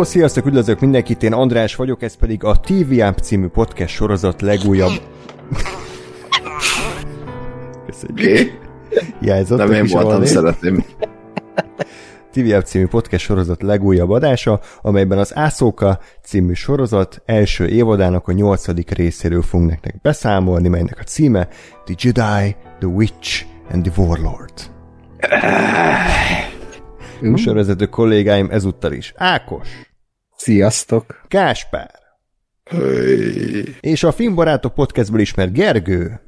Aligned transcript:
Hello, 0.00 0.12
sziasztok, 0.12 0.46
üdvözlök 0.46 0.80
mindenkit, 0.80 1.22
én 1.22 1.32
András 1.32 1.76
vagyok, 1.76 2.02
ez 2.02 2.14
pedig 2.14 2.44
a 2.44 2.60
TV 2.60 3.00
Amp 3.00 3.18
című 3.18 3.46
podcast 3.46 3.94
sorozat 3.94 4.42
legújabb... 4.42 4.92
Köszönjük. 7.86 8.52
Okay. 9.22 9.44
Nem 9.48 9.72
én 9.72 9.86
voltam, 9.86 10.24
szeretném. 10.24 10.84
TV 12.32 12.54
Amp 12.54 12.64
című 12.64 12.86
podcast 12.86 13.24
sorozat 13.24 13.62
legújabb 13.62 14.10
adása, 14.10 14.60
amelyben 14.82 15.18
az 15.18 15.36
Ászóka 15.36 15.98
című 16.22 16.52
sorozat 16.52 17.22
első 17.24 17.66
évadának 17.66 18.28
a 18.28 18.32
nyolcadik 18.32 18.90
részéről 18.90 19.42
fogunk 19.42 19.70
nektek 19.70 20.00
beszámolni, 20.02 20.68
melynek 20.68 20.98
a 20.98 21.02
címe 21.02 21.48
The 21.84 21.94
Jedi, 21.98 22.56
The 22.78 22.88
Witch 22.88 23.44
and 23.72 23.82
the 23.82 24.02
Warlord. 24.02 24.52
Műsorvezető 27.20 27.86
kollégáim 27.86 28.48
ezúttal 28.50 28.92
is. 28.92 29.12
Ákos. 29.16 29.89
Sziasztok. 30.42 31.20
Káspár. 31.28 31.90
Hey. 32.64 33.76
És 33.80 34.02
a 34.02 34.12
Filmbarátok 34.12 34.74
podcastből 34.74 35.20
ismert 35.20 35.52
Gergő. 35.52 36.20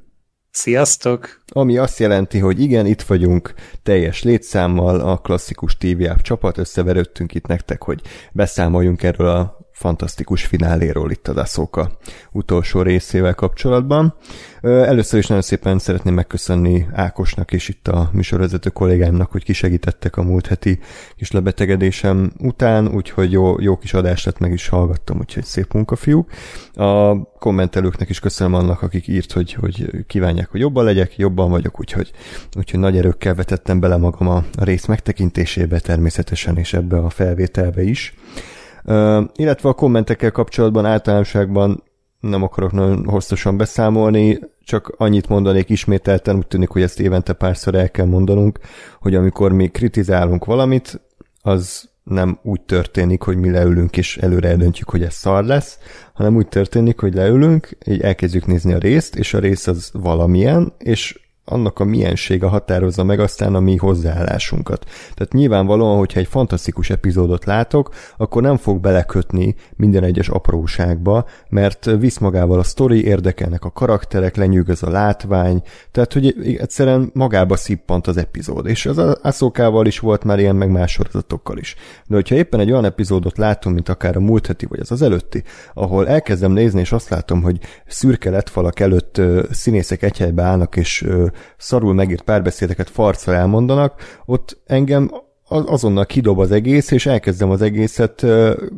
Sziasztok! 0.51 1.43
Ami 1.53 1.77
azt 1.77 1.99
jelenti, 1.99 2.39
hogy 2.39 2.61
igen, 2.61 2.87
itt 2.87 3.03
vagyunk 3.03 3.55
teljes 3.83 4.23
létszámmal, 4.23 5.01
a 5.01 5.19
klasszikus 5.19 5.77
TV 5.77 6.03
csapat, 6.23 6.59
összeverődtünk 6.59 7.35
itt 7.35 7.47
nektek, 7.47 7.83
hogy 7.83 8.01
beszámoljunk 8.33 9.03
erről 9.03 9.29
a 9.29 9.62
fantasztikus 9.83 10.45
fináléról 10.45 11.11
itt 11.11 11.29
a 11.29 11.33
Daszóka 11.33 11.91
utolsó 12.33 12.83
részével 12.83 13.35
kapcsolatban. 13.35 14.15
Először 14.61 15.19
is 15.19 15.27
nagyon 15.27 15.43
szépen 15.43 15.79
szeretném 15.79 16.15
megköszönni 16.15 16.87
Ákosnak 16.93 17.53
és 17.53 17.69
itt 17.69 17.89
a 17.89 18.11
műsorvezető 18.13 18.71
kollégámnak, 18.71 19.31
hogy 19.31 19.45
kisegítettek 19.45 20.17
a 20.17 20.23
múlt 20.23 20.47
heti 20.47 20.79
kis 21.17 21.31
lebetegedésem 21.31 22.33
után, 22.39 22.89
úgyhogy 22.89 23.33
jó, 23.33 23.61
jó 23.61 23.77
kis 23.77 23.95
adást 23.95 24.25
lett, 24.25 24.39
meg 24.39 24.53
is 24.53 24.69
hallgattam, 24.69 25.19
úgyhogy 25.19 25.45
szép 25.45 25.73
munka, 25.73 25.97
fiúk. 25.97 26.31
A 26.75 27.23
kommentelőknek 27.23 28.09
is 28.09 28.21
köszönöm 28.21 28.55
annak, 28.55 28.83
akik 28.83 29.09
írt, 29.09 29.33
hogy, 29.33 29.53
hogy 29.53 30.05
kívánják, 30.07 30.51
hogy 30.51 30.61
jobban 30.61 30.85
legyek, 30.85 31.17
jobban 31.17 31.51
vagyok, 31.51 31.81
úgyhogy, 31.81 32.11
úgyhogy 32.57 32.81
nagy 32.81 32.97
erőkkel 32.97 33.35
vetettem 33.35 33.81
bele 33.81 33.97
magam 33.97 34.29
a 34.29 34.45
rész 34.59 34.87
megtekintésébe 34.87 35.81
természetesen, 35.81 36.57
és 36.57 36.73
ebbe 36.73 36.97
a 36.99 37.11
felvételbe 37.11 37.83
is. 37.83 38.15
Illetve 39.35 39.69
a 39.69 39.73
kommentekkel 39.73 40.31
kapcsolatban 40.31 40.87
általánosságban 40.87 41.83
nem 42.21 42.43
akarok 42.43 42.73
nagyon 42.73 43.05
hosszasan 43.05 43.57
beszámolni, 43.57 44.39
csak 44.65 44.95
annyit 44.97 45.29
mondanék 45.29 45.69
ismételten, 45.69 46.37
úgy 46.37 46.47
tűnik, 46.47 46.69
hogy 46.69 46.83
ezt 46.83 47.01
évente 47.01 47.33
párszor 47.33 47.75
el 47.75 47.91
kell 47.91 48.07
mondanunk, 48.07 48.59
hogy 49.01 49.15
amikor 49.15 49.53
mi 49.53 49.69
kritizálunk 49.69 50.45
valamit, 50.45 51.01
az 51.43 51.91
nem 52.03 52.39
úgy 52.43 52.61
történik, 52.61 53.23
hogy 53.23 53.37
mi 53.37 53.51
leülünk 53.51 53.97
és 53.97 54.17
előre 54.17 54.49
eldöntjük, 54.49 54.91
hogy 54.91 55.03
ez 55.03 55.15
szar 55.15 55.45
lesz, 55.45 55.79
hanem 56.13 56.37
úgy 56.37 56.49
történik, 56.49 57.01
hogy 57.01 57.15
leülünk, 57.15 57.77
így 57.87 58.01
elkezdjük 58.01 58.47
nézni 58.47 58.73
a 58.73 58.79
részt, 58.79 59.17
és 59.17 59.35
a 59.35 59.39
rész 59.39 59.67
az 59.67 59.91
valamilyen, 59.93 60.73
és 60.79 61.21
annak 61.45 61.79
a 61.79 61.85
miensége 61.85 62.47
határozza 62.47 63.05
meg 63.05 63.21
aztán 63.21 63.55
a 63.55 63.61
mi 63.61 63.77
hozzáállásunkat. 63.77 64.85
Tehát 65.15 65.33
nyilvánvalóan, 65.33 65.99
hogyha 65.99 66.21
egy 66.21 66.27
fantasztikus 66.27 66.91
epizódot 66.91 67.45
látok, 67.45 67.95
akkor 68.17 68.43
nem 68.43 68.57
fog 68.57 68.81
belekötni 68.81 69.55
minden 69.77 70.05
egyes 70.05 70.29
apróságba, 70.29 71.25
mert 71.49 71.85
visz 71.99 72.19
magával 72.19 72.59
a 72.59 72.63
sztori, 72.63 73.05
érdekelnek 73.05 73.65
a 73.65 73.71
karakterek, 73.71 74.37
lenyűgöz 74.37 74.83
a 74.83 74.91
látvány, 74.91 75.63
tehát 75.91 76.13
hogy 76.13 76.57
egyszerűen 76.59 77.11
magába 77.15 77.57
szippant 77.57 78.07
az 78.07 78.17
epizód. 78.17 78.67
És 78.67 78.87
az 78.87 78.99
Aszókával 79.23 79.87
is 79.87 79.99
volt 79.99 80.25
már 80.25 80.39
ilyen, 80.39 80.57
meg 80.57 80.71
más 80.71 80.93
sorozatokkal 80.93 81.59
is. 81.59 81.75
De 82.07 82.15
hogyha 82.15 82.35
éppen 82.35 82.61
egy 82.61 82.71
olyan 82.71 82.85
epizódot 82.85 83.39
látunk, 83.39 83.75
mint 83.75 83.89
akár 83.89 84.17
a 84.17 84.21
múlt 84.21 84.47
heti, 84.47 84.67
vagy 84.67 84.81
az 84.81 84.93
az 84.93 85.03
előtti, 85.03 85.43
ahol 85.75 86.09
elkezdem 86.09 86.53
nézni, 86.53 86.81
és 86.81 86.93
azt 86.93 87.09
látom, 87.09 87.43
hogy 87.43 87.59
szürke 87.87 88.31
letfalak 88.31 88.81
előtt 88.81 89.21
színészek 89.51 90.03
egy 90.03 90.19
helybe 90.19 90.43
állnak, 90.43 90.77
és 90.77 91.07
szarul 91.57 91.95
megírt 91.95 92.23
párbeszédeket 92.23 92.91
farcra 92.91 93.35
elmondanak, 93.35 94.21
ott 94.25 94.61
engem 94.67 95.11
azonnal 95.53 96.07
kidob 96.07 96.39
az 96.39 96.51
egész, 96.51 96.91
és 96.91 97.07
elkezdem 97.07 97.51
az 97.51 97.63
egészet 97.63 98.27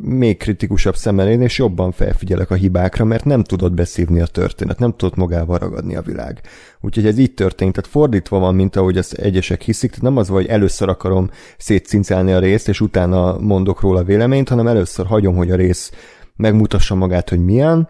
még 0.01 0.37
kritikusabb 0.37 0.95
szemmel 0.95 1.29
én, 1.29 1.41
és 1.41 1.57
jobban 1.57 1.91
felfigyelek 1.91 2.51
a 2.51 2.55
hibákra, 2.55 3.05
mert 3.05 3.25
nem 3.25 3.43
tudod 3.43 3.73
beszívni 3.73 4.21
a 4.21 4.25
történet, 4.25 4.79
nem 4.79 4.93
tudod 4.95 5.17
magával 5.17 5.57
ragadni 5.57 5.95
a 5.95 6.01
világ. 6.01 6.41
Úgyhogy 6.81 7.05
ez 7.05 7.17
így 7.17 7.33
történt, 7.33 7.73
tehát 7.73 7.89
fordítva 7.89 8.39
van, 8.39 8.55
mint 8.55 8.75
ahogy 8.75 8.97
ezt 8.97 9.13
egyesek 9.13 9.61
hiszik, 9.61 9.89
tehát 9.89 10.05
nem 10.05 10.17
az 10.17 10.27
hogy 10.27 10.45
először 10.45 10.89
akarom 10.89 11.29
szétszincálni 11.57 12.31
a 12.31 12.39
részt, 12.39 12.67
és 12.67 12.81
utána 12.81 13.39
mondok 13.39 13.81
róla 13.81 14.03
véleményt, 14.03 14.49
hanem 14.49 14.67
először 14.67 15.05
hagyom, 15.05 15.35
hogy 15.35 15.51
a 15.51 15.55
rész 15.55 15.91
megmutassa 16.35 16.95
magát, 16.95 17.29
hogy 17.29 17.43
milyen, 17.43 17.89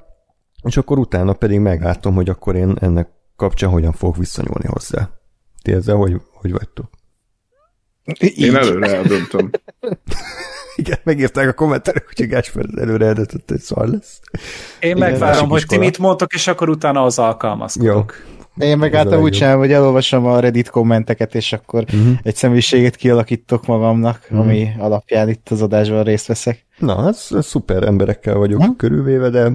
és 0.63 0.77
akkor 0.77 0.97
utána 0.97 1.33
pedig 1.33 1.59
meglátom, 1.59 2.15
hogy 2.15 2.29
akkor 2.29 2.55
én 2.55 2.75
ennek 2.79 3.14
kapcsán 3.35 3.69
hogyan 3.69 3.91
fogok 3.91 4.17
viszonyulni 4.17 4.67
hozzá. 4.67 5.09
Ti 5.61 5.71
ezzel 5.71 5.95
hogy, 5.95 6.21
hogy 6.33 6.51
vagytok? 6.51 6.89
Így. 8.19 8.39
Én 8.39 8.55
előre 8.55 8.95
eldöntöm. 8.95 9.49
Igen, 10.75 10.99
megírták 11.03 11.47
a 11.47 11.53
kommenterek, 11.53 12.11
hogy 12.15 12.27
Gáspár 12.27 12.65
előre 12.75 13.05
eldöntött, 13.05 13.49
hogy 13.49 13.59
szar 13.59 13.87
lesz. 13.87 14.19
Én 14.79 14.97
megvárom, 14.97 15.49
hogy 15.49 15.65
ti 15.65 15.77
mit 15.77 15.97
mondtok, 15.97 16.33
és 16.33 16.47
akkor 16.47 16.69
utána 16.69 17.03
az 17.03 17.19
alkalmazkodok. 17.19 18.15
Jó. 18.57 18.67
Én 18.67 18.77
meg 18.77 18.93
általában 18.93 19.23
úgy 19.23 19.35
sem, 19.35 19.57
hogy 19.57 19.71
elolvasom 19.71 20.25
a 20.25 20.39
Reddit 20.39 20.69
kommenteket, 20.69 21.35
és 21.35 21.53
akkor 21.53 21.83
uh-huh. 21.83 22.17
egy 22.23 22.35
személyiséget 22.35 22.95
kialakítok 22.95 23.65
magamnak, 23.65 24.19
uh-huh. 24.23 24.39
ami 24.39 24.69
alapján 24.77 25.29
itt 25.29 25.49
az 25.49 25.61
adásban 25.61 26.03
részt 26.03 26.27
veszek. 26.27 26.65
Na, 26.77 27.07
ez, 27.07 27.27
ez 27.29 27.45
szuper 27.45 27.83
emberekkel 27.83 28.35
vagyok 28.35 28.59
uh-huh. 28.59 28.75
körülvéve, 28.75 29.29
de 29.29 29.51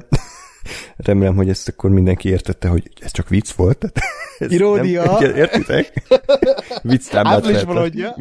Remélem, 0.97 1.34
hogy 1.34 1.48
ezt 1.48 1.69
akkor 1.69 1.91
mindenki 1.91 2.28
értette, 2.28 2.69
hogy 2.69 2.91
ez 3.00 3.12
csak 3.12 3.28
vicc 3.28 3.50
volt. 3.50 3.93
Ez 4.38 4.53
Irónia. 4.53 5.19
Nem, 5.21 5.34
értitek? 5.37 5.93
Vicc 6.82 7.09
táblát 7.09 7.43
Nem, 7.43 8.15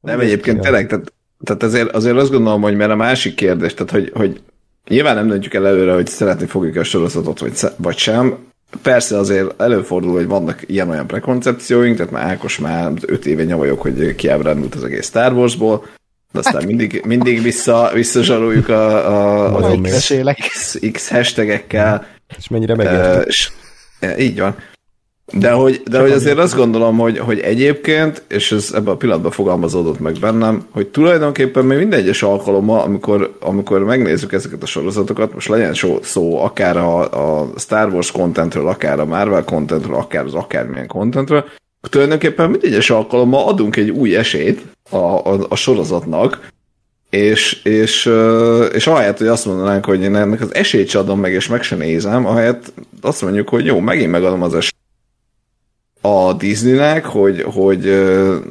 nem 0.00 0.20
egyébként 0.20 0.60
tényleg, 0.60 0.86
tehát, 0.86 1.12
tehát 1.44 1.62
azért, 1.62 1.90
azért 1.90 2.16
azt 2.16 2.30
gondolom, 2.30 2.62
hogy 2.62 2.76
mert 2.76 2.90
a 2.90 2.96
másik 2.96 3.34
kérdés, 3.34 3.74
tehát 3.74 3.90
hogy, 3.92 4.10
hogy 4.14 4.42
nyilván 4.88 5.14
nem 5.14 5.28
döntjük 5.28 5.54
el 5.54 5.66
előre, 5.66 5.92
hogy 5.92 6.06
szeretni 6.06 6.46
fogjuk 6.46 6.76
a 6.76 6.84
sorozatot, 6.84 7.38
vagy, 7.38 7.52
vagy 7.76 7.96
sem. 7.96 8.46
Persze 8.82 9.18
azért 9.18 9.60
előfordul, 9.60 10.12
hogy 10.12 10.26
vannak 10.26 10.62
ilyen-olyan 10.66 11.06
prekoncepcióink, 11.06 11.96
tehát 11.96 12.12
már 12.12 12.30
Ákos 12.30 12.58
már 12.58 12.92
öt 13.06 13.26
éve 13.26 13.44
nyavajok, 13.44 13.80
hogy 13.80 14.14
kiábrándult 14.14 14.74
az 14.74 14.84
egész 14.84 15.06
Star 15.06 15.32
Warsból, 15.32 15.86
aztán 16.32 16.64
mindig, 16.64 17.02
mindig 17.06 17.42
vissza, 17.42 17.90
visszazsaroljuk 17.94 18.68
a, 18.68 19.08
a, 19.08 19.54
az 19.54 19.78
X, 19.82 20.12
X, 20.48 20.78
X 20.92 21.08
hashtagekkel. 21.08 22.06
És 22.38 22.48
mennyire 22.48 22.74
megértük. 22.74 23.26
És, 23.26 23.50
e, 24.00 24.18
így 24.18 24.40
van. 24.40 24.56
De 25.32 25.50
hogy, 25.50 25.82
de 25.90 26.00
hogy 26.00 26.10
azért 26.10 26.38
azt 26.38 26.56
gondolom, 26.56 26.98
hogy, 26.98 27.18
hogy 27.18 27.38
egyébként, 27.38 28.22
és 28.28 28.52
ez 28.52 28.72
ebben 28.74 28.94
a 28.94 28.96
pillanatban 28.96 29.30
fogalmazódott 29.30 30.00
meg 30.00 30.16
bennem, 30.20 30.66
hogy 30.70 30.86
tulajdonképpen 30.88 31.64
még 31.64 31.78
minden 31.78 31.98
egyes 31.98 32.22
alkalommal, 32.22 32.80
amikor, 32.80 33.36
amikor 33.40 33.84
megnézzük 33.84 34.32
ezeket 34.32 34.62
a 34.62 34.66
sorozatokat, 34.66 35.34
most 35.34 35.48
legyen 35.48 35.74
szó, 35.74 35.98
szó 36.02 36.38
akár 36.38 36.76
a, 36.76 37.00
a 37.40 37.50
Star 37.56 37.92
Wars 37.92 38.10
contentről, 38.10 38.68
akár 38.68 39.00
a 39.00 39.04
Marvel 39.04 39.44
contentről, 39.44 39.96
akár 39.96 40.24
az 40.24 40.34
akármilyen 40.34 40.86
contentről, 40.86 41.44
tulajdonképpen 41.88 42.50
mindegyes 42.50 42.90
alkalommal 42.90 43.48
adunk 43.48 43.76
egy 43.76 43.90
új 43.90 44.16
esélyt 44.16 44.62
a, 44.90 44.96
a, 44.96 45.46
a 45.48 45.56
sorozatnak, 45.56 46.50
és, 47.10 47.62
és, 47.62 48.10
és 48.72 48.86
ahelyett, 48.86 49.18
hogy 49.18 49.26
azt 49.26 49.46
mondanánk, 49.46 49.84
hogy 49.84 50.02
én 50.02 50.16
ennek 50.16 50.40
az 50.40 50.54
esélyt 50.54 50.88
sem 50.88 51.00
adom 51.00 51.20
meg, 51.20 51.32
és 51.32 51.48
meg 51.48 51.62
sem 51.62 51.78
nézem, 51.78 52.26
ahelyett 52.26 52.72
azt 53.00 53.22
mondjuk, 53.22 53.48
hogy 53.48 53.64
jó, 53.64 53.80
megint 53.80 54.10
megadom 54.10 54.42
az 54.42 54.54
esélyt 54.54 54.76
a 56.00 56.32
Disneynek, 56.32 57.04
hogy, 57.04 57.42
hogy 57.42 58.06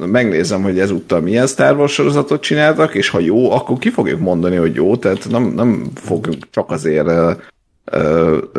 megnézem, 0.06 0.62
hogy 0.62 0.78
ezúttal 0.78 1.20
milyen 1.20 1.46
Star 1.46 1.76
Wars 1.76 1.92
sorozatot 1.92 2.42
csináltak, 2.42 2.94
és 2.94 3.08
ha 3.08 3.18
jó, 3.18 3.50
akkor 3.50 3.78
ki 3.78 3.90
fogjuk 3.90 4.20
mondani, 4.20 4.56
hogy 4.56 4.74
jó, 4.74 4.96
tehát 4.96 5.28
nem, 5.30 5.42
nem 5.42 5.90
fogjuk 5.94 6.36
csak 6.50 6.70
azért 6.70 7.08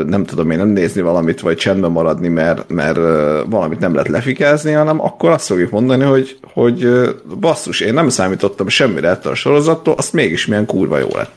nem 0.07 0.25
tudom 0.25 0.51
én 0.51 0.57
nem 0.57 0.67
nézni 0.67 1.01
valamit, 1.01 1.39
vagy 1.39 1.57
csendben 1.57 1.91
maradni, 1.91 2.27
mert, 2.27 2.69
mert 2.69 2.97
valamit 3.49 3.79
nem 3.79 3.93
lehet 3.93 4.07
lefikázni, 4.07 4.71
hanem 4.71 5.01
akkor 5.01 5.29
azt 5.29 5.45
fogjuk 5.45 5.71
mondani, 5.71 6.03
hogy, 6.03 6.37
hogy 6.53 6.89
basszus, 7.39 7.79
én 7.79 7.93
nem 7.93 8.09
számítottam 8.09 8.67
semmire 8.67 9.09
ettől 9.09 9.31
a 9.31 9.35
sorozattól, 9.35 9.93
azt 9.97 10.13
mégis 10.13 10.45
milyen 10.45 10.65
kurva 10.65 10.97
jó 10.97 11.07
lett. 11.15 11.31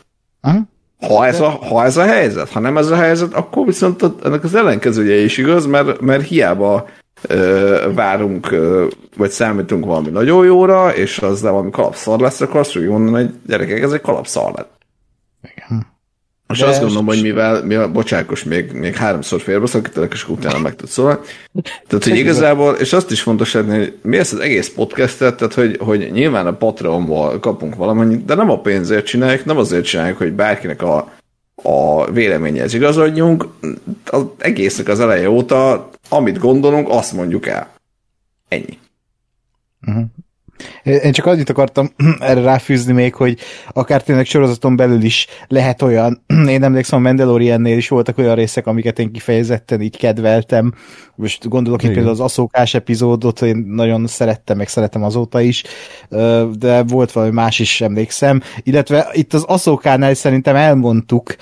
Ha 1.08 1.26
ez, 1.26 1.40
a, 1.40 1.48
ha 1.48 1.84
ez 1.84 1.96
a 1.96 2.02
helyzet, 2.02 2.50
ha 2.50 2.60
nem 2.60 2.76
ez 2.76 2.90
a 2.90 2.96
helyzet, 2.96 3.34
akkor 3.34 3.66
viszont 3.66 4.04
ennek 4.24 4.44
az 4.44 4.54
ellenkezője 4.54 5.16
is 5.16 5.38
igaz, 5.38 5.66
mert, 5.66 6.00
mert 6.00 6.26
hiába 6.26 6.88
ö, 7.28 7.90
várunk, 7.94 8.50
ö, 8.50 8.86
vagy 9.16 9.30
számítunk 9.30 9.84
valami 9.84 10.10
nagyon 10.10 10.44
jóra, 10.44 10.94
és 10.94 11.18
az 11.18 11.40
de 11.40 11.50
valami 11.50 11.70
kalapszar 11.70 12.20
lesz, 12.20 12.40
akkor 12.40 12.60
azt 12.60 12.70
fogjuk 12.70 12.90
mondani, 12.90 13.24
hogy 13.24 13.34
gyerekek, 13.46 13.82
ez 13.82 13.92
egy 13.92 14.00
kalapszar 14.00 14.52
lett. 14.54 14.80
Most 16.52 16.64
De 16.64 16.70
azt 16.70 16.80
gondolom, 16.80 17.06
hogy 17.06 17.22
mivel, 17.22 17.64
mivel 17.64 17.88
bocsákos, 17.88 18.44
még, 18.44 18.72
még 18.72 18.94
háromszor 18.94 19.40
félbeszakítanak, 19.40 20.12
és 20.12 20.28
utána 20.28 20.58
meg 20.58 20.76
tudsz 20.76 20.92
szólni. 20.92 21.18
Tehát, 21.62 22.04
hogy 22.04 22.16
igazából, 22.16 22.74
és 22.74 22.92
azt 22.92 23.10
is 23.10 23.22
fontos 23.22 23.52
lenni, 23.52 23.78
hogy 23.78 23.98
mi 24.02 24.18
ezt 24.18 24.32
az 24.32 24.38
egész 24.38 24.72
podcastet, 24.74 25.36
tehát, 25.36 25.54
hogy, 25.54 25.76
hogy 25.80 26.10
nyilván 26.12 26.46
a 26.46 26.52
Patreonból 26.52 27.40
kapunk 27.40 27.74
valamennyit, 27.74 28.24
de 28.24 28.34
nem 28.34 28.50
a 28.50 28.60
pénzért 28.60 29.06
csináljuk, 29.06 29.44
nem 29.44 29.56
azért 29.56 29.84
csináljuk, 29.84 30.18
hogy 30.18 30.32
bárkinek 30.32 30.82
a, 30.82 31.12
a 31.54 32.10
véleményhez 32.10 32.74
igazodjunk. 32.74 33.46
Az 34.06 34.24
egésznek 34.38 34.88
az 34.88 35.00
eleje 35.00 35.30
óta, 35.30 35.90
amit 36.08 36.38
gondolunk, 36.38 36.88
azt 36.88 37.12
mondjuk 37.12 37.46
el. 37.46 37.70
Ennyi. 38.48 38.78
Uh-huh. 39.86 40.04
Én 40.82 41.12
csak 41.12 41.26
annyit 41.26 41.50
akartam 41.50 41.90
erre 42.20 42.40
ráfűzni 42.40 42.92
még, 42.92 43.14
hogy 43.14 43.38
akár 43.72 44.02
tényleg 44.02 44.26
sorozaton 44.26 44.76
belül 44.76 45.02
is 45.02 45.26
lehet 45.48 45.82
olyan, 45.82 46.22
én 46.48 46.62
emlékszem 46.62 46.98
a 46.98 47.02
Mandaloriannél 47.02 47.76
is 47.76 47.88
voltak 47.88 48.18
olyan 48.18 48.34
részek, 48.34 48.66
amiket 48.66 48.98
én 48.98 49.12
kifejezetten 49.12 49.80
így 49.80 49.96
kedveltem, 49.96 50.74
most 51.14 51.48
gondolok 51.48 51.82
itt 51.82 51.92
például 51.92 52.12
az 52.12 52.20
aszókás 52.20 52.74
epizódot, 52.74 53.42
én 53.42 53.56
nagyon 53.68 54.06
szerettem, 54.06 54.56
meg 54.56 54.68
szeretem 54.68 55.02
azóta 55.02 55.40
is, 55.40 55.62
de 56.52 56.82
volt 56.82 57.12
valami 57.12 57.32
más 57.32 57.58
is, 57.58 57.80
emlékszem, 57.80 58.40
illetve 58.62 59.08
itt 59.12 59.34
az 59.34 59.42
aszókánál 59.42 60.14
szerintem 60.14 60.56
elmondtuk 60.56 61.36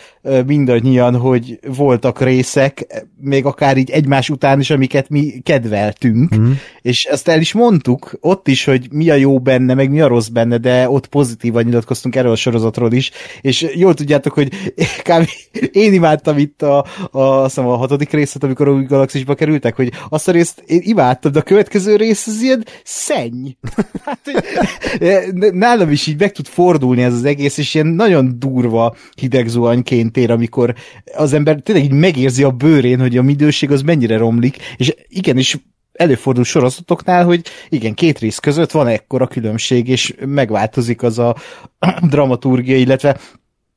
mindannyian, 0.47 1.17
hogy 1.17 1.59
voltak 1.77 2.21
részek, 2.21 3.05
még 3.21 3.45
akár 3.45 3.77
így 3.77 3.91
egymás 3.91 4.31
után 4.31 4.61
is, 4.61 4.71
amiket 4.71 5.09
mi 5.09 5.41
kedveltünk, 5.43 6.37
mm. 6.37 6.51
és 6.83 7.05
ezt 7.05 7.29
el 7.29 7.41
is 7.41 7.53
mondtuk, 7.53 8.19
ott 8.21 8.49
is, 8.49 8.65
hogy 8.65 8.87
mi 9.01 9.11
a 9.11 9.15
jó 9.15 9.39
benne, 9.39 9.75
meg 9.75 9.91
mi 9.91 10.01
a 10.01 10.07
rossz 10.07 10.29
benne, 10.29 10.59
de 10.59 10.91
ott 10.91 11.07
pozitívan 11.07 11.65
nyilatkoztunk 11.65 12.17
erről 12.17 12.31
a 12.31 12.37
sorozatról 12.37 12.93
is, 12.93 13.11
és 13.41 13.67
jól 13.75 13.95
tudjátok, 13.95 14.33
hogy 14.33 14.49
kb. 15.09 15.29
én 15.73 15.93
imádtam 15.93 16.39
itt 16.39 16.63
a, 16.63 16.85
a, 17.11 17.19
a, 17.19 17.51
a 17.55 17.77
hatodik 17.77 18.11
részet, 18.11 18.45
amikor 18.45 18.69
a 18.69 18.73
új 18.73 18.85
galaxisba 18.85 19.35
kerültek, 19.35 19.77
hogy 19.77 19.93
azt 20.09 20.29
a 20.29 20.33
részt 20.33 20.63
én 20.67 20.81
imádtam, 20.83 21.33
de 21.33 21.39
a 21.39 21.43
következő 21.43 21.97
rész 21.97 22.27
az 22.27 22.43
ilyen 22.43 22.65
szenny. 22.85 23.47
Hát, 24.05 24.19
hogy, 24.25 25.53
nálam 25.53 25.91
is 25.91 26.07
így 26.07 26.19
meg 26.19 26.33
tud 26.33 26.47
fordulni 26.47 27.03
ez 27.03 27.15
az 27.15 27.25
egész, 27.25 27.59
és 27.59 27.75
ilyen 27.75 27.87
nagyon 27.87 28.39
durva 28.39 28.97
hidegzuhanyként 29.15 30.17
ér, 30.17 30.31
amikor 30.31 30.75
az 31.17 31.33
ember 31.33 31.61
tényleg 31.61 31.85
így 31.85 31.93
megérzi 31.93 32.43
a 32.43 32.51
bőrén, 32.51 33.01
hogy 33.01 33.17
a 33.17 33.23
midőség 33.23 33.71
az 33.71 33.83
mennyire 33.83 34.17
romlik, 34.17 34.57
és 34.77 34.95
igenis 35.09 35.57
előfordul 36.01 36.45
sorozatoknál, 36.45 37.25
hogy 37.25 37.47
igen, 37.69 37.95
két 37.95 38.19
rész 38.19 38.39
között 38.39 38.71
van 38.71 38.87
ekkora 38.87 39.27
különbség, 39.27 39.89
és 39.89 40.15
megváltozik 40.27 41.03
az 41.03 41.19
a 41.19 41.37
dramaturgia, 42.11 42.77
illetve 42.77 43.19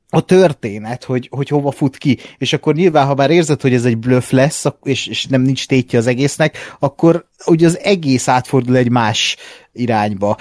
a 0.10 0.22
történet, 0.22 1.04
hogy, 1.04 1.28
hogy 1.32 1.48
hova 1.48 1.72
fut 1.72 1.98
ki, 1.98 2.18
és 2.38 2.54
akkor 2.54 2.76
nyilván, 2.76 3.06
ha 3.06 3.16
már 3.16 3.30
érzed, 3.30 3.62
hogy 3.62 3.74
ez 3.74 3.86
egy 3.86 3.98
bluff 3.98 4.32
lesz, 4.32 4.66
és, 4.84 5.08
és 5.08 5.26
nem 5.26 5.42
nincs 5.42 5.68
tétje 5.68 6.00
az 6.00 6.08
egésznek, 6.08 6.58
akkor 6.80 7.26
ugye 7.46 7.66
az 7.66 7.80
egész 7.80 8.28
átfordul 8.28 8.76
egy 8.76 8.90
más 8.90 9.38
irányba. 9.72 10.38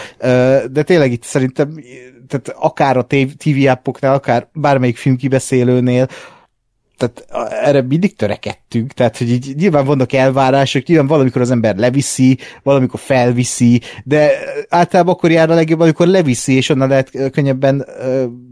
De 0.70 0.82
tényleg 0.84 1.12
itt 1.12 1.22
szerintem, 1.22 1.82
tehát 2.28 2.48
akár 2.58 2.96
a 2.96 3.06
TV 3.36 3.68
appoknál, 3.68 4.14
akár 4.14 4.48
bármelyik 4.52 4.96
filmkibeszélőnél, 4.96 6.08
tehát 7.08 7.50
erre 7.64 7.82
mindig 7.82 8.16
törekedtünk, 8.16 8.92
tehát 8.92 9.18
hogy 9.18 9.30
így 9.30 9.54
nyilván 9.56 9.84
vannak 9.84 10.12
elvárások, 10.12 10.86
nyilván 10.86 11.06
valamikor 11.06 11.40
az 11.40 11.50
ember 11.50 11.76
leviszi, 11.76 12.38
valamikor 12.62 13.00
felviszi, 13.00 13.80
de 14.04 14.30
általában 14.68 15.14
akkor 15.14 15.30
jár 15.30 15.50
a 15.50 15.54
legjobb, 15.54 15.80
amikor 15.80 16.06
leviszi, 16.06 16.52
és 16.52 16.68
onnan 16.68 16.88
lehet 16.88 17.30
könnyebben 17.30 17.86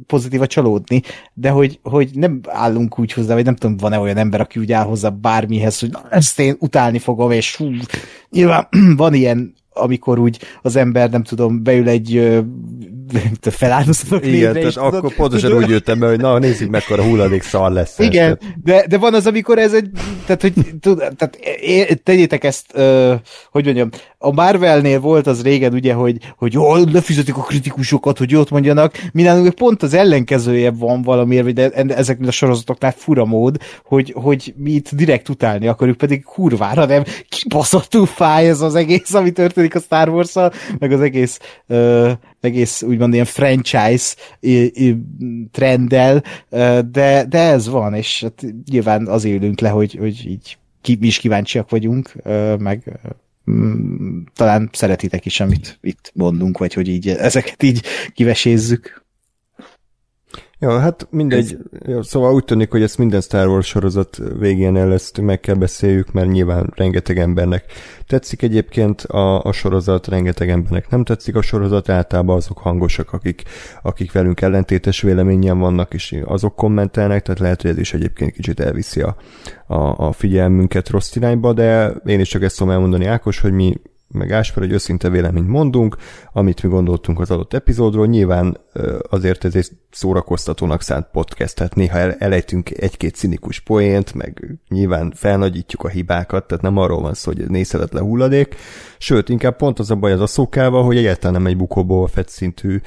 pozitíva 0.06 0.47
csalódni, 0.47 1.02
de 1.35 1.50
hogy, 1.50 1.79
hogy 1.82 2.11
nem 2.12 2.41
állunk 2.49 2.99
úgy 2.99 3.12
hozzá, 3.12 3.35
vagy 3.35 3.44
nem 3.44 3.56
tudom, 3.56 3.76
van-e 3.76 3.99
olyan 3.99 4.17
ember, 4.17 4.41
aki 4.41 4.61
úgy 4.61 4.73
áll 4.73 4.85
hozzá 4.85 5.08
bármihez, 5.08 5.79
hogy 5.79 5.91
na, 5.91 6.03
ezt 6.11 6.41
én 6.41 6.56
utálni 6.58 6.99
fogom, 6.99 7.31
és 7.31 7.56
hú, 7.56 7.70
nyilván 8.31 8.69
van 8.96 9.14
ilyen 9.14 9.58
amikor 9.73 10.19
úgy 10.19 10.41
az 10.62 10.76
ember, 10.76 11.11
nem 11.11 11.23
tudom, 11.23 11.62
beül 11.62 11.88
egy 11.88 12.41
feláldoztatok 13.51 14.27
Igen, 14.27 14.53
tehát 14.53 14.77
akkor 14.77 14.93
tudod, 14.93 15.15
pontosan 15.15 15.51
tudod, 15.51 15.65
úgy 15.65 15.71
jöttem 15.71 15.99
be, 15.99 16.09
hogy 16.09 16.21
na, 16.21 16.39
nézzük 16.39 16.71
mekkora 16.71 17.03
hulladék 17.03 17.43
szar 17.43 17.73
lesz. 17.73 17.99
Igen, 18.09 18.39
de, 18.65 18.87
de 18.89 18.99
van 18.99 19.15
az, 19.15 19.27
amikor 19.27 19.59
ez 19.59 19.73
egy, 19.73 19.91
tehát, 20.27 20.43
hogy 20.43 20.53
tud, 20.81 20.99
tehát 20.99 21.39
tegyétek 22.03 22.45
ezt, 22.45 22.67
uh, 22.75 23.12
hogy 23.51 23.65
mondjam, 23.65 23.89
a 24.19 24.33
Marvelnél 24.33 25.01
volt 25.01 25.27
az 25.27 25.43
régen 25.43 25.73
ugye, 25.73 25.93
hogy, 25.93 26.17
hogy 26.37 26.53
jó, 26.53 26.77
lefizetik 26.77 27.37
a 27.37 27.41
kritikusokat, 27.41 28.19
hogy 28.19 28.31
jót 28.31 28.51
mondjanak, 28.51 28.95
minden 29.13 29.55
pont 29.55 29.83
az 29.83 29.95
ellenkezője 29.95 30.71
van 30.71 31.03
valamiért, 31.03 31.53
de 31.53 31.71
ezeknél 31.71 32.29
a 32.29 32.33
sorozatoknál 32.33 32.93
fura 32.97 33.25
mód, 33.25 33.56
hogy, 33.85 34.15
hogy 34.17 34.55
mi 34.56 34.71
itt 34.71 34.95
direkt 34.95 35.29
utálni 35.29 35.67
akarjuk, 35.67 35.97
pedig 35.97 36.25
kurvára 36.25 36.85
nem 36.85 37.05
kibaszottul 37.29 38.06
fáj 38.06 38.49
ez 38.49 38.61
az 38.61 38.75
egész, 38.75 39.15
ami 39.15 39.31
történik 39.31 39.75
a 39.75 39.81
Star 39.81 40.09
wars 40.09 40.35
meg 40.79 40.93
az 40.93 41.01
egész, 41.01 41.39
uh, 41.69 42.11
egész 42.41 42.83
úgymond 42.83 43.13
ilyen 43.13 43.25
franchise 43.25 44.15
trenddel, 45.51 46.23
de, 46.91 47.25
de 47.29 47.39
ez 47.39 47.69
van, 47.69 47.95
és 47.95 48.21
hát 48.23 48.45
nyilván 48.71 49.07
az 49.07 49.25
élünk 49.25 49.61
le, 49.61 49.69
hogy, 49.69 49.95
hogy 49.95 50.27
így 50.27 50.59
mi 50.99 51.07
is 51.07 51.19
kíváncsiak 51.19 51.71
vagyunk, 51.71 52.15
meg 52.59 53.01
Mm, 53.51 54.23
talán 54.35 54.69
szeretitek 54.73 55.27
is, 55.27 55.41
amit 55.41 55.79
itt 55.81 56.11
mondunk, 56.15 56.59
vagy 56.59 56.75
hogy 56.75 56.89
így 56.89 57.09
ezeket 57.09 57.63
így 57.63 57.83
kivesézzük. 58.15 59.05
Ja, 60.61 60.79
hát 60.79 61.07
mindegy. 61.11 61.59
Ez... 61.87 62.07
Szóval 62.07 62.35
úgy 62.35 62.45
tűnik, 62.45 62.71
hogy 62.71 62.83
ezt 62.83 62.99
minden 62.99 63.21
Star 63.21 63.47
Wars 63.47 63.67
sorozat 63.67 64.21
végén 64.39 64.77
el 64.77 64.93
ezt 64.93 65.21
meg 65.21 65.41
kell 65.41 65.55
beszéljük, 65.55 66.12
mert 66.12 66.31
nyilván 66.31 66.73
rengeteg 66.77 67.19
embernek 67.19 67.65
tetszik 68.07 68.43
egyébként 68.43 69.01
a, 69.01 69.45
a 69.45 69.53
sorozat, 69.53 70.09
rengeteg 70.09 70.49
embernek 70.49 70.89
nem 70.89 71.05
tetszik 71.05 71.37
a 71.37 71.43
sorozat, 71.43 71.89
általában 71.89 72.37
azok 72.37 72.59
hangosak, 72.59 73.12
akik, 73.12 73.43
akik 73.83 74.12
velünk 74.12 74.41
ellentétes 74.41 75.01
véleményen 75.01 75.59
vannak, 75.59 75.95
és 75.95 76.17
azok 76.25 76.57
kommentelnek, 76.57 77.23
tehát 77.23 77.41
lehet, 77.41 77.63
hogy 77.63 77.71
ez 77.71 77.79
is 77.79 77.95
egyébként 77.95 78.33
kicsit 78.33 78.61
elviszi 78.61 79.01
a, 79.01 79.17
a, 79.67 80.06
a 80.06 80.13
figyelmünket 80.13 80.89
rossz 80.89 81.17
irányba, 81.17 81.53
de 81.53 81.89
én 82.05 82.21
is 82.21 82.29
csak 82.29 82.43
ezt 82.43 82.59
tudom 82.59 82.73
elmondani 82.73 83.05
Ákos, 83.05 83.41
hogy 83.41 83.53
mi 83.53 83.81
meg 84.13 84.32
Ásper, 84.32 84.63
hogy 84.63 84.73
őszinte 84.73 85.08
véleményt 85.08 85.49
mondunk, 85.49 85.96
amit 86.32 86.63
mi 86.63 86.69
gondoltunk 86.69 87.20
az 87.20 87.31
adott 87.31 87.55
epizódról. 87.55 88.06
Nyilván 88.06 88.56
azért 89.10 89.44
ez 89.44 89.55
egy 89.55 89.69
szórakoztatónak 89.91 90.82
szánt 90.82 91.06
podcast, 91.12 91.55
tehát 91.55 91.74
néha 91.74 91.98
elejtünk 91.98 92.70
egy-két 92.70 93.15
cinikus 93.15 93.60
poént, 93.60 94.15
meg 94.15 94.58
nyilván 94.69 95.12
felnagyítjuk 95.17 95.84
a 95.84 95.89
hibákat, 95.89 96.46
tehát 96.46 96.62
nem 96.62 96.77
arról 96.77 97.00
van 97.00 97.15
szó, 97.15 97.32
hogy 97.32 97.48
nézhetetlen 97.48 98.03
hulladék, 98.03 98.56
sőt, 98.98 99.29
inkább 99.29 99.56
pont 99.56 99.79
az 99.79 99.91
a 99.91 99.94
baj 99.94 100.12
az 100.12 100.20
a 100.20 100.27
szókával, 100.27 100.84
hogy 100.84 100.96
egyáltalán 100.96 101.32
nem 101.32 101.46
egy 101.46 101.56
bukóból 101.56 102.06
fett 102.06 102.29
szintű 102.29 102.81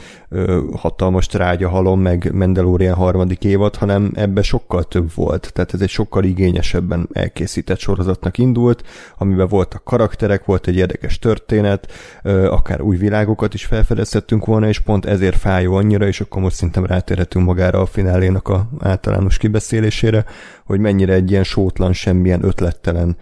hatalmas 0.75 1.25
trágya 1.25 1.69
halom, 1.69 2.01
meg 2.01 2.31
Mandalorian 2.33 2.95
harmadik 2.95 3.43
évad, 3.43 3.75
hanem 3.75 4.11
ebbe 4.15 4.41
sokkal 4.41 4.83
több 4.83 5.13
volt, 5.15 5.53
tehát 5.53 5.73
ez 5.73 5.81
egy 5.81 5.89
sokkal 5.89 6.23
igényesebben 6.23 7.09
elkészített 7.13 7.79
sorozatnak 7.79 8.37
indult, 8.37 8.83
amiben 9.17 9.47
voltak 9.47 9.83
karakterek, 9.83 10.45
volt 10.45 10.67
egy 10.67 10.75
érdekes 10.75 11.19
történet, 11.19 11.91
akár 12.49 12.81
új 12.81 12.97
világokat 12.97 13.53
is 13.53 13.65
felfedezhettünk 13.65 14.45
volna, 14.45 14.67
és 14.67 14.79
pont 14.79 15.05
ezért 15.05 15.37
fájó 15.37 15.72
annyira, 15.75 16.07
és 16.07 16.21
akkor 16.21 16.41
most 16.41 16.55
szerintem 16.55 16.85
rátérhetünk 16.85 17.45
magára 17.45 17.79
a 17.81 17.85
finálénak 17.85 18.47
a 18.47 18.69
általános 18.79 19.37
kibeszélésére, 19.37 20.25
hogy 20.65 20.79
mennyire 20.79 21.13
egy 21.13 21.31
ilyen 21.31 21.43
sótlan, 21.43 21.93
semmilyen 21.93 22.43
ötlettelen 22.43 23.17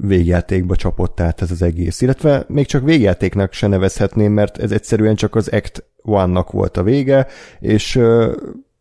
végjátékba 0.00 0.76
csapott 0.76 1.20
át 1.20 1.42
ez 1.42 1.50
az 1.50 1.62
egész. 1.62 2.00
Illetve 2.00 2.44
még 2.48 2.66
csak 2.66 2.84
végjátéknak 2.84 3.52
se 3.52 3.66
nevezhetném, 3.66 4.32
mert 4.32 4.58
ez 4.58 4.72
egyszerűen 4.72 5.14
csak 5.14 5.34
az 5.34 5.48
Act 5.48 5.84
One-nak 6.02 6.50
volt 6.50 6.76
a 6.76 6.82
vége, 6.82 7.26
és 7.60 7.96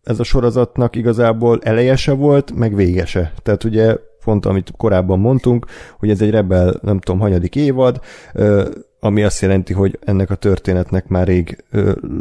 ez 0.03 0.19
a 0.19 0.23
sorozatnak 0.23 0.95
igazából 0.95 1.59
eleje 1.63 1.95
se 1.95 2.11
volt, 2.11 2.55
meg 2.55 2.75
vége 2.75 3.05
se. 3.05 3.33
Tehát 3.43 3.63
ugye 3.63 3.95
pont 4.23 4.45
amit 4.45 4.71
korábban 4.77 5.19
mondtunk, 5.19 5.65
hogy 5.99 6.09
ez 6.09 6.21
egy 6.21 6.29
Rebel, 6.29 6.79
nem 6.81 6.99
tudom, 6.99 7.19
hanyadik 7.19 7.55
évad, 7.55 8.01
ami 9.05 9.23
azt 9.23 9.41
jelenti, 9.41 9.73
hogy 9.73 9.99
ennek 10.01 10.29
a 10.29 10.35
történetnek 10.35 11.07
már 11.07 11.27
rég 11.27 11.63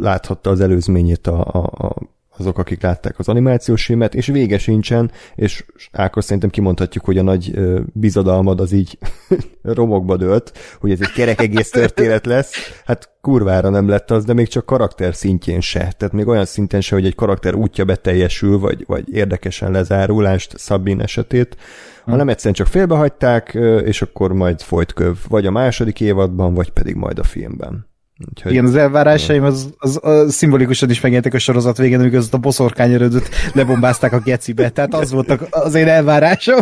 láthatta 0.01 0.49
az 0.49 0.61
előzményét 0.61 1.27
a, 1.27 1.45
a, 1.45 1.85
a 1.87 1.95
azok, 2.37 2.57
akik 2.57 2.81
látták 2.81 3.19
az 3.19 3.27
animációs 3.27 3.85
filmet, 3.85 4.15
és 4.15 4.27
vége 4.27 4.57
sincsen, 4.57 5.11
és 5.35 5.65
Ákos 5.91 6.23
szerintem 6.23 6.49
kimondhatjuk, 6.49 7.05
hogy 7.05 7.17
a 7.17 7.23
nagy 7.23 7.53
bizadalmad 7.93 8.59
az 8.59 8.71
így 8.71 8.97
romokba 9.63 10.17
dőlt, 10.17 10.51
hogy 10.79 10.91
ez 10.91 11.01
egy 11.01 11.11
kerek 11.11 11.41
egész 11.41 11.69
történet 11.69 12.25
lesz. 12.25 12.81
Hát 12.85 13.09
kurvára 13.21 13.69
nem 13.69 13.87
lett 13.87 14.11
az, 14.11 14.25
de 14.25 14.33
még 14.33 14.47
csak 14.47 14.65
karakter 14.65 15.15
szintjén 15.15 15.61
se. 15.61 15.93
Tehát 15.97 16.13
még 16.13 16.27
olyan 16.27 16.45
szinten 16.45 16.81
se, 16.81 16.95
hogy 16.95 17.05
egy 17.05 17.15
karakter 17.15 17.55
útja 17.55 17.85
beteljesül, 17.85 18.59
vagy, 18.59 18.83
vagy 18.87 19.13
érdekesen 19.13 19.71
lezárulást 19.71 20.57
Szabin 20.57 21.01
esetét, 21.01 21.57
hm. 22.03 22.11
hanem 22.11 22.29
egyszerűen 22.29 22.53
csak 22.53 22.67
félbehagyták, 22.67 23.53
és 23.85 24.01
akkor 24.01 24.33
majd 24.33 24.61
folyt 24.61 24.93
köv, 24.93 25.17
vagy 25.27 25.45
a 25.45 25.51
második 25.51 26.01
évadban, 26.01 26.53
vagy 26.53 26.69
pedig 26.69 26.95
majd 26.95 27.19
a 27.19 27.23
filmben. 27.23 27.93
Úgyhogy, 28.29 28.51
Igen, 28.51 28.65
az 28.65 28.75
elvárásaim 28.75 29.43
az, 29.43 29.73
az, 29.77 29.99
az 30.01 30.33
szimbolikusan 30.33 30.89
is 30.89 31.01
megjelentek 31.01 31.33
a 31.33 31.39
sorozat 31.39 31.77
végén, 31.77 31.99
amikor 31.99 32.17
azt 32.17 32.33
a 32.33 32.37
boszorkányörödöt 32.37 33.29
lebombázták 33.53 34.13
a 34.13 34.19
gecibe. 34.19 34.69
Tehát 34.69 34.93
az 34.93 35.11
volt 35.11 35.31
az 35.49 35.75
én 35.75 35.87
elvárásom. 35.87 36.59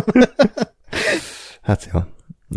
hát 1.62 1.88
jó. 1.92 2.00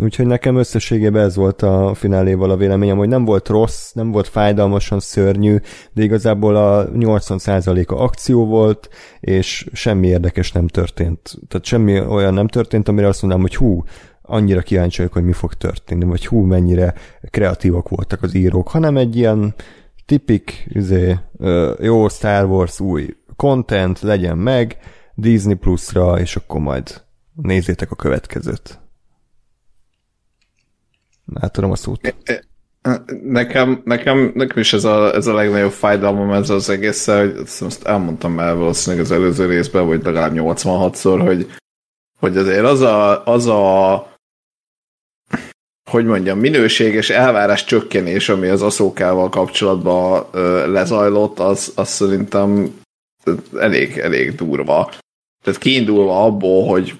Úgyhogy 0.00 0.26
nekem 0.26 0.56
összességében 0.56 1.24
ez 1.24 1.36
volt 1.36 1.62
a 1.62 1.94
fináléval 1.94 2.50
a 2.50 2.56
véleményem, 2.56 2.96
hogy 2.96 3.08
nem 3.08 3.24
volt 3.24 3.48
rossz, 3.48 3.92
nem 3.92 4.10
volt 4.10 4.28
fájdalmasan 4.28 5.00
szörnyű, 5.00 5.56
de 5.92 6.02
igazából 6.02 6.56
a 6.56 6.88
80%-a 6.88 7.94
akció 7.94 8.46
volt, 8.46 8.88
és 9.20 9.68
semmi 9.72 10.06
érdekes 10.06 10.52
nem 10.52 10.66
történt. 10.66 11.34
Tehát 11.48 11.66
semmi 11.66 12.00
olyan 12.00 12.34
nem 12.34 12.48
történt, 12.48 12.88
amire 12.88 13.06
azt 13.06 13.22
mondanám, 13.22 13.46
hogy 13.46 13.56
hú, 13.56 13.84
annyira 14.28 14.62
kíváncsi 14.62 14.96
vagyok, 14.96 15.12
hogy 15.12 15.24
mi 15.24 15.32
fog 15.32 15.54
történni, 15.54 16.04
vagy 16.04 16.26
hú, 16.26 16.40
mennyire 16.40 16.94
kreatívak 17.30 17.88
voltak 17.88 18.22
az 18.22 18.34
írók, 18.34 18.68
hanem 18.68 18.96
egy 18.96 19.16
ilyen 19.16 19.54
tipik, 20.06 20.66
izé, 20.68 21.18
jó 21.80 22.08
Star 22.08 22.44
Wars 22.44 22.80
új 22.80 23.16
content 23.36 24.00
legyen 24.00 24.38
meg 24.38 24.76
Disney 25.14 25.54
Plus-ra, 25.54 26.20
és 26.20 26.36
akkor 26.36 26.60
majd 26.60 27.02
nézzétek 27.34 27.90
a 27.90 27.96
következőt. 27.96 28.80
Átadom 31.34 31.70
a 31.70 31.76
szót. 31.76 32.14
Nekem, 33.22 33.82
nekem, 33.84 34.32
nekem 34.34 34.58
is 34.58 34.72
ez 34.72 34.84
a, 34.84 35.14
ez 35.14 35.26
a 35.26 35.34
legnagyobb 35.34 35.70
fájdalmam 35.70 36.30
ez 36.30 36.50
az 36.50 36.68
egész, 36.68 37.06
hogy 37.06 37.34
azt 37.60 37.86
elmondtam 37.86 38.38
el 38.38 38.54
valószínűleg 38.54 39.04
az 39.04 39.12
előző 39.12 39.46
részben, 39.46 39.86
vagy 39.86 40.04
legalább 40.04 40.32
86-szor, 40.34 41.22
hogy, 41.26 41.46
hogy 42.18 42.36
azért 42.36 42.64
az 42.64 42.80
a, 42.80 43.24
az 43.24 43.46
a 43.46 44.17
hogy 45.88 46.04
mondjam, 46.04 46.38
minőséges 46.38 47.10
elvárás 47.10 47.64
csökkenés, 47.64 48.28
ami 48.28 48.48
az 48.48 48.62
aszókával 48.62 49.28
kapcsolatban 49.28 50.26
lezajlott, 50.66 51.38
az, 51.38 51.72
az 51.74 51.88
szerintem 51.88 52.74
elég, 53.58 53.98
elég 53.98 54.34
durva. 54.34 54.90
Tehát 55.44 55.60
kiindulva 55.60 56.24
abból, 56.24 56.66
hogy 56.66 56.94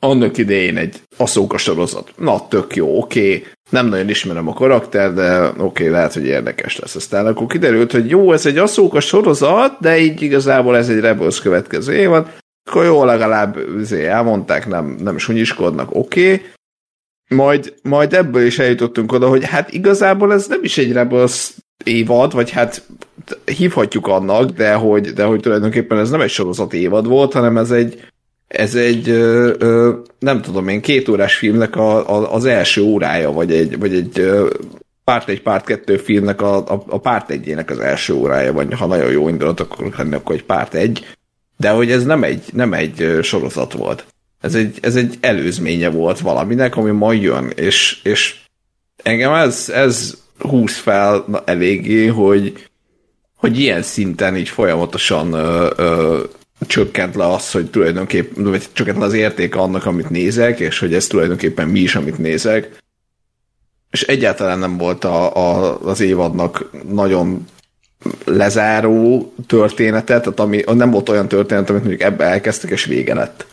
annak 0.00 0.38
idején 0.38 0.76
egy 0.76 1.02
aszóka 1.16 1.56
sorozat. 1.56 2.12
Na, 2.16 2.48
tök 2.48 2.76
jó, 2.76 2.98
oké. 2.98 3.36
Okay. 3.36 3.46
Nem 3.70 3.86
nagyon 3.86 4.08
ismerem 4.08 4.48
a 4.48 4.52
karakter, 4.52 5.14
de 5.14 5.46
oké, 5.48 5.60
okay, 5.62 5.88
lehet, 5.88 6.12
hogy 6.12 6.26
érdekes 6.26 6.78
lesz. 6.78 6.94
Aztán 6.94 7.26
akkor 7.26 7.46
kiderült, 7.46 7.92
hogy 7.92 8.08
jó, 8.08 8.32
ez 8.32 8.46
egy 8.46 8.58
aszóka 8.58 9.00
sorozat, 9.00 9.76
de 9.80 9.98
így 9.98 10.22
igazából 10.22 10.76
ez 10.76 10.88
egy 10.88 11.00
Rebels 11.00 11.40
következő 11.40 11.94
évad. 11.94 12.30
Akkor 12.68 12.84
jó, 12.84 13.04
legalább 13.04 13.56
azért 13.80 14.06
elmondták, 14.06 14.68
nem, 14.68 14.86
nem 14.86 15.18
sunyiskodnak, 15.18 15.94
oké. 15.94 16.32
Okay. 16.32 16.46
Majd, 17.28 17.74
majd 17.82 18.12
ebből 18.12 18.46
is 18.46 18.58
eljutottunk 18.58 19.12
oda, 19.12 19.28
hogy 19.28 19.44
hát 19.44 19.72
igazából 19.72 20.32
ez 20.32 20.46
nem 20.46 20.60
is 20.62 20.78
egy 20.78 20.92
Rebels 20.92 21.54
évad, 21.84 22.32
vagy 22.32 22.50
hát 22.50 22.86
hívhatjuk 23.44 24.06
annak, 24.06 24.50
de 24.50 24.74
hogy, 24.74 25.12
de 25.12 25.24
hogy 25.24 25.40
tulajdonképpen 25.40 25.98
ez 25.98 26.10
nem 26.10 26.20
egy 26.20 26.30
sorozat 26.30 26.72
évad 26.72 27.06
volt, 27.06 27.32
hanem 27.32 27.56
ez 27.56 27.70
egy, 27.70 28.02
ez 28.48 28.74
egy, 28.74 29.08
ö, 29.08 29.54
ö, 29.58 29.92
nem 30.18 30.42
tudom 30.42 30.68
én, 30.68 30.80
két 30.80 31.08
órás 31.08 31.36
filmnek 31.36 31.76
a, 31.76 32.16
a, 32.16 32.34
az 32.34 32.44
első 32.44 32.82
órája, 32.82 33.32
vagy 33.32 33.52
egy, 33.52 33.78
vagy 33.78 33.94
egy 33.94 34.18
ö, 34.18 34.50
párt 35.04 35.28
egy, 35.28 35.42
párt 35.42 35.64
kettő 35.64 35.96
filmnek 35.96 36.42
a, 36.42 36.56
a, 36.56 36.84
a 36.86 36.98
párt 36.98 37.30
egyének 37.30 37.70
az 37.70 37.78
első 37.78 38.14
órája, 38.14 38.52
vagy 38.52 38.74
ha 38.74 38.86
nagyon 38.86 39.10
jó 39.10 39.28
indulat 39.28 39.60
akkor 39.60 39.92
lenni, 39.96 40.14
akkor 40.14 40.34
egy 40.34 40.44
párt 40.44 40.74
egy, 40.74 41.06
de 41.56 41.70
hogy 41.70 41.90
ez 41.90 42.04
nem 42.04 42.22
egy, 42.22 42.42
nem 42.52 42.72
egy 42.72 43.18
sorozat 43.22 43.72
volt. 43.72 44.06
Ez 44.44 44.54
egy, 44.54 44.78
ez 44.80 44.96
egy 44.96 45.18
előzménye 45.20 45.88
volt 45.88 46.18
valaminek, 46.18 46.76
ami 46.76 46.90
majd 46.90 47.22
jön, 47.22 47.52
és, 47.54 48.00
és 48.02 48.34
engem 49.02 49.32
ez, 49.32 49.68
ez 49.68 50.16
húz 50.38 50.76
fel 50.76 51.24
eléggé, 51.44 52.06
hogy, 52.06 52.68
hogy 53.36 53.58
ilyen 53.58 53.82
szinten 53.82 54.36
így 54.36 54.48
folyamatosan 54.48 55.32
ö, 55.32 55.70
ö, 55.76 56.22
csökkent 56.66 57.14
le 57.14 57.26
az, 57.26 57.50
hogy 57.50 57.70
tulajdonképpen, 57.70 58.44
vagy 58.44 58.66
csökkent 58.72 58.98
le 58.98 59.04
az 59.04 59.12
értéke 59.12 59.58
annak, 59.58 59.86
amit 59.86 60.10
nézek, 60.10 60.60
és 60.60 60.78
hogy 60.78 60.94
ez 60.94 61.06
tulajdonképpen 61.06 61.68
mi 61.68 61.80
is, 61.80 61.94
amit 61.94 62.18
nézek. 62.18 62.76
És 63.90 64.02
egyáltalán 64.02 64.58
nem 64.58 64.76
volt 64.76 65.04
a, 65.04 65.36
a, 65.36 65.80
az 65.80 66.00
évadnak 66.00 66.70
nagyon 66.88 67.46
lezáró 68.24 69.32
története, 69.46 70.20
tehát 70.20 70.40
ami, 70.40 70.62
nem 70.74 70.90
volt 70.90 71.08
olyan 71.08 71.28
történet, 71.28 71.70
amit 71.70 71.82
mondjuk 71.82 72.02
ebbe 72.02 72.24
elkezdtek, 72.24 72.70
és 72.70 72.84
vége 72.84 73.14
lett. 73.14 73.52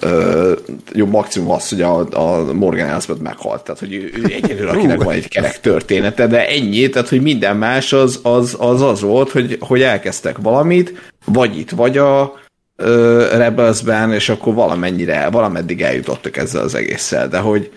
Ö, 0.00 0.52
jó, 0.92 1.06
maximum 1.06 1.50
az, 1.50 1.68
hogy 1.68 1.82
a, 1.82 1.98
a 1.98 2.52
Morgan 2.52 2.88
Elsbeth 2.88 3.20
meghalt, 3.20 3.64
tehát 3.64 3.80
hogy 3.80 3.94
ő, 3.94 4.12
ő 4.16 4.24
egyedül, 4.24 4.68
akinek 4.68 5.02
van 5.02 5.14
egy 5.14 5.28
kerek 5.28 5.60
története, 5.60 6.26
de 6.26 6.48
ennyi, 6.48 6.88
tehát 6.88 7.08
hogy 7.08 7.22
minden 7.22 7.56
más 7.56 7.92
az 7.92 8.20
az, 8.22 8.56
az, 8.58 8.82
az 8.82 9.00
volt, 9.00 9.30
hogy, 9.30 9.56
hogy 9.60 9.82
elkezdtek 9.82 10.38
valamit, 10.38 11.12
vagy 11.24 11.58
itt, 11.58 11.70
vagy 11.70 11.98
a 11.98 12.34
ö, 12.76 13.26
Rebelsben, 13.36 14.12
és 14.12 14.28
akkor 14.28 14.54
valamennyire, 14.54 15.28
valameddig 15.30 15.82
eljutottak 15.82 16.36
ezzel 16.36 16.62
az 16.62 16.74
egésszel, 16.74 17.28
de 17.28 17.38
hogy 17.38 17.70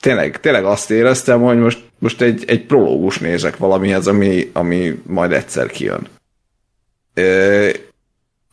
tényleg, 0.00 0.40
tényleg 0.40 0.64
azt 0.64 0.90
éreztem, 0.90 1.40
hogy 1.40 1.58
most, 1.58 1.82
most 1.98 2.20
egy, 2.20 2.44
egy 2.46 2.66
prológus 2.66 3.18
nézek 3.18 3.56
valamihez, 3.56 4.06
ami, 4.06 4.50
ami 4.52 5.02
majd 5.06 5.32
egyszer 5.32 5.66
kijön. 5.66 6.06
Ö, 7.14 7.68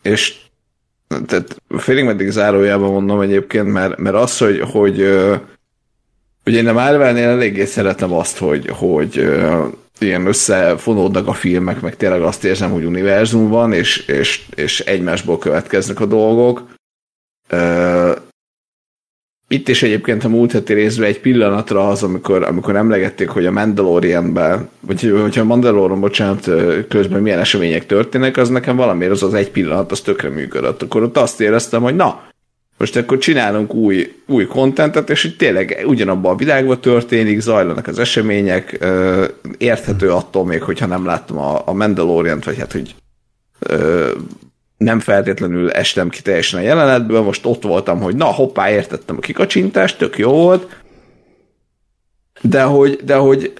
és 0.01 0.35
tehát 1.25 1.61
félig 1.77 2.03
meddig 2.03 2.29
zárójában 2.29 2.91
mondom 2.91 3.21
egyébként, 3.21 3.71
mert, 3.71 3.97
mert 3.97 4.15
az, 4.15 4.37
hogy, 4.37 4.59
hogy 4.59 4.99
ugye 6.45 6.57
én 6.57 6.67
a 6.67 6.73
Marvelnél 6.73 7.27
eléggé 7.27 7.65
szeretem 7.65 8.13
azt, 8.13 8.37
hogy, 8.37 8.67
hogy 8.67 9.29
ilyen 9.99 10.25
összefonódnak 10.25 11.27
a 11.27 11.33
filmek, 11.33 11.81
meg 11.81 11.95
tényleg 11.95 12.21
azt 12.21 12.43
érzem, 12.43 12.71
hogy 12.71 12.83
univerzum 12.83 13.47
van, 13.47 13.73
és, 13.73 13.97
és, 13.97 14.45
és 14.55 14.79
egymásból 14.79 15.37
következnek 15.37 15.99
a 15.99 16.05
dolgok. 16.05 16.63
Itt 19.51 19.67
is 19.67 19.83
egyébként 19.83 20.23
a 20.23 20.29
múlt 20.29 20.51
heti 20.51 20.73
részben 20.73 21.07
egy 21.07 21.19
pillanatra 21.19 21.87
az, 21.87 22.03
amikor, 22.03 22.43
amikor 22.43 22.75
emlegették, 22.75 23.29
hogy 23.29 23.45
a 23.45 23.51
Mandalorianben, 23.51 24.69
vagy 24.79 25.13
hogyha 25.21 25.41
a 25.41 25.45
Mandalorian, 25.45 25.99
bocsánat, 25.99 26.49
közben 26.87 27.21
milyen 27.21 27.39
események 27.39 27.85
történnek, 27.85 28.37
az 28.37 28.49
nekem 28.49 28.75
valamiért 28.75 29.11
az 29.11 29.23
az 29.23 29.33
egy 29.33 29.51
pillanat, 29.51 29.91
az 29.91 30.01
tökre 30.01 30.29
működött. 30.29 30.81
Akkor 30.81 31.03
ott 31.03 31.17
azt 31.17 31.41
éreztem, 31.41 31.81
hogy 31.81 31.95
na, 31.95 32.27
most 32.77 32.95
akkor 32.95 33.17
csinálunk 33.17 33.73
új, 33.73 34.15
új 34.25 34.45
kontentet, 34.45 35.09
és 35.09 35.21
hogy 35.21 35.35
tényleg 35.35 35.83
ugyanabban 35.85 36.33
a 36.33 36.37
világban 36.37 36.81
történik, 36.81 37.39
zajlanak 37.39 37.87
az 37.87 37.99
események, 37.99 38.87
érthető 39.57 40.11
attól 40.11 40.45
még, 40.45 40.61
hogyha 40.61 40.85
nem 40.85 41.05
láttam 41.05 41.37
a, 41.37 41.61
a 41.65 41.73
Mandalorian-t, 41.73 42.45
vagy 42.45 42.57
hát, 42.57 42.71
hogy 42.71 42.95
nem 44.79 44.99
feltétlenül 44.99 45.71
estem 45.71 46.09
ki 46.09 46.21
teljesen 46.21 46.59
a 46.59 46.63
jelenetből, 46.63 47.21
most 47.21 47.45
ott 47.45 47.63
voltam, 47.63 48.01
hogy 48.01 48.15
na, 48.15 48.25
hoppá, 48.25 48.71
értettem 48.71 49.17
a 49.17 49.19
kikacsintást, 49.19 49.97
tök 49.97 50.17
jó 50.17 50.31
volt, 50.31 50.77
de 52.41 52.63
hogy, 52.63 52.99
de 53.03 53.15
hogy 53.15 53.53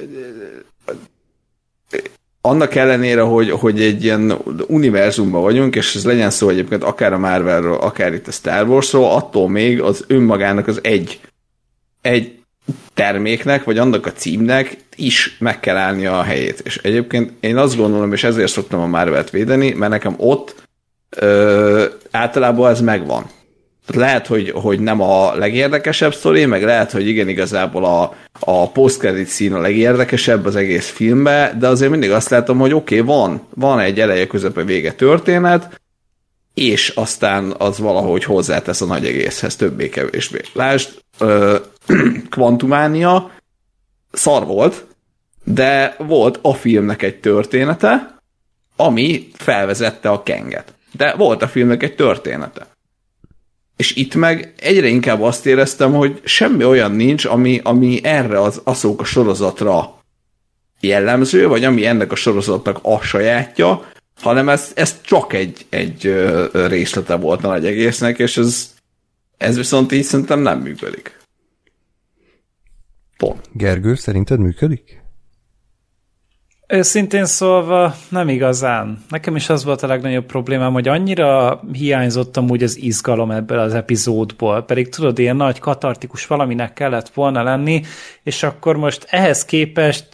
annak 2.42 2.76
ellenére, 2.76 3.22
hogy, 3.22 3.50
hogy 3.50 3.82
egy 3.82 4.04
ilyen 4.04 4.38
univerzumban 4.68 5.42
vagyunk, 5.42 5.76
és 5.76 5.96
ez 5.96 6.06
legyen 6.06 6.30
szó 6.30 6.50
egyébként 6.50 6.84
akár 6.84 7.14
a 7.14 7.18
Marvelről, 7.18 7.78
akár 7.78 8.14
itt 8.14 8.28
a 8.28 8.32
Star 8.32 8.68
Warsról, 8.68 9.12
attól 9.12 9.50
még 9.50 9.82
az 9.82 10.04
önmagának 10.08 10.68
az 10.68 10.80
egy, 10.84 11.20
egy 12.02 12.40
terméknek, 12.94 13.64
vagy 13.64 13.78
annak 13.78 14.06
a 14.06 14.12
címnek 14.12 14.78
is 14.96 15.38
meg 15.40 15.60
kell 15.60 15.78
állnia 15.78 16.20
a 16.20 16.24
helyét. 16.24 16.60
És 16.60 16.78
egyébként 16.78 17.32
én 17.40 17.58
azt 17.58 17.78
gondolom, 17.78 18.14
és 18.14 18.24
ezért 18.24 18.52
szoktam 18.52 18.80
a 18.80 18.88
Marvelt 18.88 19.30
védeni, 19.30 19.72
mert 19.72 19.92
nekem 19.92 20.16
ott 20.18 20.68
ö, 21.10 21.86
általában 22.12 22.72
ez 22.72 22.82
megvan. 22.82 23.26
Lehet, 23.88 24.28
hogy, 24.28 24.50
hogy 24.50 24.80
nem 24.80 25.02
a 25.02 25.36
legérdekesebb 25.36 26.14
sztori, 26.14 26.46
meg 26.46 26.64
lehet, 26.64 26.92
hogy 26.92 27.08
igen, 27.08 27.28
igazából 27.28 27.86
a, 27.86 28.16
a 28.40 28.72
post 28.72 29.08
szín 29.26 29.54
a 29.54 29.60
legérdekesebb 29.60 30.46
az 30.46 30.56
egész 30.56 30.90
filmbe, 30.90 31.56
de 31.60 31.68
azért 31.68 31.92
mindig 31.92 32.12
azt 32.12 32.30
látom, 32.30 32.58
hogy 32.58 32.74
oké, 32.74 33.00
okay, 33.00 33.16
van, 33.16 33.42
van 33.56 33.80
egy 33.80 34.00
eleje, 34.00 34.28
közepe, 34.28 34.64
vége 34.64 34.94
történet, 34.94 35.80
és 36.54 36.90
aztán 36.90 37.54
az 37.58 37.80
valahogy 37.80 38.24
hozzátesz 38.24 38.82
a 38.82 38.86
nagy 38.86 39.06
egészhez, 39.06 39.56
többé-kevésbé. 39.56 40.42
Lásd, 40.54 40.90
Quantumania 42.36 43.32
szar 44.12 44.46
volt, 44.46 44.86
de 45.44 45.96
volt 45.98 46.40
a 46.42 46.54
filmnek 46.54 47.02
egy 47.02 47.20
története, 47.20 48.18
ami 48.76 49.28
felvezette 49.34 50.10
a 50.10 50.24
kenget. 50.24 50.74
De 50.92 51.16
volt 51.16 51.42
a 51.42 51.48
filmnek 51.48 51.84
egy 51.84 51.96
története. 51.96 52.68
És 53.76 53.96
itt 53.96 54.16
meg 54.16 54.54
egyre 54.60 54.88
inkább 54.88 55.22
azt 55.22 55.46
éreztem, 55.46 55.94
hogy 55.94 56.22
semmi 56.24 56.64
olyan 56.64 56.92
nincs, 56.92 57.26
ami, 57.26 57.60
ami 57.64 58.00
erre 58.04 58.42
az 58.42 58.62
Aszóka 58.64 59.04
sorozatra 59.04 60.00
jellemző, 60.80 61.48
vagy 61.48 61.64
ami 61.64 61.86
ennek 61.86 62.12
a 62.12 62.16
sorozatnak 62.16 62.80
a 62.82 63.02
sajátja, 63.02 63.92
hanem 64.22 64.50
ez, 64.50 64.72
ez 64.76 65.02
csak 65.02 65.34
egy, 65.34 65.66
egy 65.70 66.26
részlete 66.54 67.16
volt 67.16 67.44
a 67.44 67.48
nagy 67.48 67.66
egésznek, 67.66 68.20
és 68.20 68.38
ez, 68.38 68.74
ez 69.38 69.56
viszont 69.56 69.92
így 69.92 70.04
szerintem 70.04 70.40
nem 70.40 70.60
működik. 70.60 71.18
Pont. 73.18 73.50
Gergő, 73.52 73.96
szerinted 73.96 74.40
működik? 74.40 74.99
Őszintén 76.72 77.26
szólva 77.26 77.96
nem 78.10 78.30
igazán. 78.30 79.04
Nekem 79.10 79.36
is 79.36 79.50
az 79.50 79.64
volt 79.64 79.84
a 79.84 79.88
legnagyobb 79.88 80.26
problémám, 80.26 80.74
hogy 80.74 80.88
annyira 80.88 81.62
hiányzott 81.72 82.38
amúgy 82.38 82.64
az 82.64 82.78
izgalom 82.78 83.32
ebből 83.32 83.60
az 83.60 83.74
epizódból, 83.74 84.62
pedig 84.62 84.90
tudod, 84.90 85.20
ilyen 85.20 85.36
nagy 85.36 85.60
katartikus 85.60 86.28
valaminek 86.28 86.74
kellett 86.74 87.10
volna 87.10 87.44
lenni, 87.44 87.82
és 88.24 88.44
akkor 88.44 88.78
most 88.78 89.08
ehhez 89.10 89.46
képest 89.46 90.08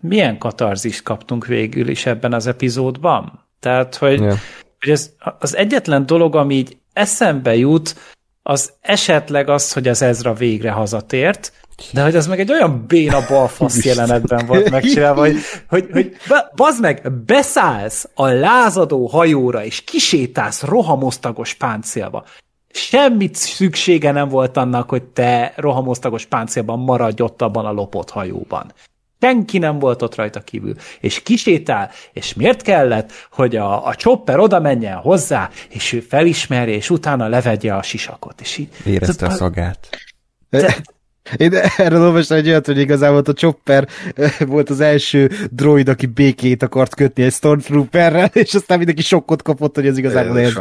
milyen 0.00 0.38
katarzist 0.38 1.02
kaptunk 1.02 1.46
végül 1.46 1.88
is 1.88 2.06
ebben 2.06 2.32
az 2.32 2.46
epizódban? 2.46 3.48
Tehát, 3.60 3.94
hogy, 3.96 4.20
yeah. 4.20 4.36
hogy 4.78 4.90
ez 4.90 5.12
az 5.38 5.56
egyetlen 5.56 6.06
dolog, 6.06 6.36
ami 6.36 6.54
így 6.54 6.76
eszembe 6.92 7.56
jut, 7.56 7.96
az 8.42 8.72
esetleg 8.80 9.48
az, 9.48 9.72
hogy 9.72 9.88
az 9.88 10.02
Ezra 10.02 10.34
végre 10.34 10.70
hazatért, 10.70 11.52
de 11.92 12.02
hogy 12.02 12.16
az 12.16 12.26
meg 12.26 12.40
egy 12.40 12.52
olyan 12.52 12.84
béna 12.86 13.26
balfasz 13.28 13.84
jelenetben 13.84 14.46
volt 14.46 14.70
megcsinálva, 14.70 15.20
hogy, 15.20 15.36
hogy, 15.68 15.88
hogy 15.92 16.16
bazd 16.54 16.80
meg, 16.80 17.12
beszállsz 17.26 18.08
a 18.14 18.26
lázadó 18.26 19.06
hajóra, 19.06 19.64
és 19.64 19.84
kisétálsz 19.84 20.62
rohamosztagos 20.62 21.54
páncélba. 21.54 22.24
Semmit 22.70 23.34
szüksége 23.34 24.10
nem 24.10 24.28
volt 24.28 24.56
annak, 24.56 24.88
hogy 24.88 25.02
te 25.02 25.52
rohamosztagos 25.56 26.26
páncélban 26.26 26.78
maradj 26.78 27.22
ott 27.22 27.42
abban 27.42 27.66
a 27.66 27.72
lopott 27.72 28.10
hajóban. 28.10 28.72
Senki 29.20 29.58
nem 29.58 29.78
volt 29.78 30.02
ott 30.02 30.14
rajta 30.14 30.40
kívül. 30.40 30.74
És 31.00 31.22
kisétál, 31.22 31.90
és 32.12 32.34
miért 32.34 32.62
kellett, 32.62 33.12
hogy 33.30 33.56
a, 33.56 33.86
a 33.86 33.94
chopper 33.94 34.38
oda 34.38 34.60
menjen 34.60 34.96
hozzá, 34.96 35.50
és 35.68 35.92
ő 35.92 36.00
felismerje, 36.00 36.74
és 36.74 36.90
utána 36.90 37.28
levegye 37.28 37.74
a 37.74 37.82
sisakot. 37.82 38.40
És 38.40 38.58
így, 38.58 38.68
Érezte 38.84 39.26
a 39.26 39.30
szagát. 39.30 39.88
De, 40.50 40.76
én 41.36 41.54
erről 41.76 42.02
olvastam 42.02 42.36
egy 42.36 42.48
olyat, 42.48 42.66
hogy 42.66 42.78
igazából 42.78 43.22
a 43.24 43.32
Chopper 43.32 43.88
volt 44.38 44.70
az 44.70 44.80
első 44.80 45.30
droid, 45.50 45.88
aki 45.88 46.06
békét 46.06 46.62
akart 46.62 46.94
kötni 46.94 47.22
egy 47.22 47.32
Stormtrooperrel, 47.32 48.30
és 48.32 48.54
aztán 48.54 48.76
mindenki 48.76 49.02
sokkot 49.02 49.42
kapott, 49.42 49.74
hogy 49.74 49.86
ez 49.86 49.98
igazából 49.98 50.38
ez. 50.38 50.52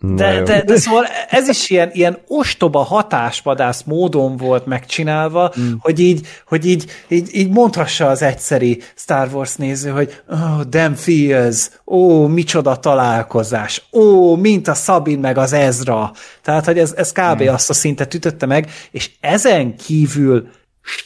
De, 0.00 0.42
de, 0.42 0.62
de 0.62 0.76
szóval 0.76 1.06
ez 1.28 1.48
is 1.48 1.70
ilyen, 1.70 1.90
ilyen 1.92 2.18
ostoba 2.26 2.82
hatásvadász 2.82 3.82
módon 3.82 4.36
volt 4.36 4.66
megcsinálva, 4.66 5.52
mm. 5.60 5.72
hogy, 5.78 6.00
így, 6.00 6.26
hogy 6.46 6.66
így, 6.66 6.90
így, 7.08 7.28
így 7.32 7.50
mondhassa 7.50 8.06
az 8.06 8.22
egyszeri 8.22 8.82
Star 8.94 9.28
Wars 9.32 9.56
néző, 9.56 9.90
hogy 9.90 10.22
oh, 10.28 10.60
damn 10.60 10.94
feels, 10.94 11.70
ó, 11.86 12.22
oh, 12.22 12.28
micsoda 12.28 12.76
találkozás, 12.76 13.88
ó, 13.92 14.00
oh, 14.00 14.38
mint 14.38 14.68
a 14.68 14.74
Sabin 14.74 15.18
meg 15.18 15.38
az 15.38 15.52
Ezra. 15.52 16.12
Tehát, 16.42 16.64
hogy 16.64 16.78
ez, 16.78 16.92
ez 16.96 17.12
kb. 17.12 17.42
Mm. 17.42 17.46
azt 17.46 17.70
a 17.70 17.74
szintet 17.74 18.14
ütötte 18.14 18.46
meg, 18.46 18.70
és 18.90 19.10
ezen 19.20 19.76
kívül 19.76 20.48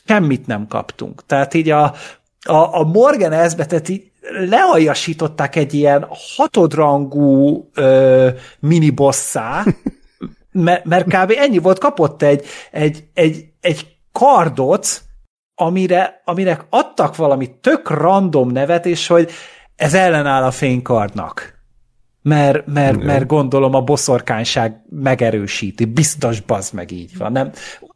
semmit 0.07 0.47
nem 0.47 0.67
kaptunk. 0.67 1.27
Tehát 1.27 1.55
így 1.55 1.71
a, 1.71 1.95
a, 2.43 2.79
a 2.81 2.85
Morgan 2.85 3.33
Esbetet 3.33 3.89
így 3.89 4.12
lealjasították 4.31 5.57
egy 5.57 5.75
ilyen 5.75 6.07
hatodrangú 6.37 7.69
ö, 7.75 8.29
minibosszá, 8.59 9.65
mert, 10.53 10.85
mert 10.85 11.07
kb. 11.07 11.33
ennyi 11.37 11.59
volt, 11.59 11.79
kapott 11.79 12.23
egy, 12.23 12.47
egy, 12.71 13.05
egy, 13.15 13.45
egy 13.61 13.97
kardot, 14.13 15.03
amire, 15.55 16.23
aminek 16.25 16.67
adtak 16.71 17.17
valami 17.17 17.51
tök 17.61 17.91
random 17.91 18.51
nevet, 18.51 18.87
és 18.87 19.07
hogy 19.07 19.31
ez 19.77 19.95
ellenáll 19.95 20.43
a 20.43 20.51
fénykardnak. 20.51 21.61
Mert, 22.23 22.67
mert, 22.67 23.03
mert 23.03 23.27
gondolom 23.27 23.75
a 23.75 23.81
boszorkányság 23.81 24.83
megerősíti. 24.91 25.85
Biztos 25.85 26.41
bazd 26.41 26.75
meg 26.75 26.91
így 26.91 27.17
van. 27.17 27.33
Nem, 27.33 27.53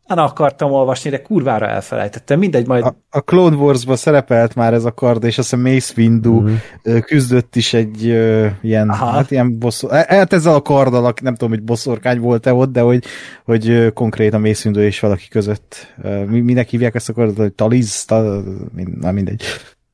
utána 0.07 0.25
akartam 0.25 0.73
olvasni, 0.73 1.11
de 1.11 1.23
kurvára 1.23 1.69
elfelejtettem. 1.69 2.39
Mindegy, 2.39 2.67
majd... 2.67 2.85
A, 2.85 2.97
a 3.11 3.21
Clone 3.21 3.57
wars 3.57 3.85
szerepelt 3.93 4.55
már 4.55 4.75
ez 4.75 4.85
a 4.85 4.93
kard, 4.93 5.25
és 5.25 5.39
azt 5.39 5.51
hiszem 5.51 5.73
Mace 5.73 5.93
Windu 5.97 6.41
mm. 6.41 6.55
küzdött 6.99 7.57
is 7.57 7.75
egy 7.75 8.07
uh, 8.07 8.47
ilyen, 8.63 8.89
Aha. 8.89 9.07
hát 9.07 9.31
ilyen 9.31 9.59
bosszor... 9.59 9.93
E, 9.93 10.07
hát 10.09 10.33
ezzel 10.33 10.55
a 10.55 10.63
karddal, 10.63 11.15
nem 11.23 11.35
tudom, 11.35 11.49
hogy 11.49 11.63
boszorkány 11.63 12.21
volt-e 12.21 12.55
ott, 12.55 12.73
de 12.73 12.81
hogy, 12.81 13.05
hogy 13.45 13.69
uh, 13.69 13.93
konkrétan 13.93 14.41
Mace 14.41 14.63
Windu 14.65 14.81
és 14.81 15.01
valaki 15.01 15.29
között. 15.29 15.95
Uh, 16.03 16.25
minek 16.25 16.69
hívják 16.69 16.95
ezt 16.95 17.09
a 17.09 17.13
kardot, 17.13 17.37
hogy 17.37 17.53
Taliz? 17.53 18.05
Ta, 18.05 18.43
na 19.01 19.13
mindegy. 19.13 19.43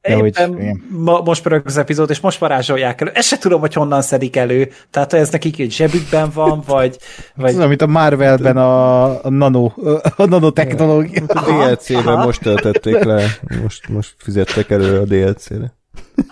De 0.02 0.16
Éppen 0.16 0.54
hogy, 0.54 0.64
ma, 0.88 1.20
most 1.20 1.42
pörög 1.42 1.62
az 1.64 1.76
epizód, 1.76 2.10
és 2.10 2.20
most 2.20 2.38
varázsolják 2.38 3.00
elő. 3.00 3.10
Ezt 3.14 3.28
se 3.28 3.38
tudom, 3.38 3.60
hogy 3.60 3.74
honnan 3.74 4.02
szedik 4.02 4.36
elő. 4.36 4.70
Tehát, 4.90 5.12
ez 5.12 5.30
nekik 5.30 5.58
egy 5.58 5.72
zsebükben 5.72 6.30
van, 6.34 6.62
vagy... 6.66 6.98
vagy... 7.34 7.50
Ez, 7.50 7.58
amit 7.58 7.82
a 7.82 7.86
Marvelben 7.86 8.56
a, 8.56 9.04
a 9.24 9.30
nano, 9.30 9.72
a 10.16 10.24
nanotechnológia. 10.24 11.22
A 11.26 11.40
DLC-ben 11.40 12.18
most 12.18 12.40
töltötték 12.40 13.02
le, 13.04 13.38
most, 13.62 13.88
most 13.88 14.14
fizettek 14.18 14.70
elő 14.70 15.00
a 15.00 15.04
DLC-re. 15.04 15.74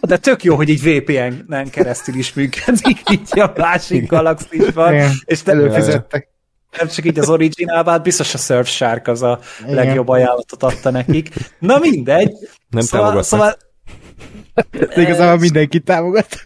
De 0.00 0.16
tök 0.16 0.44
jó, 0.44 0.56
hogy 0.56 0.68
így 0.68 0.82
VPN-en 0.82 1.70
keresztül 1.70 2.14
is 2.14 2.34
működik, 2.34 3.10
így 3.10 3.40
a 3.40 3.52
másik 3.56 4.08
galaxisban. 4.08 4.94
És 5.24 5.42
te 5.42 5.52
előfizettek. 5.52 6.29
Nem 6.78 6.88
csak 6.88 7.04
így 7.04 7.18
az 7.18 7.28
originálban, 7.28 8.02
biztos 8.02 8.34
a 8.34 8.38
Surfshark 8.38 9.06
az 9.08 9.22
a 9.22 9.38
Igen. 9.60 9.74
legjobb 9.74 10.08
ajánlatot 10.08 10.62
adta 10.62 10.90
nekik. 10.90 11.34
Na 11.58 11.78
mindegy. 11.78 12.32
Nem 12.68 12.82
szóval, 12.82 13.22
szóval 13.22 13.56
de 14.70 15.00
igazából 15.00 15.38
mindenki 15.38 15.80
támogat. 15.80 16.44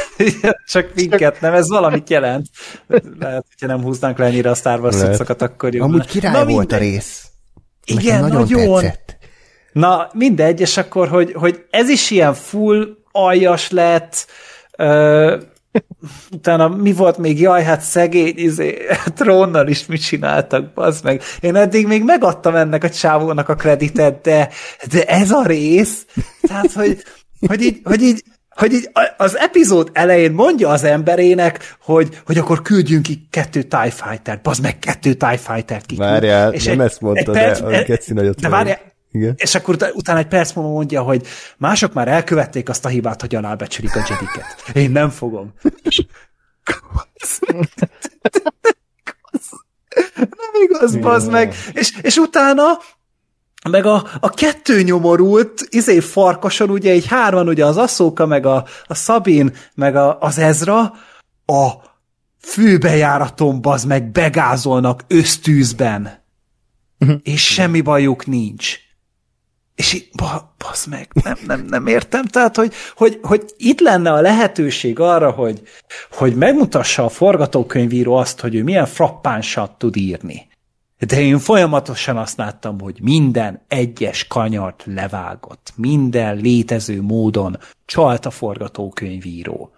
Csak 0.72 0.94
minket 0.94 1.40
nem, 1.40 1.54
ez 1.54 1.68
valamit 1.68 2.10
jelent. 2.10 2.46
Lehet, 3.18 3.46
hogyha 3.48 3.66
nem 3.66 3.82
húznánk 3.82 4.18
le 4.18 4.24
ennyire 4.24 4.50
a 4.50 4.54
Star 4.54 4.80
Wars 4.80 4.96
szokat, 4.96 5.42
akkor 5.42 5.74
jó. 5.74 5.84
Amúgy 5.84 6.06
király 6.06 6.32
Na, 6.32 6.44
volt 6.44 6.58
mindegy. 6.58 6.78
a 6.78 6.82
rész. 6.82 7.26
Igen, 7.84 8.20
nagyon, 8.20 8.40
nagyon 8.42 8.80
tetszett. 8.80 9.16
Na, 9.72 10.08
mindegy, 10.12 10.60
és 10.60 10.76
akkor, 10.76 11.08
hogy, 11.08 11.32
hogy 11.32 11.64
ez 11.70 11.88
is 11.88 12.10
ilyen 12.10 12.34
full 12.34 12.88
aljas 13.12 13.70
lett, 13.70 14.26
utána 16.32 16.68
mi 16.68 16.92
volt 16.92 17.18
még, 17.18 17.40
jaj, 17.40 17.62
hát 17.62 17.80
szegény, 17.80 18.34
izé, 18.36 18.78
trónnal 19.16 19.68
is 19.68 19.86
mit 19.86 20.02
csináltak, 20.02 20.70
az 20.74 21.00
meg. 21.00 21.22
Én 21.40 21.56
eddig 21.56 21.86
még 21.86 22.04
megadtam 22.04 22.54
ennek 22.54 22.84
a 22.84 22.90
csávónak 22.90 23.48
a 23.48 23.54
kreditet, 23.54 24.20
de, 24.20 24.48
de 24.90 25.04
ez 25.04 25.30
a 25.30 25.42
rész, 25.46 26.06
tehát, 26.40 26.72
hogy, 26.72 27.02
hogy 27.46 27.62
így, 27.62 27.80
hogy 27.84 28.02
így 28.02 28.22
hogy 28.54 28.72
így 28.72 28.90
az 29.16 29.38
epizód 29.38 29.90
elején 29.92 30.32
mondja 30.32 30.68
az 30.68 30.84
emberének, 30.84 31.76
hogy, 31.82 32.20
hogy 32.26 32.38
akkor 32.38 32.62
küldjünk 32.62 33.02
ki 33.02 33.26
kettő 33.30 33.62
TIE 33.62 33.90
Fighter-t, 33.90 34.42
bazd 34.42 34.62
meg 34.62 34.78
kettő 34.78 35.14
TIE 35.14 35.36
Fighter-t 35.36 35.86
ki. 35.86 35.96
Várjál, 35.96 36.52
és 36.52 36.64
nem 36.64 36.80
egy, 36.80 36.86
ezt 36.86 37.00
mondta, 37.00 37.32
egy 37.32 37.38
perc, 37.38 37.60
de 37.60 37.98
a 38.06 38.14
nagyot 38.14 38.40
De 38.40 38.48
várjál, 38.48 38.78
igen. 39.14 39.34
És 39.36 39.54
akkor 39.54 39.76
utána 39.92 40.18
egy 40.18 40.28
perc 40.28 40.52
múlva 40.52 40.70
mondja, 40.70 41.02
hogy 41.02 41.26
mások 41.56 41.92
már 41.92 42.08
elkövették 42.08 42.68
azt 42.68 42.84
a 42.84 42.88
hibát, 42.88 43.20
hogy 43.20 43.34
alábecsülik 43.34 43.96
a 43.96 43.98
jediket. 44.08 44.76
Én 44.76 44.90
nem 44.90 45.10
fogom. 45.10 45.54
nem 50.14 50.52
igaz, 50.62 50.96
bazd 50.96 51.30
meg. 51.30 51.54
És, 51.72 51.98
és 52.02 52.16
utána 52.16 52.62
meg 53.70 53.86
a, 53.86 54.08
a 54.20 54.30
kettő 54.30 54.82
nyomorult, 54.82 55.66
izé 55.68 56.00
farkason, 56.00 56.70
ugye 56.70 56.90
egy 56.90 57.06
hárman, 57.06 57.48
ugye 57.48 57.66
az 57.66 57.76
Asszóka, 57.76 58.26
meg 58.26 58.46
a, 58.46 58.64
a 58.86 58.94
Szabin, 58.94 59.54
meg 59.74 59.96
a, 59.96 60.20
az 60.20 60.38
Ezra, 60.38 60.80
a 61.46 61.72
főbejáraton, 62.38 63.60
bazd 63.60 63.86
meg, 63.86 64.10
begázolnak 64.10 65.04
ösztűzben. 65.08 66.22
Uh-huh. 66.98 67.20
És 67.22 67.44
semmi 67.44 67.80
bajuk 67.80 68.26
nincs. 68.26 68.83
És 69.74 69.92
így, 69.92 70.08
basz 70.58 70.86
meg, 70.86 71.08
nem, 71.24 71.36
nem, 71.46 71.64
nem 71.68 71.86
értem. 71.86 72.24
Tehát, 72.24 72.56
hogy, 72.56 72.72
hogy, 72.96 73.18
hogy 73.22 73.44
itt 73.56 73.80
lenne 73.80 74.12
a 74.12 74.20
lehetőség 74.20 75.00
arra, 75.00 75.30
hogy, 75.30 75.62
hogy 76.10 76.34
megmutassa 76.34 77.04
a 77.04 77.08
forgatókönyvíró 77.08 78.14
azt, 78.14 78.40
hogy 78.40 78.54
ő 78.54 78.62
milyen 78.62 78.86
frappánsat 78.86 79.78
tud 79.78 79.96
írni. 79.96 80.46
De 80.98 81.20
én 81.20 81.38
folyamatosan 81.38 82.16
azt 82.16 82.36
láttam, 82.36 82.80
hogy 82.80 82.98
minden 83.02 83.64
egyes 83.68 84.26
kanyart 84.26 84.82
levágott, 84.86 85.72
minden 85.76 86.36
létező 86.36 87.02
módon 87.02 87.58
csalt 87.84 88.26
a 88.26 88.30
forgatókönyvíró 88.30 89.72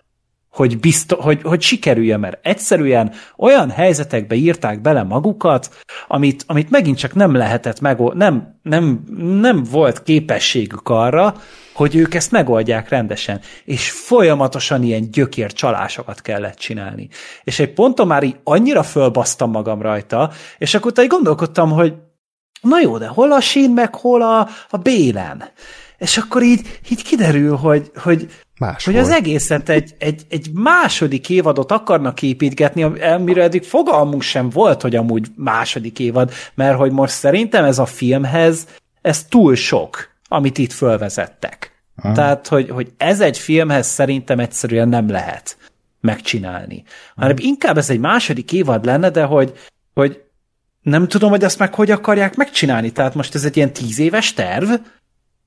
hogy, 0.57 0.79
biztos, 0.79 1.19
hogy, 1.25 1.40
hogy 1.42 1.62
sikerüljön, 1.62 2.21
mert 2.21 2.47
egyszerűen 2.47 3.12
olyan 3.37 3.71
helyzetekbe 3.71 4.35
írták 4.35 4.81
bele 4.81 5.03
magukat, 5.03 5.85
amit, 6.09 6.45
amit 6.47 6.71
megint 6.71 6.99
csak 6.99 7.14
nem 7.14 7.35
lehetett 7.35 7.81
meg, 7.81 7.99
nem, 8.14 8.59
nem, 8.62 9.05
nem 9.40 9.62
volt 9.71 10.03
képességük 10.03 10.88
arra, 10.88 11.35
hogy 11.75 11.97
ők 11.97 12.14
ezt 12.14 12.31
megoldják 12.31 12.88
rendesen, 12.88 13.40
és 13.64 13.90
folyamatosan 13.90 14.83
ilyen 14.83 15.11
gyökér 15.11 15.53
csalásokat 15.53 16.21
kellett 16.21 16.57
csinálni. 16.59 17.09
És 17.45 17.59
egy 17.59 17.73
ponton 17.73 18.07
már 18.07 18.23
így 18.23 18.37
annyira 18.45 18.83
fölbasztam 18.83 19.51
magam 19.51 19.83
rajta, 19.83 20.31
és 20.59 20.75
akkor 20.75 20.90
utána 20.90 21.09
gondolkodtam, 21.09 21.71
hogy 21.71 21.95
na 22.61 22.81
jó, 22.81 22.99
de 22.99 23.07
hol 23.07 23.33
a 23.33 23.40
sín, 23.40 23.71
meg 23.71 23.95
hol 23.95 24.23
a, 24.23 24.49
a 24.71 24.77
bélen? 24.77 25.45
És 25.99 26.16
akkor 26.16 26.42
így, 26.42 26.81
így 26.90 27.03
kiderül, 27.03 27.57
hogy, 27.57 27.90
hogy, 27.95 28.29
Máshol. 28.59 28.95
Hogy 28.95 29.03
az 29.03 29.11
egészet 29.11 29.69
egy, 29.69 29.95
egy, 29.99 30.23
egy 30.29 30.51
második 30.53 31.31
évadot 31.31 31.73
akarnak 31.73 32.23
építgetni, 32.23 32.83
amire 32.83 33.42
eddig 33.42 33.62
fogalmunk 33.62 34.23
sem 34.23 34.51
volt, 34.51 34.83
hogy 34.83 34.97
amúgy 34.97 35.27
második 35.35 35.99
évad, 35.99 36.33
mert 36.55 36.77
hogy 36.77 36.92
most 36.92 37.12
szerintem 37.14 37.64
ez 37.64 37.79
a 37.79 37.87
filmhez 37.87 38.66
ez 39.03 39.25
túl 39.25 39.55
sok, 39.55 40.09
amit 40.29 40.59
itt 40.59 40.73
fölvezettek. 40.73 41.85
Aha. 41.97 42.14
Tehát, 42.14 42.49
hogy, 42.49 42.71
hogy 42.71 42.92
ez 42.97 43.21
egy 43.21 43.38
filmhez 43.38 43.87
szerintem 43.87 44.38
egyszerűen 44.38 44.88
nem 44.88 45.11
lehet 45.11 45.57
megcsinálni. 46.01 46.85
Hanem 47.16 47.37
inkább 47.38 47.77
ez 47.77 47.90
egy 47.90 47.99
második 47.99 48.53
évad 48.53 48.85
lenne, 48.85 49.11
de 49.11 49.25
hogy, 49.25 49.53
hogy 49.95 50.23
nem 50.83 51.09
tudom, 51.09 51.31
hogy 51.31 51.42
ezt 51.42 51.59
meg 51.59 51.75
hogy 51.75 51.90
akarják 51.90 52.37
megcsinálni. 52.37 52.90
Tehát 52.90 53.14
most 53.14 53.35
ez 53.35 53.45
egy 53.45 53.57
ilyen 53.57 53.73
tíz 53.73 53.99
éves 53.99 54.33
terv, 54.33 54.71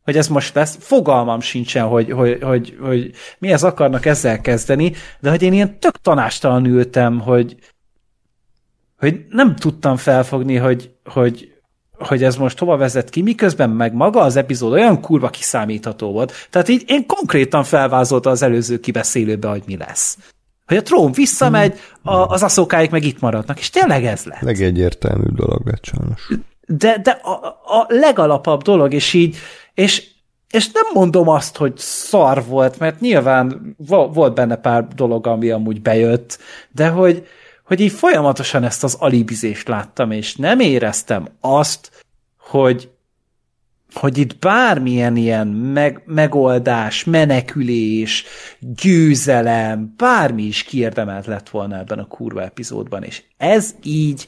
hogy 0.09 0.17
ez 0.17 0.27
most 0.27 0.55
lesz. 0.55 0.77
Fogalmam 0.79 1.39
sincsen, 1.39 1.85
hogy, 1.87 2.11
hogy, 2.11 2.37
hogy, 2.41 2.77
hogy 2.81 3.11
mihez 3.39 3.63
akarnak 3.63 4.05
ezzel 4.05 4.41
kezdeni, 4.41 4.93
de 5.19 5.29
hogy 5.29 5.41
én 5.41 5.53
ilyen 5.53 5.79
tök 5.79 6.01
tanástalan 6.01 6.65
ültem, 6.65 7.19
hogy, 7.19 7.55
hogy 8.97 9.25
nem 9.29 9.55
tudtam 9.55 9.97
felfogni, 9.97 10.55
hogy, 10.55 10.91
hogy, 11.05 11.53
hogy 11.91 12.23
ez 12.23 12.35
most 12.35 12.59
hova 12.59 12.77
vezet 12.77 13.09
ki, 13.09 13.21
miközben 13.21 13.69
meg 13.69 13.93
maga 13.93 14.21
az 14.21 14.35
epizód 14.35 14.71
olyan 14.71 15.01
kurva 15.01 15.29
kiszámítható 15.29 16.11
volt. 16.11 16.33
Tehát 16.49 16.67
így 16.67 16.83
én 16.87 17.05
konkrétan 17.05 17.63
felvázolta 17.63 18.29
az 18.29 18.41
előző 18.41 18.79
kibeszélőbe, 18.79 19.47
hogy 19.47 19.63
mi 19.65 19.77
lesz. 19.77 20.17
Hogy 20.65 20.77
a 20.77 20.81
trón 20.81 21.11
visszamegy, 21.11 21.79
a, 22.01 22.15
az 22.15 22.43
aszokáik 22.43 22.89
meg 22.89 23.03
itt 23.03 23.19
maradnak, 23.19 23.59
és 23.59 23.69
tényleg 23.69 24.05
ez 24.05 24.23
lett. 24.23 24.41
Legegyértelműbb 24.41 25.35
dolog 25.35 25.67
lett 25.67 25.85
sajnos. 25.85 26.31
De, 26.65 26.97
de 26.97 27.11
a, 27.11 27.45
a 27.77 27.85
legalapabb 27.87 28.61
dolog, 28.61 28.93
és 28.93 29.13
így, 29.13 29.37
és, 29.79 30.07
és 30.51 30.71
nem 30.71 30.83
mondom 30.93 31.27
azt, 31.27 31.57
hogy 31.57 31.77
szar 31.77 32.45
volt, 32.45 32.79
mert 32.79 32.99
nyilván 32.99 33.75
volt 33.87 34.33
benne 34.33 34.55
pár 34.55 34.87
dolog, 34.87 35.27
ami 35.27 35.49
amúgy 35.49 35.81
bejött, 35.81 36.39
de 36.71 36.87
hogy, 36.87 37.27
hogy 37.65 37.79
így 37.79 37.91
folyamatosan 37.91 38.63
ezt 38.63 38.83
az 38.83 38.93
alibizést 38.99 39.67
láttam, 39.67 40.11
és 40.11 40.35
nem 40.35 40.59
éreztem 40.59 41.27
azt, 41.41 42.05
hogy, 42.39 42.89
hogy 43.93 44.17
itt 44.17 44.39
bármilyen 44.39 45.15
ilyen 45.15 45.47
meg, 45.47 46.01
megoldás, 46.05 47.03
menekülés, 47.03 48.23
győzelem, 48.59 49.93
bármi 49.97 50.43
is 50.43 50.63
kiérdemelt 50.63 51.25
lett 51.25 51.49
volna 51.49 51.77
ebben 51.77 51.99
a 51.99 52.07
kurva 52.07 52.43
epizódban, 52.43 53.03
és 53.03 53.23
ez 53.37 53.75
így 53.83 54.27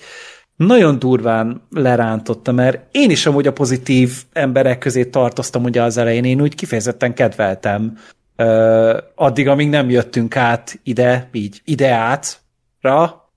nagyon 0.65 0.99
durván 0.99 1.61
lerántotta, 1.69 2.51
mert 2.51 2.87
én 2.91 3.09
is 3.09 3.25
amúgy 3.25 3.47
a 3.47 3.53
pozitív 3.53 4.23
emberek 4.33 4.77
közé 4.77 5.05
tartoztam 5.05 5.63
ugye 5.63 5.83
az 5.83 5.97
elején, 5.97 6.23
én 6.23 6.41
úgy 6.41 6.55
kifejezetten 6.55 7.13
kedveltem 7.13 7.97
uh, 8.37 8.97
addig, 9.15 9.47
amíg 9.47 9.69
nem 9.69 9.89
jöttünk 9.89 10.35
át 10.35 10.79
ide, 10.83 11.29
így 11.31 11.61
ide 11.65 11.93
átra, 11.93 13.29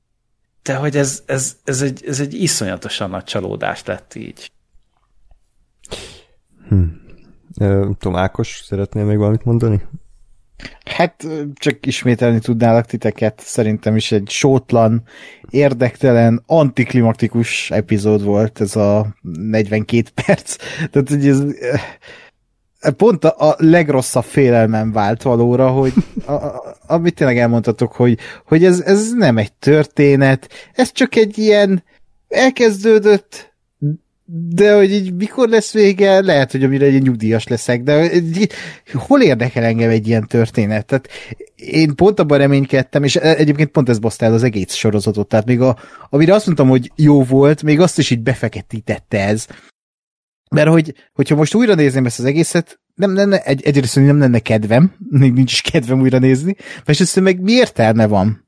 de 0.62 0.74
hogy 0.74 0.96
ez, 0.96 1.22
ez, 1.26 1.56
ez, 1.64 1.82
egy, 1.82 2.04
ez 2.06 2.20
egy 2.20 2.34
iszonyatosan 2.34 3.10
nagy 3.10 3.24
csalódás 3.24 3.84
lett 3.84 4.14
így. 4.14 4.50
Hm. 6.68 6.82
Tom 7.98 8.16
Ákos, 8.16 8.62
szeretnél 8.64 9.04
még 9.04 9.16
valamit 9.16 9.44
mondani? 9.44 9.82
Hát 10.84 11.26
csak 11.54 11.86
ismételni 11.86 12.38
tudnálak 12.38 12.86
titeket, 12.86 13.40
szerintem 13.44 13.96
is 13.96 14.12
egy 14.12 14.28
sótlan, 14.28 15.02
érdektelen, 15.50 16.42
antiklimaktikus 16.46 17.70
epizód 17.70 18.24
volt 18.24 18.60
ez 18.60 18.76
a 18.76 19.14
42 19.22 20.08
perc. 20.26 20.56
Tehát, 20.90 21.08
hogy 21.08 21.26
ez 21.26 21.42
pont 22.96 23.24
a, 23.24 23.48
a 23.50 23.54
legrosszabb 23.58 24.24
félelmem 24.24 24.92
vált 24.92 25.22
valóra, 25.22 25.70
hogy 25.70 25.92
a, 26.26 26.32
a, 26.32 26.76
amit 26.86 27.14
tényleg 27.14 27.38
elmondhatok, 27.38 27.92
hogy, 27.92 28.18
hogy 28.46 28.64
ez, 28.64 28.80
ez 28.80 29.12
nem 29.12 29.38
egy 29.38 29.52
történet, 29.52 30.48
ez 30.72 30.92
csak 30.92 31.16
egy 31.16 31.38
ilyen 31.38 31.84
elkezdődött, 32.28 33.53
de 34.26 34.74
hogy 34.74 34.92
így 34.92 35.14
mikor 35.14 35.48
lesz 35.48 35.72
vége, 35.72 36.20
lehet, 36.20 36.52
hogy 36.52 36.64
amire 36.64 36.86
egy 36.86 37.02
nyugdíjas 37.02 37.46
leszek, 37.46 37.82
de 37.82 38.10
hol 38.92 39.22
érdekel 39.22 39.64
engem 39.64 39.90
egy 39.90 40.08
ilyen 40.08 40.26
történet? 40.26 40.86
Tehát 40.86 41.08
én 41.54 41.94
pont 41.94 42.20
abban 42.20 42.38
reménykedtem, 42.38 43.04
és 43.04 43.16
egyébként 43.16 43.70
pont 43.70 43.88
ez 43.88 43.98
baszta 43.98 44.24
el 44.24 44.32
az 44.32 44.42
egész 44.42 44.72
sorozatot, 44.72 45.28
tehát 45.28 45.46
még 45.46 45.60
a, 45.60 45.78
amire 46.10 46.34
azt 46.34 46.46
mondtam, 46.46 46.68
hogy 46.68 46.92
jó 46.96 47.22
volt, 47.22 47.62
még 47.62 47.80
azt 47.80 47.98
is 47.98 48.10
így 48.10 48.22
befeketítette 48.22 49.26
ez, 49.26 49.46
mert 50.50 50.68
hogy, 50.68 50.94
hogyha 51.12 51.36
most 51.36 51.54
újra 51.54 51.74
nézném 51.74 52.06
ezt 52.06 52.18
az 52.18 52.24
egészet, 52.24 52.80
nem, 52.94 53.12
nem, 53.12 53.32
egy, 53.32 53.62
egyrészt 53.64 53.96
nem 53.96 54.18
lenne 54.18 54.38
kedvem, 54.38 54.94
még 55.10 55.32
nincs 55.32 55.52
is 55.52 55.60
kedvem 55.60 56.00
újra 56.00 56.18
nézni, 56.18 56.56
és 56.86 57.14
meg 57.14 57.40
mi 57.40 57.52
értelme 57.52 58.06
van? 58.06 58.43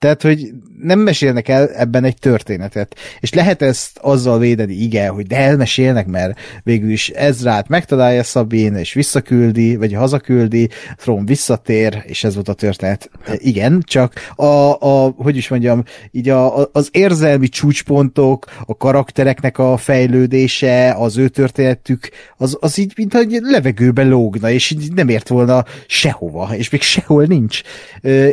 Tehát, 0.00 0.22
hogy 0.22 0.52
nem 0.82 0.98
mesélnek 0.98 1.48
el 1.48 1.68
ebben 1.68 2.04
egy 2.04 2.16
történetet. 2.18 2.96
És 3.20 3.34
lehet 3.34 3.62
ezt 3.62 3.98
azzal 3.98 4.38
védeni, 4.38 4.74
igen, 4.74 5.12
hogy 5.12 5.26
de 5.26 5.36
elmesélnek, 5.36 6.06
mert 6.06 6.38
végül 6.62 6.90
is 6.90 7.08
Ezrát 7.08 7.68
megtalálja 7.68 8.22
Szabin, 8.22 8.74
és 8.74 8.92
visszaküldi, 8.92 9.76
vagy 9.76 9.92
hazaküldi, 9.94 10.68
Throne 10.96 11.24
visszatér, 11.24 12.02
és 12.06 12.24
ez 12.24 12.34
volt 12.34 12.48
a 12.48 12.52
történet. 12.52 13.10
Igen, 13.34 13.82
csak 13.86 14.12
a, 14.36 14.44
a 14.80 15.14
hogy 15.16 15.36
is 15.36 15.48
mondjam, 15.48 15.82
így 16.10 16.28
a, 16.28 16.70
az 16.72 16.88
érzelmi 16.90 17.48
csúcspontok, 17.48 18.44
a 18.66 18.76
karaktereknek 18.76 19.58
a 19.58 19.76
fejlődése, 19.76 20.94
az 20.98 21.16
ő 21.16 21.28
történetük, 21.28 22.08
az, 22.36 22.56
az 22.60 22.78
így, 22.78 22.92
mint 22.96 23.12
hogy 23.12 23.38
levegőben 23.40 24.08
lógna, 24.08 24.50
és 24.50 24.70
így 24.70 24.92
nem 24.92 25.08
ért 25.08 25.28
volna 25.28 25.64
sehova, 25.86 26.56
és 26.56 26.70
még 26.70 26.82
sehol 26.82 27.24
nincs. 27.24 27.60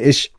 És 0.02 0.30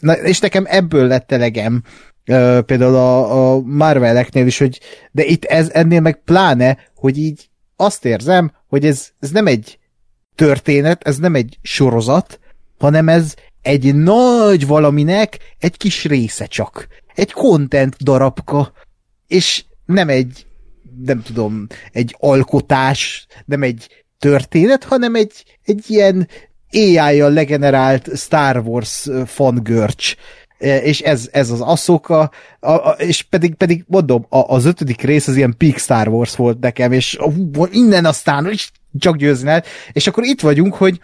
na, 0.00 0.12
és 0.12 0.38
nekem 0.38 0.64
ebből 0.68 1.06
lett 1.06 1.32
elegem, 1.32 1.82
uh, 2.26 2.60
például 2.60 2.94
a, 2.94 3.54
a 3.54 3.60
Marveleknél 3.60 4.46
is, 4.46 4.58
hogy 4.58 4.80
de 5.12 5.24
itt 5.24 5.44
ez 5.44 5.70
ennél 5.72 6.00
meg 6.00 6.22
pláne, 6.24 6.78
hogy 6.94 7.18
így 7.18 7.48
azt 7.76 8.04
érzem, 8.04 8.52
hogy 8.68 8.86
ez, 8.86 9.08
ez 9.20 9.30
nem 9.30 9.46
egy 9.46 9.78
történet, 10.34 11.02
ez 11.02 11.18
nem 11.18 11.34
egy 11.34 11.58
sorozat, 11.62 12.40
hanem 12.78 13.08
ez 13.08 13.34
egy 13.62 13.94
nagy 13.94 14.66
valaminek 14.66 15.38
egy 15.58 15.76
kis 15.76 16.04
része 16.04 16.46
csak. 16.46 16.86
Egy 17.14 17.32
content 17.32 17.96
darabka, 18.02 18.72
és 19.26 19.64
nem 19.84 20.08
egy, 20.08 20.46
nem 21.04 21.22
tudom, 21.22 21.66
egy 21.92 22.16
alkotás, 22.18 23.26
nem 23.44 23.62
egy 23.62 24.04
történet, 24.18 24.84
hanem 24.84 25.14
egy, 25.14 25.58
egy 25.64 25.84
ilyen 25.86 26.28
AI-jal 26.76 27.32
legenerált 27.32 28.10
Star 28.16 28.56
Wars 28.56 29.08
fangörcs, 29.26 30.14
és 30.58 31.00
ez, 31.00 31.28
ez 31.32 31.50
az 31.50 31.60
Ahsoka, 31.60 32.30
és 32.96 33.22
pedig, 33.22 33.54
pedig 33.54 33.84
mondom, 33.86 34.26
a, 34.28 34.38
az 34.38 34.64
ötödik 34.64 35.00
rész 35.00 35.28
az 35.28 35.36
ilyen 35.36 35.54
peak 35.58 35.78
Star 35.78 36.08
Wars 36.08 36.36
volt 36.36 36.60
nekem, 36.60 36.92
és 36.92 37.18
uh, 37.20 37.68
innen 37.70 38.04
aztán 38.04 38.50
is 38.50 38.72
csak 38.98 39.16
győzni 39.16 39.46
lehet, 39.46 39.66
és 39.92 40.06
akkor 40.06 40.24
itt 40.24 40.40
vagyunk, 40.40 40.74
hogy 40.74 41.00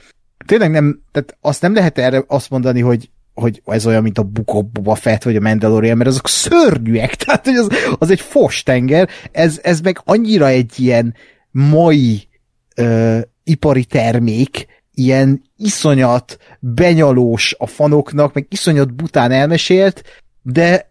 tényleg 0.47 0.71
nem, 0.71 1.03
tehát 1.13 1.37
azt 1.41 1.63
nem 1.63 1.75
lehet 1.75 1.99
erre 1.99 2.25
azt 2.27 2.51
mondani, 2.51 2.81
hogy 2.81 3.11
hogy 3.35 3.63
ez 3.67 3.87
olyan, 3.87 4.03
mint 4.03 4.19
a 4.19 4.29
of 4.45 4.65
Boba 4.73 4.95
Fett, 4.95 5.23
vagy 5.23 5.37
a 5.37 5.41
Mandalorian, 5.41 5.97
mert 5.97 6.11
azok 6.11 6.29
szörnyűek, 6.29 7.15
tehát 7.25 7.45
hogy 7.45 7.57
az, 7.57 7.69
az 7.99 8.11
egy 8.11 8.21
fos 8.21 8.63
tenger, 8.63 9.09
ez, 9.31 9.61
ez 9.63 9.81
meg 9.81 10.01
annyira 10.05 10.49
egy 10.49 10.81
ilyen 10.81 11.15
mai 11.51 12.29
ö, 12.77 13.19
ipari 13.45 13.85
termék, 13.85 14.67
ilyen 14.95 15.43
iszonyat 15.57 16.39
benyalós 16.59 17.55
a 17.59 17.67
fanoknak, 17.67 18.35
meg 18.35 18.47
iszonyat 18.51 18.95
bután 18.95 19.31
elmesélt, 19.31 20.03
de 20.43 20.91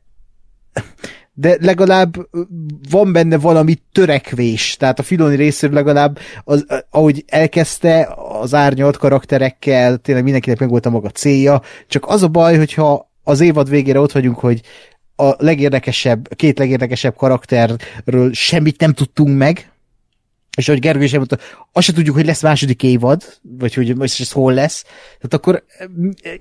de 1.33 1.57
legalább 1.59 2.15
van 2.89 3.11
benne 3.11 3.37
valami 3.37 3.77
törekvés, 3.91 4.75
tehát 4.75 4.99
a 4.99 5.03
Filoni 5.03 5.35
részéről 5.35 5.75
legalább, 5.75 6.19
az, 6.43 6.65
ahogy 6.89 7.23
elkezdte 7.27 8.15
az 8.41 8.53
árnyalt 8.53 8.97
karakterekkel, 8.97 9.97
tényleg 9.97 10.23
mindenkinek 10.23 10.59
meg 10.59 10.69
volt 10.69 10.85
a 10.85 10.89
maga 10.89 11.09
célja, 11.09 11.61
csak 11.87 12.05
az 12.07 12.23
a 12.23 12.27
baj, 12.27 12.57
hogyha 12.57 13.11
az 13.23 13.41
évad 13.41 13.69
végére 13.69 13.99
ott 13.99 14.11
vagyunk, 14.11 14.39
hogy 14.39 14.61
a 15.15 15.33
legérdekesebb, 15.37 16.35
két 16.35 16.59
legérdekesebb 16.59 17.15
karakterről 17.15 18.33
semmit 18.33 18.79
nem 18.79 18.93
tudtunk 18.93 19.37
meg, 19.37 19.71
és 20.57 20.67
ahogy 20.67 20.81
Gergő 20.81 21.03
is 21.03 21.11
elmondta, 21.11 21.37
azt 21.71 21.85
se 21.85 21.93
tudjuk, 21.93 22.15
hogy 22.15 22.25
lesz 22.25 22.41
második 22.41 22.83
évad, 22.83 23.23
vagy 23.41 23.73
hogy 23.73 23.95
most 23.95 24.19
ez 24.19 24.31
hol 24.31 24.53
lesz, 24.53 24.83
tehát 24.83 25.33
akkor 25.33 25.63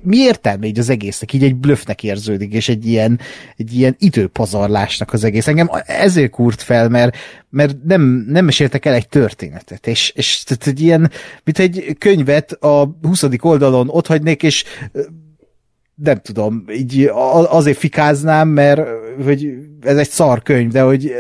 mi 0.01 0.17
értelme 0.17 0.67
így 0.67 0.79
az 0.79 0.89
egésznek? 0.89 1.33
Így 1.33 1.45
egy 1.45 1.55
blöffnek 1.55 2.03
érződik, 2.03 2.53
és 2.53 2.69
egy 2.69 2.87
ilyen, 2.87 3.21
egy 3.57 3.75
ilyen 3.75 3.97
időpazarlásnak 3.99 5.13
az 5.13 5.25
egész. 5.25 5.47
Engem 5.47 5.71
ezért 5.87 6.31
kúrt 6.31 6.63
fel, 6.63 6.89
mert, 6.89 7.17
mert 7.51 7.77
nem, 7.85 8.25
nem 8.29 8.45
meséltek 8.45 8.85
el 8.85 8.95
egy 8.95 9.09
történetet, 9.09 9.87
és, 9.87 10.13
és 10.15 10.43
tehát 10.43 10.67
egy 10.67 10.81
ilyen, 10.81 11.11
mint 11.45 11.59
egy 11.59 11.97
könyvet 11.99 12.53
a 12.53 12.97
20. 13.03 13.25
oldalon 13.41 13.89
ott 13.89 14.07
hagynék, 14.07 14.43
és 14.43 14.65
nem 16.03 16.21
tudom, 16.23 16.65
így 16.73 17.11
azért 17.49 17.79
fikáznám, 17.79 18.49
mert 18.49 18.81
hogy 19.25 19.49
ez 19.81 19.97
egy 19.97 20.09
szar 20.09 20.43
könyv, 20.43 20.71
de 20.71 20.81
hogy 20.81 21.15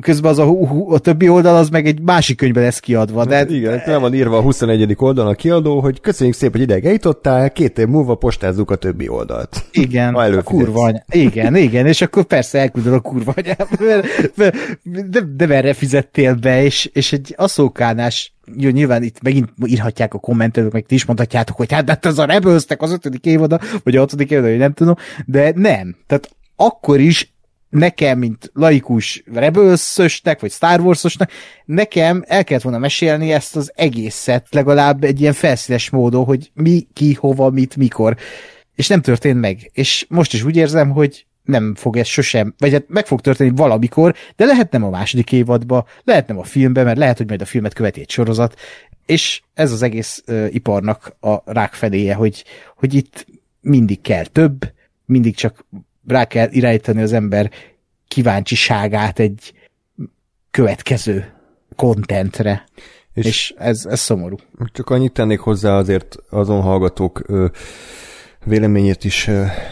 közben 0.00 0.30
az 0.30 0.38
a, 0.38 0.48
a 0.88 0.98
többi 0.98 1.28
oldal 1.28 1.56
az 1.56 1.68
meg 1.68 1.86
egy 1.86 2.00
másik 2.00 2.36
könyvben 2.36 2.62
lesz 2.62 2.80
kiadva. 2.80 3.24
De... 3.24 3.36
Hát 3.36 3.50
igen, 3.50 3.82
nem 3.86 4.00
van 4.00 4.14
írva 4.14 4.36
a 4.36 4.40
21. 4.40 4.94
oldalon 4.98 5.30
a 5.30 5.34
kiadó, 5.34 5.80
hogy 5.80 6.00
köszönjük 6.00 6.36
szépen, 6.36 6.52
hogy 6.52 6.68
ideig 6.68 6.84
eljutottál, 6.84 7.50
két 7.50 7.78
év 7.78 7.86
múlva 7.86 8.14
postázzuk 8.14 8.70
a 8.70 8.76
többi 8.76 9.08
oldalt. 9.08 9.64
Igen, 9.72 10.14
a 10.14 10.42
kurva 10.42 10.84
anya. 10.84 11.04
Igen, 11.10 11.56
igen, 11.56 11.86
és 11.86 12.00
akkor 12.00 12.24
persze 12.24 12.58
elküldöd 12.58 12.92
a 12.92 13.00
kurva 13.00 13.34
anyám, 13.36 13.68
mert, 13.78 14.36
mert, 14.36 14.56
de, 15.10 15.20
de 15.36 15.54
erre 15.54 15.72
fizettél 15.72 16.34
be, 16.34 16.62
és, 16.62 16.90
és 16.92 17.12
egy 17.12 17.34
aszókánás 17.36 18.34
jó, 18.56 18.70
nyilván 18.70 19.02
itt 19.02 19.22
megint 19.22 19.48
írhatják 19.66 20.14
a 20.14 20.18
kommentelők, 20.18 20.72
meg 20.72 20.84
ti 20.86 20.94
is 20.94 21.04
mondhatjátok, 21.04 21.56
hogy 21.56 21.72
hát, 21.72 21.88
hát 21.88 22.06
ez 22.06 22.18
a 22.18 22.24
rebels 22.24 22.64
az 22.78 22.92
ötödik 22.92 23.24
évada, 23.24 23.60
vagy 23.82 23.96
a 23.96 24.00
hatodik 24.00 24.30
évada, 24.30 24.48
vagy 24.48 24.58
nem 24.58 24.72
tudom, 24.72 24.94
de 25.26 25.52
nem. 25.54 25.96
Tehát 26.06 26.30
akkor 26.56 27.00
is 27.00 27.34
nekem, 27.68 28.18
mint 28.18 28.50
laikus 28.54 29.22
rebels 29.32 29.96
vagy 30.40 30.50
Star 30.50 30.80
Wars-osnak, 30.80 31.30
nekem 31.64 32.24
el 32.26 32.44
kellett 32.44 32.62
volna 32.62 32.78
mesélni 32.78 33.32
ezt 33.32 33.56
az 33.56 33.72
egészet, 33.74 34.46
legalább 34.50 35.04
egy 35.04 35.20
ilyen 35.20 35.32
felszínes 35.32 35.90
módon, 35.90 36.24
hogy 36.24 36.50
mi, 36.54 36.86
ki, 36.92 37.12
hova, 37.12 37.50
mit, 37.50 37.76
mikor. 37.76 38.16
És 38.74 38.88
nem 38.88 39.00
történt 39.00 39.40
meg. 39.40 39.70
És 39.72 40.06
most 40.08 40.32
is 40.32 40.42
úgy 40.42 40.56
érzem, 40.56 40.90
hogy 40.90 41.26
nem 41.44 41.74
fog 41.74 41.96
ez 41.96 42.06
sosem, 42.06 42.54
vagy 42.58 42.72
hát 42.72 42.84
meg 42.88 43.06
fog 43.06 43.20
történni 43.20 43.52
valamikor, 43.56 44.14
de 44.36 44.44
lehet 44.44 44.70
nem 44.70 44.84
a 44.84 44.90
második 44.90 45.32
évadba, 45.32 45.86
lehet 46.04 46.26
nem 46.26 46.38
a 46.38 46.44
filmbe, 46.44 46.82
mert 46.82 46.98
lehet, 46.98 47.16
hogy 47.16 47.28
majd 47.28 47.40
a 47.40 47.44
filmet 47.44 47.74
követi 47.74 48.00
egy 48.00 48.10
sorozat, 48.10 48.58
és 49.06 49.42
ez 49.54 49.72
az 49.72 49.82
egész 49.82 50.22
uh, 50.26 50.46
iparnak 50.50 51.16
a 51.20 51.52
rákfedéje, 51.52 52.14
hogy, 52.14 52.44
hogy 52.76 52.94
itt 52.94 53.26
mindig 53.60 54.00
kell 54.00 54.24
több, 54.26 54.72
mindig 55.04 55.36
csak 55.36 55.64
rá 56.06 56.24
kell 56.24 56.48
irányítani 56.50 57.02
az 57.02 57.12
ember 57.12 57.50
kíváncsiságát 58.08 59.18
egy 59.18 59.52
következő 60.50 61.32
kontentre. 61.76 62.64
És, 63.14 63.24
és 63.24 63.54
ez, 63.58 63.86
ez 63.88 64.00
szomorú. 64.00 64.36
Csak 64.72 64.90
annyit 64.90 65.12
tennék 65.12 65.40
hozzá 65.40 65.76
azért 65.76 66.16
azon 66.30 66.60
hallgatók 66.60 67.22
ö, 67.26 67.46
véleményét 68.44 69.04
is 69.04 69.30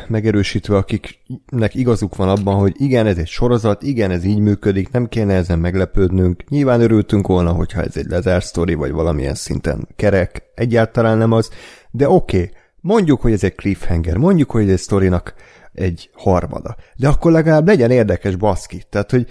megerősítve, 0.09 0.77
akiknek 0.77 1.75
igazuk 1.75 2.17
van 2.17 2.29
abban, 2.29 2.55
hogy 2.55 2.75
igen, 2.77 3.07
ez 3.07 3.19
egy 3.19 3.27
sorozat, 3.29 3.83
igen, 3.83 4.11
ez 4.11 4.25
így 4.25 4.39
működik, 4.39 4.91
nem 4.91 5.07
kéne 5.09 5.35
ezen 5.35 5.59
meglepődnünk. 5.59 6.49
Nyilván 6.49 6.81
örültünk 6.81 7.27
volna, 7.27 7.53
hogyha 7.53 7.83
ez 7.83 7.97
egy 7.97 8.07
lezárt 8.07 8.45
sztori, 8.45 8.75
vagy 8.75 8.93
valamilyen 8.93 9.35
szinten 9.35 9.89
kerek, 9.97 10.43
egyáltalán 10.55 11.19
nem 11.19 11.33
az, 11.33 11.51
de 11.91 12.09
oké, 12.09 12.37
okay, 12.37 12.51
mondjuk, 12.81 13.21
hogy 13.21 13.33
ez 13.33 13.45
egy 13.45 13.55
cliffhanger, 13.55 14.17
mondjuk, 14.17 14.51
hogy 14.51 14.63
ez 14.63 14.71
egy 14.71 14.79
sztorinak 14.79 15.35
egy 15.73 16.11
harmada. 16.13 16.77
De 16.97 17.09
akkor 17.09 17.33
legalább 17.33 17.67
legyen 17.67 17.91
érdekes 17.91 18.37
baszki. 18.37 18.83
Tehát, 18.91 19.11
hogy 19.11 19.27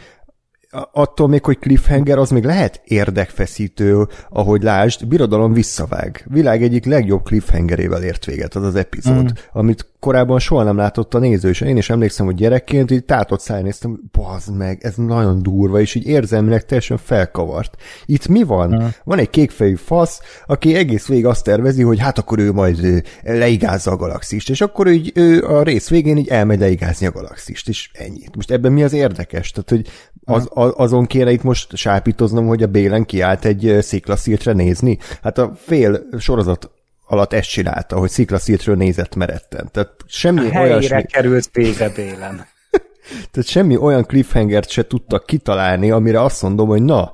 attól 0.92 1.28
még, 1.28 1.46
hogy 1.46 1.60
cliffhanger, 1.60 2.18
az 2.18 2.30
még 2.30 2.44
lehet 2.44 2.82
érdekfeszítő, 2.84 4.08
ahogy 4.30 4.64
lásd, 4.64 5.08
birodalom 5.08 5.54
visszavág. 5.54 6.26
Világ 6.30 6.64
egyik 6.64 6.86
legjobb 6.86 7.24
cliffhangerével 7.24 8.04
ért 8.04 8.26
véget 8.26 8.56
az 8.56 8.64
az 8.64 8.76
epizód, 8.76 9.24
mm. 9.24 9.36
amit 9.52 9.91
korábban 10.02 10.40
soha 10.40 10.64
nem 10.64 10.78
látott 10.78 11.14
a 11.14 11.20
néző, 11.20 11.50
és 11.50 11.62
én 11.62 11.78
is 11.78 11.90
emlékszem, 11.90 12.26
hogy 12.26 12.36
gyerekként 12.36 12.92
így 12.92 13.06
tátott 13.06 13.40
száj 13.40 13.62
néztem, 13.62 14.00
bazd 14.12 14.58
meg, 14.58 14.84
ez 14.84 14.96
nagyon 14.96 15.42
durva, 15.44 15.80
és 15.80 15.96
így 15.96 16.08
érzelmileg 16.08 16.66
teljesen 16.66 16.98
felkavart. 16.98 17.76
Itt 18.06 18.28
mi 18.28 18.44
van? 18.44 18.76
Mm. 18.76 18.88
Van 19.04 19.20
egy 19.20 19.30
kékfejű 19.30 19.76
fasz, 19.76 20.22
aki 20.46 20.76
egész 20.76 21.08
végig 21.08 21.26
azt 21.26 21.44
tervezi, 21.44 21.84
hogy 21.84 22.00
hát 22.00 22.18
akkor 22.18 22.40
ő 22.40 22.52
majd 22.52 23.04
leigázza 23.24 23.92
a 23.92 23.96
galaxist, 23.96 24.50
és 24.50 24.62
akkor 24.62 24.88
így 24.88 25.12
ő 25.16 25.44
a 25.44 25.64
rész 25.64 25.90
végén 25.90 26.18
így 26.18 26.28
elmegy 26.28 26.60
leigázni 26.60 27.06
a 27.06 27.12
galaxist, 27.12 27.70
és 27.70 27.90
ennyi. 27.94 28.24
Most 28.36 28.52
ebben 28.52 28.72
mi 28.72 28.84
az 28.84 28.94
érdekes? 28.94 29.52
Tehát, 29.52 29.70
hogy 29.70 29.88
az, 30.24 30.50
azon 30.78 31.06
kéne 31.06 31.32
itt 31.32 31.44
most 31.44 31.76
sápítoznom, 31.76 32.48
hogy 32.48 32.64
a 32.64 32.68
Bélen 32.68 33.06
kiállt 33.06 33.46
egy 33.46 33.78
sziklasziltre 33.82 34.54
nézni. 34.54 34.98
Hát 35.22 35.38
a 35.38 35.54
fél 35.56 36.02
sorozat 36.18 36.72
alatt 37.12 37.34
ezt 37.34 37.50
csinálta, 37.50 37.98
hogy 37.98 38.10
sziklasziltről 38.10 38.76
nézett 38.76 39.16
meretten. 39.16 39.70
Tehát 39.72 39.92
semmi 40.06 40.56
a 40.56 40.60
olyasmi... 40.60 41.06
került 41.06 41.50
vége 41.52 41.90
Bélen. 41.90 42.46
Tehát 43.32 43.50
semmi 43.50 43.78
olyan 43.78 44.06
cliffhangert 44.06 44.70
se 44.70 44.88
tudtak 44.88 45.26
kitalálni, 45.26 45.92
amire 45.92 46.22
azt 46.22 46.42
mondom, 46.42 46.68
hogy 46.68 46.84
na, 46.84 47.12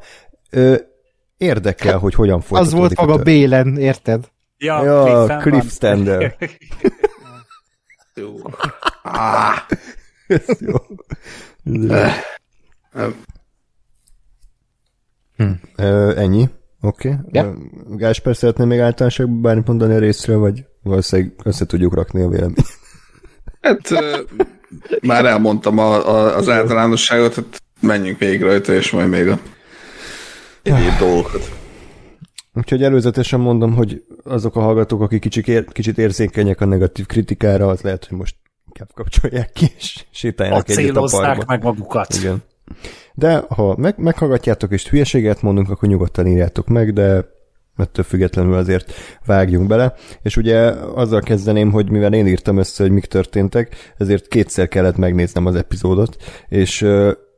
ö, 0.49 0.75
érdekel, 1.37 1.91
hát, 1.91 2.01
hogy 2.01 2.13
hogyan 2.13 2.41
folytatódik. 2.41 2.73
Az 2.73 2.79
volt 2.79 3.07
maga 3.07 3.23
Bélen, 3.23 3.77
érted? 3.77 4.29
Ja, 4.57 4.83
ja 4.83 5.37
Cliff 5.37 5.71
Stander. 5.71 6.35
jó. 8.15 8.35
ah. 9.03 9.57
jó. 10.59 10.75
Hm. 15.35 15.51
Ö, 15.75 16.17
ennyi. 16.17 16.49
Oké. 16.87 17.09
Okay. 17.09 17.19
Ja. 17.31 17.53
Gásper 17.87 18.35
szeretné 18.35 18.65
még 18.65 18.79
általánosságban 18.79 19.41
bármit 19.41 19.67
mondani 19.67 19.93
a 19.93 19.99
részről, 19.99 20.39
vagy 20.39 20.65
valószínűleg 20.83 21.33
össze 21.43 21.65
tudjuk 21.65 21.93
rakni 21.93 22.21
a 22.21 22.27
véleményt? 22.27 22.65
Hát 23.61 23.89
már 25.01 25.25
elmondtam 25.25 25.77
a, 25.77 26.09
a, 26.09 26.35
az 26.35 26.49
általánosságot, 26.49 27.35
hát 27.35 27.63
menjünk 27.79 28.17
végig 28.17 28.41
rajta, 28.41 28.73
és 28.73 28.91
majd 28.91 29.09
még 29.09 29.27
a 29.27 29.39
egyéb 30.63 30.97
dolgokat. 30.99 31.51
Úgyhogy 32.53 32.83
előzetesen 32.83 33.39
mondom, 33.39 33.73
hogy 33.73 34.03
azok 34.23 34.55
a 34.55 34.59
hallgatók, 34.61 35.01
akik 35.01 35.21
kicsit, 35.21 35.47
ér, 35.47 35.65
kicsit 35.71 35.97
érzékenyek 35.97 36.61
a 36.61 36.65
negatív 36.65 37.05
kritikára, 37.05 37.67
az 37.67 37.81
lehet, 37.81 38.05
hogy 38.05 38.17
most 38.17 38.35
inkább 38.65 38.89
kapcsolják 38.93 39.51
ki, 39.51 39.65
és 39.77 40.05
sétáljanak 40.11 40.69
egyet 40.69 40.95
a 40.95 41.07
parkba. 41.11 41.43
meg 41.47 41.63
magukat. 41.63 42.13
Igen. 42.13 42.43
De 43.17 43.43
ha 43.49 43.75
meg, 43.77 43.93
meghallgatjátok 43.97 44.71
és 44.71 44.89
hülyeséget 44.89 45.41
mondunk, 45.41 45.69
akkor 45.69 45.89
nyugodtan 45.89 46.27
írjátok 46.27 46.67
meg, 46.67 46.93
de 46.93 47.25
ettől 47.77 48.05
függetlenül 48.05 48.53
azért 48.53 48.93
vágjunk 49.25 49.67
bele. 49.67 49.93
És 50.21 50.37
ugye 50.37 50.57
azzal 50.95 51.21
kezdeném, 51.21 51.71
hogy 51.71 51.89
mivel 51.89 52.13
én 52.13 52.27
írtam 52.27 52.57
össze, 52.57 52.83
hogy 52.83 52.91
mik 52.91 53.05
történtek, 53.05 53.75
ezért 53.97 54.27
kétszer 54.27 54.67
kellett 54.67 54.97
megnéznem 54.97 55.45
az 55.45 55.55
epizódot, 55.55 56.15
és 56.47 56.85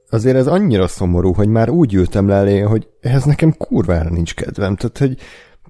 azért 0.10 0.36
ez 0.36 0.48
annyira 0.48 0.88
szomorú, 0.88 1.34
hogy 1.34 1.48
már 1.48 1.70
úgy 1.70 1.94
ültem 1.94 2.28
le 2.28 2.36
elé, 2.36 2.60
hogy 2.60 2.88
ehhez 3.02 3.24
nekem 3.24 3.54
kurvára 3.58 4.10
nincs 4.10 4.36
kedvem. 4.36 4.76
Tehát, 4.76 4.98
hogy 4.98 5.18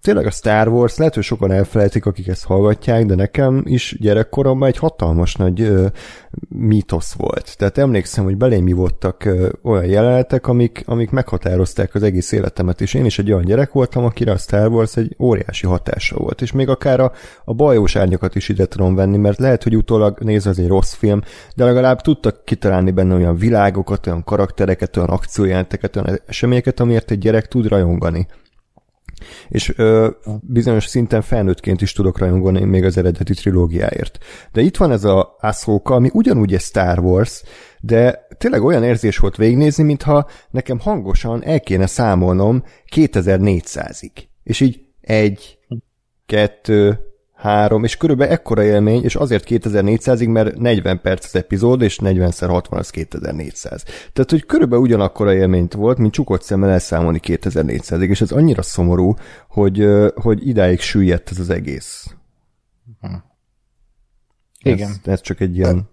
tényleg 0.01 0.25
a 0.25 0.31
Star 0.31 0.67
Wars, 0.67 0.97
lehet, 0.97 1.13
hogy 1.13 1.23
sokan 1.23 1.51
elfelejtik, 1.51 2.05
akik 2.05 2.27
ezt 2.27 2.45
hallgatják, 2.45 3.05
de 3.05 3.15
nekem 3.15 3.61
is 3.65 3.97
gyerekkoromban 3.99 4.67
egy 4.67 4.77
hatalmas 4.77 5.35
nagy 5.35 5.61
ö, 5.61 5.85
mítosz 6.47 7.13
volt. 7.13 7.57
Tehát 7.57 7.77
emlékszem, 7.77 8.23
hogy 8.23 8.37
belém 8.37 8.65
voltak 8.65 9.25
ö, 9.25 9.49
olyan 9.63 9.85
jelenetek, 9.85 10.47
amik, 10.47 10.83
amik 10.85 11.09
meghatározták 11.09 11.95
az 11.95 12.03
egész 12.03 12.31
életemet, 12.31 12.81
és 12.81 12.93
én 12.93 13.05
is 13.05 13.19
egy 13.19 13.31
olyan 13.31 13.45
gyerek 13.45 13.71
voltam, 13.71 14.03
akire 14.03 14.31
a 14.31 14.37
Star 14.37 14.67
Wars 14.67 14.97
egy 14.97 15.15
óriási 15.19 15.65
hatása 15.65 16.17
volt. 16.17 16.41
És 16.41 16.51
még 16.51 16.69
akár 16.69 16.99
a, 16.99 17.11
a 17.45 17.53
bajós 17.53 17.95
árnyakat 17.95 18.35
is 18.35 18.49
ide 18.49 18.65
tudom 18.65 18.95
venni, 18.95 19.17
mert 19.17 19.39
lehet, 19.39 19.63
hogy 19.63 19.75
utólag 19.75 20.19
nézve 20.19 20.49
az 20.49 20.59
egy 20.59 20.67
rossz 20.67 20.93
film, 20.93 21.21
de 21.55 21.65
legalább 21.65 22.01
tudtak 22.01 22.45
kitalálni 22.45 22.91
benne 22.91 23.15
olyan 23.15 23.37
világokat, 23.37 24.07
olyan 24.07 24.23
karaktereket, 24.23 24.97
olyan 24.97 25.09
akciójelenteket, 25.09 25.95
olyan 25.95 26.19
eseményeket, 26.25 26.79
amiért 26.79 27.11
egy 27.11 27.19
gyerek 27.19 27.47
tud 27.47 27.67
rajongani. 27.67 28.27
És 29.47 29.73
ö, 29.77 30.09
bizonyos 30.41 30.85
szinten 30.85 31.21
felnőttként 31.21 31.81
is 31.81 31.93
tudok 31.93 32.17
rajongolni 32.17 32.63
még 32.63 32.83
az 32.83 32.97
eredeti 32.97 33.33
trilógiáért. 33.33 34.17
De 34.51 34.61
itt 34.61 34.77
van 34.77 34.91
ez 34.91 35.03
a 35.03 35.35
Ahsoka, 35.39 35.93
ami 35.93 36.09
ugyanúgy 36.13 36.53
egy 36.53 36.61
Star 36.61 36.99
Wars, 36.99 37.43
de 37.79 38.27
tényleg 38.37 38.63
olyan 38.63 38.83
érzés 38.83 39.17
volt 39.17 39.35
végignézni, 39.35 39.83
mintha 39.83 40.27
nekem 40.49 40.79
hangosan 40.79 41.43
el 41.43 41.59
kéne 41.59 41.85
számolnom 41.85 42.63
2400-ig. 42.95 44.11
És 44.43 44.59
így 44.59 44.81
egy, 45.01 45.57
kettő, 46.25 46.99
három, 47.39 47.83
és 47.83 47.97
körülbelül 47.97 48.33
ekkora 48.33 48.63
élmény, 48.63 49.03
és 49.03 49.15
azért 49.15 49.45
2400-ig, 49.47 50.31
mert 50.31 50.57
40 50.57 51.01
perc 51.01 51.25
az 51.25 51.35
epizód, 51.35 51.81
és 51.81 51.99
40x60 52.03 52.69
az 52.69 52.89
2400. 52.89 53.83
Tehát, 53.83 54.29
hogy 54.29 54.45
körülbelül 54.45 54.83
ugyanakkora 54.83 55.33
élményt 55.33 55.73
volt, 55.73 55.97
mint 55.97 56.13
csukott 56.13 56.41
szemmel 56.41 56.69
elszámolni 56.69 57.19
2400-ig, 57.23 58.09
és 58.09 58.21
ez 58.21 58.31
annyira 58.31 58.61
szomorú, 58.61 59.13
hogy, 59.49 59.87
hogy 60.15 60.47
idáig 60.47 60.79
süllyedt 60.79 61.29
ez 61.29 61.39
az 61.39 61.49
egész. 61.49 62.15
Hm. 63.01 63.13
Igen. 64.63 64.89
Ez, 64.89 65.11
ez 65.11 65.21
csak 65.21 65.39
egy 65.39 65.57
ilyen 65.57 65.89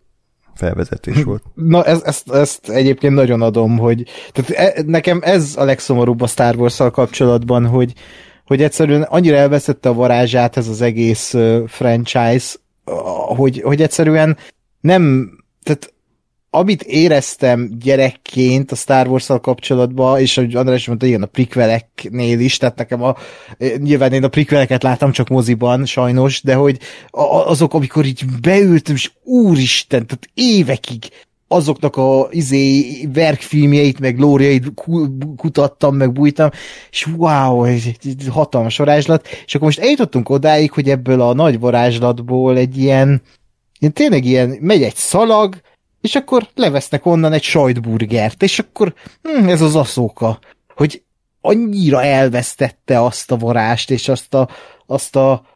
felvezetés 0.54 1.22
volt. 1.22 1.42
Na, 1.54 1.84
ez, 1.84 2.02
ezt, 2.02 2.30
ezt 2.30 2.68
egyébként 2.68 3.14
nagyon 3.14 3.42
adom, 3.42 3.78
hogy 3.78 4.08
tehát 4.32 4.76
e, 4.76 4.82
nekem 4.86 5.20
ez 5.22 5.54
a 5.56 5.64
legszomorúbb 5.64 6.20
a 6.20 6.26
Star 6.26 6.56
wars 6.56 6.76
kapcsolatban, 6.76 7.66
hogy, 7.66 7.94
hogy 8.46 8.62
egyszerűen 8.62 9.02
annyira 9.02 9.36
elveszette 9.36 9.88
a 9.88 9.94
varázsát 9.94 10.56
ez 10.56 10.68
az 10.68 10.80
egész 10.80 11.34
franchise, 11.66 12.56
hogy, 13.36 13.60
hogy 13.60 13.82
egyszerűen 13.82 14.36
nem, 14.80 15.30
tehát 15.62 15.94
amit 16.50 16.82
éreztem 16.82 17.70
gyerekként 17.78 18.72
a 18.72 18.74
Star 18.74 19.08
wars 19.08 19.26
kapcsolatban, 19.26 20.20
és 20.20 20.38
ahogy 20.38 20.56
András 20.56 20.86
mondta, 20.86 21.06
igen, 21.06 21.22
a 21.22 21.26
prikveleknél 21.26 22.40
is, 22.40 22.56
tehát 22.56 22.76
nekem 22.76 23.02
a, 23.02 23.16
nyilván 23.76 24.12
én 24.12 24.24
a 24.24 24.28
prikveleket 24.28 24.82
láttam 24.82 25.12
csak 25.12 25.28
moziban, 25.28 25.84
sajnos, 25.84 26.42
de 26.42 26.54
hogy 26.54 26.78
azok, 27.46 27.74
amikor 27.74 28.04
így 28.04 28.24
beültem, 28.40 28.94
és 28.94 29.10
úristen, 29.22 30.06
tehát 30.06 30.28
évekig 30.34 31.04
azoknak 31.48 31.96
a 31.96 32.28
izé, 32.30 33.08
verkfilmjeit, 33.12 34.00
meg 34.00 34.18
lóriait 34.18 34.72
kutattam, 35.36 35.96
meg 35.96 36.12
bújtam, 36.12 36.50
és 36.90 37.06
wow, 37.16 37.64
egy, 37.64 37.96
hatalmas 38.30 38.76
varázslat, 38.76 39.28
és 39.46 39.54
akkor 39.54 39.66
most 39.66 39.78
eljutottunk 39.78 40.28
odáig, 40.28 40.72
hogy 40.72 40.90
ebből 40.90 41.20
a 41.20 41.34
nagy 41.34 41.58
varázslatból 41.58 42.56
egy 42.56 42.78
ilyen, 42.78 43.22
ilyen 43.78 43.92
tényleg 43.92 44.24
ilyen, 44.24 44.56
megy 44.60 44.82
egy 44.82 44.94
szalag, 44.94 45.60
és 46.00 46.14
akkor 46.14 46.48
levesznek 46.54 47.06
onnan 47.06 47.32
egy 47.32 47.42
sajtburgert, 47.42 48.42
és 48.42 48.58
akkor 48.58 48.94
hm, 49.22 49.48
ez 49.48 49.60
az 49.60 49.76
aszóka, 49.76 50.38
hogy 50.74 51.02
annyira 51.40 52.02
elvesztette 52.02 53.02
azt 53.02 53.32
a 53.32 53.36
varást, 53.36 53.90
és 53.90 54.08
azt 54.08 54.34
a, 54.34 54.48
azt 54.86 55.16
a 55.16 55.55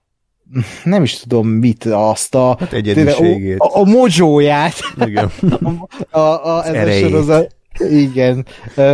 nem 0.84 1.02
is 1.02 1.18
tudom 1.18 1.48
mit, 1.48 1.84
azt 1.84 2.34
a... 2.34 2.56
Hát 2.58 2.72
egyediségét. 2.72 3.58
A, 3.58 3.64
a, 3.64 3.80
a 3.80 3.84
mojóját. 3.84 4.74
Igen. 5.06 5.30
a, 6.10 6.18
a, 6.18 6.56
a, 6.56 6.66
ez 6.66 6.88
a 6.88 7.08
sorozat. 7.08 7.54
Igen, 7.90 8.46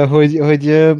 hogy, 0.08 0.38
hogy 0.38 0.94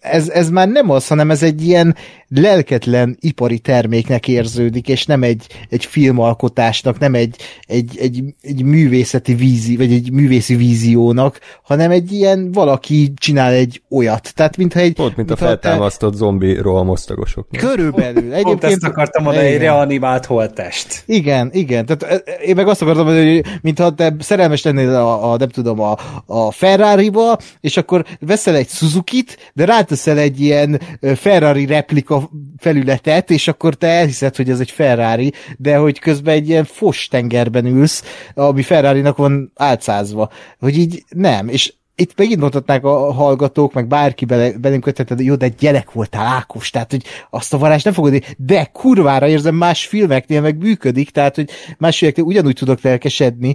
ez, 0.00 0.28
ez 0.28 0.50
már 0.50 0.68
nem 0.68 0.90
az, 0.90 1.08
hanem 1.08 1.30
ez 1.30 1.42
egy 1.42 1.66
ilyen 1.66 1.96
lelketlen 2.28 3.16
ipari 3.20 3.58
terméknek 3.58 4.28
érződik, 4.28 4.88
és 4.88 5.06
nem 5.06 5.22
egy, 5.22 5.46
egy 5.68 5.84
filmalkotásnak, 5.84 6.98
nem 6.98 7.14
egy, 7.14 7.36
egy, 7.66 7.96
egy, 8.00 8.22
egy 8.40 8.62
művészeti 8.62 9.34
vízi, 9.34 9.76
vagy 9.76 9.92
egy 9.92 10.12
művészi 10.12 10.56
víziónak, 10.56 11.38
hanem 11.62 11.90
egy 11.90 12.12
ilyen 12.12 12.52
valaki 12.52 13.12
csinál 13.16 13.52
egy 13.52 13.82
olyat. 13.90 14.34
Tehát 14.34 14.56
mintha 14.56 14.80
egy... 14.80 14.92
Pont, 14.92 15.16
mint 15.16 15.30
a 15.30 15.36
feltámasztott 15.36 16.14
zombi 16.14 16.54
rohamosztagosok. 16.54 17.48
Körülbelül. 17.56 18.32
Egyébként... 18.32 18.42
Pont 18.42 18.64
ezt 18.64 18.84
akartam 18.84 19.22
mondani, 19.22 19.46
egy 19.46 19.58
reanimált 19.58 20.26
holtest. 20.26 21.02
Igen, 21.06 21.50
igen. 21.52 21.86
Tehát 21.86 22.24
én 22.44 22.54
meg 22.54 22.68
azt 22.68 22.82
akartam 22.82 23.04
mondani, 23.04 23.34
hogy 23.34 23.44
mintha 23.62 23.94
te 23.94 24.16
szerelmes 24.18 24.62
lennél 24.62 24.94
a, 24.94 25.32
a 25.32 25.36
nem 25.36 25.48
tudom, 25.48 25.80
a, 25.80 25.96
a 26.26 26.50
Ferrari-ba, 26.50 27.38
és 27.60 27.76
akkor 27.76 28.04
veszel 28.20 28.54
egy 28.54 28.68
Suzuki-t, 28.68 29.52
de 29.52 29.63
ráteszel 29.64 30.18
egy 30.18 30.40
ilyen 30.40 30.80
Ferrari 31.14 31.66
replika 31.66 32.30
felületet, 32.56 33.30
és 33.30 33.48
akkor 33.48 33.74
te 33.74 33.86
elhiszed, 33.86 34.36
hogy 34.36 34.50
ez 34.50 34.60
egy 34.60 34.70
Ferrari, 34.70 35.32
de 35.56 35.76
hogy 35.76 35.98
közben 35.98 36.34
egy 36.34 36.48
ilyen 36.48 36.64
fos 36.64 37.08
tengerben 37.08 37.66
ülsz, 37.66 38.04
ami 38.34 38.62
Ferrari-nak 38.62 39.16
van 39.16 39.52
álcázva. 39.54 40.30
Hogy 40.58 40.78
így 40.78 41.04
nem, 41.08 41.48
és 41.48 41.72
itt 41.96 42.12
megint 42.16 42.40
mondhatnák 42.40 42.84
a 42.84 43.12
hallgatók, 43.12 43.72
meg 43.72 43.86
bárki 43.86 44.24
bele, 44.24 44.52
belém 44.58 44.80
kötheted, 44.80 45.20
jó, 45.20 45.34
de 45.34 45.48
gyerek 45.48 45.92
voltál 45.92 46.26
Ákos, 46.26 46.70
tehát 46.70 46.90
hogy 46.90 47.04
azt 47.30 47.54
a 47.54 47.58
varázs 47.58 47.82
nem 47.82 47.92
fogod, 47.92 48.22
de 48.36 48.64
kurvára 48.64 49.28
érzem, 49.28 49.54
más 49.54 49.86
filmeknél 49.86 50.40
meg 50.40 50.56
működik, 50.58 51.10
tehát 51.10 51.34
hogy 51.34 51.50
más 51.78 51.98
filmeknél 51.98 52.26
ugyanúgy 52.26 52.54
tudok 52.54 52.80
lelkesedni, 52.80 53.54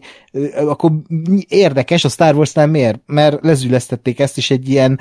akkor 0.56 0.92
érdekes, 1.48 2.04
a 2.04 2.10
Star 2.10 2.36
Wars-nál 2.36 2.68
miért? 2.68 3.00
Mert 3.06 3.44
lezülesztették 3.44 4.20
ezt 4.20 4.38
is 4.38 4.52
egy 4.52 4.70
ilyen 4.70 5.00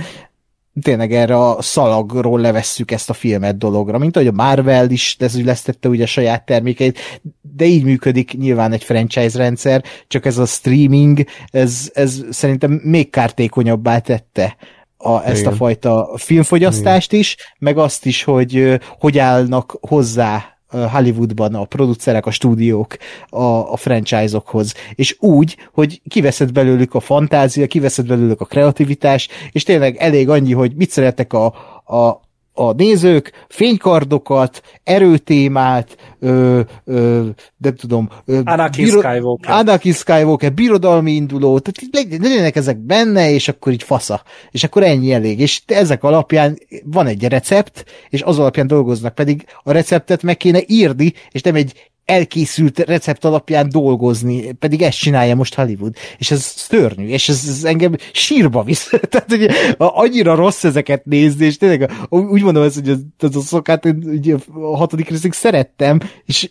tényleg 0.82 1.12
erre 1.12 1.36
a 1.36 1.62
szalagról 1.62 2.40
levesszük 2.40 2.90
ezt 2.90 3.10
a 3.10 3.12
filmet 3.12 3.58
dologra, 3.58 3.98
mint 3.98 4.16
ahogy 4.16 4.28
a 4.28 4.32
Marvel 4.32 4.90
is 4.90 5.16
lesztette 5.44 5.88
ugye 5.88 6.02
a 6.02 6.06
saját 6.06 6.44
termékeit, 6.44 6.98
de 7.40 7.64
így 7.64 7.84
működik 7.84 8.36
nyilván 8.38 8.72
egy 8.72 8.84
franchise 8.84 9.38
rendszer, 9.38 9.84
csak 10.06 10.26
ez 10.26 10.38
a 10.38 10.46
streaming, 10.46 11.24
ez, 11.50 11.90
ez 11.94 12.20
szerintem 12.30 12.80
még 12.84 13.10
kártékonyabbá 13.10 13.98
tette 13.98 14.56
a, 14.96 15.24
ezt 15.24 15.40
Igen. 15.40 15.52
a 15.52 15.56
fajta 15.56 16.10
filmfogyasztást 16.16 17.12
Igen. 17.12 17.24
is, 17.24 17.36
meg 17.58 17.78
azt 17.78 18.06
is, 18.06 18.24
hogy 18.24 18.80
hogy 18.98 19.18
állnak 19.18 19.78
hozzá 19.80 20.57
Hollywoodban 20.68 21.54
a 21.54 21.64
producerek, 21.64 22.26
a 22.26 22.30
stúdiók 22.30 22.96
a, 23.28 23.42
a 23.42 23.76
franchise-okhoz, 23.76 24.74
és 24.94 25.16
úgy, 25.20 25.56
hogy 25.72 26.00
kiveszed 26.08 26.52
belőlük 26.52 26.94
a 26.94 27.00
fantázia, 27.00 27.66
kiveszed 27.66 28.06
belőlük 28.06 28.40
a 28.40 28.44
kreativitás, 28.44 29.28
és 29.52 29.62
tényleg 29.62 29.96
elég 29.96 30.28
annyi, 30.28 30.52
hogy 30.52 30.74
mit 30.74 30.90
szeretek 30.90 31.32
a, 31.32 31.46
a, 31.84 32.20
a 32.58 32.72
nézők 32.72 33.46
fénykardokat, 33.48 34.60
erőtémát, 34.84 35.96
ö, 36.18 36.60
ö, 36.84 37.26
nem 37.56 37.74
tudom, 37.74 38.08
ö, 38.24 38.40
Anakin 38.44 38.84
biro- 38.84 39.02
Skywalker. 39.04 39.54
Anakin 39.54 39.92
Skywalker, 39.92 40.52
birodalmi 40.52 41.12
induló, 41.12 41.58
tehát 41.58 42.08
legyenek 42.22 42.56
ezek 42.56 42.78
benne, 42.78 43.30
és 43.30 43.48
akkor 43.48 43.72
így 43.72 43.82
fasza. 43.82 44.22
És 44.50 44.64
akkor 44.64 44.82
ennyi 44.82 45.12
elég. 45.12 45.40
És 45.40 45.62
ezek 45.66 46.02
alapján 46.02 46.58
van 46.84 47.06
egy 47.06 47.24
recept, 47.24 47.84
és 48.08 48.22
az 48.22 48.38
alapján 48.38 48.66
dolgoznak, 48.66 49.14
pedig 49.14 49.44
a 49.62 49.72
receptet 49.72 50.22
meg 50.22 50.36
kéne 50.36 50.60
írni, 50.66 51.12
és 51.30 51.40
nem 51.40 51.54
egy 51.54 51.90
elkészült 52.08 52.78
recept 52.78 53.24
alapján 53.24 53.68
dolgozni, 53.68 54.52
pedig 54.52 54.82
ezt 54.82 54.98
csinálja 54.98 55.34
most 55.34 55.54
Hollywood, 55.54 55.94
és 56.18 56.30
ez 56.30 56.42
szörnyű, 56.42 57.06
és 57.06 57.28
ez, 57.28 57.44
ez 57.48 57.64
engem 57.64 57.96
sírba 58.12 58.62
visz. 58.62 58.90
Tehát, 59.10 59.30
hogy 59.30 59.50
annyira 59.78 60.34
rossz 60.34 60.64
ezeket 60.64 61.04
nézni, 61.04 61.44
és 61.46 61.56
tényleg 61.56 61.92
úgy 62.08 62.42
mondom 62.42 62.62
ezt, 62.62 62.74
hogy 62.74 62.88
az, 63.18 63.36
a 63.36 63.40
szokát 63.40 63.84
ugye, 64.04 64.36
a 64.54 64.76
hatodik 64.76 65.08
részig 65.08 65.32
szerettem, 65.32 66.00
és 66.24 66.50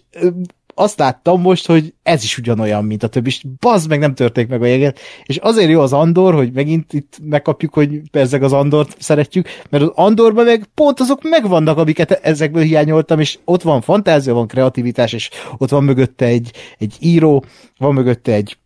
azt 0.80 1.00
láttam 1.00 1.42
most, 1.42 1.66
hogy 1.66 1.94
ez 2.04 2.24
is 2.24 2.38
ugyanolyan, 2.38 2.86
mint 2.86 3.04
a 3.04 3.08
többi, 3.08 3.28
és 3.28 3.44
bazd 3.60 3.90
meg 3.90 4.00
nem 4.00 4.16
történik 4.16 4.50
meg 4.50 4.62
a 4.62 4.66
jeget, 4.66 5.00
és 5.24 5.38
azért 5.38 5.70
jó 5.70 5.82
az 5.82 5.94
Andor, 5.94 6.34
hogy 6.34 6.52
megint 6.54 6.94
itt 6.94 7.18
megkapjuk, 7.24 7.74
hogy 7.74 8.02
persze 8.12 8.38
az 8.38 8.54
Andort 8.54 8.96
szeretjük, 9.00 9.48
mert 9.70 9.84
az 9.84 9.92
Andorban 9.96 10.46
meg 10.46 10.66
pont 10.74 11.00
azok 11.00 11.24
megvannak, 11.24 11.78
amiket 11.78 12.12
ezekből 12.12 12.64
hiányoltam, 12.64 13.20
és 13.20 13.40
ott 13.46 13.62
van 13.62 13.82
fantázia, 13.82 14.34
van 14.34 14.48
kreativitás, 14.48 15.14
és 15.14 15.30
ott 15.58 15.70
van 15.70 15.84
mögötte 15.84 16.26
egy, 16.26 16.52
egy 16.78 16.96
író, 17.00 17.46
van 17.78 17.94
mögötte 17.94 18.34
egy 18.34 18.58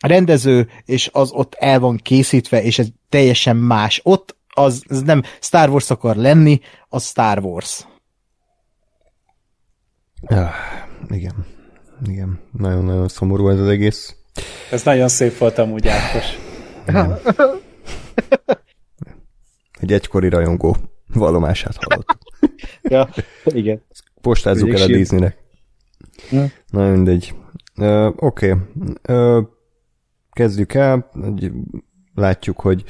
rendező, 0.00 0.68
és 0.84 1.10
az 1.12 1.30
ott 1.32 1.54
el 1.54 1.80
van 1.80 1.96
készítve, 1.96 2.62
és 2.62 2.78
ez 2.78 2.86
teljesen 3.08 3.56
más. 3.56 4.00
Ott 4.04 4.36
az, 4.48 4.82
az 4.88 5.02
nem 5.02 5.22
Star 5.40 5.68
Wars 5.68 5.90
akar 5.90 6.16
lenni, 6.16 6.60
az 6.88 7.06
Star 7.06 7.38
Wars. 7.38 7.86
Igen. 11.10 11.46
Igen. 12.06 12.40
Nagyon-nagyon 12.52 13.08
szomorú 13.08 13.48
ez 13.48 13.58
az 13.58 13.68
egész. 13.68 14.16
Ez 14.70 14.82
nagyon 14.82 15.08
szép 15.08 15.38
volt 15.38 15.58
amúgy 15.58 15.88
Ákos. 15.88 16.24
Egy 19.80 19.92
egykori 19.92 20.28
rajongó 20.28 20.76
vallomását 21.14 21.76
hallottuk. 21.80 22.18
ja, 22.94 23.08
igen. 23.44 23.82
Postázzuk 24.20 24.68
el 24.68 24.82
a 24.82 24.86
Disneynek. 24.86 25.36
Ja. 26.30 26.46
Na 26.70 26.90
mindegy. 26.90 27.34
Uh, 27.76 28.06
Oké. 28.16 28.50
Okay. 28.50 29.36
Uh, 29.36 29.44
kezdjük 30.32 30.74
el. 30.74 31.10
Látjuk, 32.14 32.60
hogy 32.60 32.84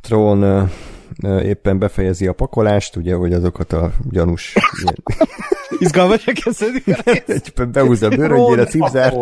Tron 0.00 0.42
uh, 0.42 1.44
éppen 1.44 1.78
befejezi 1.78 2.26
a 2.26 2.32
pakolást, 2.32 2.96
ugye, 2.96 3.14
hogy 3.14 3.32
azokat 3.32 3.72
a 3.72 3.92
gyanús... 4.10 4.54
Izgalmasak 5.78 6.34
kezdődik. 6.34 6.84
Éppen 7.26 7.72
behúzza 7.72 8.06
a 8.06 8.08
bőröngyére, 8.08 8.64
cipzárt. 8.64 9.16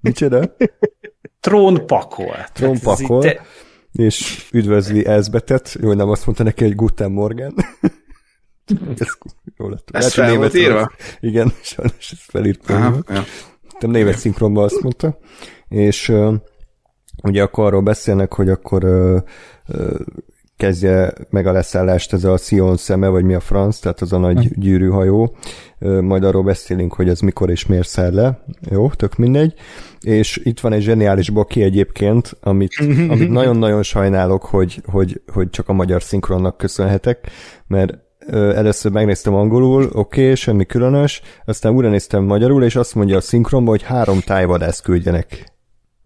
Micsoda? 0.00 0.56
Trón 1.40 1.86
pakol. 1.86 2.46
Trón 2.52 2.78
pakol. 2.78 3.22
Te... 3.22 3.40
És 3.92 4.48
üdvözli 4.52 5.06
Elzbetet. 5.06 5.76
Jó, 5.80 5.92
nem 5.92 6.08
azt 6.08 6.26
mondta 6.26 6.42
neki, 6.42 6.64
hogy 6.64 6.74
Guten 6.74 7.10
Morgan. 7.10 7.54
ez 8.98 9.08
jó 9.56 9.68
lett. 9.68 9.88
Ez 9.92 10.12
fel 10.12 10.36
volt 10.36 10.54
írva? 10.54 10.90
Igen, 11.20 11.52
sajnos 11.62 12.12
ez 12.12 12.18
felírt. 12.20 12.70
Aha, 12.70 12.98
ja. 13.08 13.24
német 13.80 14.18
szinkronban 14.18 14.64
azt 14.64 14.80
mondta. 14.80 15.18
És 15.68 16.08
uh, 16.08 16.34
ugye 17.22 17.42
akkor 17.42 17.64
arról 17.64 17.82
beszélnek, 17.82 18.34
hogy 18.34 18.48
akkor 18.48 18.84
uh, 18.84 19.20
kezdje 20.56 21.12
meg 21.30 21.46
a 21.46 21.52
leszállást 21.52 22.12
ez 22.12 22.24
a 22.24 22.36
Sion 22.36 22.76
szeme, 22.76 23.08
vagy 23.08 23.24
mi 23.24 23.34
a 23.34 23.40
franc, 23.40 23.78
tehát 23.78 24.00
az 24.00 24.12
a 24.12 24.18
nagy 24.18 24.44
hm. 24.44 24.60
gyűrűhajó. 24.60 25.36
Majd 26.00 26.24
arról 26.24 26.42
beszélünk, 26.42 26.92
hogy 26.94 27.08
ez 27.08 27.20
mikor 27.20 27.50
és 27.50 27.66
miért 27.66 27.88
száll 27.88 28.12
le. 28.12 28.44
Jó, 28.70 28.88
tök 28.88 29.16
mindegy. 29.16 29.54
És 30.00 30.40
itt 30.44 30.60
van 30.60 30.72
egy 30.72 30.82
zseniális 30.82 31.30
boki 31.30 31.62
egyébként, 31.62 32.36
amit, 32.40 32.74
amit 33.12 33.30
nagyon-nagyon 33.30 33.82
sajnálok, 33.82 34.42
hogy, 34.42 34.82
hogy, 34.86 35.20
hogy 35.32 35.50
csak 35.50 35.68
a 35.68 35.72
magyar 35.72 36.02
szinkronnak 36.02 36.56
köszönhetek, 36.56 37.30
mert 37.66 37.98
először 38.32 38.92
megnéztem 38.92 39.34
angolul, 39.34 39.88
oké, 39.92 40.22
okay, 40.22 40.34
semmi 40.34 40.64
különös, 40.64 41.22
aztán 41.44 41.72
újra 41.72 41.88
néztem 41.88 42.24
magyarul, 42.24 42.64
és 42.64 42.76
azt 42.76 42.94
mondja 42.94 43.16
a 43.16 43.20
szinkronban, 43.20 43.74
hogy 43.74 43.82
három 43.82 44.20
tájvadász 44.20 44.80
küldjenek 44.80 45.53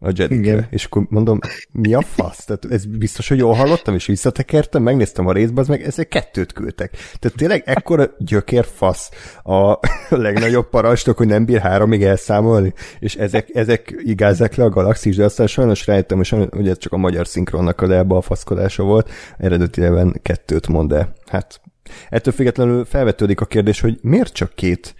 a 0.00 0.10
jedikre. 0.14 0.68
És 0.70 0.84
akkor 0.84 1.06
mondom, 1.08 1.38
mi 1.72 1.94
a 1.94 2.00
fasz? 2.00 2.44
Tehát 2.44 2.64
ez 2.70 2.84
biztos, 2.84 3.28
hogy 3.28 3.38
jól 3.38 3.54
hallottam, 3.54 3.94
és 3.94 4.06
visszatekertem, 4.06 4.82
megnéztem 4.82 5.26
a 5.26 5.32
részbe, 5.32 5.60
az 5.60 5.68
meg 5.68 5.82
ezek 5.82 6.08
kettőt 6.08 6.52
küldtek. 6.52 6.90
Tehát 6.90 7.36
tényleg 7.36 7.62
ekkora 7.66 8.10
gyökér 8.18 8.64
fasz 8.64 9.10
a 9.42 9.78
legnagyobb 10.16 10.68
parastok, 10.68 11.16
hogy 11.16 11.26
nem 11.26 11.44
bír 11.44 11.60
háromig 11.60 12.02
elszámolni, 12.02 12.72
és 12.98 13.14
ezek, 13.14 13.48
ezek 13.54 13.94
igázzák 13.98 14.54
le 14.54 14.64
a 14.64 14.68
galaxis, 14.68 15.16
de 15.16 15.24
aztán 15.24 15.46
sajnos 15.46 15.86
rájöttem, 15.86 16.22
hogy 16.50 16.68
ez 16.68 16.78
csak 16.78 16.92
a 16.92 16.96
magyar 16.96 17.26
szinkronnak 17.26 17.80
az 17.80 17.90
elbalfaszkodása 17.90 18.82
volt, 18.82 19.10
eredetileg 19.38 20.20
kettőt 20.22 20.68
mond, 20.68 20.88
de 20.90 21.12
hát 21.26 21.60
ettől 22.08 22.32
függetlenül 22.32 22.84
felvetődik 22.84 23.40
a 23.40 23.46
kérdés, 23.46 23.80
hogy 23.80 23.98
miért 24.02 24.32
csak 24.32 24.54
két 24.54 24.94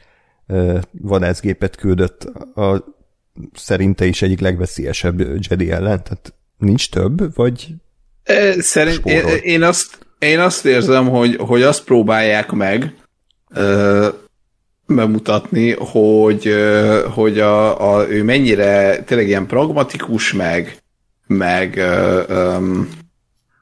vadászgépet 0.91 1.77
küldött 1.77 2.25
a 2.55 2.97
szerinte 3.55 4.05
is 4.05 4.23
egyik 4.23 4.41
legveszélyesebb 4.41 5.21
Jedi 5.49 5.71
ellen? 5.71 6.03
Tehát 6.03 6.35
nincs 6.59 6.91
több, 6.91 7.35
vagy 7.35 7.75
Szerint 8.59 9.07
én, 9.07 9.27
én, 9.43 9.63
azt, 9.63 9.99
én 10.19 10.39
azt 10.39 10.65
érzem, 10.65 11.09
hogy, 11.09 11.37
hogy 11.37 11.63
azt 11.63 11.85
próbálják 11.85 12.51
meg 12.51 12.95
ö, 13.51 14.09
bemutatni, 14.87 15.75
hogy, 15.79 16.47
ö, 16.47 17.07
hogy 17.15 17.39
a, 17.41 17.95
a, 17.95 18.09
ő 18.09 18.23
mennyire 18.23 19.03
tényleg 19.03 19.27
ilyen 19.27 19.47
pragmatikus, 19.47 20.33
meg, 20.33 20.77
meg 21.27 21.77
ö, 21.77 22.23
ö, 22.29 22.81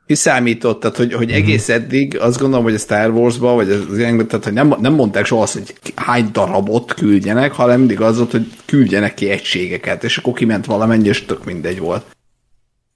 kiszámított, 0.06 0.80
tehát 0.80 0.96
hogy, 0.96 1.12
hogy 1.12 1.30
egész 1.30 1.68
eddig 1.68 2.18
azt 2.18 2.40
gondolom, 2.40 2.64
hogy 2.64 2.74
a 2.74 2.78
Star 2.78 3.10
Wars-ba, 3.10 3.54
vagy 3.54 3.70
az 3.70 3.98
ilyen, 3.98 4.26
tehát 4.26 4.44
hogy 4.44 4.52
nem, 4.52 4.74
nem 4.80 4.94
mondták 4.94 5.24
soha 5.24 5.42
azt, 5.42 5.52
hogy 5.52 5.74
hány 5.94 6.28
darabot 6.32 6.94
küldjenek, 6.94 7.52
hanem 7.52 7.78
mindig 7.78 8.00
az 8.00 8.16
volt, 8.16 8.30
hogy 8.30 8.46
küldjenek 8.64 9.14
ki 9.14 9.30
egységeket, 9.30 10.04
és 10.04 10.16
akkor 10.16 10.32
kiment 10.32 10.66
valamennyi, 10.66 11.08
és 11.08 11.24
tök 11.24 11.44
mindegy 11.44 11.78
volt. 11.78 12.04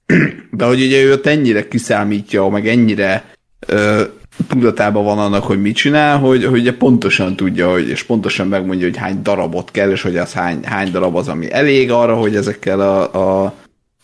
De 0.51 0.65
hogy 0.65 0.83
ugye 0.83 1.03
ő 1.03 1.13
ott 1.13 1.27
ennyire 1.27 1.69
kiszámítja, 1.69 2.49
meg 2.49 2.69
ennyire 2.69 3.25
ö, 3.67 4.03
tudatában 4.49 5.05
van 5.05 5.19
annak, 5.19 5.45
hogy 5.45 5.61
mit 5.61 5.77
csinál, 5.77 6.19
hogy, 6.19 6.45
hogy 6.45 6.61
ugye 6.61 6.77
pontosan 6.77 7.37
tudja, 7.37 7.71
hogy, 7.71 7.89
és 7.89 8.03
pontosan 8.03 8.49
megmondja, 8.49 8.87
hogy 8.87 8.97
hány 8.97 9.23
darabot 9.23 9.71
kell, 9.71 9.91
és 9.91 10.03
hogy 10.03 10.17
az 10.17 10.33
hány, 10.33 10.65
hány 10.65 10.91
darab 10.91 11.17
az, 11.17 11.29
ami 11.29 11.53
elég 11.53 11.91
arra, 11.91 12.15
hogy 12.15 12.37
ezekkel 12.37 12.81
a, 12.81 13.45
a 13.45 13.55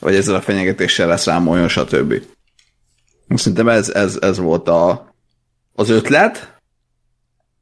vagy 0.00 0.14
ezzel 0.14 0.34
a 0.34 0.40
fenyegetéssel 0.40 1.08
leszámoljon, 1.08 1.68
stb. 1.68 2.14
Szerintem 3.28 3.68
ez, 3.68 3.88
ez, 3.88 4.18
ez 4.20 4.38
volt 4.38 4.68
a, 4.68 5.12
az 5.74 5.90
ötlet. 5.90 6.54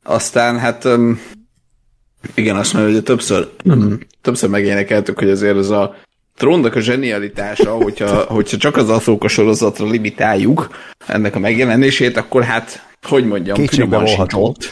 Aztán 0.02 0.58
hát 0.58 0.88
igen, 2.34 2.56
azt 2.56 2.72
mondja, 2.72 2.92
hogy 2.92 3.02
többször, 3.02 3.50
többször 4.20 4.48
megénekeltük, 4.48 5.18
hogy 5.18 5.30
azért 5.30 5.56
ez 5.56 5.70
a 5.70 5.94
trónnak 6.36 6.74
a 6.74 6.80
zsenialitása, 6.80 7.70
hogyha, 7.70 8.22
hogyha 8.22 8.56
csak 8.56 8.76
az 8.76 8.88
Ahsoka 8.88 9.28
sorozatra 9.28 9.86
limitáljuk 9.86 10.68
ennek 11.06 11.34
a 11.34 11.38
megjelenését, 11.38 12.16
akkor 12.16 12.42
hát, 12.42 12.86
hogy 13.02 13.26
mondjam, 13.26 13.66
finoman 13.66 14.06
sincs 14.06 14.68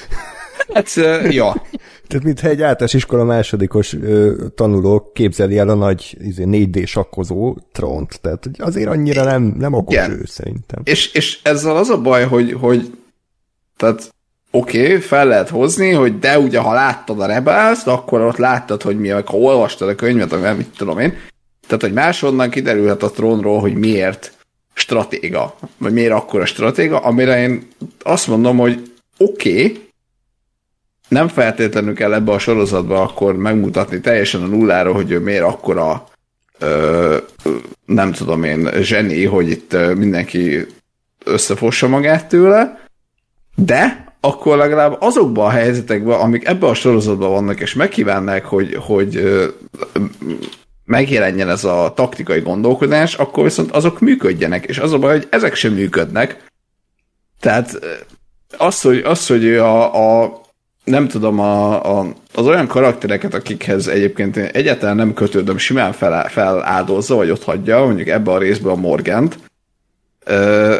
Hát, 0.75 0.95
ja. 1.31 1.67
Tehát 2.13 2.27
mintha 2.27 2.49
egy 2.49 2.63
általános 2.63 2.95
iskola 2.95 3.25
másodikos 3.25 3.95
ö, 3.95 4.47
tanuló 4.55 5.11
képzeli 5.15 5.59
el 5.59 5.69
a 5.69 5.75
nagy 5.75 6.17
izé, 6.21 6.45
4D 6.47 6.87
sakkozó 6.87 7.57
trónt. 7.73 8.21
Tehát 8.21 8.49
azért 8.59 8.89
annyira 8.89 9.25
nem, 9.25 9.43
nem 9.43 9.73
okos 9.73 9.95
Igen. 9.95 10.11
ő 10.11 10.23
szerintem. 10.25 10.81
És, 10.85 11.13
és 11.13 11.41
ezzel 11.43 11.77
az 11.77 11.89
a 11.89 12.01
baj, 12.01 12.25
hogy, 12.25 12.53
hogy 12.53 12.99
tehát 13.77 14.13
oké, 14.51 14.85
okay, 14.85 15.01
fel 15.01 15.27
lehet 15.27 15.49
hozni, 15.49 15.91
hogy 15.91 16.19
de 16.19 16.39
ugye, 16.39 16.59
ha 16.59 16.73
láttad 16.73 17.21
a 17.21 17.27
rebels 17.27 17.85
akkor 17.85 18.21
ott 18.21 18.37
láttad, 18.37 18.83
hogy 18.83 18.99
mi, 18.99 19.09
ha 19.09 19.23
olvastad 19.27 19.89
a 19.89 19.95
könyvet, 19.95 20.33
amivel 20.33 20.55
mit 20.55 20.77
tudom 20.77 20.99
én, 20.99 21.15
tehát, 21.67 21.83
hogy 21.83 21.93
másonnan 21.93 22.51
kiderülhet 22.51 23.03
a 23.03 23.11
trónról, 23.11 23.61
hogy 23.61 23.75
miért 23.75 24.33
stratéga, 24.75 25.55
vagy 25.79 25.93
miért 25.93 26.13
akkora 26.13 26.45
stratéga, 26.45 26.99
amire 26.99 27.43
én 27.43 27.69
azt 28.03 28.27
mondom, 28.27 28.57
hogy 28.57 28.93
oké, 29.19 29.51
okay, 29.51 29.92
nem 31.13 31.29
feltétlenül 31.29 31.95
kell 31.95 32.15
ebbe 32.15 32.33
a 32.33 32.39
sorozatba 32.39 33.03
akkor 33.03 33.37
megmutatni 33.37 34.01
teljesen 34.01 34.43
a 34.43 34.47
nulláról, 34.47 34.95
hogy 34.95 35.11
ő 35.11 35.21
miért 35.21 35.45
akkora 35.45 36.09
ö, 36.59 37.17
nem 37.87 38.13
tudom 38.13 38.45
én, 38.45 38.71
zseni, 38.83 39.25
hogy 39.25 39.51
itt 39.51 39.77
mindenki 39.97 40.67
összefossa 41.25 41.89
magát 41.89 42.29
tőle, 42.29 42.81
de 43.55 44.05
akkor 44.21 44.57
legalább 44.57 44.97
azokban 45.01 45.47
a 45.47 45.51
helyzetekben, 45.51 46.21
amik 46.21 46.47
ebben 46.47 46.71
a 46.71 46.75
sorozatban 46.75 47.31
vannak, 47.31 47.61
és 47.61 47.75
megkívánnák, 47.75 48.45
hogy, 48.45 48.75
hogy 48.81 49.43
megjelenjen 50.85 51.49
ez 51.49 51.65
a 51.65 51.93
taktikai 51.95 52.41
gondolkodás, 52.41 53.15
akkor 53.15 53.45
viszont 53.45 53.71
azok 53.71 54.01
működjenek, 54.01 54.65
és 54.65 54.79
az 54.79 54.93
a 54.93 54.99
baj, 54.99 55.13
hogy 55.13 55.27
ezek 55.31 55.55
sem 55.55 55.73
működnek. 55.73 56.45
Tehát 57.41 57.79
az, 58.59 58.81
hogy, 58.81 58.99
az, 58.99 59.27
hogy 59.27 59.55
a, 59.55 60.23
a 60.23 60.42
nem 60.85 61.09
tudom, 61.09 61.39
a, 61.39 61.85
a, 61.99 62.07
az 62.35 62.47
olyan 62.47 62.67
karaktereket, 62.67 63.35
akikhez 63.35 63.89
egyébként 63.89 64.37
én 64.37 64.45
egyáltalán 64.45 64.97
nem 64.97 65.15
kötődöm, 65.15 65.59
simán 65.59 65.93
fel, 65.93 66.29
feláldozza, 66.29 67.15
vagy 67.15 67.31
ott 67.31 67.45
hagyja, 67.45 67.85
mondjuk 67.85 68.09
ebbe 68.09 68.31
a 68.31 68.39
részbe 68.39 68.71
a 68.71 68.75
Morgant, 68.75 69.39
ö, 70.25 70.77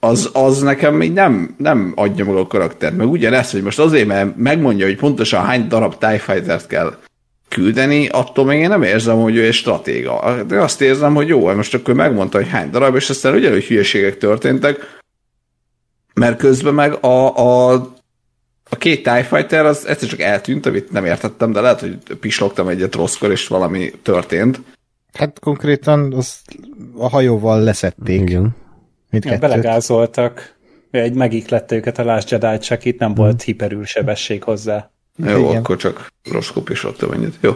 az, 0.00 0.30
az 0.32 0.60
nekem 0.60 0.94
még 0.94 1.12
nem, 1.12 1.54
nem 1.58 1.92
adja 1.96 2.24
meg 2.24 2.34
a 2.34 2.46
karakter. 2.46 2.94
Meg 2.94 3.08
ugyanezt, 3.08 3.52
hogy 3.52 3.62
most 3.62 3.78
azért, 3.78 4.06
mert 4.06 4.36
megmondja, 4.36 4.86
hogy 4.86 4.96
pontosan 4.96 5.44
hány 5.44 5.68
darab 5.68 5.98
TIE 5.98 6.18
Fighter-t 6.18 6.66
kell 6.66 6.96
küldeni, 7.48 8.08
attól 8.08 8.44
még 8.44 8.60
én 8.60 8.68
nem 8.68 8.82
érzem, 8.82 9.20
hogy 9.20 9.36
ő 9.36 9.44
egy 9.44 9.52
stratéga. 9.52 10.42
De 10.46 10.60
azt 10.60 10.80
érzem, 10.80 11.14
hogy 11.14 11.28
jó, 11.28 11.54
most 11.54 11.74
akkor 11.74 11.94
megmondta, 11.94 12.38
hogy 12.38 12.48
hány 12.48 12.70
darab, 12.70 12.94
és 12.94 13.10
aztán 13.10 13.34
ugyanúgy 13.34 13.64
hülyeségek 13.64 14.18
történtek, 14.18 15.00
mert 16.14 16.38
közben 16.38 16.74
meg 16.74 17.04
a, 17.04 17.36
a, 17.36 17.96
a 18.68 18.76
két 18.76 19.02
TIE 19.02 19.22
Fighter 19.22 19.64
az 19.64 19.86
egyszer 19.86 20.08
csak 20.08 20.20
eltűnt, 20.20 20.66
amit 20.66 20.90
nem 20.90 21.04
értettem, 21.04 21.52
de 21.52 21.60
lehet, 21.60 21.80
hogy 21.80 21.98
pislogtam 22.20 22.68
egyet 22.68 22.94
rosszkor, 22.94 23.30
és 23.30 23.46
valami 23.46 23.90
történt. 24.02 24.60
Hát 25.12 25.38
konkrétan 25.38 26.12
az 26.12 26.40
a 26.96 27.08
hajóval 27.08 27.62
leszették. 27.62 28.20
Igen. 28.20 28.56
Ja, 29.10 29.38
belegázoltak. 29.38 30.56
Egy 30.90 31.14
megiklette 31.14 31.74
őket 31.74 31.98
a 31.98 32.04
Last 32.04 32.30
Jedi, 32.30 32.58
csak 32.58 32.84
itt 32.84 32.98
nem 32.98 33.12
hmm. 33.12 33.24
volt 33.24 33.42
hiperülsebesség 33.42 34.42
hozzá. 34.42 34.90
Jó, 35.16 35.38
Igen. 35.38 35.56
akkor 35.56 35.76
csak 35.76 36.12
rosszkop 36.30 36.70
is 36.70 36.84
ott 36.84 37.08
mennyit. 37.10 37.38
Jó. 37.40 37.52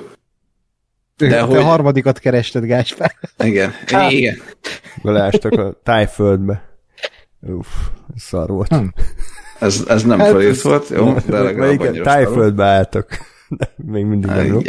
De 1.16 1.28
Te 1.28 1.40
hogy... 1.40 1.56
a 1.56 1.62
harmadikat 1.62 2.18
kerested, 2.18 2.64
Gáspár. 2.64 3.14
Igen, 3.44 3.72
igen. 4.08 4.36
Beleástak 5.02 5.52
a 5.52 5.80
tájföldbe. 5.82 6.78
Uff, 7.40 7.66
szar 8.16 8.48
volt. 8.48 8.68
Hm. 8.68 8.86
Ez, 9.62 9.84
ez 9.88 10.02
nem 10.02 10.18
hát 10.18 10.30
felét 10.30 10.60
volt, 10.60 10.88
jó? 10.88 11.14
De 11.26 11.40
legalább 11.40 11.80
annyira 11.80 12.04
Tájföldbe 12.04 12.64
álltak. 12.64 13.08
De 13.58 13.72
még 13.76 14.04
mindig 14.04 14.30
nem 14.30 14.46
jó. 14.46 14.60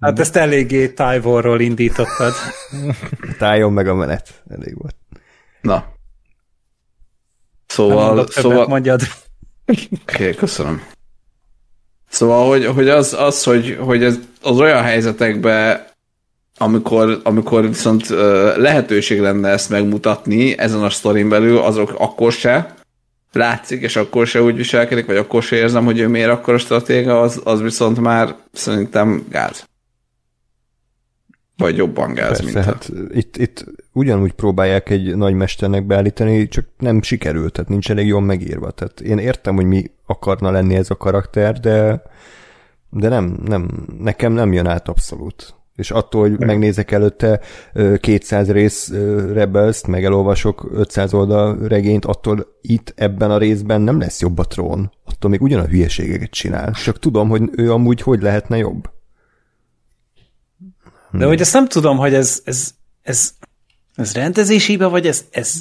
Hát 0.00 0.18
ezt 0.18 0.36
eléggé 0.36 0.88
tájvorról 0.88 1.60
indítottad. 1.60 2.32
Tájon 3.38 3.72
meg 3.72 3.88
a 3.88 3.94
menet. 3.94 4.42
Elég 4.48 4.74
volt. 4.78 4.96
Na. 5.60 5.84
Szóval... 7.66 8.26
szóval... 8.28 8.66
mondjad. 8.66 9.00
Oké, 9.66 9.88
okay, 10.02 10.34
köszönöm. 10.34 10.82
Szóval, 12.08 12.48
hogy, 12.48 12.66
hogy 12.66 12.88
az, 12.88 13.12
az 13.12 13.44
hogy, 13.44 13.78
hogy 13.80 14.04
ez 14.04 14.18
az 14.42 14.60
olyan 14.60 14.82
helyzetekben, 14.82 15.86
amikor, 16.58 17.20
amikor 17.22 17.68
viszont 17.68 18.08
lehetőség 18.56 19.20
lenne 19.20 19.48
ezt 19.48 19.70
megmutatni 19.70 20.58
ezen 20.58 20.82
a 20.82 20.90
sztorin 20.90 21.28
belül, 21.28 21.58
azok 21.58 21.94
akkor 21.98 22.32
se 22.32 22.74
látszik, 23.32 23.82
és 23.82 23.96
akkor 23.96 24.26
se 24.26 24.42
úgy 24.42 24.56
viselkedik, 24.56 25.06
vagy 25.06 25.16
akkor 25.16 25.42
se 25.42 25.56
érzem, 25.56 25.84
hogy 25.84 25.98
ő 25.98 26.08
miért 26.08 26.30
akkor 26.30 26.54
a 26.54 26.58
stratéga, 26.58 27.20
az, 27.20 27.40
az 27.44 27.60
viszont 27.60 28.00
már 28.00 28.36
szerintem 28.52 29.26
gáz. 29.30 29.64
Vagy 31.56 31.76
jobban 31.76 32.14
gáz, 32.14 32.28
Persze, 32.28 32.44
mint 32.44 32.56
hát 32.56 32.90
a... 32.94 33.14
itt, 33.14 33.36
itt 33.36 33.64
ugyanúgy 33.92 34.32
próbálják 34.32 34.90
egy 34.90 35.16
nagy 35.16 35.34
mesternek 35.34 35.86
beállítani, 35.86 36.48
csak 36.48 36.64
nem 36.78 37.02
sikerült, 37.02 37.52
tehát 37.52 37.70
nincs 37.70 37.90
elég 37.90 38.06
jól 38.06 38.20
megírva. 38.20 38.70
Tehát 38.70 39.00
én 39.00 39.18
értem, 39.18 39.54
hogy 39.54 39.64
mi 39.64 39.90
akarna 40.06 40.50
lenni 40.50 40.74
ez 40.74 40.90
a 40.90 40.96
karakter, 40.96 41.60
de, 41.60 42.02
de 42.90 43.08
nem, 43.08 43.38
nem, 43.44 43.86
nekem 43.98 44.32
nem 44.32 44.52
jön 44.52 44.66
át 44.66 44.88
abszolút. 44.88 45.55
És 45.76 45.90
attól, 45.90 46.20
hogy 46.20 46.38
nem. 46.38 46.46
megnézek 46.46 46.90
előtte 46.90 47.40
200 48.00 48.50
rész 48.50 48.92
rebels 49.32 49.86
meg 49.86 50.04
elolvasok 50.04 50.68
500 50.72 51.14
oldal 51.14 51.58
regényt, 51.68 52.04
attól 52.04 52.46
itt 52.60 52.92
ebben 52.96 53.30
a 53.30 53.38
részben 53.38 53.80
nem 53.80 53.98
lesz 53.98 54.20
jobb 54.20 54.38
a 54.38 54.44
trón. 54.44 54.92
Attól 55.04 55.30
még 55.30 55.42
ugyan 55.42 55.60
a 55.60 55.66
hülyeségeket 55.66 56.30
csinál. 56.30 56.72
Csak 56.72 56.98
tudom, 56.98 57.28
hogy 57.28 57.42
ő 57.56 57.72
amúgy 57.72 58.00
hogy 58.00 58.22
lehetne 58.22 58.56
jobb. 58.56 58.90
De 61.10 61.26
hogy 61.26 61.40
ezt 61.40 61.52
nem 61.52 61.68
tudom, 61.68 61.96
hogy 61.96 62.14
ez, 62.14 62.40
ez, 62.44 62.70
ez, 63.02 63.32
ez 63.94 64.14
rendezésébe, 64.14 64.86
vagy 64.86 65.06
ez, 65.06 65.24
ez 65.30 65.54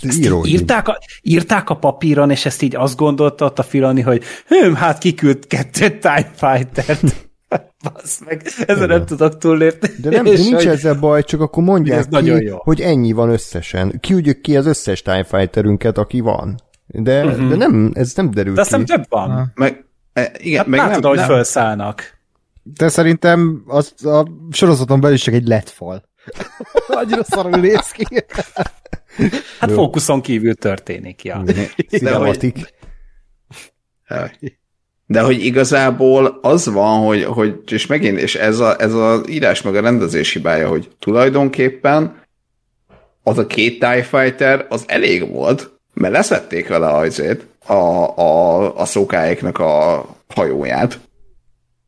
ezt 0.00 0.30
írták, 0.44 0.88
a, 0.88 0.98
írták 1.22 1.70
a 1.70 1.76
papíron, 1.76 2.30
és 2.30 2.46
ezt 2.46 2.62
így 2.62 2.76
azt 2.76 2.96
gondolta 2.96 3.44
ott 3.44 3.58
a 3.58 3.62
Filani, 3.62 4.00
hogy 4.00 4.22
hőm, 4.46 4.74
hát 4.74 4.98
kiküld 4.98 5.46
kettő 5.46 5.98
TIE 5.98 6.32
Fighter-t. 6.36 7.25
Basz 7.92 8.20
meg, 8.24 8.42
ezen 8.66 8.88
nem 8.88 9.04
tudok 9.06 9.38
túllépni. 9.38 9.88
De 10.02 10.10
nem, 10.10 10.24
de 10.24 10.30
nincs 10.30 10.54
hogy- 10.54 10.66
ezzel 10.66 10.94
baj, 10.94 11.22
csak 11.22 11.40
akkor 11.40 11.62
mondják 11.62 11.98
Ez 11.98 12.04
ki, 12.04 12.10
nagyon 12.10 12.42
jó. 12.42 12.56
hogy 12.62 12.80
ennyi 12.80 13.12
van 13.12 13.30
összesen. 13.30 13.98
Kiügyük 14.00 14.40
ki 14.40 14.56
az 14.56 14.66
összes 14.66 15.02
TIE 15.02 15.24
Fighterünket, 15.24 15.98
aki 15.98 16.20
van. 16.20 16.54
De, 16.86 17.24
uh-huh. 17.24 17.48
de 17.48 17.56
nem, 17.56 17.90
ez 17.94 18.14
nem 18.14 18.30
derül 18.30 18.54
De 18.54 18.62
ki. 18.62 18.68
hiszem 18.68 18.84
több 18.84 19.04
van. 19.08 19.52
Meg, 19.54 19.84
e, 20.12 20.32
igen, 20.38 20.58
Hát 20.58 20.66
meg 20.66 20.78
látod, 20.78 21.00
nem, 21.00 21.10
hogy 21.10 21.18
nem, 21.18 21.28
felszállnak. 21.28 22.14
De 22.62 22.88
szerintem 22.88 23.62
az, 23.66 24.04
a 24.06 24.26
sorozaton 24.50 25.00
belül 25.00 25.16
is 25.16 25.22
csak 25.22 25.34
egy 25.34 25.46
lett 25.46 25.68
fal. 25.68 26.08
Annyira 26.88 27.24
szarul 27.24 27.60
néz 27.60 27.90
ki. 27.90 28.06
Hát 29.60 29.70
fókuszon 29.72 30.20
kívül 30.20 30.54
történik, 30.54 31.24
ja. 31.24 31.44
Cinematik. 31.88 32.58
De 35.06 35.20
hogy 35.20 35.44
igazából 35.44 36.38
az 36.42 36.66
van, 36.66 37.04
hogy, 37.04 37.24
hogy 37.24 37.60
és 37.66 37.86
megint, 37.86 38.18
és 38.18 38.34
ez 38.34 38.58
a, 38.58 38.76
ez 38.78 38.92
a 38.92 39.20
írás 39.28 39.62
meg 39.62 39.76
a 39.76 39.80
rendezés 39.80 40.32
hibája, 40.32 40.68
hogy 40.68 40.90
tulajdonképpen 40.98 42.24
az 43.22 43.38
a 43.38 43.46
két 43.46 43.78
TIE 43.78 44.02
Fighter 44.02 44.66
az 44.68 44.84
elég 44.86 45.30
volt, 45.30 45.70
mert 45.94 46.14
leszették 46.14 46.68
vele 46.68 46.88
azért 46.88 47.46
a, 47.66 47.72
a, 48.20 48.76
a 48.76 48.84
szókáiknak 48.84 49.58
a 49.58 50.06
hajóját. 50.34 50.98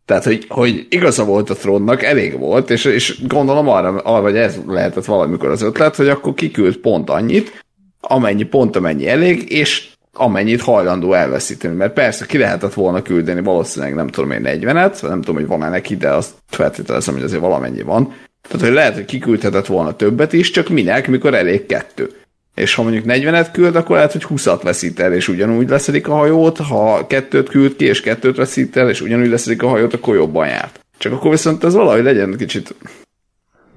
Tehát, 0.05 0.25
hogy, 0.25 0.45
hogy 0.49 0.87
igaza 0.89 1.25
volt 1.25 1.51
a 1.51 1.55
trónnak, 1.55 2.03
elég 2.03 2.39
volt, 2.39 2.71
és, 2.71 2.85
és 2.85 3.27
gondolom 3.27 3.69
arra, 3.69 3.89
arra, 3.89 4.23
hogy 4.23 4.37
ez 4.37 4.59
lehetett 4.67 5.05
valamikor 5.05 5.51
az 5.51 5.63
ötlet, 5.63 5.97
hogy 5.97 6.09
akkor 6.09 6.35
kiküld 6.35 6.77
pont 6.77 7.11
annyit, 7.11 7.65
amennyi 8.01 8.43
pont, 8.43 8.77
amennyi 8.77 9.09
elég, 9.09 9.53
és 9.53 9.89
amennyit 10.13 10.61
hajlandó 10.61 11.13
elveszíteni. 11.13 11.75
Mert 11.75 11.93
persze 11.93 12.27
ki 12.27 12.39
lehetett 12.39 12.75
volna 12.75 13.03
küldeni 13.03 13.41
valószínűleg 13.41 13.95
nem 13.95 14.09
tudom 14.09 14.31
én 14.31 14.43
40-et, 14.45 15.03
nem 15.03 15.21
tudom, 15.21 15.35
hogy 15.35 15.47
van-e 15.47 15.69
neki, 15.69 15.97
de 15.97 16.09
azt 16.11 16.35
feltételezem, 16.47 17.15
hogy 17.15 17.23
azért 17.23 17.41
valamennyi 17.41 17.83
van. 17.83 18.15
Tehát, 18.49 18.67
hogy 18.67 18.75
lehet, 18.75 18.95
hogy 18.95 19.05
kiküldhetett 19.05 19.67
volna 19.67 19.97
többet 19.97 20.33
is, 20.33 20.51
csak 20.51 20.69
minek, 20.69 21.09
mikor 21.09 21.35
elég 21.35 21.67
kettő. 21.67 22.11
És 22.55 22.75
ha 22.75 22.83
mondjuk 22.83 23.05
40-et 23.07 23.49
küld, 23.53 23.77
akkor 23.77 23.97
lehet, 23.97 24.13
hogy 24.13 24.25
20-at 24.29 24.61
veszít 24.63 25.01
el, 25.01 25.13
és 25.13 25.29
ugyanúgy 25.29 25.69
leszedik 25.69 26.09
a 26.09 26.15
hajót, 26.15 26.57
ha 26.57 27.07
kettőt 27.07 27.49
küld 27.49 27.77
ki, 27.77 27.85
és 27.85 28.01
kettőt 28.01 28.37
veszít 28.37 28.77
el, 28.77 28.89
és 28.89 29.01
ugyanúgy 29.01 29.29
leszedik 29.29 29.63
a 29.63 29.69
hajót, 29.69 29.95
akkor 29.95 30.15
jobban 30.15 30.47
járt. 30.47 30.81
Csak 30.99 31.13
akkor 31.13 31.31
viszont 31.31 31.65
ez 31.65 31.75
valahogy 31.75 32.03
legyen 32.03 32.37
kicsit 32.37 32.75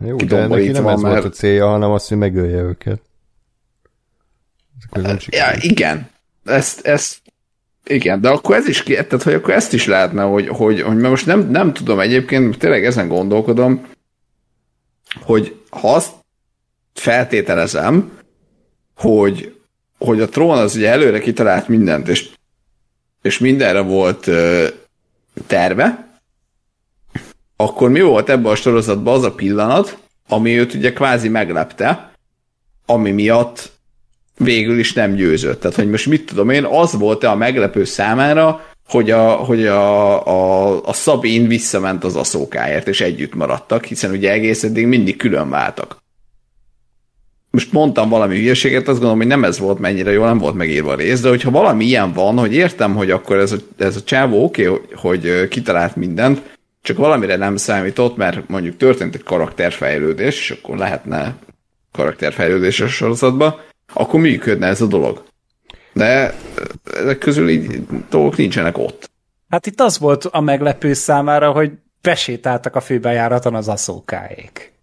Jó, 0.06 0.16
de 0.16 0.48
neki 0.48 0.70
nem 0.70 0.88
ez 0.88 1.02
mert- 1.02 1.14
volt 1.14 1.34
a 1.34 1.36
célja, 1.36 1.68
hanem 1.68 1.92
az, 1.92 2.08
hogy 2.08 2.18
megölje 2.18 2.62
őket. 2.62 3.02
Nem 4.92 5.18
Ja, 5.30 5.46
igen. 5.60 6.10
Ezt, 6.44 6.86
ezt, 6.86 7.22
igen, 7.84 8.22
de 8.22 8.30
akkor 8.30 8.56
ez 8.56 8.68
is, 8.68 8.84
tehát 8.84 9.24
hogy 9.24 9.34
akkor 9.34 9.54
ezt 9.54 9.74
is 9.74 9.86
lehetne, 9.86 10.24
hogy, 10.24 10.48
hogy, 10.48 10.82
hogy 10.82 10.96
mert 10.96 11.10
most 11.10 11.26
nem, 11.26 11.50
nem 11.50 11.74
tudom 11.74 12.00
egyébként, 12.00 12.58
tényleg 12.58 12.86
ezen 12.86 13.08
gondolkodom, 13.08 13.88
hogy 15.22 15.56
ha 15.70 15.94
azt 15.94 16.14
feltételezem, 16.94 18.12
hogy, 18.96 19.56
hogy 19.98 20.22
a 20.22 20.30
trón 20.30 20.58
az 20.58 20.76
ugye 20.76 20.90
előre 20.90 21.20
kitalált 21.20 21.68
mindent, 21.68 22.08
és, 22.08 22.30
és 23.22 23.38
mindenre 23.38 23.80
volt 23.80 24.28
ö, 24.28 24.68
terve, 25.48 26.10
akkor 27.56 27.90
mi 27.90 28.02
volt 28.02 28.30
ebben 28.30 28.52
a 28.52 28.56
sorozatban 28.56 29.14
az 29.14 29.24
a 29.24 29.34
pillanat, 29.34 29.98
ami 30.28 30.60
őt 30.60 30.74
ugye 30.74 30.94
kvázi 30.94 31.30
meglepte, 31.30 32.12
ami 32.86 33.12
miatt 33.12 33.72
végül 34.44 34.80
is 34.80 34.94
nem 34.94 35.14
győzött. 35.16 35.60
Tehát, 35.60 35.76
hogy 35.76 35.90
most 35.90 36.06
mit 36.06 36.26
tudom 36.26 36.50
én, 36.50 36.64
az 36.64 36.98
volt-e 36.98 37.30
a 37.30 37.36
meglepő 37.36 37.84
számára, 37.84 38.66
hogy 38.88 39.12
a, 39.12 39.30
hogy 39.30 39.66
a, 39.66 40.28
a, 40.28 40.82
a 40.86 40.94
Szabin 40.94 41.48
visszament 41.48 42.04
az 42.04 42.16
aszókáért, 42.16 42.88
és 42.88 43.02
együtt 43.02 43.36
maradtak, 43.36 43.86
hiszen 43.86 44.12
ugye 44.12 44.32
egész 44.32 44.64
eddig 44.64 44.86
mindig 44.86 45.18
külön 45.18 45.50
váltak. 45.50 46.00
Most 47.50 47.72
mondtam 47.72 48.10
valami 48.10 48.38
hülyeséget, 48.38 48.88
azt 48.88 48.98
gondolom, 48.98 49.18
hogy 49.18 49.28
nem 49.28 49.44
ez 49.44 49.60
volt 49.60 49.80
mennyire 49.80 50.12
jó, 50.12 50.24
nem 50.24 50.38
volt 50.38 50.56
megírva 50.56 50.92
a 50.92 50.96
rész, 50.96 51.22
de 51.22 51.30
hogyha 51.30 51.52
valami 51.52 51.86
ilyen 51.86 52.14
van, 52.14 52.38
hogy 52.38 52.54
értem, 52.54 52.96
hogy 52.96 53.12
akkor 53.12 53.38
ez 53.38 53.52
a, 53.52 53.58
ez 53.78 53.96
a 53.96 54.04
csávó 54.04 54.44
oké, 54.44 54.68
okay, 54.68 54.82
hogy, 54.96 55.22
hogy 55.22 55.48
kitalált 55.48 55.96
mindent, 55.96 56.42
csak 56.82 56.98
valamire 56.98 57.36
nem 57.36 57.56
számított, 57.56 58.18
mert 58.18 58.50
mondjuk 58.50 58.78
történt 58.78 59.16
egy 59.16 59.24
karakterfejlődés, 59.24 60.40
és 60.40 60.50
akkor 60.50 60.78
lehetne 60.78 61.36
karakterfejlődés 61.92 62.80
a 62.80 62.88
sorozatban, 62.88 63.56
akkor 63.94 64.20
működne 64.20 64.68
ez 64.68 64.82
a 64.82 64.86
dolog. 64.86 65.24
De 65.94 66.36
ezek 66.94 67.18
közül 67.18 67.50
így 67.50 67.86
dolgok 68.10 68.38
nincsenek 68.38 68.78
ott. 68.78 69.10
Hát 69.50 69.66
itt 69.66 69.82
az 69.82 70.00
volt 70.00 70.26
a 70.26 70.42
meglepő 70.42 70.94
számára, 70.94 71.52
hogy 71.52 71.72
besétáltak 72.02 72.76
a 72.76 72.82
főbejáraton 72.82 73.56
az 73.56 73.68
aszókáék. 73.68 74.74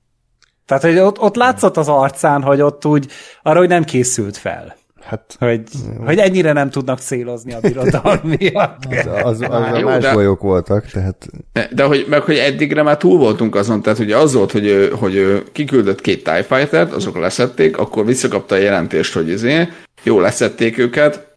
Tehát, 0.66 0.82
hogy 0.82 0.98
ott, 0.98 1.20
ott 1.20 1.34
látszott 1.34 1.76
az 1.76 1.88
arcán, 1.88 2.42
hogy 2.42 2.60
ott 2.60 2.86
úgy, 2.86 3.10
arra, 3.42 3.58
hogy 3.58 3.68
nem 3.68 3.84
készült 3.84 4.36
fel. 4.36 4.76
Hát 5.08 5.36
Hogy, 5.38 5.62
hogy 6.04 6.18
ennyire 6.18 6.52
nem 6.52 6.70
tudnak 6.70 6.98
célozni 6.98 7.52
a 7.52 7.60
birodalom 7.60 8.18
miatt. 8.38 8.84
az, 8.90 9.08
az, 9.22 9.40
az 9.50 9.78
Jó, 9.78 9.88
más 9.88 10.02
de- 10.02 10.12
bolyok 10.12 10.40
voltak, 10.40 10.86
tehát 10.86 11.28
De 11.70 11.84
hogy, 11.84 12.06
meg 12.08 12.22
hogy 12.22 12.36
eddigre 12.36 12.82
már 12.82 12.96
túl 12.96 13.18
voltunk 13.18 13.54
azon, 13.54 13.82
tehát 13.82 13.98
ugye 13.98 14.16
az 14.16 14.32
volt, 14.32 14.52
hogy, 14.52 14.92
hogy 14.98 15.44
kiküldött 15.52 16.00
két 16.00 16.24
TIE 16.24 16.42
Fighter-t, 16.42 16.92
azok 16.92 17.18
leszették, 17.18 17.78
akkor 17.78 18.06
visszakapta 18.06 18.54
a 18.54 18.58
jelentést, 18.58 19.14
hogy 19.14 19.28
izé, 19.28 19.68
jó, 20.02 20.20
leszették 20.20 20.78
őket, 20.78 21.36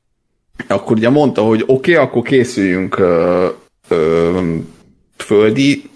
akkor 0.68 0.98
ugye 0.98 1.10
mondta, 1.10 1.42
hogy 1.42 1.64
oké, 1.68 1.94
okay, 1.94 2.06
akkor 2.06 2.22
készüljünk 2.22 3.00
ö, 3.00 3.48
ö, 3.88 4.40
földi 5.18 5.90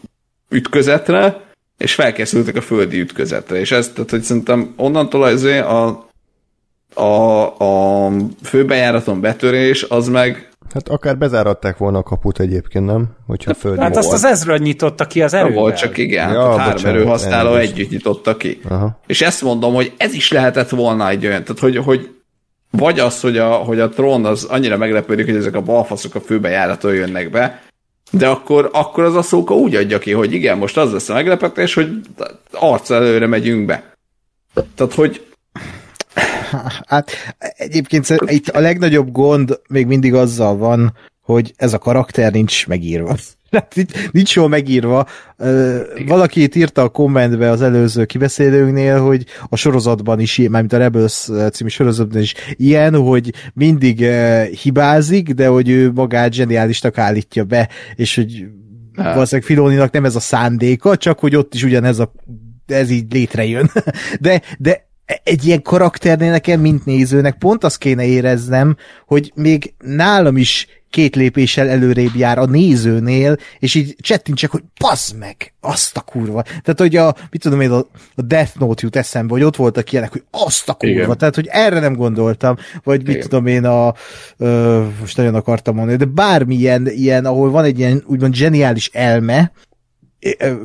ütközetre, 0.49 1.41
és 1.78 1.93
felkészültek 1.93 2.55
a 2.55 2.61
földi 2.61 2.99
ütközetre, 2.99 3.59
és 3.59 3.71
ez, 3.71 3.89
tehát 3.89 4.09
hogy 4.09 4.21
szerintem 4.21 4.73
onnantól 4.78 5.23
azért 5.23 5.65
a, 5.65 6.05
a, 6.95 7.57
a 8.05 8.11
főbejáraton 8.43 9.21
betörés, 9.21 9.83
az 9.83 10.07
meg 10.07 10.49
hát 10.73 10.89
akár 10.89 11.17
bezáratták 11.17 11.77
volna 11.77 11.97
a 11.97 12.03
kaput 12.03 12.39
egyébként, 12.39 12.85
nem? 12.85 13.07
Hogyha 13.27 13.53
földi 13.53 13.81
Hát 13.81 13.97
azt 13.97 14.11
az 14.11 14.25
ezről 14.25 14.57
nyitotta 14.57 15.05
ki 15.05 15.21
az 15.21 15.31
Nem 15.31 15.41
erővel. 15.41 15.61
volt, 15.61 15.77
csak 15.77 15.97
igen, 15.97 16.31
Ja, 16.33 16.39
tehát 16.41 16.59
három 16.59 16.85
erőhasználó 16.85 17.55
együtt 17.55 17.89
nyitotta 17.89 18.37
ki. 18.37 18.59
Aha. 18.69 18.99
És 19.07 19.21
ezt 19.21 19.41
mondom, 19.41 19.73
hogy 19.73 19.93
ez 19.97 20.13
is 20.13 20.31
lehetett 20.31 20.69
volna 20.69 21.09
egy 21.09 21.25
olyan, 21.25 21.43
tehát 21.43 21.59
hogy, 21.59 21.77
hogy 21.77 22.09
vagy 22.71 22.99
az, 22.99 23.21
hogy 23.21 23.37
a, 23.37 23.49
hogy 23.49 23.79
a 23.79 23.89
trón 23.89 24.25
az 24.25 24.43
annyira 24.43 24.77
meglepődik, 24.77 25.25
hogy 25.25 25.35
ezek 25.35 25.55
a 25.55 25.61
balfaszok 25.61 26.15
a 26.15 26.19
főbejáraton 26.21 26.93
jönnek 26.93 27.29
be, 27.29 27.61
de 28.11 28.27
akkor, 28.27 28.69
akkor 28.73 29.03
az 29.03 29.15
a 29.15 29.21
szóka 29.21 29.55
úgy 29.55 29.75
adja 29.75 29.97
ki, 29.97 30.11
hogy 30.11 30.33
igen, 30.33 30.57
most 30.57 30.77
az 30.77 30.91
lesz 30.91 31.09
a 31.09 31.13
meglepetés, 31.13 31.73
hogy 31.73 31.89
arc 32.51 32.89
előre 32.89 33.27
megyünk 33.27 33.65
be. 33.65 33.93
Tehát, 34.75 34.93
hogy 34.93 35.25
Hát 36.87 37.11
egyébként 37.57 38.15
itt 38.25 38.47
a 38.47 38.59
legnagyobb 38.59 39.11
gond 39.11 39.59
még 39.69 39.85
mindig 39.85 40.13
azzal 40.13 40.57
van, 40.57 40.93
hogy 41.21 41.53
ez 41.57 41.73
a 41.73 41.77
karakter 41.77 42.31
nincs 42.31 42.67
megírva. 42.67 43.15
Hát 43.51 43.75
nincs, 44.11 44.35
jól 44.35 44.47
megírva. 44.47 45.07
Ö, 45.37 45.81
Valaki 46.07 46.41
itt 46.41 46.55
írta 46.55 46.81
a 46.81 46.89
kommentbe 46.89 47.49
az 47.49 47.61
előző 47.61 48.05
kibeszélőnknél, 48.05 49.01
hogy 49.01 49.25
a 49.49 49.55
sorozatban 49.55 50.19
is, 50.19 50.37
mármint 50.37 50.73
a 50.73 50.77
Rebels 50.77 51.29
című 51.51 51.69
sorozatban 51.69 52.21
is 52.21 52.33
ilyen, 52.53 52.95
hogy 52.95 53.33
mindig 53.53 54.05
hibázik, 54.61 55.29
de 55.29 55.47
hogy 55.47 55.69
ő 55.69 55.91
magát 55.91 56.33
zseniálisnak 56.33 56.97
állítja 56.97 57.43
be, 57.43 57.69
és 57.95 58.15
hogy 58.15 58.45
valószínűleg 58.95 59.49
Filoninak 59.49 59.91
nem 59.91 60.05
ez 60.05 60.15
a 60.15 60.19
szándéka, 60.19 60.97
csak 60.97 61.19
hogy 61.19 61.35
ott 61.35 61.53
is 61.53 61.63
ugyanez 61.63 61.99
a 61.99 62.11
ez 62.67 62.89
így 62.89 63.13
létrejön. 63.13 63.71
De, 64.19 64.41
de 64.57 64.87
egy 65.24 65.45
ilyen 65.45 65.62
karakternél 65.62 66.32
nekem, 66.32 66.60
mint 66.60 66.86
nézőnek 66.86 67.38
pont 67.38 67.64
azt 67.64 67.78
kéne 67.78 68.06
éreznem, 68.06 68.78
hogy 69.06 69.32
még 69.36 69.74
nálam 69.80 70.38
is 70.38 70.68
két 70.95 71.16
lépéssel 71.16 71.70
előrébb 71.70 72.16
jár 72.16 72.38
a 72.38 72.45
nézőnél, 72.45 73.38
és 73.60 73.76
így 73.76 73.95
csettintsek, 73.99 74.51
hogy 74.51 74.64
passz 74.80 75.12
meg, 75.12 75.53
azt 75.62 75.97
a 75.97 76.01
kurva. 76.01 76.41
Tehát, 76.41 76.80
hogy 76.80 76.95
a, 76.95 77.16
mit 77.32 77.41
tudom 77.41 77.62
én, 77.62 77.72
a, 77.72 77.78
a 78.16 78.22
Death 78.22 78.60
Note 78.60 78.82
jut 78.84 78.95
eszembe, 78.95 79.34
hogy 79.34 79.43
ott 79.43 79.56
voltak 79.56 79.91
ilyenek, 79.91 80.12
hogy 80.12 80.24
azt 80.32 80.70
a 80.70 80.74
kurva. 80.74 80.95
Igen. 80.95 81.18
Tehát, 81.18 81.36
hogy 81.36 81.47
erre 81.51 81.80
nem 81.80 81.95
gondoltam, 81.95 82.56
vagy 82.84 82.99
mit 82.99 83.16
Igen. 83.16 83.22
tudom 83.22 83.45
én, 83.45 83.66
a, 83.66 83.93
ö, 84.38 84.84
most 84.99 85.18
nagyon 85.18 85.36
akartam 85.36 85.76
mondani, 85.76 85.97
de 85.97 86.06
bármilyen 86.06 86.88
ilyen, 86.88 87.26
ahol 87.26 87.49
van 87.49 87.64
egy 87.64 87.80
ilyen 87.80 88.03
úgymond 88.08 88.34
zseniális 88.34 88.89
elme, 88.93 89.51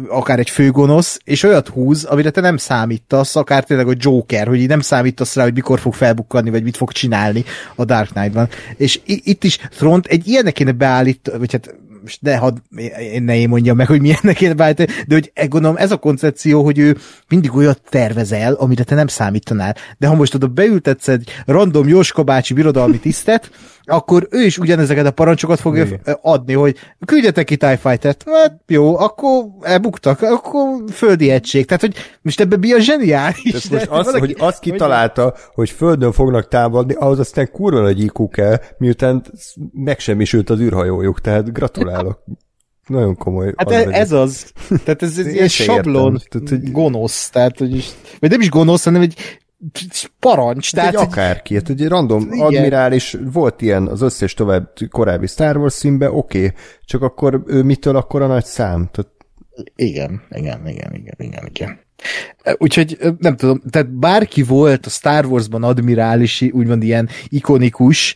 akár 0.09 0.39
egy 0.39 0.51
főgonosz, 0.51 1.19
és 1.25 1.43
olyat 1.43 1.69
húz, 1.69 2.05
amire 2.05 2.31
te 2.31 2.41
nem 2.41 2.57
számítasz, 2.57 3.37
akár 3.37 3.65
tényleg 3.65 3.89
a 3.89 3.95
Joker, 3.97 4.47
hogy 4.47 4.61
így 4.61 4.69
nem 4.69 4.81
számítasz 4.81 5.35
rá, 5.35 5.43
hogy 5.43 5.55
mikor 5.55 5.81
fog 5.81 5.95
felbukkanni, 5.95 6.51
vagy 6.51 6.63
mit 6.63 6.77
fog 6.77 6.93
csinálni 6.93 7.45
a 7.75 7.85
Dark 7.85 8.11
Knight-ban. 8.11 8.49
És 8.77 9.01
itt 9.05 9.45
is 9.45 9.59
Front 9.71 10.07
egy 10.07 10.29
ilyenek 10.29 10.53
kéne 10.53 10.73
beállít, 10.73 11.31
vagy 11.39 11.53
hát 11.53 11.75
most 12.03 12.23
ne 12.23 12.37
hadd, 12.37 12.57
én 13.13 13.23
ne 13.23 13.37
én 13.37 13.49
mondjam 13.49 13.77
meg, 13.77 13.87
hogy 13.87 14.01
milyennek 14.01 14.37
kéne 14.37 14.55
beállítani, 14.55 14.89
de 15.07 15.15
hogy 15.15 15.31
e- 15.35 15.47
gondolom 15.47 15.77
ez 15.77 15.91
a 15.91 15.97
koncepció, 15.97 16.65
hogy 16.65 16.79
ő 16.79 16.97
mindig 17.29 17.55
olyat 17.55 17.81
tervez 17.89 18.33
el, 18.33 18.53
amire 18.53 18.85
te 18.85 18.95
nem 18.95 19.07
számítanál. 19.07 19.77
De 19.99 20.07
ha 20.07 20.15
most 20.15 20.35
oda 20.35 20.47
beültetsz 20.47 21.09
egy 21.09 21.31
random 21.47 21.89
Jóska 21.89 22.23
bácsi 22.23 22.55
birodalmi 22.55 22.99
tisztet, 22.99 23.51
akkor 23.91 24.27
ő 24.31 24.43
is 24.43 24.59
ugyanezeket 24.59 25.07
a 25.07 25.11
parancsokat 25.11 25.61
fogja 25.61 25.85
Igen. 25.85 26.01
adni, 26.23 26.53
hogy 26.53 26.77
küldjetek 27.05 27.45
ki 27.45 27.57
TIE 27.57 27.77
Fighter-t. 27.77 28.25
Hát 28.33 28.61
jó, 28.67 28.99
akkor 28.99 29.45
elbuktak, 29.61 30.23
akkor 30.23 30.65
földi 30.93 31.31
egység. 31.31 31.65
Tehát, 31.67 31.81
hogy 31.81 31.95
most 32.23 32.41
ebben 32.41 32.59
mi 32.59 32.73
a 32.73 32.79
zseniális? 32.81 33.53
Tehát 33.69 33.71
most 33.71 34.01
az, 34.01 34.05
valaki- 34.13 34.19
hogy 34.21 34.37
azt 34.39 34.61
kitalálta, 34.61 35.35
hogy 35.55 35.71
földön 35.71 36.13
fognak 36.13 36.49
támadni, 36.49 36.95
ahhoz 36.95 37.19
aztán 37.19 37.51
kurva 37.53 37.81
nagy 37.81 38.01
IQ 38.01 38.29
kell, 38.29 38.57
miután 38.79 39.23
megsemmisült 39.73 40.51
az 40.51 40.61
űrhajójuk, 40.61 41.21
tehát 41.21 41.53
gratulálok. 41.53 42.23
Nagyon 42.87 43.17
komoly. 43.17 43.53
Hát 43.57 43.67
az 43.69 43.73
ez, 43.75 43.87
ez 43.89 44.13
az. 44.13 44.53
Tehát 44.85 45.03
ez 45.03 45.19
Én 45.19 45.25
ilyen 45.25 45.35
értem. 45.35 45.49
sablon 45.49 46.21
Tehát, 46.29 46.49
hogy- 46.49 46.71
gonosz. 46.73 47.31
Tehát, 47.31 47.59
hogy 47.59 47.77
is, 47.77 47.89
vagy 48.21 48.31
nem 48.31 48.41
is 48.41 48.49
gonosz, 48.51 48.85
hanem 48.85 49.01
egy 49.03 49.15
parancs. 50.19 50.73
Tehát 50.73 50.95
egy 50.95 51.01
akárki, 51.01 51.55
hát 51.55 51.69
egy 51.69 51.89
random 51.89 52.23
Igen. 52.33 52.47
admirális, 52.47 53.17
volt 53.33 53.63
ilyen 53.63 53.87
az 53.87 54.01
összes 54.03 54.35
tovább 54.35 54.73
korábbi 54.91 55.27
Star 55.27 55.57
Wars 55.57 55.73
színbe, 55.73 56.11
oké, 56.11 56.39
okay, 56.39 56.53
csak 56.85 57.03
akkor 57.03 57.43
ő 57.47 57.63
mitől 57.63 57.97
akkor 57.97 58.23
a 58.23 58.27
nagy 58.27 58.45
szám? 58.45 58.89
Tehát 58.93 59.11
Igen, 59.77 60.23
igen, 60.31 60.69
igen, 60.69 60.95
igen, 60.95 61.15
igen, 61.19 61.47
igen. 61.47 61.79
Úgyhogy 62.59 62.99
nem 63.19 63.37
tudom, 63.37 63.63
tehát 63.71 63.91
bárki 63.91 64.43
volt 64.43 64.87
a 64.87 64.91
Star 64.91 65.27
Warsban 65.27 65.63
admirálisi, 65.63 66.51
úgymond 66.51 66.83
ilyen 66.83 67.09
ikonikus, 67.29 68.15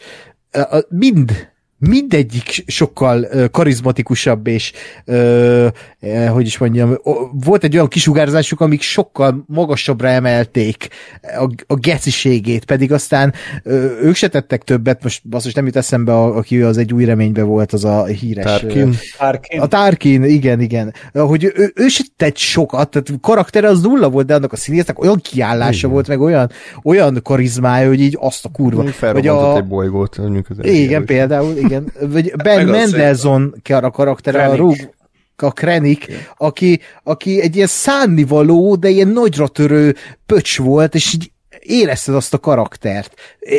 a- 0.51 0.86
mind, 0.88 1.53
mindegyik 1.79 2.64
sokkal 2.66 3.27
karizmatikusabb, 3.51 4.47
és 4.47 4.72
ö, 5.05 5.66
eh, 6.01 6.31
hogy 6.31 6.47
is 6.47 6.59
mondjam, 6.59 6.99
volt 7.45 7.64
egy 7.64 7.75
olyan 7.75 7.89
kisugárzásuk, 7.89 8.61
amik 8.61 8.83
sokkal 8.83 9.45
magasabbra 9.47 10.09
emelték 10.09 10.89
a, 11.22 11.51
a 11.66 11.75
geciségét, 11.75 12.64
pedig 12.64 12.93
aztán 12.93 13.33
ö, 13.62 14.01
ők 14.01 14.14
se 14.14 14.29
tettek 14.29 14.62
többet, 14.62 15.03
most 15.03 15.29
basszus 15.29 15.53
nem 15.53 15.66
jut 15.66 15.77
eszembe, 15.77 16.12
a, 16.12 16.37
aki 16.37 16.61
az 16.61 16.79
egy 16.79 16.93
új 16.93 17.05
reménybe 17.05 17.43
volt, 17.43 17.72
az 17.72 17.85
a 17.85 18.05
híres... 18.05 18.45
Tarkin. 18.45 18.95
Tarkin. 19.18 19.61
a 19.61 19.66
Tarkin, 19.66 20.25
igen, 20.25 20.61
igen. 20.61 20.95
Hogy 21.12 21.45
ő, 21.45 21.72
ő 21.75 21.89
se 21.89 22.05
tett 22.16 22.37
sokat, 22.37 22.91
tehát 22.91 23.20
karaktere 23.20 23.68
az 23.68 23.83
nulla 23.83 24.11
volt, 24.11 24.27
de 24.27 24.35
annak 24.35 24.53
a 24.53 24.57
színésznek 24.57 25.01
olyan 25.03 25.20
kiállása 25.22 25.79
Igen. 25.79 25.91
volt, 25.91 26.09
meg 26.09 26.20
olyan, 26.20 26.51
olyan 26.83 27.20
karizmája, 27.22 27.89
hogy 27.89 28.01
így 28.01 28.16
azt 28.20 28.45
a 28.45 28.49
kurva. 28.49 28.83
Vagy 28.83 28.93
felrobbantott 28.93 29.55
a, 29.55 29.57
egy 29.57 29.66
bolygót. 29.66 30.16
igen, 30.62 31.05
például, 31.05 31.57
igen. 31.64 31.92
Vagy 32.00 32.32
Ben 32.36 32.64
Meg 32.64 32.74
az 32.74 32.90
Mendelsohn 32.90 33.54
a 33.70 33.90
karaktere, 33.90 34.44
a. 34.44 34.56
Rogue 34.56 34.92
a 35.36 35.50
Krennic, 35.52 36.04
aki, 36.36 36.80
aki 37.02 37.40
egy 37.40 37.56
ilyen 37.56 37.66
szánnivaló, 37.66 38.74
de 38.74 38.88
ilyen 38.88 39.08
nagyra 39.08 39.48
törő 39.48 39.94
pöcs 40.26 40.58
volt, 40.58 40.94
és 40.94 41.14
így 41.14 41.32
érezted 41.64 42.14
azt 42.14 42.34
a 42.34 42.38
karaktert. 42.38 43.14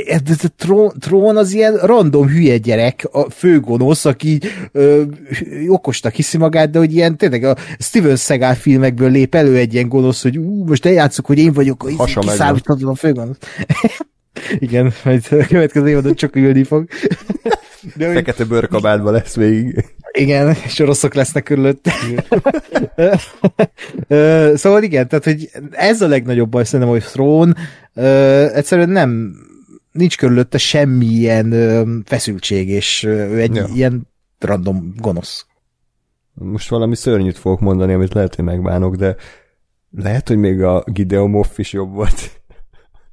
Ez 0.07 0.21
a 0.43 0.47
trón, 0.57 0.93
trón 0.99 1.37
az 1.37 1.53
ilyen 1.53 1.77
random 1.77 2.27
hülye 2.27 2.57
gyerek, 2.57 3.07
a 3.11 3.29
főgonosz, 3.29 4.05
aki 4.05 4.39
ö, 4.71 5.03
okosnak 5.67 6.13
hiszi 6.13 6.37
magát, 6.37 6.69
de 6.69 6.79
hogy 6.79 6.93
ilyen 6.93 7.17
tényleg 7.17 7.43
a 7.43 7.55
Steven 7.79 8.15
Seagal 8.15 8.53
filmekből 8.53 9.11
lép 9.11 9.35
elő 9.35 9.55
egy 9.57 9.73
ilyen 9.73 9.87
gonosz, 9.87 10.21
hogy 10.21 10.37
ú, 10.37 10.65
most 10.65 10.85
eljátszok, 10.85 11.25
hogy 11.25 11.37
én 11.37 11.53
vagyok 11.53 11.91
a 11.97 12.03
kiszámíthatatlan 12.03 12.95
főgonosz. 12.95 13.37
Igen, 14.59 14.93
majd 15.03 15.25
a 15.29 15.45
következő 15.47 15.89
évadon 15.89 16.15
csak 16.15 16.35
ülni 16.35 16.63
fog. 16.63 16.87
De 17.95 18.05
hogy, 18.05 18.15
Fekete 18.15 18.43
bőrkabátban 18.43 19.13
lesz 19.13 19.35
végig. 19.35 19.85
igen, 20.11 20.55
és 20.65 20.79
oroszok 20.79 21.13
lesznek 21.13 21.43
körülött. 21.43 21.85
Szóval 24.53 24.83
igen, 24.83 25.07
tehát 25.07 25.23
hogy 25.23 25.49
ez 25.71 26.01
a 26.01 26.07
legnagyobb 26.07 26.49
baj 26.49 26.63
szerintem, 26.63 26.89
hogy 26.89 27.03
Throne 27.03 27.53
ö, 27.93 28.45
egyszerűen 28.53 28.89
nem 28.89 29.35
nincs 29.91 30.17
körülötte 30.17 30.57
semmilyen 30.57 31.51
ö, 31.51 31.83
feszültség, 32.05 32.69
és 32.69 33.03
ö, 33.03 33.09
ő 33.09 33.39
egy 33.41 33.55
Ja. 33.55 33.67
ilyen 33.73 34.07
random 34.39 34.93
gonosz. 34.97 35.45
Most 36.33 36.69
valami 36.69 36.95
szörnyűt 36.95 37.37
fogok 37.37 37.59
mondani, 37.59 37.93
amit 37.93 38.13
lehet, 38.13 38.35
hogy 38.35 38.45
megbánok, 38.45 38.95
de 38.95 39.15
lehet, 39.97 40.27
hogy 40.27 40.37
még 40.37 40.61
a 40.63 40.83
Gideon 40.87 41.29
Moff 41.29 41.57
is 41.57 41.73
jobb 41.73 41.93
volt 41.93 42.41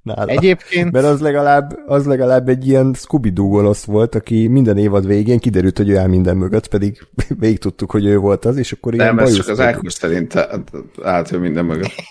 nála. 0.02 0.30
Egyébként 0.30 0.92
Mert 0.92 1.04
az 1.04 1.20
legalább, 1.20 1.78
az 1.86 2.06
legalább 2.06 2.48
egy 2.48 2.66
ilyen 2.66 2.94
Scooby-Doo 2.94 3.48
gonosz 3.48 3.84
volt, 3.84 4.14
aki 4.14 4.46
minden 4.46 4.78
évad 4.78 5.06
végén 5.06 5.38
kiderült, 5.38 5.76
hogy 5.76 5.88
ő 5.88 5.98
áll 5.98 6.06
minden 6.06 6.36
mögött, 6.36 6.66
pedig 6.66 7.06
végig 7.40 7.58
tudtuk, 7.58 7.90
hogy 7.90 8.06
ő 8.06 8.18
volt 8.18 8.44
az, 8.44 8.56
és 8.56 8.72
akkor 8.72 8.94
ilyen 8.94 9.14
Nem, 9.14 9.24
ez 9.24 9.34
csak 9.34 9.48
az 9.48 9.60
Ákos 9.60 9.92
szerint 9.92 10.48
állt 11.02 11.32
ő 11.32 11.38
minden 11.38 11.64
mögött. 11.64 11.92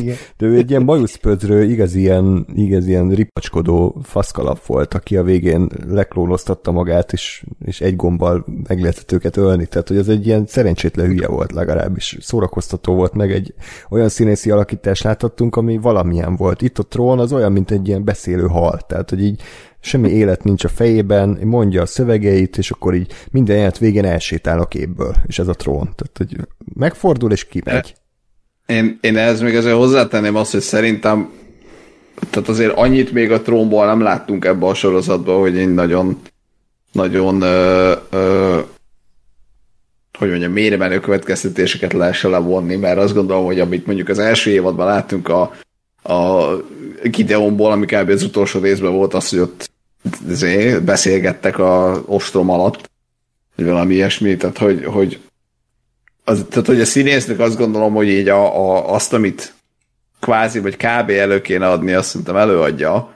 igen. 0.00 0.16
De 0.36 0.46
ő 0.46 0.56
egy 0.56 0.70
ilyen 0.70 0.84
bajuszpödrő, 0.84 1.62
igaz 1.62 1.94
ilyen, 1.94 2.46
igaz 2.54 2.86
ilyen 2.86 3.10
ripacskodó 3.10 4.00
faszkalap 4.02 4.66
volt, 4.66 4.94
aki 4.94 5.16
a 5.16 5.22
végén 5.22 5.68
leklónoztatta 5.88 6.72
magát, 6.72 7.12
és, 7.12 7.44
és 7.64 7.80
egy 7.80 7.96
gombbal 7.96 8.44
meg 8.68 8.80
lehetett 8.80 9.12
őket 9.12 9.36
ölni. 9.36 9.66
Tehát, 9.66 9.88
hogy 9.88 9.96
ez 9.96 10.08
egy 10.08 10.26
ilyen 10.26 10.46
szerencsétlen 10.46 11.06
hülye 11.06 11.26
volt 11.26 11.52
legalábbis. 11.52 12.16
Szórakoztató 12.20 12.94
volt, 12.94 13.14
meg 13.14 13.32
egy 13.32 13.54
olyan 13.90 14.08
színészi 14.08 14.50
alakítást 14.50 15.02
láthattunk, 15.02 15.56
ami 15.56 15.76
valamilyen 15.76 16.36
volt. 16.36 16.62
Itt 16.62 16.78
a 16.78 16.82
trón 17.14 17.26
az 17.26 17.32
olyan, 17.32 17.52
mint 17.52 17.70
egy 17.70 17.88
ilyen 17.88 18.04
beszélő 18.04 18.46
hal. 18.46 18.80
Tehát, 18.88 19.10
hogy 19.10 19.22
így 19.22 19.42
semmi 19.80 20.08
élet 20.08 20.44
nincs 20.44 20.64
a 20.64 20.68
fejében, 20.68 21.38
mondja 21.42 21.82
a 21.82 21.86
szövegeit, 21.86 22.58
és 22.58 22.70
akkor 22.70 22.94
így 22.94 23.12
minden 23.30 23.56
jelet 23.56 23.78
végén 23.78 24.04
elsétál 24.04 24.58
a 24.58 24.66
képből, 24.66 25.14
és 25.26 25.38
ez 25.38 25.48
a 25.48 25.54
trón. 25.54 25.92
Tehát, 25.94 26.16
hogy 26.16 26.36
megfordul, 26.74 27.32
és 27.32 27.44
kimegy. 27.44 27.94
Én, 28.66 28.98
én 29.00 29.16
ehhez 29.16 29.40
még 29.40 29.56
azért 29.56 29.76
hozzátenném 29.76 30.36
azt, 30.36 30.52
hogy 30.52 30.60
szerintem 30.60 31.30
tehát 32.30 32.48
azért 32.48 32.76
annyit 32.76 33.12
még 33.12 33.32
a 33.32 33.42
trónból 33.42 33.86
nem 33.86 34.00
láttunk 34.00 34.44
ebbe 34.44 34.66
a 34.66 34.74
sorozatban, 34.74 35.40
hogy 35.40 35.54
én 35.54 35.68
nagyon 35.68 36.20
nagyon 36.92 37.42
ö, 37.42 37.92
ö, 38.10 38.58
hogy 40.18 40.28
mondjam, 40.28 40.52
mélyre 40.52 40.76
menő 40.76 41.00
következtetéseket 41.00 41.92
lehessen 41.92 42.30
levonni, 42.30 42.76
mert 42.76 42.98
azt 42.98 43.14
gondolom, 43.14 43.44
hogy 43.44 43.60
amit 43.60 43.86
mondjuk 43.86 44.08
az 44.08 44.18
első 44.18 44.50
évadban 44.50 44.86
láttunk 44.86 45.28
a, 45.28 45.52
a 46.02 46.46
Gideonból, 47.10 47.70
ami 47.70 47.86
kb. 47.86 48.08
az 48.08 48.22
utolsó 48.22 48.60
részben 48.60 48.92
volt 48.92 49.14
az, 49.14 49.28
hogy 49.28 49.38
ott 49.38 49.70
izé, 50.28 50.78
beszélgettek 50.78 51.58
a 51.58 52.02
ostrom 52.06 52.50
alatt, 52.50 52.90
vagy 53.56 53.66
valami 53.66 53.94
ilyesmi, 53.94 54.36
tehát 54.36 54.58
hogy, 54.58 54.84
hogy 54.84 55.20
az, 56.24 56.44
tehát, 56.48 56.66
hogy 56.66 56.80
a 56.80 56.84
színésznek 56.84 57.38
azt 57.38 57.56
gondolom, 57.56 57.94
hogy 57.94 58.08
így 58.08 58.28
a, 58.28 58.56
a, 58.56 58.94
azt, 58.94 59.12
amit 59.12 59.54
kvázi, 60.20 60.58
vagy 60.58 60.76
kb. 60.76 61.10
elő 61.10 61.40
kéne 61.40 61.68
adni, 61.68 61.92
azt 61.92 62.08
szerintem 62.08 62.36
előadja, 62.36 63.14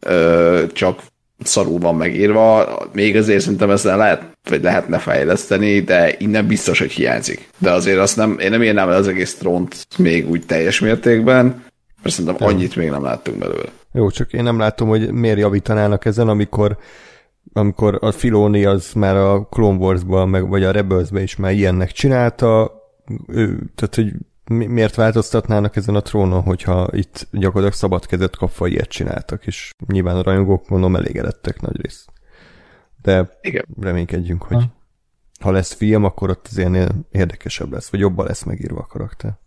ö, 0.00 0.62
csak 0.72 1.02
szarul 1.42 1.78
van 1.78 1.94
megírva, 1.94 2.78
még 2.92 3.16
azért 3.16 3.40
szerintem 3.40 3.70
ezzel 3.70 3.96
lehet, 3.96 4.22
vagy 4.48 4.62
lehetne 4.62 4.98
fejleszteni, 4.98 5.80
de 5.80 6.14
innen 6.18 6.46
biztos, 6.46 6.78
hogy 6.78 6.92
hiányzik. 6.92 7.48
De 7.58 7.70
azért 7.70 7.98
azt 7.98 8.16
nem, 8.16 8.38
én 8.38 8.50
nem 8.50 8.62
írnám 8.62 8.88
el 8.88 8.96
az 8.96 9.08
egész 9.08 9.34
trónt 9.34 9.86
még 9.98 10.30
úgy 10.30 10.46
teljes 10.46 10.80
mértékben, 10.80 11.64
mert 12.02 12.14
szerintem 12.14 12.48
annyit 12.48 12.76
még 12.76 12.90
nem 12.90 13.02
láttunk 13.02 13.38
belőle. 13.38 13.68
Jó, 13.92 14.10
csak 14.10 14.32
én 14.32 14.42
nem 14.42 14.58
látom, 14.58 14.88
hogy 14.88 15.12
miért 15.12 15.38
javítanának 15.38 16.04
ezen, 16.04 16.28
amikor 16.28 16.78
amikor 17.52 17.98
a 18.00 18.10
Filoni 18.10 18.64
az 18.64 18.92
már 18.92 19.16
a 19.16 19.46
Clone 19.50 19.78
Wars-ban, 19.78 20.28
meg, 20.28 20.48
vagy 20.48 20.64
a 20.64 20.70
Rebels-ben 20.70 21.22
is 21.22 21.36
már 21.36 21.52
ilyennek 21.52 21.90
csinálta, 21.90 22.72
ő, 23.26 23.70
tehát 23.74 23.94
hogy 23.94 24.12
mi- 24.44 24.66
miért 24.66 24.94
változtatnának 24.94 25.76
ezen 25.76 25.94
a 25.94 26.00
trónon, 26.00 26.42
hogyha 26.42 26.88
itt 26.92 27.26
gyakorlatilag 27.30 27.72
szabad 27.72 28.06
kezet 28.06 28.36
kapva 28.36 28.66
ilyet 28.66 28.88
csináltak, 28.88 29.46
és 29.46 29.72
nyilván 29.86 30.16
a 30.16 30.22
rajongók 30.22 30.68
mondom 30.68 30.96
elégedettek 30.96 31.60
nagy 31.60 31.80
rész. 31.80 32.06
De 33.02 33.38
Igen. 33.40 33.66
reménykedjünk, 33.80 34.42
hogy 34.42 34.64
ha 35.40 35.50
lesz 35.50 35.72
film, 35.72 36.04
akkor 36.04 36.30
ott 36.30 36.46
azért 36.50 36.66
ennél 36.66 36.88
érdekesebb 37.10 37.72
lesz, 37.72 37.90
vagy 37.90 38.00
jobban 38.00 38.26
lesz 38.26 38.42
megírva 38.42 38.80
a 38.80 38.86
karakter. 38.86 39.38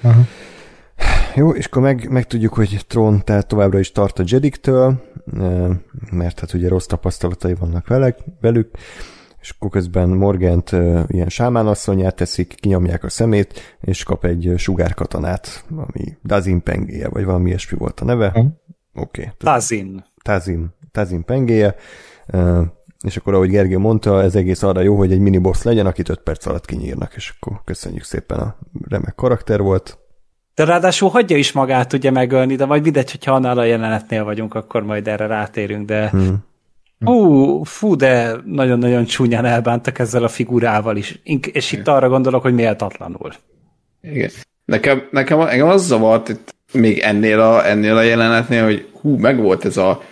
Aha. 0.00 0.20
Jó, 1.38 1.50
és 1.50 1.66
akkor 1.66 1.82
meg, 1.82 2.10
megtudjuk, 2.10 2.54
hogy 2.54 2.84
Tron 2.86 3.24
tehát 3.24 3.46
továbbra 3.46 3.78
is 3.78 3.92
tart 3.92 4.18
a 4.18 4.24
Jediktől, 4.26 5.02
mert 6.10 6.40
hát 6.40 6.52
ugye 6.52 6.68
rossz 6.68 6.86
tapasztalatai 6.86 7.54
vannak 7.54 7.86
velük, 7.86 8.16
velük 8.40 8.70
és 9.40 9.50
akkor 9.50 9.70
közben 9.70 10.08
Morgant 10.08 10.72
uh, 10.72 11.02
ilyen 11.06 11.28
sámánasszonyát 11.28 12.14
teszik, 12.14 12.54
kinyomják 12.54 13.04
a 13.04 13.08
szemét, 13.08 13.76
és 13.80 14.02
kap 14.02 14.24
egy 14.24 14.52
sugárkatonát, 14.56 15.64
ami 15.76 16.16
Dazin 16.24 16.62
pengéje, 16.62 17.08
vagy 17.08 17.24
valami 17.24 17.48
ilyesmi 17.48 17.78
volt 17.78 18.00
a 18.00 18.04
neve. 18.04 18.28
Mhm. 18.34 18.46
Oké. 18.94 19.20
Okay. 19.20 19.32
Tazin. 19.36 20.04
Tazin, 20.22 20.74
Tazin 20.92 21.24
pengéje, 21.24 21.74
és 23.04 23.16
akkor 23.16 23.34
ahogy 23.34 23.50
Gergő 23.50 23.78
mondta, 23.78 24.22
ez 24.22 24.34
egész 24.34 24.62
arra 24.62 24.80
jó, 24.80 24.96
hogy 24.96 25.12
egy 25.12 25.20
miniboss 25.20 25.62
legyen, 25.62 25.86
akit 25.86 26.08
5 26.08 26.20
perc 26.20 26.46
alatt 26.46 26.64
kinyírnak, 26.64 27.14
és 27.14 27.34
akkor 27.38 27.60
köszönjük 27.64 28.04
szépen 28.04 28.38
a 28.38 28.58
remek 28.88 29.14
karakter 29.14 29.60
volt. 29.60 29.98
De 30.58 30.64
ráadásul 30.64 31.08
hagyja 31.08 31.36
is 31.36 31.52
magát 31.52 31.92
ugye 31.92 32.10
megölni, 32.10 32.56
de 32.56 32.64
majd 32.64 32.82
mindegy, 32.82 33.10
hogyha 33.10 33.32
annál 33.32 33.58
a 33.58 33.64
jelenetnél 33.64 34.24
vagyunk, 34.24 34.54
akkor 34.54 34.82
majd 34.82 35.08
erre 35.08 35.26
rátérünk, 35.26 35.86
de 35.86 36.10
Hmm. 36.10 36.46
Hú, 37.04 37.62
fú, 37.62 37.96
de 37.96 38.36
nagyon-nagyon 38.44 39.04
csúnyán 39.04 39.44
elbántak 39.44 39.98
ezzel 39.98 40.22
a 40.22 40.28
figurával 40.28 40.96
is. 40.96 41.20
És 41.52 41.72
itt 41.72 41.88
arra 41.88 42.08
gondolok, 42.08 42.42
hogy 42.42 42.54
méltatlanul. 42.54 43.32
Igen. 44.00 44.30
Nekem, 44.64 45.08
nekem 45.10 45.40
engem 45.40 45.68
az 45.68 45.86
zavart 45.86 46.28
itt 46.28 46.54
még 46.72 46.98
ennél 46.98 47.40
a, 47.40 47.66
ennél 47.66 47.96
a 47.96 48.02
jelenetnél, 48.02 48.64
hogy 48.64 48.88
hú, 49.00 49.16
megvolt 49.16 49.64
ez 49.64 49.76
a 49.76 50.02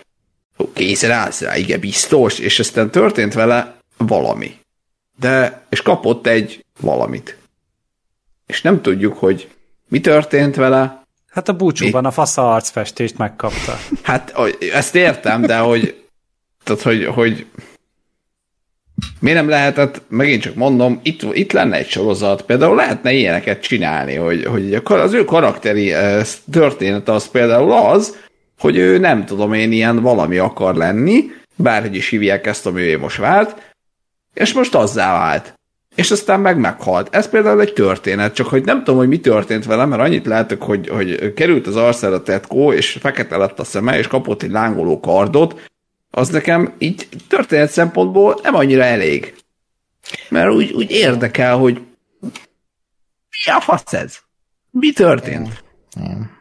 készen 0.73 1.11
állsz 1.11 1.41
rá, 1.41 1.57
igen, 1.57 1.79
biztos, 1.79 2.39
és 2.39 2.59
aztán 2.59 2.89
történt 2.89 3.33
vele 3.33 3.77
valami. 3.97 4.51
De, 5.19 5.61
és 5.69 5.81
kapott 5.81 6.27
egy 6.27 6.65
valamit. 6.81 7.37
És 8.45 8.61
nem 8.61 8.81
tudjuk, 8.81 9.17
hogy 9.17 9.47
mi 9.87 9.99
történt 9.99 10.55
vele. 10.55 11.01
Hát 11.29 11.49
a 11.49 11.53
búcsúban 11.53 12.01
mi? 12.01 12.07
a 12.07 12.11
fasza 12.11 12.53
arcfestést 12.53 13.17
megkapta. 13.17 13.77
Hát 14.03 14.33
ezt 14.73 14.95
értem, 14.95 15.41
de 15.41 15.57
hogy, 15.57 16.03
tehát, 16.63 16.81
hogy, 16.81 17.05
hogy 17.05 17.45
miért 19.19 19.37
nem 19.37 19.49
lehetett, 19.49 20.01
megint 20.07 20.41
csak 20.41 20.55
mondom, 20.55 20.99
itt, 21.03 21.21
itt 21.33 21.51
lenne 21.51 21.77
egy 21.77 21.89
sorozat, 21.89 22.41
például 22.41 22.75
lehetne 22.75 23.11
ilyeneket 23.11 23.61
csinálni, 23.61 24.15
hogy, 24.15 24.45
hogy 24.45 24.81
az 24.83 25.13
ő 25.13 25.25
karakteri 25.25 25.93
eh, 25.93 26.25
történet 26.51 27.09
az 27.09 27.29
például 27.29 27.71
az, 27.71 28.15
hogy 28.59 28.77
ő 28.77 28.97
nem 28.97 29.25
tudom 29.25 29.53
én 29.53 29.71
ilyen 29.71 30.01
valami 30.01 30.37
akar 30.37 30.75
lenni, 30.75 31.23
bárhogy 31.55 31.95
is 31.95 32.09
hívják 32.09 32.47
ezt, 32.47 32.65
ami 32.65 32.81
ő 32.81 32.99
most 32.99 33.17
vált, 33.17 33.55
és 34.33 34.53
most 34.53 34.75
azzá 34.75 35.11
vált. 35.11 35.53
És 35.97 36.11
aztán 36.11 36.39
meg 36.39 36.57
meghalt. 36.59 37.15
Ez 37.15 37.29
például 37.29 37.61
egy 37.61 37.73
történet, 37.73 38.33
csak 38.33 38.47
hogy 38.47 38.65
nem 38.65 38.77
tudom, 38.77 38.97
hogy 38.97 39.07
mi 39.07 39.19
történt 39.19 39.65
vele, 39.65 39.85
mert 39.85 40.01
annyit 40.01 40.25
látok, 40.25 40.63
hogy, 40.63 40.87
hogy 40.87 41.33
került 41.33 41.67
az 41.67 41.75
arcára 41.75 42.23
tetkó, 42.23 42.73
és 42.73 42.97
fekete 42.99 43.37
lett 43.37 43.59
a 43.59 43.63
szeme, 43.63 43.97
és 43.97 44.07
kapott 44.07 44.43
egy 44.43 44.51
lángoló 44.51 44.99
kardot, 44.99 45.61
az 46.11 46.29
nekem 46.29 46.73
így 46.77 47.07
történet 47.27 47.69
szempontból 47.69 48.39
nem 48.43 48.55
annyira 48.55 48.83
elég. 48.83 49.35
Mert 50.29 50.51
úgy, 50.51 50.71
úgy 50.71 50.91
érdekel, 50.91 51.57
hogy 51.57 51.81
mi 53.45 53.51
a 53.51 53.59
fasz 53.59 53.93
ez? 53.93 54.17
Mi 54.69 54.91
történt? 54.91 55.63
E, 55.95 56.03
e, 56.03 56.36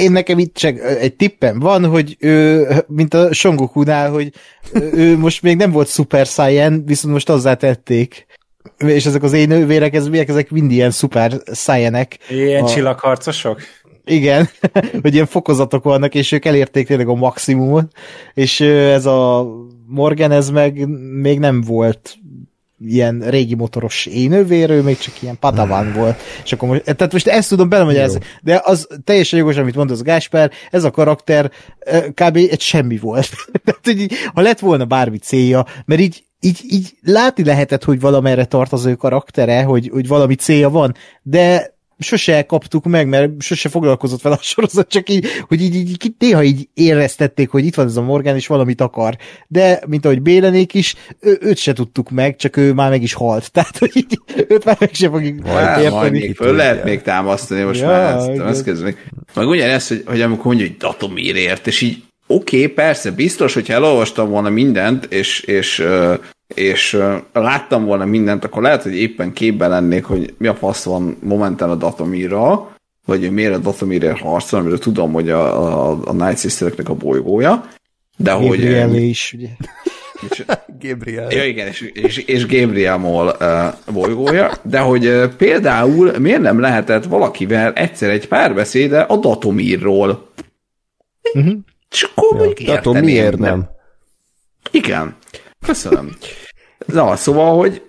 én 0.00 0.12
nekem 0.12 0.38
itt 0.38 0.54
csak 0.54 0.78
egy 0.78 1.14
tippem 1.14 1.58
van, 1.58 1.84
hogy 1.84 2.16
ő, 2.18 2.66
mint 2.86 3.14
a 3.14 3.32
Songokunál, 3.32 4.10
hogy 4.10 4.32
ő 4.72 5.18
most 5.18 5.42
még 5.42 5.56
nem 5.56 5.70
volt 5.70 5.88
Super 5.88 6.26
Saiyan, 6.26 6.84
viszont 6.86 7.12
most 7.12 7.28
azzá 7.28 7.54
tették. 7.54 8.26
És 8.78 9.06
ezek 9.06 9.22
az 9.22 9.32
én 9.32 9.48
nővérek, 9.48 9.94
ezek 9.94 10.50
mind 10.50 10.70
ilyen 10.70 10.90
Super 10.90 11.32
Saiyanek. 11.52 12.18
Ilyen 12.28 12.62
a... 12.62 12.68
csillagharcosok? 12.68 13.60
Igen, 14.04 14.48
hogy 15.02 15.14
ilyen 15.14 15.26
fokozatok 15.26 15.84
vannak, 15.84 16.14
és 16.14 16.32
ők 16.32 16.44
elérték 16.44 16.86
tényleg 16.86 17.08
a 17.08 17.14
maximumot, 17.14 17.90
és 18.34 18.60
ez 18.60 19.06
a 19.06 19.48
Morgan, 19.86 20.30
ez 20.30 20.50
meg 20.50 20.88
még 21.20 21.38
nem 21.38 21.60
volt 21.60 22.16
ilyen 22.78 23.20
régi 23.20 23.54
motoros 23.54 24.06
énővérő, 24.06 24.82
még 24.82 24.98
csak 24.98 25.22
ilyen 25.22 25.38
padawan 25.38 25.92
volt. 25.92 26.20
És 26.44 26.52
akkor 26.52 26.68
most, 26.68 26.82
tehát 26.84 27.12
most 27.12 27.26
ezt 27.26 27.48
tudom 27.48 27.68
belemagyarázni, 27.68 28.20
de 28.42 28.60
az 28.64 28.88
teljesen 29.04 29.38
jogos, 29.38 29.56
amit 29.56 29.74
mondott 29.74 29.96
az 29.96 30.02
Gásper, 30.02 30.50
ez 30.70 30.84
a 30.84 30.90
karakter 30.90 31.50
kb. 32.14 32.36
egy 32.36 32.60
semmi 32.60 32.98
volt. 32.98 33.28
tehát, 33.64 33.80
hogy 33.82 34.06
ha 34.34 34.40
lett 34.40 34.58
volna 34.58 34.84
bármi 34.84 35.18
célja, 35.18 35.66
mert 35.84 36.00
így 36.00 36.24
így, 36.40 36.60
így 36.68 36.96
látni 37.02 37.44
lehetett, 37.44 37.84
hogy 37.84 38.00
valamerre 38.00 38.44
tart 38.44 38.72
az 38.72 38.84
ő 38.84 38.94
karaktere, 38.94 39.62
hogy, 39.62 39.88
hogy 39.92 40.08
valami 40.08 40.34
célja 40.34 40.70
van, 40.70 40.94
de 41.22 41.75
sose 41.98 42.42
kaptuk 42.42 42.84
meg, 42.84 43.08
mert 43.08 43.30
sose 43.42 43.68
foglalkozott 43.68 44.22
vele 44.22 44.34
a 44.34 44.42
sorozat, 44.42 44.88
csak 44.88 45.08
így, 45.08 45.26
hogy 45.48 45.62
így, 45.62 45.74
így, 45.74 45.88
így 45.90 46.14
néha 46.18 46.42
így 46.42 46.68
éreztették, 46.74 47.50
hogy 47.50 47.64
itt 47.64 47.74
van 47.74 47.86
ez 47.86 47.96
a 47.96 48.02
Morgan, 48.02 48.36
és 48.36 48.46
valamit 48.46 48.80
akar. 48.80 49.16
De, 49.48 49.82
mint 49.86 50.04
ahogy 50.04 50.22
Bélenék 50.22 50.74
is, 50.74 50.94
ő, 51.20 51.38
őt 51.40 51.56
se 51.56 51.72
tudtuk 51.72 52.10
meg, 52.10 52.36
csak 52.36 52.56
ő 52.56 52.72
már 52.72 52.90
meg 52.90 53.02
is 53.02 53.12
halt. 53.12 53.50
Tehát, 53.52 53.78
hogy 53.78 53.90
így, 53.94 54.18
őt 54.48 54.64
már 54.64 54.76
meg 54.80 54.94
sem 54.94 55.10
fogjuk 55.10 55.42
majd 55.42 55.66
érteni. 55.66 55.94
Majd 55.94 56.12
még 56.12 56.36
föl 56.36 56.56
lehet 56.56 56.84
még 56.84 57.02
támasztani, 57.02 57.62
most 57.62 57.80
ja, 57.80 57.86
már 57.86 58.16
ezt, 58.16 58.28
ezt 58.28 58.64
kezdődik. 58.64 59.10
Meg 59.34 59.46
ugyanez, 59.46 59.88
hogy, 59.88 60.02
hogy 60.06 60.20
amikor 60.20 60.44
mondja, 60.46 60.66
hogy 60.66 60.76
datumírért, 60.76 61.66
és 61.66 61.80
így 61.80 62.02
oké, 62.26 62.62
okay, 62.62 62.68
persze, 62.68 63.10
biztos, 63.10 63.54
hogyha 63.54 63.72
elolvastam 63.72 64.30
volna 64.30 64.50
mindent, 64.50 65.04
és, 65.04 65.40
és 65.40 65.84
és 66.54 66.98
láttam 67.32 67.84
volna 67.84 68.04
mindent, 68.04 68.44
akkor 68.44 68.62
lehet, 68.62 68.82
hogy 68.82 68.96
éppen 68.96 69.32
képben 69.32 69.70
lennék, 69.70 70.04
hogy 70.04 70.34
mi 70.38 70.46
a 70.46 70.54
fasz 70.54 70.84
van 70.84 71.16
momentán 71.22 71.70
a 71.70 71.74
Datomira, 71.74 72.76
vagy 73.04 73.30
miért 73.30 73.54
a 73.54 73.58
Datomira 73.58 74.16
harcol, 74.16 74.60
amiről 74.60 74.78
tudom, 74.78 75.12
hogy 75.12 75.30
a, 75.30 75.90
a, 75.90 75.98
a 76.04 76.12
Night 76.12 76.38
Sistereknek 76.38 76.88
a 76.88 76.94
bolygója, 76.94 77.70
de 78.16 78.30
Gabriel 78.30 78.88
hogy... 78.88 79.02
is, 79.02 79.34
ugye. 79.36 79.48
És, 80.30 80.44
Gabriel. 80.80 81.32
Ja, 81.32 81.44
igen, 81.44 81.66
és, 81.66 81.80
és, 81.80 82.16
és 82.16 82.46
Gabriel 82.46 82.96
Moll 82.96 83.36
uh, 83.40 83.92
bolygója, 83.92 84.52
de 84.62 84.78
hogy 84.78 85.06
uh, 85.06 85.24
például 85.24 86.18
miért 86.18 86.40
nem 86.40 86.60
lehetett 86.60 87.04
valakivel 87.04 87.72
egyszer 87.72 88.10
egy 88.10 88.28
párbeszéde 88.28 89.00
a 89.00 89.16
Datomirról? 89.16 90.30
Uh-huh. 91.34 91.58
És 91.90 92.08
akkor 92.14 92.52
ja, 92.56 92.74
Datomir 92.74 93.34
nem. 93.34 93.68
Igen. 94.70 95.16
Köszönöm. 95.66 96.16
Na, 96.86 97.16
szóval, 97.16 97.56
hogy 97.56 97.82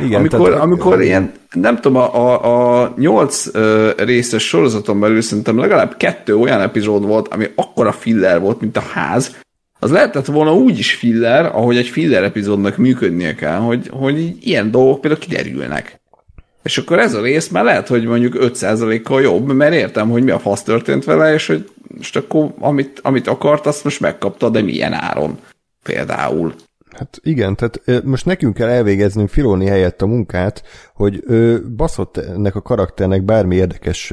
igen, 0.00 0.18
amikor, 0.20 0.48
tehát, 0.48 0.62
amikor 0.62 1.02
ilyen, 1.02 1.32
nem 1.50 1.80
tudom, 1.80 1.96
a, 1.96 2.14
a, 2.14 2.82
a 2.82 2.94
nyolc 2.96 3.46
uh, 3.46 3.90
részes 3.96 4.46
sorozaton 4.46 5.00
belül 5.00 5.20
szerintem 5.20 5.58
legalább 5.58 5.96
kettő 5.96 6.36
olyan 6.36 6.60
epizód 6.60 7.06
volt, 7.06 7.28
ami 7.28 7.46
akkora 7.54 7.92
filler 7.92 8.40
volt, 8.40 8.60
mint 8.60 8.76
a 8.76 8.80
ház, 8.80 9.36
az 9.78 9.90
lehetett 9.90 10.26
volna 10.26 10.54
úgy 10.54 10.78
is 10.78 10.94
filler, 10.94 11.44
ahogy 11.44 11.76
egy 11.76 11.88
filler 11.88 12.22
epizódnak 12.22 12.76
működnie 12.76 13.34
kell, 13.34 13.58
hogy, 13.58 13.88
hogy 13.88 14.46
ilyen 14.46 14.70
dolgok 14.70 15.00
például 15.00 15.22
kiderülnek. 15.22 15.95
És 16.66 16.78
akkor 16.78 16.98
ez 16.98 17.14
a 17.14 17.20
rész 17.20 17.48
már 17.48 17.64
lehet, 17.64 17.88
hogy 17.88 18.04
mondjuk 18.04 18.36
5%-kal 18.36 19.22
jobb, 19.22 19.52
mert 19.52 19.74
értem, 19.74 20.10
hogy 20.10 20.24
mi 20.24 20.30
a 20.30 20.38
fasz 20.38 20.62
történt 20.62 21.04
vele, 21.04 21.32
és 21.32 21.46
hogy 21.46 21.70
most 21.96 22.16
akkor 22.16 22.52
amit, 22.58 23.00
amit 23.02 23.26
akart, 23.26 23.66
azt 23.66 23.84
most 23.84 24.00
megkapta, 24.00 24.48
de 24.48 24.62
milyen 24.62 24.92
áron 24.92 25.38
például. 25.82 26.54
Hát 26.96 27.18
igen, 27.22 27.56
tehát 27.56 28.04
most 28.04 28.26
nekünk 28.26 28.54
kell 28.54 28.68
elvégeznünk 28.68 29.28
Filoni 29.28 29.66
helyett 29.66 30.02
a 30.02 30.06
munkát, 30.06 30.62
hogy 30.94 31.22
baszott 31.76 32.16
ennek 32.16 32.54
a 32.54 32.62
karakternek 32.62 33.22
bármi 33.22 33.54
érdekes 33.56 34.12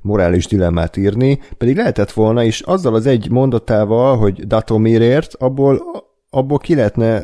morális 0.00 0.46
dilemmát 0.46 0.96
írni, 0.96 1.40
pedig 1.58 1.76
lehetett 1.76 2.12
volna, 2.12 2.44
és 2.44 2.60
azzal 2.60 2.94
az 2.94 3.06
egy 3.06 3.30
mondatával, 3.30 4.16
hogy 4.16 4.46
Datomirért, 4.46 5.34
abból 5.34 5.82
abból 6.34 6.58
ki 6.58 6.74
lehetne 6.74 7.22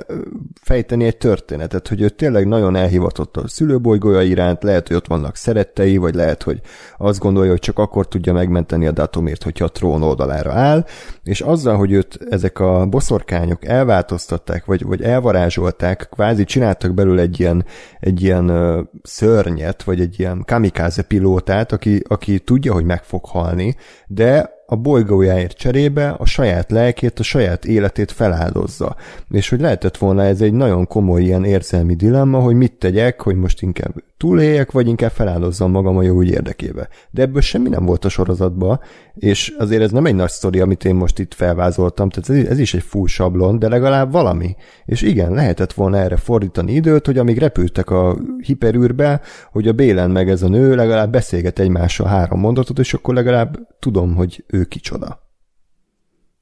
fejteni 0.62 1.04
egy 1.04 1.16
történetet, 1.16 1.88
hogy 1.88 2.00
ő 2.00 2.08
tényleg 2.08 2.46
nagyon 2.46 2.76
elhivatott 2.76 3.36
a 3.36 3.48
szülőbolygója 3.48 4.22
iránt, 4.22 4.62
lehet, 4.62 4.88
hogy 4.88 4.96
ott 4.96 5.06
vannak 5.06 5.36
szerettei, 5.36 5.96
vagy 5.96 6.14
lehet, 6.14 6.42
hogy 6.42 6.60
azt 6.98 7.18
gondolja, 7.18 7.50
hogy 7.50 7.60
csak 7.60 7.78
akkor 7.78 8.08
tudja 8.08 8.32
megmenteni 8.32 8.86
a 8.86 8.92
datumért, 8.92 9.42
hogyha 9.42 9.64
a 9.64 9.70
trón 9.70 10.02
oldalára 10.02 10.52
áll, 10.52 10.84
és 11.22 11.40
azzal, 11.40 11.76
hogy 11.76 11.92
őt 11.92 12.18
ezek 12.30 12.58
a 12.58 12.86
boszorkányok 12.86 13.64
elváltoztatták, 13.64 14.64
vagy, 14.64 14.84
vagy 14.84 15.02
elvarázsolták, 15.02 16.08
kvázi 16.10 16.44
csináltak 16.44 16.94
belőle 16.94 17.22
egy 17.22 17.40
ilyen, 17.40 17.64
egy 18.00 18.22
ilyen 18.22 18.88
szörnyet, 19.02 19.82
vagy 19.82 20.00
egy 20.00 20.18
ilyen 20.18 20.42
kamikáze 20.46 21.02
pilótát, 21.02 21.72
aki, 21.72 22.02
aki 22.08 22.38
tudja, 22.38 22.72
hogy 22.72 22.84
meg 22.84 23.02
fog 23.04 23.24
halni, 23.24 23.76
de 24.06 24.58
a 24.70 24.76
bolygójáért 24.76 25.56
cserébe 25.56 26.10
a 26.10 26.24
saját 26.24 26.70
lelkét, 26.70 27.18
a 27.18 27.22
saját 27.22 27.64
életét 27.64 28.12
feláldozza. 28.12 28.96
És 29.30 29.48
hogy 29.48 29.60
lehetett 29.60 29.96
volna 29.96 30.22
ez 30.22 30.40
egy 30.40 30.52
nagyon 30.52 30.86
komoly 30.86 31.22
ilyen 31.22 31.44
érzelmi 31.44 31.94
dilemma, 31.94 32.38
hogy 32.38 32.54
mit 32.54 32.72
tegyek, 32.72 33.20
hogy 33.20 33.36
most 33.36 33.62
inkább 33.62 33.94
túléljek, 34.20 34.72
vagy 34.72 34.88
inkább 34.88 35.10
feláldozzam 35.10 35.70
magam 35.70 35.96
a 35.96 36.02
jó 36.02 36.20
ügy 36.20 36.30
érdekébe. 36.30 36.88
De 37.10 37.22
ebből 37.22 37.40
semmi 37.40 37.68
nem 37.68 37.84
volt 37.84 38.04
a 38.04 38.08
sorozatban, 38.08 38.80
és 39.14 39.54
azért 39.58 39.82
ez 39.82 39.90
nem 39.90 40.06
egy 40.06 40.14
nagy 40.14 40.30
sztori, 40.30 40.60
amit 40.60 40.84
én 40.84 40.94
most 40.94 41.18
itt 41.18 41.34
felvázoltam, 41.34 42.08
tehát 42.08 42.30
ez, 42.30 42.50
ez 42.50 42.58
is 42.58 42.74
egy 42.74 42.82
full 42.82 43.06
sablon, 43.06 43.58
de 43.58 43.68
legalább 43.68 44.12
valami. 44.12 44.56
És 44.84 45.02
igen, 45.02 45.32
lehetett 45.32 45.72
volna 45.72 45.96
erre 45.96 46.16
fordítani 46.16 46.72
időt, 46.72 47.06
hogy 47.06 47.18
amíg 47.18 47.38
repültek 47.38 47.90
a 47.90 48.18
hiperűrbe, 48.38 49.20
hogy 49.52 49.68
a 49.68 49.72
Bélen 49.72 50.10
meg 50.10 50.30
ez 50.30 50.42
a 50.42 50.48
nő 50.48 50.74
legalább 50.74 51.10
beszélget 51.10 51.58
egymással 51.58 52.06
három 52.06 52.40
mondatot, 52.40 52.78
és 52.78 52.94
akkor 52.94 53.14
legalább 53.14 53.58
tudom, 53.78 54.14
hogy 54.14 54.44
ő 54.46 54.64
kicsoda. 54.64 55.22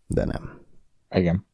De 0.06 0.24
nem. 0.24 0.50
Igen. 1.10 1.46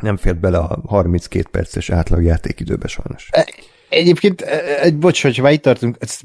Nem 0.00 0.16
fért 0.16 0.40
bele 0.40 0.58
a 0.58 0.82
32 0.86 1.48
perces 1.50 1.90
átlag 1.90 2.22
játékidőbe 2.22 2.86
sajnos. 2.86 3.28
E, 3.32 3.46
egyébként, 3.90 4.40
e, 4.40 4.80
egy 4.82 4.96
bocs, 4.96 5.22
hogyha 5.22 5.50
itt 5.50 5.62
tartunk, 5.62 5.96
ezt 5.98 6.22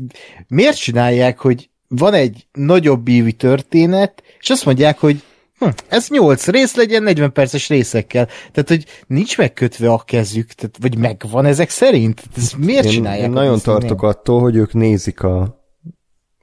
miért 0.48 0.78
csinálják, 0.78 1.40
hogy 1.40 1.70
van 1.88 2.14
egy 2.14 2.48
nagyobb 2.52 3.08
ívű 3.08 3.30
történet, 3.30 4.24
és 4.40 4.50
azt 4.50 4.66
mondják, 4.66 5.00
hogy 5.00 5.24
hm, 5.60 5.68
ez 5.88 6.10
8 6.10 6.48
rész 6.48 6.76
legyen 6.76 7.04
40 7.04 7.32
perces 7.32 7.70
részekkel. 7.70 8.26
Tehát, 8.26 8.70
hogy 8.70 8.86
nincs 9.08 9.38
megkötve 9.38 9.92
a 9.92 10.04
kezük, 10.06 10.52
tehát, 10.52 10.78
vagy 10.82 10.98
megvan 10.98 11.46
ezek 11.46 11.70
szerint? 11.70 12.24
Ez 12.38 12.52
miért 12.58 12.86
én, 12.86 12.92
csinálják? 12.92 13.26
Én 13.26 13.32
nagyon 13.32 13.60
tartok 13.60 14.02
nem? 14.02 14.10
attól, 14.10 14.42
hogy 14.42 14.56
ők 14.56 14.74
nézik 14.74 15.24
a 15.24 15.64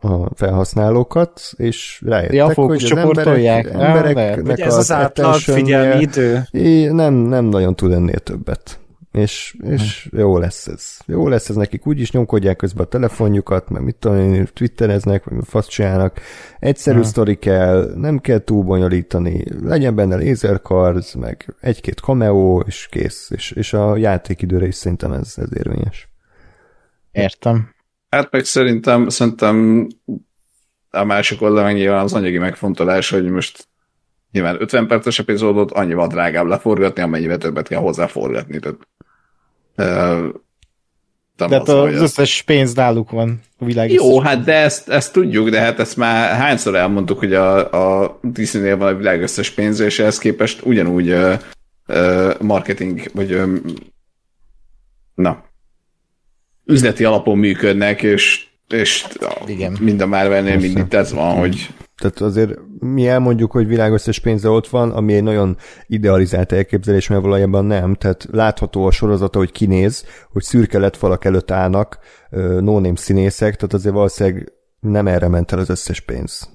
a 0.05 0.35
felhasználókat, 0.35 1.41
és 1.57 2.03
rájöttek, 2.07 2.35
ja, 2.35 2.53
hogy 2.53 2.85
az 2.85 2.91
emberek, 2.93 3.67
embereknek 3.75 4.59
ez 4.59 4.77
az 4.77 4.93
átlag 4.93 5.35
figyelmi 5.35 6.01
idő. 6.01 6.43
Nem, 6.93 7.15
nem 7.15 7.45
nagyon 7.45 7.77
tud 7.77 7.93
ennél 7.93 8.19
többet. 8.19 8.81
És, 9.13 9.57
és 9.61 10.09
jó 10.13 10.39
lesz 10.39 10.67
ez. 10.67 10.97
Jó 11.07 11.29
lesz 11.29 11.49
ez 11.49 11.57
nekik, 11.57 11.87
úgyis 11.87 12.11
nyomkodják 12.11 12.57
közben 12.57 12.85
a 12.85 12.89
telefonjukat, 12.89 13.71
meg 13.71 13.83
mit 13.83 13.97
tudom 13.97 14.19
én, 14.19 14.49
twittereznek, 14.53 15.25
vagy 15.25 15.39
fasz 15.45 15.67
csinálnak. 15.67 16.21
Egyszerű 16.59 16.99
ha. 16.99 17.05
sztori 17.05 17.37
kell, 17.37 17.93
nem 17.97 18.19
kell 18.19 18.39
túl 18.39 18.63
bonyolítani, 18.63 19.45
legyen 19.63 19.95
benne 19.95 20.17
lézerkarz, 20.17 21.15
meg 21.15 21.55
egy-két 21.61 21.99
cameo, 21.99 22.61
és 22.67 22.89
kész. 22.91 23.31
És, 23.31 23.51
és 23.51 23.73
a 23.73 23.97
játékidőre 23.97 24.67
is 24.67 24.75
szerintem 24.75 25.13
ez, 25.13 25.35
ez 25.37 25.57
érvényes. 25.57 26.09
Értem. 27.11 27.75
Hát 28.09 28.31
meg 28.31 28.45
szerintem, 28.45 29.09
szerintem 29.09 29.87
a 30.91 31.05
másik 31.05 31.43
oldalon 31.43 31.73
nyilván 31.73 32.03
az 32.03 32.13
anyagi 32.13 32.39
megfontolás, 32.39 33.11
hogy 33.11 33.25
most 33.25 33.69
nyilván 34.33 34.57
50 34.61 34.87
perces 34.87 35.19
epizódot 35.19 35.71
annyival 35.71 36.07
drágább 36.07 36.47
leforgatni, 36.47 37.03
amennyivel 37.03 37.39
többet 37.39 37.69
kell 37.69 37.81
hozzáforgatni. 37.81 38.59
Tehát, 38.59 38.77
uh, 39.83 40.35
Tehát 41.37 41.69
az, 41.69 41.95
az 41.95 42.01
összes 42.01 42.43
pénz 42.43 42.75
náluk 42.75 43.11
van 43.11 43.41
a 43.59 43.65
világ. 43.65 43.93
Jó, 43.93 44.21
hát 44.21 44.45
de 44.45 44.55
ezt, 44.55 44.89
ezt 44.89 45.13
tudjuk, 45.13 45.49
de 45.49 45.61
hát 45.61 45.79
ezt 45.79 45.97
már 45.97 46.37
hányszor 46.37 46.75
elmondtuk, 46.75 47.19
hogy 47.19 47.35
a, 47.35 48.03
a 48.03 48.19
Disney-nél 48.23 48.77
van 48.77 48.95
a 48.95 48.97
világ 48.97 49.23
összes 49.23 49.51
pénz, 49.51 49.81
és 49.81 49.99
ehhez 49.99 50.19
képest 50.19 50.61
ugyanúgy 50.65 51.11
uh, 51.11 51.35
uh, 51.89 52.41
marketing, 52.41 53.11
vagy 53.13 53.33
um, 53.33 53.63
na, 55.15 55.45
üzleti 56.67 57.05
alapon 57.05 57.39
működnek, 57.39 58.03
és, 58.03 58.47
és 58.69 59.07
Igen. 59.47 59.77
mind 59.81 60.01
a 60.01 60.07
Marvelnél 60.07 60.59
mindig 60.59 60.95
ez 60.95 61.13
van, 61.13 61.37
hogy 61.37 61.69
tehát 62.03 62.21
azért 62.21 62.59
mi 62.79 63.09
elmondjuk, 63.09 63.51
hogy 63.53 63.67
világösszes 63.67 64.19
pénze 64.19 64.49
ott 64.49 64.69
van, 64.69 64.91
ami 64.91 65.15
egy 65.15 65.23
nagyon 65.23 65.57
idealizált 65.87 66.53
elképzelés, 66.53 67.09
mert 67.09 67.23
valójában 67.23 67.65
nem. 67.65 67.95
Tehát 67.95 68.27
látható 68.31 68.87
a 68.87 68.91
sorozata, 68.91 69.39
hogy 69.39 69.53
kinéz, 69.53 70.05
hogy 70.33 70.43
szürke 70.43 70.79
lett 70.79 70.97
falak 70.97 71.25
előtt 71.25 71.51
állnak 71.51 71.99
no-name 72.61 72.97
színészek, 72.97 73.57
tehát 73.57 73.73
azért 73.73 73.95
valószínűleg 73.95 74.53
nem 74.81 75.07
erre 75.07 75.29
ment 75.29 75.53
el 75.53 75.59
az 75.59 75.71
összes 75.71 76.01
pénz. 76.01 76.49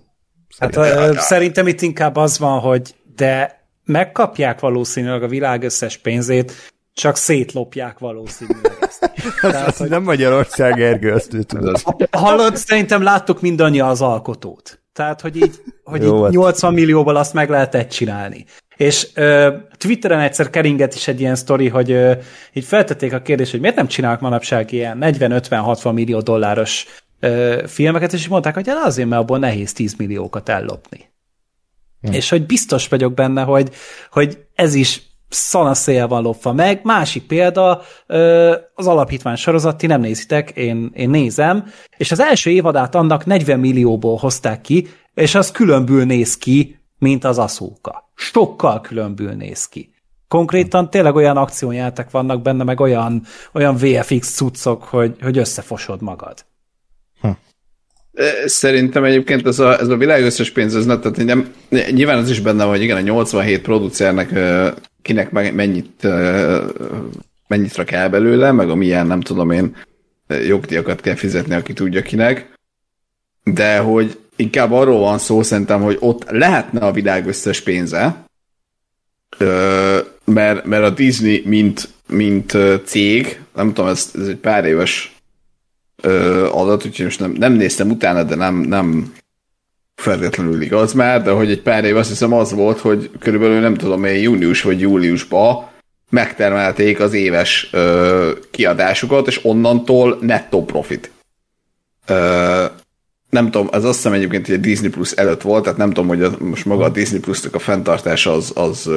Szerintem. 0.57 0.83
Hát 0.83 1.15
ö, 1.15 1.19
szerintem 1.19 1.67
itt 1.67 1.81
inkább 1.81 2.15
az 2.15 2.39
van, 2.39 2.59
hogy 2.59 2.95
de 3.15 3.61
megkapják 3.85 4.59
valószínűleg 4.59 5.23
a 5.23 5.27
világ 5.27 5.63
összes 5.63 5.97
pénzét, 5.97 6.53
csak 6.93 7.15
szétlopják 7.15 7.99
valószínűleg 7.99 8.77
ezt. 8.81 9.11
Tehát, 9.41 9.77
hogy... 9.77 9.89
Nem 9.89 10.03
Magyarország, 10.03 10.81
Ergő, 10.81 11.11
azt 11.11 11.33
ő 11.33 11.43
tudod. 11.43 11.81
Hallod, 12.11 12.55
szerintem 12.55 13.03
láttuk 13.03 13.41
mindannyian 13.41 13.89
az 13.89 14.01
alkotót. 14.01 14.81
Tehát, 14.97 15.21
hogy 15.21 15.35
így, 15.35 15.61
hogy 15.83 16.03
Jó, 16.03 16.25
így 16.25 16.33
80 16.33 16.69
hát. 16.69 16.79
millióval 16.79 17.15
azt 17.15 17.33
meg 17.33 17.49
lehetett 17.49 17.89
csinálni. 17.89 18.45
És 18.77 19.07
ö, 19.13 19.53
Twitteren 19.77 20.19
egyszer 20.19 20.49
keringett 20.49 20.93
is 20.93 21.07
egy 21.07 21.19
ilyen 21.19 21.35
sztori, 21.35 21.67
hogy 21.67 21.91
ö, 21.91 22.13
így 22.53 22.63
feltették 22.63 23.13
a 23.13 23.21
kérdést, 23.21 23.51
hogy 23.51 23.59
miért 23.59 23.75
nem 23.75 23.87
csinálnak 23.87 24.21
manapság 24.21 24.71
ilyen 24.71 24.97
40-50-60 25.01 25.93
millió 25.93 26.19
dolláros 26.19 26.85
ö, 27.19 27.63
filmeket, 27.67 28.13
és 28.13 28.27
mondták, 28.27 28.53
hogy 28.53 28.67
hát 28.67 28.85
azért, 28.85 29.09
mert 29.09 29.21
abból 29.21 29.39
nehéz 29.39 29.73
10 29.73 29.95
milliókat 29.95 30.49
ellopni. 30.49 31.11
Hm. 32.01 32.11
És 32.11 32.29
hogy 32.29 32.45
biztos 32.45 32.87
vagyok 32.87 33.13
benne, 33.13 33.41
hogy, 33.41 33.69
hogy 34.11 34.45
ez 34.55 34.73
is 34.73 35.01
szanaszéjel 35.29 36.07
van 36.07 36.21
lopva 36.21 36.53
meg. 36.53 36.79
Másik 36.83 37.23
példa, 37.23 37.81
az 38.73 38.87
alapítvány 38.87 39.35
sorozat, 39.35 39.77
ti 39.77 39.87
nem 39.87 40.01
nézitek, 40.01 40.49
én, 40.49 40.91
én 40.93 41.09
nézem, 41.09 41.65
és 41.97 42.11
az 42.11 42.19
első 42.19 42.49
évadát 42.49 42.95
annak 42.95 43.25
40 43.25 43.59
millióból 43.59 44.17
hozták 44.17 44.61
ki, 44.61 44.87
és 45.13 45.35
az 45.35 45.51
különbül 45.51 46.05
néz 46.05 46.37
ki, 46.37 46.79
mint 46.99 47.23
az 47.23 47.37
aszóka. 47.37 48.11
Sokkal 48.15 48.81
különbül 48.81 49.31
néz 49.31 49.67
ki. 49.67 49.91
Konkrétan 50.27 50.89
tényleg 50.89 51.15
olyan 51.15 51.37
akciójátek 51.37 52.11
vannak 52.11 52.41
benne, 52.41 52.63
meg 52.63 52.79
olyan, 52.79 53.23
olyan 53.53 53.75
VFX 53.75 54.35
cuccok, 54.35 54.83
hogy, 54.83 55.15
hogy 55.21 55.37
összefosod 55.37 56.01
magad. 56.01 56.45
Hm. 57.21 57.29
Szerintem 58.45 59.03
egyébként 59.03 59.47
ez 59.47 59.59
a, 59.59 59.79
ez 59.79 59.87
a 59.87 59.97
világ 59.97 60.23
összes 60.23 60.51
pénz, 60.51 60.75
ez 60.75 60.85
nem, 60.85 61.01
tehát 61.01 61.17
nem, 61.17 61.53
nyilván 61.91 62.17
az 62.17 62.29
is 62.29 62.39
benne, 62.39 62.63
hogy 62.63 62.81
igen, 62.81 62.97
a 62.97 63.01
87 63.01 63.61
producernek 63.61 64.31
kinek 65.07 65.31
mennyit, 65.31 66.07
mennyit 67.47 67.75
rak 67.75 67.91
el 67.91 68.09
belőle, 68.09 68.51
meg 68.51 68.69
a 68.69 68.75
milyen, 68.75 69.07
nem 69.07 69.21
tudom 69.21 69.51
én, 69.51 69.75
jogdíjakat 70.27 71.01
kell 71.01 71.15
fizetni, 71.15 71.55
aki 71.55 71.73
tudja 71.73 72.01
kinek. 72.01 72.53
De 73.43 73.77
hogy 73.77 74.19
inkább 74.35 74.71
arról 74.71 74.99
van 74.99 75.17
szó 75.17 75.43
szerintem, 75.43 75.81
hogy 75.81 75.97
ott 75.99 76.29
lehetne 76.29 76.79
a 76.79 76.91
világ 76.91 77.27
összes 77.27 77.61
pénze, 77.61 78.25
mert, 80.25 80.65
mert 80.65 80.83
a 80.83 80.89
Disney, 80.89 81.41
mint, 81.45 81.89
mint 82.07 82.57
cég, 82.85 83.41
nem 83.55 83.73
tudom, 83.73 83.89
ez, 83.89 84.11
ez 84.13 84.27
egy 84.27 84.35
pár 84.35 84.65
éves 84.65 85.15
adat, 86.51 86.85
úgyhogy 86.85 87.05
most 87.05 87.19
nem, 87.19 87.31
nem 87.31 87.53
néztem 87.53 87.89
utána, 87.89 88.23
de 88.23 88.35
nem, 88.35 88.55
nem 88.55 89.13
feltétlenül 89.97 90.61
igaz 90.61 90.93
már, 90.93 91.23
de 91.23 91.31
hogy 91.31 91.51
egy 91.51 91.61
pár 91.61 91.85
év 91.85 91.97
azt 91.97 92.09
hiszem 92.09 92.33
az 92.33 92.51
volt, 92.51 92.79
hogy 92.79 93.09
körülbelül 93.19 93.59
nem 93.59 93.75
tudom 93.75 94.03
én 94.03 94.21
június 94.21 94.61
vagy 94.61 94.79
júliusban 94.79 95.67
megtermelték 96.09 96.99
az 96.99 97.13
éves 97.13 97.69
ö, 97.71 98.31
kiadásukat, 98.51 99.27
és 99.27 99.39
onnantól 99.43 100.17
nettó 100.21 100.65
profit. 100.65 101.11
Ö, 102.05 102.65
nem 103.29 103.51
tudom, 103.51 103.67
az 103.71 103.85
azt 103.85 103.95
hiszem 103.95 104.13
egyébként, 104.13 104.45
hogy 104.45 104.55
a 104.55 104.59
Disney 104.59 104.89
Plus 104.89 105.11
előtt 105.11 105.41
volt, 105.41 105.63
tehát 105.63 105.77
nem 105.77 105.87
tudom, 105.87 106.07
hogy 106.07 106.23
a, 106.23 106.31
most 106.39 106.65
maga 106.65 106.83
a 106.83 106.89
Disney 106.89 107.19
Plus-nak 107.19 107.55
a 107.55 107.59
fenntartása 107.59 108.31
az, 108.33 108.51
az 108.55 108.89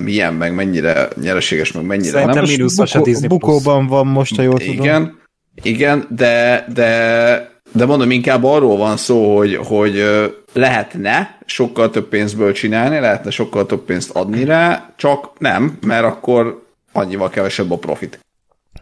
milyen, 0.00 0.34
meg 0.34 0.54
mennyire 0.54 1.08
nyereséges, 1.20 1.72
meg 1.72 1.84
mennyire 1.84 2.10
Szerintem 2.10 2.44
nem. 2.44 2.66
Bukó, 2.66 2.98
a 2.98 3.02
Disney 3.02 3.28
Bukóban 3.28 3.86
van 3.86 4.06
most, 4.06 4.36
ha 4.36 4.42
jól 4.42 4.58
tudom. 4.58 4.74
Igen, 4.74 5.18
igen, 5.62 6.06
de, 6.10 6.66
de 6.74 7.51
de 7.72 7.86
mondom, 7.86 8.10
inkább 8.10 8.44
arról 8.44 8.76
van 8.76 8.96
szó, 8.96 9.36
hogy, 9.36 9.56
hogy 9.56 10.04
lehetne 10.52 11.38
sokkal 11.46 11.90
több 11.90 12.08
pénzből 12.08 12.52
csinálni, 12.52 12.98
lehetne 12.98 13.30
sokkal 13.30 13.66
több 13.66 13.80
pénzt 13.84 14.10
adni 14.10 14.44
rá, 14.44 14.92
csak 14.96 15.30
nem, 15.38 15.78
mert 15.86 16.04
akkor 16.04 16.66
annyival 16.92 17.30
kevesebb 17.30 17.70
a 17.70 17.76
profit. 17.76 18.18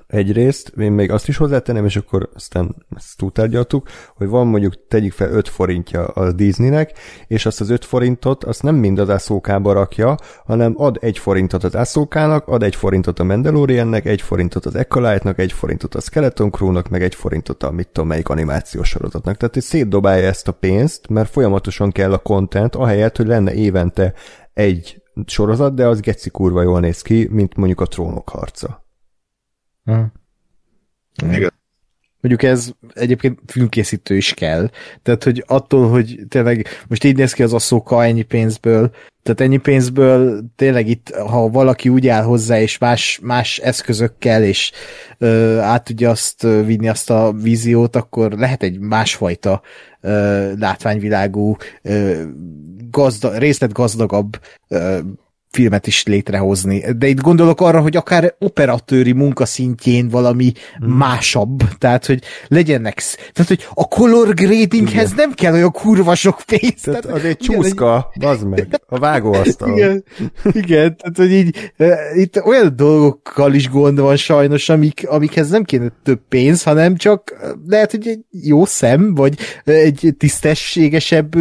Egyrészt, 0.07 0.72
én 0.78 0.93
még 0.93 1.11
azt 1.11 1.28
is 1.28 1.36
hozzátenem, 1.36 1.84
és 1.84 1.97
akkor 1.97 2.28
aztán 2.34 2.76
ezt 2.97 3.16
túltárgyaltuk, 3.16 3.88
hogy 4.16 4.28
van 4.28 4.47
mondjuk, 4.47 4.86
tegyük 4.88 5.12
fel 5.12 5.30
5 5.30 5.49
forintja 5.49 6.07
a 6.07 6.32
Disneynek, 6.32 6.93
és 7.26 7.47
azt 7.47 7.61
az 7.61 7.70
5 7.70 7.84
forintot 7.84 8.45
azt 8.45 8.62
nem 8.62 8.74
mind 8.74 8.99
az 8.99 9.11
ászókába 9.11 9.72
rakja, 9.72 10.16
hanem 10.45 10.72
ad 10.76 10.99
egy 11.01 11.18
forintot 11.18 11.64
az 11.64 11.76
ászókának, 11.76 12.49
ad 12.49 12.62
egy 12.62 12.76
forintot 12.76 13.18
a 13.18 13.24
Mandaloriannek, 13.24 14.07
egy 14.07 14.22
forintot 14.22 14.66
az 14.66 14.74
Acolyte-nak, 14.74 15.38
egy 15.38 15.53
forintot 15.53 15.95
a 15.95 16.01
Skeleton 16.01 16.51
Crew-nak, 16.51 16.88
meg 16.88 17.03
egy 17.03 17.14
forintot 17.14 17.62
a 17.62 17.70
mit 17.70 17.88
tudom 17.88 18.09
melyik 18.09 18.28
animációs 18.28 18.88
sorozatnak. 18.88 19.36
Tehát 19.36 19.55
hogy 19.55 19.62
szétdobálja 19.62 20.26
ezt 20.26 20.49
a 20.49 20.53
pénzt, 20.53 21.09
mert 21.09 21.30
folyamatosan 21.30 21.91
kell 21.91 22.12
a 22.12 22.18
content, 22.18 22.74
ahelyett, 22.74 23.16
hogy 23.16 23.26
lenne 23.26 23.55
évente 23.55 24.14
egy 24.53 25.03
sorozat, 25.26 25.74
de 25.74 25.86
az 25.86 26.01
geci 26.01 26.30
kurva 26.30 26.62
jól 26.62 26.80
néz 26.80 27.03
ki, 27.03 27.28
mint 27.30 27.57
mondjuk 27.57 27.80
a 27.80 27.86
trónok 27.86 28.28
harca. 28.28 28.88
Igen. 31.32 31.53
Mondjuk 32.20 32.51
ez 32.51 32.70
egyébként 32.95 33.38
filmkészítő 33.47 34.16
is 34.16 34.34
kell. 34.34 34.70
Tehát, 35.03 35.24
hogy 35.24 35.45
attól, 35.47 35.88
hogy 35.88 36.18
tényleg 36.28 36.66
most 36.88 37.05
így 37.05 37.16
néz 37.16 37.32
ki 37.32 37.43
az 37.43 37.53
asszóka 37.53 38.05
ennyi 38.05 38.22
pénzből, 38.22 38.91
tehát 39.22 39.41
ennyi 39.41 39.57
pénzből 39.57 40.45
tényleg 40.57 40.88
itt, 40.88 41.14
ha 41.14 41.49
valaki 41.49 41.88
úgy 41.88 42.09
áll 42.09 42.22
hozzá, 42.22 42.61
és 42.61 42.78
más, 42.78 43.18
más 43.22 43.59
eszközökkel, 43.59 44.43
és 44.45 44.72
ö, 45.18 45.59
át 45.59 45.84
tudja 45.84 46.11
azt 46.11 46.43
vinni 46.43 46.88
azt 46.88 47.11
a 47.11 47.32
víziót, 47.32 47.97
akkor 47.97 48.32
lehet 48.32 48.62
egy 48.62 48.78
másfajta 48.78 49.62
ö, 50.01 50.53
látványvilágú, 50.59 51.57
ö, 51.82 52.22
gazda, 52.91 53.38
részletgazdagabb 53.38 54.41
ö, 54.68 54.99
filmet 55.51 55.86
is 55.86 56.05
létrehozni. 56.05 56.84
De 56.98 57.07
itt 57.07 57.20
gondolok 57.20 57.61
arra, 57.61 57.80
hogy 57.80 57.96
akár 57.96 58.34
operatőri 58.38 59.12
munkaszintjén 59.12 60.09
valami 60.09 60.53
hmm. 60.78 60.96
másabb, 60.96 61.62
tehát 61.78 62.07
hogy 62.07 62.22
legyenek, 62.48 63.03
tehát 63.32 63.48
hogy 63.48 63.66
a 63.74 63.88
color 63.88 64.34
gradinghez 64.34 65.12
nem 65.12 65.32
kell 65.32 65.53
olyan 65.53 65.70
kurva 65.70 66.14
sok 66.14 66.40
pénz. 66.46 66.80
Tehát, 66.82 67.01
tehát 67.03 67.16
az 67.16 67.24
egy 67.24 67.36
csúszka, 67.36 68.12
bazd 68.20 68.48
meg, 68.48 68.80
a 68.86 68.98
vágóasztal. 68.98 69.76
Igen, 69.76 70.05
igen, 70.53 70.96
tehát 70.96 71.16
hogy 71.16 71.32
így 71.32 71.72
itt 72.14 72.42
olyan 72.44 72.76
dolgokkal 72.76 73.55
is 73.55 73.68
gond 73.68 74.01
van 74.01 74.16
sajnos, 74.16 74.68
amik, 74.68 75.09
amikhez 75.09 75.51
nem 75.51 75.64
kéne 75.64 75.92
több 76.03 76.20
pénz, 76.28 76.62
hanem 76.62 76.96
csak 76.96 77.36
lehet, 77.66 77.90
hogy 77.90 78.07
egy 78.07 78.20
jó 78.30 78.64
szem, 78.64 79.14
vagy 79.14 79.38
egy 79.64 80.14
tisztességesebb 80.18 81.34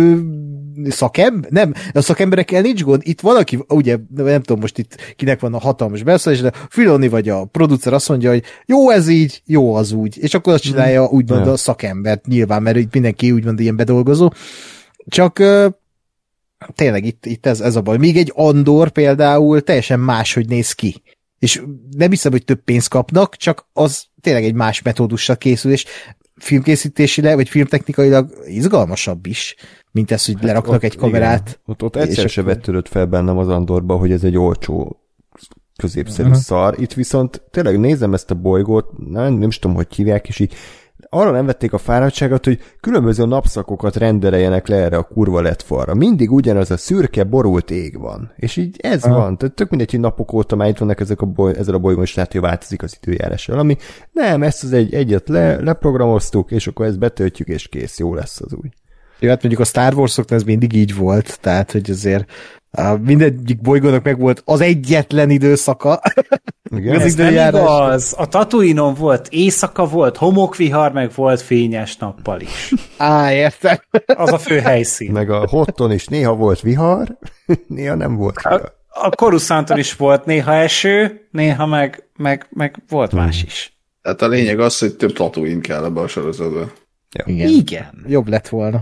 szakem? 0.89 1.43
Nem, 1.49 1.73
a 1.93 2.01
szakemberekkel 2.01 2.61
nincs 2.61 2.83
gond. 2.83 3.01
Itt 3.05 3.21
valaki, 3.21 3.59
ugye, 3.67 3.97
nem 4.15 4.41
tudom 4.41 4.59
most 4.59 4.77
itt 4.77 5.13
kinek 5.15 5.39
van 5.39 5.53
a 5.53 5.59
hatalmas 5.59 6.03
beszélés, 6.03 6.41
de 6.41 6.51
Filoni 6.69 7.07
vagy 7.07 7.29
a 7.29 7.45
producer 7.45 7.93
azt 7.93 8.09
mondja, 8.09 8.29
hogy 8.29 8.43
jó 8.65 8.89
ez 8.89 9.07
így, 9.07 9.41
jó 9.45 9.75
az 9.75 9.91
úgy. 9.91 10.17
És 10.17 10.33
akkor 10.33 10.53
azt 10.53 10.63
csinálja 10.63 11.07
hmm. 11.07 11.15
úgymond 11.15 11.47
a 11.47 11.57
szakembert 11.57 12.25
nyilván, 12.25 12.61
mert 12.61 12.77
itt 12.77 12.93
mindenki 12.93 13.31
úgymond 13.31 13.59
ilyen 13.59 13.75
bedolgozó. 13.75 14.31
Csak 15.07 15.39
tényleg 16.75 17.05
itt, 17.05 17.25
itt 17.25 17.45
ez, 17.45 17.61
ez 17.61 17.75
a 17.75 17.81
baj. 17.81 17.97
Még 17.97 18.17
egy 18.17 18.31
Andor 18.35 18.89
például 18.89 19.61
teljesen 19.61 19.99
máshogy 19.99 20.47
néz 20.47 20.71
ki 20.71 21.01
És 21.39 21.61
nem 21.97 22.09
hiszem, 22.09 22.31
hogy 22.31 22.43
több 22.43 22.63
pénzt 22.63 22.89
kapnak, 22.89 23.35
csak 23.35 23.67
az 23.73 24.05
tényleg 24.21 24.43
egy 24.43 24.53
más 24.53 24.81
metódussal 24.81 25.37
készül, 25.37 25.71
és 25.71 25.85
filmkészítésileg, 26.35 27.35
vagy 27.35 27.49
filmtechnikailag 27.49 28.43
izgalmasabb 28.45 29.25
is, 29.25 29.55
mint 29.91 30.11
ez, 30.11 30.25
hogy 30.25 30.35
hát 30.35 30.43
leraknak 30.43 30.75
ott, 30.75 30.83
egy 30.83 30.95
kamerát. 30.95 31.47
Igen. 31.47 31.61
Ott, 31.65 31.83
ott 31.83 31.95
egyszer 31.95 32.29
se 32.29 32.43
vettődött 32.43 32.87
fel 32.87 33.05
bennem 33.05 33.37
az 33.37 33.47
Andorba, 33.47 33.95
hogy 33.95 34.11
ez 34.11 34.23
egy 34.23 34.37
olcsó 34.37 34.99
középszerű 35.75 36.27
uh-huh. 36.27 36.43
szar. 36.43 36.75
Itt 36.79 36.93
viszont 36.93 37.41
tényleg 37.51 37.79
nézem 37.79 38.13
ezt 38.13 38.31
a 38.31 38.35
bolygót, 38.35 38.85
nem, 39.09 39.33
nem 39.33 39.47
is 39.47 39.59
tudom, 39.59 39.75
hogy 39.75 39.95
hívják, 39.95 40.27
és 40.27 40.39
így 40.39 40.53
arra 41.09 41.31
nem 41.31 41.45
vették 41.45 41.73
a 41.73 41.77
fáradtságot, 41.77 42.45
hogy 42.45 42.59
különböző 42.79 43.25
napszakokat 43.25 43.95
rendeljenek 43.95 44.67
le 44.67 44.75
erre 44.75 44.97
a 44.97 45.03
kurva 45.03 45.41
lett 45.41 45.61
falra. 45.61 45.93
Mindig 45.93 46.31
ugyanaz 46.31 46.71
a 46.71 46.77
szürke, 46.77 47.23
borult 47.23 47.71
ég 47.71 47.99
van. 47.99 48.31
És 48.35 48.57
így 48.57 48.79
ez 48.81 49.03
ha. 49.03 49.13
van. 49.13 49.37
Tehát 49.37 49.55
tök 49.55 49.69
mindegy, 49.69 49.91
hogy 49.91 49.99
napok 49.99 50.33
óta 50.33 50.55
már 50.55 50.69
itt 50.69 50.77
vannak 50.77 50.99
ezek 50.99 51.21
a 51.21 51.25
boly, 51.25 51.53
ezzel 51.57 51.75
a 51.75 51.79
bolygón, 51.79 52.03
és 52.03 52.15
lehet, 52.15 52.31
hogy 52.31 52.41
változik 52.41 52.83
az 52.83 52.97
időjárás 53.01 53.45
valami. 53.45 53.77
Nem, 54.11 54.43
ezt 54.43 54.63
az 54.63 54.73
egy, 54.73 54.93
egyet 54.93 55.29
le, 55.29 55.61
leprogramoztuk, 55.61 56.51
és 56.51 56.67
akkor 56.67 56.85
ezt 56.85 56.99
betöltjük, 56.99 57.47
és 57.47 57.67
kész, 57.67 57.99
jó 57.99 58.13
lesz 58.13 58.41
az 58.41 58.53
új. 58.53 58.69
Jó, 59.19 59.29
hát 59.29 59.41
mondjuk 59.41 59.61
a 59.61 59.65
Star 59.65 59.93
wars 59.93 60.17
ez 60.27 60.43
mindig 60.43 60.73
így 60.73 60.95
volt, 60.95 61.39
tehát 61.41 61.71
hogy 61.71 61.89
azért 61.89 62.31
a 62.71 62.97
mindegyik 63.03 63.61
bolygónak 63.61 64.03
meg 64.03 64.19
volt 64.19 64.41
az 64.45 64.61
egyetlen 64.61 65.29
időszaka. 65.29 66.01
Igen, 66.75 66.99
ez 66.99 67.15
nem 67.15 67.33
igaz. 67.33 68.13
A 68.17 68.27
Tatooine-on 68.27 68.93
volt 68.93 69.27
éjszaka, 69.29 69.85
volt 69.85 70.17
homokvihar, 70.17 70.91
meg 70.91 71.11
volt 71.15 71.41
fényes 71.41 71.97
nappal 71.97 72.41
is. 72.41 72.73
Á, 72.97 73.33
értem. 73.33 73.77
Az 74.05 74.31
a 74.31 74.37
fő 74.37 74.59
helyszín. 74.59 75.11
Meg 75.11 75.29
a 75.29 75.47
Hotton 75.47 75.91
is 75.91 76.05
néha 76.05 76.35
volt 76.35 76.61
vihar, 76.61 77.17
néha 77.67 77.95
nem 77.95 78.15
volt 78.15 78.41
vihar. 78.41 78.73
A, 78.87 79.05
a 79.05 79.09
Coruscanton 79.09 79.77
is 79.77 79.95
volt 79.95 80.25
néha 80.25 80.53
eső, 80.53 81.27
néha 81.31 81.65
meg, 81.65 82.03
meg, 82.15 82.47
meg 82.49 82.83
volt 82.89 83.11
hmm. 83.11 83.19
más 83.19 83.43
is. 83.43 83.77
Tehát 84.01 84.21
a 84.21 84.27
lényeg 84.27 84.59
az, 84.59 84.79
hogy 84.79 84.95
több 84.95 85.13
Tatooine 85.13 85.61
kell 85.61 85.85
ebbe 85.85 86.01
a 86.01 86.07
sorozatba. 86.07 86.71
Ja. 87.11 87.23
Igen. 87.25 87.49
Igen. 87.49 88.05
Jobb 88.07 88.27
lett 88.27 88.47
volna. 88.47 88.79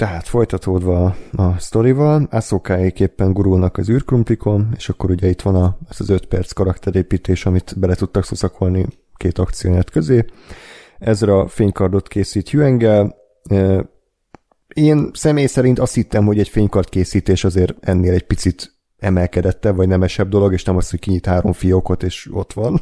Tehát 0.00 0.28
folytatódva 0.28 1.16
a 1.32 1.58
sztorival, 1.58 2.28
Asokáék 2.30 3.00
éppen 3.00 3.32
gurulnak 3.32 3.76
az 3.76 3.90
űrkrumplikon, 3.90 4.72
és 4.76 4.88
akkor 4.88 5.10
ugye 5.10 5.28
itt 5.28 5.40
van 5.40 5.54
a, 5.54 5.78
ez 5.88 6.00
az 6.00 6.08
öt 6.08 6.26
perc 6.26 6.52
karakterépítés, 6.52 7.46
amit 7.46 7.78
bele 7.78 7.94
tudtak 7.94 8.24
szuszakolni 8.24 8.86
két 9.16 9.38
akcióját 9.38 9.90
közé. 9.90 10.24
Ezra 10.98 11.48
fénykardot 11.48 12.08
készít 12.08 12.50
Huengel. 12.50 13.16
Én 14.74 15.10
személy 15.12 15.46
szerint 15.46 15.78
azt 15.78 15.94
hittem, 15.94 16.24
hogy 16.24 16.38
egy 16.38 16.48
fénykard 16.48 16.88
készítés 16.88 17.44
azért 17.44 17.74
ennél 17.80 18.12
egy 18.12 18.26
picit 18.26 18.74
emelkedettebb, 18.98 19.76
vagy 19.76 19.88
nemesebb 19.88 20.28
dolog, 20.28 20.52
és 20.52 20.64
nem 20.64 20.76
az, 20.76 20.90
hogy 20.90 20.98
kinyit 20.98 21.26
három 21.26 21.52
fiókot, 21.52 22.02
és 22.02 22.28
ott 22.32 22.52
van. 22.52 22.80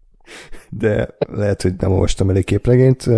De 0.70 1.08
lehet, 1.18 1.62
hogy 1.62 1.74
nem 1.78 1.92
olvastam 1.92 2.30
elég 2.30 2.44
képregényt 2.44 3.08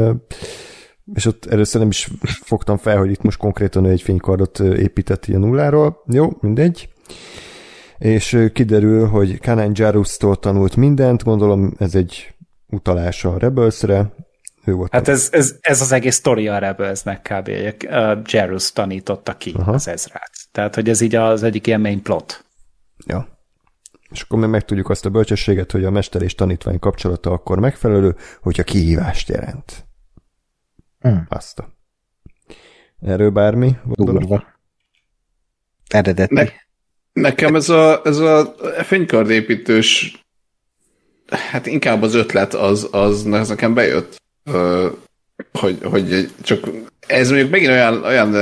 és 1.15 1.27
ott 1.27 1.47
először 1.47 1.81
nem 1.81 1.91
is 1.91 2.09
fogtam 2.43 2.77
fel, 2.77 2.99
hogy 2.99 3.11
itt 3.11 3.23
most 3.23 3.39
konkrétan 3.39 3.87
egy 3.87 4.03
fénykardot 4.03 4.59
épített 4.61 5.27
ilyen 5.27 5.41
nulláról. 5.41 6.03
Jó, 6.07 6.29
mindegy. 6.41 6.89
És 7.99 8.49
kiderül, 8.53 9.07
hogy 9.07 9.41
Kanan 9.41 9.71
Jarus-tól 9.75 10.37
tanult 10.37 10.77
mindent, 10.77 11.25
gondolom 11.25 11.75
ez 11.79 11.95
egy 11.95 12.35
utalás 12.67 13.25
a 13.25 13.39
Rebelsre. 13.39 14.13
Ő 14.65 14.73
volt 14.73 14.93
hát 14.93 15.09
ez, 15.09 15.29
ez, 15.33 15.55
ez, 15.61 15.81
az 15.81 15.93
egész 15.93 16.15
sztori 16.15 16.49
a 16.49 16.59
Rebelsnek 16.59 17.23
kb. 17.33 17.51
Jarus 18.25 18.73
tanította 18.73 19.37
ki 19.37 19.55
Aha. 19.59 19.73
az 19.73 19.89
Ezrát. 19.89 20.31
Tehát, 20.53 20.75
hogy 20.75 20.89
ez 20.89 21.01
így 21.01 21.15
az 21.15 21.43
egyik 21.43 21.67
ilyen 21.67 21.81
main 21.81 22.03
plot. 22.03 22.45
Ja. 23.07 23.29
És 24.11 24.21
akkor 24.21 24.39
még 24.39 24.49
megtudjuk 24.49 24.91
azt 24.91 25.07
a 25.07 25.11
bölcsességet, 25.11 25.73
hogy 25.73 25.85
a 25.85 25.91
mester 25.91 26.23
és 26.23 26.35
tanítvány 26.35 26.79
kapcsolata 26.79 27.31
akkor 27.31 27.59
megfelelő, 27.59 28.17
hogyha 28.41 28.63
kihívást 28.63 29.29
jelent. 29.29 29.88
Hmm. 31.01 31.27
Azt. 31.29 31.63
Erről 33.01 33.31
bármi? 33.31 33.77
Durva. 33.85 34.45
Eredeti. 35.89 36.35
Ne, 36.35 36.45
nekem 37.13 37.55
ez 37.55 37.69
a, 37.69 38.01
ez 38.05 38.19
a 38.19 38.55
fénykardépítős 38.83 40.23
hát 41.29 41.67
inkább 41.67 42.03
az 42.03 42.15
ötlet 42.15 42.55
az, 42.55 42.89
az, 42.91 43.27
az 43.31 43.49
nekem 43.49 43.75
bejött, 43.75 44.17
hogy, 45.53 45.79
hogy 45.83 46.31
csak 46.43 46.69
ez 47.07 47.29
mondjuk 47.29 47.51
megint 47.51 47.71
olyan, 47.71 48.05
olyan 48.05 48.37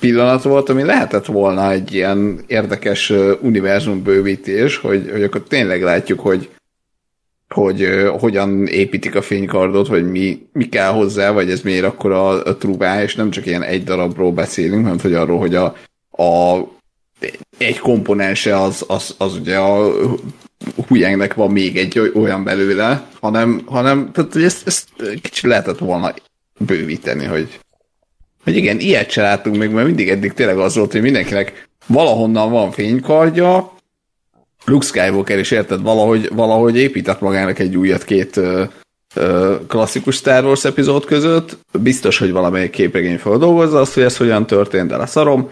pillanat 0.00 0.42
volt, 0.42 0.68
ami 0.68 0.82
lehetett 0.82 1.26
volna 1.26 1.70
egy 1.70 1.94
ilyen 1.94 2.44
érdekes 2.46 3.12
univerzum 3.40 4.02
bővítés, 4.02 4.76
hogy, 4.76 5.10
hogy 5.10 5.22
akkor 5.22 5.42
tényleg 5.42 5.82
látjuk, 5.82 6.20
hogy 6.20 6.53
hogy 7.48 7.88
hogyan 8.18 8.66
építik 8.66 9.14
a 9.14 9.22
fénykardot, 9.22 9.88
vagy 9.88 10.10
mi, 10.10 10.46
mi 10.52 10.68
kell 10.68 10.90
hozzá, 10.90 11.30
vagy 11.30 11.50
ez 11.50 11.60
miért 11.60 11.84
akkor 11.84 12.12
a, 12.12 12.44
a 12.44 12.56
trubá, 12.56 13.02
és 13.02 13.14
nem 13.14 13.30
csak 13.30 13.46
ilyen 13.46 13.62
egy 13.62 13.84
darabról 13.84 14.32
beszélünk, 14.32 14.82
hanem 14.82 15.00
hogy 15.00 15.14
arról, 15.14 15.38
hogy 15.38 15.54
a, 15.54 15.76
a 16.22 16.62
egy 17.58 17.78
komponense 17.78 18.60
az, 18.60 18.84
az, 18.88 19.14
az 19.18 19.34
ugye 19.34 19.56
a 19.58 19.92
hujengnek 20.88 21.34
van 21.34 21.50
még 21.50 21.76
egy 21.76 22.12
olyan 22.14 22.44
belőle, 22.44 23.06
hanem, 23.20 23.62
hanem 23.66 24.10
tehát, 24.12 24.36
ezt, 24.36 24.66
ezt 24.66 24.88
kicsit 25.22 25.44
lehetett 25.44 25.78
volna 25.78 26.14
bővíteni, 26.58 27.24
hogy, 27.24 27.58
hogy 28.44 28.56
igen, 28.56 28.78
ilyet 28.78 29.10
se 29.10 29.22
látunk 29.22 29.56
még, 29.56 29.70
mert 29.70 29.86
mindig 29.86 30.08
eddig 30.08 30.32
tényleg 30.32 30.58
az 30.58 30.74
volt, 30.76 30.92
hogy 30.92 31.02
mindenkinek 31.02 31.68
valahonnan 31.86 32.50
van 32.50 32.70
fénykardja, 32.70 33.73
Luke 34.64 34.86
Skywalker 34.86 35.38
is 35.38 35.50
érted, 35.50 35.82
valahogy, 35.82 36.30
valahogy 36.34 36.76
épített 36.76 37.20
magának 37.20 37.58
egy 37.58 37.76
újat 37.76 38.04
két 38.04 38.36
ö, 38.36 38.64
ö, 39.14 39.56
klasszikus 39.68 40.16
Star 40.16 40.44
Wars 40.44 40.64
epizód 40.64 41.04
között. 41.04 41.58
Biztos, 41.78 42.18
hogy 42.18 42.32
valamelyik 42.32 42.70
képregény 42.70 43.18
feldolgozza 43.18 43.80
azt, 43.80 43.94
hogy 43.94 44.02
ez 44.02 44.16
hogyan 44.16 44.46
történt, 44.46 44.88
de 44.88 44.96
leszarom. 44.96 45.50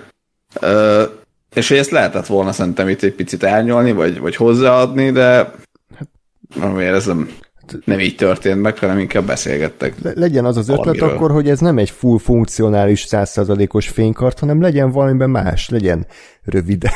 Ö, 0.60 1.02
és 1.54 1.68
hogy 1.68 1.76
ezt 1.76 1.90
lehetett 1.90 2.26
volna 2.26 2.52
szerintem 2.52 2.88
itt 2.88 3.02
egy 3.02 3.14
picit 3.14 3.44
árnyolni, 3.44 3.92
vagy, 3.92 4.18
vagy 4.18 4.36
hozzáadni, 4.36 5.10
de 5.10 5.54
amiért 6.60 6.94
ez 6.94 7.06
nem, 7.06 7.30
nem 7.84 8.00
így 8.00 8.16
történt 8.16 8.60
meg, 8.60 8.78
hanem 8.78 8.98
inkább 8.98 9.24
beszélgettek. 9.24 9.94
Le- 10.02 10.12
legyen 10.14 10.44
az 10.44 10.56
az 10.56 10.68
ötlet 10.68 11.00
akkor, 11.00 11.30
hogy 11.30 11.48
ez 11.48 11.58
nem 11.58 11.78
egy 11.78 11.90
full 11.90 12.18
funkcionális, 12.18 13.00
százszázalékos 13.00 13.88
fénykart, 13.88 14.38
hanem 14.38 14.60
legyen 14.60 14.90
valamiben 14.90 15.30
más, 15.30 15.68
legyen 15.68 16.06
röviden 16.42 16.92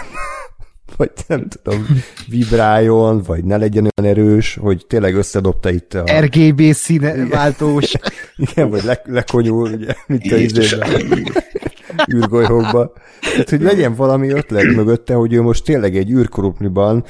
vagy 0.97 1.11
nem 1.27 1.49
tudom, 1.49 1.87
vibráljon, 2.29 3.23
vagy 3.23 3.45
ne 3.45 3.57
legyen 3.57 3.89
olyan 3.97 4.15
erős, 4.17 4.59
hogy 4.61 4.87
tényleg 4.87 5.15
összedobta 5.15 5.71
itt 5.71 5.95
a... 5.95 6.05
RGB 6.21 6.73
színe 6.73 7.27
váltós. 7.29 7.93
Igen, 8.37 8.71
vagy 8.71 8.85
le, 8.85 9.03
lekonyul, 9.05 9.73
ugye, 9.73 9.95
mint 10.07 10.33
a 10.33 10.37
izében 10.37 10.89
űrgolyhókba. 12.15 12.93
Tehát, 13.21 13.51
hogy 13.51 13.61
legyen 13.61 13.95
valami 13.95 14.31
ötlet 14.31 14.75
mögötte, 14.75 15.15
hogy 15.15 15.33
ő 15.33 15.43
most 15.43 15.65
tényleg 15.65 15.97
egy 15.97 16.11
űrkorupniban 16.11 17.05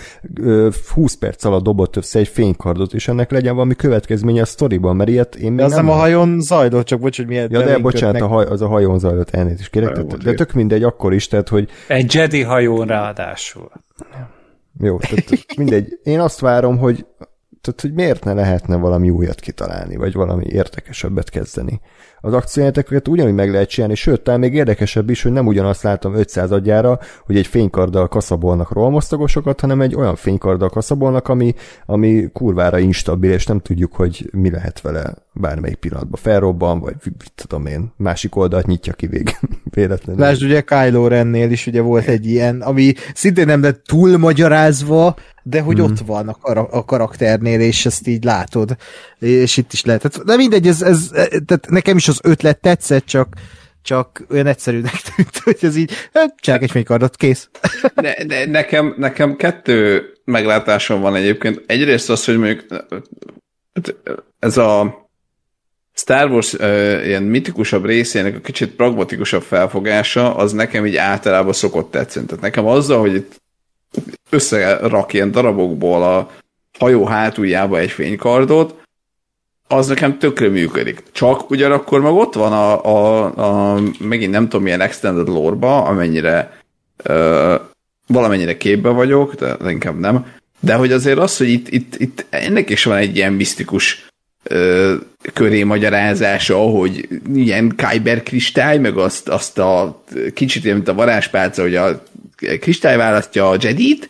20 0.94 1.14
perc 1.14 1.44
alatt 1.44 1.62
dobott 1.62 1.96
össze 1.96 2.18
egy 2.18 2.28
fénykardot, 2.28 2.94
és 2.94 3.08
ennek 3.08 3.30
legyen 3.30 3.54
valami 3.54 3.74
következménye 3.74 4.42
a 4.42 4.44
sztoriban, 4.44 4.96
mert 4.96 5.10
ilyet 5.10 5.34
én 5.34 5.52
még 5.52 5.64
az 5.64 5.72
nem... 5.72 5.84
nem 5.84 5.94
a 5.94 5.98
hajón 5.98 6.40
zajlott, 6.40 6.86
csak 6.86 7.00
bocs, 7.00 7.16
hogy 7.16 7.26
miért 7.26 7.50
Ja, 7.50 7.62
de 7.62 7.78
bocsánat, 7.78 8.20
a 8.20 8.26
haj, 8.26 8.44
az 8.44 8.62
a 8.62 8.66
hajón 8.66 8.98
zajlott, 8.98 9.30
elnézést 9.30 9.70
kérek, 9.70 9.92
tehát, 9.92 10.22
de 10.22 10.34
tök 10.34 10.52
mindegy 10.52 10.82
akkor 10.82 11.12
is, 11.12 11.28
tehát, 11.28 11.48
hogy... 11.48 11.68
Egy 11.88 12.14
Jedi 12.14 12.42
hajón 12.42 12.86
ráadásul. 12.86 13.70
Jó, 14.80 14.98
tehát 14.98 15.46
mindegy. 15.56 15.98
Én 16.02 16.20
azt 16.20 16.40
várom, 16.40 16.78
hogy 16.78 17.06
tehát, 17.66 17.80
hogy 17.80 17.92
miért 17.92 18.24
ne 18.24 18.32
lehetne 18.32 18.76
valami 18.76 19.10
újat 19.10 19.40
kitalálni, 19.40 19.96
vagy 19.96 20.12
valami 20.12 20.44
értekesebbet 20.48 21.30
kezdeni 21.30 21.80
az 22.20 22.32
akciójáteket 22.32 23.08
ugyanúgy 23.08 23.34
meg 23.34 23.50
lehet 23.50 23.68
csinálni, 23.68 23.94
sőt, 23.94 24.20
talán 24.20 24.40
még 24.40 24.54
érdekesebb 24.54 25.10
is, 25.10 25.22
hogy 25.22 25.32
nem 25.32 25.46
ugyanazt 25.46 25.82
látom 25.82 26.14
500 26.14 26.50
adjára, 26.50 26.98
hogy 27.24 27.36
egy 27.36 27.46
fénykarddal 27.46 28.08
kaszabolnak 28.08 28.72
rohamosztagosokat, 28.72 29.60
hanem 29.60 29.80
egy 29.80 29.94
olyan 29.94 30.16
fénykarddal 30.16 30.68
kaszabolnak, 30.68 31.28
ami, 31.28 31.54
ami 31.86 32.28
kurvára 32.32 32.78
instabil, 32.78 33.32
és 33.32 33.46
nem 33.46 33.60
tudjuk, 33.60 33.94
hogy 33.94 34.30
mi 34.32 34.50
lehet 34.50 34.80
vele 34.80 35.14
bármelyik 35.40 35.76
pillanatban 35.76 36.20
felrobban, 36.22 36.80
vagy 36.80 36.94
mit 37.04 37.32
tudom 37.34 37.66
én, 37.66 37.92
másik 37.96 38.36
oldalt 38.36 38.66
nyitja 38.66 38.92
ki 38.92 39.06
vég, 39.06 39.36
véletlenül. 39.74 40.22
Lásd, 40.22 40.42
ugye 40.42 40.60
Kylo 40.60 41.08
Rennél 41.08 41.50
is 41.50 41.66
ugye 41.66 41.80
volt 41.80 42.06
egy 42.06 42.26
ilyen, 42.26 42.60
ami 42.60 42.94
szintén 43.14 43.46
nem 43.46 43.62
lett 43.62 43.84
túl 43.84 44.16
magyarázva, 44.16 45.16
de 45.42 45.60
hogy 45.60 45.78
mm. 45.78 45.82
ott 45.82 45.98
van 45.98 46.28
a, 46.28 46.34
kar- 46.34 46.72
a 46.72 46.84
karakternél, 46.84 47.60
és 47.60 47.86
ezt 47.86 48.06
így 48.06 48.24
látod, 48.24 48.76
és 49.18 49.56
itt 49.56 49.72
is 49.72 49.84
lehet. 49.84 50.24
De 50.24 50.36
mindegy, 50.36 50.66
ez, 50.66 50.82
ez, 50.82 51.10
tehát 51.46 51.66
nekem 51.68 51.96
is 51.96 52.05
az 52.08 52.20
ötlet 52.22 52.60
tetszett, 52.60 53.06
csak 53.06 53.34
csak 53.82 54.24
olyan 54.30 54.46
egyszerűnek 54.46 55.00
tűnt, 55.00 55.38
hogy 55.38 55.58
ez 55.60 55.76
így, 55.76 55.92
hát, 56.12 56.34
csinálják 56.36 56.68
egy 56.68 56.74
fénykardot, 56.74 57.16
kész. 57.16 57.48
De, 57.94 58.24
de 58.26 58.46
nekem, 58.46 58.94
nekem 58.96 59.36
kettő 59.36 60.06
meglátásom 60.24 61.00
van 61.00 61.14
egyébként. 61.14 61.62
Egyrészt 61.66 62.10
az, 62.10 62.24
hogy 62.24 62.38
mondjuk 62.38 62.66
ez 64.38 64.56
a 64.56 65.04
Star 65.94 66.30
Wars 66.30 66.52
uh, 66.52 67.02
ilyen 67.04 67.22
mitikusabb 67.22 67.84
részének 67.84 68.36
a 68.36 68.40
kicsit 68.40 68.70
pragmatikusabb 68.70 69.42
felfogása, 69.42 70.36
az 70.36 70.52
nekem 70.52 70.86
így 70.86 70.96
általában 70.96 71.52
szokott 71.52 71.90
tetszeni. 71.90 72.26
Tehát 72.26 72.42
nekem 72.42 72.66
azzal, 72.66 73.00
hogy 73.00 73.14
itt 73.14 73.42
összerak 74.30 75.12
ilyen 75.12 75.30
darabokból 75.30 76.02
a 76.02 76.30
hajó 76.78 77.04
hátuljába 77.04 77.78
egy 77.78 77.90
fénykardot, 77.90 78.82
az 79.68 79.86
nekem 79.86 80.18
tökre 80.18 80.48
működik. 80.48 81.02
Csak 81.12 81.50
ugyanakkor 81.50 82.00
meg 82.00 82.12
ott 82.12 82.34
van 82.34 82.52
a, 82.52 82.84
a, 82.84 83.24
a 83.74 83.80
megint 83.98 84.32
nem 84.32 84.42
tudom 84.42 84.62
milyen 84.62 84.80
extended 84.80 85.28
lore 85.28 85.66
amennyire 85.66 86.60
ö, 87.02 87.54
valamennyire 88.06 88.56
képbe 88.56 88.88
vagyok, 88.88 89.34
de 89.34 89.70
inkább 89.70 89.98
nem, 89.98 90.26
de 90.60 90.74
hogy 90.74 90.92
azért 90.92 91.18
az, 91.18 91.36
hogy 91.36 91.48
itt, 91.48 91.68
itt, 91.68 91.94
itt 91.96 92.26
ennek 92.30 92.70
is 92.70 92.84
van 92.84 92.96
egy 92.96 93.16
ilyen 93.16 93.32
misztikus 93.32 94.06
ö, 94.42 94.94
köré 95.32 95.62
magyarázása, 95.62 96.56
hogy 96.56 97.08
ilyen 97.34 97.74
Kyber 97.76 98.22
kristály, 98.22 98.78
meg 98.78 98.96
azt, 98.96 99.28
azt 99.28 99.58
a 99.58 100.02
kicsit 100.34 100.64
mint 100.64 100.88
a 100.88 100.94
varázspálca, 100.94 101.62
hogy 101.62 101.74
a 101.74 102.02
kristály 102.60 102.96
választja 102.96 103.48
a 103.48 103.56
Jedit, 103.60 104.08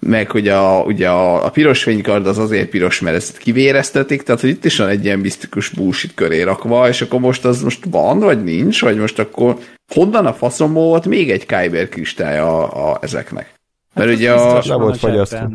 meg 0.00 0.30
hogy 0.30 0.48
a, 0.48 0.82
ugye 0.82 1.08
a, 1.08 1.44
a 1.44 1.50
piros 1.50 1.82
fénykard 1.82 2.26
az 2.26 2.38
azért 2.38 2.68
piros, 2.68 3.00
mert 3.00 3.16
ezt 3.16 3.38
kivéreztetik, 3.38 4.22
tehát 4.22 4.40
hogy 4.40 4.50
itt 4.50 4.64
is 4.64 4.78
van 4.78 4.88
egy 4.88 5.04
ilyen 5.04 5.18
misztikus 5.18 5.68
bullshit 5.68 6.14
köré 6.14 6.42
rakva, 6.42 6.88
és 6.88 7.02
akkor 7.02 7.20
most 7.20 7.44
az 7.44 7.62
most 7.62 7.84
van, 7.90 8.18
vagy 8.18 8.44
nincs, 8.44 8.82
vagy 8.82 8.96
most 8.96 9.18
akkor 9.18 9.58
honnan 9.94 10.26
a 10.26 10.32
faszom 10.32 10.72
volt 10.72 11.06
még 11.06 11.30
egy 11.30 11.46
Kyber 11.46 11.88
kristály 11.88 12.38
a, 12.38 12.90
a 12.90 12.98
ezeknek? 13.00 13.54
Mert 13.94 14.08
hát 14.08 14.18
ugye 14.18 14.32
a... 14.32 14.62
Nem 14.66 14.80
volt 14.80 14.98
fagyasztó. 14.98 15.46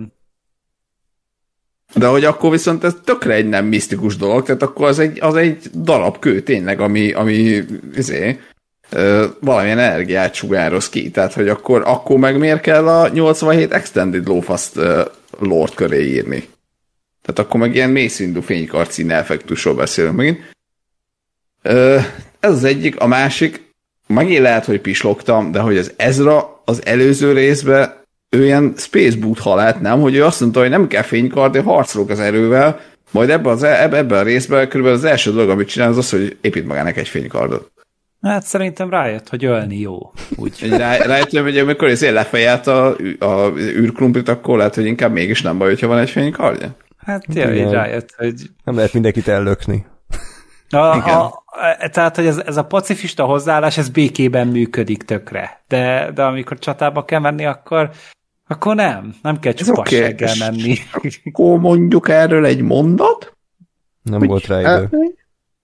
De 1.96 2.08
hogy 2.08 2.26
akkor 2.26 2.52
viszont 2.52 2.84
ez 2.84 2.96
tökre 3.04 3.34
egy 3.34 3.50
nem 3.50 3.66
misztikus 3.66 4.16
dolog, 4.18 4.44
tehát 4.46 4.62
akkor 4.62 4.88
az 4.88 5.00
egy, 5.00 5.18
az 5.22 5.36
egy 5.36 5.70
darab 5.74 6.20
kő 6.20 6.42
tényleg, 6.42 6.80
ami, 6.80 7.12
ami 7.12 7.64
izé, 7.96 8.40
valamilyen 9.40 9.80
energiát 9.80 10.34
sugároz 10.34 10.90
ki, 10.90 11.12
tehát 11.12 11.34
hogy 11.34 11.50
akkor, 11.50 11.82
akkor 11.86 12.18
meg 12.18 12.38
miért 12.38 12.62
kell 12.62 12.88
a 12.88 13.08
87 13.08 13.74
Extended 13.74 14.28
Lowfast 14.28 14.72
Lord 15.40 15.74
köré 15.74 16.06
írni? 16.06 16.48
Tehát 17.22 17.40
akkor 17.40 17.60
meg 17.60 17.76
ilyen 17.76 17.90
mélyszintű 17.90 18.40
fénykarcín 18.40 19.12
effektusról 19.12 19.76
beszélünk 19.76 20.16
megint. 20.16 20.52
Ez 22.40 22.52
az 22.52 22.64
egyik, 22.64 23.00
a 23.00 23.08
másik, 23.08 23.72
megint 24.08 24.42
lehet, 24.42 24.66
hogy 24.66 24.82
pislogtam, 24.82 25.52
de 25.52 25.60
hogy 25.60 25.78
az 25.78 25.94
Ezra 25.96 26.62
az 26.66 26.86
előző 26.86 27.32
részben 27.32 28.02
ő 28.30 28.44
ilyen 28.44 28.74
Space 28.78 29.18
Boot 29.18 29.40
halált, 29.40 29.82
nem? 29.82 30.02
Hogy 30.02 30.16
ő 30.16 30.24
azt 30.24 30.40
mondta, 30.40 30.60
hogy 30.60 30.70
nem 30.70 30.88
kell 30.88 31.02
fénykard, 31.02 31.54
de 31.54 31.62
harcolok 31.62 32.10
az 32.10 32.20
erővel, 32.20 32.80
majd 33.12 33.30
ebben, 33.30 33.52
az, 33.52 33.64
ebben 33.64 34.20
a 34.20 34.22
részben 34.22 34.68
körülbelül 34.68 34.98
az 34.98 35.06
első 35.06 35.32
dolog, 35.32 35.50
amit 35.50 35.68
csinál, 35.68 35.90
az 35.90 35.98
az, 35.98 36.10
hogy 36.10 36.38
épít 36.42 36.68
magának 36.68 36.98
egy 36.98 37.08
fénykardot. 37.08 37.72
Hát 38.24 38.44
szerintem 38.44 38.90
rájött, 38.90 39.30
hogy 39.30 39.46
ölni 39.46 39.80
jó. 39.80 40.12
Úgy. 40.36 40.70
Rá, 40.70 40.98
rájöttem, 40.98 41.44
hogy 41.44 41.58
amikor 41.58 41.88
ezért 41.88 42.14
lefejelt 42.14 42.68
a, 42.68 42.96
a 43.20 43.52
űrkrumplit, 43.58 44.30
akkor 44.30 44.58
lehet, 44.58 44.76
hogy 44.76 44.86
inkább 44.86 45.12
mégis 45.12 45.42
nem 45.42 45.58
baj, 45.58 45.68
hogyha 45.68 45.88
van 45.88 45.98
egy 45.98 46.10
fénykardja. 46.10 46.76
Hát 46.98 47.26
tényleg 47.34 47.58
így 47.58 47.72
rájött, 47.72 48.14
hogy... 48.18 48.42
Nem 48.64 48.76
lehet 48.76 48.94
mindenkit 48.94 49.28
ellökni. 49.28 49.86
A, 50.70 50.78
a, 50.78 51.26
a, 51.26 51.90
tehát, 51.92 52.16
hogy 52.16 52.26
ez, 52.26 52.38
ez 52.38 52.58
a 52.58 52.66
pacifista 52.66 53.24
hozzáállás, 53.26 53.78
ez 53.78 53.90
békében 53.90 54.48
működik 54.48 55.04
tökre. 55.04 55.64
De, 55.68 56.12
de 56.14 56.24
amikor 56.24 56.60
csatába 56.60 57.06
kell 57.06 57.20
menni, 57.20 57.46
akkor 57.46 57.90
akkor 58.48 58.76
nem. 58.76 59.16
Nem 59.22 59.40
kell 59.40 59.54
csupasseggel 59.54 60.34
okay. 60.36 60.50
menni. 60.50 60.78
Akkor 61.26 61.60
mondjuk 61.60 62.10
erről 62.10 62.46
egy 62.46 62.62
mondat? 62.62 63.36
Nem 64.02 64.20
hogy, 64.20 64.28
volt 64.28 64.48
rá 64.48 64.60
idő. 64.60 64.90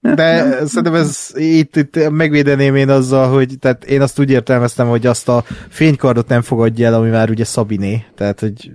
De 0.01 0.57
szerintem 0.65 0.93
ez 0.93 1.29
itt, 1.33 1.75
itt 1.75 2.09
megvédeném 2.09 2.75
én 2.75 2.89
azzal, 2.89 3.33
hogy 3.33 3.55
tehát 3.59 3.83
én 3.83 4.01
azt 4.01 4.19
úgy 4.19 4.29
értelmeztem, 4.29 4.87
hogy 4.87 5.05
azt 5.05 5.29
a 5.29 5.43
fénykardot 5.69 6.27
nem 6.27 6.41
fogadja 6.41 6.87
el, 6.87 6.93
ami 6.93 7.09
már 7.09 7.29
ugye 7.29 7.43
Szabiné. 7.43 8.05
Tehát, 8.15 8.39
hogy 8.39 8.71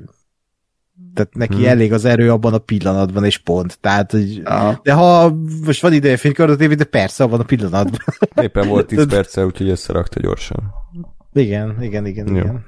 tehát 1.15 1.35
neki 1.35 1.55
hmm. 1.55 1.65
elég 1.65 1.93
az 1.93 2.05
erő 2.05 2.31
abban 2.31 2.55
a 2.55 2.59
pillanatban, 2.59 3.25
és 3.25 3.39
pont. 3.39 3.79
Tehát, 3.81 4.11
hogy, 4.11 4.43
de 4.83 4.93
ha 4.93 5.37
most 5.65 5.83
van 5.83 5.93
ideje 5.93 6.17
fénykardot 6.17 6.61
épít, 6.61 6.79
de 6.79 6.85
persze 6.85 7.25
abban 7.25 7.41
a 7.41 7.45
pillanatban. 7.45 8.01
Éppen 8.43 8.69
volt 8.69 8.87
10 8.87 9.07
perce, 9.15 9.45
úgyhogy 9.45 9.69
összerakta 9.69 10.21
gyorsan. 10.21 10.73
Igen, 11.33 11.83
igen, 11.83 12.07
igen, 12.07 12.27
Jó. 12.27 12.37
igen. 12.37 12.65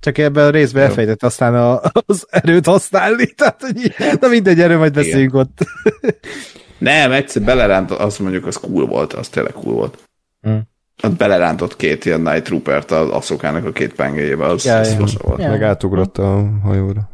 Csak 0.00 0.18
ebben 0.18 0.46
a 0.46 0.50
részben 0.50 0.82
elfejtett 0.82 1.22
aztán 1.22 1.54
a, 1.54 1.80
az 2.06 2.26
erőt 2.30 2.66
használni, 2.66 3.26
tehát 3.26 3.60
hogy 3.60 3.94
na 4.20 4.28
mindegy, 4.28 4.60
erről 4.60 4.78
majd 4.78 4.92
beszéljünk 4.92 5.32
Igen. 5.32 5.40
ott. 5.40 5.58
Nem, 6.78 7.12
egyszer 7.12 7.42
belerántott, 7.42 7.98
azt 7.98 8.18
mondjuk, 8.18 8.46
az 8.46 8.56
cool 8.56 8.86
volt, 8.86 9.12
az 9.12 9.28
tényleg 9.28 9.52
cool 9.52 9.74
volt. 9.74 9.98
Hmm. 10.40 10.62
Ott 11.02 11.16
belerántott 11.16 11.76
két 11.76 12.04
ilyen 12.04 12.20
Night 12.20 12.42
Troopert 12.44 12.90
az 12.90 13.10
aszokának 13.10 13.64
a 13.64 13.72
két 13.72 13.94
pengéjébe, 13.94 14.46
az, 14.46 14.64
ja, 14.64 14.76
az 14.76 14.92
ja. 14.92 15.06
volt. 15.22 15.40
Ja. 15.40 15.48
Meg 15.48 15.62
átugrott 15.62 16.18
a 16.18 16.48
hajóra. 16.62 17.10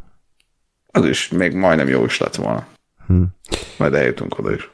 Az 0.86 1.04
is 1.04 1.28
még 1.28 1.54
majdnem 1.54 1.88
jó 1.88 2.04
is 2.04 2.18
lett 2.18 2.34
volna. 2.34 2.66
Hmm. 3.06 3.26
Majd 3.78 3.94
eljutunk 3.94 4.38
oda 4.38 4.52
is. 4.52 4.70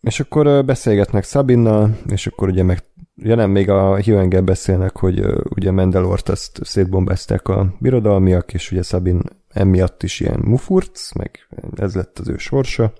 És 0.00 0.20
akkor 0.20 0.64
beszélgetnek 0.64 1.24
Sabinnal, 1.24 1.98
és 2.08 2.26
akkor 2.26 2.48
ugye 2.48 2.62
meg, 2.62 2.82
ja 3.14 3.34
nem, 3.34 3.50
még 3.50 3.70
a 3.70 4.02
Hugh 4.02 4.42
beszélnek, 4.42 4.96
hogy 4.96 5.20
ugye 5.42 5.70
Mendelort 5.70 6.28
azt 6.28 6.58
szétbombázták 6.62 7.48
a 7.48 7.74
birodalmiak, 7.78 8.54
és 8.54 8.70
ugye 8.70 8.82
Sabin 8.82 9.22
emiatt 9.48 10.02
is 10.02 10.20
ilyen 10.20 10.40
mufurc, 10.44 11.12
meg 11.12 11.48
ez 11.76 11.94
lett 11.94 12.18
az 12.18 12.28
ő 12.28 12.36
sorsa. 12.36 12.92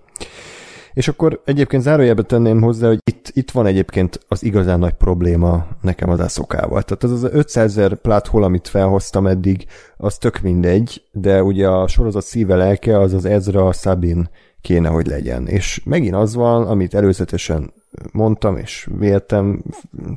És 0.93 1.09
akkor 1.09 1.43
egyébként 1.45 1.83
zárójelbe 1.83 2.23
tenném 2.23 2.63
hozzá, 2.63 2.87
hogy 2.89 2.99
itt, 3.05 3.31
itt 3.33 3.51
van 3.51 3.67
egyébként 3.67 4.21
az 4.29 4.43
igazán 4.43 4.79
nagy 4.79 4.93
probléma 4.93 5.67
nekem 5.81 6.11
az 6.11 6.21
eszokával. 6.21 6.83
Tehát 6.83 7.03
az 7.03 7.13
az 7.13 7.31
500 7.33 7.79
ezer 7.79 7.95
pláthol, 7.95 8.43
amit 8.43 8.69
felhoztam 8.69 9.27
eddig, 9.27 9.67
az 9.97 10.19
tök 10.19 10.41
mindegy, 10.41 11.03
de 11.13 11.43
ugye 11.43 11.69
a 11.69 11.89
sorozat 11.89 12.25
szíve 12.25 12.57
lelke 12.57 12.99
az 12.99 13.13
az 13.13 13.25
Ezra 13.25 13.73
Sabin 13.73 14.29
kéne, 14.61 14.89
hogy 14.89 15.07
legyen. 15.07 15.47
És 15.47 15.83
megint 15.85 16.15
az 16.15 16.35
van, 16.35 16.67
amit 16.67 16.95
előzetesen 16.95 17.73
mondtam, 18.13 18.57
és 18.57 18.89
véltem, 18.99 19.63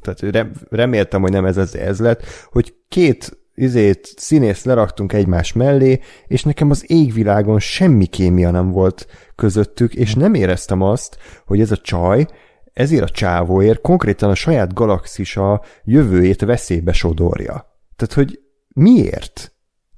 tehát 0.01 0.47
reméltem, 0.69 1.21
hogy 1.21 1.31
nem 1.31 1.45
ez, 1.45 1.57
ez, 1.57 1.75
ez 1.75 1.99
lett, 1.99 2.23
hogy 2.51 2.73
két 2.87 3.40
izét, 3.61 4.13
színészt 4.17 4.65
leraktunk 4.65 5.13
egymás 5.13 5.53
mellé, 5.53 5.99
és 6.27 6.43
nekem 6.43 6.69
az 6.69 6.91
égvilágon 6.91 7.59
semmi 7.59 8.05
kémia 8.05 8.51
nem 8.51 8.71
volt 8.71 9.07
közöttük, 9.35 9.93
és 9.95 10.15
nem 10.15 10.33
éreztem 10.33 10.81
azt, 10.81 11.17
hogy 11.45 11.61
ez 11.61 11.71
a 11.71 11.77
csaj, 11.77 12.27
ezért 12.73 13.03
a 13.03 13.09
csávóért 13.09 13.81
konkrétan 13.81 14.29
a 14.29 14.35
saját 14.35 14.73
galaxisa 14.73 15.63
jövőjét 15.83 16.41
veszélybe 16.41 16.93
sodorja. 16.93 17.79
Tehát, 17.95 18.13
hogy 18.13 18.39
miért? 18.67 19.53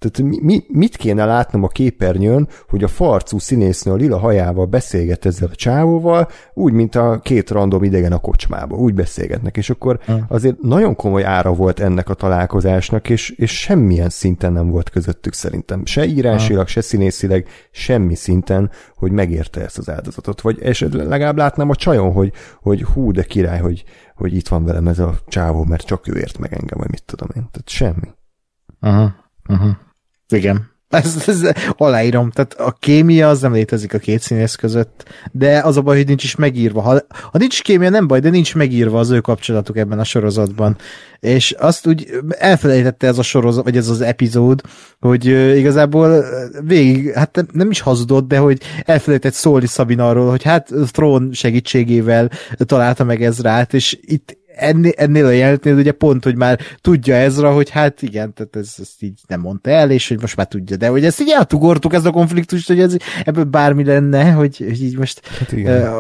Tehát 0.10 0.32
mi, 0.32 0.40
mi, 0.42 0.64
mit 0.68 0.96
kéne 0.96 1.26
látnom 1.26 1.64
a 1.64 1.68
képernyőn, 1.68 2.48
hogy 2.68 2.84
a 2.84 2.88
farcú 2.88 3.40
színésznő 3.40 3.92
a 3.92 3.96
lila 3.96 4.18
hajával 4.18 4.66
beszélget 4.66 5.26
ezzel 5.26 5.50
a 5.52 5.56
csávóval, 5.56 6.28
úgy, 6.54 6.74
mint 6.74 6.96
a 6.96 7.20
két 7.24 7.50
random 7.50 7.84
idegen 7.84 8.12
a 8.12 8.20
kocsmába, 8.20 8.76
úgy 8.76 8.94
beszélgetnek, 8.94 9.58
és 9.58 9.70
akkor 9.70 10.00
azért 10.28 10.62
nagyon 10.62 10.96
komoly 10.96 11.24
ára 11.24 11.54
volt 11.54 11.80
ennek 11.80 12.10
a 12.10 12.14
találkozásnak, 12.14 13.10
és, 13.10 13.30
és 13.30 13.60
semmilyen 13.60 14.10
szinten 14.10 14.54
nem 14.54 14.70
volt 14.70 14.90
közöttük 14.90 15.34
szerintem. 15.34 15.86
Se 15.86 16.06
írásilag, 16.06 16.68
se 16.68 16.82
színészileg, 16.82 17.48
semmi 17.72 18.16
szinten, 18.16 18.72
hogy 18.96 19.12
megérte 19.12 19.62
ezt 19.62 19.78
az 19.78 19.90
áldozatot. 19.90 20.42
Vagy 20.42 20.58
és 20.60 20.88
legalább 20.92 21.38
látnám 21.38 21.70
a 21.70 21.76
csajon, 21.76 22.12
hogy, 22.12 22.32
hogy 22.62 22.84
hú, 22.84 23.12
de 23.12 23.24
király, 23.24 23.60
hogy, 23.60 23.84
hogy 24.16 24.36
itt 24.36 24.48
van 24.48 24.66
velem 24.66 24.88
ez 24.88 25.00
a 25.00 25.16
csávó, 25.28 25.64
mert 25.64 25.86
csak 25.86 26.08
ő 26.08 26.18
ért 26.18 26.38
meg 26.38 26.54
engem, 26.54 26.78
vagy 26.78 26.90
mit 26.90 27.04
tudom 27.06 27.28
én. 27.36 27.48
Tehát 27.52 27.70
semmi. 27.70 28.14
Aha, 28.80 29.16
aha. 29.44 29.78
Igen. 30.34 30.72
Ez, 30.94 31.24
ez, 31.28 31.52
aláírom. 31.78 32.30
Tehát 32.32 32.54
a 32.54 32.76
kémia 32.80 33.30
az 33.30 33.42
nem 33.42 33.54
létezik 33.54 33.94
a 33.94 33.98
két 33.98 34.22
színész 34.22 34.56
között, 34.56 35.06
de 35.32 35.60
az 35.60 35.78
a 35.78 35.82
baj, 35.82 35.98
hogy 35.98 36.08
nincs 36.08 36.24
is 36.24 36.36
megírva. 36.36 36.82
Ha, 36.82 37.02
ha 37.10 37.38
nincs 37.38 37.62
kémia, 37.62 37.90
nem 37.90 38.08
baj, 38.08 38.20
de 38.20 38.30
nincs 38.30 38.56
megírva 38.56 39.00
az 39.00 39.10
ő 39.10 39.20
kapcsolatuk 39.20 39.78
ebben 39.78 40.00
a 40.00 40.04
sorozatban. 40.04 40.78
És 41.20 41.52
azt 41.52 41.88
úgy 41.88 42.10
elfelejtette 42.30 43.08
ez 43.08 43.18
a 43.18 43.22
sorozat, 43.22 43.64
vagy 43.64 43.78
ez 43.78 43.90
az 43.90 44.02
epizód, 44.02 44.62
hogy 45.00 45.26
igazából 45.58 46.24
végig, 46.64 47.14
hát 47.14 47.46
nem 47.52 47.70
is 47.70 47.80
hazudott, 47.80 48.28
de 48.28 48.38
hogy 48.38 48.62
elfelejtett 48.86 49.34
szólni 49.34 49.68
Szabin 49.68 50.00
arról, 50.00 50.30
hogy 50.30 50.44
hát 50.44 50.70
Thrón 50.92 51.30
segítségével 51.32 52.30
találta 52.58 53.04
meg 53.04 53.24
Ezrát, 53.24 53.74
és 53.74 53.98
itt 54.02 54.42
ennél, 54.56 54.92
ennél 54.96 55.26
a 55.26 55.30
jelenetnél 55.30 55.76
ugye 55.76 55.92
pont, 55.92 56.24
hogy 56.24 56.36
már 56.36 56.60
tudja 56.82 57.16
Ezra, 57.16 57.54
hogy 57.54 57.70
hát 57.70 58.02
igen, 58.02 58.34
tehát 58.34 58.56
ez, 58.56 58.76
ezt 58.80 59.02
így 59.02 59.20
nem 59.28 59.40
mondta 59.40 59.70
el, 59.70 59.92
és 59.92 60.08
hogy 60.08 60.22
most 60.22 60.36
már 60.36 60.48
tudja, 60.48 60.76
de 60.76 60.88
hogy 60.88 61.06
ezt 61.06 61.22
így 61.22 61.30
eltugortuk, 61.30 61.94
ez 61.94 62.06
a 62.06 62.12
konfliktust, 62.12 62.68
hogy 62.68 62.80
ez, 62.80 62.96
ebből 63.24 63.44
bármi 63.44 63.84
lenne, 63.84 64.32
hogy, 64.32 64.58
hogy 64.58 64.84
így 64.84 64.98
most 64.98 65.28
hát 65.28 65.52
igen. 65.52 65.82
Uh, 65.82 65.98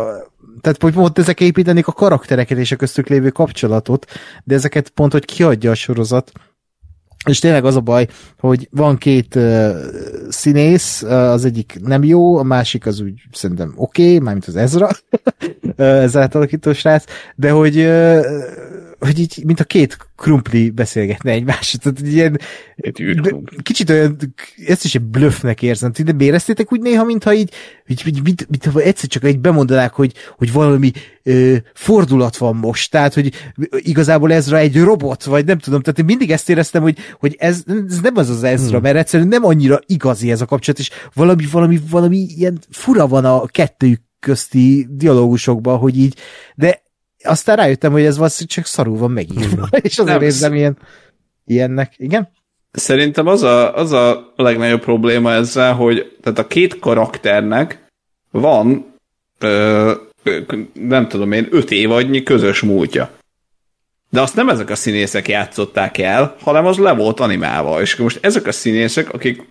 tehát 0.62 0.82
hogy 0.82 0.94
pont 0.94 1.20
ezek 1.20 1.40
építenék 1.40 1.88
a 1.88 1.92
karaktereket 1.92 2.58
és 2.58 2.72
a 2.72 2.76
köztük 2.76 3.08
lévő 3.08 3.30
kapcsolatot, 3.30 4.06
de 4.44 4.56
ezeket 4.56 4.90
pont, 4.90 5.12
hogy 5.12 5.26
kiadja 5.26 5.72
a 5.72 5.76
sorozat, 5.76 6.32
és 7.26 7.40
tényleg 7.40 7.66
az 7.66 7.76
a 7.76 7.82
baj, 7.82 8.08
hogy 8.40 8.68
van 8.72 8.98
két 8.98 9.36
uh, 9.36 9.72
színész, 10.30 11.02
uh, 11.02 11.12
az 11.12 11.46
egyik 11.46 11.80
nem 11.82 12.04
jó, 12.04 12.38
a 12.38 12.44
másik 12.44 12.86
az 12.86 13.00
úgy 13.00 13.22
szerintem 13.32 13.74
oké, 13.76 14.04
okay, 14.04 14.20
mármint 14.20 14.46
az 14.46 14.56
Ezra, 14.56 14.90
ez 15.76 16.18
átalakító 16.18 16.74
srác, 16.74 17.04
de 17.36 17.52
hogy 17.52 17.88
hogy 19.04 19.20
így, 19.20 19.42
mint 19.46 19.60
a 19.60 19.64
két 19.64 19.98
krumpli 20.16 20.70
beszélgetne 20.70 21.32
egymásra. 21.32 21.80
Tehát 21.80 22.00
ilyen, 22.14 22.40
kicsit 23.62 23.90
olyan, 23.90 24.18
ezt 24.68 24.84
is 24.84 24.96
egy 24.96 25.02
blöffnek 25.02 25.62
érzem. 25.62 25.92
De 26.06 26.26
éreztétek 26.26 26.72
úgy 26.72 26.82
néha, 26.82 27.04
mintha 27.04 27.34
így, 27.34 27.54
így, 27.88 28.04
így 28.08 28.24
mint, 28.24 28.48
mint, 28.50 28.66
mint 28.66 28.86
egyszer 28.86 29.10
csak 29.10 29.24
egy 29.24 29.40
bemondanák, 29.40 29.94
hogy, 29.94 30.14
hogy 30.38 30.52
valami 30.52 30.92
ö, 31.24 31.56
fordulat 31.74 32.38
van 32.38 32.56
most. 32.56 32.92
Tehát, 32.92 33.14
hogy 33.14 33.34
igazából 33.78 34.34
Ezra 34.34 34.58
egy 34.58 34.78
robot, 34.78 35.24
vagy 35.24 35.46
nem 35.46 35.58
tudom. 35.58 35.82
Tehát 35.82 36.00
én 36.00 36.06
mindig 36.06 36.32
ezt 36.32 36.50
éreztem, 36.50 36.82
hogy, 36.82 36.98
hogy 37.20 37.36
ez, 37.40 37.64
ez 37.90 38.00
nem 38.00 38.16
az 38.16 38.30
az 38.30 38.44
Ezra, 38.44 38.74
hmm. 38.74 38.82
mert 38.82 38.98
egyszerűen 38.98 39.30
nem 39.30 39.46
annyira 39.46 39.80
igazi 39.86 40.32
ez 40.32 40.42
a 40.42 40.46
kapcsolat, 40.46 40.80
és 40.80 40.90
valami, 41.14 41.46
valami, 41.52 41.80
valami 41.90 42.18
ilyen 42.18 42.60
fura 42.70 43.08
van 43.08 43.26
a 43.26 43.46
kettőjük 43.46 44.02
közti 44.24 44.88
dialógusokban, 44.90 45.78
hogy 45.78 45.98
így, 45.98 46.18
de 46.56 46.82
aztán 47.24 47.56
rájöttem, 47.56 47.92
hogy 47.92 48.06
ez 48.06 48.18
valószínűleg 48.18 48.56
csak 48.56 48.66
szarul 48.66 48.98
van 48.98 49.12
megírva, 49.12 49.68
és 49.82 50.00
azért 50.00 50.22
érzem 50.22 50.54
ilyen, 50.54 50.78
ilyennek. 51.46 51.94
Igen? 51.98 52.30
Szerintem 52.72 53.28
az 53.28 53.44
a, 53.44 53.76
az 53.76 53.92
a 53.92 54.34
legnagyobb 54.36 54.82
probléma 54.82 55.32
ezzel, 55.32 55.74
hogy 55.74 56.18
tehát 56.22 56.40
a 56.40 56.48
két 56.48 56.80
karakternek 56.80 57.86
van 58.32 58.96
ö, 59.40 59.92
nem 60.74 61.08
tudom 61.08 61.32
én, 61.32 61.48
öt 61.52 61.72
évadnyi 61.72 62.24
közös 62.24 62.62
múltja. 62.62 63.12
De 64.10 64.22
azt 64.22 64.36
nem 64.36 64.50
ezek 64.50 64.70
a 64.70 64.76
színészek 64.76 65.28
játszották 65.28 65.98
el, 65.98 66.36
hanem 66.40 66.66
az 66.66 66.78
le 66.78 66.94
volt 66.94 67.20
animálva. 67.20 67.82
És 67.82 67.96
most 67.96 68.20
ezek 68.22 68.48
a 68.48 68.52
színészek, 68.52 69.14
akik 69.14 69.42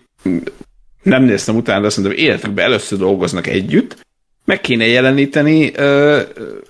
nem 1.03 1.23
néztem 1.23 1.55
utána, 1.55 1.81
de 1.81 1.89
szerintem 1.89 2.19
életükben 2.19 2.65
először 2.65 2.97
dolgoznak 2.97 3.47
együtt, 3.47 3.97
meg 4.45 4.61
kéne 4.61 4.85
jeleníteni 4.85 5.71
ö, 5.75 6.21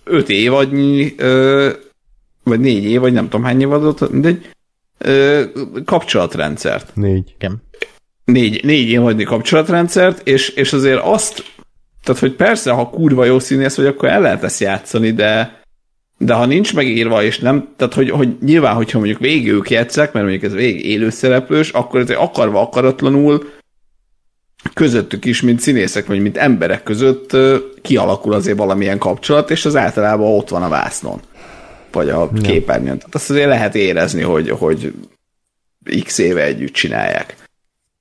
öt 0.03 0.29
évadnyi, 0.29 1.13
ö, 1.17 1.69
vagy 2.43 2.59
négy 2.59 2.83
év, 2.83 2.99
vagy 2.99 3.13
nem 3.13 3.29
tudom 3.29 3.43
hány 3.45 3.61
évadot, 3.61 4.11
mindegy, 4.11 4.49
ö, 4.97 5.43
kapcsolatrendszert. 5.85 6.95
Négy. 6.95 7.33
Igen. 7.35 7.63
Négy, 8.25 8.63
négy 8.63 8.89
évadnyi 8.89 9.23
kapcsolatrendszert, 9.23 10.27
és, 10.27 10.49
és 10.49 10.73
azért 10.73 11.01
azt, 11.03 11.43
tehát 12.03 12.21
hogy 12.21 12.33
persze, 12.33 12.71
ha 12.71 12.89
kurva 12.89 13.25
jó 13.25 13.39
színész 13.39 13.75
vagy, 13.75 13.85
akkor 13.85 14.09
el 14.09 14.21
lehet 14.21 14.43
ezt 14.43 14.59
játszani, 14.59 15.11
de 15.11 15.61
de 16.17 16.33
ha 16.33 16.45
nincs 16.45 16.73
megírva, 16.73 17.23
és 17.23 17.39
nem, 17.39 17.73
tehát 17.75 17.93
hogy, 17.93 18.09
hogy 18.09 18.37
nyilván, 18.41 18.75
hogyha 18.75 18.97
mondjuk 18.97 19.19
végig 19.19 19.47
ők 19.47 19.69
játszák, 19.69 20.13
mert 20.13 20.25
mondjuk 20.25 20.51
ez 20.51 20.57
végig 20.57 20.85
élőszereplős, 20.85 21.69
akkor 21.69 21.99
ez 21.99 22.09
akarva 22.09 22.61
akaratlanul 22.61 23.49
közöttük 24.73 25.25
is, 25.25 25.41
mint 25.41 25.59
színészek, 25.59 26.05
vagy 26.05 26.21
mint 26.21 26.37
emberek 26.37 26.83
között 26.83 27.37
kialakul 27.81 28.33
azért 28.33 28.57
valamilyen 28.57 28.97
kapcsolat, 28.97 29.51
és 29.51 29.65
az 29.65 29.75
általában 29.75 30.37
ott 30.37 30.49
van 30.49 30.63
a 30.63 30.69
vásznon, 30.69 31.21
vagy 31.91 32.09
a 32.09 32.29
képernyőn. 32.41 32.97
Tehát 32.97 33.15
azt 33.15 33.29
azért 33.29 33.47
lehet 33.47 33.75
érezni, 33.75 34.21
hogy, 34.21 34.49
hogy 34.49 34.93
x 36.03 36.17
éve 36.17 36.43
együtt 36.43 36.73
csinálják. 36.73 37.35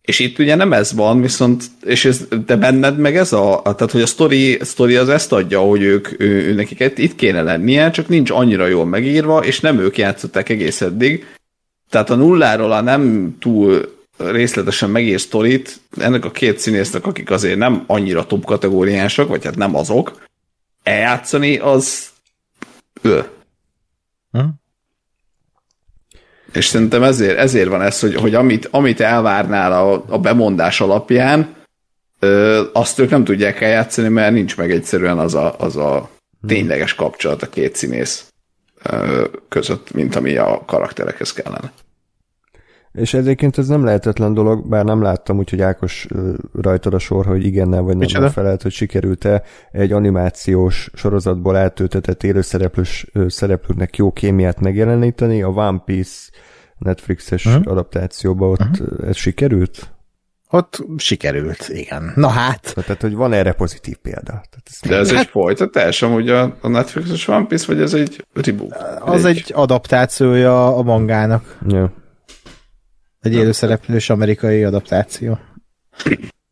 És 0.02 0.18
itt 0.18 0.38
ugye 0.38 0.54
nem 0.54 0.72
ez 0.72 0.92
van, 0.92 1.20
viszont, 1.20 1.64
és 1.84 2.04
ez, 2.04 2.26
de 2.46 2.56
benned 2.56 2.98
meg 2.98 3.16
ez 3.16 3.32
a, 3.32 3.60
tehát 3.62 3.90
hogy 3.90 4.02
a 4.02 4.06
story, 4.06 4.58
story 4.64 4.96
az 4.96 5.08
ezt 5.08 5.32
adja, 5.32 5.60
hogy 5.60 5.82
ők, 5.82 6.20
ő, 6.20 6.26
ő, 6.26 6.54
nekik 6.54 6.92
itt 6.96 7.14
kéne 7.14 7.42
lennie, 7.42 7.90
csak 7.90 8.08
nincs 8.08 8.30
annyira 8.30 8.66
jól 8.66 8.86
megírva, 8.86 9.44
és 9.44 9.60
nem 9.60 9.78
ők 9.78 9.98
játszották 9.98 10.48
egész 10.48 10.80
eddig. 10.80 11.26
Tehát 11.90 12.10
a 12.10 12.14
nulláról 12.14 12.72
a 12.72 12.80
nem 12.80 13.36
túl 13.40 14.01
részletesen 14.30 14.90
megír 14.90 15.20
sztorit 15.20 15.80
ennek 15.96 16.24
a 16.24 16.30
két 16.30 16.58
színésznek, 16.58 17.06
akik 17.06 17.30
azért 17.30 17.58
nem 17.58 17.84
annyira 17.86 18.26
top 18.26 18.44
kategóriások, 18.44 19.28
vagy 19.28 19.44
hát 19.44 19.56
nem 19.56 19.74
azok, 19.74 20.22
eljátszani 20.82 21.58
az 21.58 22.08
ő. 23.02 23.24
Hm? 24.30 24.40
És 26.52 26.66
szerintem 26.66 27.02
ezért, 27.02 27.38
ezért 27.38 27.68
van 27.68 27.82
ez, 27.82 28.00
hogy, 28.00 28.14
hogy 28.14 28.34
amit, 28.34 28.68
amit 28.70 29.00
elvárnál 29.00 29.72
a, 29.72 30.04
a 30.08 30.18
bemondás 30.18 30.80
alapján, 30.80 31.54
ö, 32.18 32.62
azt 32.72 32.98
ők 32.98 33.10
nem 33.10 33.24
tudják 33.24 33.60
eljátszani, 33.60 34.08
mert 34.08 34.32
nincs 34.32 34.56
meg 34.56 34.70
egyszerűen 34.70 35.18
az 35.18 35.34
a, 35.34 35.54
az 35.58 35.76
a 35.76 36.10
hm. 36.40 36.46
tényleges 36.46 36.94
kapcsolat 36.94 37.42
a 37.42 37.48
két 37.48 37.76
színész 37.76 38.32
ö, 38.82 39.24
között, 39.48 39.92
mint 39.92 40.16
ami 40.16 40.36
a 40.36 40.62
karakterekhez 40.66 41.32
kellene. 41.32 41.72
És 42.92 43.14
egyébként 43.14 43.58
ez 43.58 43.68
nem 43.68 43.84
lehetetlen 43.84 44.34
dolog, 44.34 44.68
bár 44.68 44.84
nem 44.84 45.02
láttam, 45.02 45.38
úgyhogy 45.38 45.60
Ákos 45.60 46.06
rajtad 46.60 46.94
a 46.94 46.98
sor, 46.98 47.26
hogy 47.26 47.44
igennel 47.44 47.80
vagy 47.80 47.90
nem 47.90 47.98
Micsoda? 47.98 48.30
felelt, 48.30 48.62
hogy 48.62 48.72
sikerült-e 48.72 49.42
egy 49.70 49.92
animációs 49.92 50.90
sorozatból 50.94 51.56
eltöltetett 51.56 52.22
élőszereplős 52.22 53.06
szereplőnek 53.26 53.96
jó 53.96 54.12
kémiát 54.12 54.60
megjeleníteni. 54.60 55.42
A 55.42 55.48
One 55.48 55.82
Piece 55.84 56.30
Netflixes 56.78 57.46
uh-huh. 57.46 57.72
adaptációban 57.72 58.50
ott 58.50 58.80
uh-huh. 58.80 59.08
ez 59.08 59.16
sikerült? 59.16 59.90
Ott 60.50 60.84
sikerült, 60.96 61.68
igen. 61.68 62.12
Na 62.14 62.28
hát. 62.28 62.72
Tehát, 62.74 63.00
hogy 63.00 63.14
van 63.14 63.32
erre 63.32 63.52
pozitív 63.52 63.96
példa. 63.96 64.22
Tehát 64.22 64.62
ez 64.64 64.78
De 64.88 64.96
ez 64.96 65.10
hát, 65.10 65.20
egy 65.20 65.26
folytatás 65.26 66.02
amúgy 66.02 66.28
a, 66.28 66.56
a 66.60 66.68
Netflixes 66.68 67.28
One 67.28 67.46
Piece, 67.46 67.66
vagy 67.66 67.80
ez 67.80 67.94
egy 67.94 68.26
reboot? 68.32 68.72
Az 69.00 69.24
egy, 69.24 69.36
egy 69.36 69.52
adaptációja 69.54 70.76
a 70.76 70.82
mangának. 70.82 71.58
Ja. 71.68 71.92
Egy 73.22 73.34
élőszereplős 73.34 74.10
amerikai 74.10 74.64
adaptáció. 74.64 75.38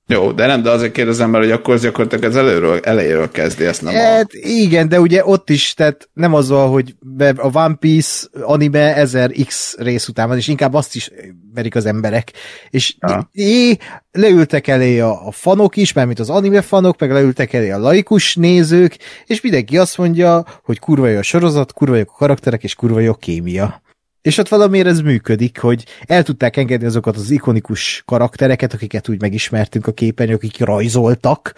Jó, 0.06 0.32
de 0.32 0.46
nem, 0.46 0.62
de 0.62 0.70
azért 0.70 0.92
kérdezem 0.92 1.30
mert 1.30 1.44
hogy 1.44 1.52
akkor 1.52 1.74
az 1.74 1.82
gyakorlatilag 1.82 2.24
az 2.24 2.36
előről, 2.36 2.78
elejéről 2.82 3.30
kezdi, 3.30 3.64
ezt 3.64 3.82
nem 3.82 3.94
hát, 3.94 4.30
a... 4.32 4.38
Igen, 4.48 4.88
de 4.88 5.00
ugye 5.00 5.24
ott 5.24 5.50
is, 5.50 5.74
tehát 5.74 6.08
nem 6.12 6.34
azzal, 6.34 6.70
hogy 6.70 6.94
a 7.36 7.58
One 7.58 7.74
Piece 7.74 8.26
anime 8.42 8.94
1000x 8.96 9.74
rész 9.78 10.08
után 10.08 10.28
van, 10.28 10.36
és 10.36 10.48
inkább 10.48 10.74
azt 10.74 10.94
is 10.94 11.10
verik 11.54 11.74
az 11.74 11.86
emberek. 11.86 12.32
És 12.70 12.96
é, 13.32 13.76
leültek 14.12 14.66
elé 14.66 15.00
a, 15.00 15.26
a 15.26 15.30
fanok 15.30 15.76
is, 15.76 15.92
mert 15.92 16.06
mint 16.06 16.18
az 16.18 16.30
anime 16.30 16.60
fanok, 16.60 17.00
meg 17.00 17.12
leültek 17.12 17.52
elé 17.52 17.70
a 17.70 17.78
laikus 17.78 18.36
nézők, 18.36 18.96
és 19.26 19.40
mindenki 19.40 19.78
azt 19.78 19.98
mondja, 19.98 20.44
hogy 20.62 20.78
kurva 20.78 21.08
jó 21.08 21.18
a 21.18 21.22
sorozat, 21.22 21.72
kurva 21.72 21.96
jó 21.96 22.02
a 22.06 22.16
karakterek, 22.16 22.62
és 22.62 22.74
kurva 22.74 23.00
jó 23.00 23.10
a 23.10 23.14
kémia. 23.14 23.82
És 24.22 24.38
ott 24.38 24.48
valamiért 24.48 24.86
ez 24.86 25.00
működik, 25.00 25.58
hogy 25.58 25.84
el 26.06 26.22
tudták 26.22 26.56
engedni 26.56 26.86
azokat 26.86 27.16
az 27.16 27.30
ikonikus 27.30 28.02
karaktereket, 28.06 28.72
akiket 28.72 29.08
úgy 29.08 29.20
megismertünk 29.20 29.86
a 29.86 29.92
képen, 29.92 30.28
akik 30.28 30.58
rajzoltak, 30.58 31.54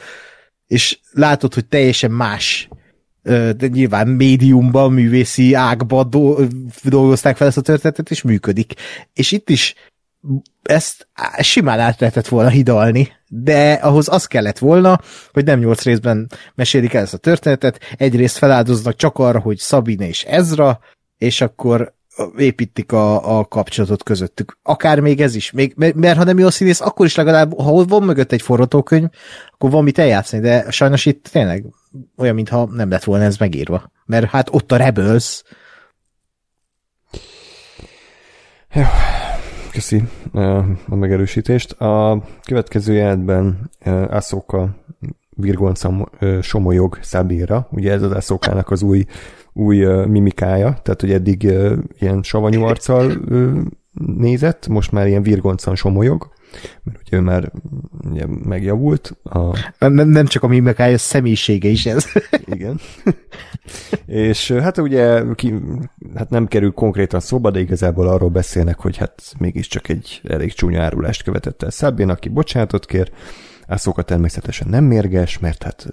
és 0.67 0.99
látod, 1.13 1.55
hogy 1.55 1.67
teljesen 1.67 2.11
más 2.11 2.69
de 3.57 3.67
nyilván 3.67 4.09
médiumban, 4.09 4.93
művészi 4.93 5.55
ágban 5.55 6.11
dolgozták 6.83 7.37
fel 7.37 7.47
ezt 7.47 7.57
a 7.57 7.61
történetet, 7.61 8.11
és 8.11 8.23
működik. 8.23 8.75
És 9.13 9.33
itt 9.33 9.51
is 9.51 9.75
ezt 10.63 11.09
simán 11.41 11.81
át 11.81 12.01
lehetett 12.01 12.29
volna 12.29 12.49
hidalni, 12.49 13.09
de 13.29 13.73
ahhoz 13.73 14.09
az 14.09 14.27
kellett 14.27 14.59
volna, 14.59 15.01
hogy 15.33 15.45
nem 15.45 15.59
nyolc 15.59 15.83
részben 15.83 16.31
mesélik 16.55 16.95
el 16.95 17.03
ezt 17.03 17.15
a 17.15 17.19
történetet, 17.19 17.81
egyrészt 17.97 18.37
feláldoznak 18.37 18.97
csak 18.97 19.19
arra, 19.19 19.41
hogy 19.41 19.59
Sabine 19.59 20.09
és 20.09 20.23
Ezra, 20.25 20.81
és 21.19 21.41
akkor 21.41 21.95
építik 22.37 22.93
a, 22.93 23.39
a 23.39 23.45
kapcsolatot 23.45 24.03
közöttük. 24.03 24.59
Akár 24.63 25.01
még 25.01 25.21
ez 25.21 25.35
is. 25.35 25.51
Még, 25.51 25.75
mert 25.95 26.17
ha 26.17 26.25
nem 26.25 26.39
jó 26.39 26.51
színész, 26.51 26.81
akkor 26.81 27.07
is 27.07 27.15
legalább, 27.15 27.59
ha 27.59 27.85
van 27.85 28.03
mögött 28.03 28.33
egy 28.33 28.43
forgatókönyv, 28.43 29.09
akkor 29.53 29.71
van 29.71 29.85
mit 29.85 29.99
eljátszani, 29.99 30.43
de 30.43 30.71
sajnos 30.71 31.07
itt 31.07 31.29
tényleg 31.33 31.65
olyan, 32.17 32.35
mintha 32.35 32.69
nem 32.71 32.91
lett 32.91 33.05
volna 33.05 33.25
ez 33.25 33.37
megírva. 33.37 33.91
Mert 34.05 34.31
hát 34.31 34.49
ott 34.55 34.73
a 34.73 34.77
Rebels. 34.77 35.43
Jó, 38.75 38.83
köszi 39.73 40.03
a 40.89 40.95
megerősítést. 40.95 41.73
A 41.73 42.23
következő 42.45 42.93
jelentben 42.93 43.71
Aszoka 44.11 44.77
virgonca 45.37 46.11
somolyog 46.43 46.99
Szabira, 47.03 47.69
ugye 47.71 47.93
ez 47.93 48.03
az 48.03 48.13
Aszokának 48.13 48.71
az 48.71 48.83
új 48.83 49.05
új 49.53 49.87
uh, 49.87 50.07
mimikája, 50.07 50.79
tehát 50.83 51.01
hogy 51.01 51.13
eddig 51.13 51.43
uh, 51.45 51.73
ilyen 51.99 52.23
savanyú 52.23 52.63
arccal 52.63 53.11
uh, 53.11 53.61
nézett, 53.93 54.69
most 54.69 54.93
már 54.93 55.07
ilyen 55.07 55.23
virgoncan 55.23 55.75
somolyog, 55.75 56.33
mert 56.83 56.99
ugye 57.07 57.17
ő 57.17 57.21
már 57.21 57.53
ugye, 58.11 58.27
megjavult. 58.27 59.17
A... 59.23 59.57
Nem, 59.79 60.09
nem 60.09 60.27
csak 60.27 60.43
a 60.43 60.47
mimikája, 60.47 60.95
a 60.95 60.99
személyisége 60.99 61.69
is 61.69 61.87
ez. 61.87 62.05
Igen. 62.55 62.81
és 64.07 64.51
hát 64.51 64.79
ugye 64.79 65.23
ki, 65.35 65.55
hát 66.15 66.31
nem 66.31 66.47
kerül 66.47 66.73
konkrétan 66.73 67.21
szóba, 67.21 67.51
de 67.51 67.61
igazából 67.61 68.09
arról 68.09 68.31
beszélnek, 68.31 68.79
hogy 68.79 68.97
hát 68.97 69.35
mégiscsak 69.39 69.89
egy 69.89 70.21
elég 70.25 70.53
csúnya 70.53 70.83
árulást 70.83 71.23
követett 71.23 71.63
el 71.63 71.71
Szabén, 71.71 72.09
aki 72.09 72.29
bocsánatot 72.29 72.87
kér, 72.87 73.11
Ászóka 73.67 74.03
természetesen 74.03 74.69
nem 74.69 74.85
mérges, 74.85 75.39
mert 75.39 75.63
hát 75.63 75.89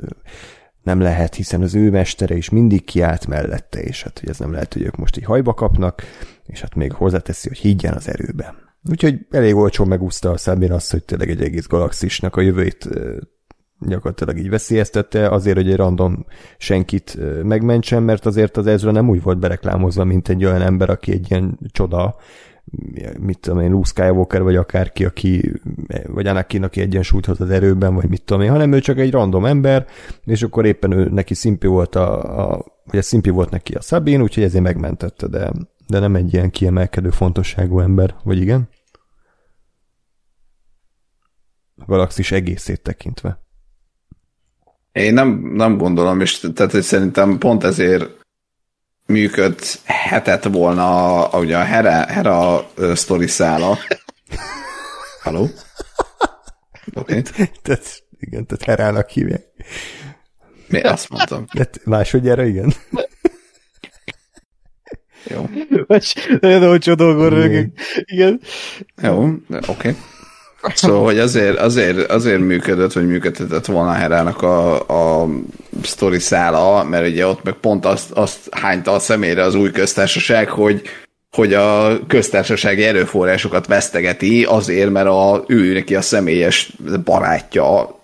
nem 0.83 0.99
lehet, 0.99 1.35
hiszen 1.35 1.61
az 1.61 1.75
ő 1.75 1.89
mestere 1.89 2.35
is 2.35 2.49
mindig 2.49 2.83
kiállt 2.83 3.27
mellette, 3.27 3.81
és 3.81 4.03
hát 4.03 4.19
hogy 4.19 4.29
ez 4.29 4.39
nem 4.39 4.51
lehet, 4.51 4.73
hogy 4.73 4.81
ők 4.81 4.95
most 4.95 5.17
így 5.17 5.23
hajba 5.23 5.53
kapnak, 5.53 6.03
és 6.45 6.61
hát 6.61 6.75
még 6.75 6.91
hozzáteszi, 6.91 7.47
hogy 7.47 7.57
higgyen 7.57 7.93
az 7.93 8.09
erőbe. 8.09 8.55
Úgyhogy 8.89 9.25
elég 9.29 9.55
olcsón 9.55 9.87
megúszta 9.87 10.29
a 10.29 10.37
Szabin 10.37 10.71
azt, 10.71 10.91
hogy 10.91 11.03
tényleg 11.03 11.29
egy 11.29 11.41
egész 11.41 11.67
galaxisnak 11.67 12.35
a 12.35 12.41
jövőjét 12.41 12.89
gyakorlatilag 13.79 14.37
így 14.37 14.49
veszélyeztette 14.49 15.29
azért, 15.29 15.55
hogy 15.57 15.69
egy 15.69 15.75
random 15.75 16.25
senkit 16.57 17.17
megmentsen, 17.43 18.03
mert 18.03 18.25
azért 18.25 18.57
az 18.57 18.67
Ezra 18.67 18.91
nem 18.91 19.09
úgy 19.09 19.21
volt 19.21 19.39
bereklámozva, 19.39 20.03
mint 20.03 20.29
egy 20.29 20.45
olyan 20.45 20.61
ember, 20.61 20.89
aki 20.89 21.11
egy 21.11 21.31
ilyen 21.31 21.59
csoda, 21.71 22.15
mit 23.19 23.39
tudom 23.39 23.59
én, 23.59 23.71
Luke 23.71 23.87
Skywalker, 23.87 24.41
vagy 24.41 24.55
akárki, 24.55 25.05
aki, 25.05 25.51
vagy 26.07 26.27
Anakin, 26.27 26.63
aki 26.63 26.81
egyensúlyt 26.81 27.25
hoz 27.25 27.41
az 27.41 27.49
erőben, 27.49 27.95
vagy 27.95 28.09
mit 28.09 28.23
tudom 28.23 28.43
én, 28.43 28.49
hanem 28.49 28.71
ő 28.71 28.79
csak 28.79 28.97
egy 28.97 29.11
random 29.11 29.45
ember, 29.45 29.87
és 30.25 30.43
akkor 30.43 30.65
éppen 30.65 30.91
ő, 30.91 31.09
neki 31.09 31.33
szimpi 31.33 31.67
volt 31.67 31.95
a, 31.95 32.39
a 32.51 32.65
vagy 32.85 32.99
a 32.99 33.03
szimpi 33.03 33.29
volt 33.29 33.49
neki 33.49 33.73
a 33.73 33.81
Sabine, 33.81 34.23
úgyhogy 34.23 34.43
ezért 34.43 34.63
megmentette, 34.63 35.27
de, 35.27 35.51
de 35.87 35.99
nem 35.99 36.15
egy 36.15 36.33
ilyen 36.33 36.49
kiemelkedő 36.49 37.09
fontosságú 37.09 37.79
ember, 37.79 38.15
vagy 38.23 38.41
igen? 38.41 38.69
A 41.75 41.85
galaxis 41.85 42.31
egészét 42.31 42.81
tekintve. 42.81 43.39
Én 44.91 45.13
nem, 45.13 45.51
nem 45.53 45.77
gondolom, 45.77 46.21
és 46.21 46.39
tehát 46.53 46.71
hogy 46.71 46.81
szerintem 46.81 47.37
pont 47.37 47.63
ezért 47.63 48.17
működhetett 50.09 50.53
volna 50.53 51.23
a, 51.27 51.39
ugye 51.39 51.57
a 51.57 51.63
Hera, 51.63 52.05
Hera 52.05 52.69
sztori 52.95 53.27
szála. 53.27 53.77
Haló? 55.23 55.47
Okay. 56.93 57.21
tehát, 57.61 58.03
igen, 58.19 58.45
tehát 58.45 58.63
Herának 58.63 59.09
hívják. 59.09 59.43
Mi 60.67 60.81
azt 60.81 61.09
mondtam? 61.09 61.45
Tehát 61.45 61.79
másodjára 61.85 62.45
igen. 62.45 62.73
Jó. 65.23 65.49
Nagyon 66.39 66.63
olcsó 66.63 66.93
dolgon 66.93 67.29
rögök. 67.29 67.71
Igen. 67.95 68.41
Jó, 69.01 69.23
oké. 69.23 69.59
Okay. 69.67 69.95
Szóval, 70.61 71.03
hogy 71.03 71.19
azért, 71.19 71.57
azért, 71.57 72.11
azért 72.11 72.39
működött, 72.39 72.93
vagy 72.93 73.07
működhetett 73.07 73.65
volna 73.65 73.91
Herának 73.91 74.41
a, 74.41 74.79
a 75.21 75.27
sztori 75.83 76.19
szála, 76.19 76.83
mert 76.83 77.07
ugye 77.07 77.27
ott 77.27 77.43
meg 77.43 77.53
pont 77.53 77.85
azt, 77.85 78.11
azt 78.11 78.39
hányta 78.51 78.91
a 78.91 78.99
személyre 78.99 79.43
az 79.43 79.55
új 79.55 79.71
köztársaság, 79.71 80.49
hogy 80.49 80.81
hogy 81.31 81.53
a 81.53 81.99
köztársasági 82.07 82.83
erőforrásokat 82.83 83.67
vesztegeti 83.67 84.43
azért, 84.43 84.91
mert 84.91 85.07
a, 85.07 85.43
ő 85.47 85.73
neki 85.73 85.95
a 85.95 86.01
személyes 86.01 86.73
barátja, 87.03 87.99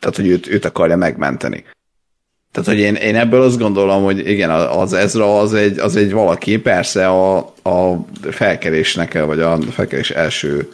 tehát 0.00 0.16
hogy 0.16 0.26
őt, 0.26 0.46
őt 0.46 0.64
akarja 0.64 0.96
megmenteni. 0.96 1.64
Tehát, 2.52 2.68
hogy 2.68 2.78
én, 2.78 2.94
én 2.94 3.16
ebből 3.16 3.42
azt 3.42 3.58
gondolom, 3.58 4.04
hogy 4.04 4.28
igen, 4.28 4.50
az 4.50 4.92
Ezra 4.92 5.38
az 5.38 5.54
egy, 5.54 5.78
az 5.78 5.96
egy 5.96 6.12
valaki, 6.12 6.58
persze 6.58 7.08
a, 7.08 7.36
a 7.62 8.06
felkerésnek, 8.30 9.24
vagy 9.24 9.40
a 9.40 9.58
felkerés 9.60 10.10
első 10.10 10.72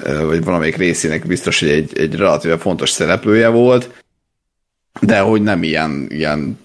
vagy 0.00 0.44
valamelyik 0.44 0.76
részének 0.76 1.26
biztos, 1.26 1.60
hogy 1.60 1.68
egy, 1.68 1.98
egy 1.98 2.14
relatíve 2.14 2.58
fontos 2.58 2.90
szereplője 2.90 3.48
volt, 3.48 4.02
de 5.00 5.20
hogy 5.20 5.42
nem 5.42 5.62
ilyen, 5.62 6.06
ilyen 6.08 6.58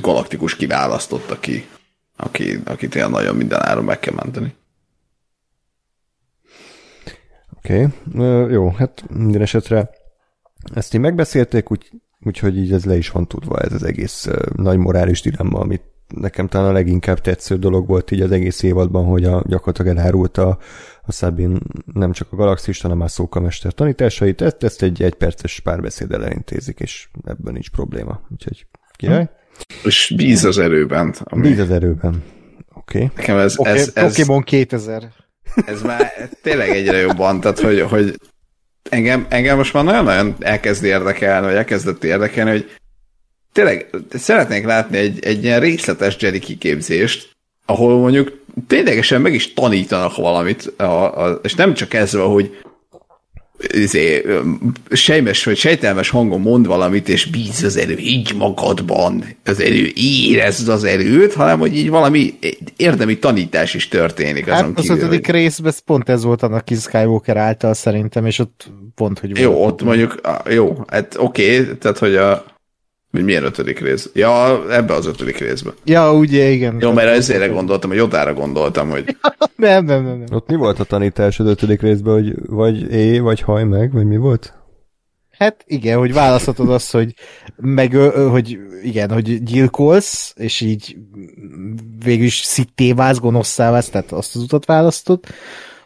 galaktikus 0.00 0.56
kiválasztott, 0.56 1.30
aki, 1.30 1.66
aki, 2.16 2.60
akit 2.64 2.94
ilyen 2.94 3.10
nagyon 3.10 3.36
minden 3.36 3.62
áron 3.62 3.84
meg 3.84 3.98
kell 3.98 4.14
menteni. 4.14 4.54
Oké, 7.56 7.88
okay. 8.14 8.52
jó, 8.52 8.70
hát 8.70 9.04
minden 9.08 9.42
esetre 9.42 9.90
ezt 10.74 10.94
így 10.94 11.00
megbeszélték, 11.00 11.70
úgy, 11.70 11.90
úgyhogy 12.20 12.56
így 12.56 12.72
ez 12.72 12.84
le 12.84 12.96
is 12.96 13.10
van 13.10 13.26
tudva, 13.26 13.58
ez 13.58 13.72
az 13.72 13.82
egész 13.82 14.28
nagy 14.54 14.78
morális 14.78 15.20
dilemma, 15.20 15.58
amit 15.58 15.82
nekem 16.14 16.48
talán 16.48 16.68
a 16.68 16.72
leginkább 16.72 17.20
tetsző 17.20 17.56
dolog 17.56 17.86
volt 17.86 18.10
így 18.10 18.20
az 18.20 18.30
egész 18.30 18.62
évadban, 18.62 19.04
hogy 19.04 19.24
a, 19.24 19.42
gyakorlatilag 19.46 19.96
elárult 19.96 20.38
a, 20.38 20.58
a 21.02 21.12
Szabin 21.12 21.58
nem 21.92 22.12
csak 22.12 22.32
a 22.32 22.36
galaxist, 22.36 22.82
hanem 22.82 23.00
a 23.00 23.08
szókamester 23.08 23.72
tanításait, 23.72 24.40
ezt, 24.40 24.62
ezt 24.62 24.82
egy 24.82 25.02
egyperces 25.02 25.60
párbeszéddel 25.60 26.24
elintézik, 26.24 26.80
és 26.80 27.08
ebben 27.24 27.52
nincs 27.52 27.70
probléma. 27.70 28.20
Úgyhogy 28.30 28.66
király. 28.96 29.22
Hm. 29.22 29.86
És 29.86 30.12
bíz 30.16 30.44
az 30.44 30.58
erőben. 30.58 31.14
Ami... 31.24 31.48
Bíz 31.48 31.58
az 31.58 31.70
erőben. 31.70 32.22
Oké. 32.74 33.02
Okay. 33.02 33.10
Nekem 33.16 33.38
ez, 33.38 33.58
okay, 33.58 33.72
ez, 33.72 33.90
ez, 33.94 34.16
Pokémon 34.16 34.42
2000. 34.42 35.12
Ez 35.66 35.82
már 35.82 36.12
tényleg 36.42 36.68
egyre 36.68 36.96
jobban, 36.96 37.40
tehát 37.40 37.60
hogy, 37.60 37.80
hogy 37.80 38.14
engem, 38.90 39.26
engem 39.28 39.56
most 39.56 39.72
már 39.72 39.84
nagyon-nagyon 39.84 40.34
elkezd 40.38 40.84
érdekelni, 40.84 41.46
vagy 41.46 41.54
elkezdett 41.54 42.04
érdekelni, 42.04 42.50
hogy 42.50 42.70
tényleg 43.52 43.90
szeretnék 44.10 44.64
látni 44.64 44.96
egy, 44.96 45.24
egy 45.24 45.44
ilyen 45.44 45.60
részletes 45.60 46.16
Jedi 46.18 46.38
kiképzést, 46.38 47.28
ahol 47.66 47.98
mondjuk 47.98 48.38
ténylegesen 48.66 49.20
meg 49.20 49.34
is 49.34 49.52
tanítanak 49.52 50.16
valamit, 50.16 50.72
a, 50.76 51.24
a, 51.24 51.40
és 51.42 51.54
nem 51.54 51.74
csak 51.74 51.94
ez, 51.94 52.12
hogy 52.12 52.50
izé, 53.68 54.24
sejmes 54.90 55.44
vagy 55.44 55.56
sejtelmes 55.56 56.08
hangon 56.08 56.40
mond 56.40 56.66
valamit, 56.66 57.08
és 57.08 57.24
bíz 57.26 57.62
az 57.62 57.76
erő, 57.76 57.96
így 57.96 58.34
magadban, 58.36 59.24
az 59.44 59.60
erő, 59.60 59.90
érezd 59.94 60.68
az 60.68 60.84
erőt, 60.84 61.34
hanem 61.34 61.58
hogy 61.58 61.76
így 61.76 61.90
valami 61.90 62.38
érdemi 62.76 63.18
tanítás 63.18 63.74
is 63.74 63.88
történik. 63.88 64.46
Azon 64.46 64.64
hát 64.64 64.74
kívül, 64.74 64.96
az 64.96 65.02
ötödik 65.02 65.26
hogy... 65.26 65.34
részben 65.34 65.72
pont 65.84 66.08
ez 66.08 66.24
volt 66.24 66.42
annak 66.42 66.68
Skywalker 66.80 67.36
által 67.36 67.74
szerintem, 67.74 68.26
és 68.26 68.38
ott 68.38 68.70
pont, 68.94 69.18
hogy 69.18 69.38
Jó, 69.38 69.64
ott 69.64 69.82
mondjuk, 69.82 70.20
jó, 70.48 70.84
hát 70.86 71.16
oké, 71.18 71.60
okay, 71.60 71.76
tehát 71.76 71.98
hogy 71.98 72.16
a 72.16 72.44
milyen 73.10 73.44
ötödik 73.44 73.80
rész? 73.80 74.10
Ja, 74.14 74.62
ebbe 74.72 74.94
az 74.94 75.06
ötödik 75.06 75.38
részbe. 75.38 75.70
Ja, 75.84 76.14
ugye, 76.14 76.48
igen. 76.48 76.76
Jó, 76.80 76.92
mert 76.92 77.08
ezért 77.08 77.52
gondoltam, 77.52 77.90
hogy 77.90 77.98
odára 77.98 78.34
gondoltam, 78.34 78.90
hogy... 78.90 79.04
nem, 79.56 79.84
nem, 79.84 80.04
nem, 80.04 80.18
nem. 80.18 80.26
Ott 80.32 80.48
mi 80.48 80.56
volt 80.56 80.78
a 80.78 80.84
tanítás 80.84 81.40
az 81.40 81.46
ötödik 81.46 81.80
részben, 81.80 82.12
hogy 82.12 82.34
vagy 82.46 82.92
é, 82.92 83.18
vagy 83.18 83.40
haj 83.40 83.64
meg, 83.64 83.92
vagy 83.92 84.06
mi 84.06 84.16
volt? 84.16 84.54
Hát 85.30 85.64
igen, 85.66 85.98
hogy 85.98 86.12
választhatod 86.12 86.70
azt, 86.70 86.92
hogy 86.92 87.14
meg, 87.56 87.94
hogy 88.30 88.58
igen, 88.82 89.10
hogy 89.10 89.42
gyilkolsz, 89.42 90.34
és 90.36 90.60
így 90.60 90.96
végül 92.04 92.24
is 92.24 92.34
szitté 92.34 92.92
válsz, 92.92 93.18
gonoszszá 93.18 93.70
válsz, 93.70 93.88
tehát 93.88 94.12
azt 94.12 94.36
az 94.36 94.42
utat 94.42 94.64
választod, 94.64 95.24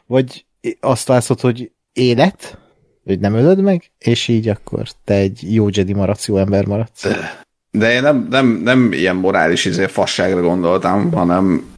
vagy 0.07 0.45
azt 0.81 1.07
választod, 1.07 1.41
hogy 1.41 1.71
élet, 1.93 2.59
hogy 3.05 3.21
nem 3.21 3.35
ölöd 3.35 3.61
meg, 3.61 3.91
és 3.99 4.29
így 4.29 4.49
akkor 4.49 4.89
te 5.05 5.15
egy 5.15 5.55
jó 5.55 5.69
Jedi 5.71 5.93
maradsz, 5.93 6.29
jó 6.29 6.37
ember 6.37 6.67
maradsz. 6.67 7.07
De 7.71 7.93
én 7.93 8.03
nem, 8.03 8.27
nem, 8.31 8.47
nem 8.47 8.93
ilyen 8.93 9.17
morális 9.17 9.65
izé 9.65 9.87
fasságra 9.87 10.41
gondoltam, 10.41 11.13
hanem 11.13 11.73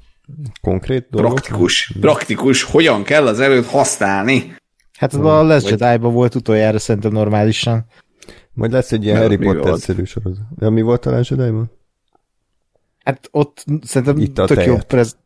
konkrét 0.60 1.06
dolgok? 1.10 1.34
Praktikus. 1.34 1.92
Praktikus. 2.00 2.62
Hogyan 2.62 3.02
kell 3.02 3.26
az 3.26 3.40
erőt 3.40 3.66
használni? 3.66 4.54
Hát 4.98 5.14
ez 5.14 5.20
a 5.20 5.42
Les 5.42 5.62
vagy... 5.62 5.80
jedi 5.80 6.02
volt 6.02 6.34
utoljára 6.34 6.78
szerintem 6.78 7.12
normálisan. 7.12 7.84
Majd 8.52 8.72
lesz 8.72 8.92
egy 8.92 9.04
ilyen 9.04 9.18
Harry 9.18 9.36
Potter-szerű 9.36 10.04
sorozat. 10.04 10.44
De 10.58 10.70
mi 10.70 10.82
volt 10.82 11.06
a 11.06 11.10
Les 11.10 11.30
jedi 11.30 11.50
-ban? 11.50 11.70
Hát 13.04 13.28
ott 13.30 13.64
szerintem 13.82 14.18
Itt 14.18 14.34
tök 14.34 14.64
jó 14.64 14.76
prez... 14.76 15.16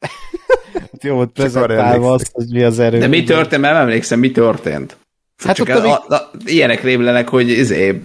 jó 1.02 1.14
volt 1.14 1.30
prezentálva 1.30 2.12
azt, 2.12 2.30
hogy 2.32 2.48
mi 2.50 2.62
az 2.62 2.78
erő. 2.78 2.98
De 2.98 3.06
mi 3.06 3.22
történt? 3.22 3.62
Nem 3.62 3.76
emlékszem, 3.76 4.18
mi 4.18 4.30
történt. 4.30 4.96
Hát 5.44 5.56
Csak 5.56 5.68
ott 5.68 5.84
a, 5.84 6.04
a, 6.08 6.14
a, 6.14 6.30
ilyenek 6.44 6.82
rémlenek, 6.82 7.28
hogy 7.28 7.48
izé, 7.48 8.02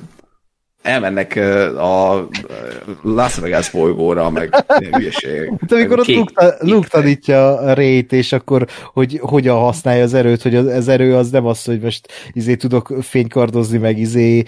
elmennek 0.84 1.36
a 1.78 2.28
Las 3.02 3.36
Vegas 3.36 3.70
bolygóra, 3.70 4.30
meg 4.30 4.66
hülyeség. 4.92 5.52
Hát 5.60 5.72
amikor 5.72 6.00
ott 6.00 6.08
Luke, 6.08 6.58
Luke 6.60 6.88
tanítja 6.88 7.58
a 7.58 7.74
rét, 7.74 8.14
és 8.14 8.32
akkor 8.32 8.68
hogy 8.94 9.20
hogyan 9.22 9.58
használja 9.58 10.04
az 10.04 10.14
erőt, 10.14 10.42
hogy 10.42 10.56
az 10.56 10.88
erő 10.88 11.16
az 11.16 11.30
nem 11.30 11.46
az, 11.46 11.64
hogy 11.64 11.80
most 11.80 12.08
izé 12.34 12.56
tudok 12.56 12.94
fénykardozni, 13.02 13.78
meg 13.78 14.00
izé 14.00 14.44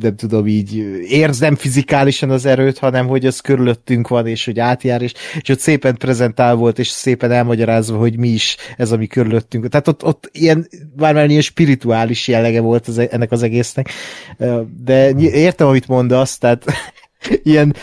nem 0.00 0.16
tudom 0.16 0.46
így 0.46 0.76
érzem 1.08 1.54
fizikálisan 1.54 2.30
az 2.30 2.46
erőt, 2.46 2.78
hanem 2.78 3.06
hogy 3.06 3.26
az 3.26 3.40
körülöttünk 3.40 4.08
van, 4.08 4.26
és 4.26 4.44
hogy 4.44 4.58
átjár, 4.58 5.02
és, 5.02 5.12
és 5.40 5.48
ott 5.48 5.58
szépen 5.58 5.94
prezentál 5.94 6.54
volt, 6.54 6.78
és 6.78 6.88
szépen 6.88 7.30
elmagyarázva, 7.30 7.98
hogy 7.98 8.18
mi 8.18 8.28
is 8.28 8.56
ez, 8.76 8.92
ami 8.92 9.06
körülöttünk. 9.06 9.68
Tehát 9.68 9.88
ott, 9.88 10.04
ott 10.04 10.28
ilyen, 10.32 10.68
bármilyen 10.96 11.30
ilyen 11.30 11.42
spirituális 11.42 12.28
jellege 12.28 12.60
volt 12.60 12.88
az, 12.88 12.98
e- 12.98 13.08
ennek 13.10 13.32
az 13.32 13.42
egésznek. 13.42 13.90
De 14.84 15.12
értem, 15.32 15.66
amit 15.66 15.88
mondasz, 15.88 16.38
tehát 16.38 16.64
ilyen, 17.42 17.74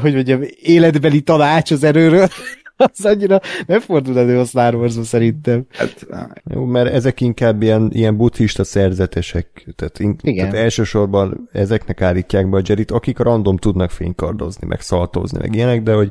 hogy 0.00 0.14
mondjam, 0.14 0.40
életbeli 0.62 1.20
tanács 1.20 1.70
az 1.70 1.84
erőről, 1.84 2.28
az 2.76 3.04
annyira 3.04 3.40
nem 3.66 3.80
fordul 3.80 4.18
elő 4.18 4.38
a 4.38 4.44
Star 4.44 4.74
wars 4.74 4.94
szerintem. 5.02 5.66
Hát, 5.70 6.06
jó, 6.54 6.64
mert 6.64 6.92
ezek 6.92 7.20
inkább 7.20 7.62
ilyen, 7.62 7.90
ilyen 7.92 8.16
buddhista 8.16 8.64
szerzetesek, 8.64 9.66
tehát, 9.76 9.98
in, 9.98 10.16
Igen. 10.22 10.48
tehát 10.48 10.64
elsősorban 10.64 11.48
ezeknek 11.52 12.00
állítják 12.00 12.48
be 12.48 12.56
a 12.56 12.62
Jerit, 12.64 12.90
akik 12.90 13.18
random 13.18 13.56
tudnak 13.56 13.90
fénykardozni, 13.90 14.66
meg 14.66 14.80
szaltozni, 14.80 15.38
meg 15.40 15.54
ilyenek, 15.54 15.82
de 15.82 15.92
hogy 15.92 16.10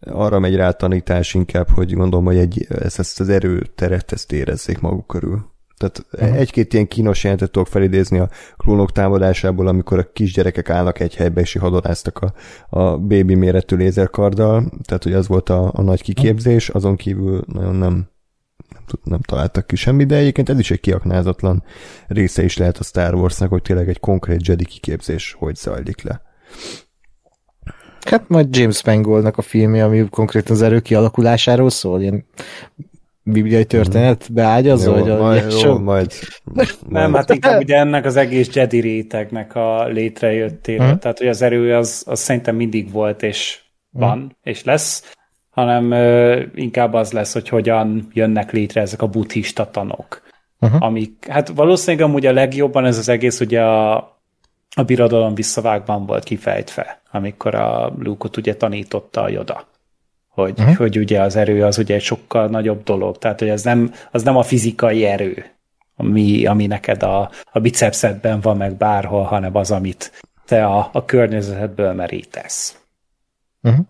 arra 0.00 0.38
megy 0.38 0.56
rá 0.56 0.68
a 0.68 0.72
tanítás 0.72 1.34
inkább, 1.34 1.68
hogy 1.68 1.92
gondolom, 1.92 2.24
hogy 2.24 2.36
egy, 2.36 2.66
ezt, 2.68 2.98
ezt 2.98 3.20
az 3.20 3.28
erőteret, 3.28 4.12
ezt 4.12 4.32
érezzék 4.32 4.80
maguk 4.80 5.06
körül. 5.06 5.54
Tehát 5.76 6.06
uh-huh. 6.12 6.38
egy-két 6.38 6.72
ilyen 6.72 6.88
kínos 6.88 7.24
jelentet 7.24 7.50
tudok 7.50 7.68
felidézni 7.68 8.18
a 8.18 8.28
klónok 8.56 8.92
támadásából, 8.92 9.66
amikor 9.66 9.98
a 9.98 10.12
kisgyerekek 10.12 10.70
állnak 10.70 11.00
egy 11.00 11.14
helybe, 11.14 11.40
és 11.40 11.56
hadonáztak 11.56 12.18
a, 12.18 12.32
a 12.78 12.96
bébi 12.98 13.34
méretű 13.34 13.76
lézerkarddal, 13.76 14.70
tehát 14.84 15.02
hogy 15.02 15.12
az 15.12 15.28
volt 15.28 15.48
a, 15.48 15.70
a 15.74 15.82
nagy 15.82 16.02
kiképzés, 16.02 16.68
azon 16.68 16.96
kívül 16.96 17.44
nagyon 17.46 17.74
nem 17.74 18.14
nem, 18.68 19.00
nem 19.04 19.20
találtak 19.20 19.66
ki 19.66 19.76
semmit, 19.76 20.06
de 20.06 20.16
egyébként 20.16 20.48
ez 20.48 20.58
is 20.58 20.70
egy 20.70 20.80
kiaknázatlan 20.80 21.64
része 22.06 22.42
is 22.42 22.56
lehet 22.56 22.78
a 22.78 22.82
Star 22.82 23.14
Warsnak, 23.14 23.48
hogy 23.48 23.62
tényleg 23.62 23.88
egy 23.88 24.00
konkrét 24.00 24.46
Jedi 24.46 24.64
kiképzés 24.64 25.36
hogy 25.38 25.56
zajlik 25.56 26.02
le. 26.02 26.22
Hát 28.00 28.28
majd 28.28 28.56
James 28.56 28.84
Mangoldnak 28.84 29.38
a 29.38 29.42
filmje, 29.42 29.84
ami 29.84 30.08
konkrétan 30.08 30.54
az 30.54 30.62
erő 30.62 30.80
kialakulásáról 30.80 31.70
szól, 31.70 32.00
ilyen 32.00 32.24
bibliai 33.32 33.64
történet 33.64 34.32
beágyazza, 34.32 34.96
Jó, 34.96 35.02
hogy 35.02 35.18
majd, 35.18 35.52
jó, 35.62 35.78
majd, 35.78 36.12
Nem, 36.88 37.14
hát 37.14 37.30
inkább 37.30 37.60
ugye 37.60 37.76
ennek 37.76 38.04
az 38.04 38.16
egész 38.16 38.54
Jedi 38.54 38.80
rétegnek 38.80 39.54
a 39.54 39.86
létrejöttéről. 39.86 40.90
Hm. 40.92 40.98
Tehát, 40.98 41.18
hogy 41.18 41.28
az 41.28 41.42
erő 41.42 41.74
az, 41.74 42.02
az 42.06 42.20
szerintem 42.20 42.56
mindig 42.56 42.90
volt, 42.90 43.22
és 43.22 43.60
van, 43.90 44.36
és 44.42 44.64
lesz, 44.64 45.14
hanem 45.50 45.90
ö, 45.90 46.42
inkább 46.54 46.92
az 46.92 47.12
lesz, 47.12 47.32
hogy 47.32 47.48
hogyan 47.48 48.08
jönnek 48.12 48.52
létre 48.52 48.80
ezek 48.80 49.02
a 49.02 49.06
buddhista 49.06 49.70
tanok. 49.70 50.22
Aha. 50.58 50.86
Amik, 50.86 51.26
hát 51.28 51.48
valószínűleg 51.48 52.06
amúgy 52.06 52.26
a 52.26 52.32
legjobban 52.32 52.84
ez 52.84 52.98
az 52.98 53.08
egész 53.08 53.40
ugye 53.40 53.62
a, 53.62 53.94
a 54.76 54.82
birodalom 54.86 55.34
visszavágban 55.34 56.06
volt 56.06 56.24
kifejtve, 56.24 57.02
amikor 57.10 57.54
a 57.54 57.92
Luke-ot 57.98 58.36
ugye 58.36 58.56
tanította 58.56 59.22
a 59.22 59.28
Yoda. 59.28 59.66
Hogy, 60.36 60.58
uh-huh. 60.58 60.76
hogy 60.76 60.98
ugye 60.98 61.20
az 61.20 61.36
erő 61.36 61.64
az 61.64 61.78
ugye 61.78 61.94
egy 61.94 62.02
sokkal 62.02 62.46
nagyobb 62.46 62.82
dolog, 62.82 63.18
tehát 63.18 63.38
hogy 63.38 63.48
ez 63.48 63.62
nem, 63.62 63.92
az 64.10 64.22
nem 64.22 64.36
a 64.36 64.42
fizikai 64.42 65.04
erő, 65.04 65.44
ami, 65.96 66.46
ami 66.46 66.66
neked 66.66 67.02
a, 67.02 67.30
a 67.52 67.60
bicepszedben 67.60 68.40
van, 68.40 68.56
meg 68.56 68.76
bárhol, 68.76 69.22
hanem 69.22 69.56
az, 69.56 69.70
amit 69.70 70.22
te 70.46 70.64
a, 70.64 70.90
a 70.92 71.04
környezetedből 71.04 71.92
merítesz. 71.92 72.78
Uh-huh. 73.62 73.86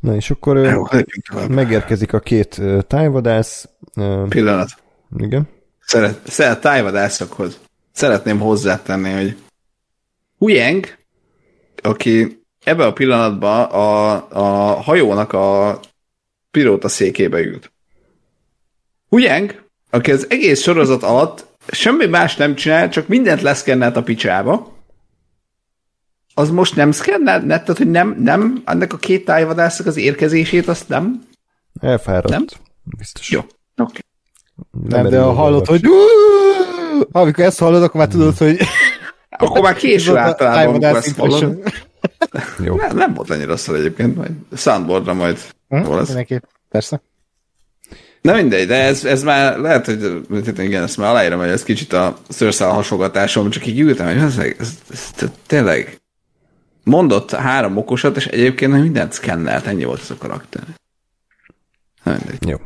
Na 0.00 0.14
és 0.14 0.30
akkor 0.30 0.56
Jó, 0.56 0.84
megérkezik 1.48 2.12
a 2.12 2.20
két 2.20 2.60
tájvadász. 2.86 3.68
Pillanat. 4.28 4.68
Igen. 5.16 5.48
Szeret, 5.80 6.20
szeret 6.24 6.60
tájvadászokhoz. 6.60 7.60
Szeretném 7.92 8.38
hozzátenni, 8.38 9.10
hogy 9.10 9.36
Huyeng, 10.38 10.86
aki 11.82 12.39
ebben 12.64 12.86
a 12.86 12.92
pillanatban 12.92 13.64
a, 13.64 14.12
a 14.30 14.74
hajónak 14.80 15.32
a 15.32 15.80
pilóta 16.50 16.88
székébe 16.88 17.40
ült. 17.40 17.72
Huyeng, 19.08 19.64
aki 19.90 20.12
az 20.12 20.26
egész 20.30 20.62
sorozat 20.62 21.02
alatt 21.02 21.46
semmi 21.68 22.06
más 22.06 22.36
nem 22.36 22.54
csinál, 22.54 22.88
csak 22.88 23.08
mindent 23.08 23.42
leszkennelt 23.42 23.96
a 23.96 24.02
picsába, 24.02 24.78
az 26.34 26.50
most 26.50 26.76
nem 26.76 26.90
szkennelt? 26.92 27.44
Ne- 27.44 27.60
Tehát, 27.60 27.78
hogy 27.78 27.90
nem, 27.90 28.16
nem 28.18 28.62
ennek 28.64 28.92
a 28.92 28.96
két 28.96 29.24
tájvadásznak 29.24 29.86
az 29.86 29.96
érkezését, 29.96 30.68
azt 30.68 30.88
nem? 30.88 31.22
Elfáradt. 31.80 32.28
Nem? 32.28 32.44
Biztos. 32.98 33.30
Jó. 33.30 33.40
Oké. 33.76 33.98
Nem, 34.88 35.02
de 35.02 35.08
erről 35.08 35.22
ha 35.22 35.32
hallod, 35.32 35.66
hogy 35.66 35.80
amikor 37.12 37.44
ezt 37.44 37.58
hallod, 37.58 37.82
akkor 37.82 38.00
már 38.00 38.08
tudod, 38.08 38.36
hogy 38.36 38.58
Akkor 39.28 39.60
már 39.60 39.74
késő 39.74 40.16
általában, 40.26 40.66
amikor 40.68 40.96
ezt 40.96 41.16
hallod. 41.16 41.62
Jó. 42.64 42.76
Nem, 42.76 42.96
nem 42.96 43.14
volt 43.14 43.30
annyira 43.30 43.48
rosszul 43.48 43.76
egyébként, 43.76 44.16
majd 44.16 44.30
soundboardra 44.56 45.14
majd 45.14 45.38
Hm? 45.68 45.76
hol 45.82 45.96
lesz. 45.96 46.06
Mindenképp. 46.06 46.42
Persze. 46.68 47.02
Na 48.20 48.34
mindegy, 48.34 48.66
de 48.66 48.74
ez, 48.74 49.04
ez 49.04 49.22
már 49.22 49.58
lehet, 49.58 49.86
hogy 49.86 50.22
igen, 50.58 50.82
ezt 50.82 50.96
már 50.96 51.10
aláírom, 51.10 51.38
hogy 51.38 51.48
ez 51.48 51.62
kicsit 51.62 51.92
a 51.92 52.18
szőrszál 52.28 52.70
hasogatásom, 52.70 53.50
csak 53.50 53.66
így 53.66 53.80
ültem, 53.80 54.06
hogy 54.06 54.16
ez, 54.16 54.38
ez, 54.38 54.54
ez, 54.58 54.78
ez 54.90 55.30
tényleg 55.46 56.00
mondott 56.84 57.30
három 57.30 57.76
okosat, 57.76 58.16
és 58.16 58.26
egyébként 58.26 58.72
mindent 58.72 59.12
szkennelt, 59.12 59.66
ennyi 59.66 59.84
volt 59.84 60.00
ez 60.00 60.10
a 60.10 60.16
karakter. 60.18 60.62
Na 62.04 62.12
mindegy. 62.12 62.48
Jó. 62.48 62.56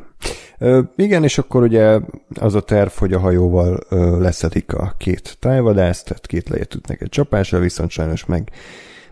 Ö, 0.59 0.81
igen, 0.97 1.23
és 1.23 1.39
akkor 1.39 1.63
ugye 1.63 1.99
az 2.41 2.55
a 2.55 2.61
terv, 2.61 2.91
hogy 2.91 3.13
a 3.13 3.19
hajóval 3.19 3.81
ö, 3.89 4.21
leszedik 4.21 4.73
a 4.73 4.95
két 4.99 5.37
tájvadászt, 5.41 6.05
tehát 6.05 6.27
két 6.27 6.49
lejet 6.49 6.75
ütnek 6.75 7.01
egy 7.01 7.09
csapásra, 7.09 7.59
viszont 7.59 7.91
sajnos 7.91 8.25
meg 8.25 8.51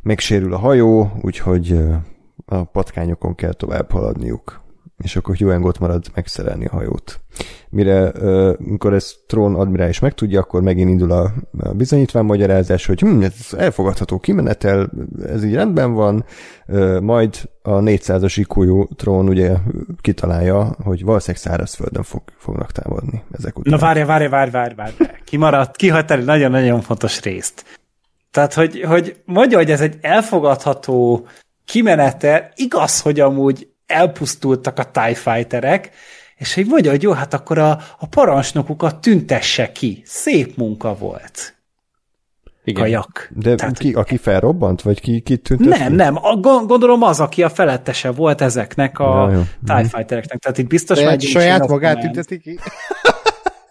megsérül 0.03 0.55
a 0.55 0.59
hajó, 0.59 1.13
úgyhogy 1.21 1.79
a 2.47 2.65
patkányokon 2.65 3.35
kell 3.35 3.53
tovább 3.53 3.91
haladniuk. 3.91 4.61
És 5.03 5.17
akkor 5.17 5.37
Hugh 5.37 5.65
ott 5.65 5.79
marad 5.79 6.05
megszerelni 6.15 6.67
a 6.67 6.71
hajót. 6.71 7.21
Mire, 7.71 8.09
amikor 8.09 8.95
ez 8.95 9.15
Trón 9.27 9.55
admirális 9.55 9.99
megtudja, 9.99 10.41
akkor 10.41 10.63
megint 10.63 10.91
indul 10.91 11.13
a, 11.13 11.33
a 11.59 11.73
bizonyítvány 11.73 12.25
magyarázás, 12.25 12.87
hogy 12.87 13.01
hm, 13.01 13.23
ez 13.23 13.35
elfogadható 13.57 14.19
kimenetel, 14.19 14.91
ez 15.27 15.45
így 15.45 15.55
rendben 15.55 15.93
van, 15.93 16.25
majd 17.01 17.51
a 17.63 17.71
400-as 17.71 18.35
ikújú 18.37 18.89
Trón 18.97 19.29
ugye 19.29 19.57
kitalálja, 20.01 20.77
hogy 20.83 21.05
valószínűleg 21.05 21.43
szárazföldön 21.43 22.03
fog, 22.03 22.23
fognak 22.37 22.73
támadni 22.73 23.23
ezek 23.31 23.59
után. 23.59 23.73
Na 23.73 23.79
várja, 23.79 24.07
várja, 24.07 24.29
várja, 24.29 24.53
várja, 24.53 24.75
várja. 24.77 25.15
Kimaradt, 25.25 25.77
kihagyt 25.77 26.11
el 26.11 26.19
egy 26.19 26.25
nagyon-nagyon 26.25 26.81
fontos 26.81 27.23
részt. 27.23 27.81
Tehát, 28.33 28.55
hogy, 28.55 28.83
hogy 28.83 29.17
mondja, 29.25 29.59
hogy 29.59 29.71
ez 29.71 29.81
egy 29.81 29.99
elfogadható 30.01 31.27
kimenetel, 31.65 32.51
igaz, 32.55 33.01
hogy 33.01 33.21
amúgy 33.21 33.69
elpusztultak 33.87 34.79
a 34.79 34.91
TIE 34.91 35.15
Fighterek, 35.15 35.91
és 36.37 36.55
hogy 36.55 36.67
mondja, 36.67 36.91
hogy 36.91 37.03
jó, 37.03 37.13
hát 37.13 37.35
akkor 37.35 37.59
a, 37.59 37.71
a 37.99 38.07
parancsnokukat 38.07 39.01
tüntesse 39.01 39.73
ki. 39.73 40.03
Szép 40.05 40.57
munka 40.57 40.95
volt. 40.95 41.55
Igen. 42.65 42.83
Kajak. 42.83 43.29
De 43.35 43.55
Tehát, 43.55 43.79
ki, 43.79 43.93
aki 43.93 44.17
felrobbant, 44.17 44.83
vagy 44.83 45.01
ki, 45.01 45.21
ki 45.21 45.37
tüntet? 45.37 45.79
nem, 45.79 45.93
nem, 45.93 46.17
a, 46.17 46.37
gond- 46.37 46.67
gondolom 46.67 47.03
az, 47.03 47.21
aki 47.21 47.43
a 47.43 47.49
felettese 47.49 48.11
volt 48.11 48.41
ezeknek 48.41 48.99
a 48.99 49.31
Ja. 49.31 49.43
TIE 49.65 49.89
Fightereknek. 49.89 50.39
Tehát 50.39 50.59
itt 50.59 50.67
biztos 50.67 50.99
egy 50.99 51.23
saját 51.23 51.69
magát 51.69 52.01
tünteti 52.01 52.39
ki? 52.39 52.59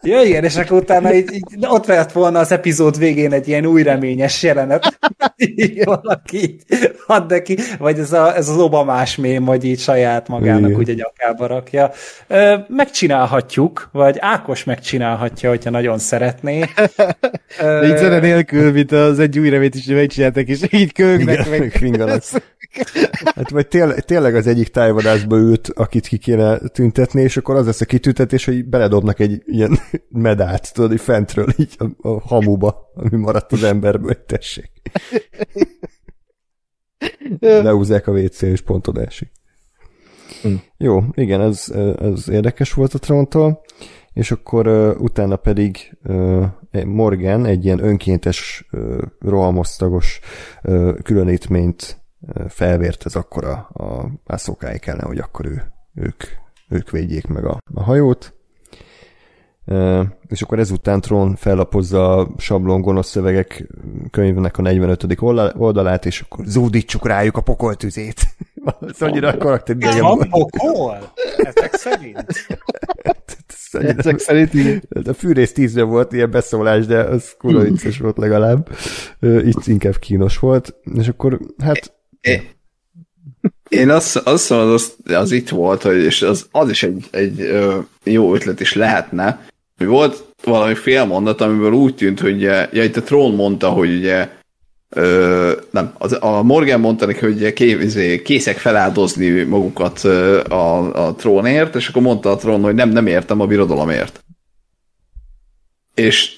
Ja, 0.04 0.22
igen, 0.22 0.44
és 0.44 0.56
akkor 0.56 0.82
utána 0.82 1.14
így, 1.14 1.34
így 1.34 1.66
ott 1.68 1.86
lett 1.86 2.12
volna 2.12 2.40
az 2.40 2.52
epizód 2.52 2.98
végén 2.98 3.34
egy 3.34 3.48
ilyen 3.48 3.66
új 3.66 3.84
reményes 3.84 4.44
jelenet. 4.44 5.00
Így 5.36 5.84
valaki 5.84 6.38
így 6.42 6.64
ad 7.08 7.30
neki, 7.30 7.58
vagy 7.78 8.00
ez, 8.00 8.12
a, 8.12 8.36
ez 8.36 8.50
az 8.50 8.58
obamás 8.58 9.16
mém, 9.16 9.46
hogy 9.46 9.64
így 9.64 9.80
saját 9.80 10.28
magának 10.28 10.70
Igen. 10.70 10.80
ugye 10.80 10.94
nyakába 10.94 11.48
rakja. 11.48 11.92
Ö, 12.28 12.56
Megcsinálhatjuk, 12.68 13.90
vagy 13.92 14.16
Ákos 14.20 14.64
megcsinálhatja, 14.64 15.50
hogyha 15.50 15.70
nagyon 15.70 15.98
szeretné. 15.98 16.60
De 17.60 17.88
így 17.88 17.98
zene 17.98 18.20
nélkül, 18.20 18.72
mint 18.72 18.92
az 18.92 19.20
egy 19.20 19.40
új 19.40 19.50
remét 19.50 19.76
is 19.76 19.86
megcsináltak, 19.86 20.48
és 20.48 20.60
így 20.70 20.94
kögnek 20.94 21.46
Igen, 21.46 21.60
meg 21.60 21.72
finganak. 21.82 22.24
Hát 23.36 23.50
vagy 23.50 23.68
tényleg, 23.68 24.00
tényleg 24.00 24.36
az 24.36 24.48
egyik 24.48 24.68
tájvadászba 24.68 25.38
ült, 25.38 25.72
akit 25.74 26.08
ki 26.08 26.18
kéne 26.18 26.58
tüntetni, 26.58 27.22
és 27.22 27.38
akkor 27.38 27.56
az 27.56 27.66
lesz 27.66 27.82
a 27.82 27.86
kitüntetés, 27.86 28.46
hogy 28.46 28.66
beledobnak 28.66 29.20
egy 29.20 29.42
ilyen 29.46 29.80
medált, 30.10 30.74
tudod, 30.74 30.92
így 30.92 31.02
fentről, 31.02 31.48
így 31.58 31.76
a, 31.78 32.10
a 32.10 32.20
hamuba, 32.20 32.92
ami 32.94 33.18
maradt 33.18 33.52
az 33.52 33.64
emberből, 33.64 34.08
hogy 34.08 34.20
tessék. 34.20 34.72
Leúzzák 37.40 38.08
a 38.08 38.12
WC, 38.12 38.42
és 38.42 38.62
pont 38.62 38.88
oda 38.88 39.02
esik. 39.02 39.32
Hm. 40.42 40.54
Jó, 40.78 41.04
igen, 41.14 41.42
ez, 41.42 41.70
ez 42.00 42.30
érdekes 42.30 42.74
volt 42.74 42.94
a 42.94 43.00
Trontól, 43.00 43.62
és 44.14 44.32
akkor 44.32 44.68
uh, 44.68 45.02
utána 45.02 45.36
pedig 45.36 45.98
uh, 46.04 46.46
Morgan 46.86 47.46
egy 47.46 47.66
ilyen 47.66 47.84
önkéntes, 47.84 48.68
uh, 48.72 48.98
rohamosztagos 49.20 50.20
uh, 50.64 51.00
különítményt 51.02 52.02
uh, 52.20 52.50
felvért 52.50 53.06
ez 53.06 53.16
akkor 53.16 53.46
a, 53.46 53.70
a 53.74 54.10
Ahsokáig 54.26 54.82
ellen, 54.86 55.06
hogy 55.06 55.20
akkor 55.20 55.46
ő, 55.46 55.72
ők, 55.96 56.24
ők 56.70 56.90
védjék 56.90 57.28
meg 57.28 57.46
a, 57.46 57.58
a 57.74 57.84
hajót. 57.84 58.34
És 60.28 60.42
akkor 60.42 60.60
ezután 60.60 61.02
Tron 61.02 61.36
fellapozza 61.36 62.18
a 62.18 62.30
sablon 62.38 62.82
gonosz 62.82 63.10
szövegek 63.10 63.68
könyvnek 64.12 64.58
a 64.58 64.62
45. 64.62 65.06
oldal- 65.20 65.56
oldalát, 65.58 66.06
és 66.06 66.22
akkor 66.22 66.46
zúdítsuk 66.46 67.08
rájuk 67.08 67.38
a 67.38 67.42
pokoltüzét. 67.42 68.22
Ez 68.90 69.02
annyira 69.02 69.28
a 69.30 69.38
karakter 69.38 69.76
idegen 69.76 70.02
Van 70.02 70.18
volt. 70.18 70.30
pokol? 70.30 71.12
Ezek 71.38 71.74
szerint? 71.74 72.26
Annyira- 73.74 74.00
Ezek 74.00 74.20
szerint 74.20 74.54
így. 74.54 74.82
A 75.06 75.14
fűrész 75.14 75.54
tízre 75.54 75.84
volt 75.84 76.14
ilyen 76.14 76.32
beszólás, 76.32 76.86
de 76.86 77.00
az 77.00 77.36
kurva 77.38 77.60
vicces 77.62 77.98
volt 77.98 78.18
legalább. 78.18 78.70
Itt 79.20 79.68
inkább 79.68 79.96
kínos 79.98 80.38
volt. 80.40 80.76
És 80.94 81.08
akkor, 81.08 81.40
hát 81.64 81.94
Én 83.70 83.90
azt, 83.90 84.16
azt 84.18 84.50
mondom, 84.50 84.72
az, 84.72 84.96
az 85.06 85.32
itt 85.32 85.50
volt, 85.50 85.82
hogy, 85.82 85.98
és 85.98 86.22
az, 86.22 86.48
az 86.52 86.70
is 86.70 86.84
egy, 86.84 87.08
egy 87.12 87.50
jó 88.04 88.34
ötlet 88.34 88.60
is 88.60 88.74
lehetne, 88.74 89.46
volt 89.86 90.26
valami 90.44 90.76
félmondat, 90.76 91.42
amiből 91.42 91.72
úgy 91.72 91.96
tűnt, 91.96 92.20
hogy 92.20 92.34
ugye, 92.34 92.70
ja, 92.72 92.84
itt 92.84 92.98
a 92.98 93.04
Tron 93.04 93.36
mondta, 93.36 93.70
hogy 93.70 93.96
ugye 93.96 94.30
ö, 94.90 95.52
nem, 95.72 95.94
az, 95.98 96.18
a 96.20 96.44
Morgan 96.44 96.80
mondta 96.80 97.06
neki, 97.06 97.20
hogy 97.20 97.54
ké, 97.54 97.70
izé, 97.70 98.22
készek 98.22 98.58
feláldozni 98.58 99.44
magukat 99.44 100.00
a, 100.50 100.94
a 101.08 101.16
trónért, 101.16 101.76
és 101.76 101.88
akkor 101.88 102.02
mondta 102.02 102.32
a 102.32 102.36
Tron, 102.36 102.62
hogy 102.62 102.76
nem, 102.76 102.90
nem 102.90 103.08
értem 103.08 103.40
a 103.40 103.46
birodalomért. 103.46 104.24
És 105.96 106.36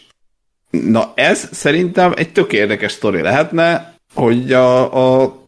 na 0.69 1.11
ez 1.15 1.49
szerintem 1.51 2.13
egy 2.15 2.31
tök 2.31 2.53
érdekes 2.53 2.91
sztori 2.91 3.21
lehetne, 3.21 3.95
hogy 4.13 4.53
a, 4.53 5.21
a 5.21 5.41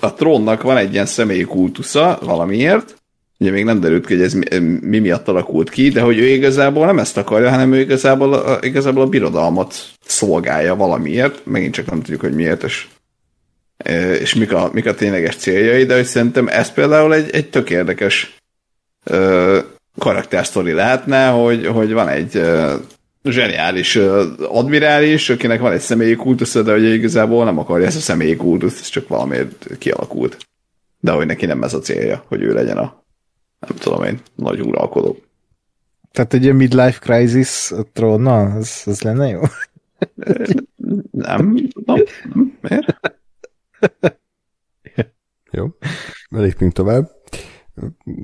a 0.00 0.14
trónnak 0.14 0.62
van 0.62 0.76
egy 0.76 0.92
ilyen 0.92 1.06
személyi 1.06 1.44
kultusza 1.44 2.18
valamiért, 2.22 2.99
ugye 3.40 3.50
még 3.50 3.64
nem 3.64 3.80
derült 3.80 4.06
ki, 4.06 4.14
hogy 4.14 4.22
ez 4.22 4.32
mi, 4.32 4.58
mi 4.80 4.98
miatt 4.98 5.28
alakult 5.28 5.70
ki, 5.70 5.88
de 5.88 6.00
hogy 6.00 6.18
ő 6.18 6.26
igazából 6.26 6.86
nem 6.86 6.98
ezt 6.98 7.16
akarja, 7.16 7.50
hanem 7.50 7.72
ő 7.72 7.80
igazából, 7.80 8.34
a, 8.34 8.58
igazából 8.62 9.02
a 9.02 9.08
birodalmat 9.08 9.74
szolgálja 10.04 10.76
valamiért, 10.76 11.46
megint 11.46 11.74
csak 11.74 11.86
nem 11.86 12.00
tudjuk, 12.00 12.20
hogy 12.20 12.34
miért, 12.34 12.62
és, 12.62 12.86
és 14.20 14.34
mik, 14.34 14.52
a, 14.52 14.70
mik 14.72 14.86
a 14.86 14.94
tényleges 14.94 15.36
céljai, 15.36 15.84
de 15.84 15.94
hogy 15.94 16.04
szerintem 16.04 16.48
ez 16.48 16.72
például 16.72 17.14
egy, 17.14 17.30
egy 17.30 17.50
tök 17.50 17.70
érdekes 17.70 18.36
karaktersztori 19.98 20.72
lehetne, 20.72 21.28
hogy, 21.28 21.66
hogy 21.66 21.92
van 21.92 22.08
egy 22.08 22.42
zseniális 23.24 23.96
admirális, 24.48 25.30
akinek 25.30 25.60
van 25.60 25.72
egy 25.72 25.80
személyi 25.80 26.14
kultusza, 26.14 26.62
de 26.62 26.72
hogy 26.72 26.84
igazából 26.84 27.44
nem 27.44 27.58
akarja 27.58 27.86
ezt 27.86 27.96
a 27.96 28.00
személyi 28.00 28.36
kultuszt, 28.36 28.80
ez 28.80 28.88
csak 28.88 29.08
valamiért 29.08 29.66
kialakult. 29.78 30.36
De 31.00 31.10
hogy 31.10 31.26
neki 31.26 31.46
nem 31.46 31.62
ez 31.62 31.74
a 31.74 31.78
célja, 31.78 32.24
hogy 32.28 32.42
ő 32.42 32.52
legyen 32.52 32.76
a 32.76 32.99
nem 33.60 33.76
tudom 33.76 34.02
én, 34.02 34.20
nagy 34.34 34.60
uralkodó. 34.60 35.16
Tehát 36.12 36.34
egy 36.34 36.54
midlife 36.54 36.98
crisis 36.98 37.70
a 37.70 37.82
trónnal, 37.92 38.56
az, 38.56 38.82
az 38.84 39.02
lenne 39.02 39.28
jó? 39.28 39.40
nem, 41.10 41.68
nem, 41.84 42.04
miért? 42.60 43.00
Jó, 45.52 45.66
lépjünk 46.28 46.72
tovább. 46.72 47.10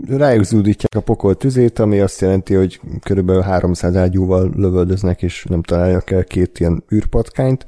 Rájuk 0.08 0.44
zúdítják 0.44 0.94
a 0.94 1.00
pokol 1.00 1.36
tüzét, 1.36 1.78
ami 1.78 2.00
azt 2.00 2.20
jelenti, 2.20 2.54
hogy 2.54 2.80
körülbelül 3.02 3.42
300 3.42 3.96
ágyúval 3.96 4.50
lövöldöznek, 4.54 5.22
és 5.22 5.44
nem 5.44 5.62
találják 5.62 6.10
el 6.10 6.24
két 6.24 6.60
ilyen 6.60 6.84
űrpatkányt. 6.94 7.66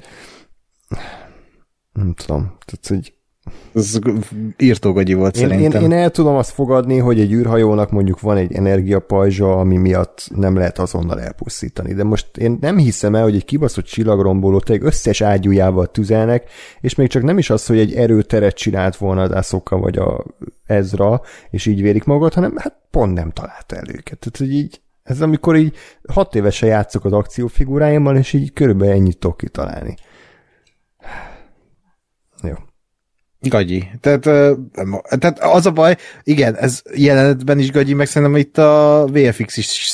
Nem 1.91 2.13
tudom, 2.13 2.41
tehát 2.41 2.87
hogy 2.87 3.18
ez 3.73 3.99
írtógagyi 4.57 5.13
volt 5.13 5.35
én, 5.35 5.47
szerintem. 5.47 5.81
Én, 5.81 5.91
én 5.91 5.97
el 5.97 6.09
tudom 6.09 6.35
azt 6.35 6.51
fogadni, 6.51 6.97
hogy 6.97 7.19
egy 7.19 7.31
űrhajónak 7.31 7.91
mondjuk 7.91 8.19
van 8.19 8.37
egy 8.37 8.53
energiapajzsa, 8.53 9.59
ami 9.59 9.77
miatt 9.77 10.27
nem 10.35 10.55
lehet 10.55 10.79
azonnal 10.79 11.21
elpusztítani. 11.21 11.93
De 11.93 12.03
most 12.03 12.37
én 12.37 12.57
nem 12.61 12.77
hiszem 12.77 13.15
el, 13.15 13.23
hogy 13.23 13.35
egy 13.35 13.45
kibaszott 13.45 13.85
csillagromboló 13.85 14.59
tényleg 14.59 14.85
összes 14.85 15.21
ágyújával 15.21 15.91
tüzelnek, 15.91 16.49
és 16.81 16.95
még 16.95 17.07
csak 17.07 17.23
nem 17.23 17.37
is 17.37 17.49
az, 17.49 17.65
hogy 17.65 17.79
egy 17.79 17.93
erőteret 17.93 18.55
csinált 18.55 18.95
volna 18.95 19.21
az 19.21 19.31
Aszoka 19.31 19.77
vagy 19.77 19.97
a 19.97 20.25
Ezra, 20.65 21.21
és 21.49 21.65
így 21.65 21.81
vérik 21.81 22.03
magat, 22.03 22.33
hanem 22.33 22.57
hát 22.57 22.77
pont 22.91 23.13
nem 23.13 23.31
találta 23.31 23.75
el 23.75 23.89
őket. 23.89 24.19
Tehát, 24.19 24.37
hogy 24.37 24.53
így 24.53 24.81
ez 25.03 25.21
amikor 25.21 25.55
így 25.55 25.75
hat 26.07 26.35
évesen 26.35 26.69
játszok 26.69 27.05
az 27.05 27.13
akciófiguráimmal, 27.13 28.17
és 28.17 28.33
így 28.33 28.53
körülbelül 28.53 28.93
ennyit 28.93 29.17
tudok 29.17 29.37
kitalálni. 29.37 29.95
Jó. 32.43 32.53
Gagyi. 33.41 33.87
Tehát, 33.99 34.21
tehát 35.19 35.39
az 35.39 35.65
a 35.65 35.71
baj, 35.71 35.97
igen, 36.23 36.55
ez 36.55 36.81
jelenetben 36.95 37.59
is 37.59 37.71
gagyi, 37.71 37.93
meg 37.93 38.07
szerintem 38.07 38.37
itt 38.37 38.57
a 38.57 39.05
VFX 39.11 39.57
is 39.57 39.93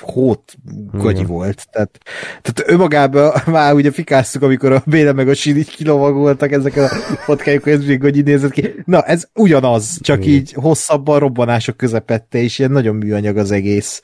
hót 0.00 0.56
gagyi 0.92 1.14
igen. 1.14 1.26
volt. 1.26 1.66
Tehát, 1.70 1.98
tehát 2.42 2.70
önmagában 2.70 3.32
már 3.46 3.74
ugye 3.74 3.90
fikáztuk, 3.90 4.42
amikor 4.42 4.72
a 4.72 4.82
Béle 4.86 5.12
meg 5.12 5.28
a 5.28 5.34
Sin 5.34 5.56
így 5.56 5.70
kilovagoltak 5.70 6.52
ezek 6.52 6.76
a 6.76 6.88
fotkájuk, 7.24 7.66
ez 7.66 7.84
még 7.84 7.98
gagyi 7.98 8.22
nézett 8.22 8.52
ki. 8.52 8.74
Na, 8.84 9.02
ez 9.02 9.28
ugyanaz, 9.34 9.98
csak 10.00 10.24
igen. 10.24 10.34
így 10.34 10.52
hosszabban 10.52 11.18
robbanások 11.18 11.76
közepette, 11.76 12.38
és 12.38 12.58
ilyen 12.58 12.70
nagyon 12.70 12.96
műanyag 12.96 13.36
az 13.36 13.50
egész. 13.50 14.02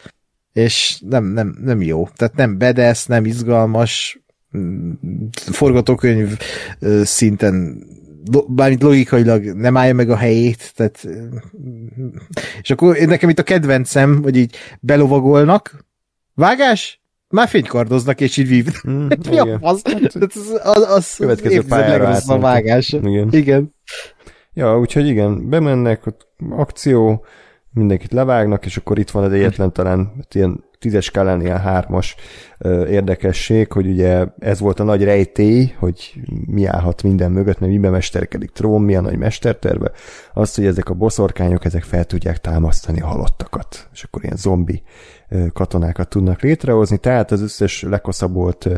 És 0.52 1.00
nem, 1.08 1.24
nem, 1.24 1.58
nem 1.64 1.82
jó. 1.82 2.08
Tehát 2.16 2.36
nem 2.36 2.58
bedesz, 2.58 3.06
nem 3.06 3.24
izgalmas, 3.24 4.20
mm, 4.56 4.92
forgatókönyv 5.32 6.38
szinten 7.02 7.86
bármint 8.48 8.82
logikailag 8.82 9.44
nem 9.44 9.76
állja 9.76 9.94
meg 9.94 10.10
a 10.10 10.16
helyét, 10.16 10.72
tehát 10.74 11.08
és 12.60 12.70
akkor 12.70 12.96
nekem 12.96 13.28
itt 13.28 13.38
a 13.38 13.42
kedvencem, 13.42 14.22
hogy 14.22 14.36
így 14.36 14.56
belovagolnak, 14.80 15.84
vágás, 16.34 17.02
már 17.28 17.48
fénykardoznak, 17.48 18.20
és 18.20 18.36
így 18.36 18.48
vív. 18.48 18.66
Mm, 18.88 19.06
Mi 19.30 19.38
a 19.38 19.58
fasz? 19.58 19.82
Az, 19.84 20.60
az, 20.62 20.82
az 20.88 21.14
Következő 21.16 21.62
a 22.26 22.38
vágás. 22.38 22.92
Igen. 22.92 23.28
igen. 23.32 23.74
Ja, 24.52 24.78
úgyhogy 24.78 25.06
igen, 25.06 25.48
bemennek, 25.48 26.06
ott 26.06 26.26
akció, 26.50 27.24
mindenkit 27.78 28.12
levágnak, 28.12 28.66
és 28.66 28.76
akkor 28.76 28.98
itt 28.98 29.10
van 29.10 29.24
az 29.24 29.32
egyetlen 29.32 29.72
talán 29.72 30.12
ilyen 30.30 30.64
tízes 30.78 31.04
skálán 31.04 31.40
ilyen 31.40 31.60
hármas 31.60 32.16
érdekesség, 32.88 33.72
hogy 33.72 33.86
ugye 33.86 34.26
ez 34.38 34.60
volt 34.60 34.80
a 34.80 34.84
nagy 34.84 35.04
rejtély, 35.04 35.74
hogy 35.78 36.20
mi 36.46 36.64
állhat 36.64 37.02
minden 37.02 37.30
mögött, 37.30 37.58
mert 37.58 37.72
miben 37.72 37.90
mesterkedik 37.90 38.50
trón, 38.50 38.82
mi 38.82 38.96
a 38.96 39.00
nagy 39.00 39.18
mesterterve, 39.18 39.90
az, 40.32 40.54
hogy 40.54 40.66
ezek 40.66 40.88
a 40.88 40.94
boszorkányok, 40.94 41.64
ezek 41.64 41.82
fel 41.82 42.04
tudják 42.04 42.38
támasztani 42.38 43.00
halottakat, 43.00 43.88
és 43.92 44.02
akkor 44.02 44.24
ilyen 44.24 44.36
zombi 44.36 44.82
katonákat 45.52 46.08
tudnak 46.08 46.40
létrehozni, 46.40 46.98
tehát 46.98 47.30
az 47.30 47.42
összes 47.42 47.82
lekoszabolt 47.82 48.68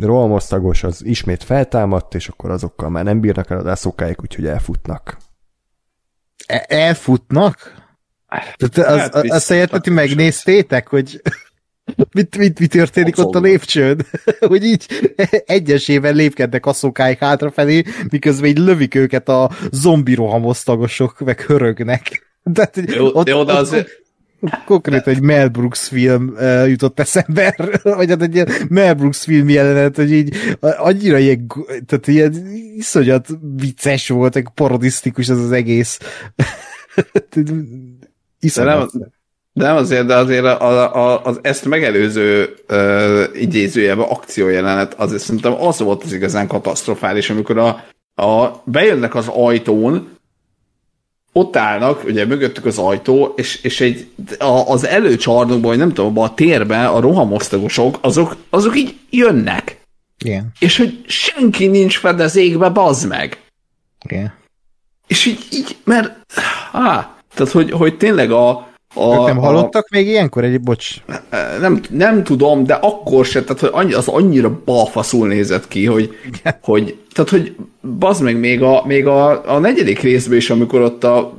rohamosztagos 0.00 0.84
az 0.84 1.04
ismét 1.04 1.42
feltámadt, 1.42 2.14
és 2.14 2.28
akkor 2.28 2.50
azokkal 2.50 2.88
már 2.88 3.04
nem 3.04 3.20
bírnak 3.20 3.50
el 3.50 3.66
az 3.66 3.78
szokáik, 3.78 4.22
úgyhogy 4.22 4.46
elfutnak. 4.46 5.16
E- 6.46 6.66
elfutnak? 6.68 7.81
Tehát 8.56 8.90
az, 8.92 8.98
hát, 8.98 9.14
azt 9.30 9.50
a 9.50 9.66
hogy 9.70 9.92
megnéztétek, 9.92 10.88
hogy 10.94 11.20
mit, 12.12 12.36
mit, 12.36 12.58
mit 12.58 12.70
történik 12.70 13.18
ott 13.18 13.34
a 13.34 13.40
lépcsőn? 13.40 14.06
hogy 14.40 14.64
így 14.64 14.86
egyesével 15.46 16.12
lépkednek 16.12 16.66
a 16.66 16.72
szokáik 16.72 17.18
hátrafelé, 17.18 17.82
miközben 18.10 18.48
így 18.48 18.58
lövik 18.58 18.94
őket 18.94 19.28
a 19.28 19.50
zombi 19.70 20.14
rohamosztagosok, 20.14 21.20
meg 21.20 21.40
hörögnek. 21.40 22.30
Tehát, 22.52 22.80
jó, 22.86 23.06
ott, 23.12 23.28
jó, 23.28 23.44
de 23.44 23.52
azért... 23.52 24.00
Konkrétan 24.64 25.14
egy 25.14 25.20
Mel 25.20 25.48
Brooks 25.48 25.88
film 25.88 26.34
uh, 26.36 26.68
jutott 26.68 27.00
eszembe, 27.00 27.56
vagy 27.82 28.08
hát 28.08 28.22
egy 28.22 28.34
ilyen 28.34 28.48
Mel 28.68 28.94
Brooks 28.94 29.18
film 29.24 29.48
jelenet, 29.48 29.96
hogy 29.96 30.12
így 30.12 30.36
annyira 30.60 31.18
ilyen, 31.18 31.46
tehát 31.86 32.06
ilyen 32.06 32.46
iszonyat 32.76 33.28
vicces 33.56 34.08
volt, 34.08 34.36
egy 34.36 34.46
parodisztikus 34.54 35.28
ez 35.28 35.38
az 35.38 35.52
egész. 35.52 35.98
De 38.54 38.64
nem, 38.64 38.88
de 39.52 39.64
nem 39.64 39.76
azért, 39.76 40.06
de 40.06 40.14
azért 40.14 40.44
a, 40.44 40.96
a, 40.96 41.24
az 41.24 41.38
ezt 41.42 41.64
megelőző 41.64 42.54
uh, 42.68 43.24
idézőjelben 43.34 44.08
akciójelenet, 44.08 44.94
azért 44.94 45.22
szerintem 45.22 45.62
az 45.62 45.78
volt 45.78 46.04
az 46.04 46.12
igazán 46.12 46.46
katasztrofális, 46.46 47.30
amikor 47.30 47.58
a, 47.58 47.84
a, 48.22 48.62
bejönnek 48.64 49.14
az 49.14 49.28
ajtón, 49.28 50.08
ott 51.32 51.56
állnak, 51.56 52.04
ugye 52.04 52.26
mögöttük 52.26 52.64
az 52.64 52.78
ajtó, 52.78 53.32
és, 53.36 53.62
és 53.62 53.80
egy, 53.80 54.10
a, 54.38 54.70
az 54.70 54.86
előcsarnokban, 54.86 55.60
vagy 55.60 55.78
nem 55.78 55.92
tudom, 55.92 56.18
a 56.18 56.34
térben 56.34 56.86
a 56.86 57.00
rohamosztagosok, 57.00 57.98
azok, 58.00 58.36
azok 58.50 58.76
így 58.76 58.96
jönnek. 59.10 59.80
Igen. 60.18 60.52
És 60.58 60.76
hogy 60.76 61.04
senki 61.06 61.66
nincs 61.66 61.98
fedezékbe, 61.98 62.68
bazd 62.68 63.08
meg. 63.08 63.40
Igen. 64.04 64.32
És 65.06 65.26
így, 65.26 65.46
így 65.52 65.76
mert, 65.84 66.12
á, 66.72 67.16
tehát, 67.34 67.52
hogy, 67.52 67.70
hogy 67.70 67.96
tényleg 67.96 68.30
a, 68.30 68.48
a, 68.94 69.14
ők 69.14 69.26
nem 69.26 69.36
hallottak 69.36 69.84
a, 69.84 69.96
még 69.96 70.06
ilyenkor? 70.06 70.44
Egy, 70.44 70.60
bocs. 70.60 70.94
Nem, 71.60 71.80
nem 71.90 72.24
tudom, 72.24 72.64
de 72.64 72.74
akkor 72.74 73.24
se, 73.24 73.44
tehát 73.44 73.60
hogy 73.60 73.70
annyi, 73.72 73.92
az 73.92 74.08
annyira 74.08 74.60
balfaszul 74.64 75.28
nézett 75.28 75.68
ki, 75.68 75.86
hogy, 75.86 76.16
hogy 76.62 76.96
tehát, 77.12 77.30
hogy 77.30 77.54
bazd 77.98 78.22
meg 78.22 78.38
még 78.38 78.62
a, 78.62 78.82
még 78.86 79.06
a, 79.06 79.52
a 79.54 79.58
negyedik 79.58 80.00
részben 80.00 80.36
is, 80.36 80.50
amikor 80.50 80.80
ott 80.80 81.04
a, 81.04 81.32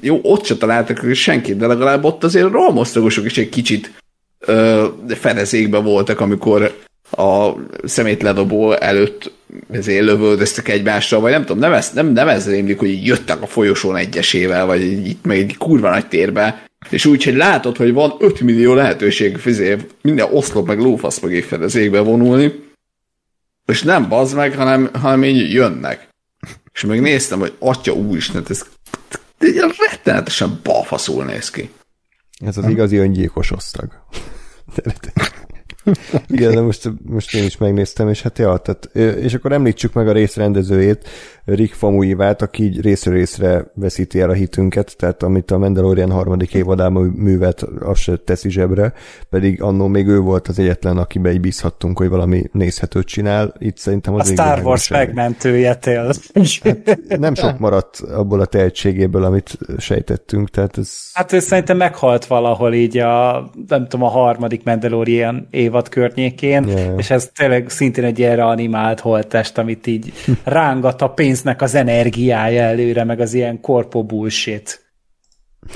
jó, 0.00 0.20
ott 0.22 0.44
se 0.44 0.56
találtak 0.56 1.14
senkit, 1.14 1.56
de 1.56 1.66
legalább 1.66 2.04
ott 2.04 2.24
azért 2.24 2.50
rohamosztagosok 2.50 3.24
is 3.24 3.38
egy 3.38 3.48
kicsit 3.48 3.92
ö, 4.38 4.86
fedezékbe 5.08 5.78
voltak, 5.78 6.20
amikor 6.20 6.74
a 7.10 7.54
szemétledobó 7.84 8.72
előtt 8.72 9.32
ezért 9.70 10.04
lövöldöztek 10.04 10.68
egymásra, 10.68 11.20
vagy 11.20 11.30
nem 11.30 11.44
tudom, 11.44 11.58
nem, 11.58 11.72
ez, 11.72 11.90
nem, 11.92 12.06
nem 12.06 12.28
ez 12.28 12.48
rémlik, 12.48 12.78
hogy 12.78 13.06
jöttek 13.06 13.42
a 13.42 13.46
folyosón 13.46 13.96
egyesével, 13.96 14.66
vagy 14.66 14.82
itt 14.82 15.24
meg 15.24 15.38
egy 15.38 15.56
kurva 15.56 15.90
nagy 15.90 16.06
térbe, 16.06 16.64
és 16.90 17.04
úgy, 17.04 17.24
hogy 17.24 17.34
látod, 17.34 17.76
hogy 17.76 17.92
van 17.92 18.14
5 18.18 18.40
millió 18.40 18.74
lehetőség 18.74 19.36
fizé, 19.36 19.76
minden 20.02 20.28
oszlop 20.32 20.66
meg 20.66 20.78
lófasz 20.78 21.20
meg 21.20 21.42
fedezékbe 21.42 22.00
vonulni, 22.00 22.68
és 23.66 23.82
nem 23.82 24.08
bazd 24.08 24.36
meg, 24.36 24.54
hanem, 24.54 24.90
hanem 24.92 25.24
így 25.24 25.52
jönnek. 25.52 26.08
És 26.72 26.84
meg 26.84 27.00
néztem, 27.00 27.38
hogy 27.38 27.54
atya 27.58 27.92
úristen, 27.92 28.44
ez 28.48 28.64
rettenetesen 29.90 30.60
balfaszul 30.62 31.24
néz 31.24 31.50
ki. 31.50 31.70
Ez 32.44 32.56
az 32.56 32.68
igazi 32.68 32.96
öngyilkos 32.96 33.50
osztag. 33.50 33.88
Igen, 36.28 36.54
de 36.54 36.60
most, 36.60 36.90
most 37.02 37.34
én 37.34 37.44
is 37.44 37.56
megnéztem, 37.56 38.08
és 38.08 38.22
hát 38.22 38.38
ja, 38.38 38.56
tehát, 38.56 38.84
és 39.16 39.34
akkor 39.34 39.52
említsük 39.52 39.92
meg 39.92 40.08
a 40.08 40.12
rész 40.12 40.36
rendezőjét, 40.36 41.08
Rick 41.54 41.74
Famuivát, 41.74 42.42
aki 42.42 42.62
így 42.62 42.80
részről 42.80 43.14
részre 43.14 43.70
veszíti 43.74 44.20
el 44.20 44.30
a 44.30 44.32
hitünket, 44.32 44.96
tehát 44.96 45.22
amit 45.22 45.50
a 45.50 45.58
Mandalorian 45.58 46.10
harmadik 46.10 46.54
évadában 46.54 47.02
művet, 47.02 47.62
azt 47.80 48.00
se 48.00 48.16
teszi 48.16 48.50
zsebre, 48.50 48.92
pedig 49.30 49.62
annó 49.62 49.86
még 49.86 50.06
ő 50.06 50.18
volt 50.18 50.48
az 50.48 50.58
egyetlen, 50.58 50.96
akibe 50.96 51.32
így 51.32 51.40
bízhattunk, 51.40 51.98
hogy 51.98 52.08
valami 52.08 52.44
nézhetőt 52.52 53.06
csinál. 53.06 53.54
Itt 53.58 53.76
szerintem 53.76 54.14
az 54.14 54.28
A 54.28 54.32
Star 54.32 54.60
Wars 54.64 54.88
megmentője 54.88 55.74
tényleg. 55.74 56.14
Hát 56.62 57.18
nem 57.18 57.34
sok 57.34 57.58
maradt 57.58 58.00
abból 58.00 58.40
a 58.40 58.44
tehetségéből, 58.44 59.24
amit 59.24 59.58
sejtettünk, 59.78 60.50
tehát 60.50 60.78
ez... 60.78 61.10
Hát 61.12 61.32
ő 61.32 61.38
szerintem 61.38 61.76
meghalt 61.76 62.26
valahol 62.26 62.72
így 62.72 62.98
a, 62.98 63.50
nem 63.68 63.88
tudom, 63.88 64.06
a 64.06 64.08
harmadik 64.08 64.64
Mandalorian 64.64 65.46
évad 65.50 65.88
környékén, 65.88 66.68
yeah. 66.68 66.98
és 66.98 67.10
ez 67.10 67.30
tényleg 67.36 67.68
szintén 67.68 68.04
egy 68.04 68.18
ilyen 68.18 68.38
animált 68.40 69.00
holttest, 69.00 69.58
amit 69.58 69.86
így 69.86 70.12
rángat 70.44 71.02
a 71.02 71.08
pénznek 71.42 71.62
az 71.62 71.74
energiája 71.74 72.62
előre, 72.62 73.04
meg 73.04 73.20
az 73.20 73.34
ilyen 73.34 73.60
korpo 73.60 74.04
bullshit. 74.04 74.92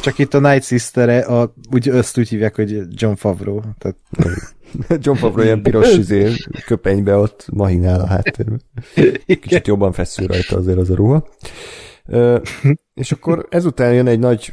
Csak 0.01 0.19
itt 0.19 0.35
a 0.35 0.41
Night 0.41 0.65
sister 0.65 1.09
-e, 1.09 1.41
a, 1.41 1.55
úgy, 1.71 1.89
azt 1.89 2.19
úgy 2.19 2.29
hívják, 2.29 2.55
hogy 2.55 2.83
John 2.91 3.15
Favreau. 3.15 3.61
Tehát... 3.79 3.97
John 5.05 5.17
Favreau 5.17 5.45
ilyen 5.45 5.63
piros 5.63 5.97
izé, 6.03 6.33
köpenybe 6.67 7.17
ott 7.17 7.47
mahinál 7.53 8.01
a 8.01 8.07
háttérben. 8.07 8.61
Kicsit 9.27 9.67
jobban 9.67 9.93
feszül 9.93 10.27
rajta 10.27 10.57
azért 10.57 10.79
az 10.79 10.91
a 10.91 10.95
ruha. 10.95 11.29
Ö, 12.07 12.39
és 12.95 13.13
akkor 13.13 13.47
ezután 13.51 13.95
jön 13.95 14.07
egy 14.07 14.19
nagy 14.19 14.53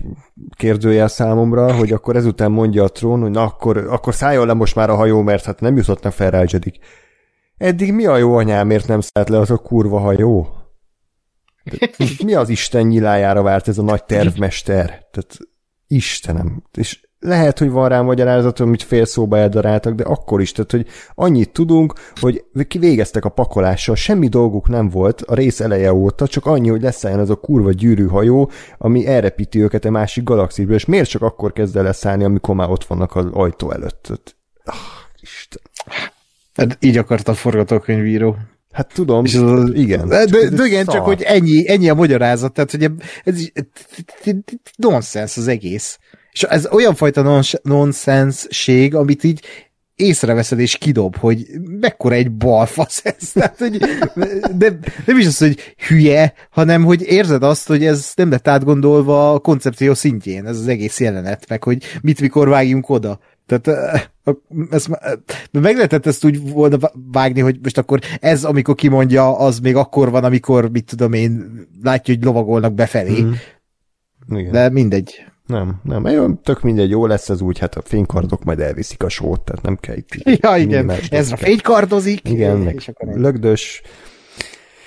kérdőjel 0.58 1.08
számomra, 1.08 1.74
hogy 1.74 1.92
akkor 1.92 2.16
ezután 2.16 2.52
mondja 2.52 2.84
a 2.84 2.90
trón, 2.90 3.22
hogy 3.22 3.32
na 3.32 3.44
akkor, 3.44 3.78
akkor 3.78 4.14
szálljon 4.14 4.48
le 4.48 4.54
most 4.54 4.76
már 4.76 4.90
a 4.90 4.96
hajó, 4.96 5.22
mert 5.22 5.46
hát 5.46 5.60
nem 5.60 5.76
jutottnak 5.76 6.14
fel 6.14 6.32
rá 6.32 6.44
Eddig 7.58 7.94
mi 7.94 8.06
a 8.06 8.18
jó 8.18 8.36
anyámért 8.36 8.88
nem 8.88 9.02
szállt 9.02 9.30
le 9.30 9.38
az 9.38 9.52
a 9.52 9.58
kurva 9.58 10.00
hajó? 10.00 10.61
Mi 12.24 12.34
az 12.34 12.50
Isten 12.50 12.88
nyilájára 12.88 13.42
várt 13.42 13.68
ez 13.68 13.78
a 13.78 13.84
nagy 13.84 14.04
tervmester? 14.04 14.86
Tehát 14.86 15.38
Istenem. 15.88 16.64
És 16.78 17.00
lehet, 17.20 17.60
hogy 17.60 17.70
van 17.70 17.90
rá 17.90 18.02
magyarázat, 18.02 18.60
amit 18.60 18.84
fél 18.84 19.06
szóba 19.06 19.38
eldaráltak, 19.38 19.94
de 19.94 20.04
akkor 20.04 20.42
is, 20.42 20.52
tehát, 20.52 20.72
hogy 20.72 20.88
annyit 21.14 21.50
tudunk, 21.50 21.94
hogy 22.20 22.46
kivégeztek 22.68 23.26
a 23.26 23.30
pakolással, 23.30 23.96
semmi 23.96 24.28
dolguk 24.28 24.68
nem 24.68 24.90
volt 24.90 25.22
a 25.22 25.36
rész 25.36 25.60
eleje 25.60 25.94
óta, 25.94 26.28
csak 26.28 26.46
annyi, 26.46 26.70
hogy 26.70 26.82
leszálljon 26.82 27.22
az 27.22 27.30
a 27.30 27.36
kurva 27.36 27.72
gyűrű 27.72 28.08
hajó, 28.08 28.52
ami 28.78 29.08
elrepíti 29.08 29.62
őket 29.62 29.86
a 29.86 29.90
másik 29.90 30.24
galaxisból, 30.24 30.76
és 30.76 30.86
miért 30.86 31.10
csak 31.10 31.22
akkor 31.22 31.54
kezd 31.54 31.78
el 31.78 31.84
leszállni, 31.84 32.24
amikor 32.24 32.56
már 32.56 32.70
ott 32.70 32.84
vannak 32.84 33.16
az 33.16 33.26
ajtó 33.32 33.72
előtt? 33.72 34.02
Tehát, 34.02 34.36
ah, 34.64 34.76
Isten. 35.22 35.62
Hát 36.54 36.78
így 36.80 36.98
akarta 36.98 37.32
a 37.32 37.36
forgatókönyvíró. 37.36 38.38
Hát 38.72 38.94
tudom, 38.94 39.26
és 39.26 39.36
az, 39.36 39.72
igen. 39.74 40.08
De, 40.08 40.26
de, 40.26 40.50
de 40.50 40.66
igen, 40.66 40.86
szar. 40.86 40.94
csak 40.94 41.04
hogy 41.04 41.22
ennyi, 41.22 41.70
ennyi 41.70 41.90
a 41.90 41.94
magyarázat, 41.94 42.54
tehát 42.54 42.72
hogy 42.72 42.92
ez 43.24 43.40
is 43.40 43.52
nonsens 44.76 45.38
az 45.38 45.48
egész. 45.48 46.00
És 46.32 46.44
ez 46.44 46.68
olyan 46.72 46.96
fajta 46.96 47.42
nonsensség, 47.64 48.96
amit 48.96 49.24
így 49.24 49.42
észreveszed 50.02 50.60
és 50.60 50.78
kidob, 50.78 51.18
hogy 51.18 51.46
mekkora 51.80 52.16
egy 52.16 52.32
balfasz 52.32 53.02
ez. 53.06 53.32
Tehát, 53.34 53.58
hogy 53.58 53.78
de, 54.58 54.78
nem 55.06 55.18
is 55.18 55.26
az, 55.26 55.38
hogy 55.38 55.76
hülye, 55.88 56.34
hanem 56.50 56.84
hogy 56.84 57.02
érzed 57.02 57.44
azt, 57.44 57.68
hogy 57.68 57.86
ez 57.86 58.12
nem 58.16 58.30
lett 58.30 58.48
átgondolva 58.48 59.34
a 59.34 59.40
koncepció 59.40 59.94
szintjén, 59.94 60.46
ez 60.46 60.58
az 60.58 60.68
egész 60.68 61.00
jelenet, 61.00 61.46
meg 61.50 61.64
hogy 61.64 61.84
mit 62.02 62.22
mikor 62.22 62.48
vágjunk 62.50 62.90
oda. 62.90 63.20
Tehát 63.58 64.12
ezt, 64.70 64.90
meg 65.52 65.76
lehetett 65.76 66.06
ezt 66.06 66.26
úgy 66.26 66.52
volna 66.52 66.78
vágni, 67.12 67.40
hogy 67.40 67.60
most 67.64 67.78
akkor 67.78 68.00
ez, 68.20 68.44
amikor 68.44 68.76
kimondja, 68.76 69.38
az 69.38 69.60
még 69.60 69.76
akkor 69.76 70.12
van, 70.12 70.24
amikor, 70.24 70.72
mit 70.72 70.86
tudom 70.86 71.14
én, 71.14 71.52
látja, 71.84 72.14
hogy 72.14 72.24
lovagolnak 72.24 72.74
befelé. 72.74 73.22
Mm. 73.22 73.32
Igen. 74.30 74.52
De 74.52 74.70
mindegy. 74.70 75.26
Nem, 75.46 75.80
nem, 75.84 76.06
jó, 76.06 76.34
tök 76.34 76.62
mindegy, 76.62 76.90
jó 76.90 77.06
lesz 77.06 77.30
ez 77.30 77.42
úgy, 77.42 77.60
hát 77.60 77.76
a 77.76 77.82
fénykardok 77.82 78.44
majd 78.44 78.60
elviszik 78.60 79.04
a 79.04 79.10
sót, 79.10 79.42
tehát 79.42 79.62
nem 79.62 79.78
kell 79.80 79.96
itt. 79.96 80.40
Ja, 80.42 80.56
igen, 80.58 80.92
ez 81.10 81.32
a 81.32 81.38
fénykardozik. 81.38 82.30
Igen, 82.30 82.58
meg 82.58 82.82
lögdös. 83.00 83.82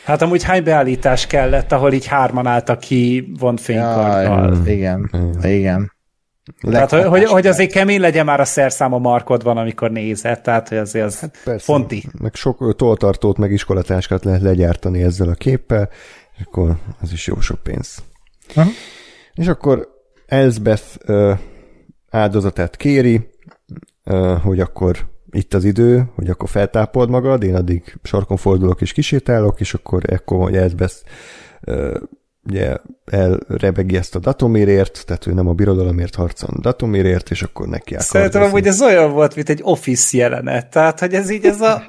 Hát 0.04 0.22
amúgy 0.22 0.42
hány 0.42 0.62
beállítás 0.62 1.26
kellett, 1.26 1.72
ahol 1.72 1.92
így 1.92 2.06
hárman 2.06 2.46
álltak 2.46 2.78
ki 2.78 3.32
von 3.38 3.56
fénykarddal? 3.56 4.54
Ja, 4.64 4.72
igen, 4.72 5.10
igen. 5.12 5.50
igen. 5.50 5.92
Tehát, 6.60 6.90
hogy, 6.90 7.04
hogy, 7.04 7.24
hogy 7.24 7.46
azért 7.46 7.72
kemény 7.72 8.00
legyen 8.00 8.24
már 8.24 8.40
a 8.40 8.44
szerszáma 8.44 8.98
markod 8.98 9.42
van, 9.42 9.56
amikor 9.56 9.90
nézed, 9.90 10.40
tehát 10.40 10.68
hogy 10.68 10.78
azért 10.78 11.04
az 11.04 11.20
hát 11.20 11.38
persze, 11.44 11.64
fonti. 11.64 12.04
Meg 12.18 12.34
sok 12.34 12.76
toltartót, 12.76 13.38
meg 13.38 13.52
iskolatáskát 13.52 14.24
lehet 14.24 14.42
legyártani 14.42 15.02
ezzel 15.02 15.28
a 15.28 15.34
képpel, 15.34 15.88
és 16.36 16.44
akkor 16.44 16.76
az 17.00 17.12
is 17.12 17.26
jó 17.26 17.40
sok 17.40 17.62
pénz. 17.62 18.02
Aha. 18.54 18.70
És 19.34 19.46
akkor 19.46 19.88
Elsbeth 20.26 21.10
áldozatát 22.10 22.76
kéri, 22.76 23.28
uh, 24.04 24.40
hogy 24.40 24.60
akkor 24.60 24.96
itt 25.30 25.54
az 25.54 25.64
idő, 25.64 26.04
hogy 26.14 26.28
akkor 26.28 26.48
feltápold 26.48 27.08
magad, 27.08 27.42
én 27.42 27.54
addig 27.54 27.98
sarkon 28.02 28.36
fordulok 28.36 28.80
és 28.80 28.92
kisétálok, 28.92 29.60
és 29.60 29.74
akkor 29.74 30.02
ekkor, 30.06 30.42
hogy 30.42 30.56
Elsbeth 30.56 30.94
ugye 32.46 32.76
elrebegi 33.04 33.96
ezt 33.96 34.14
a 34.14 34.18
Datomérért, 34.18 35.02
tehát 35.06 35.26
ő 35.26 35.32
nem 35.32 35.48
a 35.48 35.52
birodalomért 35.52 36.14
harcol 36.14 36.58
Datomérért, 36.60 37.30
és 37.30 37.42
akkor 37.42 37.68
neki. 37.68 37.96
Szerintem 37.98 38.50
hogy 38.50 38.66
ez 38.66 38.82
olyan 38.82 39.12
volt, 39.12 39.34
mint 39.34 39.48
egy 39.48 39.60
office 39.62 40.16
jelenet, 40.16 40.70
tehát 40.70 41.00
hogy 41.00 41.14
ez 41.14 41.30
így 41.30 41.44
ez 41.44 41.60
a 41.60 41.84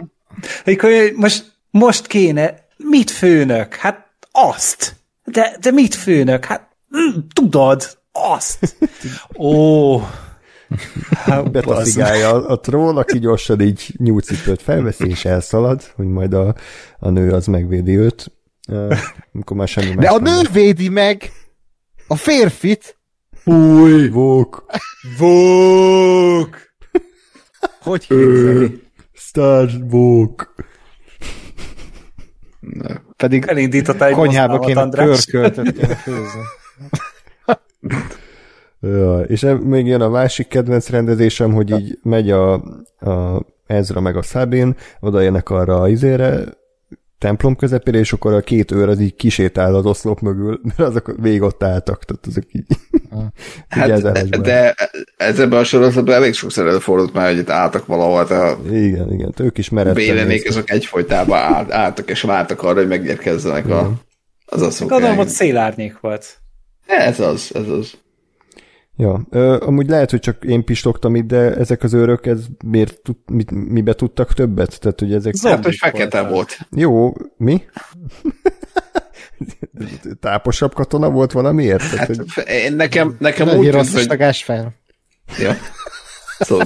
amikor 0.65 0.91
most, 1.15 1.51
most 1.71 2.07
kéne, 2.07 2.65
mit 2.77 3.11
főnök? 3.11 3.73
Hát 3.73 4.07
azt. 4.31 4.95
De, 5.23 5.57
de 5.61 5.71
mit 5.71 5.95
főnök? 5.95 6.45
Hát 6.45 6.67
mm, 6.97 7.19
tudod, 7.33 7.97
azt. 8.11 8.75
Ó. 9.37 9.99
Hát, 11.13 11.51
Betaszigálja 11.51 12.29
a, 12.29 12.49
a 12.49 12.59
trón, 12.59 12.97
aki 12.97 13.19
gyorsan 13.19 13.61
így 13.61 13.93
nyúlcipőt 13.97 14.61
felveszi 14.61 15.09
és 15.09 15.25
elszalad, 15.25 15.81
hogy 15.95 16.07
majd 16.07 16.33
a, 16.33 16.55
a 16.99 17.09
nő 17.09 17.31
az 17.31 17.45
megvédi 17.45 17.97
őt. 17.97 18.31
Amikor 19.33 19.57
már 19.57 19.67
semmi 19.67 19.95
De 19.95 20.07
a 20.07 20.19
nő 20.19 20.41
védi 20.53 20.89
meg 20.89 21.31
a 22.07 22.15
férfit. 22.15 22.97
Új! 23.43 24.09
Vók! 24.09 24.65
Vók! 25.17 26.57
Hogy 27.81 28.07
képzeli? 28.07 28.81
Star 29.13 29.69
Vók! 29.89 30.53
Pedig 33.17 33.45
elindítottál 33.45 34.07
egy 34.07 34.13
konyhába 34.13 34.59
kéne 34.59 34.89
körköltet 34.89 35.71
kéne 35.71 35.95
főzni. 35.95 36.41
ja, 38.79 39.19
és 39.19 39.45
még 39.63 39.85
jön 39.85 40.01
a 40.01 40.09
másik 40.09 40.47
kedvenc 40.47 40.89
rendezésem, 40.89 41.53
hogy 41.53 41.69
így 41.69 41.99
megy 42.03 42.31
a, 42.31 42.53
a 42.99 43.45
Ezra 43.65 44.01
meg 44.01 44.15
a 44.15 44.21
Sabin, 44.21 44.75
oda 44.99 45.21
jönnek 45.21 45.49
arra 45.49 45.81
a 45.81 45.89
izére, 45.89 46.43
templom 47.17 47.55
közepére, 47.55 47.97
és 47.97 48.13
akkor 48.13 48.33
a 48.33 48.41
két 48.41 48.71
őr 48.71 48.89
az 48.89 48.99
így 48.99 49.15
kisétál 49.15 49.75
az 49.75 49.85
oszlop 49.85 50.19
mögül, 50.19 50.59
mert 50.77 50.79
azok 50.79 51.15
végig 51.21 51.41
ott 51.41 51.63
álltak, 51.63 52.03
tehát 52.03 52.25
azok 52.27 52.43
így 52.51 52.65
hát, 53.69 54.01
de, 54.01 54.37
de 54.37 54.75
ez 55.17 55.39
ebben 55.39 55.59
a 55.59 55.63
sorozatban 55.63 56.15
elég 56.15 56.33
sokszor 56.33 56.67
előfordult 56.67 57.13
már, 57.13 57.29
hogy 57.29 57.37
itt 57.37 57.49
álltak 57.49 57.85
valahol. 57.85 58.27
Tehát 58.27 58.57
igen, 58.71 59.13
igen, 59.13 59.33
ők 59.37 59.57
is 59.57 59.69
meredtek. 59.69 60.03
Bélenék, 60.03 60.49
azok 60.49 60.69
egyfolytában 60.69 61.37
áll, 61.37 61.71
álltak, 61.71 62.09
és 62.09 62.21
vártak 62.21 62.63
arra, 62.63 62.79
hogy 62.79 62.87
megérkezzenek 62.87 63.69
a, 63.69 63.91
az 64.45 64.61
asszonyok. 64.61 64.91
Gondolom, 64.91 65.15
hogy 65.17 65.27
szélárnyék 65.27 65.99
volt. 65.99 66.37
Ez 66.85 67.19
az, 67.19 67.51
ez 67.53 67.67
az. 67.67 67.93
Ja, 68.97 69.27
ö, 69.29 69.57
amúgy 69.61 69.89
lehet, 69.89 70.11
hogy 70.11 70.19
csak 70.19 70.43
én 70.43 70.63
pistogtam 70.63 71.15
itt, 71.15 71.25
de 71.25 71.55
ezek 71.55 71.83
az 71.83 71.93
őrök, 71.93 72.25
ez 72.25 72.39
miért 72.65 73.01
tud, 73.01 73.15
mit, 73.25 73.51
mibe 73.51 73.93
tudtak 73.93 74.33
többet? 74.33 74.79
Tehát, 74.79 74.99
hogy 74.99 75.13
ezek... 75.13 75.33
Mert, 75.43 75.63
hogy 75.63 75.75
fekete 75.75 76.21
volt. 76.21 76.57
Jó, 76.75 77.13
mi? 77.37 77.61
Táposabb 80.19 80.73
katona 80.73 81.09
volt 81.09 81.31
valamiért? 81.31 81.81
Hát, 81.81 81.91
Tehát, 81.91 82.15
hogy... 82.33 82.47
én, 82.47 82.75
nekem, 82.75 83.15
nekem 83.19 83.47
úgy 83.47 83.69
tűnt, 83.69 84.17
hogy... 84.17 84.35
fel. 84.35 84.73
Ja. 85.39 85.57
Szóval. 86.39 86.65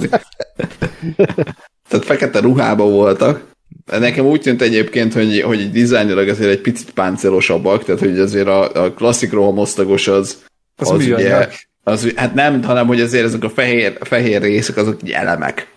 Tehát 1.88 2.04
fekete 2.04 2.40
ruhában 2.40 2.90
voltak. 2.90 3.48
Nekem 3.86 4.26
úgy 4.26 4.40
tűnt 4.40 4.62
egyébként, 4.62 5.12
hogy, 5.12 5.40
hogy 5.40 5.70
dizájnilag 5.70 6.28
azért 6.28 6.50
egy 6.50 6.60
picit 6.60 6.90
páncélosabbak, 6.90 7.84
tehát 7.84 8.00
hogy 8.00 8.18
azért 8.18 8.46
a, 8.46 8.84
a 8.84 8.92
klasszik 8.92 9.32
rohamosztagos 9.32 10.08
az, 10.08 10.42
az, 10.76 10.90
az 10.90 10.96
ugye, 10.96 11.48
az, 11.84 12.12
hát 12.14 12.34
nem, 12.34 12.62
hanem 12.62 12.86
hogy 12.86 13.00
azért 13.00 13.24
ezek 13.24 13.44
a 13.44 13.50
fehér, 13.50 13.98
fehér 14.00 14.42
részek 14.42 14.76
azok 14.76 15.02
így 15.02 15.10
elemek. 15.10 15.72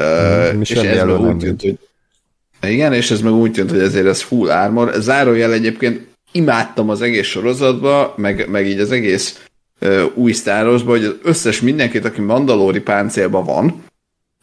Mm, 0.00 0.60
és 0.60 0.70
ez 0.70 1.06
meg 1.06 1.20
úgy 1.20 1.36
tűnt, 1.36 1.60
hogy 1.60 1.78
igen, 2.70 2.92
és 2.92 3.10
ez 3.10 3.20
meg 3.20 3.32
úgy 3.32 3.52
tűnt, 3.52 3.70
hogy 3.70 3.80
ezért 3.80 4.06
ez 4.06 4.20
full 4.20 4.50
armor. 4.50 4.92
Zárójel 4.98 5.52
egyébként 5.52 6.06
imádtam 6.32 6.88
az 6.88 7.02
egész 7.02 7.26
sorozatba, 7.26 8.14
meg, 8.16 8.48
meg 8.48 8.66
így 8.66 8.80
az 8.80 8.92
egész 8.92 9.44
uh, 9.80 10.02
új 10.14 10.32
Star 10.32 10.80
hogy 10.84 11.04
az 11.04 11.14
összes 11.22 11.60
mindenkit, 11.60 12.04
aki 12.04 12.20
mandalóri 12.20 12.80
páncélban 12.80 13.44
van, 13.44 13.84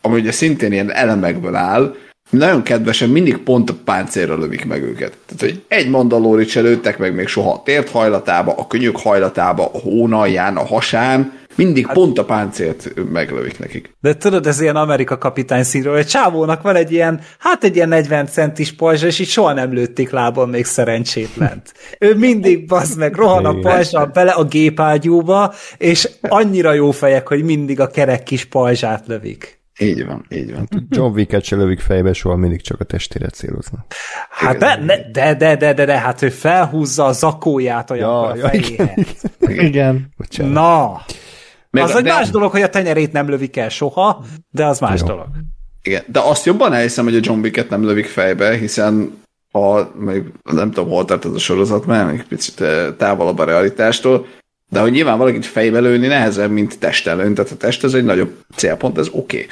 ami 0.02 0.20
ugye 0.20 0.32
szintén 0.32 0.72
ilyen 0.72 0.92
elemekből 0.92 1.56
áll, 1.56 1.96
nagyon 2.30 2.64
kedvesen 2.64 3.10
mindig 3.10 3.38
pont 3.38 3.70
a 3.70 3.76
páncélra 3.84 4.38
lövik 4.38 4.66
meg 4.66 4.84
őket. 4.84 5.18
Tehát, 5.26 5.40
hogy 5.40 5.64
egy 5.68 5.90
mandalórit 5.90 6.50
se 6.50 6.62
lőttek 6.62 6.98
meg 6.98 7.16
még 7.16 7.28
soha 7.28 7.52
a 7.52 7.62
tért 7.64 7.90
hajlatába, 7.90 8.54
a 8.58 8.68
könyök 8.68 8.98
hajlatába, 8.98 9.66
a 9.74 9.80
hónalján, 9.80 10.58
a 10.58 10.66
hasán, 10.66 11.38
mindig 11.56 11.86
hát, 11.86 11.96
pont 11.96 12.18
a 12.18 12.26
páncélt 12.26 12.94
meglövik 13.12 13.60
nekik. 13.60 13.96
De 14.02 14.16
tudod, 14.16 14.48
ez 14.48 14.62
ilyen 14.62 14.76
Amerika 14.76 15.18
kapitány 15.18 15.64
színről, 15.64 15.96
hogy 15.96 16.06
csávónak 16.06 16.62
van 16.62 16.76
egy 16.76 16.92
ilyen, 16.92 17.22
hát 17.40 17.64
egy 17.64 17.76
ilyen 17.76 17.90
40 17.90 18.26
centis 18.26 18.76
pajzsa, 18.76 19.06
és 19.06 19.20
így 19.20 19.28
soha 19.28 19.54
nem 19.54 19.74
lőtték 19.74 20.10
lábon 20.10 20.50
még 20.50 20.66
szerencsétlent. 20.66 21.74
Ő 22.00 22.16
mindig 22.16 22.68
bazd 22.68 22.98
meg, 22.98 23.16
rohan 23.16 23.46
a 23.46 23.60
pajzsa 23.60 24.06
bele 24.06 24.32
a 24.32 24.44
gépágyúba, 24.44 25.54
és 25.78 26.10
annyira 26.22 26.74
jó 26.74 26.92
fejek, 26.92 27.28
hogy 27.28 27.44
mindig 27.44 27.80
a 27.80 27.88
kerek 27.88 28.24
kis 28.24 28.46
pajzsát 28.46 29.08
lövik. 29.08 29.59
Így 29.80 30.06
van, 30.06 30.26
így 30.30 30.54
van. 30.54 30.68
John 30.90 31.14
Wick-et 31.14 31.44
se 31.44 31.56
lövik 31.56 31.80
fejbe, 31.80 32.14
soha 32.14 32.36
mindig 32.36 32.62
csak 32.62 32.80
a 32.80 32.84
testére 32.84 33.30
céloznak. 33.30 33.86
Hát 34.30 34.58
de, 34.58 34.80
de, 35.12 35.36
de, 35.36 35.56
de, 35.56 35.74
de, 35.74 35.86
de, 35.86 36.00
hát 36.00 36.22
ő 36.22 36.30
felhúzza 36.30 37.06
a 37.06 37.12
zakóját 37.12 37.90
olyan 37.90 38.10
ja, 38.10 38.22
a 38.22 38.36
fejéhez. 38.36 39.22
Igen. 39.40 39.66
igen. 39.66 40.14
igen. 40.30 40.48
Na, 40.48 41.02
Még 41.70 41.84
az 41.84 41.94
a, 41.94 41.98
egy 41.98 42.04
de... 42.04 42.14
más 42.14 42.30
dolog, 42.30 42.52
hogy 42.52 42.62
a 42.62 42.70
tenyerét 42.70 43.12
nem 43.12 43.30
lövik 43.30 43.58
el 43.58 43.70
soha, 43.70 44.24
de 44.52 44.66
az 44.66 44.80
más 44.80 45.00
Jó. 45.00 45.08
dolog. 45.08 45.28
Igen, 45.82 46.04
de 46.08 46.20
azt 46.20 46.46
jobban 46.46 46.74
elhiszem, 46.74 47.04
hogy 47.04 47.16
a 47.16 47.20
John 47.22 47.40
Wick-et 47.40 47.70
nem 47.70 47.84
lövik 47.84 48.06
fejbe, 48.06 48.58
hiszen 48.58 49.22
ha, 49.52 49.92
még 49.96 50.24
nem 50.52 50.72
tudom, 50.72 50.90
hol 50.90 51.06
tart 51.06 51.26
ez 51.26 51.32
a 51.32 51.40
sorozat, 51.40 51.86
mert 51.86 52.12
még 52.12 52.24
picit 52.24 52.62
eh, 52.62 52.88
távolabb 52.98 53.40
a 53.40 53.44
realitástól, 53.44 54.28
de 54.70 54.80
hogy 54.80 54.92
nyilván 54.92 55.18
valakit 55.18 55.46
fejbe 55.46 55.80
lőni 55.80 56.08
nehezebb, 56.08 56.52
mint 56.52 56.80
testelőn, 56.80 57.34
tehát 57.34 57.52
a 57.52 57.58
test 57.58 57.84
az 57.84 57.94
egy 57.94 58.04
nagyobb 58.04 58.36
célpont, 58.56 58.98
ez 58.98 59.08
oké. 59.12 59.44
Okay. 59.44 59.48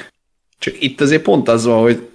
Csak 0.58 0.82
itt 0.82 1.00
azért 1.00 1.22
pont 1.22 1.48
az 1.48 1.64
van, 1.64 1.80
hogy 1.80 2.08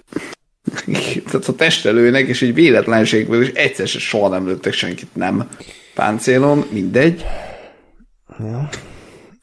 tehát 1.30 1.48
a 1.48 1.54
testelőnek, 1.54 2.26
és 2.26 2.42
egy 2.42 2.54
véletlenségből 2.54 3.42
is 3.42 3.48
egyszer 3.48 3.86
se 3.86 3.98
soha 3.98 4.28
nem 4.28 4.46
lőttek 4.46 4.72
senkit 4.72 5.14
nem 5.14 5.48
páncélon, 5.94 6.64
mindegy. 6.70 7.24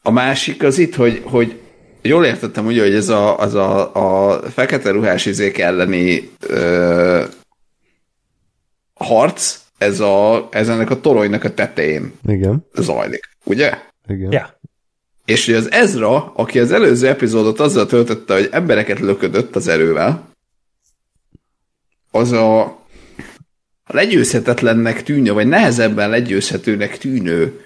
A 0.02 0.10
másik 0.10 0.62
az 0.62 0.78
itt, 0.78 0.94
hogy, 0.94 1.22
hogy 1.24 1.60
jól 2.02 2.24
értettem 2.24 2.66
ugye, 2.66 2.82
hogy 2.82 2.94
ez 2.94 3.08
a, 3.08 3.38
az 3.38 3.54
a, 3.54 3.94
a 3.94 4.40
fekete 4.50 4.90
ruhás 4.90 5.26
izék 5.26 5.58
elleni 5.58 6.30
ö, 6.40 7.24
harc, 8.94 9.60
ez, 9.78 10.00
a, 10.00 10.48
ez 10.50 10.68
ennek 10.68 10.90
a 10.90 11.00
toronynak 11.00 11.44
a 11.44 11.54
tetején 11.54 12.12
Igen. 12.26 12.66
zajlik, 12.74 13.36
ugye? 13.44 13.78
Igen. 14.08 14.32
Yeah. 14.32 14.48
És 15.32 15.46
hogy 15.46 15.54
az 15.54 15.70
Ezra, 15.70 16.32
aki 16.34 16.58
az 16.58 16.72
előző 16.72 17.08
epizódot 17.08 17.60
azzal 17.60 17.86
töltötte, 17.86 18.34
hogy 18.34 18.48
embereket 18.50 18.98
löködött 18.98 19.56
az 19.56 19.68
erővel, 19.68 20.28
az 22.10 22.32
a 22.32 22.78
legyőzhetetlennek 23.86 25.02
tűnő, 25.02 25.32
vagy 25.32 25.46
nehezebben 25.46 26.10
legyőzhetőnek 26.10 26.98
tűnő 26.98 27.60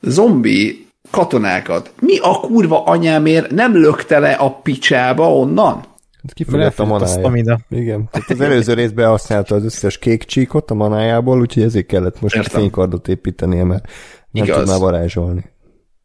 zombi 0.00 0.86
katonákat. 1.10 1.92
Mi 2.00 2.18
a 2.18 2.40
kurva 2.40 2.84
anyámért 2.84 3.50
nem 3.50 3.76
lökte 3.76 4.18
le 4.18 4.32
a 4.32 4.50
picsába 4.50 5.34
onnan? 5.36 5.74
Hát 6.22 6.32
Kifogott 6.32 6.78
a 6.78 6.84
manája. 6.84 7.58
Igen, 7.68 8.08
tehát 8.10 8.30
az 8.30 8.40
előző 8.40 8.74
részben 8.74 9.08
használta 9.08 9.54
az 9.54 9.64
összes 9.64 9.98
kék 9.98 10.24
csíkot 10.24 10.70
a 10.70 10.74
manájából, 10.74 11.40
úgyhogy 11.40 11.62
ezért 11.62 11.86
kellett 11.86 12.20
most 12.20 12.36
Értem. 12.36 12.60
fénykardot 12.60 13.08
építenie, 13.08 13.64
mert 13.64 13.84
nem 14.30 14.44
Igaz. 14.44 14.56
tudná 14.56 14.76
varázsolni. 14.76 15.44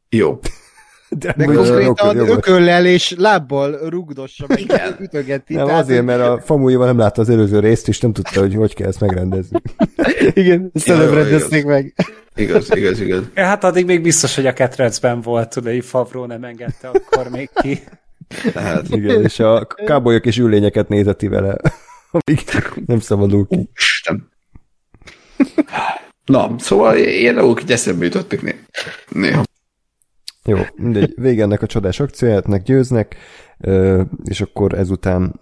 Jó. 0.10 0.40
De, 1.18 1.34
de 1.38 1.46
konkrétan 1.46 2.18
ököllel 2.18 2.86
és 2.86 3.14
lábbal 3.18 3.90
rugdossa 3.90 4.46
meg, 4.48 4.60
Igen. 4.60 4.96
ütögeti. 5.00 5.54
Nem, 5.54 5.66
tehát, 5.66 5.82
azért, 5.82 6.06
mert 6.06 6.22
a 6.22 6.42
famújéval 6.46 6.86
nem 6.86 6.98
látta 6.98 7.22
az 7.22 7.30
előző 7.30 7.60
részt, 7.60 7.88
és 7.88 8.00
nem 8.00 8.14
tudta, 8.14 8.40
hogy 8.40 8.56
hogy 8.56 8.74
kell 8.74 8.88
ezt 8.88 9.00
megrendezni. 9.00 9.62
Igen, 10.34 10.70
ezt 10.74 10.90
előbb 10.90 11.14
rendezték 11.14 11.66
meg. 11.66 11.94
Igaz, 12.36 12.76
igaz, 12.76 13.00
igaz. 13.02 13.24
Ja, 13.36 13.44
hát 13.44 13.64
addig 13.64 13.86
még 13.86 14.02
biztos, 14.02 14.36
hogy 14.36 14.46
a 14.46 14.54
ketrecben 14.54 15.22
volt, 15.22 15.50
tudod, 15.50 15.74
hogy 15.74 15.86
Favró 15.86 16.26
nem 16.26 16.44
engedte 16.44 16.88
akkor 16.88 17.30
még 17.30 17.50
ki. 17.54 17.80
Tehát. 18.54 18.90
Igen, 18.90 19.24
és 19.24 19.40
a 19.40 19.68
kábolyok 19.86 20.26
és 20.26 20.38
ülényeket 20.38 20.88
nézeti 20.90 21.28
vele, 21.28 21.58
amíg 22.12 22.44
nem 22.86 23.00
szabadul 23.00 23.48
ki. 23.48 23.70
Isten. 23.76 24.32
Na, 26.26 26.56
szóval 26.58 26.98
ilyen 26.98 27.36
dolgok 27.36 27.62
így 27.62 27.72
eszembe 27.72 28.06
jutottak 28.06 28.40
néha. 29.10 29.44
Jó, 30.48 30.58
mindegy, 30.76 31.14
vége 31.16 31.44
ennek 31.44 31.62
a 31.62 31.66
csodás 31.66 32.00
akciójátnak 32.00 32.62
győznek, 32.62 33.16
és 34.24 34.42
akkor 34.42 34.74
ezután, 34.74 35.40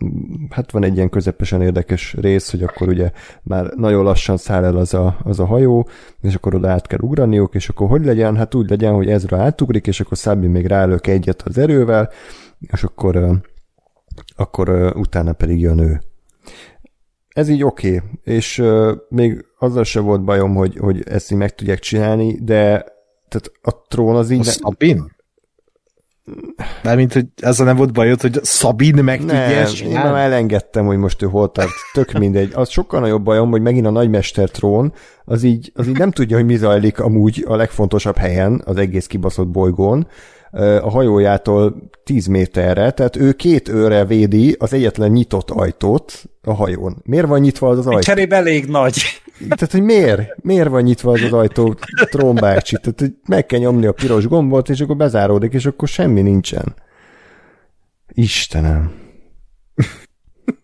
hát 0.49 0.71
van 0.71 0.83
egy 0.83 0.95
ilyen 0.95 1.09
közepesen 1.09 1.61
érdekes 1.61 2.13
rész, 2.13 2.51
hogy 2.51 2.63
akkor 2.63 2.87
ugye 2.87 3.11
már 3.41 3.65
nagyon 3.75 4.03
lassan 4.03 4.37
száll 4.37 4.63
el 4.63 4.77
az 4.77 4.93
a, 4.93 5.17
az 5.23 5.39
a 5.39 5.45
hajó, 5.45 5.87
és 6.21 6.35
akkor 6.35 6.55
oda 6.55 6.69
át 6.69 6.87
kell 6.87 6.99
ugraniuk, 7.01 7.55
és 7.55 7.69
akkor 7.69 7.87
hogy 7.87 8.05
legyen? 8.05 8.35
Hát 8.37 8.55
úgy 8.55 8.69
legyen, 8.69 8.93
hogy 8.93 9.09
Ezra 9.09 9.37
átugrik, 9.37 9.87
és 9.87 9.99
akkor 9.99 10.17
Szabi 10.17 10.47
még 10.47 10.65
rálök 10.65 11.07
egyet 11.07 11.41
az 11.41 11.57
erővel, 11.57 12.09
és 12.59 12.83
akkor, 12.83 13.41
akkor 14.35 14.93
utána 14.95 15.33
pedig 15.33 15.59
jön 15.59 15.79
ő. 15.79 16.01
Ez 17.29 17.49
így 17.49 17.63
oké, 17.63 17.95
okay. 17.95 18.09
és 18.35 18.63
még 19.09 19.45
azzal 19.59 19.83
se 19.83 19.99
volt 19.99 20.23
bajom, 20.23 20.55
hogy, 20.55 20.77
hogy 20.77 21.03
ezt 21.07 21.31
így 21.31 21.37
meg 21.37 21.55
tudják 21.55 21.79
csinálni, 21.79 22.39
de 22.41 22.92
tehát 23.33 23.51
a 23.61 23.85
trón 23.87 24.15
az 24.15 24.29
így... 24.29 24.39
A 24.39 24.43
Szabin? 24.43 25.11
mint 26.95 27.13
hogy 27.13 27.25
ezzel 27.35 27.65
nem 27.65 27.75
volt 27.75 27.93
bajod, 27.93 28.21
hogy 28.21 28.39
Szabin 28.43 29.03
meg 29.03 29.19
tudja 29.19 29.67
Én 29.85 29.91
már 29.91 30.15
elengedtem, 30.15 30.85
hogy 30.85 30.97
most 30.97 31.21
ő 31.21 31.27
hol 31.27 31.51
tart. 31.51 31.69
Tök 31.93 32.11
mindegy. 32.11 32.51
Az 32.53 32.69
sokkal 32.69 32.99
nagyobb 32.99 33.23
bajom, 33.23 33.49
hogy 33.49 33.61
megint 33.61 33.85
a 33.85 33.89
nagymester 33.89 34.49
trón, 34.49 34.93
az 35.25 35.43
így, 35.43 35.71
az 35.75 35.87
így 35.87 35.97
nem 35.97 36.11
tudja, 36.11 36.37
hogy 36.37 36.45
mi 36.45 36.55
zajlik 36.55 36.99
amúgy 36.99 37.45
a 37.47 37.55
legfontosabb 37.55 38.17
helyen, 38.17 38.61
az 38.65 38.77
egész 38.77 39.07
kibaszott 39.07 39.47
bolygón, 39.47 40.07
a 40.81 40.89
hajójától 40.89 41.75
10 42.03 42.25
méterre, 42.25 42.91
tehát 42.91 43.15
ő 43.15 43.31
két 43.31 43.69
őre 43.69 44.05
védi 44.05 44.55
az 44.59 44.73
egyetlen 44.73 45.11
nyitott 45.11 45.49
ajtót 45.49 46.23
a 46.41 46.53
hajón. 46.53 47.01
Miért 47.03 47.27
van 47.27 47.39
nyitva 47.39 47.69
az, 47.69 47.77
az 47.77 47.87
ajtó? 47.87 47.99
Cserébe 47.99 48.35
elég 48.35 48.65
nagy. 48.65 49.01
Tehát, 49.39 49.71
hogy 49.71 49.83
miért? 49.83 50.43
Miért 50.43 50.69
van 50.69 50.81
nyitva 50.81 51.11
az 51.11 51.21
az 51.21 51.33
ajtó 51.33 51.75
trombácsi? 52.09 52.77
Tehát, 52.81 52.99
hogy 52.99 53.13
meg 53.27 53.45
kell 53.45 53.59
nyomni 53.59 53.85
a 53.85 53.91
piros 53.91 54.27
gombot, 54.27 54.69
és 54.69 54.79
akkor 54.79 54.95
bezáródik, 54.95 55.53
és 55.53 55.65
akkor 55.65 55.87
semmi 55.87 56.21
nincsen. 56.21 56.75
Istenem. 58.07 58.91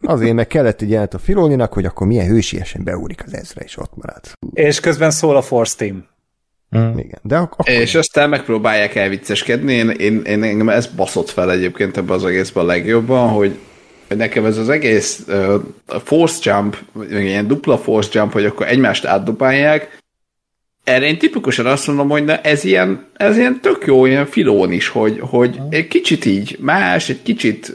Azért 0.01 0.33
meg 0.33 0.47
kellett 0.47 0.81
egy 0.81 0.89
jelent 0.89 1.13
a 1.13 1.19
Filoninak, 1.19 1.73
hogy 1.73 1.85
akkor 1.85 2.07
milyen 2.07 2.27
hősiesen 2.27 2.83
beúrik 2.83 3.23
az 3.25 3.33
ezre, 3.33 3.61
és 3.61 3.77
ott 3.77 3.95
marad. 3.95 4.21
És 4.53 4.79
közben 4.79 5.11
szól 5.11 5.35
a 5.35 5.41
Force 5.41 5.75
Team. 5.77 6.05
Mm. 6.77 6.97
Igen. 6.97 7.19
De 7.21 7.37
ak- 7.37 7.51
akkor... 7.51 7.73
És 7.73 7.95
aztán 7.95 8.29
megpróbálják 8.29 8.95
elvicceskedni. 8.95 9.73
Én, 9.73 9.89
én, 9.89 10.21
én 10.21 10.43
engem 10.43 10.69
ez 10.69 10.87
baszott 10.87 11.29
fel 11.29 11.51
egyébként 11.51 11.97
ebben 11.97 12.15
az 12.15 12.25
egészben 12.25 12.63
a 12.63 12.67
legjobban, 12.67 13.29
hogy 13.29 13.59
nekem 14.15 14.45
ez 14.45 14.57
az 14.57 14.69
egész 14.69 15.23
uh, 15.27 15.53
force 16.03 16.51
jump, 16.51 16.77
ilyen 17.09 17.47
dupla 17.47 17.77
force 17.77 18.09
jump, 18.13 18.31
hogy 18.31 18.45
akkor 18.45 18.67
egymást 18.67 19.05
átdobálják, 19.05 19.97
erre 20.89 21.05
én 21.05 21.17
tipikusan 21.17 21.65
azt 21.65 21.87
mondom, 21.87 22.09
hogy 22.09 22.23
na, 22.23 22.37
ez 22.37 22.63
ilyen, 22.63 23.05
ez 23.13 23.37
ilyen 23.37 23.59
tök 23.61 23.83
jó, 23.85 24.05
ilyen 24.05 24.25
filón 24.25 24.71
is, 24.71 24.87
hogy, 24.87 25.19
hogy 25.21 25.59
egy 25.69 25.87
kicsit 25.87 26.25
így 26.25 26.57
más, 26.59 27.09
egy 27.09 27.21
kicsit 27.21 27.73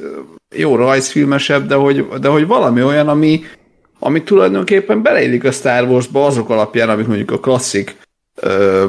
jó 0.57 0.77
rajzfilmesebb, 0.77 1.67
de 1.67 1.75
hogy, 1.75 2.09
de 2.21 2.29
hogy 2.29 2.47
valami 2.47 2.83
olyan, 2.83 3.09
ami, 3.09 3.45
ami 3.99 4.23
tulajdonképpen 4.23 5.03
beleillik 5.03 5.45
a 5.45 5.53
Star 5.53 5.89
Wars-ba 5.89 6.27
azok 6.27 6.51
alapján, 6.51 6.89
amit 6.89 7.07
mondjuk 7.07 7.31
a 7.31 7.41
klasszik 7.41 7.97
uh, 8.43 8.85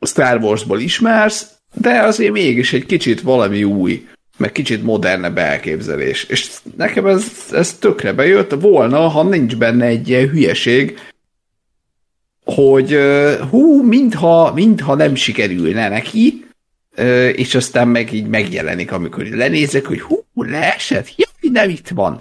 Star 0.00 0.38
Wars-ból 0.42 0.80
ismersz, 0.80 1.46
de 1.74 2.02
azért 2.02 2.32
mégis 2.32 2.72
egy 2.72 2.86
kicsit 2.86 3.20
valami 3.20 3.64
új 3.64 4.06
meg 4.42 4.52
kicsit 4.52 4.82
modernebb 4.82 5.38
elképzelés. 5.38 6.24
És 6.24 6.50
nekem 6.76 7.06
ez, 7.06 7.24
ez 7.50 7.74
tökre 7.74 8.12
bejött 8.12 8.50
volna, 8.60 9.08
ha 9.08 9.22
nincs 9.22 9.56
benne 9.56 9.84
egy 9.84 10.08
ilyen 10.08 10.28
hülyeség, 10.28 10.98
hogy 12.44 12.98
hú, 13.50 13.82
mintha, 13.82 14.52
mintha 14.54 14.94
nem 14.94 15.14
sikerülne 15.14 15.88
neki, 15.88 16.44
és 17.32 17.54
aztán 17.54 17.88
meg 17.88 18.12
így 18.12 18.26
megjelenik, 18.26 18.92
amikor 18.92 19.24
lenézek, 19.24 19.86
hogy 19.86 20.00
hú, 20.00 20.24
leesett, 20.34 21.14
jaj, 21.16 21.52
nem 21.52 21.68
itt 21.70 21.88
van. 21.88 22.18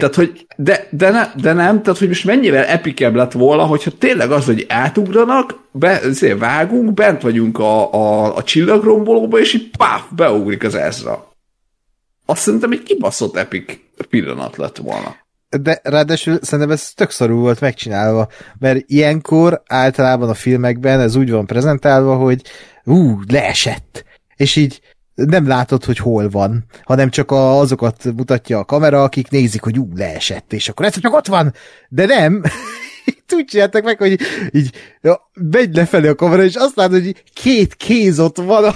Tehát, 0.00 0.14
hogy 0.14 0.46
de, 0.56 0.88
de, 0.90 1.10
ne, 1.10 1.30
de 1.42 1.52
nem, 1.52 1.82
tehát, 1.82 1.98
hogy 1.98 2.08
most 2.08 2.24
mennyivel 2.24 2.64
epikebb 2.64 3.14
lett 3.14 3.32
volna, 3.32 3.62
hogyha 3.62 3.90
tényleg 3.98 4.30
az, 4.30 4.44
hogy 4.44 4.66
átugranak, 4.68 5.58
be, 5.70 6.00
vágunk, 6.38 6.94
bent 6.94 7.22
vagyunk 7.22 7.58
a, 7.58 7.92
a, 7.94 8.36
a 8.36 8.42
csillagrombolóba, 8.42 9.38
és 9.38 9.54
így 9.54 9.70
páf, 9.78 10.02
beugrik 10.16 10.64
az 10.64 10.74
Ezra. 10.74 11.32
Azt 12.26 12.40
szerintem 12.40 12.72
egy 12.72 12.82
kibaszott 12.82 13.36
epik 13.36 13.90
pillanat 14.10 14.56
lett 14.56 14.76
volna. 14.76 15.16
De 15.48 15.80
ráadásul 15.82 16.38
szerintem 16.42 16.74
ez 16.74 16.92
tök 16.92 17.10
szarú 17.10 17.38
volt 17.38 17.60
megcsinálva, 17.60 18.28
mert 18.58 18.84
ilyenkor 18.86 19.62
általában 19.66 20.28
a 20.28 20.34
filmekben 20.34 21.00
ez 21.00 21.16
úgy 21.16 21.30
van 21.30 21.46
prezentálva, 21.46 22.16
hogy 22.16 22.42
ú, 22.84 23.20
leesett. 23.28 24.04
És 24.36 24.56
így 24.56 24.80
nem 25.26 25.46
látod, 25.46 25.84
hogy 25.84 25.98
hol 25.98 26.28
van, 26.28 26.64
hanem 26.82 27.10
csak 27.10 27.30
a, 27.30 27.58
azokat 27.58 28.04
mutatja 28.16 28.58
a 28.58 28.64
kamera, 28.64 29.02
akik 29.02 29.30
nézik, 29.30 29.62
hogy 29.62 29.78
ú, 29.78 29.88
leesett, 29.96 30.52
és 30.52 30.68
akkor 30.68 30.86
ez 30.86 30.98
csak 31.00 31.14
ott 31.14 31.26
van, 31.26 31.52
de 31.88 32.06
nem, 32.06 32.42
úgy 33.36 33.44
csináltak 33.44 33.84
meg, 33.84 33.98
hogy 33.98 34.18
így 34.50 34.70
ja, 35.00 35.30
megy 35.50 35.74
lefelé 35.74 36.08
a 36.08 36.14
kamera, 36.14 36.42
és 36.44 36.54
azt 36.54 36.76
látod, 36.76 37.02
hogy 37.02 37.22
két 37.32 37.74
kéz 37.74 38.20
ott 38.20 38.36
van, 38.36 38.64
a, 38.68 38.74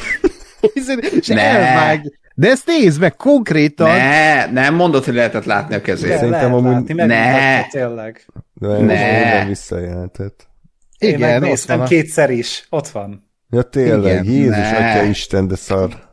és 1.14 1.26
Ne. 1.26 1.40
elvág. 1.42 2.18
De 2.36 2.50
ezt 2.50 2.66
nézd 2.66 3.00
meg 3.00 3.16
konkrétan. 3.16 3.88
Ne, 3.96 4.46
nem 4.50 4.74
mondod, 4.74 5.04
hogy 5.04 5.14
lehetett 5.14 5.44
látni 5.44 5.74
a 5.74 5.80
kezét. 5.80 6.08
De 6.08 6.14
Szerintem 6.16 6.40
lehet 6.40 6.54
amúgy- 6.56 6.72
látni, 6.88 6.92
Ne. 7.14 7.62
tényleg. 7.66 8.26
De 8.54 8.68
Ne. 8.78 9.34
nem 9.38 9.48
visszajelentett. 9.48 10.46
Én 10.98 11.14
Igen, 11.14 11.34
ott 11.34 11.40
megnéztem 11.40 11.84
kétszer 11.84 12.30
is. 12.30 12.66
Ott 12.70 12.88
van. 12.88 13.30
Ja 13.50 13.62
tényleg, 13.62 14.24
Igen, 14.24 14.34
Jézus, 14.34 14.56
ne. 14.56 14.90
atya 14.92 15.02
Isten, 15.02 15.48
de 15.48 15.56
szar. 15.56 16.12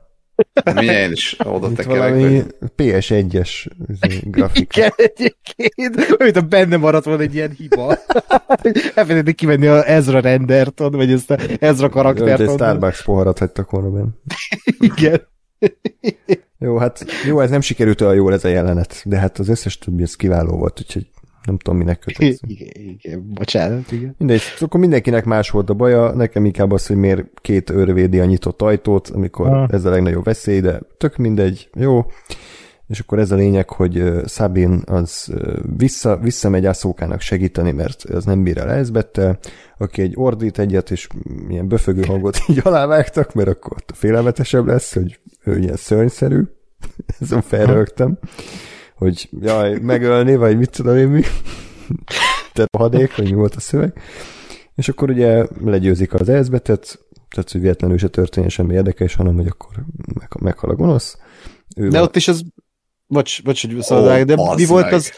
Én 0.82 1.12
is 1.12 1.36
oda 1.44 1.72
tekerek. 1.72 1.98
valami 1.98 2.22
hogy- 2.36 2.46
PS1-es 2.78 3.68
izé, 3.88 4.20
grafika. 4.24 4.78
Igen, 4.80 4.92
egyébként, 4.96 6.16
olyan, 6.20 6.34
a 6.34 6.42
benne 6.42 6.78
maradt 6.78 7.06
volna 7.06 7.22
egy 7.22 7.36
ilyen 7.36 7.52
hiba. 7.58 7.98
Elfelejtették 8.96 9.36
kivenni 9.36 9.68
a 9.68 9.88
Ezra 9.90 10.20
rendert, 10.20 10.80
vagy 10.80 11.12
ezt 11.12 11.32
a 11.32 11.38
Ezra 11.60 11.90
karaktert. 11.90 12.40
egy. 12.40 12.50
Starbucks 12.50 13.04
poharat 13.04 13.40
hagytak 13.40 13.72
volna 13.72 13.90
benne. 13.90 14.10
Igen. 14.80 15.22
Jó, 16.60 16.78
hát 16.78 17.06
jó, 17.26 17.40
ez 17.40 17.50
nem 17.50 17.62
sikerült 17.62 18.02
olyan 18.02 18.16
jól 18.16 18.34
ez 18.34 18.44
a 18.46 18.48
jelenet, 18.48 19.02
de 19.06 19.18
hát 19.18 19.40
az 19.40 19.50
összes 19.50 19.78
többi 19.78 20.04
ez 20.04 20.16
kiváló 20.16 20.58
volt, 20.58 20.80
úgyhogy 20.80 21.10
nem 21.46 21.58
tudom, 21.58 21.78
minek 21.80 22.00
kötött. 22.00 22.40
Igen, 22.48 22.70
igen, 22.76 23.34
bocsánat, 23.34 23.92
igen. 23.92 24.16
Mindegy, 24.18 24.42
akkor 24.60 24.80
mindenkinek 24.80 25.26
más 25.26 25.50
volt 25.50 25.70
a 25.70 25.74
baja, 25.74 26.12
nekem 26.16 26.46
inkább 26.46 26.72
az, 26.72 26.88
hogy 26.88 26.96
miért 26.96 27.24
két 27.42 27.70
őr 27.70 27.94
védi 27.94 28.20
a 28.20 28.26
nyitott 28.26 28.62
ajtót, 28.62 29.10
amikor 29.10 29.48
Ah. 29.48 29.68
ez 29.72 29.86
a 29.86 29.90
legnagyobb 29.90 30.24
veszély, 30.24 30.60
de 30.60 30.80
tök 30.98 31.18
mindegy, 31.18 31.70
jó. 31.74 32.06
És 32.88 33.00
akkor 33.00 33.20
ez 33.20 33.32
a 33.32 33.36
lényeg, 33.36 33.70
hogy 33.70 34.04
Sabin 34.26 34.82
az 34.86 35.34
vissza, 35.78 36.18
visszamegy 36.18 36.66
Ászókának 36.66 37.22
segíteni, 37.22 37.72
mert 37.72 38.10
ez 38.10 38.26
nem 38.26 38.44
bír 38.44 38.58
el 38.58 38.70
Elzbettel, 38.70 39.40
aki 39.78 40.02
egy 40.02 40.14
ordít 40.16 40.60
egyet, 40.60 40.92
és 40.92 41.08
ilyen 41.50 41.68
böfögő 41.68 42.02
hangot 42.02 42.38
így 42.48 42.60
alávágtak, 42.64 43.34
mert 43.34 43.48
akkor 43.50 43.76
félelmetesebb 43.94 44.66
lesz, 44.66 44.94
hogy 44.94 45.20
ő 45.44 45.58
ilyen 45.58 45.76
szörnyszerű. 45.76 46.42
Ezen 47.22 47.42
felrögtem, 47.42 48.18
hogy 49.02 49.30
jaj, 49.42 49.80
megölni, 49.80 50.36
vagy 50.36 50.58
mit 50.58 50.70
tudom 50.70 50.98
én 50.98 51.08
mi. 51.08 51.22
Te 52.54 52.66
hadék, 52.78 53.16
hogy 53.16 53.26
mi 53.26 53.34
volt 53.34 53.56
a 53.56 53.60
szöveg. 53.60 54.02
És 54.76 54.90
akkor 54.90 55.10
ugye 55.10 55.46
legyőzik 55.64 56.14
az 56.14 56.30
Elzbetet, 56.30 57.00
tehát 57.30 57.52
hogy 57.52 57.62
véletlenül 57.62 57.98
se 57.98 58.08
történjen 58.08 58.52
semmi 58.52 58.74
érdekes, 58.74 59.16
hanem 59.16 59.36
hogy 59.36 59.48
akkor 59.48 59.70
meg, 60.20 60.30
meghal 60.40 60.70
a 60.70 60.76
gonosz. 60.76 61.18
Ő 61.76 61.88
De 61.88 61.98
van- 61.98 62.08
ott 62.08 62.16
is 62.16 62.28
az 62.28 62.44
bocs, 63.08 63.44
bocs, 63.44 63.68
hogy 63.68 63.82
szabadság, 63.82 64.26
de 64.26 64.36
mi 64.56 64.66
volt 64.66 64.84
meg. 64.84 64.94
az, 64.94 65.12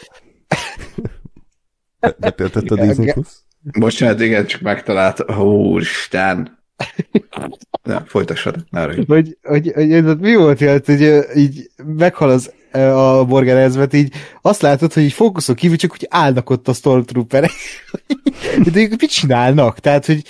betöltött 2.18 2.70
a 2.70 2.74
Disney. 2.74 3.12
Plus. 3.12 3.28
Bocsánat, 3.78 4.20
igen, 4.20 4.46
csak 4.46 4.60
megtalált. 4.60 5.30
Úristen. 5.40 6.58
Nem, 7.82 8.04
folytassad. 8.04 8.64
Ne 8.70 8.84
hogy, 8.84 9.04
hogy, 9.06 9.36
hogy, 9.42 9.72
hogy 9.74 10.18
mi 10.18 10.36
volt 10.36 10.58
hogy 10.86 11.24
így 11.34 11.70
meghal 11.84 12.30
az 12.30 12.52
a 12.74 13.24
Morgan 13.28 13.56
Elsbeth, 13.56 13.94
így 13.94 14.12
azt 14.42 14.62
látod, 14.62 14.92
hogy 14.92 15.02
így 15.02 15.12
fókuszok 15.12 15.56
kívül 15.56 15.76
csak 15.76 15.92
úgy 15.92 16.06
állnak 16.10 16.50
ott 16.50 16.68
a 16.68 16.72
Stormtrooperek. 16.72 17.50
De 18.72 18.80
ők 18.80 18.90
mit 19.00 19.10
csinálnak? 19.10 19.78
Tehát, 19.78 20.06
hogy 20.06 20.22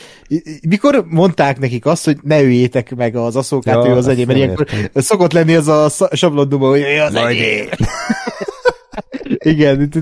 mikor 0.68 1.04
mondták 1.08 1.58
nekik 1.58 1.86
azt, 1.86 2.04
hogy 2.04 2.16
ne 2.22 2.42
üljétek 2.42 2.94
meg 2.94 3.16
az 3.16 3.36
aszókát, 3.36 3.84
Ja, 3.84 3.90
ő 3.90 3.94
az 3.94 4.08
enyém, 4.08 4.26
mert 4.26 4.38
ilyenkor 4.38 4.66
értem. 4.72 5.02
szokott 5.02 5.32
lenni 5.32 5.54
az 5.54 5.68
a 5.68 5.90
sablonduma, 6.12 6.68
hogy 6.68 6.80
ő 6.80 7.00
az 7.00 7.14
enyém. 7.14 7.66
Igen, 9.38 9.92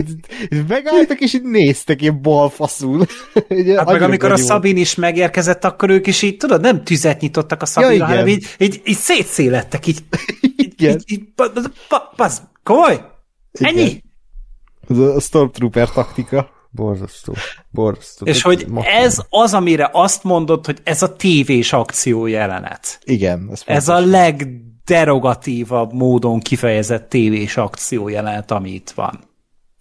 megálltak, 0.68 1.20
és 1.20 1.34
így 1.34 1.42
néztek 1.42 2.02
ilyen 2.02 2.22
balfaszul. 2.22 3.06
Ugye, 3.48 3.76
Hát 3.76 3.86
meg 3.86 4.02
amikor 4.02 4.32
a. 4.32 4.36
Szabin 4.36 4.76
is 4.76 4.94
megérkezett, 4.94 5.64
akkor 5.64 5.90
ők 5.90 6.06
is 6.06 6.22
így, 6.22 6.36
tudod, 6.36 6.60
nem 6.60 6.84
tüzet 6.84 7.20
nyitottak 7.20 7.62
a 7.62 7.66
Szabinra, 7.66 7.94
igen. 7.94 8.06
hanem 8.06 8.26
így, 8.26 8.46
így, 8.58 8.80
így 8.84 8.96
szétszélettek, 8.96 9.86
így, 9.86 9.98
Igen. 10.82 11.02
így, 11.06 11.12
így 11.12 11.28
komoly? 12.62 13.00
Ennyi? 13.52 14.02
Ez 14.88 14.98
a 14.98 15.20
Stormtrooper 15.20 15.90
taktika. 15.90 16.50
Borzasztó. 16.70 17.34
Borzasztó. 17.70 18.26
És 18.26 18.42
hogy 18.42 18.66
ez 18.82 19.22
az, 19.28 19.54
amire 19.54 19.90
azt 19.92 20.24
mondod, 20.24 20.66
hogy 20.66 20.80
ez 20.84 21.02
a 21.02 21.16
tévés 21.16 21.72
akció 21.72 22.26
jelenet. 22.26 23.00
Igen. 23.04 23.48
Ez, 23.50 23.62
Ez 23.64 23.88
a 23.88 23.98
legderogatívabb 23.98 25.92
módon 25.92 26.40
kifejezett 26.40 27.08
tévés 27.08 27.56
akció 27.56 28.08
jelenet, 28.08 28.50
ami 28.50 28.70
itt 28.70 28.90
van. 28.90 29.20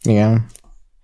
Igen. 0.04 0.46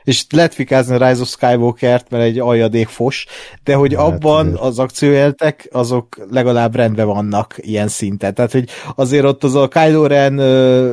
És 0.08 0.26
lehet 0.30 0.54
fikázni 0.54 0.96
a 0.96 1.08
Rise 1.08 1.22
of 1.22 1.28
Skywalker-t, 1.28 2.10
mert 2.10 2.24
egy 2.24 2.40
aljadék 2.40 2.88
fos, 2.88 3.26
de 3.64 3.76
hogy 3.76 3.94
Hát, 3.94 4.04
abban 4.06 4.48
azért. 4.48 4.62
az 4.62 4.80
akciójeltek, 4.80 5.68
azok 5.72 6.28
legalább 6.30 6.76
rendben 6.76 7.08
vannak 7.08 7.56
ilyen 7.58 7.88
szinten. 7.88 8.34
Tehát, 8.34 8.52
hogy 8.52 8.70
azért 8.96 9.26
ott 9.26 9.44
az 9.44 9.56
a 9.56 9.68
Kylo 9.68 10.08
Ren, 10.08 10.38
ö, 10.38 10.46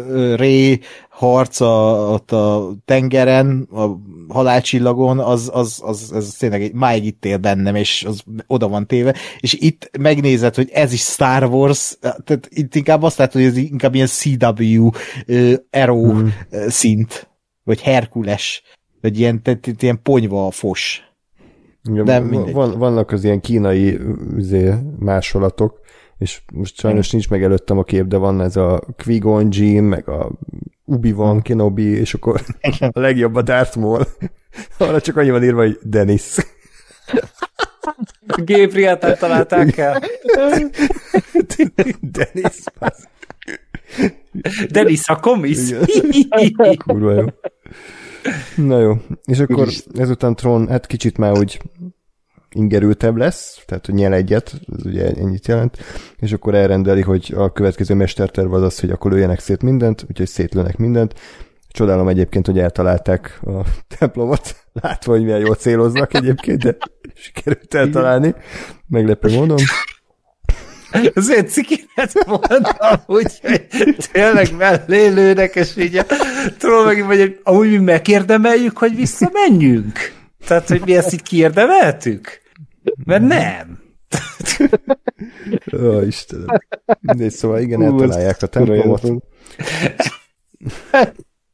ö, 0.09 0.35
Rey 0.36 0.81
harc 1.09 1.61
a, 1.61 2.09
ott 2.12 2.32
a 2.32 2.70
tengeren, 2.85 3.69
a 3.73 3.86
halálcsillagon, 4.28 5.19
az, 5.19 5.51
az, 5.53 5.81
az, 5.85 6.12
az 6.15 6.35
tényleg 6.39 6.62
egy, 6.62 6.73
máig 6.73 7.05
itt 7.05 7.24
él 7.24 7.36
bennem, 7.36 7.74
és 7.74 8.05
az 8.09 8.23
oda 8.47 8.69
van 8.69 8.86
téve, 8.86 9.15
és 9.41 9.53
itt 9.53 9.91
megnézed, 9.99 10.55
hogy 10.55 10.70
ez 10.73 10.93
is 10.93 11.01
Star 11.01 11.45
Wars, 11.45 11.97
tehát 12.01 12.49
itt 12.49 12.74
inkább 12.74 13.03
azt 13.03 13.19
látod, 13.19 13.32
hogy 13.43 13.51
ez 13.51 13.57
inkább 13.57 13.95
ilyen 13.95 14.07
CW, 14.07 14.91
ö, 15.27 15.55
Arrow 15.70 16.11
Hmm. 16.12 16.32
szint, 16.69 17.28
vagy 17.65 17.81
Herkules, 17.81 18.62
vagy 19.05 19.19
ilyen, 19.19 19.43
tehát, 19.43 19.83
ilyen 19.83 20.03
ponyva 20.03 20.51
fos. 20.51 21.03
Igen, 21.91 22.05
de 22.05 22.19
van- 22.19 22.29
mindegy. 22.29 22.53
van, 22.53 22.79
vannak 22.79 23.11
az 23.11 23.25
ilyen 23.25 23.41
kínai 23.41 23.99
üzé, 24.37 24.75
másolatok, 24.99 25.81
és 26.19 26.43
most 26.53 26.79
sajnos 26.79 27.11
nincs 27.11 27.31
meg 27.31 27.43
előttem 27.43 27.79
a 27.79 27.83
kép, 27.83 28.05
de 28.07 28.17
van 28.17 28.41
ez 28.41 28.57
a 28.57 28.83
Qui-Gon 28.97 29.49
Jinn, 29.51 29.85
meg 29.85 30.09
a 30.09 30.31
Ubi-Wan 30.85 31.43
Kenobi, 31.43 31.83
és 31.83 32.15
akkor 32.15 32.41
a 32.93 33.01
legjobb 33.01 33.35
a 33.35 33.43
Darth 33.43 33.77
Maul. 33.79 34.07
Arra 34.79 35.01
csak 35.01 35.17
annyi 35.17 35.31
van 35.31 35.45
írva, 35.45 35.61
hogy 35.63 35.79
Dennis. 35.83 36.37
Gabriel-t 38.27 39.19
találták 39.19 39.77
el. 39.77 40.03
Dennis. 42.01 42.63
az 42.79 43.09
Denis 44.71 45.09
a 45.09 45.21
komisz. 45.21 45.75
Kurva 46.87 47.13
jó. 47.13 47.25
Na 48.57 48.81
jó, 48.81 48.95
és 49.25 49.39
akkor 49.39 49.69
ezután 49.95 50.35
Tron, 50.35 50.69
hát 50.69 50.87
kicsit 50.87 51.19
már 51.19 51.39
úgy 51.39 51.61
ingerültebb 52.55 53.17
lesz, 53.17 53.63
tehát 53.67 53.87
hogy 53.87 53.95
nyel 53.95 54.13
egyet, 54.13 54.55
ez 54.77 54.87
ugye 54.87 55.11
ennyit 55.11 55.47
jelent, 55.47 55.79
és 56.17 56.33
akkor 56.33 56.55
elrendeli, 56.55 57.01
hogy 57.01 57.33
a 57.37 57.53
következő 57.53 57.95
mesterterv 57.95 58.53
az 58.53 58.63
az, 58.63 58.81
hogy 58.81 58.91
akkor 58.91 59.13
lőjenek 59.13 59.39
szét 59.39 59.63
mindent, 59.63 60.05
úgyhogy 60.09 60.27
szétlőnek 60.27 60.77
mindent. 60.77 61.15
Csodálom 61.69 62.09
egyébként, 62.09 62.47
hogy 62.47 62.59
eltalálták 62.59 63.41
a 63.47 63.65
templomot, 63.99 64.57
látva, 64.73 65.13
hogy 65.13 65.25
milyen 65.25 65.41
jól 65.41 65.55
céloznak 65.55 66.15
egyébként, 66.15 66.63
de 66.63 66.77
sikerült 67.15 67.75
eltalálni. 67.75 68.35
Meglepő 68.87 69.35
módon. 69.35 69.59
Azért 71.15 71.51
ciki 71.51 71.85
lett 71.95 72.12
volna, 72.12 73.03
hogy 73.07 73.41
tényleg 74.12 74.57
mellé 74.57 75.09
lőnek, 75.09 75.55
és 75.55 75.77
így 75.77 75.97
a 75.97 76.05
troll 76.59 76.85
meg 76.85 77.03
hogy 77.03 77.41
amúgy 77.43 77.71
mi 77.71 77.79
megérdemeljük, 77.79 78.79
hogy 78.79 78.97
visszamenjünk. 78.97 80.12
Tehát, 80.47 80.69
hogy 80.69 80.83
mi 80.85 80.97
ezt 80.97 81.12
így 81.12 81.23
kiérdemeltük? 81.23 82.41
Mert 83.05 83.23
nem. 83.23 83.79
Ó, 85.73 86.01
Istenem. 86.01 86.47
Mindegy, 87.01 87.33
szóval 87.33 87.61
igen, 87.61 87.79
Hú, 87.79 87.85
eltalálják 87.85 88.43
a 88.43 88.47
templomot. 88.47 89.03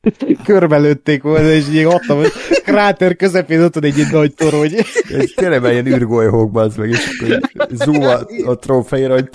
Körbelőtték 0.44 1.22
volna, 1.22 1.48
és 1.48 1.68
így 1.68 1.84
adtam, 1.84 2.16
hogy 2.16 2.32
kráter 2.64 3.16
közepén 3.16 3.62
ott 3.62 3.74
van 3.74 3.84
egy 3.84 4.06
nagy 4.10 4.34
torony. 4.34 4.74
Ez 5.18 5.30
tényleg 5.34 5.62
ilyen 5.62 5.86
űrgolyhók, 5.86 6.58
az 6.58 6.76
meg, 6.76 6.88
és 6.88 7.08
akkor 7.18 7.68
zoom 7.70 8.02
a, 8.02 8.18
a 8.50 8.58
trófeira, 8.58 9.14
hogy 9.14 9.28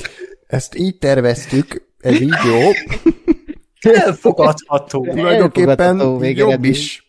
ezt 0.47 0.75
így 0.75 0.97
terveztük, 0.97 1.85
ez 1.99 2.21
így 2.21 2.35
jó, 2.45 2.71
Elfogadható. 3.91 5.07
tulajdonképpen 5.15 5.99
jobb 6.19 6.63
is. 6.63 7.07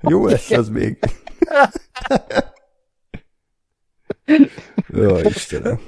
jó 0.00 0.26
lesz 0.26 0.50
az 0.50 0.68
még. 0.68 0.98
Jó, 4.86 5.16
Istenem. 5.16 5.80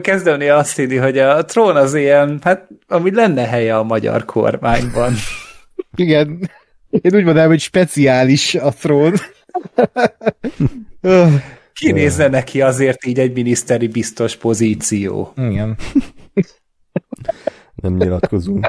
Kezdeni 0.00 0.48
azt 0.48 0.76
hinni, 0.76 0.96
hogy 0.96 1.18
a 1.18 1.44
trón 1.44 1.76
az 1.76 1.94
ilyen, 1.94 2.38
hát 2.42 2.68
amúgy 2.86 3.14
lenne 3.14 3.46
helye 3.46 3.76
a 3.76 3.82
magyar 3.82 4.24
kormányban. 4.24 5.12
Igen. 5.96 6.50
Én 6.90 7.14
úgy 7.14 7.24
mondanám, 7.24 7.48
hogy 7.48 7.60
speciális 7.60 8.54
a 8.54 8.70
trón. 8.70 9.14
Öh, 11.00 11.32
Kinézne 11.72 12.28
neki 12.28 12.62
azért 12.62 13.04
így 13.06 13.18
egy 13.18 13.32
miniszteri 13.32 13.88
biztos 13.88 14.36
pozíció. 14.36 15.32
Igen. 15.36 15.76
Nem 17.74 17.96
nyilatkozunk. 17.96 18.66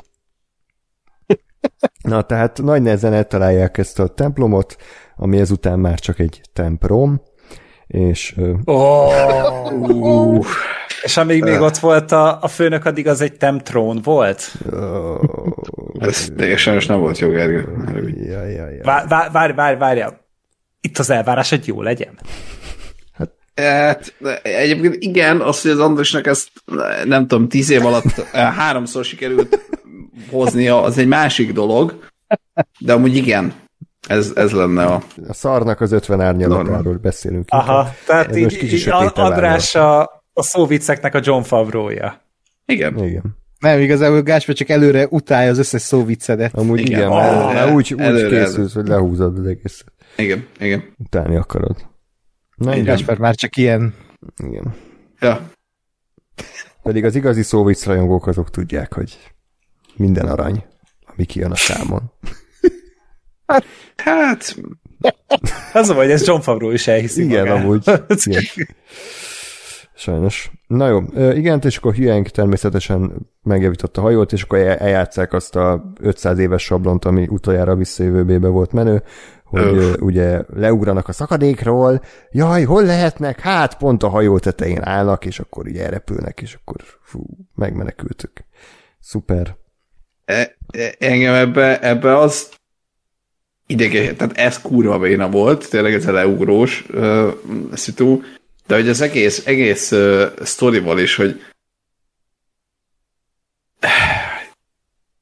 Na, 2.02 2.22
tehát 2.22 2.62
nagy 2.62 2.82
nehezen 2.82 3.14
eltalálják 3.14 3.78
ezt 3.78 4.00
a 4.00 4.08
templomot, 4.08 4.76
ami 5.16 5.40
ezután 5.40 5.80
már 5.80 6.00
csak 6.00 6.20
egy 6.20 6.42
templom, 6.54 7.22
és 7.92 8.36
Oh, 8.66 10.46
és 11.02 11.18
amíg 11.18 11.44
még 11.44 11.60
ott 11.60 11.78
volt 11.78 12.12
a, 12.12 12.42
a 12.42 12.48
főnök, 12.48 12.86
addig 12.86 13.08
az 13.08 13.22
egy 13.22 13.34
temtrón 13.34 14.00
volt? 14.04 14.52
Ez 16.00 16.28
teljesen 16.38 16.82
nem 16.88 17.00
volt 17.00 17.20
jó, 17.20 17.30
Gergő. 17.30 17.68
ja, 18.30 18.46
ja, 18.46 18.70
ja. 18.70 18.84
Várj, 18.84 19.30
várj, 19.32 19.54
várj, 19.54 19.78
várj. 19.78 20.02
Itt 20.82 20.98
az 20.98 21.10
elvárás, 21.10 21.50
hogy 21.50 21.68
jó 21.68 21.82
legyen. 21.82 22.20
Hát, 23.56 24.14
egyébként 24.44 24.96
igen, 25.00 25.42
az, 25.42 25.62
hogy 25.62 25.72
az 25.72 25.80
Andrásnak 25.80 26.28
ezt 26.28 26.50
nem 27.06 27.28
tudom, 27.28 27.48
tíz 27.48 27.70
év 27.70 27.86
alatt 27.86 28.26
eh, 28.32 28.54
háromszor 28.54 29.06
sikerült 29.06 29.60
hoznia, 30.30 30.82
az 30.82 30.98
egy 30.98 31.08
másik 31.08 31.54
dolog, 31.54 32.10
de 32.80 32.94
amúgy 32.94 33.16
igen, 33.16 33.54
ez, 34.12 34.32
ez 34.36 34.52
lenne 34.52 34.86
a... 34.86 35.02
A 35.28 35.34
szarnak 35.34 35.82
az 35.82 35.92
50 35.92 36.22
árnyalatáról 36.22 36.98
beszélünk. 36.98 37.46
Aha, 37.50 37.90
tehát 38.06 38.28
Ez 38.30 38.36
így, 38.36 38.64
így 38.64 38.74
a- 38.74 38.78
sötétbe 38.78 39.22
András 39.22 39.76
a, 39.76 40.02
a 40.34 40.44
szóvicceknek 40.44 41.16
a 41.16 41.20
John 41.24 41.42
Favrója. 41.42 42.22
Igen. 42.66 43.04
Igen. 43.04 43.38
Nem, 43.60 43.80
igazából 43.80 44.22
Gáspár 44.22 44.56
csak 44.56 44.70
előre 44.70 45.08
utálja 45.10 45.50
az 45.52 45.58
összes 45.58 45.82
szó 45.82 46.06
viccedet. 46.06 46.56
Amúgy 46.58 46.80
igen, 46.80 47.00
Igen, 47.00 47.12
előre- 47.12 47.54
már 47.54 47.74
úgy, 47.74 47.94
úgy 47.94 48.00
előre- 48.02 48.46
készülsz, 48.46 48.74
hogy 48.74 48.88
lehúzod 48.88 49.38
az 49.38 49.46
egész. 49.46 49.84
Igen, 50.18 50.46
igen. 50.60 50.84
Utálni 50.98 51.36
akarod. 51.36 51.76
Na 52.56 52.72
igen. 52.74 52.86
Gáspár 52.86 53.18
már 53.18 53.36
csak 53.36 53.56
ilyen. 53.58 53.94
igen. 54.44 54.74
Ja. 55.20 55.50
Pedig 56.84 57.06
az 57.06 57.16
igazi 57.16 57.42
szóvic 57.44 57.86
rajongók 57.86 58.28
azok 58.28 58.50
tudják, 58.50 58.94
hogy 58.94 59.18
minden 59.96 60.26
arany, 60.28 60.64
ami 61.06 61.26
kijön 61.26 61.52
a 61.52 61.56
számon. 61.56 62.12
Hát, 63.96 64.56
Az 65.74 65.90
a 65.90 65.94
vagy, 65.94 66.12
ez 66.12 66.28
John 66.28 66.42
Favreau 66.42 66.72
is 66.72 66.88
elhiszi 66.88 67.24
Igen, 67.24 67.48
magát. 67.48 67.64
amúgy. 67.64 67.84
Igen. 68.26 68.44
Sajnos. 69.96 70.52
Na 70.68 70.88
jó, 70.88 71.00
igen, 71.34 71.60
és 71.64 71.78
akkor 71.78 71.96
Hüenk 71.96 72.28
természetesen 72.28 73.14
megjavította 73.44 74.02
a 74.02 74.04
hajót, 74.04 74.32
és 74.34 74.44
akkor 74.44 74.58
el- 74.60 74.78
eljátszák 74.78 75.34
azt 75.34 75.56
a 75.56 75.92
500 76.00 76.38
éves 76.38 76.64
sablont, 76.64 77.06
ami 77.06 77.28
utoljára 77.30 77.76
visszajövőbébe 77.76 78.48
volt 78.48 78.72
menő, 78.72 79.04
hogy 79.44 79.62
Öf. 79.62 79.74
ö, 79.74 79.94
ugye 80.00 80.42
leugranak 80.56 81.08
a 81.08 81.12
szakadékról, 81.12 82.02
jaj, 82.32 82.64
hol 82.64 82.84
lehetnek? 82.84 83.40
Hát 83.40 83.78
pont 83.78 84.04
a 84.04 84.10
hajó 84.10 84.40
tetején 84.40 84.82
állnak, 84.84 85.26
és 85.26 85.40
akkor 85.40 85.68
így 85.68 85.78
elrepülnek, 85.78 86.42
és 86.42 86.54
akkor 86.54 86.76
fú, 87.02 87.24
megmenekültük. 87.56 88.32
Szuper. 89.00 89.56
e, 90.26 90.56
e, 90.72 90.96
engem 91.00 91.34
ebbe, 91.34 91.80
ebbe 91.80 92.18
az 92.18 92.50
idege, 93.72 94.14
tehát 94.14 94.38
ez 94.38 94.62
kurva 94.62 95.00
béna 95.00 95.30
volt, 95.30 95.70
tényleg 95.70 95.94
ez 95.94 96.08
a 96.08 96.12
leugrós 96.12 96.86
uh, 96.94 97.34
szitu, 97.74 98.22
de 98.68 98.76
hogy 98.76 98.90
az 98.90 99.02
egész, 99.02 99.42
egész 99.46 99.92
uh, 99.92 100.24
sztorival 100.44 101.00
is, 101.00 101.16
hogy 101.16 101.42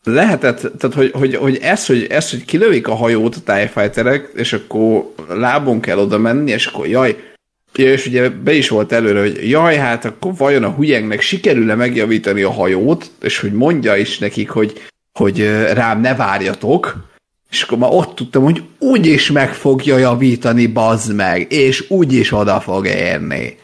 lehetett, 0.03 0.59
tehát 0.59 0.95
hogy, 0.95 1.11
hogy, 1.11 1.35
hogy, 1.35 1.57
ez, 1.57 1.85
hogy 1.85 2.03
ez, 2.09 2.29
hogy 2.29 2.45
kilövik 2.45 2.87
a 2.87 2.95
hajót 2.95 3.35
a 3.35 3.69
TIE 3.71 4.29
és 4.35 4.53
akkor 4.53 5.13
lábon 5.27 5.79
kell 5.79 5.97
oda 5.97 6.17
menni, 6.17 6.51
és 6.51 6.65
akkor 6.65 6.87
jaj, 6.87 7.27
Ja, 7.75 7.91
és 7.91 8.05
ugye 8.05 8.29
be 8.29 8.53
is 8.53 8.69
volt 8.69 8.91
előre, 8.91 9.19
hogy 9.19 9.49
jaj, 9.49 9.75
hát 9.75 10.05
akkor 10.05 10.35
vajon 10.35 10.63
a 10.63 10.75
hülyengnek 10.75 11.21
sikerül-e 11.21 11.75
megjavítani 11.75 12.41
a 12.41 12.51
hajót, 12.51 13.11
és 13.21 13.39
hogy 13.39 13.53
mondja 13.53 13.95
is 13.95 14.17
nekik, 14.17 14.49
hogy, 14.49 14.81
hogy 15.13 15.43
rám 15.73 16.01
ne 16.01 16.15
várjatok, 16.15 17.08
és 17.49 17.61
akkor 17.61 17.77
már 17.77 17.89
ott 17.93 18.15
tudtam, 18.15 18.43
hogy 18.43 18.63
úgyis 18.79 19.31
meg 19.31 19.53
fogja 19.53 19.97
javítani, 19.97 20.67
bazd 20.67 21.15
meg, 21.15 21.51
és 21.51 21.85
úgyis 21.89 22.31
oda 22.31 22.59
fog 22.59 22.85
érni. 22.85 23.57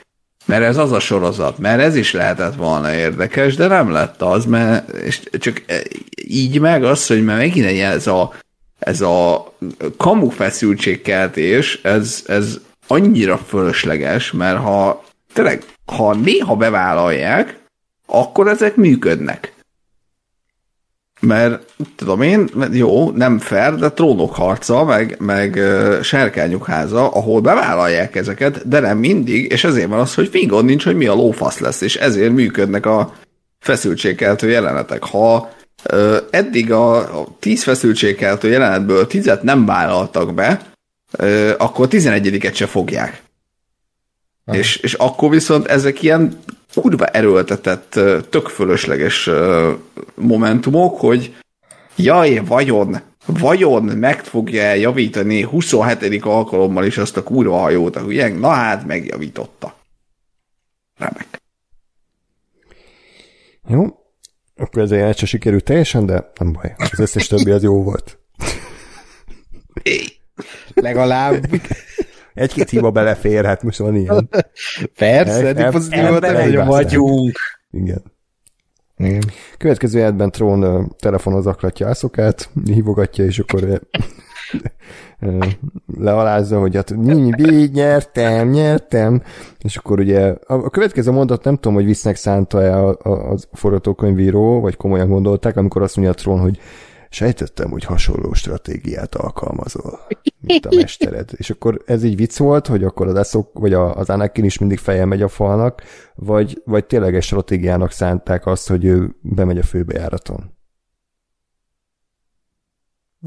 Mert 0.46 0.64
ez 0.64 0.78
az 0.78 0.92
a 0.92 1.00
sorozat, 1.00 1.58
mert 1.58 1.82
ez 1.82 1.96
is 1.96 2.12
lehetett 2.12 2.56
volna 2.56 2.94
érdekes, 2.94 3.56
de 3.56 3.68
nem 3.68 3.92
lett 3.92 4.22
az, 4.22 4.46
mert 4.46 4.90
és 4.94 5.22
csak 5.40 5.64
e, 5.66 5.82
így 6.28 6.60
meg 6.60 6.84
az, 6.84 7.08
hogy 7.08 7.24
már 7.24 7.38
megint 7.38 7.66
egy 7.66 7.80
ez 7.80 8.08
a, 8.08 8.34
ez 8.80 9.02
a 9.02 9.54
kamu 9.98 10.30
feszültségkeltés, 10.30 11.80
ez, 11.84 12.24
ez 12.28 12.60
annyira 12.88 13.38
fölösleges, 13.38 14.32
mert 14.32 14.60
ha 14.60 15.04
tényleg, 15.34 15.64
ha 15.86 16.16
néha 16.16 16.56
bevállalják, 16.56 17.60
akkor 18.06 18.48
ezek 18.48 18.76
működnek. 18.76 19.55
Mert 21.26 21.74
tudom 21.96 22.22
én, 22.22 22.50
jó, 22.72 23.12
nem 23.12 23.40
fair, 23.40 23.76
de 23.76 23.92
trónok 23.92 24.36
harca, 24.36 24.84
meg, 24.84 25.16
meg 25.20 25.56
uh, 25.56 26.02
sárkányok 26.02 26.66
háza, 26.66 27.08
ahol 27.08 27.42
bevállalják 27.42 28.16
ezeket, 28.16 28.68
de 28.68 28.80
nem 28.80 28.98
mindig, 28.98 29.52
és 29.52 29.64
ezért 29.64 29.88
van 29.88 30.00
az, 30.00 30.14
hogy 30.14 30.28
fingon 30.28 30.66
nincs, 30.66 30.84
hogy 30.84 30.96
mi 30.96 31.06
a 31.06 31.14
lófasz 31.14 31.60
lesz, 31.60 31.82
és 31.82 31.96
ezért 31.96 32.32
működnek 32.32 32.86
a 32.86 33.14
feszültségkeltő 33.60 34.50
jelenetek. 34.50 35.04
Ha 35.04 35.50
uh, 35.94 36.18
eddig 36.30 36.72
a, 36.72 36.98
a 37.20 37.28
tíz 37.40 37.64
feszültségkeltő 37.64 38.50
jelenetből 38.50 39.08
tizet 39.08 39.44
nem 39.44 39.66
vállaltak 39.66 40.34
be, 40.34 40.62
uh, 41.20 41.50
akkor 41.58 41.88
tizenegyediket 41.88 42.56
se 42.56 42.66
fogják. 42.66 43.25
És, 44.52 44.76
és 44.76 44.94
akkor 44.94 45.30
viszont 45.30 45.66
ezek 45.66 46.02
ilyen 46.02 46.40
kurva 46.74 47.06
erőltetett, 47.06 48.00
tök 48.30 48.48
fölösleges 48.48 49.30
momentumok, 50.16 51.00
hogy 51.00 51.36
jaj, 51.96 52.42
vajon, 52.46 53.00
vajon 53.26 53.84
meg 53.84 54.24
fogja 54.24 54.74
javítani 54.74 55.42
27. 55.42 56.24
alkalommal 56.26 56.86
is 56.86 56.98
azt 56.98 57.18
a 57.18 57.24
kurva 57.24 57.58
hajót, 57.58 57.96
a 57.96 58.00
hülyeng? 58.00 58.40
Na 58.40 58.50
hát, 58.50 58.86
megjavította. 58.86 59.76
Remek. 60.98 61.42
Jó, 63.68 63.86
akkor 64.56 64.82
ez 64.82 64.92
a 64.92 65.14
se 65.14 65.26
sikerült 65.26 65.64
teljesen, 65.64 66.06
de 66.06 66.32
nem 66.40 66.52
baj. 66.52 66.76
Az 66.78 67.00
összes 67.00 67.28
többi 67.28 67.52
az 67.52 67.64
jó 67.64 67.84
volt. 67.84 68.20
Legalább. 70.74 71.46
Egy-két 72.36 72.70
hiba 72.70 72.92
belefér, 72.92 73.46
hát 73.46 73.64
most 73.64 73.78
van 73.78 73.96
ilyen. 73.96 74.30
Persze, 74.98 75.32
El- 75.32 75.48
eddig 75.48 75.64
el- 75.64 75.72
pozitív 75.72 76.08
volt, 76.08 76.22
nem 76.22 76.68
vagyunk. 76.68 77.38
Igen. 77.72 78.04
Igen. 78.98 79.24
Következő 79.58 80.00
életben 80.00 80.32
Trón 80.32 80.62
ö, 80.62 80.82
telefonon 81.00 81.42
zaklatja 81.42 81.88
Ászokát, 81.88 82.50
hívogatja, 82.66 83.26
és 83.26 83.40
akkor 83.40 83.82
lealázza, 85.98 86.60
hogy 86.60 86.76
hát 86.76 86.92
mi, 86.96 87.14
nyertem, 87.74 88.50
nyertem, 88.50 89.22
és 89.60 89.78
akkor 89.78 90.00
ugye 90.00 90.22
a, 90.30 90.54
a 90.54 90.70
következő 90.70 91.12
mondat 91.12 91.44
nem 91.44 91.56
tudom, 91.56 91.74
hogy 91.74 91.86
visznek 91.86 92.16
szánta-e 92.16 92.78
a, 92.78 92.98
a, 93.02 93.32
a 93.32 93.38
forgatókönyvíró, 93.54 94.60
vagy 94.60 94.78
komolyan 94.78 95.10
gondolták, 95.10 95.58
amikor 95.58 95.82
azt 95.82 95.96
mondja 95.96 96.14
a 96.14 96.18
Trón, 96.18 96.40
hogy 96.40 96.60
sejtettem, 97.16 97.70
hogy 97.72 97.84
hasonló 97.84 98.34
stratégiát 98.34 99.16
alkalmazol, 99.16 100.00
mint 100.40 100.66
a 100.66 100.76
mestered. 100.76 101.30
És 101.36 101.50
akkor 101.50 101.82
ez 101.86 102.04
így 102.04 102.16
vicc 102.16 102.38
volt, 102.38 102.68
hogy 102.68 102.84
akkor 102.84 103.08
az 103.08 103.16
Eszok, 103.16 103.60
vagy 103.60 103.74
az 103.74 104.10
Anakin 104.10 104.44
is 104.44 104.58
mindig 104.58 104.78
feje 104.78 105.06
megy 105.06 105.22
a 105.22 105.28
falnak, 105.28 105.82
vagy, 106.16 106.62
vagy 106.66 106.86
tényleges 106.86 107.26
stratégiának 107.26 107.92
szánták 107.92 108.46
azt, 108.46 108.68
hogy 108.68 108.86
ő 108.86 109.16
bemegy 109.22 109.58
a 109.58 109.64
főbejáraton. 109.64 110.54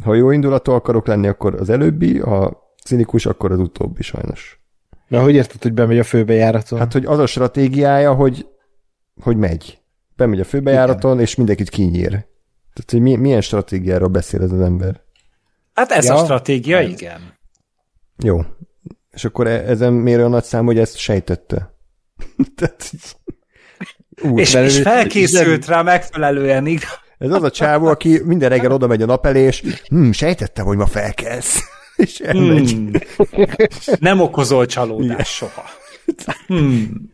Ha 0.04 0.14
jó 0.14 0.30
indulatú 0.30 0.72
akarok 0.72 1.06
lenni, 1.06 1.26
akkor 1.26 1.54
az 1.54 1.68
előbbi, 1.68 2.18
ha 2.18 2.74
cinikus, 2.84 3.26
akkor 3.26 3.52
az 3.52 3.58
utóbbi 3.58 4.02
sajnos. 4.02 4.60
Na, 5.06 5.22
hogy 5.22 5.34
érted, 5.34 5.62
hogy 5.62 5.72
bemegy 5.72 5.98
a 5.98 6.04
főbejáraton? 6.04 6.78
Hát, 6.78 6.92
hogy 6.92 7.04
az 7.04 7.18
a 7.18 7.26
stratégiája, 7.26 8.14
hogy, 8.14 8.46
hogy 9.20 9.36
megy. 9.36 9.80
Bemegy 10.16 10.40
a 10.40 10.44
főbejáraton, 10.44 11.12
Igen. 11.12 11.22
és 11.22 11.34
mindenkit 11.34 11.68
kinyír. 11.68 12.26
Tehát, 12.78 12.90
hogy 12.90 13.00
mi, 13.00 13.16
milyen 13.16 13.40
stratégiáról 13.40 14.08
beszél 14.08 14.42
ez 14.42 14.52
az 14.52 14.60
ember? 14.60 15.00
Hát 15.74 15.90
ez 15.90 16.04
Ja. 16.04 16.14
a 16.14 16.24
stratégia, 16.24 16.80
igen. 16.80 17.20
Jó. 18.18 18.40
És 19.10 19.24
akkor 19.24 19.46
e- 19.46 19.68
ezen 19.68 19.92
miért 19.92 20.18
olyan 20.18 20.30
nagy 20.30 20.44
szám, 20.44 20.64
hogy 20.64 20.78
ezt 20.78 20.96
sejtette? 20.96 21.74
Tehát, 22.56 22.92
Ú, 24.22 24.38
És, 24.38 24.48
és 24.48 24.54
ez- 24.54 24.80
felkészült 24.80 25.66
rá 25.66 25.82
megfelelően, 25.82 26.66
igaz? 26.66 26.98
Ez 27.18 27.30
az 27.30 27.42
a 27.42 27.50
csávó, 27.50 27.86
aki 27.86 28.20
minden 28.24 28.48
reggel 28.48 28.72
oda 28.72 28.86
megy 28.86 29.02
a 29.02 29.06
nap 29.06 29.26
elé, 29.26 29.40
és 29.40 29.62
hm, 29.88 30.10
sejtettem, 30.10 30.64
hogy 30.66 30.76
ma 30.76 30.86
felkelsz. 30.86 31.60
És 31.96 32.18
elmegy. 32.20 32.70
Hmm. 32.70 32.90
Nem 34.00 34.20
okozol 34.20 34.66
csalódást 34.66 35.32
soha. 35.32 35.64
Hmm. 36.46 37.12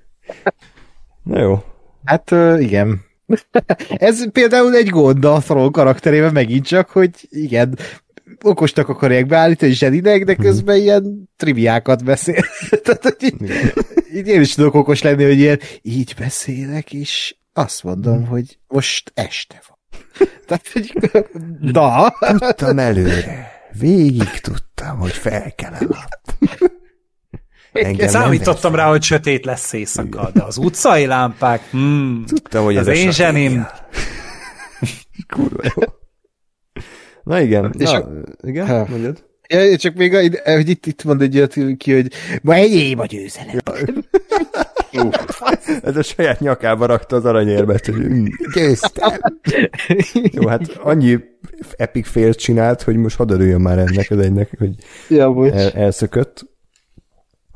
Na 1.23 1.41
jó. 1.41 1.63
Hát 2.05 2.31
igen. 2.59 3.01
Ez 3.89 4.31
például 4.31 4.75
egy 4.75 4.89
gond 4.89 5.25
a 5.25 5.39
Thrawn 5.39 5.73
karakterében 5.73 6.33
megint 6.33 6.67
csak, 6.67 6.91
hogy 6.91 7.11
igen, 7.29 7.79
okosnak 8.43 8.89
akarják 8.89 9.27
beállítani, 9.27 9.73
zseninek, 9.73 10.25
de 10.25 10.35
közben 10.35 10.77
ilyen 10.77 11.31
triviákat 11.37 12.05
beszél. 12.05 12.45
Tehát, 12.85 13.03
hogy 13.03 13.17
így, 13.21 13.51
így 14.15 14.27
én 14.27 14.41
is 14.41 14.55
tudok 14.55 14.75
okos 14.75 15.03
lenni, 15.03 15.25
hogy 15.25 15.39
ilyen, 15.39 15.61
így 15.83 16.15
beszélek, 16.19 16.93
és 16.93 17.35
azt 17.53 17.83
mondom, 17.83 18.27
hogy 18.27 18.59
most 18.69 19.13
este 19.15 19.63
van. 19.69 19.79
Tehát, 20.47 20.69
hogy 20.73 20.93
da. 21.61 22.15
Tudtam 22.39 22.79
előre. 22.79 23.53
Végig 23.79 24.41
tudtam, 24.41 24.99
hogy 24.99 25.13
fel 25.13 25.53
kell. 25.55 25.73
Engem 27.83 28.09
Számítottam 28.09 28.75
rá, 28.75 28.89
hogy 28.89 29.03
sötét 29.03 29.45
lesz 29.45 29.73
éjszaka, 29.73 30.31
de 30.35 30.43
az 30.43 30.57
utcai 30.57 31.07
lámpák, 31.07 31.61
hmm, 31.71 32.25
Tudtam, 32.27 32.65
hogy 32.65 32.77
az 32.77 32.89
ez 32.89 32.97
én 32.99 33.13
zsenim. 33.13 33.67
Kurva 35.35 35.63
jó. 35.77 35.83
Na 37.23 37.41
igen, 37.41 37.75
És 37.79 37.91
na, 37.91 37.97
a- 37.97 38.09
igen, 38.43 38.67
Ha. 38.67 38.87
mondjad. 38.89 39.25
Ja, 39.49 39.77
csak 39.77 39.95
még, 39.95 40.15
a- 40.15 40.53
hogy 40.55 40.69
itt, 40.69 40.87
itt 40.87 41.05
mond 41.05 41.23
egy 41.23 41.37
olyat 41.37 41.55
ki, 41.77 41.93
hogy 41.95 42.13
ma 42.43 42.55
enyém 42.55 42.99
a 42.99 43.07
győzelem. 43.07 43.59
Ez 45.83 45.97
a 45.97 46.03
saját 46.03 46.41
nyakába 46.41 46.87
rakta 46.87 47.17
az 47.17 47.25
aranyérmet, 47.25 47.87
hogy 47.87 47.95
"Mm, 47.95 48.25
győztem. 48.55 49.11
Jó, 50.13 50.47
hát 50.49 50.69
annyi 50.83 51.19
epic 51.77 52.09
félt 52.09 52.39
csinált, 52.39 52.83
hogy 52.83 52.97
most 52.97 53.17
hadd 53.17 53.31
örüljön 53.33 53.61
már 53.61 53.79
ennek 53.79 54.11
az 54.11 54.19
egynek, 54.19 54.51
hogy 54.59 54.75
ja, 55.09 55.47
el, 55.53 55.71
elszökött. 55.71 56.45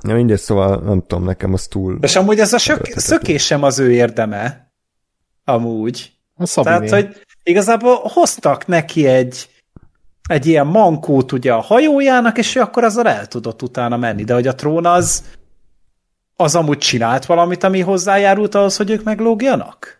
Ja, 0.02 0.14
mindegy, 0.14 0.38
szóval 0.38 0.80
nem 0.84 1.00
tudom, 1.06 1.24
nekem 1.24 1.52
az 1.52 1.66
túl... 1.66 1.98
És 2.00 2.16
amúgy 2.16 2.38
ez 2.38 2.52
a 2.52 2.58
sök, 2.58 2.86
szökés 2.86 3.44
sem 3.44 3.62
az 3.62 3.78
ő 3.78 3.92
érdeme. 3.92 4.72
Amúgy. 5.44 6.12
A 6.36 6.46
Szabiné. 6.46 6.74
Tehát, 6.74 6.90
hogy 6.90 7.26
igazából 7.42 8.00
hoztak 8.02 8.66
neki 8.66 9.06
egy, 9.06 9.48
egy 10.28 10.46
ilyen 10.46 10.66
mankót 10.66 11.32
ugye 11.32 11.52
a 11.52 11.60
hajójának, 11.60 12.38
és 12.38 12.54
ő 12.54 12.60
akkor 12.60 12.84
azzal 12.84 13.08
el 13.08 13.26
tudott 13.26 13.62
utána 13.62 13.96
menni. 13.96 14.24
De 14.24 14.34
hogy 14.34 14.46
a 14.46 14.54
trón 14.54 14.86
az, 14.86 15.24
az 16.36 16.54
amúgy 16.54 16.78
csinált 16.78 17.26
valamit, 17.26 17.64
ami 17.64 17.80
hozzájárult 17.80 18.54
ahhoz, 18.54 18.76
hogy 18.76 18.90
ők 18.90 19.02
meglógjanak? 19.02 19.97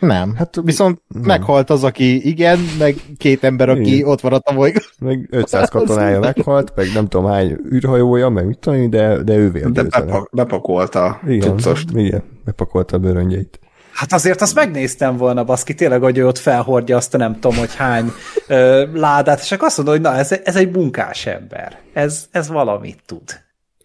Nem. 0.00 0.34
Hát, 0.36 0.60
viszont 0.62 1.00
nem. 1.08 1.22
meghalt 1.22 1.70
az, 1.70 1.84
aki 1.84 2.28
igen, 2.28 2.58
meg 2.78 2.96
két 3.18 3.44
ember, 3.44 3.68
aki 3.68 3.94
Igen. 3.96 4.08
ott 4.08 4.22
maradt 4.22 4.46
a 4.48 4.54
bolygón. 4.54 4.82
Meg 4.98 5.26
500 5.30 5.68
katonája 5.68 6.20
meghalt, 6.20 6.72
meg 6.76 6.86
nem 6.94 7.06
tudom 7.06 7.30
hány 7.30 7.56
űrhajója, 7.72 8.28
meg 8.28 8.46
mit 8.46 8.58
tudom, 8.58 8.90
de, 8.90 9.22
de 9.22 9.34
ő 9.36 9.50
De 9.50 9.58
vélt. 9.58 9.72
bepak, 9.72 10.28
bepakolta 10.32 11.20
Igen, 11.26 11.48
cuccost. 11.56 11.88
igen, 11.94 12.22
bepakolta 12.44 12.96
a 12.96 12.98
bőröngyeit. 12.98 13.60
Hát 13.92 14.12
azért 14.12 14.40
azt 14.40 14.54
megnéztem 14.54 15.16
volna, 15.16 15.44
baszki, 15.44 15.74
tényleg, 15.74 16.00
hogy 16.02 16.18
ő 16.18 16.26
ott 16.26 16.38
felhordja 16.38 16.96
azt 16.96 17.14
a 17.14 17.18
nem 17.18 17.32
tudom, 17.34 17.56
hogy 17.56 17.74
hány 17.74 18.12
ö, 18.46 18.86
ládát, 18.94 19.40
és 19.40 19.52
akkor 19.52 19.66
azt 19.66 19.76
mondom, 19.76 19.94
hogy 19.94 20.04
na, 20.04 20.14
ez, 20.14 20.34
ez 20.44 20.56
egy 20.56 20.76
munkás 20.76 21.26
ember. 21.26 21.78
Ez, 21.92 22.26
ez 22.30 22.48
valamit 22.48 22.98
tud. 23.06 23.22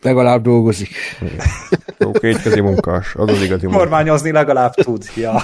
Legalább 0.04 0.42
dolgozik. 0.44 0.90
Jó, 2.00 2.12
kétkezi 2.12 2.60
munkás, 2.62 3.16
az 3.16 3.30
az 3.30 3.42
igazi 3.42 3.66
munkás. 3.66 3.82
Kormányozni 3.82 4.32
legalább 4.32 4.74
tud. 4.74 5.04
Ja. 5.16 5.42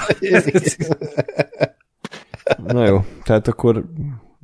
Na 2.68 2.86
jó, 2.86 3.06
tehát 3.24 3.48
akkor 3.48 3.86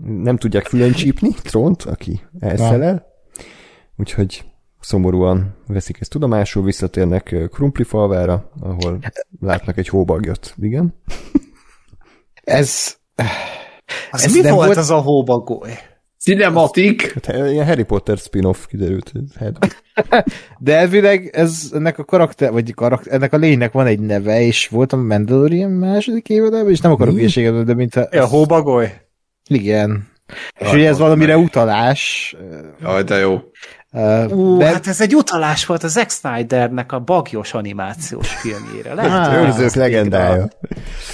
nem 0.06 0.38
tudják 0.38 0.66
fülön 0.66 0.92
csípni 0.92 1.30
trónt, 1.44 1.84
aki 1.84 2.22
elszelel, 2.40 3.06
úgyhogy 3.98 4.44
szomorúan 4.80 5.56
veszik 5.68 5.98
ezt 6.00 6.10
tudomásul, 6.10 6.64
visszatérnek 6.64 7.32
ö, 7.32 7.48
Krumplifalvára, 7.48 8.52
ahol 8.60 9.00
látnak 9.42 9.78
egy 9.78 9.88
hóbagyot. 9.88 10.54
Igen? 10.58 11.02
Ez... 12.44 12.96
Az 14.12 14.24
Ez 14.24 14.34
mi 14.36 14.42
nem 14.42 14.54
volt 14.54 14.66
volt- 14.66 14.78
az 14.78 14.90
a 14.90 14.98
hóbagoly? 15.00 15.72
Cinematic. 16.26 17.14
Hát 17.14 17.26
he- 17.26 17.52
ilyen 17.52 17.66
Harry 17.66 17.84
Potter 17.84 18.18
spin-off 18.18 18.66
kiderült. 18.66 19.12
De 20.60 20.76
elvileg 20.78 21.30
ez 21.34 21.72
ennek 21.74 22.00
a 22.00 22.04
karakter, 22.04 22.52
vagy 22.52 22.74
karakter, 22.74 23.14
ennek 23.14 23.34
a 23.34 23.38
lénynek 23.38 23.72
van 23.72 23.86
egy 23.86 24.00
neve, 24.00 24.42
és 24.42 24.68
volt 24.68 24.94
a 24.94 24.98
Mandalorian 24.98 25.72
második 25.72 26.30
évadában, 26.30 26.72
és 26.72 26.80
nem 26.80 26.92
akarok 26.92 27.14
hülyeséget, 27.14 27.66
de 27.66 27.74
mint 27.74 27.96
a... 27.96 28.08
Ja, 28.12 28.26
hóbagoly? 28.26 28.94
Igen. 29.48 30.08
És 30.60 30.74
ugye 30.74 30.88
ez 30.88 30.98
valamire 30.98 31.38
utalás. 31.38 32.36
Jaj, 32.82 33.04
de 33.04 33.16
jó. 33.16 33.42
Uh, 33.96 34.38
Ú, 34.38 34.58
de 34.58 34.66
hát 34.66 34.88
ez 34.88 35.02
egy 35.02 35.16
utalás 35.16 35.66
volt 35.66 35.84
a 35.84 35.88
Zack 35.88 36.10
Snydernek 36.12 36.92
a 36.92 37.00
bagyos 37.00 37.54
animációs 37.54 38.28
filmjére. 38.30 38.94
Lehet, 38.94 39.42
Őrzők 39.42 39.74
legendája. 39.74 40.48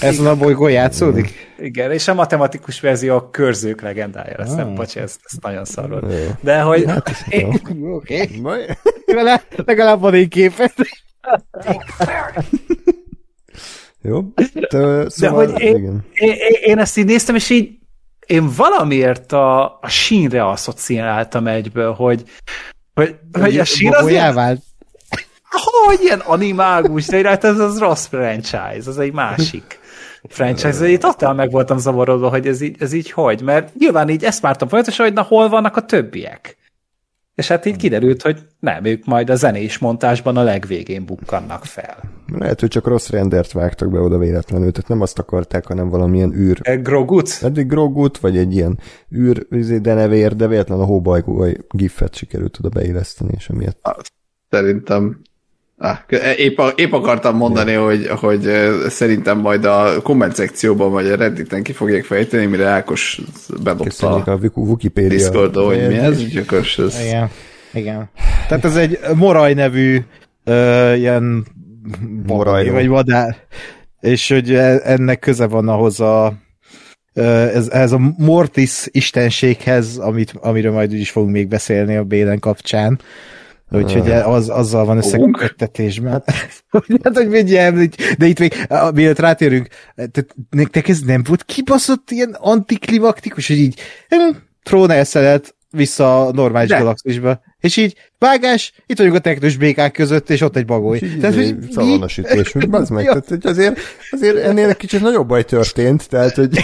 ez 0.01 0.19
a 0.19 0.35
bolygón 0.35 0.71
játszódik? 0.71 1.49
Igen, 1.59 1.91
és 1.91 2.07
a 2.07 2.13
matematikus 2.13 2.79
verzió 2.79 3.15
a 3.15 3.29
körzők 3.29 3.81
legendája 3.81 4.35
lesz. 4.37 4.53
Nem, 4.53 4.75
bocs, 4.75 4.97
ez, 4.97 5.15
ez 5.23 5.31
nagyon 5.41 5.65
szar 5.65 5.89
volt. 5.89 6.13
De 6.41 6.61
hogy 6.61 6.85
Jó. 7.29 7.49
Oké. 7.95 8.29
Legalább, 9.65 9.99
van 9.99 10.13
egy 10.13 10.27
képet. 10.27 10.73
Jó. 14.01 14.23
Te, 14.69 15.09
szóval, 15.09 15.51
hogy 15.51 15.61
én- 15.61 15.75
igen. 15.75 16.05
én, 16.13 16.35
én 16.63 16.77
ezt 16.77 16.97
így 16.97 17.05
néztem, 17.05 17.35
és 17.35 17.49
így 17.49 17.79
én 18.31 18.49
valamiért 18.55 19.31
a, 19.31 19.63
a 19.81 19.87
sínre 19.87 20.47
asszociáltam 20.47 21.47
egyből, 21.47 21.93
hogy, 21.93 22.23
hogy, 22.93 23.15
hogy 23.39 23.57
a 23.57 23.63
sín 23.63 23.93
az 23.93 24.07
ilyen, 24.07 24.35
hogy 25.85 25.99
ilyen 26.01 26.19
animágus, 26.19 27.05
de 27.05 27.27
hát 27.27 27.43
ez 27.43 27.59
az 27.59 27.79
rossz 27.79 28.05
franchise, 28.05 28.83
az 28.85 28.99
egy 28.99 29.13
másik 29.13 29.79
franchise. 30.29 30.87
Itt 30.87 30.99
totál 30.99 31.33
meg 31.33 31.51
voltam 31.51 31.77
zavarodva, 31.77 32.29
hogy 32.29 32.47
ez 32.47 32.61
így, 32.61 32.75
ez 32.79 32.93
így 32.93 33.11
hogy, 33.11 33.41
mert 33.41 33.75
nyilván 33.75 34.09
így 34.09 34.23
ezt 34.23 34.41
vártam 34.41 34.67
folyamatosan, 34.67 35.05
hogy 35.05 35.15
na 35.15 35.21
hol 35.21 35.49
vannak 35.49 35.77
a 35.77 35.85
többiek. 35.85 36.57
És 37.41 37.47
hát 37.47 37.65
így 37.65 37.75
kiderült, 37.75 38.21
hogy 38.21 38.39
nem, 38.59 38.85
ők 38.85 39.05
majd 39.05 39.29
a 39.29 39.35
zenés 39.35 39.77
montásban 39.77 40.37
a 40.37 40.43
legvégén 40.43 41.05
bukkannak 41.05 41.65
fel. 41.65 41.97
Lehet, 42.37 42.59
hogy 42.59 42.69
csak 42.69 42.87
rossz 42.87 43.09
rendert 43.09 43.51
vágtak 43.51 43.91
be 43.91 43.99
oda 43.99 44.17
véletlenül, 44.17 44.71
tehát 44.71 44.89
nem 44.89 45.01
azt 45.01 45.19
akarták, 45.19 45.65
hanem 45.65 45.89
valamilyen 45.89 46.33
űr. 46.33 46.59
E, 46.61 46.75
Grogut? 46.75 47.39
Eddig 47.41 47.67
Grogut, 47.67 48.17
vagy 48.17 48.37
egy 48.37 48.53
ilyen 48.53 48.79
űr 49.15 49.45
izé, 49.49 49.77
denevér, 49.77 50.35
de 50.35 50.47
véletlenül 50.47 50.83
a 50.83 50.87
hóbajgói 50.87 51.53
gifet 51.69 52.15
sikerült 52.15 52.57
oda 52.59 52.69
beilleszteni, 52.69 53.31
és 53.35 53.49
emiatt. 53.49 54.11
Szerintem. 54.49 55.21
Ah, 55.83 55.97
épp, 56.37 56.59
épp 56.75 56.91
akartam 56.91 57.35
mondani, 57.35 57.73
hogy, 57.73 58.07
hogy 58.07 58.49
szerintem 58.89 59.37
majd 59.39 59.65
a 59.65 60.01
komment 60.03 60.35
szekcióban, 60.35 60.91
vagy 60.91 61.07
a 61.07 61.15
Redditen 61.15 61.63
ki 61.63 61.71
fogják 61.73 62.03
fejteni, 62.03 62.45
mire 62.45 62.65
Ákos 62.65 63.21
bedobta 63.63 63.83
Köszönjük 63.83 64.27
a 64.27 64.31
a 64.31 64.35
Wik- 64.35 64.55
Wikipédia. 64.55 65.09
Discordon, 65.09 65.65
hogy 65.65 65.87
mi 65.87 65.97
ez, 65.97 66.21
úgyhogy 66.21 66.37
akkor 66.47 66.57
ez... 66.77 66.99
Igen. 67.05 67.29
Igen. 67.73 68.09
Tehát 68.47 68.65
ez 68.65 68.75
egy 68.75 68.99
Moraj 69.15 69.53
nevű 69.53 70.01
uh, 70.45 70.93
ilyen 70.97 71.45
Morajról. 72.25 72.73
vagy 72.73 72.87
vadár, 72.87 73.35
és 73.99 74.29
hogy 74.29 74.53
e- 74.53 74.81
ennek 74.83 75.19
köze 75.19 75.47
van 75.47 75.67
ahhoz 75.67 75.99
a 75.99 76.33
ö, 77.13 77.23
ez, 77.23 77.67
ez 77.69 77.91
a 77.91 77.99
Mortis 78.17 78.87
istenséghez, 78.91 79.97
amit, 79.97 80.33
amiről 80.41 80.71
majd 80.71 80.93
úgyis 80.93 81.09
fogunk 81.09 81.31
még 81.31 81.47
beszélni 81.47 81.95
a 81.95 82.03
Bélen 82.03 82.39
kapcsán. 82.39 82.99
Úgyhogy 83.71 84.11
az, 84.11 84.49
azzal 84.49 84.85
van 84.85 84.97
összeköttetésben. 84.97 86.23
hát, 87.03 87.15
hogy 87.15 87.27
mindjárt 87.27 87.73
említ, 87.73 88.15
de 88.17 88.25
itt 88.25 88.39
még, 88.39 88.67
mielőtt 88.93 89.19
rátérünk, 89.19 89.67
tehát 89.95 90.35
nektek 90.49 90.87
ez 90.87 90.99
nem 90.99 91.23
volt 91.27 91.43
kibaszott 91.43 92.11
ilyen 92.11 92.37
antiklimaktikus, 92.39 93.47
hogy 93.47 93.57
így 93.57 93.79
hm, 94.09 94.37
trón 94.63 94.89
elszelelt 94.89 95.55
vissza 95.71 96.27
a 96.27 96.31
normális 96.31 96.69
De. 96.69 96.77
galaxisba. 96.77 97.41
És 97.59 97.77
így, 97.77 97.95
vágás, 98.17 98.73
itt 98.85 98.97
vagyunk 98.97 99.15
a 99.15 99.19
teknős 99.19 99.57
békák 99.57 99.91
között, 99.91 100.29
és 100.29 100.41
ott 100.41 100.55
egy 100.55 100.65
bagoly. 100.65 100.99
Tehát, 100.99 101.35
hogy 101.35 101.55
hogy 102.51 102.69
bazd 102.69 102.91
meg, 102.91 103.05
tehát, 103.07 103.27
hogy 103.27 103.45
azért, 103.45 103.79
azért 104.11 104.37
ennél 104.37 104.69
egy 104.69 104.77
kicsit 104.77 105.01
nagyobb 105.01 105.27
baj 105.27 105.45
történt, 105.45 106.09
tehát, 106.09 106.35
hogy 106.35 106.59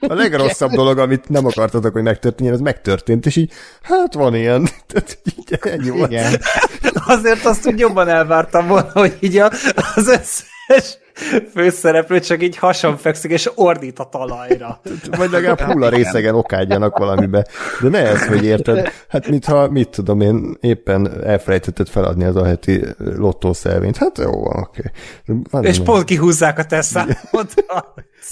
a 0.00 0.14
legrosszabb 0.14 0.70
dolog, 0.70 0.98
amit 0.98 1.28
nem 1.28 1.46
akartatok, 1.46 1.92
hogy 1.92 2.02
megtörténjen, 2.02 2.54
az 2.54 2.60
megtörtént, 2.60 3.26
és 3.26 3.36
így, 3.36 3.52
hát 3.82 4.14
van 4.14 4.34
ilyen, 4.34 4.68
tehát 4.88 5.18
így 5.24 5.58
ennyi 5.60 5.90
volt. 5.90 6.10
Igen. 6.10 6.40
Azért 7.06 7.44
azt 7.44 7.66
úgy 7.66 7.78
jobban 7.78 8.08
elvártam 8.08 8.66
volna, 8.66 8.90
hogy 8.92 9.16
így 9.20 9.36
a, 9.36 9.50
az 9.94 10.08
összes 10.08 10.98
főszereplő 11.52 12.20
csak 12.20 12.42
így 12.42 12.56
hason 12.56 12.96
fekszik, 12.96 13.30
és 13.30 13.50
ordít 13.54 13.98
a 13.98 14.04
talajra. 14.04 14.80
Vagy 15.16 15.30
legalább 15.30 15.60
hulla 15.60 15.88
részegen 15.88 16.34
okádjanak 16.34 16.98
valamibe. 16.98 17.46
De 17.80 17.88
ne 17.88 17.98
ez, 17.98 18.26
hogy 18.26 18.44
érted, 18.44 18.92
hát 19.08 19.28
mintha, 19.28 19.68
mit 19.68 19.88
tudom 19.88 20.20
én, 20.20 20.56
éppen 20.60 21.24
elfelejtetted 21.24 21.88
feladni 21.88 22.24
az 22.24 22.36
a 22.36 22.44
heti 22.44 22.84
lottószelvényt. 22.98 23.96
Hát 23.96 24.18
jó 24.18 24.42
van, 24.42 24.62
oké. 24.62 24.82
Van 25.50 25.64
És 25.64 25.78
pont 25.80 26.04
kihúzzák 26.04 26.58
a 26.58 26.64
tesszámot. 26.64 27.54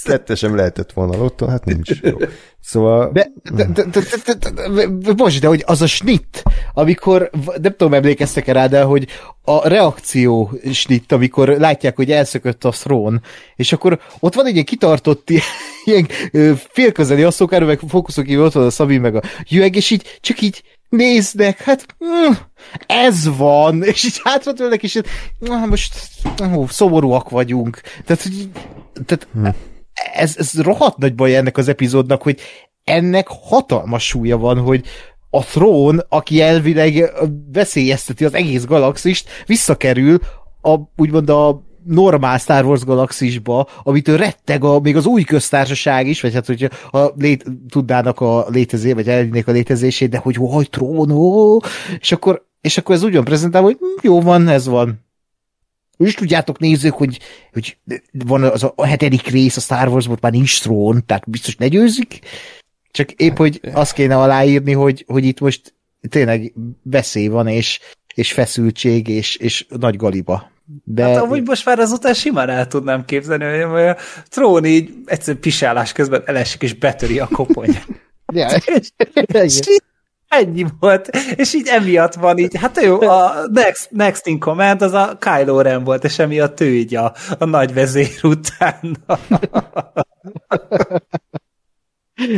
Kettesem 0.03 0.55
lehetett 0.55 0.91
volna 0.91 1.17
lottó, 1.17 1.47
hát 1.47 1.65
nincs. 1.65 2.01
Jó. 2.01 2.17
Szóval 2.65 3.09
De, 3.11 3.31
de, 3.43 3.65
de, 3.65 3.83
de, 3.83 3.99
de, 4.25 4.33
de, 4.39 4.51
de, 4.53 4.87
de, 4.87 5.13
bocs, 5.13 5.39
de 5.39 5.47
hogy 5.47 5.63
az 5.65 5.81
a 5.81 5.87
snit, 5.87 6.43
amikor, 6.73 7.29
nem 7.61 7.71
tudom, 7.71 7.93
emlékeztek-e 7.93 8.51
rá, 8.51 8.67
de 8.67 8.81
hogy 8.81 9.07
a 9.41 9.67
reakció 9.67 10.51
snit, 10.71 11.11
amikor 11.11 11.47
látják, 11.47 11.95
hogy 11.95 12.11
elszökött 12.11 12.63
a 12.63 12.69
thrón, 12.69 13.21
és 13.55 13.73
akkor 13.73 13.99
ott 14.19 14.33
van 14.33 14.45
egy 14.45 14.53
ilyen 14.53 14.65
kitartott, 14.65 15.29
ilyen 15.85 16.07
félközeli 16.69 17.23
asszókára, 17.23 17.65
meg 17.65 17.79
fókuszok 17.87 18.25
kívül 18.25 18.45
ott 18.45 18.53
van 18.53 18.65
a 18.65 18.69
Szabin, 18.69 19.01
meg 19.01 19.15
a 19.15 19.21
Jüeg, 19.47 19.75
és 19.75 19.89
így 19.89 20.17
csak 20.21 20.41
így 20.41 20.63
néznek, 20.89 21.61
hát 21.61 21.85
mm, 22.05 22.31
ez 22.85 23.37
van, 23.37 23.83
és 23.83 24.03
így 24.03 24.21
hátra 24.23 24.53
tőlek, 24.53 24.83
és 24.83 24.95
így, 24.95 25.05
na, 25.39 25.65
most 25.65 25.95
ó, 26.55 26.67
szomorúak 26.67 27.29
vagyunk. 27.29 27.81
Tehát, 28.05 28.23
hogy, 28.23 28.49
tehát 29.05 29.27
Hm. 29.33 29.72
Ez, 30.13 30.35
ez 30.37 30.61
rohadt 30.61 30.97
nagy 30.97 31.15
baj 31.15 31.35
ennek 31.35 31.57
az 31.57 31.67
epizódnak, 31.67 32.21
hogy 32.21 32.39
ennek 32.83 33.27
hatalmas 33.27 34.07
súlya 34.07 34.37
van, 34.37 34.57
hogy 34.57 34.85
a 35.29 35.43
trón, 35.43 36.05
aki 36.09 36.41
elvileg 36.41 37.11
veszélyezteti 37.51 38.25
az 38.25 38.33
egész 38.33 38.65
galaxist, 38.65 39.29
visszakerül 39.45 40.19
a, 40.61 40.75
úgymond 40.95 41.29
a 41.29 41.63
normál 41.85 42.37
Star 42.37 42.65
Wars 42.65 42.83
galaxisba, 42.83 43.67
amitől 43.83 44.17
retteg 44.17 44.63
a, 44.63 44.79
még 44.79 44.95
az 44.95 45.05
új 45.05 45.23
köztársaság 45.23 46.07
is, 46.07 46.21
vagy 46.21 46.33
hát 46.33 46.45
hogyha 46.45 46.67
ha 46.91 47.13
lét, 47.17 47.45
tudnának 47.69 48.19
a 48.19 48.45
létezé, 48.49 48.93
vagy 48.93 49.09
elvinnék 49.09 49.47
a 49.47 49.51
létezését, 49.51 50.09
de 50.09 50.17
hogy 50.17 50.35
hogy 50.35 50.69
trón, 50.69 51.61
és 51.99 52.11
akkor, 52.11 52.45
és 52.61 52.77
akkor 52.77 52.95
ez 52.95 53.03
úgy 53.03 53.13
van 53.13 53.23
prezentálva, 53.23 53.67
hogy 53.67 53.77
hm, 53.79 54.07
jó 54.07 54.21
van, 54.21 54.47
ez 54.47 54.67
van. 54.67 55.02
Is 55.97 56.13
tudjátok 56.13 56.59
nézők, 56.59 56.93
hogy, 56.93 57.19
hogy 57.53 57.77
van 58.11 58.43
az 58.43 58.63
a 58.75 58.85
hetedik 58.85 59.27
rész 59.27 59.57
a 59.57 59.59
Star 59.59 59.87
Wars-ból, 59.87 60.17
már 60.21 60.31
nincs 60.31 60.61
trón, 60.61 61.05
tehát 61.05 61.29
biztos 61.29 61.55
ne 61.55 61.67
győzik. 61.67 62.19
Csak 62.91 63.11
épp, 63.11 63.37
hogy 63.37 63.59
azt 63.73 63.93
kéne 63.93 64.17
aláírni, 64.17 64.71
hogy, 64.71 65.03
hogy 65.07 65.25
itt 65.25 65.39
most 65.39 65.73
tényleg 66.09 66.53
veszély 66.83 67.27
van, 67.27 67.47
és, 67.47 67.79
és 68.15 68.31
feszültség, 68.31 69.07
és, 69.07 69.35
és 69.35 69.65
nagy 69.69 69.95
galiba. 69.95 70.51
De 70.83 71.03
Hát 71.03 71.17
amúgy 71.17 71.43
most 71.43 71.65
már 71.65 71.79
azután 71.79 72.13
simán 72.13 72.49
el 72.49 72.67
tudnám 72.67 73.05
képzelni, 73.05 73.61
hogy 73.61 73.81
a 73.81 73.97
trón 74.29 74.65
így 74.65 74.93
egyszerűen 75.05 75.41
pisálás 75.41 75.91
közben 75.91 76.21
elesik 76.25 76.61
és 76.61 76.73
betöri 76.73 77.19
a 77.19 77.27
kopony. 77.27 77.77
Ja, 78.33 78.47
és, 78.75 78.89
és 79.31 79.59
ennyi 80.39 80.65
volt, 80.79 81.07
és 81.35 81.53
így 81.53 81.67
emiatt 81.67 82.13
van 82.13 82.37
így, 82.37 82.57
hát 82.57 82.81
jó, 82.81 83.01
a 83.01 83.33
next, 83.51 83.91
next 83.91 84.27
in 84.27 84.39
command 84.39 84.81
az 84.81 84.93
a 84.93 85.17
Kylo 85.19 85.61
Ren 85.61 85.83
volt, 85.83 86.03
és 86.03 86.19
emiatt 86.19 86.59
ő 86.59 86.73
így 86.73 86.95
a, 86.95 87.13
a 87.37 87.45
nagy 87.45 87.73
vezér 87.73 88.19
után. 88.21 88.97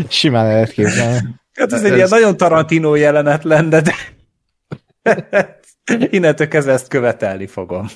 simán 0.10 0.46
lehet 0.46 0.72
képzelni. 0.72 1.20
Hát 1.54 1.74
ez 1.74 1.84
egy 1.84 1.90
Ez- 1.92 1.96
ilyen 1.96 2.10
nagyon 2.10 2.38
Tarantino 2.38 2.96
jelenet 2.96 3.44
lenne, 3.44 3.82
de 3.82 3.96
innentől 6.10 6.48
kezdve 6.48 6.74
ezt 6.74 6.88
követelni 6.88 7.48
fogom. 7.48 7.88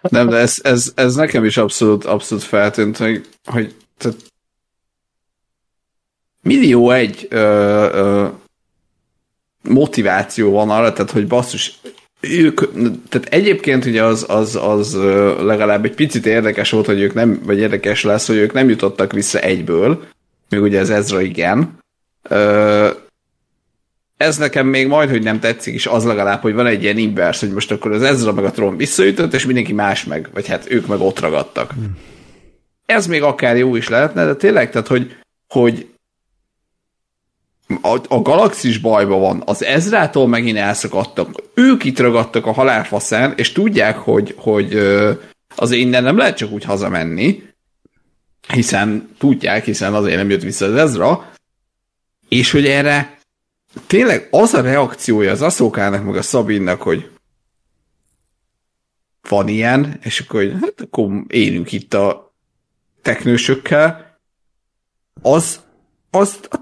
Nem, 0.00 0.28
de 0.28 0.36
ez, 0.36 0.56
ez, 0.62 0.92
ez 0.94 1.14
nekem 1.14 1.44
is 1.44 1.56
abszolút, 1.56 2.04
abszolút 2.04 2.44
feltűnt, 2.44 2.96
hogy, 2.96 3.28
hogy 3.44 3.74
tehát 3.96 4.16
millió 6.42 6.90
egy 6.90 7.26
ö, 7.30 7.38
ö, 7.92 8.28
motiváció 9.62 10.50
van 10.50 10.70
arra, 10.70 10.92
tehát 10.92 11.10
hogy 11.10 11.26
basszus, 11.26 11.78
ők, 12.20 12.60
tehát 13.08 13.28
egyébként 13.30 13.84
ugye 13.84 14.04
az, 14.04 14.26
az, 14.28 14.56
az 14.56 14.94
legalább 15.42 15.84
egy 15.84 15.94
picit 15.94 16.26
érdekes 16.26 16.70
volt, 16.70 16.86
hogy 16.86 17.00
ők 17.00 17.14
nem, 17.14 17.40
vagy 17.44 17.58
érdekes 17.58 18.02
lesz, 18.02 18.26
hogy 18.26 18.36
ők 18.36 18.52
nem 18.52 18.68
jutottak 18.68 19.12
vissza 19.12 19.38
egyből, 19.38 20.04
még 20.48 20.60
ugye 20.60 20.80
az 20.80 20.90
Ezra 20.90 21.20
igen. 21.20 21.78
Ez 24.16 24.36
nekem 24.38 24.66
még 24.66 24.86
majd, 24.86 25.10
hogy 25.10 25.22
nem 25.22 25.40
tetszik, 25.40 25.74
és 25.74 25.86
az 25.86 26.04
legalább, 26.04 26.40
hogy 26.40 26.54
van 26.54 26.66
egy 26.66 26.82
ilyen 26.82 26.98
inverse, 26.98 27.46
hogy 27.46 27.54
most 27.54 27.70
akkor 27.70 27.92
az 27.92 28.02
Ezra 28.02 28.32
meg 28.32 28.44
a 28.44 28.50
Tron 28.50 28.76
visszaütött, 28.76 29.34
és 29.34 29.46
mindenki 29.46 29.72
más 29.72 30.04
meg, 30.04 30.28
vagy 30.32 30.48
hát 30.48 30.70
ők 30.70 30.86
meg 30.86 31.00
ott 31.00 31.20
ragadtak. 31.20 31.72
Hmm. 31.72 31.96
Ez 32.86 33.06
még 33.06 33.22
akár 33.22 33.56
jó 33.56 33.76
is 33.76 33.88
lehetne, 33.88 34.24
de 34.24 34.34
tényleg, 34.34 34.70
tehát, 34.70 34.88
hogy, 34.88 35.16
hogy 35.48 35.86
a, 37.82 37.98
a 38.08 38.22
galaxis 38.22 38.78
bajba 38.78 39.16
van, 39.16 39.42
az 39.46 39.64
Ezrától 39.64 40.28
megint 40.28 40.58
elszakadtak, 40.58 41.42
ők 41.54 41.84
itt 41.84 41.98
ragadtak 41.98 42.46
a 42.46 42.52
halálfaszán, 42.52 43.32
és 43.36 43.52
tudják, 43.52 43.96
hogy, 43.96 44.34
hogy 44.36 44.74
azért 45.54 45.82
innen 45.82 46.02
nem 46.02 46.16
lehet 46.16 46.36
csak 46.36 46.50
úgy 46.50 46.64
hazamenni, 46.64 47.42
hiszen 48.48 49.08
tudják, 49.18 49.64
hiszen 49.64 49.94
azért 49.94 50.16
nem 50.16 50.30
jött 50.30 50.42
vissza 50.42 50.66
az 50.66 50.74
Ezra, 50.74 51.30
és 52.28 52.50
hogy 52.50 52.66
erre 52.66 53.18
tényleg 53.86 54.28
az 54.30 54.54
a 54.54 54.60
reakciója 54.60 55.30
az 55.30 55.42
Aszókának, 55.42 56.04
meg 56.04 56.16
a 56.16 56.22
Szabinnak, 56.22 56.82
hogy 56.82 57.10
van 59.28 59.48
ilyen, 59.48 59.98
és 60.02 60.20
akkor, 60.20 60.40
hogy 60.40 60.52
hát 60.60 60.80
akkor 60.80 61.24
élünk 61.28 61.72
itt 61.72 61.94
a 61.94 62.32
teknősökkel, 63.02 64.18
az, 65.22 65.60
az, 66.10 66.38
ez 66.50 66.59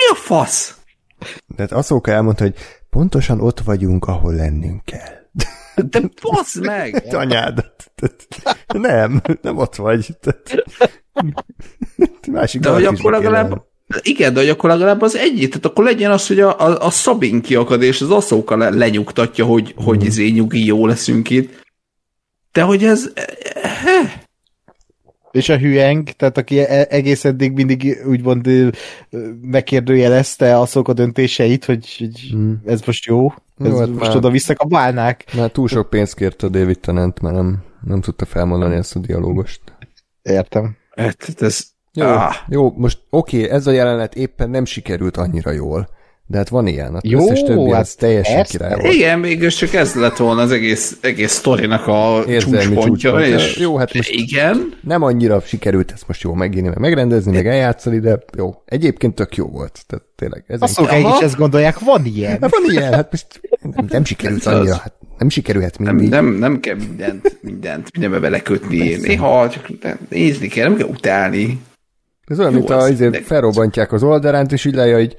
mi 0.00 0.06
a 0.10 0.14
fasz? 0.14 0.74
De 1.46 1.62
hát 1.62 1.72
Aszóka 1.72 2.10
elmondta, 2.10 2.42
hogy 2.42 2.54
pontosan 2.90 3.40
ott 3.40 3.60
vagyunk, 3.60 4.04
ahol 4.04 4.34
lennünk 4.34 4.84
kell. 4.84 5.18
De 5.90 6.00
basz 6.22 6.54
meg! 6.54 7.02
Te 7.08 7.16
anyádat. 7.18 7.92
Tehát 7.94 8.26
Nem, 8.66 9.20
nem 9.42 9.56
ott 9.56 9.74
vagy. 9.76 10.08
Tehát- 10.20 10.64
Másik 12.30 12.60
De 12.60 12.70
hogy 12.70 12.84
akkor 12.84 13.12
legalább, 13.12 13.62
igen, 14.02 14.34
de 14.34 14.40
hogy 14.40 14.48
akkor 14.48 14.70
legalább 14.70 15.02
az 15.02 15.16
egyik, 15.16 15.48
tehát 15.48 15.64
akkor 15.64 15.84
legyen 15.84 16.10
az, 16.10 16.26
hogy 16.26 16.40
a, 16.40 16.60
a, 16.60 16.86
a 16.86 16.90
Szabin 16.90 17.40
kiakad, 17.42 17.82
és 17.82 18.00
az 18.00 18.10
Aszóka 18.10 18.56
le, 18.56 18.70
lenyugtatja, 18.70 19.44
hogy, 19.44 19.72
Mhm. 19.76 19.84
hogy 19.84 20.04
izé 20.04 20.28
nyugi, 20.28 20.64
jó 20.66 20.86
leszünk 20.86 21.30
itt. 21.30 21.68
De 22.52 22.62
hogy 22.62 22.84
ez, 22.84 23.12
És 25.30 25.48
a 25.48 25.58
Hüeng, 25.58 26.08
tehát 26.08 26.38
aki 26.38 26.58
e- 26.58 26.86
egész 26.90 27.24
eddig 27.24 27.52
mindig 27.52 27.98
úgymond 28.06 28.48
megkérdőjelezte 29.42 30.58
azok 30.58 30.88
a 30.88 30.92
döntéseit, 30.92 31.64
hogy, 31.64 31.96
hogy 31.98 32.20
Hmm. 32.30 32.62
ez 32.66 32.80
most 32.86 33.04
jó, 33.04 33.32
ez 33.58 33.66
Jó, 33.66 33.78
hát 33.78 33.88
most 33.88 34.00
már- 34.06 34.14
oda 34.16 34.30
visszakabálnák. 34.30 35.24
Már 35.36 35.50
túl 35.50 35.68
sok 35.68 35.90
pénzt 35.90 36.14
kért 36.14 36.42
a 36.42 36.48
David 36.48 36.78
Tennant, 36.80 37.20
mert 37.20 37.34
nem, 37.34 37.62
nem 37.86 38.00
tudta 38.00 38.24
felmondani 38.24 38.74
ezt 38.74 38.96
a 38.96 38.98
dialógust. 38.98 39.60
Értem. 40.22 40.76
ez, 40.94 41.14
ez 41.38 41.60
Jó, 41.92 42.06
Ah. 42.06 42.34
jó 42.48 42.70
most 42.76 42.98
oké, 43.10 43.48
ez 43.50 43.66
a 43.66 43.70
jelenet 43.70 44.14
éppen 44.14 44.50
nem 44.50 44.64
sikerült 44.64 45.16
annyira 45.16 45.50
jól, 45.50 45.88
de 46.30 46.36
hát 46.38 46.48
van 46.48 46.66
ilyen. 46.66 46.94
A 46.94 46.98
Jó, 47.02 47.20
összes 47.20 47.42
többi 47.42 47.70
hát 47.70 47.80
az 47.80 47.94
teljesen 47.94 48.44
király 48.44 48.74
volt. 48.80 48.94
Igen, 48.94 49.18
mégis 49.18 49.54
csak 49.56 49.74
ez 49.74 49.94
lett 49.94 50.16
volna 50.16 50.40
az 50.42 50.52
egész, 50.52 50.96
egész 51.00 51.32
sztorinak 51.32 51.86
a 51.86 52.22
Érzelmi 52.26 52.74
csúcspontja, 52.74 53.20
és 53.20 53.56
Jó, 53.56 53.76
hát 53.76 53.94
most- 53.94 54.10
igen, 54.10 54.74
Nem 54.82 55.02
annyira 55.02 55.40
sikerült 55.40 55.92
ezt 55.92 56.04
most 56.06 56.22
jól 56.22 56.36
megírni, 56.36 56.68
meg 56.68 56.78
megrendezni, 56.78 57.32
meg 57.32 57.46
eljátszani, 57.46 57.98
de 57.98 58.18
jó. 58.36 58.54
Egyébként 58.64 59.14
tök 59.14 59.36
jó 59.36 59.46
volt. 59.46 59.80
Tehát 59.86 60.04
tényleg. 60.16 60.44
Ez 60.46 60.62
Azt 60.62 60.78
mondják, 60.80 61.14
is 61.16 61.24
ezt 61.24 61.36
gondolják, 61.36 61.78
van 61.78 62.04
ilyen. 62.04 62.30
Hát 62.40 62.50
van 62.50 62.70
ilyen, 62.70 62.92
hát 62.92 63.10
most 63.10 63.26
nem, 63.74 63.86
nem 63.90 64.04
sikerült 64.04 64.46
az. 64.46 64.54
annyira, 64.54 64.74
hát 64.74 64.92
nem 65.18 65.28
sikerülhet 65.28 65.78
nem, 65.78 65.94
mindig. 65.94 66.12
nem, 66.12 66.26
nem 66.26 66.60
kell 66.60 66.74
mindent, 66.76 67.36
mindent, 67.40 67.88
mindenbe 67.92 68.18
belekötni. 68.18 68.96
Néha 68.96 69.48
csak 69.50 69.68
nézni 70.08 70.48
kell, 70.48 70.68
nem 70.68 70.76
kell 70.76 70.88
utálni. 70.88 71.60
Ez 72.26 72.38
olyan, 72.38 72.52
Jó, 72.52 72.58
mint 72.58 72.70
a, 72.70 72.76
az- 72.76 72.90
azért 72.90 73.10
de- 73.12 73.20
felrobbantják 73.22 73.92
az 73.92 74.02
oldalánt, 74.02 74.52
és 74.52 74.64
így 74.64 74.74
leja, 74.74 74.96
hogy 74.96 75.16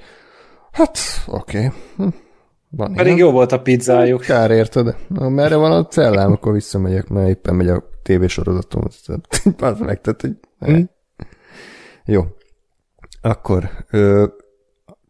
hát, 0.72 0.98
oké. 1.26 1.56
Okay. 1.56 1.70
Hm. 1.96 2.08
Van 2.70 2.94
Pedig 2.94 3.16
jó 3.16 3.30
volt 3.30 3.52
a 3.52 3.62
pizzájuk. 3.62 4.20
Kár 4.20 4.50
érted? 4.50 4.96
Na, 5.08 5.28
merre 5.28 5.56
van 5.56 5.72
a 5.72 5.86
cellám, 5.86 6.32
akkor 6.32 6.52
visszamegyek, 6.52 7.08
mert 7.08 7.28
éppen 7.28 7.54
megy 7.54 7.68
a 7.68 7.84
tévésorozatom. 8.02 8.82
Az 9.58 9.78
meg, 9.78 10.00
tehát, 10.00 10.20
hogy... 10.20 10.36
Hm. 10.58 10.82
Jó. 12.04 12.22
Akkor 13.20 13.70
ö, 13.90 14.26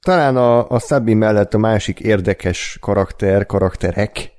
talán 0.00 0.36
a, 0.36 0.70
a 0.70 0.78
Szabin 0.78 1.16
mellett 1.16 1.54
a 1.54 1.58
másik 1.58 2.00
érdekes 2.00 2.78
karakter, 2.80 3.46
karakterek, 3.46 4.32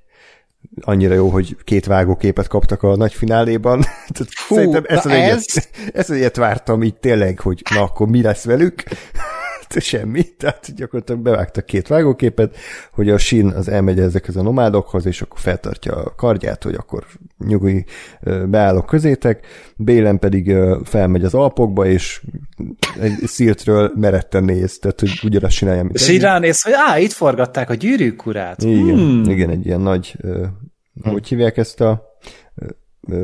annyira 0.81 1.13
jó, 1.13 1.29
hogy 1.29 1.57
két 1.63 1.85
vágóképet 1.85 2.47
kaptak 2.47 2.83
a 2.83 2.95
nagy 2.95 3.13
fináléban. 3.13 3.81
Fú, 4.47 4.55
Szerintem 4.55 4.83
ezt 4.87 5.05
az, 5.05 5.11
na 5.11 5.17
egyet, 5.17 5.35
ez- 5.35 5.69
ezt 5.93 6.09
az 6.09 6.15
egyet 6.15 6.35
vártam 6.35 6.83
így 6.83 6.95
tényleg, 6.95 7.39
hogy 7.39 7.61
na 7.73 7.81
akkor 7.81 8.07
mi 8.07 8.21
lesz 8.21 8.43
velük. 8.43 8.83
Semmi, 9.79 10.23
tehát 10.37 10.75
gyakorlatilag 10.75 11.21
bevágtak 11.21 11.65
két 11.65 11.87
vágóképet, 11.87 12.55
hogy 12.91 13.09
a 13.09 13.17
Sin 13.17 13.47
az 13.47 13.67
elmegy 13.67 13.99
ezekhez 13.99 14.35
a 14.35 14.41
nomádokhoz, 14.41 15.05
és 15.05 15.21
akkor 15.21 15.39
feltartja 15.39 15.95
a 15.95 16.15
kardját, 16.15 16.63
hogy 16.63 16.75
akkor 16.75 17.05
nyugi 17.45 17.85
beállok 18.45 18.85
közétek, 18.85 19.45
Bélen 19.77 20.19
pedig 20.19 20.55
felmegy 20.83 21.23
az 21.23 21.33
Alpokba, 21.33 21.85
és 21.85 22.21
egy 22.99 23.17
szírtről 23.25 23.91
meretten 23.95 24.43
néz, 24.43 24.79
tehát 24.79 24.99
hogy 24.99 25.19
ugyanazt 25.23 25.55
csinálja, 25.55 25.83
mint 25.83 25.95
És 25.95 26.09
így 26.09 26.21
ránéz, 26.21 26.61
hogy 26.61 26.73
á, 26.75 26.99
itt 26.99 27.11
forgatták 27.11 27.69
a 27.69 27.73
gyűrűk 27.73 28.25
urát. 28.25 28.63
igen, 28.63 28.81
Hmm. 28.83 29.21
hmm. 29.21 29.29
igen, 29.29 29.49
egy 29.49 29.65
ilyen 29.65 29.81
nagy, 29.81 30.15
ö, 30.21 30.45
hogy 31.03 31.27
hívják 31.27 31.57
ezt 31.57 31.81
a 31.81 32.11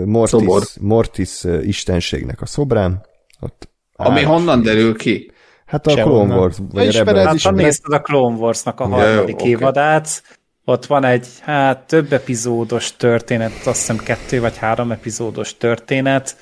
Mortis, 0.05 0.39
Szobor. 0.39 0.63
Mortis 0.79 1.43
istenségnek 1.61 2.41
a 2.41 2.45
szobrán. 2.45 3.05
Ott 3.39 3.69
Ami 3.95 4.19
áll. 4.19 4.25
honnan 4.25 4.61
derül 4.61 4.95
ki? 4.95 5.31
Hát 5.69 5.87
a. 5.87 5.93
Clone 5.93 6.35
Wars, 6.35 6.57
vagy 6.71 6.85
a 6.85 6.87
Ismered. 6.87 7.25
Hát, 7.25 7.41
ha 7.41 7.51
nézted 7.51 7.93
a 7.93 8.01
Clone 8.01 8.35
Wars-nak 8.35 8.79
a 8.79 8.87
harmadik 8.87 9.35
oké. 9.35 9.49
évadát, 9.49 10.23
ott 10.65 10.85
van 10.85 11.03
egy, 11.03 11.27
hát 11.41 11.87
több 11.87 12.13
epizódos 12.13 12.95
történet, 12.95 13.51
azt 13.51 13.65
hiszem 13.65 13.97
kettő 13.97 14.39
vagy 14.39 14.57
három 14.57 14.91
epizódos 14.91 15.57
történet, 15.57 16.35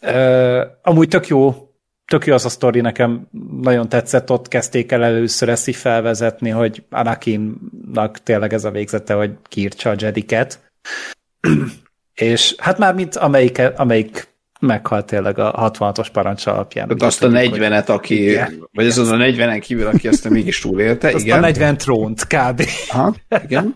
Ö, 0.00 0.64
amúgy 0.82 1.08
tök 1.08 1.26
jó, 1.26 1.70
tök 2.04 2.26
jó 2.26 2.34
az 2.34 2.44
a 2.44 2.48
sztori, 2.48 2.80
nekem 2.80 3.28
nagyon 3.60 3.88
tetszett, 3.88 4.30
ott 4.30 4.48
kezdték 4.48 4.92
el 4.92 5.04
először 5.04 5.48
ezt 5.48 5.68
így 5.68 5.76
felvezetni, 5.76 6.50
hogy 6.50 6.84
Anakinnak 6.90 8.22
tényleg 8.22 8.52
ez 8.52 8.64
a 8.64 8.70
végzete, 8.70 9.14
hogy 9.14 9.36
kiírtsa 9.48 9.90
a 9.90 9.94
Jediket. 9.98 10.60
És 12.14 12.54
hát 12.58 12.78
már 12.78 12.94
mint 12.94 13.16
amelyik, 13.16 13.62
amelyik 13.76 14.35
meghalt 14.60 15.06
tényleg 15.06 15.38
a 15.38 15.70
66-os 15.72 16.06
parancs 16.12 16.46
alapján. 16.46 16.86
Tehát 16.86 17.02
azt 17.02 17.22
a 17.22 17.28
40-et, 17.28 17.86
aki, 17.86 18.28
igen. 18.28 18.68
vagy 18.72 18.86
ez 18.86 18.98
az 18.98 19.10
a 19.10 19.16
40-en 19.16 19.58
kívül, 19.60 19.86
aki 19.86 20.08
ezt 20.08 20.28
mégis 20.28 20.60
túlélte, 20.60 21.10
azt 21.14 21.24
igen. 21.24 21.38
a 21.38 21.40
40 21.40 21.76
trónt 21.76 22.26
kb. 22.26 22.62
Aha, 22.90 23.14
igen. 23.44 23.74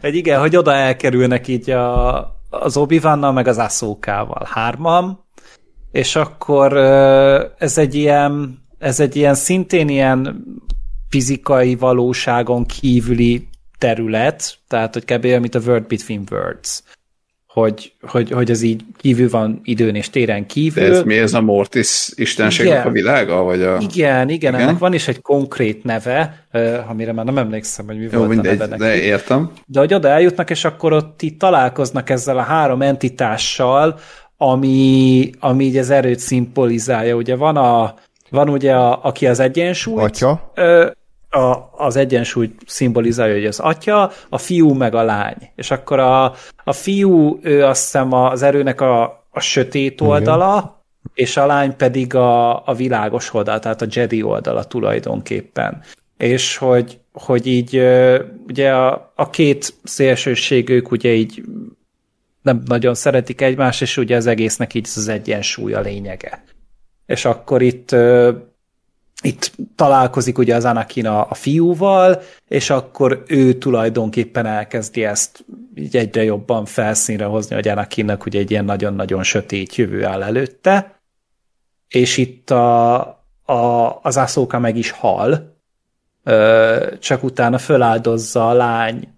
Egy 0.00 0.14
igen, 0.14 0.40
hogy 0.40 0.56
oda 0.56 0.72
elkerülnek 0.72 1.48
így 1.48 1.70
a, 1.70 2.16
az 2.50 2.76
obi 2.76 3.00
meg 3.32 3.46
az 3.46 3.58
Asszókával 3.58 4.48
hárman, 4.50 5.24
és 5.92 6.16
akkor 6.16 6.76
ez 7.58 7.78
egy 7.78 7.94
ilyen, 7.94 8.62
ez 8.78 9.00
egy 9.00 9.16
ilyen 9.16 9.34
szintén 9.34 9.88
ilyen 9.88 10.44
fizikai 11.08 11.74
valóságon 11.74 12.64
kívüli 12.64 13.48
terület, 13.78 14.58
tehát 14.68 14.92
hogy 14.92 15.04
kb. 15.04 15.24
mint 15.24 15.54
a 15.54 15.60
Word 15.66 15.86
Between 15.86 16.24
Words 16.30 16.82
hogy, 17.60 17.92
hogy, 18.02 18.30
hogy 18.30 18.50
ez 18.50 18.62
így 18.62 18.84
kívül 18.96 19.30
van 19.30 19.60
időn 19.64 19.94
és 19.94 20.10
téren 20.10 20.46
kívül. 20.46 20.88
De 20.88 20.96
ez 20.96 21.02
mi 21.02 21.18
ez 21.18 21.34
a 21.34 21.40
Mortis 21.40 22.08
istenségnek 22.14 22.86
a 22.86 22.90
világa? 22.90 23.42
Vagy 23.42 23.62
a... 23.62 23.76
Igen, 23.76 24.28
igen, 24.28 24.28
igen, 24.28 24.54
ennek 24.54 24.78
van 24.78 24.92
is 24.92 25.08
egy 25.08 25.22
konkrét 25.22 25.84
neve, 25.84 26.46
amire 26.88 27.12
már 27.12 27.24
nem 27.24 27.38
emlékszem, 27.38 27.86
hogy 27.86 27.96
mi 27.96 28.08
Jó, 28.10 28.18
volt 28.18 28.28
mindegy, 28.28 28.60
a 28.60 28.66
neve 28.66 28.76
neki. 28.76 28.82
De 28.82 29.02
értem. 29.02 29.50
De 29.66 29.78
hogy 29.78 29.94
oda 29.94 30.08
eljutnak, 30.08 30.50
és 30.50 30.64
akkor 30.64 30.92
ott 30.92 31.22
itt 31.22 31.38
találkoznak 31.38 32.10
ezzel 32.10 32.38
a 32.38 32.42
három 32.42 32.82
entitással, 32.82 33.98
ami, 34.36 35.30
ami 35.38 35.64
így 35.64 35.76
az 35.76 35.90
erőt 35.90 36.18
szimbolizálja. 36.18 37.14
Ugye 37.14 37.36
van 37.36 37.56
a 37.56 37.94
van 38.30 38.48
ugye, 38.48 38.74
a, 38.74 39.04
aki 39.04 39.26
az 39.26 39.40
egyensúly. 39.40 40.02
Atya. 40.02 40.52
Ö, 40.54 40.86
a, 41.36 41.70
az 41.76 41.96
egyensúly 41.96 42.50
szimbolizálja, 42.66 43.34
hogy 43.34 43.46
az 43.46 43.58
atya, 43.58 44.10
a 44.28 44.38
fiú 44.38 44.72
meg 44.72 44.94
a 44.94 45.02
lány. 45.02 45.50
És 45.54 45.70
akkor 45.70 45.98
a, 45.98 46.24
a 46.64 46.72
fiú, 46.72 47.38
ő 47.42 47.64
azt 47.64 47.82
hiszem 47.82 48.12
az 48.12 48.42
erőnek 48.42 48.80
a, 48.80 49.02
a 49.30 49.40
sötét 49.40 50.00
oldala, 50.00 50.56
Igen. 50.56 51.10
és 51.14 51.36
a 51.36 51.46
lány 51.46 51.76
pedig 51.76 52.14
a, 52.14 52.66
a 52.66 52.74
világos 52.74 53.34
oldala, 53.34 53.58
tehát 53.58 53.82
a 53.82 53.86
Jedi 53.90 54.22
oldala 54.22 54.64
tulajdonképpen. 54.64 55.82
És 56.16 56.56
hogy, 56.56 56.98
hogy 57.12 57.46
így 57.46 57.76
ugye 58.46 58.74
a, 58.74 59.12
a 59.14 59.30
két 59.30 59.74
szélsőségük 59.84 60.90
ugye 60.90 61.12
így 61.12 61.42
nem 62.42 62.62
nagyon 62.64 62.94
szeretik 62.94 63.40
egymást, 63.40 63.82
és 63.82 63.96
ugye 63.96 64.16
az 64.16 64.26
egésznek 64.26 64.74
így 64.74 64.88
az 64.96 65.08
egyensúly 65.08 65.74
a 65.74 65.80
lényege. 65.80 66.44
És 67.06 67.24
akkor 67.24 67.62
itt 67.62 67.96
itt 69.26 69.52
találkozik 69.74 70.38
ugye 70.38 70.54
az 70.54 70.64
Anakin 70.64 71.06
a, 71.06 71.30
a 71.30 71.34
fiúval, 71.34 72.22
és 72.48 72.70
akkor 72.70 73.22
ő 73.26 73.52
tulajdonképpen 73.52 74.46
elkezdi 74.46 75.04
ezt 75.04 75.44
így 75.74 75.96
egyre 75.96 76.22
jobban 76.24 76.64
felszínre 76.64 77.24
hozni, 77.24 77.54
hogy 77.54 77.68
Anakinnak 77.68 78.26
ugye 78.26 78.38
egy 78.38 78.50
ilyen 78.50 78.64
nagyon-nagyon 78.64 79.22
sötét 79.22 79.74
jövő 79.74 80.04
áll 80.04 80.22
előtte, 80.22 81.00
és 81.88 82.16
itt 82.16 82.50
a, 82.50 82.96
a, 83.44 83.98
az 84.02 84.16
Ahsoka 84.16 84.58
meg 84.58 84.76
is 84.76 84.90
hal, 84.90 85.54
csak 86.98 87.22
utána 87.22 87.58
föláldozza 87.58 88.48
a 88.48 88.52
lány 88.52 89.08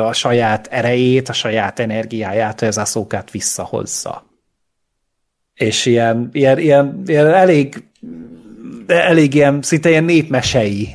a 0.00 0.12
saját 0.12 0.66
erejét, 0.66 1.28
a 1.28 1.32
saját 1.32 1.78
energiáját, 1.78 2.58
hogy 2.58 2.68
az 2.68 2.78
Ahsokát 2.78 3.30
visszahozza. 3.30 4.26
És 5.54 5.86
ilyen, 5.86 6.28
ilyen, 6.32 6.58
ilyen, 6.58 7.02
ilyen 7.06 7.26
elég 7.26 7.84
elég 8.86 9.34
ilyen, 9.34 9.62
szinte 9.62 9.88
ilyen 9.88 10.04
népmesei 10.04 10.88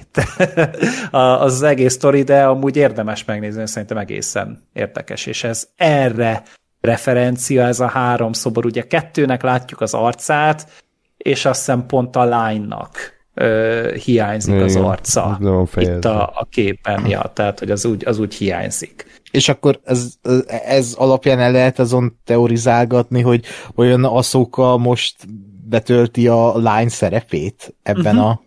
az, 1.12 1.54
az 1.54 1.62
egész 1.62 1.94
sztori, 1.94 2.24
de 2.24 2.44
amúgy 2.44 2.76
érdemes 2.76 3.26
megnézni, 3.26 3.68
szerintem 3.68 3.98
egészen 3.98 4.68
érdekes, 4.74 5.26
és 5.26 5.44
ez 5.44 5.68
erre 5.76 6.44
referencia, 6.82 7.64
ez 7.64 7.80
a 7.80 7.88
három 7.88 8.34
szobor, 8.34 8.66
ugye 8.66 8.88
kettőnek 8.88 9.42
látjuk 9.42 9.82
az 9.82 9.94
arcát, 9.94 10.68
és 11.18 11.46
azt 11.46 11.60
hiszem 11.60 11.86
pont 11.86 12.16
a 12.16 12.24
lánynak 12.24 12.98
ö, 13.34 13.92
hiányzik 14.04 14.54
Igen, 14.54 14.64
az 14.64 14.76
arca 14.76 15.40
itt 15.76 16.06
a, 16.06 16.24
a 16.24 16.48
képen, 16.50 17.06
ja, 17.08 17.32
tehát 17.34 17.60
hogy 17.60 17.72
az 17.72 17.86
úgy, 17.86 18.06
az 18.06 18.20
úgy 18.20 18.34
hiányzik. 18.34 19.22
És 19.32 19.50
akkor 19.50 19.80
ez, 19.84 20.14
ez 20.68 20.94
alapján 20.98 21.40
el 21.40 21.52
lehet 21.52 21.80
azon 21.80 22.20
teorizálgatni, 22.24 23.22
hogy 23.22 23.46
olyan 23.76 24.04
aszóka 24.04 24.78
most 24.78 25.16
betölti 25.74 26.28
a 26.28 26.58
lány 26.58 26.88
szerepét 26.88 27.76
ebben 27.84 28.16
uh-huh. 28.16 28.30
a 28.30 28.42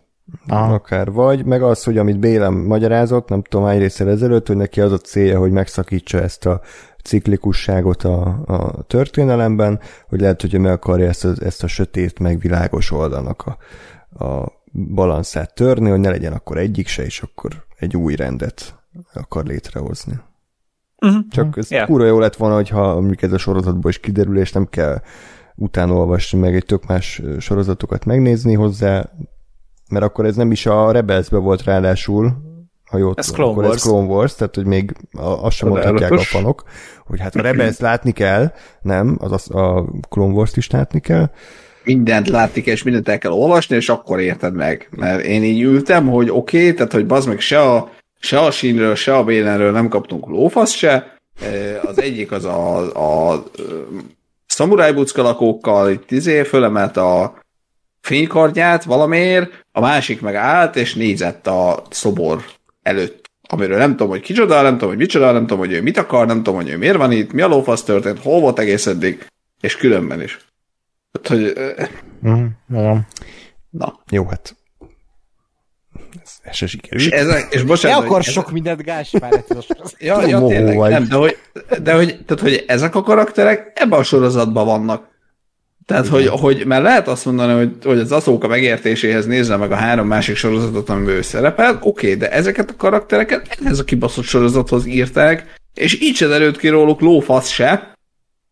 Aha. 0.47 0.73
Akár 0.73 1.11
vagy, 1.11 1.45
meg 1.45 1.63
az, 1.63 1.83
hogy 1.83 1.97
amit 1.97 2.19
Bélem 2.19 2.53
magyarázott, 2.53 3.29
nem 3.29 3.41
tudom 3.41 3.65
hány 3.65 3.79
részsel 3.79 4.09
ezelőtt, 4.09 4.47
hogy 4.47 4.55
neki 4.55 4.81
az 4.81 4.91
a 4.91 4.97
célja, 4.97 5.39
hogy 5.39 5.51
megszakítsa 5.51 6.21
ezt 6.21 6.45
a 6.45 6.61
ciklikusságot 7.03 8.03
a, 8.03 8.41
a 8.45 8.83
történelemben, 8.87 9.79
hogy 10.09 10.19
lehet, 10.19 10.41
hogy 10.41 10.59
meg 10.59 10.71
akarja 10.71 11.07
ezt 11.07 11.25
a, 11.25 11.33
ezt 11.39 11.63
a 11.63 11.67
sötét, 11.67 12.19
meg 12.19 12.39
világos 12.39 12.91
oldalnak 12.91 13.43
a, 13.45 13.57
a 14.25 14.51
balanszát 14.93 15.53
törni, 15.53 15.89
hogy 15.89 15.99
ne 15.99 16.09
legyen 16.09 16.33
akkor 16.33 16.57
egyik 16.57 16.87
se, 16.87 17.03
és 17.03 17.21
akkor 17.21 17.65
egy 17.77 17.97
új 17.97 18.15
rendet 18.15 18.75
akar 19.13 19.45
létrehozni. 19.45 20.19
Uh-huh. 21.01 21.27
Csak 21.29 21.57
ez 21.57 21.71
yeah. 21.71 21.87
kurva 21.87 22.05
jó 22.05 22.19
lett 22.19 22.35
volna, 22.35 22.55
hogyha 22.55 22.89
amikor 22.89 23.23
ez 23.23 23.33
a 23.33 23.37
sorozatból 23.37 23.91
is 23.91 23.99
kiderül, 23.99 24.39
és 24.39 24.51
nem 24.51 24.65
kell 24.65 25.01
utána 25.57 25.93
olvasni, 25.93 26.39
meg 26.39 26.55
egy 26.55 26.65
tök 26.65 26.85
más 26.85 27.21
sorozatokat 27.39 28.05
megnézni 28.05 28.53
hozzá, 28.53 29.09
mert 29.89 30.05
akkor 30.05 30.25
ez 30.25 30.35
nem 30.35 30.51
is 30.51 30.65
a 30.65 30.91
Rebelsbe 30.91 31.37
volt 31.37 31.63
ráadásul, 31.63 32.45
ha 32.89 32.97
jól 32.97 33.13
ez 33.15 33.25
tudom, 33.25 33.49
akkor 33.49 33.63
Wars. 33.63 33.75
ez 33.75 33.81
Clone 33.81 34.07
Wars, 34.07 34.35
tehát 34.35 34.55
hogy 34.55 34.65
még 34.65 34.95
azt 35.17 35.55
sem 35.55 35.69
mondhatják 35.69 36.11
a 36.11 36.19
fanok, 36.19 36.63
hogy 37.05 37.19
hát 37.19 37.35
a 37.35 37.41
Rebels 37.41 37.79
látni 37.79 38.11
kell, 38.11 38.51
nem, 38.81 39.17
az 39.19 39.49
a 39.49 39.85
Clone 40.09 40.33
Wars-t 40.33 40.57
is 40.57 40.69
látni 40.69 40.99
kell. 40.99 41.29
Mindent 41.83 42.29
látni 42.29 42.61
kell, 42.61 42.73
és 42.73 42.83
mindent 42.83 43.09
el 43.09 43.17
kell 43.17 43.31
olvasni, 43.31 43.75
és 43.75 43.89
akkor 43.89 44.19
érted 44.19 44.53
meg. 44.53 44.89
Mert 44.91 45.23
én 45.23 45.43
így 45.43 45.61
ültem, 45.61 46.07
hogy 46.07 46.29
oké, 46.29 46.59
okay, 46.59 46.73
tehát 46.73 46.93
hogy 46.93 47.05
bazd 47.05 47.27
meg 47.27 47.39
se 47.39 47.61
a, 47.61 47.89
se 48.19 48.39
a 48.39 48.51
sínről, 48.51 48.95
se 48.95 49.15
a 49.15 49.23
bélenről 49.23 49.71
nem 49.71 49.87
kaptunk 49.87 50.27
lófasz 50.27 50.73
se, 50.73 51.17
az 51.81 52.01
egyik 52.01 52.31
az 52.31 52.45
a, 52.45 52.77
a, 52.95 53.31
a 53.31 53.43
szamuráj 54.57 54.93
buckalakókkal 54.93 55.91
itt 55.91 56.11
izé 56.11 56.43
fölemelt 56.43 56.97
a 56.97 57.41
fénykardját 58.01 58.83
valamiért, 58.83 59.65
a 59.71 59.79
másik 59.79 60.21
meg 60.21 60.35
állt 60.35 60.75
és 60.75 60.95
nézett 60.95 61.47
a 61.47 61.83
szobor 61.89 62.45
előtt, 62.81 63.29
amiről 63.49 63.77
nem 63.77 63.91
tudom, 63.91 64.09
hogy 64.09 64.21
kicsoda, 64.21 64.61
nem 64.61 64.73
tudom, 64.73 64.89
hogy 64.89 64.97
micsoda, 64.97 65.31
nem 65.31 65.41
tudom, 65.41 65.57
hogy 65.57 65.71
ő 65.71 65.81
mit 65.81 65.97
akar, 65.97 66.27
nem 66.27 66.37
tudom, 66.37 66.55
hogy 66.55 66.69
ő 66.69 66.77
miért 66.77 66.97
van 66.97 67.11
itt, 67.11 67.31
mi 67.31 67.41
a 67.41 67.47
lófasz 67.47 67.83
történt, 67.83 68.19
hol 68.19 68.39
volt 68.39 68.59
egész 68.59 68.85
eddig, 68.85 69.27
és 69.61 69.77
különben 69.77 70.21
is. 70.21 70.37
Hát, 71.13 71.27
hogy... 71.27 71.53
Mm, 72.27 72.45
Na. 73.69 73.99
Jó, 74.09 74.25
hát 74.25 74.55
se 76.53 76.67
sikerült. 76.67 77.03
És, 77.03 77.09
ez, 77.09 77.45
és 77.49 77.63
bocsánat, 77.63 78.03
akar 78.03 78.19
ez... 78.19 78.29
sok 78.29 78.51
mindent 78.51 78.83
Gáspár. 78.83 79.43
ja, 79.99 80.27
ja, 80.27 80.45
tényleg, 80.47 80.77
nem, 80.77 81.07
de 81.07 81.15
hogy, 81.15 81.37
de 81.83 81.93
hogy, 81.93 82.19
tehát, 82.25 82.43
hogy 82.43 82.63
ezek 82.67 82.95
a 82.95 83.01
karakterek 83.01 83.71
ebben 83.75 83.99
a 83.99 84.03
sorozatban 84.03 84.65
vannak. 84.65 85.07
Tehát, 85.85 86.05
Igen. 86.05 86.17
hogy, 86.17 86.27
hogy 86.39 86.65
mert 86.65 86.83
lehet 86.83 87.07
azt 87.07 87.25
mondani, 87.25 87.53
hogy, 87.53 87.71
hogy 87.83 87.99
az 87.99 88.11
Aszóka 88.11 88.47
megértéséhez 88.47 89.25
nézze 89.25 89.55
meg 89.55 89.71
a 89.71 89.75
három 89.75 90.07
másik 90.07 90.35
sorozatot, 90.35 90.89
amiben 90.89 91.15
ő 91.15 91.21
szerepel, 91.21 91.77
oké, 91.81 91.87
okay, 91.87 92.15
de 92.15 92.31
ezeket 92.31 92.69
a 92.69 92.75
karaktereket 92.75 93.57
ez 93.65 93.79
a 93.79 93.83
kibaszott 93.83 94.23
sorozathoz 94.23 94.85
írták, 94.85 95.55
és 95.73 96.01
így 96.01 96.15
se 96.15 96.27
derült 96.27 96.57
ki 96.57 96.67
róluk 96.67 97.01
lófasz 97.01 97.49
se. 97.49 97.95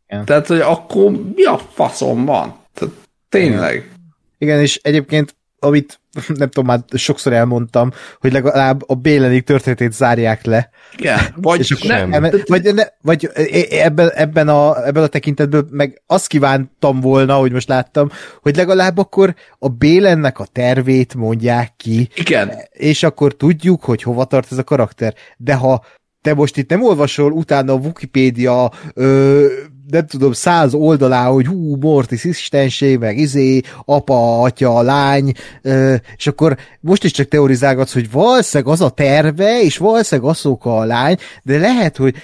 Igen. 0.08 0.26
Tehát, 0.26 0.48
hogy 0.48 0.60
akkor 0.60 1.12
mi 1.36 1.44
a 1.44 1.58
faszom 1.74 2.26
van? 2.26 2.56
Tehát, 2.74 2.94
tényleg. 3.30 3.92
Igen, 4.38 4.60
és 4.62 4.80
egyébként 4.84 5.36
amit 5.66 6.00
nem 6.28 6.50
tudom, 6.50 6.66
már 6.66 6.80
sokszor 6.94 7.34
elmondtam, 7.34 7.92
hogy 8.20 8.32
legalább 8.32 8.90
a 8.90 8.96
Bélenik 8.96 9.44
történetét 9.44 9.94
zárják 9.94 10.46
le. 10.46 10.70
Igen, 10.98 11.20
vagy 11.36 11.60
és 11.60 11.72
akkor 11.72 11.88
nem. 11.88 12.32
Vagy, 12.46 12.74
ne, 12.74 12.84
vagy 13.02 13.30
ebben, 13.70 14.10
ebben, 14.10 14.48
a, 14.48 14.86
ebben 14.88 15.04
a 15.04 15.08
tekintetből 15.08 15.68
meg 15.72 16.02
azt 16.06 16.28
kívántam 16.28 17.00
volna, 17.00 17.36
hogy 17.36 17.52
most 17.52 17.68
láttam, 17.68 18.10
hogy 18.42 18.56
legalább 18.56 18.98
akkor 18.98 19.36
a 19.60 19.68
Bélennek 19.68 20.40
a 20.40 20.46
tervét 20.52 21.16
mondják 21.16 21.74
ki. 21.78 22.10
Igen. 22.16 22.52
És 22.72 23.04
akkor 23.04 23.36
tudjuk, 23.36 23.84
hogy 23.84 24.04
hova 24.04 24.26
tart 24.26 24.52
ez 24.52 24.58
a 24.58 24.64
karakter. 24.64 25.14
De 25.38 25.54
ha 25.54 25.84
te 26.22 26.34
most 26.34 26.58
itt 26.58 26.70
nem 26.70 26.84
olvasol 26.84 27.32
utána 27.32 27.74
a 27.74 27.78
Wikipédia 27.78 28.72
ö, 28.94 29.48
nem 29.88 30.08
tudom, 30.08 30.34
száz 30.34 30.74
oldalá, 30.74 31.26
hogy 31.26 31.46
hú, 31.46 31.76
Mortis 31.76 32.24
istenség, 32.24 32.98
meg 32.98 33.18
izé, 33.18 33.62
apa, 33.86 34.42
atya, 34.42 34.82
lány, 34.82 35.32
ö, 35.62 35.96
és 36.16 36.28
akkor 36.28 36.58
most 36.80 37.04
is 37.04 37.12
csak 37.12 37.28
teorizálgatsz, 37.28 37.94
hogy 37.94 38.12
valószínűleg 38.12 38.74
az 38.74 38.82
a 38.82 38.90
terve, 38.90 39.62
és 39.62 39.78
valószínűleg 39.78 40.32
azok 40.32 40.66
a 40.66 40.84
lány, 40.84 41.18
de 41.44 41.58
lehet, 41.58 41.98
hogy 41.98 42.16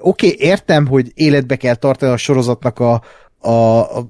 oké, 0.00 0.26
okay, 0.26 0.36
értem, 0.38 0.86
hogy 0.86 1.10
életbe 1.14 1.56
kell 1.56 1.74
tartani 1.74 2.12
a 2.12 2.16
sorozatnak 2.16 2.78
a, 2.78 3.02
a, 3.38 3.78
a 3.98 4.08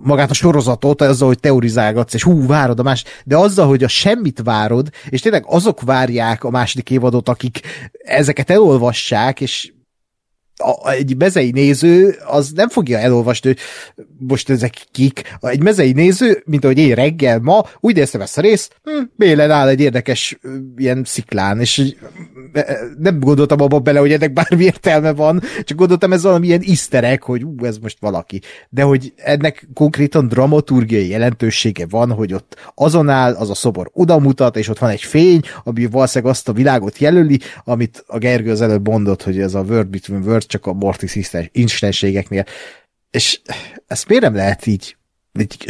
magát 0.00 0.30
a 0.30 0.34
sorozatot, 0.34 1.02
azzal, 1.02 1.28
hogy 1.28 1.40
teorizálgatsz, 1.40 2.14
és 2.14 2.22
hú, 2.22 2.46
várod 2.46 2.78
a 2.78 2.82
más, 2.82 3.04
de 3.24 3.36
azzal, 3.36 3.66
hogy 3.66 3.84
a 3.84 3.88
semmit 3.88 4.40
várod, 4.44 4.88
és 5.08 5.20
tényleg 5.20 5.44
azok 5.46 5.80
várják 5.80 6.44
a 6.44 6.50
második 6.50 6.90
évadot, 6.90 7.28
akik 7.28 7.60
ezeket 8.04 8.50
elolvassák, 8.50 9.40
és 9.40 9.72
a, 10.58 10.90
egy 10.90 11.16
mezei 11.16 11.50
néző 11.50 12.16
az 12.26 12.50
nem 12.54 12.68
fogja 12.68 12.98
elolvasni, 12.98 13.48
hogy 13.48 13.58
most 14.18 14.50
ezek 14.50 14.74
kik. 14.92 15.22
Egy 15.40 15.62
mezei 15.62 15.92
néző, 15.92 16.42
mint 16.44 16.64
ahogy 16.64 16.78
én 16.78 16.94
reggel 16.94 17.38
ma, 17.38 17.64
úgy 17.80 17.94
néztem 17.94 18.20
ezt 18.20 18.38
a 18.38 18.40
részt, 18.40 18.80
hm, 18.82 19.02
Bélen 19.16 19.50
áll 19.50 19.68
egy 19.68 19.80
érdekes 19.80 20.38
ilyen 20.76 21.02
sziklán, 21.04 21.60
és 21.60 21.94
nem 22.98 23.20
gondoltam 23.20 23.60
abba 23.60 23.78
bele, 23.78 23.98
hogy 23.98 24.12
ennek 24.12 24.32
bármi 24.32 24.64
értelme 24.64 25.12
van, 25.12 25.42
csak 25.64 25.78
gondoltam 25.78 26.12
ez 26.12 26.22
valami 26.22 26.46
ilyen 26.46 26.62
iszterek, 26.62 27.22
hogy 27.22 27.44
ú, 27.44 27.64
ez 27.64 27.78
most 27.78 27.96
valaki. 28.00 28.40
De 28.68 28.82
hogy 28.82 29.12
ennek 29.16 29.68
konkrétan 29.74 30.28
dramaturgiai 30.28 31.08
jelentősége 31.08 31.86
van, 31.90 32.12
hogy 32.12 32.34
ott 32.34 32.56
azon 32.74 33.08
áll, 33.08 33.34
az 33.34 33.50
a 33.50 33.54
szobor 33.54 33.90
oda 33.92 34.18
mutat, 34.18 34.56
és 34.56 34.68
ott 34.68 34.78
van 34.78 34.90
egy 34.90 35.02
fény, 35.02 35.40
ami 35.64 35.86
valószínűleg 35.86 36.34
azt 36.34 36.48
a 36.48 36.52
világot 36.52 36.98
jelöli, 36.98 37.40
amit 37.64 38.04
a 38.06 38.18
Gergő 38.18 38.50
az 38.50 38.60
előbb 38.60 38.88
mondott, 38.88 39.22
hogy 39.22 39.40
ez 39.40 39.54
a 39.54 39.60
Word 39.60 39.88
Between 39.88 40.22
Words 40.22 40.47
csak 40.48 40.66
a 40.66 40.72
Mortis 40.72 41.18
instenségeknél. 41.52 42.44
És 43.10 43.40
ezt 43.86 44.08
miért 44.08 44.22
nem 44.22 44.34
lehet 44.34 44.66
így 44.66 44.96
egy, 45.32 45.64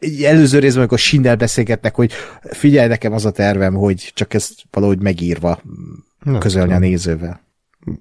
egy 0.00 0.24
előző 0.24 0.58
részben, 0.58 0.78
amikor 0.78 0.98
Sindel 0.98 1.36
beszélgetnek, 1.36 1.94
hogy 1.94 2.12
figyelj 2.42 2.88
nekem 2.88 3.12
az 3.12 3.24
a 3.24 3.30
tervem, 3.30 3.74
hogy 3.74 4.10
csak 4.14 4.34
ezt 4.34 4.52
valahogy 4.70 4.98
megírva 4.98 5.60
Na, 6.22 6.38
közölni 6.38 6.68
tudom. 6.68 6.82
a 6.82 6.86
nézővel. 6.86 7.46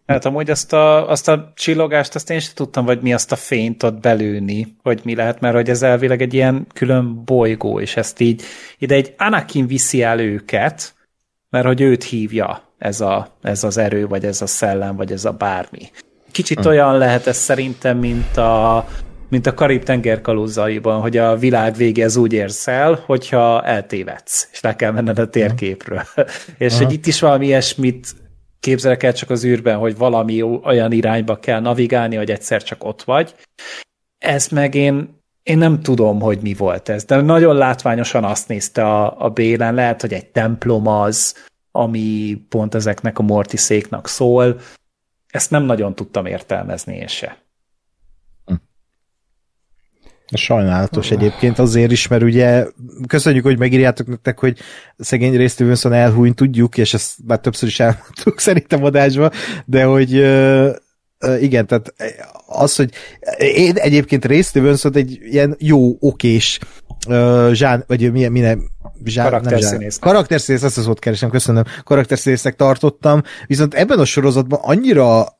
Hát 0.05 0.25
amúgy 0.25 0.49
azt 0.49 0.73
a, 0.73 1.09
azt 1.09 1.27
a 1.27 1.51
csillogást, 1.55 2.15
azt 2.15 2.29
én 2.29 2.39
sem 2.39 2.53
tudtam, 2.53 2.85
vagy 2.85 3.01
mi 3.01 3.13
azt 3.13 3.31
a 3.31 3.35
fényt 3.35 3.83
ott 3.83 3.99
belőni, 3.99 4.75
hogy 4.83 5.01
mi 5.03 5.15
lehet, 5.15 5.39
mert 5.39 5.55
hogy 5.55 5.69
ez 5.69 5.81
elvileg 5.81 6.21
egy 6.21 6.33
ilyen 6.33 6.67
külön 6.73 7.23
bolygó, 7.25 7.79
és 7.79 7.95
ezt 7.95 8.19
így 8.19 8.41
ide 8.77 8.95
egy 8.95 9.13
Anakin 9.17 9.67
viszi 9.67 10.01
el 10.01 10.19
őket, 10.19 10.95
mert 11.49 11.65
hogy 11.65 11.81
őt 11.81 12.03
hívja 12.03 12.73
ez, 12.77 13.01
a, 13.01 13.37
ez 13.41 13.63
az 13.63 13.77
erő, 13.77 14.07
vagy 14.07 14.25
ez 14.25 14.41
a 14.41 14.47
szellem, 14.47 14.95
vagy 14.95 15.11
ez 15.11 15.25
a 15.25 15.31
bármi. 15.31 15.89
Kicsit 16.37 16.59
hmm. 16.59 16.67
olyan 16.67 16.97
lehet 16.97 17.27
ez 17.27 17.37
szerintem, 17.37 17.97
mint 17.97 18.37
a, 18.37 18.87
mint 19.29 19.47
a 19.47 19.53
Karib-tenger 19.53 20.21
kalózaiban, 20.21 21.01
hogy 21.01 21.17
a 21.17 21.35
világ 21.35 21.75
vége 21.75 22.05
az 22.05 22.15
úgy 22.15 22.33
érsz 22.33 22.67
el, 22.67 23.03
hogyha 23.05 23.63
eltévedsz, 23.63 24.49
és 24.51 24.61
le 24.61 24.75
kell 24.75 24.91
menned 24.91 25.19
a 25.19 25.29
térképről. 25.29 26.01
és 26.57 26.73
Aha. 26.73 26.83
hogy 26.83 26.93
itt 26.93 27.05
is 27.05 27.19
valami 27.19 27.45
ilyesmit 27.45 28.15
képzelek 28.59 29.03
el 29.03 29.13
csak 29.13 29.29
az 29.29 29.45
űrben, 29.45 29.77
hogy 29.77 29.97
valami 29.97 30.41
olyan 30.41 30.91
irányba 30.91 31.39
kell 31.39 31.59
navigálni, 31.59 32.15
hogy 32.15 32.31
egyszer 32.31 32.63
csak 32.63 32.83
ott 32.83 33.03
vagy. 33.03 33.35
Ez 34.17 34.47
meg 34.47 34.75
én, 34.75 35.21
én 35.43 35.57
nem 35.57 35.81
tudom, 35.81 36.19
hogy 36.19 36.39
mi 36.41 36.53
volt 36.53 36.89
ez, 36.89 37.05
de 37.05 37.21
nagyon 37.21 37.55
látványosan 37.55 38.23
azt 38.23 38.47
nézte 38.47 38.83
a, 38.83 39.25
a 39.25 39.29
Bélen, 39.29 39.73
lehet, 39.73 40.01
hogy 40.01 40.13
egy 40.13 40.27
templom 40.27 40.87
az, 40.87 41.35
ami 41.71 42.37
pont 42.49 42.75
ezeknek 42.75 43.19
a 43.19 43.23
mortiszéknak 43.23 44.07
szól, 44.07 44.59
ezt 45.27 45.51
nem 45.51 45.63
nagyon 45.63 45.95
tudtam 45.95 46.25
értelmezni 46.25 46.95
én 46.95 47.07
se. 47.07 47.45
Sajnálatos 50.33 51.11
egyébként 51.11 51.59
azért 51.59 51.91
is, 51.91 52.07
mert 52.07 52.23
ugye 52.23 52.65
köszönjük, 53.07 53.43
hogy 53.43 53.57
megírjátok 53.57 54.07
nektek, 54.07 54.39
hogy 54.39 54.59
szegény 54.97 55.35
részt 55.35 55.53
Stevenson 55.53 55.93
elhúny, 55.93 56.33
tudjuk, 56.33 56.77
és 56.77 56.93
ezt 56.93 57.13
már 57.27 57.39
többször 57.39 57.69
is 57.69 57.79
elmondtuk 57.79 58.39
szerintem 58.39 58.83
adásba, 58.83 59.31
de 59.65 59.83
hogy 59.83 60.11
igen, 61.39 61.67
tehát 61.67 61.93
az, 62.47 62.75
hogy 62.75 62.91
én 63.37 63.75
egyébként 63.75 64.43
Stevenson 64.43 64.95
egy 64.95 65.17
ilyen 65.21 65.55
jó, 65.59 65.97
okés 65.99 66.59
zsán, 67.51 67.83
vagy 67.87 68.11
milyen, 68.11 68.31
milyen 68.31 68.61
zsán, 69.05 69.25
karakterszínész. 69.25 69.97
Karakterszínész, 69.99 70.63
ezt 70.63 70.77
az 70.77 70.87
ott 70.87 70.99
keresem, 70.99 71.29
köszönöm. 71.29 71.63
Karakterszínésznek 71.83 72.55
tartottam, 72.55 73.21
viszont 73.47 73.73
ebben 73.73 73.99
a 73.99 74.05
sorozatban 74.05 74.59
annyira 74.61 75.35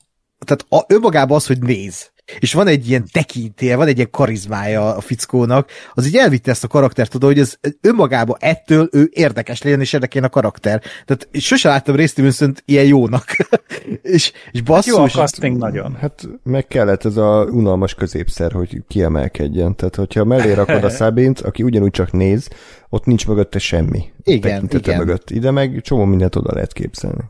tehát 0.46 0.66
a, 0.70 0.94
önmagában 0.94 1.38
az, 1.38 1.48
hogy 1.48 1.60
néz, 1.60 2.12
és 2.40 2.54
van 2.54 2.68
egy 2.68 2.90
ilyen 2.90 3.06
tekintélye, 3.12 3.76
van 3.76 3.88
egy 3.88 3.96
ilyen 3.96 4.10
karizmája 4.12 4.96
a 4.96 5.02
fickónak, 5.02 5.70
az 5.94 6.08
így 6.08 6.16
elvitte 6.16 6.52
ezt 6.52 6.64
a 6.64 6.68
karaktert 6.68 7.16
oda, 7.16 7.26
hogy 7.26 7.40
ez 7.40 7.56
önmagában 7.82 8.38
ettől 8.40 8.90
ő 8.92 9.10
érdekes 9.14 9.62
legyen, 9.62 9.80
és 9.80 9.94
érdekel 9.94 10.24
a 10.24 10.30
karakter. 10.30 10.82
Tehát 11.06 11.28
sose 11.32 11.70
láttam 11.70 11.96
Ray 11.96 12.08
stevenson 12.08 12.54
ilyen 12.66 12.86
jónak. 12.86 13.26
és, 14.02 14.32
és 14.52 14.62
basszus. 14.62 14.94
Hát 14.94 14.98
jó 14.98 15.04
a 15.04 15.08
casting 15.08 15.58
nagyon. 15.58 15.96
Hát 15.96 16.28
meg 16.44 16.68
kellett 16.68 17.06
ez 17.06 17.18
a 17.18 17.48
unalmas 17.52 17.94
középszer, 17.94 18.52
hogy 18.52 18.82
kiemelkedjen. 18.88 19.76
Tehát, 19.76 19.96
hogyha 19.96 20.24
mellé 20.24 20.54
rakod 20.54 20.84
a 20.84 20.90
Szabint, 21.00 21.40
aki 21.40 21.64
ugyanúgy 21.64 21.92
csak 21.92 22.12
néz, 22.12 22.48
ott 22.90 23.06
nincs 23.06 23.28
mögötte 23.28 23.60
semmi. 23.60 24.04
Igen, 24.24 24.68
igen. 24.72 24.98
Mögött. 24.98 25.30
Ide 25.30 25.52
meg 25.52 25.82
csomó 25.82 26.04
mindent 26.04 26.36
oda 26.36 26.54
lehet 26.54 26.74
képzelni. 26.74 27.24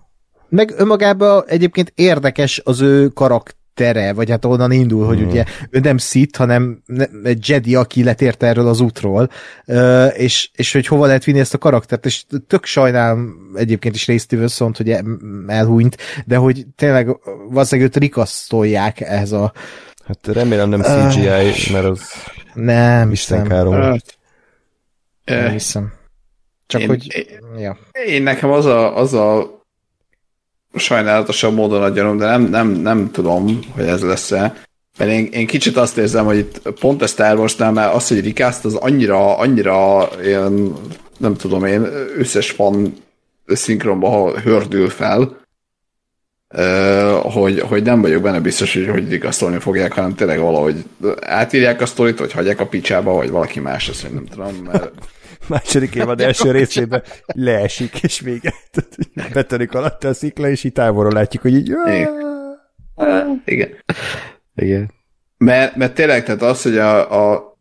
Meg 0.50 0.74
önmagában 0.78 1.44
egyébként 1.48 1.92
érdekes 1.96 2.62
az 2.64 2.82
ő 2.82 3.08
karakter 3.08 3.57
tere, 3.78 4.14
vagy 4.14 4.30
hát 4.30 4.46
onnan 4.46 4.72
indul, 4.72 5.06
hogy 5.06 5.20
mm. 5.20 5.28
ugye 5.28 5.44
ő 5.70 5.80
nem 5.80 5.98
Sith, 5.98 6.38
hanem 6.38 6.84
egy 7.24 7.50
Jedi, 7.50 7.76
aki 7.76 8.04
letért 8.04 8.44
erről 8.44 8.68
az 8.68 8.80
útról, 8.80 9.30
és, 10.14 10.50
és 10.56 10.72
hogy 10.72 10.88
hova 10.88 11.06
lehet 11.06 11.24
vinni 11.24 11.40
ezt 11.40 11.54
a 11.54 11.58
karaktert, 11.58 12.06
és 12.06 12.24
tök 12.48 12.66
sajnálom 12.66 13.36
egyébként 13.56 13.96
is 13.96 14.08
Ray 14.08 14.18
stevenson 14.18 14.74
hogy 14.78 14.96
elhúnyt, 15.48 15.98
de 16.26 16.36
hogy 16.36 16.66
tényleg 16.76 17.08
valószínűleg 17.50 17.90
őt 17.90 17.98
rikasztolják 17.98 19.02
ehhez 19.02 19.32
a 19.32 19.54
Hát 20.06 20.28
remélem 20.28 20.70
nem 20.70 20.82
CGI, 20.82 21.72
mert 21.72 21.86
az 21.86 22.02
nem 22.54 23.10
hiszem. 23.10 23.48
Károm. 23.48 23.98
Nem 25.26 25.52
hiszem. 25.52 25.94
Csak 26.68 26.82
én, 26.82 26.88
hogy... 26.88 27.16
Én, 27.16 27.60
ja. 27.60 27.78
én 28.06 28.24
nekem 28.24 28.52
az 28.52 28.66
a, 28.66 28.98
az 28.98 29.14
a 29.14 29.57
sajnálatosabb 30.76 31.54
módon 31.54 31.84
a 31.84 31.90
gyanúm, 31.90 32.18
de 32.18 32.26
nem, 32.26 32.42
nem, 32.42 32.68
nem 32.68 33.12
tudom, 33.12 33.60
hogy 33.76 33.86
ez 33.86 34.02
lesz-e. 34.02 34.66
Mert 34.98 35.12
én, 35.12 35.26
én 35.26 35.48
kicsit 35.48 35.78
azt 35.78 35.98
érzem, 35.98 36.26
hogy 36.26 36.38
itt 36.38 36.62
pont 36.80 37.02
a 37.02 37.08
Star 37.08 37.38
Wars-nál 37.38 37.92
az, 37.92 38.08
hogy 38.08 38.20
Rikászt 38.20 38.66
az 38.66 38.74
annyira, 38.74 39.38
annyira 39.38 40.10
ilyen, 40.24 40.74
nem 41.18 41.36
tudom 41.36 41.66
én, 41.66 41.88
összes 42.18 42.52
fan 42.52 42.94
szinkronba 43.46 44.40
hördül 44.40 44.90
fel, 44.90 45.38
hogy, 47.22 47.60
hogy 47.60 47.84
nem 47.84 48.02
vagyok 48.02 48.22
benne 48.22 48.40
biztos, 48.40 48.74
hogy 48.74 48.88
hogy 48.88 49.10
rikasztolni 49.10 49.60
fogják, 49.60 49.94
hanem 49.94 50.16
tényleg 50.16 50.40
valahogy 50.40 50.84
átírják 51.22 51.82
a 51.82 51.86
sztorit, 51.86 52.20
vagy 52.20 52.32
hagyják 52.32 52.60
a 52.60 52.68
picsába, 52.68 53.14
vagy 53.14 53.30
valaki 53.30 53.60
más, 53.60 53.90
azt 53.90 54.14
nem 54.14 54.26
tudom, 54.26 54.56
mert 54.56 54.92
második 55.48 55.96
évad 55.96 56.22
első 56.22 56.52
részében 56.52 57.04
leesik, 57.26 58.04
és 58.04 58.20
vége. 58.20 58.54
Betörik 59.34 59.74
alatt 59.74 60.04
a 60.04 60.14
szikla, 60.14 60.50
és 60.50 60.64
így 60.64 60.74
távolról 60.74 61.14
látjuk, 61.14 61.42
hogy 61.42 61.54
így... 61.56 61.74
Igen. 61.86 62.10
Igen. 63.46 63.70
Igen. 64.56 64.92
Mert, 65.38 65.76
mert 65.76 65.94
tényleg, 65.94 66.24
tehát 66.24 66.42
az, 66.42 66.62
hogy 66.62 66.78
a, 66.78 67.32
a 67.32 67.58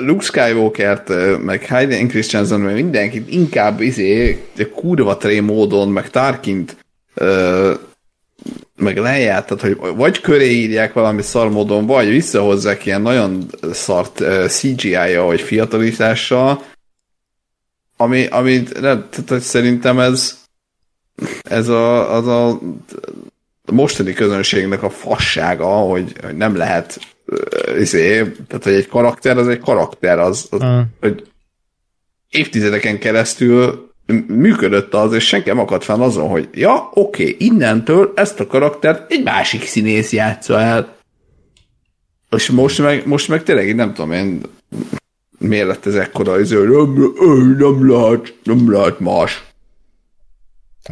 Luke 0.00 0.24
Skywalker-t, 0.24 1.12
meg 1.44 1.66
Hayden 1.66 2.08
Christensen, 2.08 2.60
meg 2.60 2.74
mindenkit 2.74 3.30
inkább 3.30 3.80
izé, 3.80 4.44
kurva 4.74 5.16
tré 5.16 5.40
módon, 5.40 5.88
meg 5.88 6.10
Tarkint 6.10 6.76
meg 8.76 8.96
lejárt, 8.96 9.46
tehát 9.46 9.62
hogy 9.62 9.96
vagy 9.96 10.20
köré 10.20 10.50
írják 10.50 10.92
valami 10.92 11.22
szar 11.22 11.50
módon, 11.50 11.86
vagy 11.86 12.08
visszahozzák 12.08 12.86
ilyen 12.86 13.02
nagyon 13.02 13.46
szart 13.72 14.22
CGI-ja, 14.48 15.22
vagy 15.22 15.40
fiatalítással, 15.40 16.62
ami, 18.00 18.26
ami 18.26 18.62
tehát 18.62 19.40
szerintem 19.40 19.98
ez 19.98 20.38
ez 21.42 21.68
a, 21.68 22.14
az 22.14 22.26
a 22.26 22.60
mostani 23.72 24.12
közönségnek 24.12 24.82
a 24.82 24.90
fassága, 24.90 25.66
hogy, 25.66 26.14
hogy 26.22 26.36
nem 26.36 26.56
lehet 26.56 26.98
izé, 27.78 28.32
tehát 28.46 28.64
hogy 28.64 28.72
egy 28.72 28.88
karakter 28.88 29.38
az 29.38 29.48
egy 29.48 29.58
karakter, 29.58 30.18
az, 30.18 30.46
az 30.50 30.60
uh. 30.60 30.80
hogy 31.00 31.26
évtizedeken 32.28 32.98
keresztül 32.98 33.90
működött 34.26 34.94
az, 34.94 35.12
és 35.12 35.26
senki 35.26 35.48
nem 35.48 35.58
akadt 35.58 35.84
fel 35.84 36.02
azon, 36.02 36.28
hogy 36.28 36.48
ja, 36.52 36.90
oké, 36.94 37.22
okay, 37.22 37.36
innentől 37.38 38.12
ezt 38.16 38.40
a 38.40 38.46
karaktert 38.46 39.12
egy 39.12 39.22
másik 39.22 39.64
színész 39.64 40.12
játsza 40.12 40.60
el. 40.60 40.96
És 42.36 42.50
most 42.50 42.78
meg, 42.78 43.06
most 43.06 43.28
meg 43.28 43.42
tényleg 43.42 43.74
nem 43.74 43.94
tudom 43.94 44.12
én, 44.12 44.40
miért 45.40 45.66
lett 45.66 45.86
ez 45.86 45.94
ekkora, 45.94 46.38
ez, 46.38 46.50
nem, 46.50 47.56
nem 47.58 47.90
lehet, 47.90 48.34
nem 48.42 48.72
lehet 48.72 49.00
más. 49.00 49.44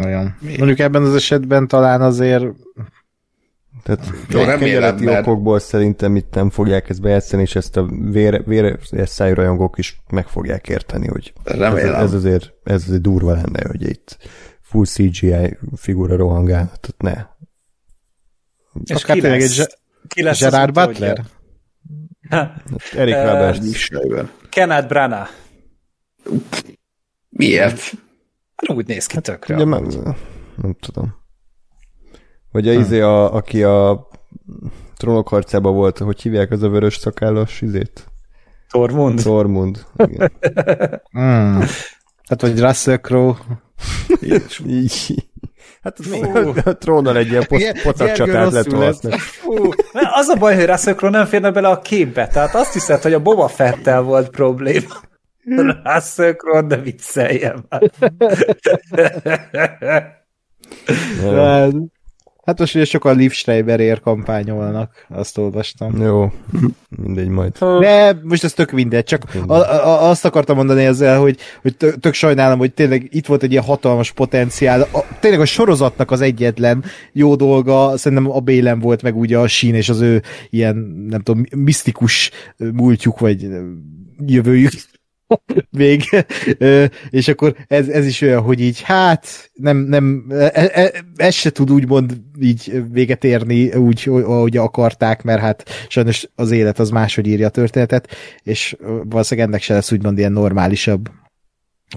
Olyan. 0.05 0.37
Miért? 0.41 0.59
Mondjuk 0.59 0.79
ebben 0.79 1.03
az 1.03 1.15
esetben 1.15 1.69
talán 1.69 2.01
azért 2.01 2.45
tehát 3.83 4.13
Jó, 4.29 4.43
remélem, 4.43 4.97
mert... 4.97 5.27
okokból 5.27 5.59
szerintem 5.59 6.17
itt 6.17 6.35
nem 6.35 6.51
fogják 6.51 6.89
ezt 6.89 7.01
bejátszani, 7.01 7.43
és 7.43 7.57
ezt 7.57 7.77
a 7.77 7.89
vér, 8.11 8.43
vér 8.47 8.79
rajongók 9.17 9.79
is 9.79 10.01
meg 10.11 10.29
fogják 10.29 10.69
érteni, 10.69 11.07
hogy 11.07 11.33
remélem. 11.45 11.95
Ez, 11.95 12.01
ez, 12.03 12.13
azért, 12.13 12.53
ez 12.65 12.83
azért 12.87 13.01
durva 13.01 13.33
lenne, 13.33 13.67
hogy 13.67 13.83
itt 13.83 14.17
full 14.61 14.85
CGI 14.85 15.59
figura 15.77 16.17
rohangál, 16.17 16.73
tehát 16.81 16.95
ne. 16.99 17.27
És 18.85 19.03
Akár 19.03 19.17
ki 19.17 19.23
lesz, 19.23 19.59
egy 19.59 19.67
ki 20.09 20.23
lesz 20.23 20.41
Gerard 20.41 20.73
Butler? 20.73 21.25
Erik 22.97 23.15
Roberts. 23.15 23.75
Schreiber. 23.75 24.29
Kenneth 24.49 24.89
Branagh. 24.89 25.29
Miért? 27.29 27.81
Hát 28.57 28.77
Úgy 28.77 28.87
néz 28.87 29.07
ki 29.07 29.21
tökre. 29.21 29.55
Ugye, 29.55 29.65
nem, 29.65 29.87
nem 30.57 30.77
tudom. 30.81 31.15
Vagy 32.51 32.69
a 32.69 32.73
izé, 32.73 33.01
a, 33.01 33.35
aki 33.35 33.63
a 33.63 34.09
trónok 34.97 35.29
harcában 35.29 35.75
volt, 35.75 35.99
hogy 35.99 36.23
hívják 36.23 36.51
az 36.51 36.63
a 36.63 36.69
vörös 36.69 36.97
szakállas 36.97 37.61
izét? 37.61 38.07
Tormund. 38.71 39.23
Tormund. 39.23 39.87
Igen. 39.97 40.33
Mm. 41.19 41.61
Hát 42.29 42.41
vagy 42.41 42.61
Russell 42.61 42.97
Crowe. 42.97 43.37
Így. 44.67 45.29
Hát 45.83 45.99
az 45.99 46.13
a 46.65 46.77
trónnal 46.77 47.17
egy 47.17 47.29
ilyen 47.31 47.45
Igen, 47.49 47.73
poc- 47.73 47.83
pocak 47.83 48.07
Gergő 48.07 48.25
csatát 48.33 48.53
lett 48.53 48.65
rosszul 48.65 48.81
lesz. 48.85 49.03
volna. 49.03 49.19
Fú, 49.19 49.69
mert 49.93 50.07
az 50.13 50.29
a 50.29 50.35
baj, 50.35 50.55
hogy 50.55 50.67
Russell 50.67 50.95
Crowe 50.95 51.17
nem 51.17 51.27
férne 51.27 51.51
bele 51.51 51.69
a 51.69 51.79
képbe, 51.79 52.27
tehát 52.27 52.55
azt 52.55 52.73
hiszed, 52.73 53.03
hogy 53.03 53.13
a 53.13 53.21
Boba 53.23 53.49
Fettel 53.49 54.03
volt 54.03 54.29
probléma. 54.31 54.95
Russell 55.85 56.33
Crowe, 56.33 56.63
de 56.63 56.77
vicceljem 56.77 57.65
Hát 62.49 62.59
most 62.59 62.75
ugye 62.75 62.85
sokan 62.85 63.17
Liv 63.17 63.33
Schreiberért 63.33 64.01
kampányolnak, 64.01 65.07
azt 65.09 65.39
olvastam. 65.39 66.03
Jó, 66.03 66.33
mindegy 67.03 67.29
majd. 67.29 67.59
De 67.59 68.21
most 68.23 68.45
ez 68.45 68.53
tök 68.53 68.71
mindegy, 68.71 69.05
csak 69.05 69.23
a, 69.47 69.53
a, 69.53 70.09
azt 70.09 70.25
akartam 70.25 70.57
mondani 70.57 70.85
ezzel, 70.85 71.21
hogy, 71.21 71.39
hogy 71.63 71.77
tök, 71.77 72.01
tök 72.01 72.15
sajnálom, 72.15 72.59
hogy 72.59 72.75
tényleg 72.75 73.09
itt 73.11 73.27
volt 73.27 73.43
egy 73.43 73.51
ilyen 73.51 73.63
hatalmas 73.63 74.13
potenciál. 74.13 74.81
A, 74.81 75.05
tényleg 75.21 75.41
a 75.41 75.45
sorozatnak 75.45 76.11
az 76.11 76.21
egyetlen 76.21 76.85
jó 77.13 77.35
dolga, 77.35 77.97
szerintem 77.97 78.31
a 78.31 78.41
Bélem 78.41 78.79
volt, 78.79 79.03
meg 79.03 79.17
ugye 79.17 79.39
a 79.39 79.47
sín 79.47 79.75
és 79.75 79.89
az 79.89 80.01
ő 80.01 80.23
ilyen, 80.51 80.77
nem 81.09 81.21
tudom, 81.21 81.45
misztikus 81.57 82.31
múltjuk, 82.57 83.19
vagy 83.19 83.49
jövőjük 84.27 84.73
még, 85.71 86.03
és 87.11 87.29
akkor 87.29 87.57
ez, 87.67 87.89
ez 87.89 88.07
is 88.07 88.21
olyan, 88.21 88.43
hogy 88.43 88.61
így, 88.61 88.81
hát 88.81 89.51
nem, 89.55 89.77
nem, 89.77 90.27
e- 90.31 90.71
e- 90.73 91.05
ez 91.17 91.35
se 91.35 91.51
tud 91.51 91.71
úgymond 91.71 92.21
így 92.41 92.83
véget 92.93 93.25
érni 93.25 93.75
úgy, 93.75 94.09
ahogy 94.09 94.57
akarták, 94.57 95.23
mert 95.23 95.41
hát 95.41 95.87
sajnos 95.89 96.29
az 96.35 96.51
élet 96.51 96.79
az 96.79 96.91
máshogy 96.91 97.27
írja 97.27 97.47
a 97.47 97.51
történetet, 97.51 98.09
és 98.43 98.77
valószínűleg 99.05 99.49
ennek 99.49 99.63
se 99.63 99.75
lesz 99.75 99.93
úgymond 99.93 100.19
ilyen 100.19 100.33
normálisabb 100.33 101.11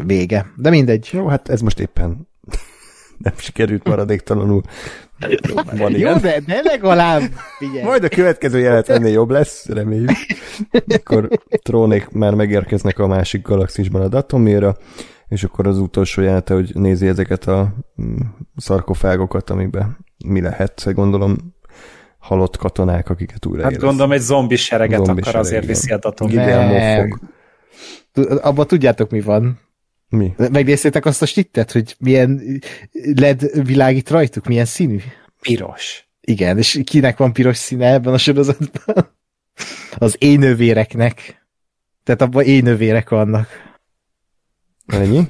vége. 0.05 0.51
De 0.55 0.69
mindegy. 0.69 1.09
Jó, 1.11 1.27
hát 1.27 1.49
ez 1.49 1.61
most 1.61 1.79
éppen 1.79 2.27
nem 3.17 3.33
sikerült 3.37 3.87
maradéktalanul. 3.87 4.61
Van 5.77 5.97
Jó, 5.97 6.13
de, 6.13 6.39
de 6.45 6.61
legalább 6.63 7.21
figyelj. 7.57 7.83
Majd 7.83 8.03
a 8.03 8.09
következő 8.09 8.59
jelet 8.59 8.89
ennél 8.89 9.11
jobb 9.11 9.29
lesz, 9.29 9.65
reméljük. 9.65 10.09
Akkor 10.87 11.29
trónék 11.49 12.09
már 12.09 12.33
megérkeznek 12.33 12.99
a 12.99 13.07
másik 13.07 13.41
galaxisban 13.41 14.01
a 14.01 14.07
Datomira, 14.07 14.77
és 15.27 15.43
akkor 15.43 15.67
az 15.67 15.77
utolsó 15.77 16.21
jelete, 16.21 16.53
hogy 16.53 16.71
nézi 16.73 17.07
ezeket 17.07 17.47
a 17.47 17.73
mm, 18.01 18.15
szarkofágokat, 18.55 19.49
amiben 19.49 19.97
mi 20.25 20.41
lehet, 20.41 20.93
gondolom 20.93 21.37
halott 22.19 22.57
katonák, 22.57 23.09
akiket 23.09 23.45
újra 23.45 23.63
Hát 23.63 23.77
gondolom 23.77 24.11
egy 24.11 24.21
zombi 24.21 24.55
sereget 24.55 25.05
Zombi 25.05 25.21
akar 25.21 25.31
sereg, 25.31 25.41
azért 25.41 25.65
viszi 25.65 25.91
a. 25.91 25.99
Moffog. 26.67 27.19
Abban 28.41 28.67
tudjátok, 28.67 29.09
mi 29.09 29.21
van. 29.21 29.59
Mi? 30.11 30.33
Megnéztétek 30.37 31.05
azt 31.05 31.21
a 31.21 31.25
stittet, 31.25 31.71
hogy 31.71 31.95
milyen 31.99 32.61
LED 33.15 33.65
világít 33.65 34.09
rajtuk, 34.09 34.45
milyen 34.45 34.65
színű? 34.65 34.97
Piros. 35.41 36.05
Igen, 36.21 36.57
és 36.57 36.81
kinek 36.83 37.17
van 37.17 37.33
piros 37.33 37.57
színe 37.57 37.93
ebben 37.93 38.13
a 38.13 38.17
sorozatban? 38.17 39.15
Az 39.97 40.15
énővéreknek. 40.19 41.45
Tehát 42.03 42.21
abban 42.21 42.43
énővérek 42.43 43.09
vannak. 43.09 43.47
Ennyi? 44.87 45.21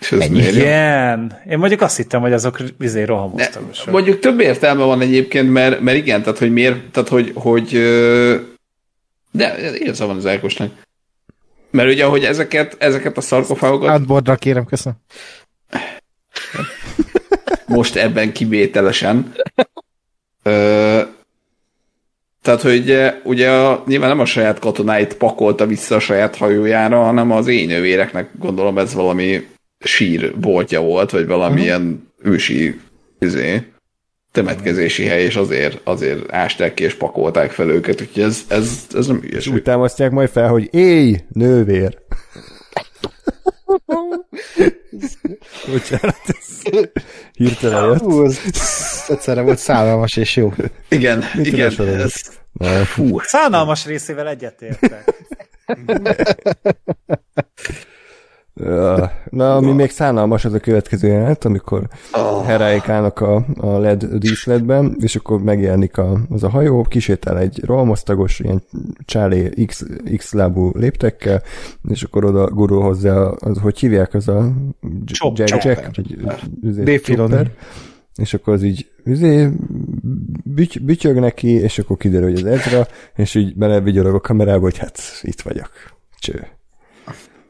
És 0.00 0.12
ez 0.12 0.26
jó? 0.26 0.36
Igen. 0.36 1.38
Én 1.48 1.58
mondjuk 1.58 1.80
azt 1.80 1.96
hittem, 1.96 2.20
hogy 2.20 2.32
azok 2.32 2.58
vizé 2.78 3.00
Ne, 3.00 3.06
rohamosztagosok. 3.06 3.90
mondjuk 3.92 4.18
több 4.18 4.40
értelme 4.40 4.84
van 4.84 5.00
egyébként, 5.00 5.52
mert, 5.52 5.80
mert 5.80 5.96
igen, 5.96 6.22
tehát 6.22 6.38
hogy 6.38 6.52
miért, 6.52 6.90
tehát 6.90 7.08
hogy, 7.08 7.32
hogy 7.34 7.68
de 9.30 9.76
igaza 9.78 10.06
van 10.06 10.16
az 10.16 10.26
Ákosnak. 10.26 10.72
Mert 11.70 11.90
ugye, 11.90 12.04
hogy 12.04 12.24
ezeket, 12.24 12.76
ezeket 12.78 13.16
a 13.16 13.20
szarkofágokat 13.20 13.90
Outboardra 13.90 14.36
kérem, 14.36 14.64
köszönöm. 14.64 14.98
most 17.66 17.96
ebben 17.96 18.32
kivételesen. 18.32 19.34
Ö, 20.42 21.00
tehát, 22.42 22.62
hogy 22.62 23.12
ugye, 23.24 23.50
a, 23.50 23.82
nyilván 23.86 24.08
nem 24.08 24.20
a 24.20 24.24
saját 24.24 24.58
katonáit 24.58 25.14
pakolta 25.14 25.66
vissza 25.66 25.94
a 25.94 26.00
saját 26.00 26.36
hajójára, 26.36 27.02
hanem 27.02 27.30
az 27.30 27.46
énővéreknek 27.46 28.30
gondolom 28.38 28.78
ez 28.78 28.94
valami 28.94 29.46
sír 29.78 30.38
boltja 30.38 30.80
volt, 30.80 31.10
vagy 31.10 31.26
valamilyen 31.26 32.12
ősi 32.22 32.80
izé, 33.18 33.72
temetkezési 34.32 35.04
hely, 35.04 35.22
és 35.22 35.36
azért, 35.36 35.80
azért 35.84 36.32
ásták 36.32 36.74
ki 36.74 36.84
és 36.84 36.94
pakolták 36.94 37.50
fel 37.50 37.70
őket, 37.70 38.00
úgyhogy 38.00 38.22
ez, 38.22 38.40
ez, 38.48 38.86
ez 38.94 39.06
nem 39.06 39.20
És 39.22 39.28
ügyeség. 39.28 39.52
úgy 39.52 39.62
támasztják 39.62 40.10
majd 40.10 40.28
fel, 40.28 40.48
hogy 40.48 40.68
éj, 40.74 41.16
nővér! 41.28 41.98
Bocsánat, 45.72 46.16
ez 46.26 46.62
hirtelen 47.32 47.84
jött. 47.84 47.98
Hú, 47.98 48.24
ez 48.24 48.38
egyszerre 49.08 49.40
volt 49.40 49.58
szállalmas 49.58 50.16
és 50.16 50.36
jó. 50.36 50.52
Igen, 50.88 51.24
igen, 51.42 51.74
tudom, 51.74 51.94
ez, 51.94 52.14
fú, 52.84 53.20
Szánalmas 53.20 53.86
részével 53.86 54.28
egyetértek. 54.28 55.14
Na, 59.30 59.56
ami 59.56 59.72
még 59.72 59.90
szánalmas, 59.90 60.44
az 60.44 60.52
a 60.52 60.58
következő 60.58 61.08
jelenet, 61.08 61.44
amikor 61.44 61.88
oh. 62.12 62.44
heráik 62.44 62.88
állnak 62.88 63.20
a, 63.20 63.44
a 63.56 63.78
LED 63.78 64.04
díszletben, 64.04 64.96
és 65.00 65.16
akkor 65.16 65.42
megjelenik 65.42 65.98
a, 65.98 66.20
az 66.28 66.42
a 66.42 66.48
hajó, 66.48 66.82
kisétál 66.82 67.38
egy 67.38 67.64
rohamosztagos, 67.64 68.40
ilyen 68.40 68.62
csálé 69.04 69.48
X, 69.66 69.84
X 70.16 70.32
lábú 70.32 70.70
léptekkel, 70.74 71.42
és 71.88 72.02
akkor 72.02 72.24
oda 72.24 72.50
gurul 72.50 72.82
hozzá, 72.82 73.16
az, 73.20 73.58
hogy 73.58 73.78
hívják, 73.78 74.14
az 74.14 74.28
a 74.28 74.52
Chop- 75.06 75.38
Jack 75.38 75.50
chopper. 75.50 75.76
Jack, 75.76 75.96
vagy 75.96 76.16
üzé- 76.62 76.84
Dave 76.84 76.98
Filoni. 76.98 77.30
chopper. 77.30 77.50
és 78.16 78.34
akkor 78.34 78.54
az 78.54 78.62
így 78.62 78.90
üzé, 79.04 79.48
büty, 80.44 80.78
bütyög 80.78 81.18
neki, 81.18 81.48
és 81.48 81.78
akkor 81.78 81.96
kiderül, 81.96 82.30
hogy 82.30 82.46
ez 82.46 82.58
Ezra, 82.58 82.86
és 83.16 83.34
így 83.34 83.56
belevigyorog 83.56 84.14
a 84.14 84.20
kamerába, 84.20 84.60
hogy 84.60 84.78
hát 84.78 84.98
itt 85.22 85.40
vagyok. 85.40 85.70
Cső. 86.18 86.46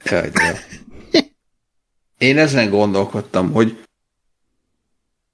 Jaj, 0.05 0.29
de. 0.29 0.59
Én 2.21 2.39
ezen 2.39 2.71
gondolkodtam, 2.71 3.53
hogy 3.53 3.85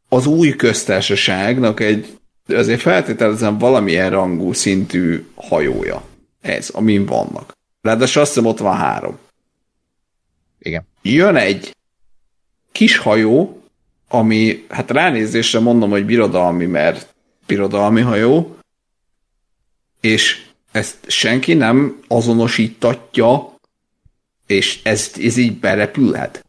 az 0.09 0.27
új 0.27 0.51
köztársaságnak 0.51 1.81
egy 1.81 2.19
azért 2.49 2.81
feltételezem 2.81 3.59
valamilyen 3.59 4.11
rangú 4.11 4.53
szintű 4.53 5.27
hajója. 5.35 6.03
Ez, 6.41 6.69
amin 6.69 7.07
vannak. 7.07 7.53
Ráadásul 7.81 8.23
azt 8.23 8.35
hiszem 8.35 8.49
ott 8.49 8.59
van 8.59 8.77
három. 8.77 9.19
Igen. 10.59 10.87
Jön 11.03 11.37
egy 11.37 11.77
kis 12.73 12.97
hajó, 12.97 13.63
ami, 14.09 14.65
hát 14.69 14.91
ránézésre 14.91 15.61
mondom, 15.61 15.91
hogy 15.91 16.05
birodalmi, 16.05 16.67
mert 16.67 17.15
birodalmi 17.47 18.01
hajó, 18.01 18.57
és 20.01 20.45
ezt 20.73 20.97
senki 21.07 21.55
nem 21.55 22.03
azonosítatja, 22.09 23.55
és 24.47 24.81
ez, 24.83 25.11
ez 25.17 25.37
így 25.37 25.59
berepülhet. 25.59 26.45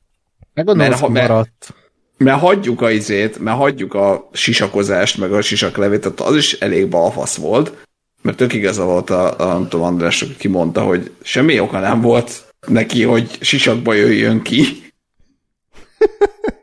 Meg 0.58 0.66
gondolom, 0.66 0.90
Mert 0.90 1.02
ha- 1.02 1.10
mert- 1.10 1.28
maradt. 1.30 1.74
Mert 2.18 2.40
hagyjuk 2.40 2.82
a 2.82 2.92
izét, 2.92 3.40
mert 3.40 3.58
hagyjuk 3.58 3.94
a 3.94 4.30
sisakozást, 4.34 5.18
meg 5.18 5.34
a 5.34 5.42
sisaklevét, 5.42 6.02
tehát 6.02 6.20
az 6.20 6.36
is 6.36 6.54
elég 6.54 6.90
balfasz 6.90 7.36
volt, 7.36 7.86
mert 8.22 8.38
tök 8.38 8.54
igaza 8.54 8.86
volt 8.86 9.10
a, 9.10 9.40
a 9.40 9.54
nem 9.54 9.68
tudom, 9.68 9.86
András, 9.86 10.22
aki 10.22 10.36
kimondta, 10.36 10.84
hogy 10.84 11.12
semmi 11.22 11.60
oka 11.60 11.80
nem 11.80 12.02
volt 12.02 12.54
neki, 12.68 13.04
hogy 13.04 13.38
sisakba 13.42 13.94
jöjjön 13.94 14.42
ki. 14.42 14.62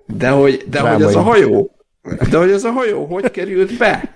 De 0.07 0.29
hogy, 0.29 0.65
de 0.69 0.81
hogy 0.81 1.03
az 1.03 1.17
a 1.17 1.21
hajó, 1.23 1.77
de 2.31 2.37
hogy 2.39 2.51
az 2.51 2.65
a 2.65 2.71
hajó 2.71 3.05
hogy 3.05 3.31
került 3.31 3.79
be? 3.79 4.15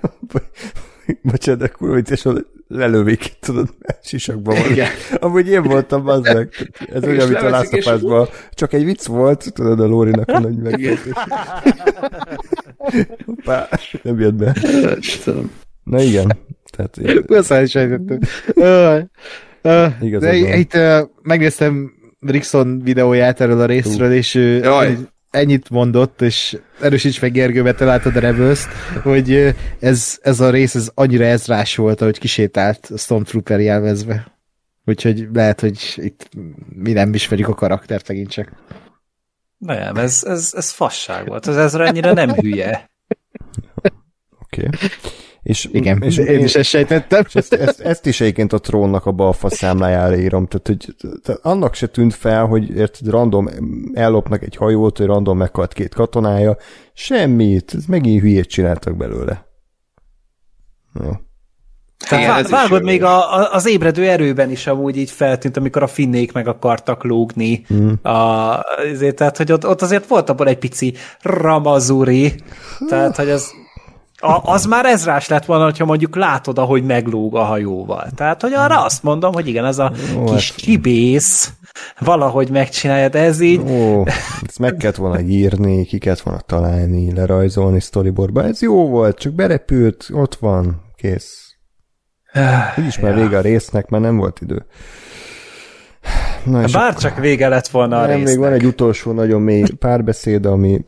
Bocsánat, 1.22 1.60
de 1.60 1.68
kurva 1.68 1.94
vicces, 1.94 2.22
lelövik, 2.68 3.32
tudod, 3.40 3.68
sisakban 4.02 4.56
van. 4.62 4.70
Igen. 4.70 4.88
Amúgy 5.20 5.48
én 5.48 5.62
voltam, 5.62 6.08
az 6.08 6.20
meg. 6.20 6.48
Ez 6.92 7.02
olyan, 7.04 7.28
mint 7.28 7.40
a 7.40 7.64
Us-ban. 7.72 8.28
Csak 8.50 8.72
egy 8.72 8.84
vicc 8.84 9.06
volt, 9.06 9.52
tudod, 9.52 9.80
a 9.80 9.86
Lórinak 9.86 10.28
a 10.28 10.38
nagy 10.38 10.56
megfejtés. 10.62 11.12
Hoppá, 13.26 13.68
nem 14.02 14.20
jött 14.20 14.34
be. 14.34 14.56
Istenem. 14.98 15.50
Na 15.84 16.00
igen. 16.00 16.38
Tehát 16.76 17.26
Muszáj 17.28 17.62
is 17.62 17.74
Igazad 20.00 20.20
De 20.20 20.34
itt 20.36 20.78
megnéztem 21.22 21.92
Rickson 22.20 22.80
videóját 22.82 23.40
erről 23.40 23.60
a 23.60 23.66
részről, 23.66 24.12
és 24.12 24.34
ő 24.34 24.58
Jaj. 24.58 24.96
Ennyit 25.39 25.70
mondott, 25.70 26.23
és 26.23 26.59
erősíts 26.81 27.20
meg 27.20 27.32
Gergő, 27.32 27.62
mert 27.62 27.77
te 27.77 27.85
látod 27.85 28.16
a 28.16 28.20
rebels 28.20 28.66
hogy 29.02 29.55
ez, 29.78 30.19
ez 30.23 30.40
a 30.40 30.51
rész 30.51 30.74
ez 30.74 30.90
annyira 30.94 31.24
ezrás 31.24 31.77
volt, 31.77 32.01
ahogy 32.01 32.19
kisétált 32.19 32.89
a 32.94 32.97
Stormtrooper 32.97 33.60
jelvezve. 33.60 34.39
Úgyhogy 34.85 35.28
lehet, 35.32 35.60
hogy 35.60 35.94
itt 35.97 36.28
mi 36.69 36.93
nem 36.93 37.15
ismerjük 37.15 37.48
a 37.48 37.55
karaktert 37.55 38.09
megint 38.09 38.31
csak. 38.31 38.52
Nem, 39.59 39.97
ez, 39.97 40.24
ez, 40.27 40.52
ez 40.56 40.70
fasság 40.70 41.27
volt. 41.27 41.47
Az 41.47 41.56
ezre 41.56 41.86
ennyire 41.86 42.12
nem 42.12 42.31
hülye. 42.31 42.90
Oké. 44.43 44.66
Okay. 44.66 44.89
És, 45.43 45.69
Igen, 45.73 46.02
és 46.02 46.16
én 46.16 46.44
is 46.44 46.55
ezt 46.55 46.69
sejtettem. 46.69 47.23
És 47.27 47.35
ezt, 47.35 47.52
ezt, 47.55 47.81
ezt 47.81 48.06
is 48.06 48.20
egyébként 48.20 48.52
a 48.52 48.59
trónnak 48.59 49.06
a 49.06 49.12
balfa 49.12 49.51
számlájára 49.51 50.16
írom. 50.16 50.47
Tehát, 50.47 50.66
hogy 50.66 50.94
tehát 51.23 51.40
annak 51.44 51.74
se 51.74 51.86
tűnt 51.86 52.15
fel, 52.15 52.47
hogy 52.47 52.77
érted, 52.77 53.09
random 53.09 53.48
ellopnak 53.93 54.43
egy 54.43 54.56
hajót, 54.56 54.97
hogy 54.98 55.06
random 55.06 55.39
meghalt 55.39 55.73
két 55.73 55.94
katonája. 55.94 56.56
Semmit. 56.93 57.73
Ez 57.74 57.85
megint 57.85 58.20
hülyét 58.20 58.48
csináltak 58.48 58.97
belőle. 58.97 59.47
Jó. 61.05 61.10
Tehát 62.09 62.24
Igen, 62.24 62.35
vá- 62.35 62.48
vágod 62.48 62.82
még 62.82 63.02
a, 63.02 63.36
a, 63.36 63.52
az 63.52 63.66
ébredő 63.66 64.09
erőben 64.09 64.51
is 64.51 64.66
amúgy 64.66 64.97
így 64.97 65.10
feltűnt, 65.10 65.56
amikor 65.56 65.82
a 65.82 65.86
finnék 65.86 66.32
meg 66.32 66.48
akartak 66.48 67.05
lógni. 67.05 67.65
Mm. 67.74 67.93
A, 68.02 68.60
azért, 68.93 69.16
tehát, 69.16 69.36
hogy 69.36 69.52
ott, 69.52 69.66
ott 69.66 69.82
azért 69.82 70.06
volt 70.06 70.31
abból 70.31 70.48
egy 70.48 70.59
pici 70.59 70.94
ramazuri, 71.23 72.35
tehát, 72.89 73.16
hogy 73.16 73.31
az 73.31 73.51
a, 74.20 74.52
az 74.52 74.64
már 74.64 74.84
ezrás 74.84 75.28
lett 75.28 75.44
volna, 75.44 75.72
ha 75.78 75.84
mondjuk 75.84 76.16
látod, 76.16 76.58
ahogy 76.58 76.84
meglóg 76.84 77.36
a 77.36 77.42
hajóval. 77.42 78.08
Tehát, 78.14 78.42
hogy 78.42 78.52
arra 78.52 78.84
azt 78.84 79.02
mondom, 79.02 79.32
hogy 79.32 79.48
igen, 79.48 79.64
ez 79.64 79.78
a 79.78 79.92
Ó, 80.16 80.24
kis 80.24 80.50
hát... 80.50 80.60
kibész 80.60 81.52
valahogy 81.98 82.50
megcsinálja, 82.50 83.08
de 83.08 83.18
ez 83.18 83.40
így... 83.40 83.60
Ó, 83.70 84.04
ezt 84.46 84.58
meg 84.58 84.76
kellett 84.76 84.96
volna 84.96 85.20
írni, 85.20 85.84
ki 85.84 85.98
kellett 85.98 86.20
volna 86.20 86.40
találni, 86.40 87.12
lerajzolni 87.14 87.80
storyboardba. 87.80 88.44
Ez 88.44 88.62
jó 88.62 88.88
volt, 88.88 89.18
csak 89.18 89.32
berepült, 89.32 90.08
ott 90.12 90.34
van, 90.34 90.82
kész. 90.96 91.56
Úgyis 92.76 92.98
már 93.00 93.16
ja. 93.16 93.22
vége 93.22 93.36
a 93.36 93.40
résznek, 93.40 93.88
már 93.88 94.00
nem 94.00 94.16
volt 94.16 94.40
idő. 94.40 94.66
Na, 96.44 96.64
Bár 96.72 96.94
csak 96.94 97.18
vége 97.18 97.48
lett 97.48 97.68
volna 97.68 97.96
a 97.96 98.06
nem, 98.06 98.16
résznek. 98.16 98.26
Még 98.26 98.38
van 98.38 98.52
egy 98.52 98.64
utolsó 98.64 99.12
nagyon 99.12 99.40
mély 99.40 99.64
párbeszéd, 99.78 100.46
ami 100.46 100.84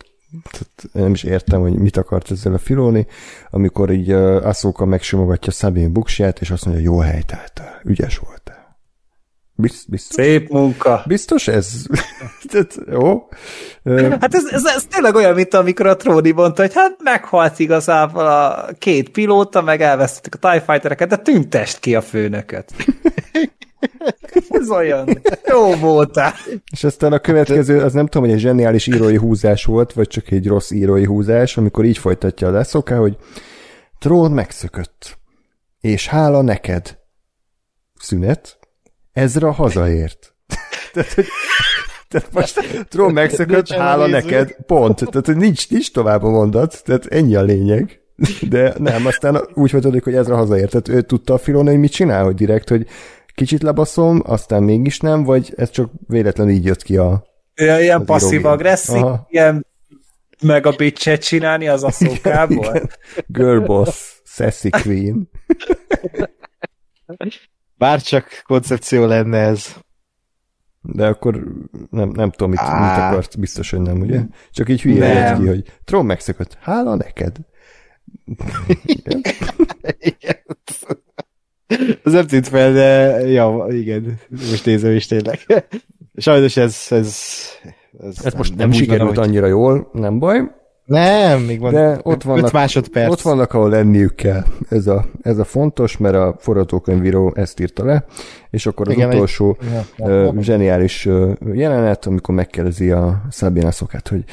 nem 0.93 1.13
is 1.13 1.23
értem, 1.23 1.61
hogy 1.61 1.79
mit 1.79 1.97
akart 1.97 2.31
ezzel 2.31 2.55
a 2.55 2.59
Filoni, 2.59 3.07
amikor 3.51 3.91
így 3.91 4.13
uh, 4.13 4.47
Asuka 4.47 4.85
megsimogatja 4.85 5.53
Sabine 5.53 5.89
buksját, 5.89 6.41
és 6.41 6.51
azt 6.51 6.65
mondja, 6.65 6.83
jó 6.85 6.99
helytáltál, 6.99 7.81
ügyes 7.85 8.19
voltál. 8.19 8.61
Biztos? 9.61 10.15
Szép 10.25 10.49
munka. 10.49 11.03
Biztos 11.07 11.49
ez? 11.49 11.83
Tehát, 12.51 12.79
jó. 12.91 13.29
Hát 14.21 14.35
ez, 14.35 14.45
ez, 14.45 14.65
ez 14.65 14.85
tényleg 14.85 15.15
olyan, 15.15 15.35
mint 15.35 15.55
amikor 15.55 15.87
a 15.87 15.97
Tróni 15.97 16.31
mondta, 16.31 16.63
hogy 16.63 16.75
hát 16.75 16.97
meghalt 17.03 17.59
igazából 17.59 18.27
a 18.27 18.69
két 18.79 19.11
pilóta, 19.11 19.63
meg 19.63 19.81
elvesztettük 19.81 20.35
a 20.35 20.51
TIE 20.51 20.61
Fightereket, 20.61 21.09
de 21.09 21.17
tüntest 21.17 21.79
ki 21.79 21.95
a 21.95 22.03
főnököt. 22.03 22.73
Ez 24.51 24.71
olyan. 24.71 25.09
Jó 25.49 25.75
voltál. 25.75 26.33
És 26.73 26.85
aztán 26.85 27.13
a 27.13 27.19
következő, 27.19 27.81
az 27.81 27.93
nem 27.93 28.07
tudom, 28.07 28.27
hogy 28.27 28.37
egy 28.37 28.41
zseniális 28.41 28.87
írói 28.87 29.17
húzás 29.17 29.65
volt, 29.65 29.93
vagy 29.93 30.09
csak 30.09 30.31
egy 30.31 30.47
rossz 30.47 30.71
írói 30.71 31.05
húzás, 31.05 31.57
amikor 31.57 31.85
így 31.85 31.99
folytatja 31.99 32.49
a 32.49 32.51
leszoká, 32.51 32.97
hogy 32.97 33.17
trón 33.99 34.31
megszökött. 34.31 35.19
És 35.81 36.09
hála 36.09 36.43
neked. 36.43 36.99
Szünet. 38.01 38.59
Ezra 39.13 39.51
hazaért. 39.53 40.35
tehát, 40.93 41.13
hogy, 41.13 41.27
tehát 42.09 42.33
most 42.33 42.87
trón 42.89 43.13
megszökött, 43.13 43.69
hála 43.69 44.07
neked. 44.07 44.57
Pont. 44.67 44.97
Tehát, 44.97 45.27
hogy 45.27 45.37
nincs, 45.37 45.71
nincs 45.71 45.93
tovább 45.93 46.23
a 46.23 46.31
mondat. 46.31 46.85
Tehát 46.85 47.07
ennyi 47.07 47.35
a 47.35 47.43
lényeg. 47.43 48.01
De 48.49 48.75
nem, 48.79 49.07
aztán 49.07 49.41
úgy 49.55 49.71
folytatódik, 49.71 50.05
hogy 50.05 50.15
ezre 50.15 50.35
hazaért. 50.35 50.71
Tehát 50.71 50.89
ő 50.89 51.01
tudta 51.01 51.35
a 51.35 51.39
Filon, 51.39 51.67
hogy 51.67 51.79
mit 51.79 51.93
csinál, 51.93 52.25
hogy 52.25 52.35
direkt, 52.35 52.69
hogy 52.69 52.87
kicsit 53.35 53.63
lebaszom, 53.63 54.23
aztán 54.25 54.63
mégis 54.63 54.99
nem, 54.99 55.25
vagy 55.25 55.53
ez 55.57 55.71
csak 55.71 55.91
véletlenül 56.07 56.53
így 56.53 56.65
jött 56.65 56.83
ki 56.83 56.97
a... 56.97 57.25
Ja, 57.55 57.81
ilyen 57.81 58.05
passzív-agresszív, 58.05 59.05
ilyen 59.29 59.67
meg 60.43 60.67
a 60.67 60.73
bitchet 60.77 61.23
csinálni 61.23 61.69
az 61.69 61.85
a 61.85 61.91
szókából. 61.91 62.83
Girlboss, 63.27 64.21
sassy 64.25 64.69
queen. 64.69 65.29
Bár 67.77 68.03
csak 68.03 68.43
koncepció 68.45 69.05
lenne 69.05 69.39
ez. 69.39 69.77
De 70.83 71.07
akkor 71.07 71.45
nem, 71.91 72.09
nem 72.09 72.31
tudom, 72.31 72.51
mit, 72.51 72.61
mit 72.61 72.71
akart, 72.71 73.39
biztos, 73.39 73.71
hogy 73.71 73.81
nem, 73.81 74.01
ugye? 74.01 74.21
Csak 74.51 74.69
így 74.69 74.83
hülye 74.83 75.29
jött 75.29 75.39
ki, 75.39 75.47
hogy 75.47 75.73
Tron 75.85 76.07
megszökött. 76.07 76.59
Hála 76.61 76.95
neked. 76.95 77.37
Igen. 79.99 80.47
Az 82.05 82.13
nem 82.13 82.27
tűnt 82.27 82.49
fel, 82.49 82.73
de 82.73 83.21
ja, 83.29 83.67
igen, 83.69 84.19
most 84.51 84.67
nézem 84.67 84.95
is 84.95 85.07
tényleg. 85.07 85.39
Sajnos 86.17 86.57
ez, 86.57 86.87
ez, 86.91 87.17
ez, 88.01 88.25
ez 88.25 88.35
most 88.35 88.57
nem, 88.57 88.69
nem 88.69 88.79
sikerült 88.79 89.17
van, 89.17 89.25
annyira 89.25 89.47
jól, 89.47 89.91
nem 89.93 90.19
baj. 90.19 90.59
Nem, 90.85 91.41
még 91.41 91.61
van 91.61 91.73
de 91.73 91.99
ott 92.03 92.23
vannak, 92.23 92.53
másodperc. 92.53 93.11
Ott 93.11 93.21
vannak, 93.21 93.55
ahol 93.55 93.71
lenniük 93.71 94.15
kell. 94.15 94.45
Ez 94.69 94.87
a, 94.87 95.05
ez 95.23 95.39
a 95.39 95.45
fontos, 95.45 95.97
mert 95.97 96.15
a 96.15 96.37
forgatókönyvíró 96.39 97.33
ezt 97.35 97.61
írta 97.61 97.85
le, 97.85 98.05
és 98.51 98.67
akkor 98.67 98.89
az 98.89 98.95
Igen, 98.95 99.09
utolsó 99.09 99.57
egy, 99.61 100.07
uh, 100.07 100.41
zseniális 100.41 101.07
uh, 101.07 101.33
jelenet, 101.53 102.07
amikor 102.07 102.35
megkérdezi 102.35 102.91
a 102.91 103.23
Szabina 103.31 103.71
szokát, 103.71 104.09
hogy 104.09 104.25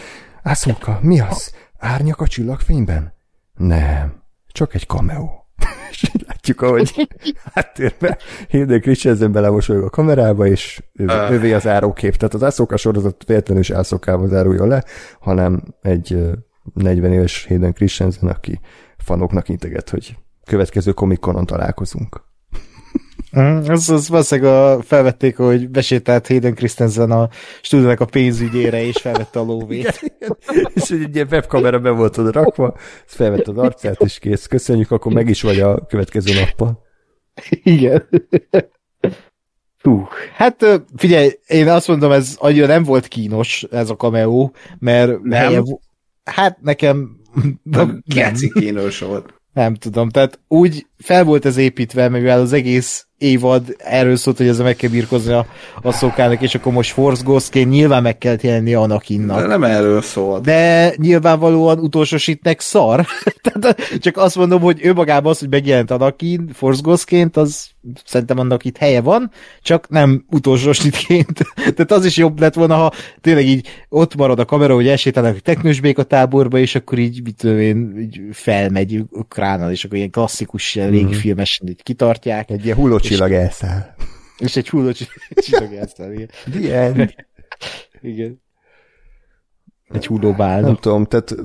Ászóka, 0.43 0.99
mi 1.01 1.19
az? 1.19 1.53
Árnyak 1.77 2.21
a 2.21 2.27
csillagfényben? 2.27 3.13
Nem, 3.57 4.23
csak 4.47 4.73
egy 4.73 4.85
cameo 4.85 5.46
és 6.01 6.11
látjuk, 6.27 6.61
ahogy 6.61 7.07
háttérben 7.53 8.17
Hilde 8.49 8.79
Christensen 8.79 9.31
belemosolyog 9.31 9.83
a 9.83 9.89
kamerába, 9.89 10.47
és 10.47 10.81
ő, 10.93 11.05
uh. 11.05 11.31
ővé 11.31 11.53
az 11.53 11.67
árókép. 11.67 12.15
Tehát 12.15 12.33
az 12.33 12.43
Ászóka 12.43 12.77
sorozat 12.77 13.23
véletlenül 13.25 13.63
is 13.63 13.69
ászokával 13.69 14.27
záruljon 14.27 14.67
le, 14.67 14.83
hanem 15.19 15.63
egy 15.81 16.17
40 16.73 17.11
éves 17.11 17.45
Hayden 17.47 17.73
Christensen, 17.73 18.29
aki 18.29 18.59
fanoknak 18.97 19.49
integet, 19.49 19.89
hogy 19.89 20.17
következő 20.45 20.91
komikonon 20.91 21.45
találkozunk. 21.45 22.25
Mm, 23.39 23.57
az, 23.67 23.89
az 23.89 24.09
valószínűleg 24.09 24.53
a, 24.53 24.81
felvették, 24.81 25.37
hogy 25.37 25.69
besétált 25.69 26.27
Hayden 26.27 26.55
Christensen 26.55 27.11
a 27.11 27.29
stúdiónak 27.61 27.99
a 27.99 28.05
pénzügyére, 28.05 28.83
és 28.83 28.97
felvette 28.97 29.39
a 29.39 29.43
lóvét. 29.43 29.99
igen, 30.01 30.37
igen. 30.49 30.71
És 30.73 30.89
egy 30.89 31.15
ilyen 31.15 31.27
webkamera 31.31 31.79
be 31.79 31.89
volt 31.89 32.17
oda 32.17 32.31
rakva, 32.31 32.75
felvette 33.05 33.51
az 33.51 33.57
arcát, 33.57 34.01
és 34.03 34.19
kész. 34.19 34.45
Köszönjük, 34.45 34.91
akkor 34.91 35.13
meg 35.13 35.29
is 35.29 35.41
vagy 35.41 35.59
a 35.59 35.85
következő 35.85 36.33
nappal. 36.33 36.85
Igen. 37.63 38.07
Hú, 39.81 40.07
hát 40.33 40.81
figyelj, 40.95 41.39
én 41.47 41.69
azt 41.69 41.87
mondom, 41.87 42.11
ez 42.11 42.35
annyira 42.39 42.65
nem 42.65 42.83
volt 42.83 43.07
kínos, 43.07 43.65
ez 43.71 43.89
a 43.89 43.95
cameo, 43.95 44.51
mert 44.79 45.21
nem. 45.21 45.41
Helye, 45.41 45.61
hát 46.23 46.61
nekem 46.61 47.17
nem, 47.63 48.03
nem. 48.15 48.33
kínos 48.53 48.99
volt. 48.99 49.33
Nem 49.53 49.73
tudom, 49.73 50.09
tehát 50.09 50.39
úgy 50.47 50.87
fel 50.97 51.23
volt 51.23 51.45
ez 51.45 51.57
építve, 51.57 52.09
mivel 52.09 52.39
az 52.39 52.53
egész 52.53 53.07
évad 53.17 53.75
erről 53.77 54.15
szólt, 54.15 54.37
hogy 54.37 54.47
ezzel 54.47 54.65
meg 54.65 54.75
kell 54.75 54.89
birkozni 54.89 55.33
a, 55.33 55.45
a 55.81 55.91
szokának, 55.91 56.41
és 56.41 56.55
akkor 56.55 56.73
most 56.73 56.93
Force 56.93 57.23
Ghostként 57.23 57.69
nyilván 57.69 58.01
meg 58.01 58.17
kell 58.17 58.37
jelenni 58.41 58.73
Anakinnak. 58.73 59.39
De 59.39 59.47
nem 59.47 59.63
erről 59.63 60.01
szólt. 60.01 60.43
De 60.43 60.93
nyilvánvalóan 60.97 61.79
utolsósítnek 61.79 62.59
szar. 62.59 63.05
Tehát 63.51 63.97
csak 63.99 64.17
azt 64.17 64.35
mondom, 64.35 64.61
hogy 64.61 64.79
ő 64.83 64.93
magában 64.93 65.31
az, 65.31 65.39
hogy 65.39 65.49
megjelent 65.49 65.91
Anakin 65.91 66.49
Force 66.53 66.81
Ghostként, 66.83 67.37
az 67.37 67.69
szerintem 68.05 68.39
annak 68.39 68.65
itt 68.65 68.77
helye 68.77 69.01
van, 69.01 69.31
csak 69.61 69.89
nem 69.89 70.25
utolsósítként. 70.29 71.39
Tehát 71.75 71.91
az 71.91 72.05
is 72.05 72.17
jobb 72.17 72.39
lett 72.39 72.53
volna, 72.53 72.75
ha 72.75 72.91
tényleg 73.21 73.45
így 73.45 73.67
ott 73.89 74.15
marad 74.15 74.39
a 74.39 74.45
kamera, 74.45 74.73
hogy 74.73 74.87
elsétálnak 74.87 75.35
a 75.35 75.39
teknős 75.39 75.81
a 75.95 76.03
táborba, 76.03 76.57
és 76.57 76.75
akkor 76.75 76.97
így, 76.97 77.23
mit 77.23 77.35
tudom 77.35 77.59
én, 77.59 77.97
így 77.99 78.21
felmegy 78.31 79.03
ukránal, 79.09 79.71
és 79.71 79.83
akkor 79.83 79.97
ilyen 79.97 80.09
klasszikus 80.09 80.63
mm. 80.91 81.09
filmesen 81.09 81.67
így 81.67 81.83
kitartják. 81.83 82.49
Egy 82.49 82.65
ilyen 82.65 82.77
hullócsillag 82.77 83.31
elszáll. 83.31 83.95
És 84.37 84.55
egy 84.55 84.69
hullócsillag 84.69 85.73
elszáll, 85.73 86.11
igen. 86.11 86.29
The 86.51 86.79
end. 86.79 87.13
igen. 88.01 88.45
Egy 89.93 90.05
hullóbál. 90.05 90.61
Nem 90.61 90.75
tudom, 90.75 91.05
tehát 91.05 91.35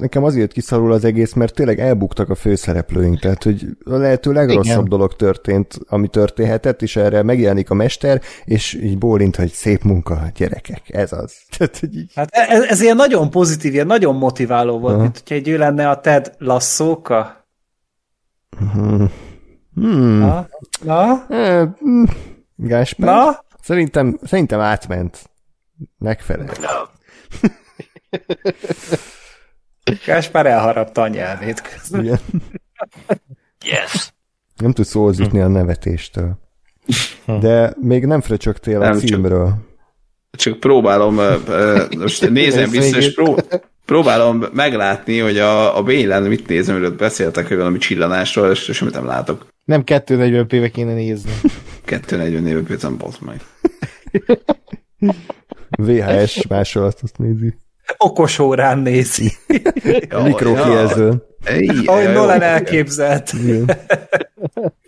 nekem 0.00 0.24
azért 0.24 0.52
kiszarul 0.52 0.92
az 0.92 1.04
egész, 1.04 1.32
mert 1.32 1.54
tényleg 1.54 1.80
elbuktak 1.80 2.30
a 2.30 2.34
főszereplőink, 2.34 3.18
tehát 3.18 3.42
hogy 3.42 3.66
a 3.84 3.96
lehető 3.96 4.32
legrosszabb 4.32 4.64
Igen. 4.64 4.88
dolog 4.88 5.16
történt, 5.16 5.78
ami 5.86 6.08
történhetett, 6.08 6.82
és 6.82 6.96
erre 6.96 7.22
megjelenik 7.22 7.70
a 7.70 7.74
mester, 7.74 8.20
és 8.44 8.74
így 8.74 8.98
bólint, 8.98 9.36
hogy 9.36 9.50
szép 9.50 9.82
munka, 9.82 10.22
gyerekek, 10.36 10.82
ez 10.86 11.12
az. 11.12 11.36
Tehát, 11.58 11.78
hogy 11.78 11.96
így... 11.96 12.12
Hát 12.14 12.28
ez, 12.30 12.62
ez 12.62 12.80
ilyen 12.80 12.96
nagyon 12.96 13.30
pozitív, 13.30 13.72
ilyen 13.72 13.86
nagyon 13.86 14.14
motiváló 14.14 14.78
volt, 14.78 14.94
Aha. 14.94 15.02
mint 15.02 15.18
hogyha 15.18 15.34
egy 15.34 15.48
ő 15.48 15.58
lenne 15.58 15.88
a 15.88 16.00
Ted 16.00 16.32
lasszóka. 16.38 17.37
Hmm. 18.56 19.10
Hmm. 19.74 20.18
Na? 20.18 20.48
Na? 20.82 21.26
Eh, 21.28 21.68
Gásper? 22.56 23.06
Na? 23.08 23.44
Szerintem, 23.62 24.18
szerintem 24.22 24.60
átment. 24.60 25.30
Megfelel. 25.98 26.48
Gáspár 30.06 30.46
elharapta 30.46 31.02
a 31.02 31.08
nyelvét 31.08 31.60
közben. 31.60 32.04
Igen. 32.04 32.18
Yes! 33.64 34.12
Nem 34.56 34.72
tudsz 34.72 34.88
szózítni 34.88 35.40
a 35.40 35.48
nevetéstől. 35.48 36.38
De 37.40 37.72
még 37.80 38.06
nem 38.06 38.20
fröcsögtél 38.20 38.76
a 38.80 38.84
Nem, 38.84 38.92
csak- 38.92 39.08
címről. 39.08 39.66
Csak 40.30 40.60
próbálom, 40.60 41.14
most 41.98 42.30
nézem 42.30 42.70
vissza, 42.70 42.96
és 42.96 43.14
pró, 43.14 43.36
próbálom 43.88 44.44
meglátni, 44.52 45.18
hogy 45.18 45.38
a, 45.38 45.76
a 45.76 45.82
Bélen 45.82 46.22
mit 46.22 46.48
nézem, 46.48 46.74
amiről 46.74 46.96
beszéltek, 46.96 47.48
hogy 47.48 47.56
valami 47.56 47.78
csillanásról, 47.78 48.50
és 48.50 48.58
semmit 48.58 48.94
nem 48.94 49.06
látok. 49.06 49.46
Nem 49.64 49.82
240p-be 49.86 50.70
kéne 50.72 50.94
nézni. 50.94 51.30
240 51.84 52.46
éve 52.46 52.60
például 52.60 52.96
bazd 52.96 53.18
meg. 53.22 53.40
VHS 55.70 56.46
másolatot 56.46 57.18
nézi. 57.18 57.58
Okos 57.96 58.38
órán 58.38 58.78
nézi. 58.78 59.32
Mikrokijelzőn. 60.24 61.22
Ahogy 61.84 62.12
Nolan 62.12 62.42
elképzelt. 62.42 63.32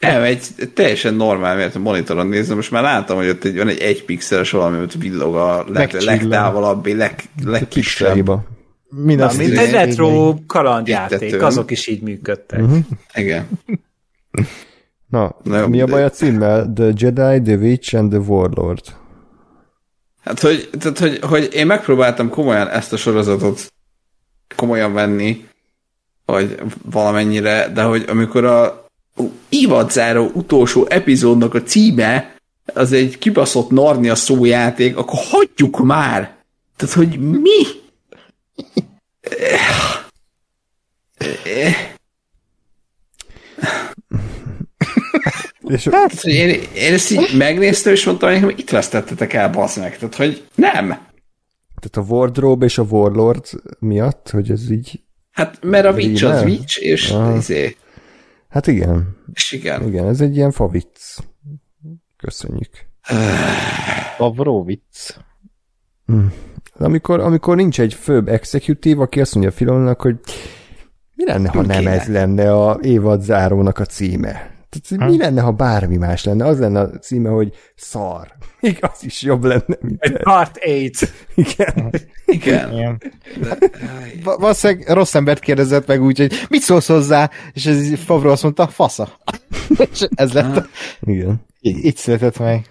Nem, 0.00 0.22
egy 0.22 0.46
teljesen 0.74 1.14
normál, 1.14 1.56
mert 1.56 1.74
a 1.74 1.78
monitoron 1.78 2.26
nézem, 2.26 2.56
most 2.56 2.70
már 2.70 2.82
látom, 2.82 3.16
hogy 3.16 3.28
ott 3.28 3.44
egy, 3.44 3.56
van 3.56 3.68
egy 3.68 3.80
egy 3.80 4.04
pixeles 4.04 4.50
valami, 4.50 4.78
hogy 4.78 4.98
villog 4.98 5.34
a 5.34 5.64
leg, 5.68 5.92
legtávolabbi, 5.92 6.94
leg, 6.94 7.14
legkisebb. 7.44 8.30
Pixeliba. 8.90 9.06
Mind 9.06 9.18
Na, 9.18 9.32
mint 9.36 9.58
egy 9.58 9.70
retro 9.70 10.34
kalandjáték, 10.46 11.42
azok 11.42 11.70
is 11.70 11.86
így 11.86 12.02
működtek. 12.02 12.60
Mhm. 12.60 12.78
Igen. 13.14 13.48
Na, 15.10 15.36
Na, 15.42 15.68
mi 15.68 15.80
a 15.80 15.86
baj 15.86 16.04
a 16.04 16.10
címmel? 16.10 16.72
The 16.74 16.92
Jedi, 16.96 17.42
The 17.42 17.56
Witch 17.56 17.94
and 17.94 18.10
the 18.10 18.18
Warlord. 18.18 18.84
Hát, 20.24 20.40
hogy, 20.40 20.68
tehát, 20.78 20.98
hogy, 20.98 21.18
hogy 21.22 21.48
én 21.52 21.66
megpróbáltam 21.66 22.28
komolyan 22.28 22.68
ezt 22.68 22.92
a 22.92 22.96
sorozatot 22.96 23.72
komolyan 24.56 24.92
venni, 24.92 25.48
vagy 26.24 26.60
valamennyire, 26.90 27.68
de 27.74 27.82
hogy 27.82 28.04
amikor 28.08 28.44
a 28.44 28.88
évadzáró 29.48 30.30
utolsó 30.34 30.86
epizódnak 30.88 31.54
a 31.54 31.62
címe 31.62 32.34
az 32.74 32.92
egy 32.92 33.18
kibaszott 33.18 33.70
Narnia 33.70 34.14
szójáték, 34.14 34.96
akkor 34.96 35.18
hagyjuk 35.30 35.78
már! 35.78 36.36
Tehát, 36.76 36.94
hogy 36.94 37.18
mi? 37.18 37.79
És 45.68 45.82
Tehát, 45.82 46.20
hogy 46.20 46.32
én, 46.32 46.48
én 46.74 46.92
ezt 46.92 47.10
így 47.10 47.36
megnéztem, 47.36 47.92
és 47.92 48.04
mondtam, 48.04 48.42
hogy 48.42 48.58
itt 48.58 48.70
vesztettetek 48.70 49.32
el, 49.32 49.50
bassz 49.50 49.76
meg. 49.76 49.98
Tehát, 49.98 50.14
hogy 50.14 50.48
nem. 50.54 50.86
tehát 51.80 52.08
a 52.08 52.14
Wardrobe 52.14 52.64
és 52.64 52.78
a 52.78 52.82
Warlord 52.82 53.44
miatt, 53.78 54.30
hogy 54.30 54.50
ez 54.50 54.70
így... 54.70 55.00
Hát, 55.30 55.58
mert 55.62 55.86
a 55.86 55.92
Witch 55.92 56.24
az? 56.24 56.42
Witch, 56.42 56.82
és, 56.82 57.10
Aha. 57.10 57.36
izé, 57.36 57.76
Hát 58.50 58.66
igen, 58.66 59.16
és 59.32 59.52
igen. 59.52 59.86
igen, 59.86 60.08
ez 60.08 60.20
egy 60.20 60.36
ilyen 60.36 60.50
favicc. 60.50 61.16
Köszönjük. 62.16 62.70
Pavrovic. 64.16 65.16
Amikor, 66.78 67.20
amikor 67.20 67.56
nincs 67.56 67.80
egy 67.80 67.94
főbb 67.94 68.28
executive, 68.28 69.02
aki 69.02 69.20
azt 69.20 69.34
mondja 69.34 69.52
a 69.52 69.54
filmnek, 69.54 70.00
hogy 70.00 70.16
mi 71.14 71.24
lenne, 71.24 71.48
ha 71.48 71.62
Nem 71.62 71.86
ez 71.86 72.06
lenne 72.06 72.52
a 72.52 72.78
évad 72.82 73.22
zárónak 73.22 73.78
a 73.78 73.84
címe? 73.84 74.58
Tehát 74.70 75.10
mi 75.10 75.16
lenne, 75.18 75.40
ha 75.40 75.50
bármi 75.52 75.96
más 75.96 76.24
lenne? 76.24 76.46
Az 76.46 76.58
lenne 76.58 76.80
a 76.80 76.88
címe, 76.98 77.28
hogy 77.28 77.54
szar. 77.76 78.32
Még 78.60 78.78
az 78.80 79.04
is 79.04 79.22
jobb 79.22 79.44
lenne, 79.44 79.76
mint 79.80 80.02
ez. 80.02 80.22
Part 80.22 80.58
8. 80.64 81.00
Igen. 81.34 81.90
Igen. 82.26 82.72
Igen. 82.72 83.02
Va- 84.24 84.40
Valószínűleg 84.40 84.88
rossz 84.88 85.14
embert 85.14 85.40
kérdezett 85.40 85.86
meg 85.86 86.02
úgy, 86.02 86.18
hogy 86.18 86.32
mit 86.48 86.60
szólsz 86.62 86.86
hozzá, 86.88 87.30
és 87.52 87.66
ez 87.66 87.98
Favro 88.04 88.30
azt 88.30 88.42
mondta, 88.42 88.66
fasza. 88.68 89.08
és 89.92 90.06
ez 90.14 90.32
lett, 90.32 90.68
Igen. 91.00 91.44
így 91.60 91.96
született 91.96 92.38
meg. 92.38 92.64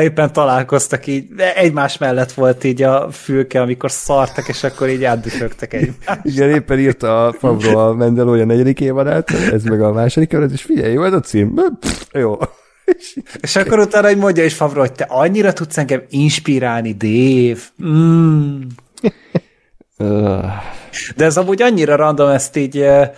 Éppen 0.00 0.32
találkoztak 0.32 1.06
így, 1.06 1.26
egymás 1.54 1.98
mellett 1.98 2.32
volt 2.32 2.64
így 2.64 2.82
a 2.82 3.10
fülke, 3.10 3.60
amikor 3.60 3.90
szartak, 3.90 4.48
és 4.48 4.64
akkor 4.64 4.88
így 4.88 5.04
átdüfögtek 5.04 5.72
egymást. 5.72 6.20
Igen, 6.22 6.50
éppen 6.50 6.78
írta 6.78 7.26
a 7.26 7.32
Favro 7.32 7.78
a 7.78 7.94
Mandalorian 7.94 8.46
negyedik 8.46 8.80
évadát, 8.80 9.30
ez 9.30 9.62
meg 9.62 9.82
a 9.82 9.92
második 9.92 10.32
évad, 10.32 10.52
és 10.52 10.62
figyelj, 10.62 10.92
jó 10.92 11.04
ez 11.04 11.12
a 11.12 11.20
cím? 11.20 11.54
Pff, 11.80 12.06
Jó. 12.12 12.38
És 12.84 13.18
És 13.40 13.56
akkor 13.56 13.78
utána 13.78 14.08
egy 14.08 14.16
mondja 14.16 14.44
is 14.44 14.54
Favro, 14.54 14.80
hogy 14.80 14.92
te 14.92 15.04
annyira 15.08 15.52
tudsz 15.52 15.78
engem 15.78 16.02
inspirálni, 16.08 16.92
Dave. 16.92 17.60
Mm. 17.84 18.60
De 21.16 21.24
ez 21.24 21.36
amúgy 21.36 21.62
annyira 21.62 21.96
random, 21.96 22.28
ezt 22.28 22.56
így 22.56 22.78
eh, 22.78 23.10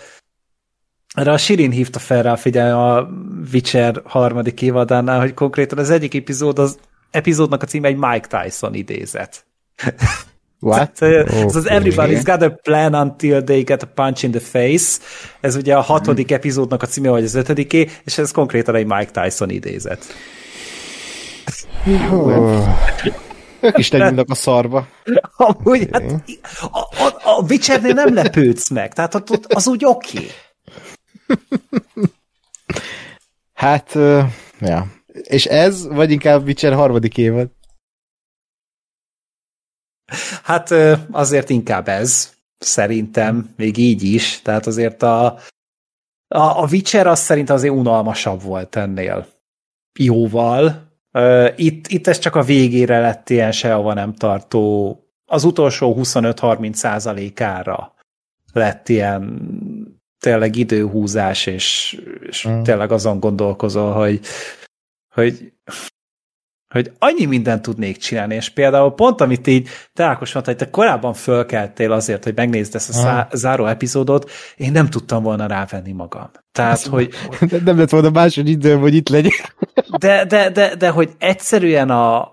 erre 1.19 1.33
a 1.33 1.39
Sirin 1.39 1.71
hívta 1.71 1.99
fel 1.99 2.23
rá 2.23 2.33
a 2.33 2.37
figyelme 2.37 2.93
a 2.93 3.09
Witcher 3.53 4.03
harmadik 4.05 4.63
évadánál, 4.63 5.21
hogy 5.21 5.35
konkrétan 5.35 5.79
az 5.79 5.91
egyik 5.91 6.15
epizód, 6.15 6.59
az 6.59 6.79
epizódnak 7.11 7.63
a 7.63 7.67
címe 7.67 7.89
egy 7.89 7.97
Mike 7.97 8.27
Tyson 8.43 8.75
idézet. 8.75 9.47
What? 10.61 10.93
Tehát, 10.93 11.29
eh, 11.29 11.45
Ez 11.45 11.57
az 11.57 11.65
Okay. 11.65 11.79
Everybody's 11.79 12.23
got 12.25 12.43
a 12.43 12.51
plan 12.51 12.95
until 12.95 13.43
they 13.43 13.63
get 13.63 13.83
a 13.83 13.87
punch 13.87 14.25
in 14.25 14.31
the 14.31 14.41
face. 14.41 14.99
Ez 15.41 15.57
ugye 15.57 15.77
a 15.77 15.81
hatodik 15.81 16.31
epizódnak 16.31 16.83
a 16.83 16.87
címe, 16.87 17.09
vagy 17.09 17.25
az 17.25 17.35
ötödiké, 17.35 17.89
és 18.05 18.19
ez 18.19 18.31
konkrétan 18.31 18.75
egy 18.75 18.87
Mike 18.87 19.23
Tyson 19.23 19.51
idézet. 19.51 20.05
Ők 23.61 23.79
is 23.79 23.91
legyünk 23.91 24.31
a 24.31 24.35
szarba. 24.35 24.87
Amúgy, 25.37 25.89
hát, 25.93 26.05
a, 26.61 26.79
a, 26.79 27.37
a 27.39 27.45
Witchernél 27.49 27.93
nem 27.93 28.15
lepődsz 28.15 28.71
meg, 28.71 28.95
tehát 28.95 29.15
ott, 29.15 29.31
ott 29.31 29.53
az 29.53 29.69
úgy 29.69 29.85
oké. 29.85 30.19
Okay. 30.19 30.31
Hát, 33.59 33.93
ja. 34.61 34.93
És 35.23 35.47
ez, 35.47 35.87
vagy 35.87 36.11
inkább 36.11 36.47
Witcher 36.47 36.73
harmadik 36.73 37.19
évad? 37.19 37.51
Hát 40.43 40.71
azért 41.11 41.51
inkább 41.51 41.89
ez, 41.89 42.35
szerintem, 42.59 43.55
még 43.57 43.77
így 43.77 44.03
is. 44.03 44.43
Tehát 44.43 44.67
azért 44.67 45.03
a, 45.03 45.27
a, 46.29 46.63
a 46.63 46.67
Witcher 46.71 47.07
az 47.07 47.19
szerint 47.19 47.51
azért 47.51 47.75
unalmasabb 47.75 48.43
volt 48.43 48.77
ennél. 48.77 49.27
Jóval. 49.99 50.93
Itt, 51.57 51.87
itt 51.87 52.07
ez 52.07 52.19
csak 52.19 52.35
a 52.35 52.43
végére 52.43 53.01
lett 53.01 53.31
ilyen 53.31 53.53
sehova 53.53 53.95
nem 53.95 54.15
tartó, 54.15 54.97
az 55.25 55.45
utolsó 55.45 55.95
25-30 55.99 56.73
százalékára 56.73 57.95
lett 58.53 58.89
ilyen 58.89 59.98
tényleg 60.21 60.57
időhúzás, 60.57 61.47
és, 61.47 61.99
és 62.21 62.49
Mm. 62.49 62.63
tényleg 62.63 62.93
azon 62.93 63.21
gondolkozol, 63.21 63.93
hogy, 63.93 64.21
hogy 65.15 65.53
hogy 66.69 66.93
annyi 66.99 67.25
mindent 67.25 67.63
tudnék 67.63 67.97
csinálni, 67.97 68.35
és 68.35 68.49
például 68.49 68.95
pont, 68.95 69.21
amit 69.21 69.47
így 69.47 69.69
te 69.93 70.05
Ákos 70.05 70.33
mondta, 70.33 70.51
hogy 70.51 70.61
te 70.61 70.71
korábban 70.71 71.15
fölkeltél 71.15 71.93
azért, 71.93 72.25
hogy 72.25 72.37
megnézd 72.37 72.75
ezt 72.75 72.89
a 72.89 72.93
szá- 72.93 73.33
záró 73.33 73.67
epizódot, 73.67 74.31
én 74.57 74.73
nem 74.73 74.89
tudtam 74.89 75.23
volna 75.23 75.47
rávenni 75.47 75.93
magam. 75.93 76.31
Tehát, 76.53 76.81
hogy 76.83 77.15
De 77.51 77.61
nem 77.65 77.79
lett 77.79 77.91
volna 77.91 78.11
másod 78.11 78.49
időm, 78.49 78.81
hogy 78.81 78.95
itt 78.95 79.09
legyek. 79.09 79.55
de, 79.99 80.25
de, 80.25 80.51
de, 80.51 80.75
de 80.75 80.89
hogy 80.89 81.11
egyszerűen 81.19 81.91
a, 81.91 82.33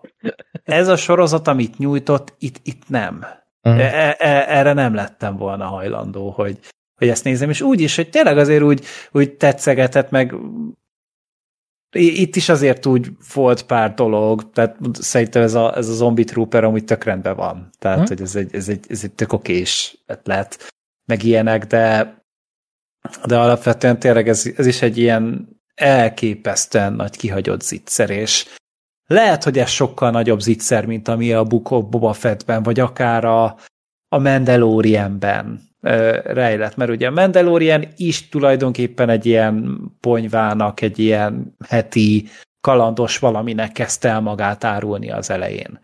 ez 0.64 0.88
a 0.88 0.95
sorozat, 0.95 1.47
amit 1.47 1.77
nyújtott, 1.77 2.33
itt, 2.39 2.59
itt 2.64 2.89
nem. 2.89 3.25
Mhm. 3.61 3.80
E, 3.80 4.15
e, 4.19 4.45
erre 4.47 4.73
nem 4.73 4.93
lettem 4.93 5.38
volna 5.38 5.65
hajlandó, 5.65 6.30
hogy, 6.30 6.59
hogy 6.95 7.07
ezt 7.07 7.24
nézem, 7.24 7.49
és 7.49 7.61
úgy 7.61 7.82
is, 7.82 7.95
hogy 7.95 8.09
tényleg 8.09 8.38
azért 8.38 8.64
úgy, 8.64 8.85
úgy 9.11 9.33
tetszegetett, 9.33 10.09
meg 10.09 10.35
itt 11.98 12.35
is 12.35 12.49
azért 12.49 12.85
úgy 12.85 13.09
volt 13.33 13.64
pár 13.64 13.93
dolog, 13.93 14.51
tehát 14.51 14.77
szerintem 14.93 15.41
ez 15.41 15.53
a, 15.53 15.77
ez 15.77 15.90
a 15.90 15.93
zombie 15.93 16.25
trooper 16.25 16.64
amúgy 16.64 16.83
tök 16.83 17.03
rendben 17.03 17.35
van. 17.35 17.69
Tehát, 17.80 17.99
Hm. 17.99 18.06
hogy 18.06 18.22
ez 18.22 18.35
egy, 18.35 18.56
ez 18.56 18.69
egy, 18.69 18.85
ez 18.90 19.03
egy 19.03 19.14
tök 19.14 19.33
okés 19.33 19.98
ötlet, 20.06 20.74
meg 21.06 21.24
ilyenek, 21.24 21.65
de 21.65 22.14
de 23.25 23.40
alapvetően 23.40 23.99
tényleg 23.99 24.27
ez, 24.27 24.45
ez 24.56 24.65
is 24.65 24.82
egy 24.82 24.98
ilyen 24.98 25.49
elképesztően 25.75 26.93
nagy 26.93 27.17
kihagyott 27.17 27.61
zicser, 27.61 28.09
és 28.09 28.45
lehet, 29.07 29.43
hogy 29.43 29.57
ez 29.59 29.69
sokkal 29.69 30.11
nagyobb 30.11 30.40
zicser, 30.40 30.85
mint 30.85 31.07
ami 31.07 31.33
a 31.33 31.43
Book 31.43 31.72
of 31.72 31.85
Boba 31.90 32.14
Fettben, 32.14 32.64
vagy 32.64 32.80
akár 32.80 33.25
a, 33.25 33.57
a 34.07 34.17
Mandalorianben 34.17 35.61
rejlett, 36.23 36.75
mert 36.75 36.91
ugye 36.91 37.07
a 37.07 37.11
Mandalorian 37.11 37.88
is 37.95 38.30
tulajdonképpen 38.30 39.09
egy 39.09 39.25
ilyen 39.25 39.80
ponyvának, 39.99 40.81
egy 40.81 40.99
ilyen 40.99 41.55
heti 41.67 42.27
kalandos 42.61 43.19
valaminek 43.19 43.72
kezdte 43.72 44.09
el 44.09 44.22
magát 44.22 44.64
árulni 44.64 45.11
az 45.11 45.30
elején. 45.30 45.80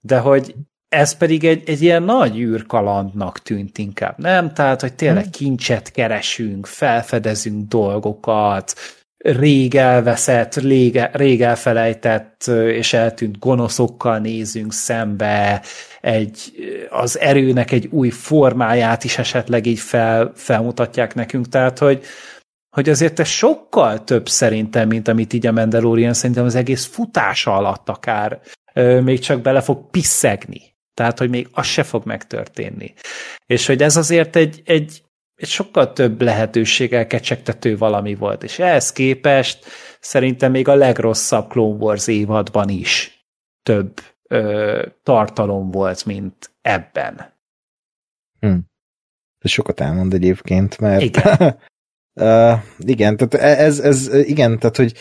De 0.00 0.18
hogy 0.18 0.54
ez 0.88 1.16
pedig 1.16 1.44
egy, 1.44 1.68
egy 1.68 1.82
ilyen 1.82 2.02
nagy 2.02 2.38
űrkalandnak 2.38 3.38
tűnt 3.38 3.78
inkább, 3.78 4.18
nem? 4.18 4.52
Tehát, 4.52 4.80
hogy 4.80 4.94
tényleg 4.94 5.30
kincset 5.30 5.90
keresünk, 5.90 6.66
felfedezünk 6.66 7.68
dolgokat, 7.68 8.74
rég 9.22 9.74
elveszett, 9.74 10.54
rég, 10.54 11.00
rég 11.12 11.42
elfelejtett 11.42 12.46
és 12.46 12.92
eltűnt 12.92 13.38
gonoszokkal 13.38 14.18
nézünk 14.18 14.72
szembe, 14.72 15.62
egy, 16.00 16.52
az 16.90 17.18
erőnek 17.18 17.70
egy 17.70 17.88
új 17.90 18.10
formáját 18.10 19.04
is 19.04 19.18
esetleg 19.18 19.66
így 19.66 19.78
fel, 19.78 20.32
felmutatják 20.34 21.14
nekünk, 21.14 21.48
tehát 21.48 21.78
hogy, 21.78 22.04
hogy 22.76 22.88
azért 22.88 23.20
ez 23.20 23.28
sokkal 23.28 24.04
több 24.04 24.28
szerintem, 24.28 24.88
mint 24.88 25.08
amit 25.08 25.32
így 25.32 25.46
a 25.46 25.52
Mandalorian 25.52 26.14
szerintem 26.14 26.44
az 26.44 26.54
egész 26.54 26.86
futása 26.86 27.56
alatt 27.56 27.88
akár 27.88 28.40
még 29.02 29.18
csak 29.18 29.40
bele 29.40 29.60
fog 29.60 29.90
piszegni. 29.90 30.60
Tehát, 30.94 31.18
hogy 31.18 31.30
még 31.30 31.48
az 31.52 31.66
se 31.66 31.82
fog 31.82 32.04
megtörténni. 32.04 32.94
És 33.46 33.66
hogy 33.66 33.82
ez 33.82 33.96
azért 33.96 34.36
egy, 34.36 34.62
egy, 34.64 35.02
egy 35.34 35.48
sokkal 35.48 35.92
több 35.92 36.22
lehetőséggel 36.22 37.06
kecsegtető 37.06 37.76
valami 37.76 38.14
volt. 38.14 38.42
És 38.42 38.58
ehhez 38.58 38.92
képest 38.92 39.64
szerintem 40.00 40.50
még 40.50 40.68
a 40.68 40.74
legrosszabb 40.74 41.48
Clone 41.48 41.76
Wars 41.76 42.06
évadban 42.06 42.68
is 42.68 43.24
több 43.62 44.00
ö, 44.28 44.86
tartalom 45.02 45.70
volt, 45.70 46.04
mint 46.04 46.50
ebben. 46.60 47.32
Hm. 48.40 48.56
Ez 49.38 49.50
sokat 49.50 49.80
elmond 49.80 50.14
egyébként, 50.14 50.78
mert 50.78 51.02
Igen. 51.02 51.38
uh, 52.14 52.62
igen, 52.78 53.16
tehát 53.16 53.34
ez, 53.58 53.80
ez, 53.80 54.14
igen, 54.14 54.58
tehát 54.58 54.76
hogy 54.76 54.92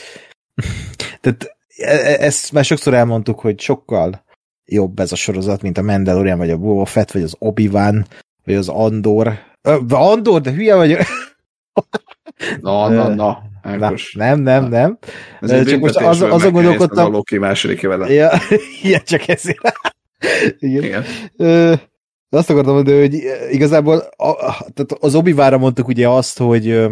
tehát 1.21 1.57
e, 1.77 1.91
e, 1.91 2.25
ezt 2.25 2.51
már 2.51 2.65
sokszor 2.65 2.93
elmondtuk, 2.93 3.39
hogy 3.39 3.59
sokkal 3.59 4.23
jobb 4.65 4.99
ez 4.99 5.11
a 5.11 5.15
sorozat, 5.15 5.61
mint 5.61 5.77
a 5.77 5.81
Mandalorian, 5.81 6.37
vagy 6.37 6.49
a 6.49 6.57
Boba 6.57 6.85
Fett, 6.85 7.11
vagy 7.11 7.23
az 7.23 7.35
Obi-Wan, 7.39 8.05
vagy 8.43 8.55
az 8.55 8.69
Andor. 8.69 9.39
Ö, 9.61 9.79
Andor, 9.89 10.41
de 10.41 10.51
hülye 10.51 10.75
vagy. 10.75 10.97
Na, 12.61 12.89
na, 12.89 13.07
na. 13.07 13.49
Na, 13.77 13.93
nem, 14.13 14.39
nem, 14.39 14.65
nem. 14.65 14.97
Ez 15.39 15.69
Csak 15.69 15.79
most 15.79 15.95
az, 15.95 16.21
azon 16.21 16.51
gondolkodtam. 16.51 17.05
A 17.05 17.09
Loki 17.09 17.37
második 17.37 17.81
vele. 17.81 18.13
Ja, 18.13 18.31
ilyen 18.83 19.01
csak 19.03 19.27
ezért. 19.27 19.71
Igen. 20.59 20.83
Igen. 20.83 21.03
Ö, 21.37 21.73
azt 22.29 22.49
akartam 22.49 22.73
mondani, 22.73 22.99
hogy 22.99 23.23
igazából 23.51 23.97
a, 24.17 24.35
tehát 24.73 24.91
az 24.99 25.15
obi 25.15 25.33
mondtuk 25.33 25.87
ugye 25.87 26.07
azt, 26.07 26.37
hogy 26.37 26.87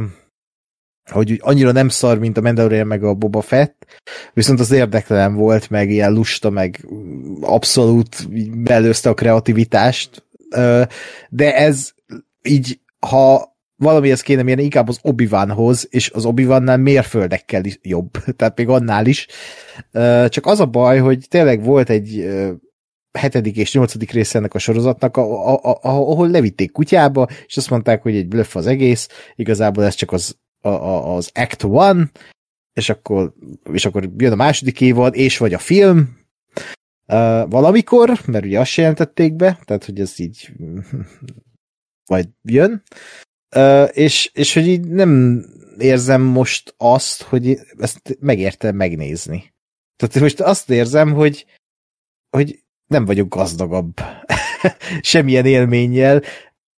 hogy 1.11 1.39
annyira 1.41 1.71
nem 1.71 1.89
szar, 1.89 2.19
mint 2.19 2.37
a 2.37 2.41
Mandalorian 2.41 2.87
meg 2.87 3.03
a 3.03 3.13
Boba 3.13 3.41
Fett, 3.41 3.85
viszont 4.33 4.59
az 4.59 4.71
érdektelen 4.71 5.35
volt, 5.35 5.69
meg 5.69 5.89
ilyen 5.89 6.13
lusta, 6.13 6.49
meg 6.49 6.87
abszolút 7.41 8.29
belőzte 8.63 9.09
a 9.09 9.13
kreativitást, 9.13 10.27
de 11.29 11.55
ez 11.55 11.91
így, 12.49 12.79
ha 12.99 13.57
valamihez 13.75 14.21
kéne 14.21 14.43
mérni, 14.43 14.63
inkább 14.63 14.87
az 14.87 14.99
obi 15.01 15.29
és 15.89 16.11
az 16.11 16.25
obi 16.25 16.45
mérföldekkel 16.77 17.65
is 17.65 17.79
jobb, 17.81 18.11
tehát 18.37 18.57
még 18.57 18.67
annál 18.67 19.05
is. 19.05 19.27
Csak 20.27 20.45
az 20.45 20.59
a 20.59 20.65
baj, 20.65 20.99
hogy 20.99 21.25
tényleg 21.29 21.63
volt 21.63 21.89
egy 21.89 22.29
hetedik 23.11 23.57
és 23.57 23.73
nyolcadik 23.73 24.11
része 24.11 24.37
ennek 24.37 24.53
a 24.53 24.59
sorozatnak, 24.59 25.17
a, 25.17 25.53
a, 25.53 25.71
a, 25.71 25.79
ahol 25.81 26.29
levitték 26.29 26.71
kutyába, 26.71 27.27
és 27.45 27.57
azt 27.57 27.69
mondták, 27.69 28.01
hogy 28.01 28.15
egy 28.15 28.27
blöff 28.27 28.55
az 28.55 28.67
egész, 28.67 29.07
igazából 29.35 29.83
ez 29.83 29.93
csak 29.93 30.11
az, 30.11 30.37
a, 30.61 30.69
a, 30.69 31.15
az 31.15 31.29
Act 31.33 31.63
One, 31.63 32.11
és 32.73 32.89
akkor, 32.89 33.33
és 33.71 33.85
akkor 33.85 34.09
jön 34.17 34.31
a 34.31 34.35
második 34.35 34.81
évad, 34.81 35.15
és 35.15 35.37
vagy 35.37 35.53
a 35.53 35.57
film, 35.57 36.17
uh, 37.07 37.49
valamikor, 37.49 38.19
mert 38.25 38.45
ugye 38.45 38.59
azt 38.59 38.75
jelentették 38.75 39.35
be, 39.35 39.59
tehát 39.65 39.85
hogy 39.85 39.99
ez 39.99 40.19
így 40.19 40.49
majd 42.09 42.27
jön, 42.43 42.83
és, 43.91 44.29
és 44.33 44.53
hogy 44.53 44.67
így 44.67 44.87
nem 44.87 45.43
érzem 45.77 46.21
most 46.21 46.73
azt, 46.77 47.21
hogy 47.21 47.59
ezt 47.77 48.17
megérte 48.19 48.71
megnézni. 48.71 49.53
Tehát 49.95 50.19
most 50.19 50.39
azt 50.39 50.69
érzem, 50.69 51.13
hogy, 51.13 51.45
hogy 52.29 52.63
nem 52.87 53.05
vagyok 53.05 53.35
gazdagabb 53.35 53.93
semmilyen 55.01 55.45
élménnyel. 55.45 56.21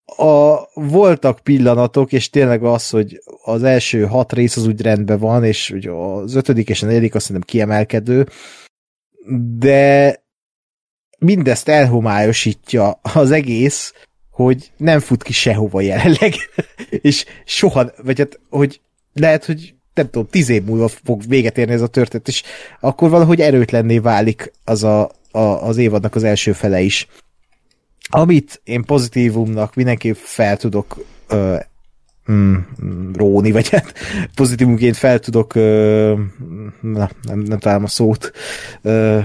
A, 0.05 0.65
voltak 0.75 1.39
pillanatok, 1.39 2.13
és 2.13 2.31
tényleg 2.31 2.65
az, 2.65 2.91
hogy 2.91 3.23
az 3.45 3.63
első 3.63 4.07
hat 4.07 4.33
rész 4.33 4.57
az 4.57 4.67
úgy 4.67 4.81
rendben 4.81 5.19
van, 5.19 5.45
és 5.45 5.71
hogy 5.71 5.87
az 5.87 6.35
ötödik 6.35 6.69
és 6.69 6.83
a 6.83 6.87
negyedik 6.87 7.15
azt 7.15 7.25
szerintem 7.27 7.51
kiemelkedő, 7.51 8.27
de 9.59 10.23
mindezt 11.19 11.69
elhomályosítja 11.69 12.91
az 12.91 13.31
egész, 13.31 13.93
hogy 14.45 14.71
nem 14.77 15.01
fut 15.01 15.23
ki 15.23 15.33
sehova 15.33 15.81
jelenleg, 15.81 16.35
és 17.09 17.25
soha, 17.45 17.91
vagy 18.03 18.19
hát, 18.19 18.41
hogy 18.51 18.81
lehet, 19.15 19.45
hogy 19.45 19.75
nem 19.95 20.11
tudom, 20.11 20.29
tíz 20.31 20.49
év 20.49 20.65
múlva 20.65 20.89
fog 20.89 21.23
véget 21.29 21.59
érni 21.59 21.73
ez 21.73 21.83
a 21.83 21.87
történet, 21.87 22.29
és 22.29 22.43
akkor 22.81 23.11
valahogy 23.11 23.41
erőtlenné 23.41 23.99
válik 23.99 24.53
az 24.65 24.85
a, 24.85 25.11
a, 25.31 25.39
az 25.39 25.77
évadnak 25.77 26.15
az 26.15 26.25
első 26.25 26.53
fele 26.53 26.81
is. 26.81 27.09
Amit 28.09 28.61
én 28.65 28.85
pozitívumnak 28.85 29.75
mindenképp 29.75 30.17
fel 30.17 30.57
tudok 30.57 31.05
ö, 31.29 31.57
mm, 32.33 32.55
róni, 33.13 33.51
vagy 33.51 33.69
hát 33.69 33.95
pozitívumként 34.35 34.97
fel 34.97 35.19
tudok 35.19 35.55
ö, 35.55 36.15
na, 36.81 37.11
nem, 37.23 37.39
nem 37.39 37.59
találom 37.59 37.85
a 37.85 37.89
szót 37.89 38.31
ö, 38.83 39.19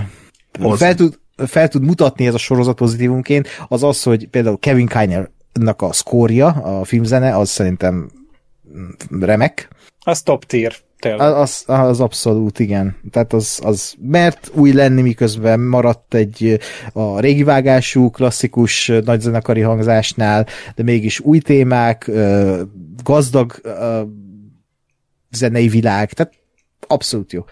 fel 0.75 0.95
tud, 0.95 1.19
fel 1.37 1.67
tud 1.67 1.83
mutatni 1.83 2.27
ez 2.27 2.33
a 2.33 2.37
sorozat 2.37 2.75
pozitívumként, 2.75 3.47
az 3.67 3.83
az, 3.83 4.03
hogy 4.03 4.27
például 4.27 4.59
Kevin 4.59 4.87
Kiner-nak 4.87 5.81
a 5.81 5.93
szkórja, 5.93 6.47
a 6.47 6.83
filmzene, 6.83 7.37
az 7.37 7.49
szerintem 7.49 8.09
remek. 9.19 9.69
Az 9.99 10.21
top 10.21 10.45
tier. 10.45 10.73
Tényleg. 10.99 11.33
Az, 11.33 11.63
az 11.67 11.99
abszolút, 11.99 12.59
igen. 12.59 12.97
Tehát 13.11 13.33
az, 13.33 13.59
az 13.63 13.93
mert 13.99 14.51
új 14.53 14.71
lenni, 14.71 15.01
miközben 15.01 15.59
maradt 15.59 16.13
egy 16.13 16.59
a 16.93 17.19
régi 17.19 17.43
vágású, 17.43 18.09
klasszikus 18.09 18.91
nagyzenekari 19.03 19.61
hangzásnál, 19.61 20.47
de 20.75 20.83
mégis 20.83 21.19
új 21.19 21.39
témák, 21.39 22.11
gazdag 23.03 23.61
zenei 25.31 25.67
világ, 25.67 26.13
tehát 26.13 26.33
abszolút 26.87 27.33
jó. 27.33 27.43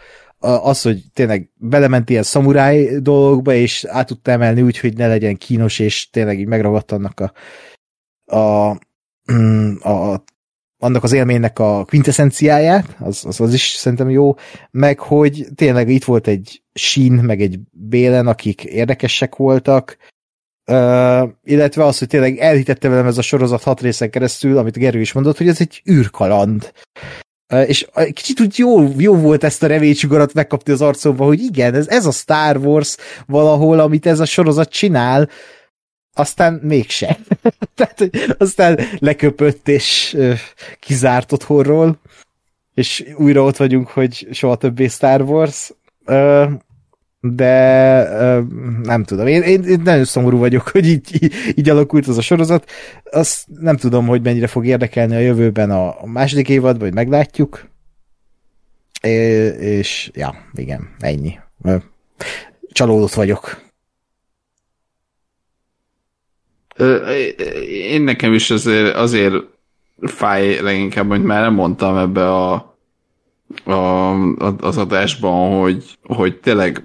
Az, 0.44 0.82
hogy 0.82 1.04
tényleg 1.14 1.50
belement 1.56 2.10
ilyen 2.10 2.24
szamuráj 2.24 3.00
dolgokba, 3.00 3.54
és 3.54 3.86
át 3.86 4.08
tudta 4.08 4.32
emelni 4.32 4.62
úgy, 4.62 4.80
hogy 4.80 4.98
ne 4.98 5.08
legyen 5.08 5.38
kínos, 5.38 5.80
és 5.80 6.10
tényleg 6.10 6.40
így 6.40 6.48
megragadt 6.48 6.92
annak 6.92 7.20
a, 7.20 7.34
a, 8.38 8.78
mm, 9.34 9.76
a 9.76 10.24
annak 10.84 11.04
az 11.04 11.12
élménynek 11.12 11.60
a 11.60 11.86
quintessenciáját, 11.86 12.96
az, 13.00 13.26
az, 13.26 13.40
az 13.42 13.54
is 13.54 13.62
szerintem 13.62 14.10
jó, 14.10 14.36
meg 14.72 15.00
hogy 15.00 15.48
tényleg 15.56 15.90
itt 15.90 16.04
volt 16.04 16.28
egy 16.28 16.64
Sin, 16.74 17.14
meg 17.14 17.42
egy 17.42 17.60
Bélen, 17.72 18.28
akik 18.28 18.64
érdekesek 18.64 19.36
voltak, 19.36 19.98
uh, 20.72 21.30
illetve 21.44 21.86
az, 21.86 22.00
hogy 22.00 22.08
tényleg 22.08 22.38
elhitette 22.38 22.90
velem 22.90 23.06
ez 23.06 23.18
a 23.18 23.22
sorozat 23.22 23.64
hat 23.64 23.82
részen 23.82 24.10
keresztül, 24.10 24.58
amit 24.58 24.78
Gerő 24.78 25.00
is 25.00 25.14
mondott, 25.14 25.38
hogy 25.38 25.48
ez 25.48 25.62
egy 25.62 25.82
űrkaland. 25.90 26.72
És 27.48 27.88
kicsit 28.14 28.40
úgy 28.40 28.58
jó, 28.58 28.94
jó 28.98 29.16
volt 29.16 29.44
ezt 29.44 29.64
a 29.64 29.68
revécsugarat 29.68 30.34
megkapni 30.34 30.74
az 30.74 30.82
arcomba, 30.82 31.26
hogy 31.26 31.40
igen, 31.40 31.74
ez, 31.74 31.88
ez 31.88 32.06
a 32.06 32.12
Star 32.12 32.58
Wars 32.58 32.96
valahol, 33.26 33.80
amit 33.80 34.06
ez 34.06 34.20
a 34.20 34.26
sorozat 34.26 34.70
csinál, 34.70 35.30
aztán 36.14 36.54
mégse. 36.54 37.20
Tehát, 37.76 37.98
hogy 37.98 38.36
aztán 38.38 38.80
leköpött 39.00 39.68
és 39.68 40.18
kizárt 40.80 41.32
otthonról, 41.32 42.00
és 42.74 43.06
újra 43.16 43.44
ott 43.44 43.58
vagyunk, 43.58 43.88
hogy 43.88 44.28
soha 44.32 44.56
többé 44.56 44.88
Star 44.88 45.22
Wars. 45.22 45.72
De 47.26 48.08
ö, 48.20 48.42
nem 48.82 49.04
tudom, 49.04 49.28
én, 49.28 49.42
én, 49.42 49.64
én 49.64 49.82
nagyon 49.84 50.06
szomorú 50.06 50.38
vagyok, 50.38 50.68
hogy 50.68 50.86
így, 50.86 51.24
így, 51.24 51.34
így 51.56 51.70
alakult 51.70 52.08
az 52.08 52.18
a 52.18 52.22
sorozat. 52.22 52.70
Azt 53.04 53.46
nem 53.60 53.78
tudom, 53.78 54.08
hogy 54.08 54.22
mennyire 54.22 54.48
fog 54.48 54.66
érdekelni 54.66 55.16
a 55.16 55.20
jövőben 55.20 55.72
a, 55.72 56.02
a 56.02 56.06
második 56.06 56.50
évad, 56.50 56.80
vagy 56.80 56.94
meglátjuk. 56.94 57.66
É, 59.02 59.12
és 59.48 60.12
ja, 60.14 60.36
igen, 60.54 60.90
ennyi. 61.00 61.40
Csalódott 62.72 63.14
vagyok. 63.14 63.62
Én 67.68 68.02
nekem 68.02 68.34
is 68.34 68.52
azért, 68.52 68.96
azért 68.96 69.34
fáj 70.02 70.60
leginkább, 70.62 71.08
hogy 71.08 71.24
már 71.24 71.42
nem 71.42 71.54
mondtam 71.54 71.98
ebbe 71.98 72.32
a, 72.32 72.76
a, 73.64 74.12
az 74.66 74.78
adásban, 74.78 75.60
hogy, 75.60 75.98
hogy 76.02 76.40
tényleg 76.40 76.84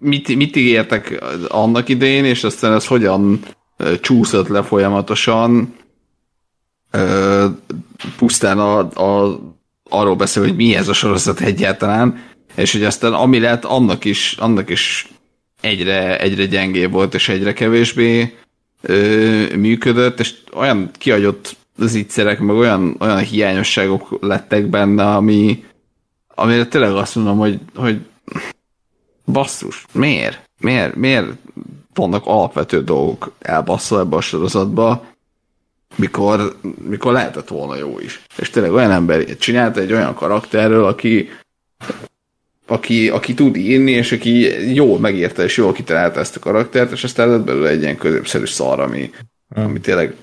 mit, 0.00 0.36
mit 0.36 0.56
ígértek 0.56 1.24
annak 1.48 1.88
idején, 1.88 2.24
és 2.24 2.44
aztán 2.44 2.72
ez 2.72 2.86
hogyan 2.86 3.40
csúszott 4.00 4.48
le 4.48 4.62
folyamatosan, 4.62 5.74
pusztán 8.16 8.58
a, 8.58 8.78
a, 8.78 9.40
arról 9.88 10.16
beszél, 10.16 10.42
hogy 10.42 10.56
mi 10.56 10.74
ez 10.74 10.88
a 10.88 10.92
sorozat 10.92 11.40
egyáltalán, 11.40 12.22
és 12.54 12.72
hogy 12.72 12.84
aztán 12.84 13.12
ami 13.12 13.38
lett, 13.38 13.64
annak 13.64 14.04
is, 14.04 14.36
annak 14.38 14.70
is 14.70 15.08
egyre, 15.60 16.20
egyre 16.20 16.44
gyengébb 16.44 16.92
volt, 16.92 17.14
és 17.14 17.28
egyre 17.28 17.52
kevésbé 17.52 18.36
ö, 18.82 19.56
működött, 19.56 20.20
és 20.20 20.34
olyan 20.52 20.90
kiagyott 20.98 21.56
az 21.78 21.94
ígyszerek, 21.94 22.38
meg 22.38 22.56
olyan, 22.56 22.96
olyan 23.00 23.18
hiányosságok 23.18 24.18
lettek 24.20 24.66
benne, 24.66 25.06
ami, 25.06 25.64
amire 26.34 26.66
tényleg 26.66 26.92
azt 26.92 27.14
mondom, 27.14 27.38
hogy, 27.38 27.58
hogy 27.74 28.00
basszus, 29.32 29.86
miért? 29.92 30.48
Miért, 30.60 30.94
miért 30.94 31.26
vannak 31.94 32.26
alapvető 32.26 32.84
dolgok 32.84 33.32
elbasszva 33.38 34.00
ebbe 34.00 34.16
a 34.16 34.20
sorozatba, 34.20 35.04
mikor, 35.96 36.56
mikor 36.88 37.12
lehetett 37.12 37.48
volna 37.48 37.76
jó 37.76 37.98
is. 37.98 38.22
És 38.36 38.50
tényleg 38.50 38.72
olyan 38.72 38.90
ember 38.90 39.36
csinálta 39.36 39.80
egy 39.80 39.92
olyan 39.92 40.14
karakterről, 40.14 40.84
aki 40.84 41.28
aki, 42.66 43.08
aki 43.08 43.34
tud 43.34 43.56
írni, 43.56 43.90
és 43.90 44.12
aki 44.12 44.38
jól 44.74 44.98
megírta, 44.98 45.42
és 45.42 45.56
jól 45.56 45.72
kitalálta 45.72 46.20
ezt 46.20 46.36
a 46.36 46.40
karaktert, 46.40 46.92
és 46.92 47.04
aztán 47.04 47.28
lett 47.28 47.44
belőle 47.44 47.68
egy 47.68 47.82
ilyen 47.82 47.96
középszerű 47.96 48.44
szar, 48.44 48.80
ami, 48.80 49.10
hmm. 49.54 49.64
ami 49.64 49.80
tényleg 49.80 50.16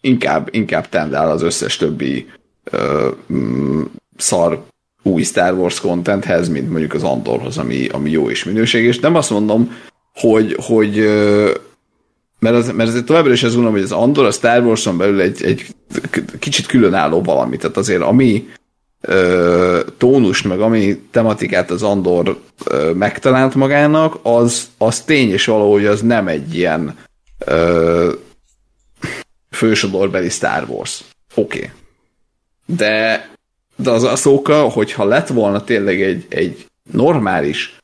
inkább, 0.00 0.48
inkább 0.50 0.88
tendál 0.88 1.30
az 1.30 1.42
összes 1.42 1.76
többi 1.76 2.30
ö, 2.64 3.10
mm, 3.32 3.82
szar 4.16 4.64
új 5.06 5.22
Star 5.22 5.52
Wars 5.52 5.80
contenthez, 5.80 6.48
mint 6.48 6.70
mondjuk 6.70 6.94
az 6.94 7.02
Andorhoz, 7.02 7.58
ami, 7.58 7.86
ami 7.86 8.10
jó 8.10 8.30
és 8.30 8.44
minőséges. 8.44 8.98
Nem 8.98 9.14
azt 9.14 9.30
mondom, 9.30 9.76
hogy, 10.14 10.56
hogy 10.60 10.96
mert, 12.38 12.54
az, 12.54 12.70
mert 12.70 12.88
azért 12.88 13.04
továbbra 13.04 13.32
is 13.32 13.42
az 13.42 13.52
gondolom, 13.52 13.74
hogy 13.74 13.84
az 13.84 13.92
Andor 13.92 14.24
a 14.24 14.30
Star 14.30 14.62
Wars-on 14.62 14.96
belül 14.96 15.20
egy, 15.20 15.42
egy 15.42 15.66
kicsit 16.38 16.66
különálló 16.66 17.22
valami. 17.22 17.56
Tehát 17.56 17.76
azért 17.76 18.02
ami 18.02 18.48
ö, 19.00 19.80
tónust, 19.96 20.44
meg 20.44 20.60
ami 20.60 21.00
tematikát 21.10 21.70
az 21.70 21.82
Andor 21.82 22.40
megtalált 22.94 23.54
magának, 23.54 24.18
az, 24.22 24.68
az 24.78 25.00
tény 25.00 25.30
és 25.30 25.44
való, 25.44 25.72
hogy 25.72 25.86
az 25.86 26.00
nem 26.00 26.28
egy 26.28 26.54
ilyen 26.54 26.96
ö, 27.38 28.12
fősodorbeli 29.50 30.28
Star 30.28 30.64
Wars. 30.68 31.04
Oké. 31.34 31.58
Okay. 31.58 31.70
De, 32.66 33.28
de 33.76 33.90
az 33.90 34.04
Ahsoka, 34.04 34.60
hogyha 34.60 35.04
lett 35.04 35.28
volna 35.28 35.64
tényleg 35.64 36.02
egy, 36.02 36.26
egy 36.28 36.66
normális 36.92 37.76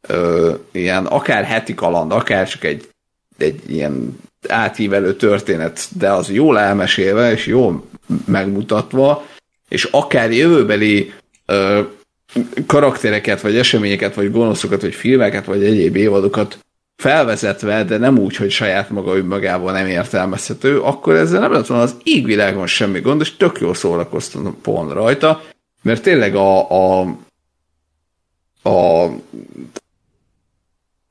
ö, 0.00 0.54
ilyen 0.72 1.06
akár 1.06 1.44
heti 1.44 1.74
kaland, 1.74 2.12
akár 2.12 2.48
csak 2.48 2.64
egy, 2.64 2.88
egy 3.38 3.60
ilyen 3.66 4.18
átívelő 4.48 5.16
történet, 5.16 5.88
de 5.98 6.12
az 6.12 6.30
jól 6.30 6.58
elmesélve 6.58 7.32
és 7.32 7.46
jól 7.46 7.84
megmutatva, 8.26 9.26
és 9.68 9.84
akár 9.84 10.32
jövőbeli 10.32 11.12
ö, 11.46 11.80
karaktereket, 12.66 13.40
vagy 13.40 13.56
eseményeket, 13.56 14.14
vagy 14.14 14.30
gonoszokat, 14.30 14.80
vagy 14.80 14.94
filmeket, 14.94 15.44
vagy 15.44 15.64
egyéb 15.64 15.96
évadokat 15.96 16.58
felvezetve, 16.96 17.84
de 17.84 17.96
nem 17.98 18.18
úgy, 18.18 18.36
hogy 18.36 18.50
saját 18.50 18.90
maga 18.90 19.16
önmagában 19.16 19.72
nem 19.72 19.86
értelmezhető, 19.86 20.80
akkor 20.80 21.14
ezzel 21.14 21.40
nem 21.40 21.52
lett 21.52 21.66
volna 21.66 21.82
az 21.82 21.96
égvilágon 22.02 22.66
semmi 22.66 23.00
gond, 23.00 23.20
és 23.20 23.36
tök 23.36 23.60
jól 23.60 23.74
szórakoztam 23.74 24.60
pont 24.62 24.92
rajta, 24.92 25.42
mert 25.82 26.02
tényleg 26.02 26.34
a, 26.34 26.70
a, 26.70 27.16
a 28.62 29.08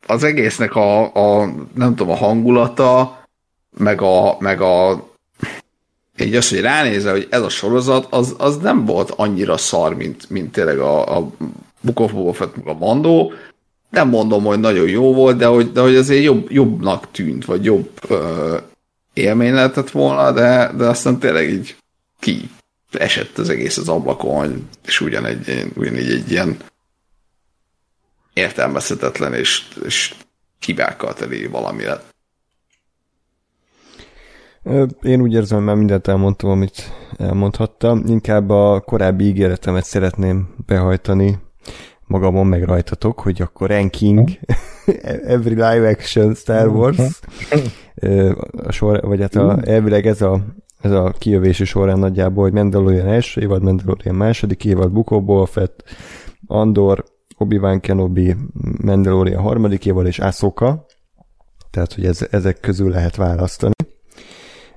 az 0.07 0.23
egésznek 0.23 0.75
a, 0.75 1.13
a 1.13 1.45
nem 1.73 1.95
tudom, 1.95 2.13
a 2.13 2.15
hangulata, 2.15 3.23
meg 3.77 4.01
a, 4.01 4.35
meg 4.39 4.61
a 4.61 5.07
így 6.17 6.35
az, 6.35 6.49
hogy 6.49 6.59
ránézel, 6.61 7.11
hogy 7.11 7.27
ez 7.29 7.41
a 7.41 7.49
sorozat, 7.49 8.07
az, 8.09 8.35
az 8.37 8.57
nem 8.57 8.85
volt 8.85 9.11
annyira 9.11 9.57
szar, 9.57 9.95
mint, 9.95 10.29
mint 10.29 10.51
tényleg 10.51 10.79
a, 10.79 11.17
a 11.17 11.29
Book 11.81 11.99
of 11.99 12.11
Boba 12.11 12.35
a 12.65 12.73
Mandó. 12.73 13.33
Nem 13.95 14.09
mondom, 14.09 14.43
hogy 14.43 14.59
nagyon 14.59 14.87
jó 14.89 15.13
volt, 15.13 15.37
de 15.37 15.45
hogy, 15.45 15.71
de 15.71 15.81
hogy 15.81 15.95
azért 15.95 16.23
jobb, 16.23 16.51
jobbnak 16.51 17.11
tűnt, 17.11 17.45
vagy 17.45 17.63
jobb 17.63 17.89
ö, 18.07 18.57
élmény 19.13 19.53
lehetett 19.53 19.89
volna, 19.89 20.31
de, 20.31 20.71
de 20.77 20.85
aztán 20.85 21.19
tényleg 21.19 21.49
így 21.49 21.75
ki 22.19 22.49
esett 22.91 23.37
az 23.37 23.49
egész 23.49 23.77
az 23.77 23.89
ablakon, 23.89 24.69
és 24.85 25.01
ugyanegy, 25.01 25.71
ugyanígy 25.75 26.09
egy 26.09 26.31
ilyen 26.31 26.57
értelmezhetetlen 28.33 29.33
és, 29.33 29.67
és 29.85 30.15
hibákkal 30.59 31.13
teli 31.13 31.47
valami 31.47 31.83
lett. 31.83 32.13
Én 35.01 35.21
úgy 35.21 35.33
érzem, 35.33 35.57
hogy 35.57 35.67
már 35.67 35.75
mindent 35.75 36.07
elmondtam, 36.07 36.49
amit 36.49 36.91
elmondhattam. 37.17 38.03
Inkább 38.07 38.49
a 38.49 38.79
korábbi 38.79 39.25
ígéretemet 39.25 39.85
szeretném 39.85 40.55
behajtani 40.65 41.37
magamon, 42.07 42.47
meg 42.47 42.63
rajtatok, 42.63 43.19
hogy 43.19 43.41
akkor 43.41 43.69
ranking 43.69 44.29
every 45.35 45.53
live 45.53 45.89
action 45.89 46.33
Star 46.33 46.67
Wars. 46.67 47.19
A 48.63 48.71
sor, 48.71 49.01
vagy 49.01 49.21
hát 49.21 49.35
a, 49.35 49.59
elvileg 49.63 50.07
ez 50.07 50.21
a, 50.21 50.41
ez 50.81 50.91
a 50.91 51.13
kijövési 51.17 51.65
során 51.65 51.99
nagyjából, 51.99 52.43
hogy 52.43 52.53
Mandalorian 52.53 53.07
első 53.07 53.41
évad, 53.41 53.63
Mandalorian 53.63 54.15
második 54.15 54.65
évad, 54.65 54.97
of 54.97 55.23
Boba 55.23 55.45
Fett, 55.45 55.83
Andor, 56.47 57.03
Obi-Wan 57.37 57.79
Kenobi, 57.79 58.35
Mandalorian 58.81 59.41
harmadik 59.41 59.85
évad 59.85 60.05
és 60.05 60.19
Ahsoka, 60.19 60.85
tehát 61.71 61.93
hogy 61.93 62.05
ez, 62.05 62.27
ezek 62.31 62.59
közül 62.59 62.89
lehet 62.89 63.15
választani 63.15 63.73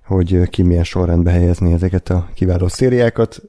hogy 0.08 0.48
ki 0.48 0.62
milyen 0.62 0.84
sorrendbe 0.84 1.30
helyezni 1.30 1.72
ezeket 1.72 2.08
a 2.08 2.28
kiváló 2.34 2.68
szériákat. 2.68 3.42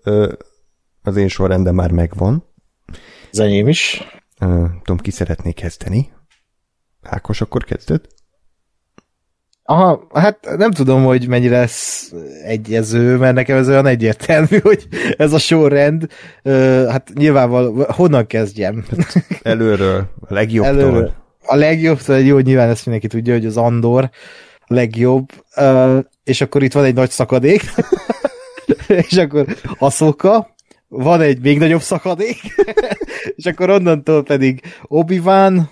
Az 1.03 1.15
én 1.15 1.27
sorrendem 1.27 1.75
már 1.75 1.91
megvan. 1.91 2.43
Az 3.31 3.39
enyém 3.39 3.67
is. 3.67 4.03
Tudom, 4.83 4.97
ki 4.97 5.11
szeretnék 5.11 5.55
kezdeni. 5.55 6.11
Ákos, 7.01 7.41
akkor 7.41 7.63
kezded? 7.63 8.01
Aha, 9.63 10.07
hát 10.13 10.57
nem 10.57 10.71
tudom, 10.71 11.03
hogy 11.03 11.27
mennyire 11.27 11.57
lesz 11.57 12.13
egyező, 12.43 13.17
mert 13.17 13.35
nekem 13.35 13.57
ez 13.57 13.67
olyan 13.67 13.85
egyértelmű, 13.85 14.59
hogy 14.69 14.87
ez 15.17 15.33
a 15.33 15.37
sorrend, 15.37 16.07
hát 16.89 17.11
nyilvánvalóan 17.13 17.91
honnan 17.91 18.27
kezdjem? 18.27 18.85
Hát 18.97 19.39
előről, 19.41 20.09
a 20.19 20.33
legjobbtól. 20.33 20.79
Előről. 20.79 21.13
A 21.45 21.55
legjobb, 21.55 21.99
jó, 22.07 22.39
nyilván 22.39 22.69
ezt 22.69 22.85
mindenki 22.85 23.15
tudja, 23.15 23.33
hogy 23.33 23.45
az 23.45 23.57
Andor 23.57 24.09
legjobb, 24.67 25.29
és 26.23 26.41
akkor 26.41 26.63
itt 26.63 26.73
van 26.73 26.83
egy 26.83 26.93
nagy 26.93 27.09
szakadék, 27.09 27.61
és 29.09 29.17
akkor 29.17 29.45
Aszoka, 29.77 30.55
van 30.89 31.21
egy 31.21 31.39
még 31.39 31.59
nagyobb 31.59 31.81
szakadék, 31.81 32.41
és 33.35 33.45
akkor 33.45 33.69
onnantól 33.69 34.23
pedig 34.23 34.61
Obi-Wan, 34.83 35.69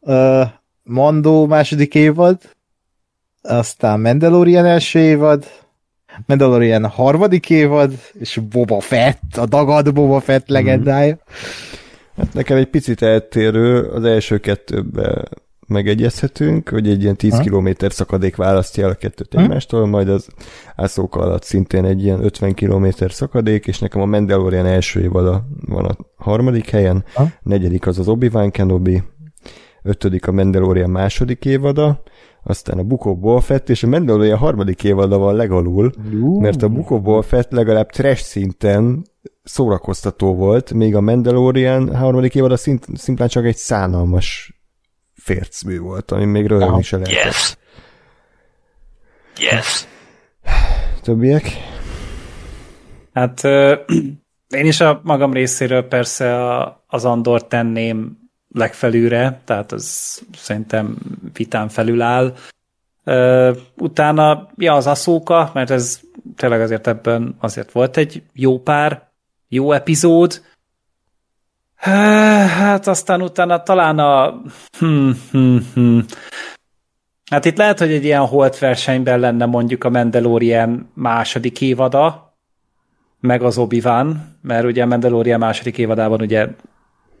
uh, 0.00 0.46
Mando 0.82 1.46
második 1.46 1.94
évad, 1.94 2.38
aztán 3.42 4.00
Mandalorian 4.00 4.64
első 4.64 4.98
évad, 4.98 5.46
Mandalorian 6.26 6.86
harmadik 6.86 7.50
évad, 7.50 7.92
és 8.12 8.40
Boba 8.50 8.80
Fett, 8.80 9.36
a 9.36 9.46
dagad 9.46 9.92
Boba 9.92 10.20
Fett 10.20 10.48
legendája. 10.48 11.18
Hát 12.16 12.32
nekem 12.32 12.56
egy 12.56 12.68
picit 12.68 13.02
eltérő, 13.02 13.82
az 13.82 14.04
első 14.04 14.38
kettőben 14.38 15.28
megegyezhetünk, 15.70 16.68
hogy 16.68 16.88
egy 16.88 17.02
ilyen 17.02 17.16
10 17.16 17.38
km 17.38 17.68
szakadék 17.88 18.36
választja 18.36 18.84
el 18.84 18.90
a 18.90 18.94
kettőt 18.94 19.34
egymástól, 19.34 19.86
majd 19.86 20.08
az 20.08 20.28
ászóka 20.76 21.20
alatt 21.20 21.42
szintén 21.42 21.84
egy 21.84 22.04
ilyen 22.04 22.24
50 22.24 22.54
km 22.54 22.86
szakadék, 23.08 23.66
és 23.66 23.78
nekem 23.78 24.00
a 24.00 24.04
Mandalorian 24.04 24.66
első 24.66 25.00
évada 25.00 25.46
van 25.66 25.84
a 25.84 25.96
harmadik 26.16 26.70
helyen, 26.70 27.04
ha? 27.14 27.28
negyedik 27.42 27.86
az 27.86 27.98
az 27.98 28.08
Obi-Wan 28.08 28.50
Kenobi, 28.50 29.02
ötödik 29.82 30.26
a 30.26 30.32
Mandalorian 30.32 30.90
második 30.90 31.44
évada, 31.44 32.02
aztán 32.42 32.78
a 32.78 32.82
Book 32.82 33.04
of 33.04 33.18
Boba 33.18 33.40
Fett, 33.40 33.68
és 33.68 33.82
a 33.82 33.88
Mandalorian 33.88 34.38
harmadik 34.38 34.84
évada 34.84 35.18
van 35.18 35.34
legalul, 35.34 35.92
mert 36.40 36.62
a 36.62 36.68
Book 36.68 36.90
of 36.90 37.00
Boba 37.00 37.22
Fett 37.22 37.50
legalább 37.50 37.90
trash 37.90 38.22
szinten 38.22 39.04
szórakoztató 39.42 40.34
volt, 40.34 40.72
még 40.72 40.94
a 40.94 41.00
Mandalorian 41.00 41.96
harmadik 41.96 42.34
évada 42.34 42.56
szint, 42.56 42.86
szimplán 42.94 43.28
csak 43.28 43.44
egy 43.44 43.56
szánalmas 43.56 44.59
fércmű 45.30 45.78
volt, 45.78 46.10
ami 46.10 46.24
még 46.24 46.46
röhögni 46.46 46.82
se 46.82 46.96
lehetett. 46.96 47.24
Yes. 47.24 47.56
Yes. 49.38 49.86
Többiek? 51.02 51.50
Hát 53.12 53.44
én 54.60 54.66
is 54.66 54.80
a 54.80 55.00
magam 55.04 55.32
részéről 55.32 55.82
persze 55.82 56.46
a, 56.46 56.84
az 56.86 57.04
Andor 57.04 57.46
tenném 57.46 58.18
legfelülre, 58.48 59.40
tehát 59.44 59.72
az 59.72 60.20
szerintem 60.36 60.96
vitán 61.32 61.68
felül 61.68 62.02
áll. 62.02 62.34
utána, 63.76 64.48
ja, 64.56 64.74
az 64.74 64.86
Aszóka, 64.86 65.50
mert 65.54 65.70
ez 65.70 66.00
tényleg 66.36 66.60
azért 66.60 66.86
ebben 66.86 67.36
azért 67.40 67.72
volt 67.72 67.96
egy 67.96 68.22
jó 68.32 68.58
pár, 68.58 69.08
jó 69.48 69.72
epizód, 69.72 70.42
Hát 71.80 72.86
aztán 72.86 73.22
utána 73.22 73.62
talán 73.62 73.98
a... 73.98 74.42
Hmm, 74.78 75.20
hmm, 75.30 75.70
hmm. 75.74 76.04
Hát 77.30 77.44
itt 77.44 77.56
lehet, 77.56 77.78
hogy 77.78 77.92
egy 77.92 78.04
ilyen 78.04 78.26
holt 78.26 78.58
versenyben 78.58 79.20
lenne 79.20 79.46
mondjuk 79.46 79.84
a 79.84 79.90
Mandalorian 79.90 80.90
második 80.94 81.60
évada, 81.60 82.34
meg 83.20 83.42
az 83.42 83.58
obi 83.58 83.82
mert 84.42 84.64
ugye 84.64 84.82
a 84.82 84.86
Mandalorian 84.86 85.38
második 85.38 85.78
évadában 85.78 86.20
ugye 86.20 86.48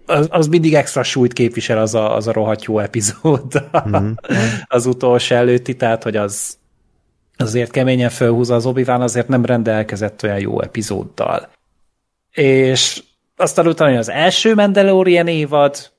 az, 0.06 0.28
az 0.30 0.46
mindig 0.46 0.74
extra 0.74 1.02
súlyt 1.02 1.32
képvisel 1.32 1.78
az 1.78 1.94
a, 1.94 2.16
az 2.16 2.26
a 2.26 2.32
rohadt 2.32 2.64
jó 2.64 2.78
epizód 2.78 3.68
mm-hmm. 3.88 4.12
az 4.66 4.86
utolsó 4.86 5.34
előtti, 5.34 5.76
tehát 5.76 6.02
hogy 6.02 6.16
az 6.16 6.58
azért 7.36 7.70
keményen 7.70 8.10
felhúzza 8.10 8.54
az 8.54 8.66
obi 8.66 8.82
azért 8.82 9.28
nem 9.28 9.44
rendelkezett 9.44 10.22
olyan 10.22 10.38
jó 10.38 10.60
epizóddal. 10.60 11.48
És 12.30 13.02
aztán 13.40 13.66
utána 13.66 13.98
az 13.98 14.10
első 14.10 14.54
Mandalorian 14.54 15.26
évad, 15.26 15.90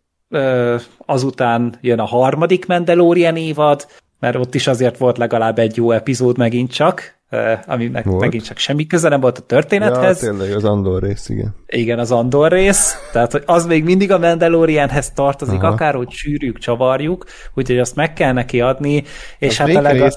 azután 1.05 1.75
jön 1.81 1.99
a 1.99 2.05
harmadik 2.05 2.65
Mandalorian 2.65 3.35
évad, 3.35 3.87
mert 4.19 4.35
ott 4.35 4.55
is 4.55 4.67
azért 4.67 4.97
volt 4.97 5.17
legalább 5.17 5.59
egy 5.59 5.75
jó 5.75 5.91
epizód 5.91 6.37
megint 6.37 6.71
csak, 6.71 7.19
aminek 7.65 8.05
volt. 8.05 8.21
megint 8.21 8.43
csak 8.43 8.57
semmi 8.57 8.87
köze 8.87 9.09
nem 9.09 9.19
volt 9.19 9.37
a 9.37 9.41
történethez. 9.41 10.23
Ja, 10.23 10.29
tényleg 10.29 10.55
az 10.55 10.63
Andor 10.63 11.01
rész, 11.01 11.29
igen. 11.29 11.55
Igen, 11.67 11.99
az 11.99 12.11
Andor 12.11 12.51
rész, 12.51 12.95
tehát 13.11 13.31
hogy 13.31 13.43
az 13.45 13.65
még 13.65 13.83
mindig 13.83 14.11
a 14.11 14.19
Mandalorianhez 14.19 15.11
tartozik, 15.11 15.63
Aha. 15.63 15.73
akárhogy 15.73 16.11
sűrűk, 16.11 16.57
csavarjuk, 16.57 17.25
úgyhogy 17.53 17.79
azt 17.79 17.95
meg 17.95 18.13
kell 18.13 18.33
neki 18.33 18.61
adni, 18.61 19.03
és 19.39 19.59
az 19.59 19.67
hát 19.67 19.75
a 19.75 19.81
leg... 19.81 20.13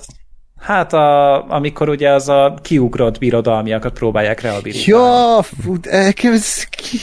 Hát 0.64 0.92
a, 0.92 1.44
amikor 1.50 1.88
ugye 1.88 2.10
az 2.10 2.28
a 2.28 2.58
kiugrott 2.62 3.18
birodalmiakat 3.18 3.92
próbálják 3.92 4.40
rehabilitálni. 4.40 5.04
Ja, 5.04 5.42
fú, 5.42 5.74
ez 5.82 6.64
ki, 6.64 6.98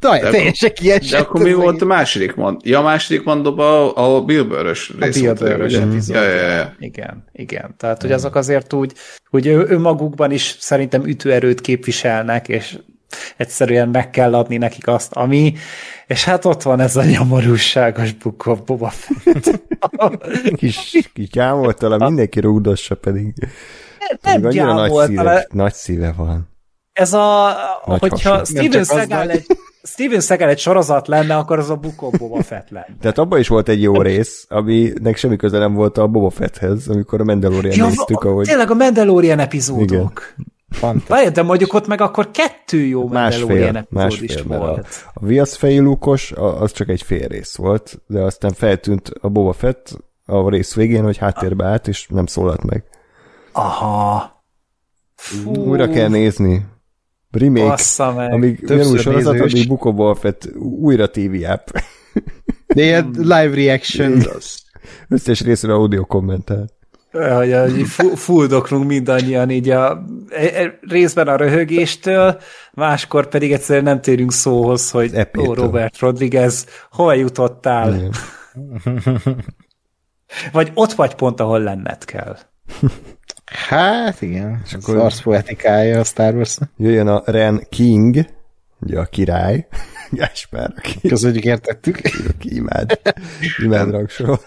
teljesen 0.00 0.72
kiesett. 0.74 1.10
De 1.10 1.18
akkor 1.18 1.42
mi 1.42 1.52
volt 1.52 1.82
a 1.82 1.84
második 1.84 2.34
mond? 2.34 2.60
Ja, 2.64 2.78
a 2.78 2.82
második 2.82 3.24
mondóban 3.24 3.88
a, 3.88 4.14
a 4.16 4.20
Bill 4.24 4.42
Burr-ös 4.42 4.92
rész. 4.98 5.16
A 5.16 5.20
Bill 5.20 5.32
Burr-ös 5.32 5.74
epizód. 5.74 6.16
Ja, 6.16 6.22
ja, 6.22 6.48
ja. 6.48 6.74
Igen, 6.78 7.24
igen. 7.32 7.74
Tehát, 7.76 8.00
hogy 8.02 8.12
azok 8.12 8.34
azért 8.34 8.72
úgy, 8.72 8.92
hogy 9.30 9.48
önmagukban 9.48 10.30
is 10.30 10.56
szerintem 10.58 11.04
ütőerőt 11.04 11.60
képviselnek, 11.60 12.48
és 12.48 12.78
egyszerűen 13.36 13.88
meg 13.88 14.10
kell 14.10 14.34
adni 14.34 14.56
nekik 14.56 14.86
azt, 14.86 15.12
ami, 15.12 15.54
és 16.10 16.24
hát 16.24 16.44
ott 16.44 16.62
van 16.62 16.80
ez 16.80 16.96
a 16.96 17.04
nyomorúságos 17.04 18.14
of 18.44 18.60
Boba 18.60 18.88
Fett. 18.88 19.62
kis, 20.56 21.08
kis 21.12 21.28
gyámoltala, 21.28 21.98
mindenki 21.98 22.40
rúgdossa 22.40 22.94
pedig. 22.94 23.34
Nem, 24.22 24.40
nem 24.40 24.66
nagy 24.66 24.92
szíve, 25.06 25.46
nagy 25.50 25.72
szíve 25.72 26.12
van. 26.16 26.48
Ez 26.92 27.12
a, 27.12 27.54
nagy 27.84 28.00
hogyha 28.00 28.44
Steven 28.44 28.84
Seagal 28.84 29.30
egy, 29.30 29.46
Steven 29.82 30.20
Seagal 30.20 30.48
egy 30.48 30.58
sorozat 30.58 31.08
lenne, 31.08 31.36
akkor 31.36 31.58
az 31.58 31.70
a 31.70 31.80
of 31.96 32.18
Boba 32.18 32.42
Fett 32.42 32.70
lenne. 32.70 32.96
Tehát 33.00 33.18
abban 33.18 33.38
is 33.38 33.48
volt 33.48 33.68
egy 33.68 33.82
jó 33.82 34.02
rész, 34.02 34.46
aminek 34.48 35.16
semmi 35.16 35.36
köze 35.36 35.58
nem 35.58 35.74
volt 35.74 35.98
a 35.98 36.06
Boba 36.06 36.30
Fetthez, 36.30 36.88
amikor 36.88 37.20
a 37.20 37.24
Mandalorian 37.24 37.76
ja, 37.76 37.86
néztük, 37.86 38.24
ahogy... 38.24 38.46
Tényleg 38.46 38.70
a 38.70 38.74
Mandalorian 38.74 39.38
epizódok. 39.38 40.34
Igen. 40.36 40.58
Várj, 41.08 41.28
de 41.28 41.42
mondjuk 41.42 41.72
ott 41.72 41.86
meg 41.86 42.00
akkor 42.00 42.30
kettő 42.30 42.84
jó 42.84 43.08
másfél, 43.08 43.86
másfél, 43.90 44.24
is 44.24 44.42
volt. 44.42 44.78
A, 44.78 45.10
a 45.14 45.26
viaszfejű 45.26 45.80
lukos, 45.80 46.32
az 46.32 46.72
csak 46.72 46.88
egy 46.88 47.02
fél 47.02 47.28
rész 47.28 47.56
volt, 47.56 48.00
de 48.06 48.20
aztán 48.20 48.52
feltűnt 48.52 49.08
a 49.20 49.28
Boba 49.28 49.52
Fett 49.52 49.96
a 50.26 50.50
rész 50.50 50.74
végén, 50.74 51.02
hogy 51.02 51.16
háttérbe 51.16 51.64
állt, 51.64 51.88
és 51.88 52.06
nem 52.08 52.26
szólalt 52.26 52.64
meg. 52.64 52.84
Aha. 53.52 54.44
Fú. 55.14 55.54
Újra 55.54 55.88
kell 55.88 56.08
nézni. 56.08 56.66
Remake, 57.30 57.82
meg. 58.14 58.32
amíg 58.32 58.60
nem 58.60 58.96
sorozat, 58.96 59.40
amíg 59.40 59.68
Buko 59.68 59.92
Boba 59.92 60.14
Fett 60.14 60.48
újra 60.80 61.10
TV 61.10 61.44
app. 61.48 61.68
De 62.66 62.82
ilyen 62.82 63.10
live 63.16 63.54
reaction. 63.54 64.22
Összes 65.08 65.40
részre 65.40 65.72
audio 65.72 66.06
kommentál 66.06 66.78
hogy, 67.10 67.82
fuldoklunk 68.14 68.86
mindannyian 68.86 69.50
így 69.50 69.70
a 69.70 70.04
e, 70.28 70.62
e, 70.62 70.78
részben 70.88 71.28
a 71.28 71.36
röhögéstől, 71.36 72.40
máskor 72.72 73.28
pedig 73.28 73.52
egyszerűen 73.52 73.84
nem 73.84 74.00
térünk 74.00 74.32
szóhoz, 74.32 74.90
hogy 74.90 75.28
ó, 75.38 75.54
Robert 75.54 75.98
Rodriguez, 75.98 76.66
hol 76.90 77.14
jutottál? 77.14 78.10
vagy 80.52 80.70
ott 80.74 80.92
vagy 80.92 81.14
pont, 81.14 81.40
ahol 81.40 81.60
lenned 81.60 82.04
kell. 82.04 82.36
Hát 83.44 84.22
igen, 84.22 84.62
és 84.64 84.72
akkor 84.72 84.96
az 84.96 85.22
poetikája 85.22 86.00
a 86.00 86.04
Star 86.04 86.34
Wars. 86.34 86.58
Jöjjön 86.76 87.08
a 87.08 87.22
Ren 87.24 87.66
King, 87.68 88.26
ugye 88.80 88.98
a 88.98 89.04
király, 89.04 89.66
Gáspár, 90.10 90.72
aki... 90.76 91.08
Köszönjük, 91.08 91.44
értettük. 91.44 92.00
Aki 92.28 92.54
imád, 92.54 93.00
imád 93.62 93.90
rangsor. 93.90 94.40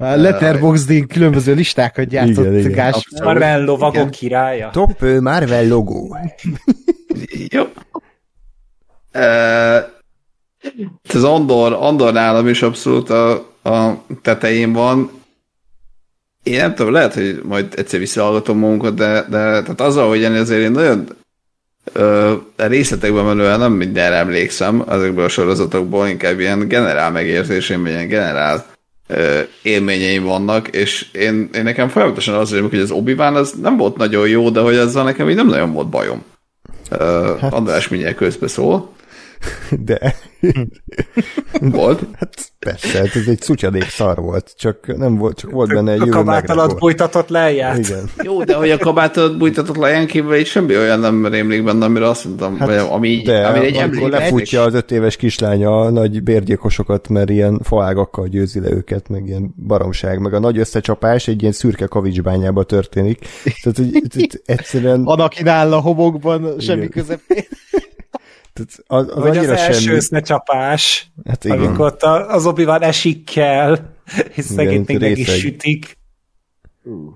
A 0.00 0.16
Letterboxd 0.16 1.06
különböző 1.06 1.54
listákat 1.54 2.08
gyártott 2.08 2.44
igen, 2.44 2.58
igen. 2.58 2.72
Gás. 2.72 3.08
Marvel 3.22 3.64
lovagok 3.64 4.10
királya. 4.10 4.70
Top 4.70 5.00
Marvel 5.20 5.68
logó. 5.68 6.16
Jó. 7.54 7.62
Uh, 9.14 9.78
az 11.14 11.24
Andor, 11.24 11.72
Andor 11.72 12.12
nálam 12.12 12.48
is 12.48 12.62
abszolút 12.62 13.10
a, 13.10 13.32
a 13.62 14.04
tetején 14.22 14.72
van. 14.72 15.10
Én 16.42 16.56
nem 16.56 16.74
tudom, 16.74 16.92
lehet, 16.92 17.14
hogy 17.14 17.40
majd 17.44 17.74
egyszer 17.76 17.98
visszahallgatom 17.98 18.58
magunkat, 18.58 18.94
de, 18.94 19.12
de 19.12 19.38
tehát 19.62 19.80
azzal, 19.80 20.08
hogy 20.08 20.20
én 20.20 20.32
azért 20.32 20.60
én 20.60 20.70
nagyon 20.70 21.08
ö, 21.92 22.34
részletekben 22.56 23.24
menően 23.24 23.58
nem 23.58 23.72
mindenre 23.72 24.16
emlékszem 24.16 24.84
ezekből 24.88 25.24
a 25.24 25.28
sorozatokból, 25.28 26.08
inkább 26.08 26.40
ilyen 26.40 26.68
generál 26.68 27.10
megérzésém, 27.10 27.86
ilyen 27.86 28.08
generál 28.08 28.64
élményeim 29.62 30.24
vannak, 30.24 30.68
és 30.68 31.06
én, 31.12 31.48
én 31.54 31.62
nekem 31.62 31.88
folyamatosan 31.88 32.34
az 32.34 32.50
hogy 32.70 32.78
az 32.78 32.90
obi 32.90 33.12
az 33.12 33.52
nem 33.62 33.76
volt 33.76 33.96
nagyon 33.96 34.28
jó, 34.28 34.50
de 34.50 34.60
hogy 34.60 34.76
ezzel 34.76 35.04
nekem 35.04 35.30
így 35.30 35.36
nem 35.36 35.46
nagyon 35.46 35.72
volt 35.72 35.88
bajom. 35.88 36.24
Hát... 37.40 37.52
András 37.52 37.88
mindjárt 37.88 38.16
közbe 38.16 38.48
szól. 38.48 38.90
De. 39.88 40.14
volt? 41.60 42.00
Hát 42.18 42.52
persze, 42.58 42.98
hát 42.98 43.16
ez 43.16 43.26
egy 43.26 43.40
szutyadék 43.40 43.88
szar 43.88 44.18
volt, 44.18 44.54
csak 44.58 44.96
nem 44.96 45.16
volt, 45.16 45.38
csak 45.38 45.50
volt 45.50 45.68
benne 45.74 45.92
egy 45.92 46.00
A 46.00 46.06
kabát 46.08 46.50
alatt 46.50 46.78
bújtatott 46.78 47.28
lejját. 47.28 47.78
Igen. 47.78 48.10
Jó, 48.22 48.44
de 48.44 48.54
hogy 48.54 48.70
a 48.70 48.78
kabát 48.78 49.16
alatt 49.16 49.38
bújtatott 49.38 49.76
lejján 49.76 50.06
kívül 50.06 50.34
így 50.34 50.46
semmi 50.46 50.76
olyan 50.76 51.00
nem 51.00 51.26
rémlik 51.26 51.64
benne, 51.64 51.84
amire 51.84 52.08
azt 52.08 52.24
mondtam, 52.24 52.58
hát, 52.58 52.68
vagy 52.68 52.76
ami, 52.76 53.22
de, 53.24 53.46
ami 53.46 53.64
egy 53.64 53.74
emlék. 53.74 54.08
lefutja 54.08 54.62
az 54.62 54.74
öt 54.74 54.90
éves 54.90 55.16
kislánya 55.16 55.80
a 55.80 55.90
nagy 55.90 56.22
bérgyilkosokat, 56.22 57.08
mert 57.08 57.30
ilyen 57.30 57.60
faágakkal 57.62 58.26
győzi 58.26 58.60
le 58.60 58.70
őket, 58.70 59.08
meg 59.08 59.26
ilyen 59.26 59.54
baromság, 59.66 60.18
meg 60.18 60.34
a 60.34 60.38
nagy 60.38 60.58
összecsapás 60.58 61.28
egy 61.28 61.40
ilyen 61.40 61.52
szürke 61.52 61.86
kavicsbányába 61.86 62.64
történik. 62.64 63.18
Tehát, 63.62 63.78
hogy, 63.78 64.02
hogy 64.14 64.40
egyszerűen... 64.44 65.02
Anakin 65.04 65.48
áll 65.48 65.72
a 65.72 65.80
homokban, 65.80 66.60
semmi 66.60 66.88
közepén. 66.88 67.44
Tehát 68.64 69.08
az, 69.08 69.16
az 69.16 69.22
Vagy 69.22 69.36
az 69.36 69.48
első 69.48 69.94
összecsapás, 69.94 71.10
hát 71.24 71.44
igen. 71.44 71.58
amikor 71.58 71.86
ott 71.86 72.02
az 72.02 72.46
obi 72.46 72.64
van 72.64 72.82
esik 72.82 73.24
kell, 73.24 73.78
és 74.34 74.44
szegényt 74.44 74.86
még 74.86 75.00
meg 75.00 75.18
is 75.18 75.38
sütik. 75.38 75.98
Uh. 76.82 77.14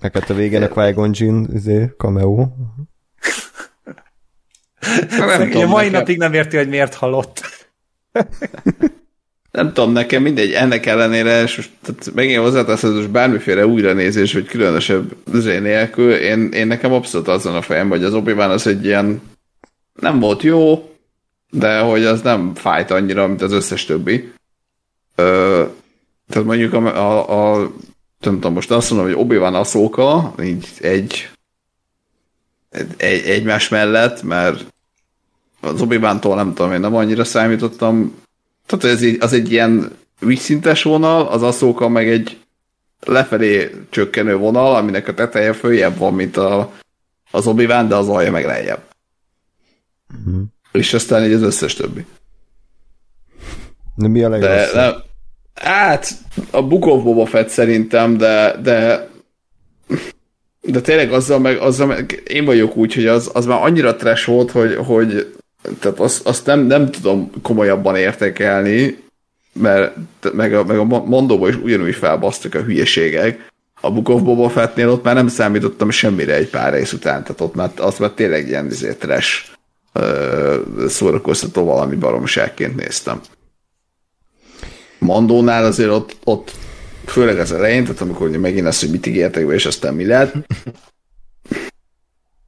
Meg 0.00 0.12
hát 0.12 0.30
a 0.30 0.34
végén 0.34 0.62
a 0.62 0.68
Qui-Gon 0.68 1.10
Jinn, 1.14 1.46
izé, 1.54 1.92
cameo. 1.96 2.48
Szegény, 5.08 5.62
a 5.62 5.66
mai 5.66 5.84
nekem... 5.84 6.00
napig 6.00 6.18
nem 6.18 6.32
érti, 6.32 6.56
hogy 6.56 6.68
miért 6.68 6.94
halott. 6.94 7.40
nem 9.50 9.72
tudom, 9.72 9.92
nekem 9.92 10.22
mindegy, 10.22 10.52
ennek 10.52 10.86
ellenére, 10.86 11.42
és 11.42 11.56
most 11.56 11.70
tehát 11.82 12.14
megint 12.14 12.40
hozzáteszed, 12.40 12.94
hogy 12.94 13.10
bármiféle 13.10 13.66
újranézés, 13.66 14.32
vagy 14.32 14.46
különösebb 14.46 15.16
zé 15.32 15.58
nélkül, 15.58 16.12
én, 16.12 16.48
én 16.52 16.66
nekem 16.66 16.92
abszolút 16.92 17.28
azon 17.28 17.54
a 17.54 17.62
fejem, 17.62 17.88
hogy 17.88 18.04
az 18.04 18.14
obi 18.14 18.32
az 18.32 18.66
egy 18.66 18.84
ilyen 18.84 19.20
nem 20.00 20.20
volt 20.20 20.42
jó, 20.42 20.90
de 21.50 21.80
hogy 21.80 22.04
az 22.04 22.20
nem 22.22 22.54
fájt 22.54 22.90
annyira, 22.90 23.26
mint 23.26 23.42
az 23.42 23.52
összes 23.52 23.84
többi. 23.84 24.32
Ö, 25.14 25.64
tehát 26.28 26.46
mondjuk 26.46 26.72
a, 26.72 26.86
a, 26.86 27.54
a 27.54 27.70
nem 28.20 28.34
tudom, 28.34 28.52
most 28.52 28.70
azt 28.70 28.90
mondom, 28.90 29.08
hogy 29.08 29.18
Obi-Wan 29.18 29.54
Ahsoka, 29.54 30.34
így 30.42 30.68
egy, 30.80 31.30
egy 32.96 33.26
egymás 33.26 33.68
mellett, 33.68 34.22
mert 34.22 34.64
az 35.60 35.80
obi 35.80 35.96
nem 35.96 36.20
tudom, 36.20 36.72
én 36.72 36.80
nem 36.80 36.94
annyira 36.94 37.24
számítottam. 37.24 38.14
Tehát 38.66 38.84
ez 38.84 39.02
így, 39.02 39.22
az 39.22 39.32
egy 39.32 39.52
ilyen 39.52 39.96
vízszintes 40.20 40.82
vonal, 40.82 41.26
az 41.26 41.42
Ahsoka 41.42 41.88
meg 41.88 42.08
egy 42.08 42.38
lefelé 43.00 43.70
csökkenő 43.90 44.36
vonal, 44.36 44.74
aminek 44.74 45.08
a 45.08 45.14
teteje 45.14 45.52
följebb 45.52 45.96
van, 45.96 46.14
mint 46.14 46.36
a, 46.36 46.72
az 47.30 47.46
obi 47.46 47.66
de 47.66 47.94
az 47.94 48.08
alja 48.08 48.30
meg 48.30 48.44
lejjebb. 48.44 48.94
Uh-huh. 50.18 50.42
És 50.72 50.94
aztán 50.94 51.24
így 51.24 51.32
az 51.32 51.42
összes 51.42 51.74
többi. 51.74 52.04
De 53.94 54.08
mi 54.08 54.22
a 54.22 54.28
legrosszabb? 54.28 54.74
De, 54.74 55.04
de, 55.54 55.70
hát, 55.70 56.10
a 56.50 56.62
Book 56.62 56.86
of 56.86 57.02
Boba 57.02 57.26
Fett 57.26 57.48
szerintem, 57.48 58.16
de, 58.16 58.56
de 58.62 59.08
de 60.66 60.80
tényleg 60.80 61.12
azzal 61.12 61.38
meg, 61.38 61.56
azzal 61.58 61.86
meg 61.86 62.22
én 62.26 62.44
vagyok 62.44 62.76
úgy, 62.76 62.94
hogy 62.94 63.06
az, 63.06 63.30
az 63.32 63.46
már 63.46 63.62
annyira 63.62 63.96
trash 63.96 64.26
volt, 64.26 64.50
hogy, 64.50 64.74
hogy 64.74 65.34
tehát 65.78 66.00
azt, 66.00 66.26
azt 66.26 66.46
nem, 66.46 66.60
nem 66.60 66.90
tudom 66.90 67.30
komolyabban 67.42 67.96
értékelni, 67.96 68.98
mert 69.52 69.96
meg 70.32 70.54
a, 70.54 70.64
meg 70.64 70.78
a 70.78 70.84
mondóban 70.84 71.48
is 71.48 71.56
ugyanúgy 71.56 71.94
felbasztak 71.94 72.54
a 72.54 72.62
hülyeségek. 72.62 73.48
A 73.80 73.90
Book 73.90 74.08
of 74.08 74.22
Boba 74.22 74.48
Fettnél 74.48 74.88
ott 74.88 75.04
már 75.04 75.14
nem 75.14 75.28
számítottam 75.28 75.90
semmire 75.90 76.34
egy 76.34 76.50
pár 76.50 76.72
rész 76.72 76.92
után, 76.92 77.22
tehát 77.22 77.40
ott 77.40 77.54
már, 77.54 77.70
az 77.76 77.98
már 77.98 78.10
tényleg 78.10 78.48
ilyen 78.48 78.66
izé, 78.66 78.92
trash 78.92 79.55
szórakoztató 80.88 81.64
valami 81.64 81.96
baromságként 81.96 82.76
néztem. 82.76 83.20
Mandónál 84.98 85.64
azért 85.64 85.90
ott, 85.90 86.16
ott 86.24 86.52
főleg 87.06 87.38
az 87.38 87.52
elején, 87.52 87.84
tehát 87.84 88.00
amikor 88.00 88.28
megint 88.28 88.66
az, 88.66 88.80
hogy 88.80 88.90
mit 88.90 89.06
ígértek 89.06 89.46
be, 89.46 89.54
és 89.54 89.66
aztán 89.66 89.94
mi 89.94 90.06
lett. 90.06 90.34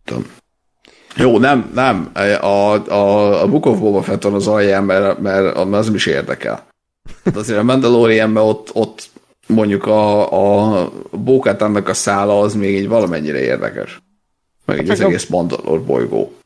Tudom. 0.04 0.26
Jó, 1.16 1.38
nem, 1.38 1.70
nem. 1.74 2.10
A, 2.40 2.46
a, 2.92 3.42
a 3.42 3.46
Book 3.46 3.66
of 3.66 3.78
Boba 3.78 4.02
Fett 4.02 4.22
van 4.22 4.34
az 4.34 4.46
alján, 4.46 4.84
mert, 4.84 5.18
mert, 5.18 5.56
az 5.56 5.86
nem 5.86 5.94
is 5.94 6.06
érdekel. 6.06 6.66
Hát 7.24 7.36
azért 7.36 7.58
a 7.58 7.62
Mandalorianben 7.62 8.42
ott, 8.42 8.70
ott 8.72 9.10
mondjuk 9.46 9.86
a, 9.86 10.82
a 10.82 10.90
bókát 11.10 11.62
annak 11.62 11.88
a 11.88 11.94
szála 11.94 12.40
az 12.40 12.54
még 12.54 12.74
így 12.74 12.88
valamennyire 12.88 13.38
érdekes. 13.38 14.02
Meg 14.64 14.76
hát 14.76 14.84
egy 14.84 14.90
az 14.90 15.00
egész 15.00 15.26
Mandalor 15.26 15.84
bolygó. 15.84 16.37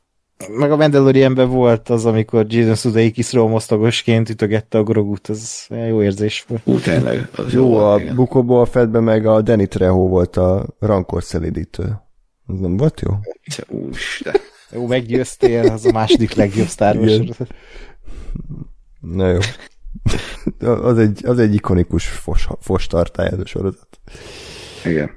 Meg 0.49 0.73
a 0.73 0.77
Mandalorianben 0.77 1.49
volt 1.49 1.89
az, 1.89 2.07
amikor 2.07 2.47
Jason 2.49 2.75
Sudeikis 2.75 3.33
mosztagosként 3.33 4.29
ütögette 4.29 4.79
a 4.79 4.83
grogut, 4.83 5.29
az 5.29 5.67
jó 5.89 6.03
érzés 6.03 6.45
volt. 6.49 6.63
Ú, 6.65 6.79
tényleg. 6.79 7.29
Az 7.37 7.53
Jó, 7.53 7.77
a 7.77 8.01
igen. 8.01 8.15
Bukóból 8.15 8.67
Fettben 8.67 9.03
meg 9.03 9.27
a 9.27 9.43
Danny 9.43 9.69
Trejo 9.69 10.09
volt 10.09 10.37
a 10.37 10.67
rankor 10.79 11.23
szelidítő. 11.23 11.83
Ez 12.49 12.59
nem 12.59 12.77
volt 12.77 13.01
jó? 13.01 13.15
Úristen. 13.69 14.35
Jó, 14.71 14.87
meggyőztél, 14.87 15.71
az 15.71 15.87
a 15.87 15.93
második 15.93 16.35
legjobb 16.35 16.67
Star 16.67 16.97
Wars. 16.97 17.21
Na 19.01 19.29
jó. 19.29 19.39
az, 20.69 20.99
egy, 20.99 21.27
az 21.27 21.39
egy 21.39 21.55
ikonikus 21.55 22.07
fos, 22.07 22.49
fos 22.61 22.87
tartály 22.87 23.29
ez 23.33 23.39
a 23.39 23.47
sorozat. 23.47 24.01
Igen. 24.85 25.11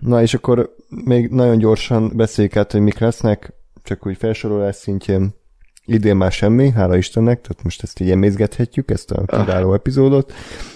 Na 0.00 0.22
és 0.22 0.34
akkor 0.34 0.74
még 0.88 1.28
nagyon 1.28 1.58
gyorsan 1.58 2.12
beszéljük 2.14 2.56
át, 2.56 2.72
hogy 2.72 2.80
mik 2.80 2.98
lesznek, 2.98 3.52
csak 3.88 4.06
úgy 4.06 4.16
felsorolás 4.16 4.76
szintjén. 4.76 5.34
Idén 5.84 6.16
már 6.16 6.32
semmi, 6.32 6.70
hála 6.70 6.96
Istennek, 6.96 7.40
tehát 7.40 7.62
most 7.62 7.82
ezt 7.82 8.00
így 8.00 8.10
emészgethetjük, 8.10 8.90
ezt 8.90 9.10
a 9.10 9.24
kiváló 9.24 9.74
epizódot, 9.74 10.32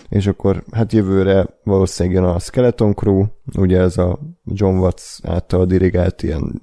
és 0.08 0.26
akkor 0.26 0.64
hát 0.70 0.92
jövőre 0.92 1.46
valószínűleg 1.64 2.18
jön 2.18 2.28
a 2.28 2.38
Skeleton 2.38 2.94
Crew, 2.94 3.24
ugye 3.58 3.78
ez 3.80 3.96
a 3.96 4.18
John 4.44 4.76
Watts 4.76 5.02
által 5.22 5.66
dirigált 5.66 6.22
ilyen 6.22 6.60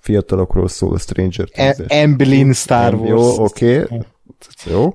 fiatalokról 0.00 0.68
szól 0.68 0.94
a 0.94 0.98
Stranger 0.98 1.48
E- 1.52 1.72
Things-es. 1.72 1.98
Emblem 1.98 2.52
Star 2.52 2.94
Wars. 2.94 3.08
Jó, 3.08 3.44
oké. 3.44 3.80
Okay. 3.82 4.00
Jó. 4.64 4.94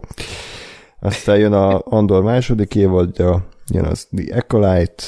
Aztán 1.00 1.38
jön 1.38 1.53
a 1.53 1.82
Andor 1.84 2.24
második 2.24 2.76
évadja, 2.76 3.48
jön 3.74 3.86
az 3.86 4.08
The 4.16 4.38
Acolyte, 4.38 5.03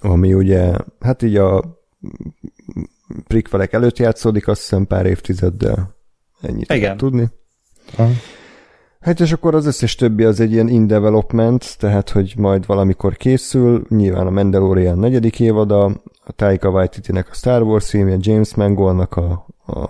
ami 0.00 0.34
ugye, 0.34 0.72
hát 1.00 1.22
így 1.22 1.36
a 1.36 1.82
prikvelek 3.26 3.72
előtt 3.72 3.98
játszódik, 3.98 4.48
azt 4.48 4.60
hiszem 4.60 4.86
pár 4.86 5.06
évtizeddel. 5.06 5.96
Ennyit 6.40 6.70
Igen. 6.70 6.80
lehet 6.80 6.96
tudni. 6.96 7.28
Aha. 7.96 8.10
Hát 9.00 9.20
és 9.20 9.32
akkor 9.32 9.54
az 9.54 9.66
összes 9.66 9.94
többi 9.94 10.24
az 10.24 10.40
egy 10.40 10.52
ilyen 10.52 10.68
in 10.68 10.86
development, 10.86 11.78
tehát 11.78 12.10
hogy 12.10 12.34
majd 12.36 12.66
valamikor 12.66 13.16
készül, 13.16 13.84
nyilván 13.88 14.26
a 14.26 14.30
Mandalorian 14.30 14.98
negyedik 14.98 15.40
évada, 15.40 15.84
a 16.24 16.32
Taika 16.32 16.68
Waititi-nek 16.68 17.28
a 17.30 17.34
Star 17.34 17.62
Wars 17.62 17.88
filmje, 17.88 18.16
James 18.20 18.54
Mangoldnak 18.54 19.16
a, 19.16 19.46
a 19.66 19.88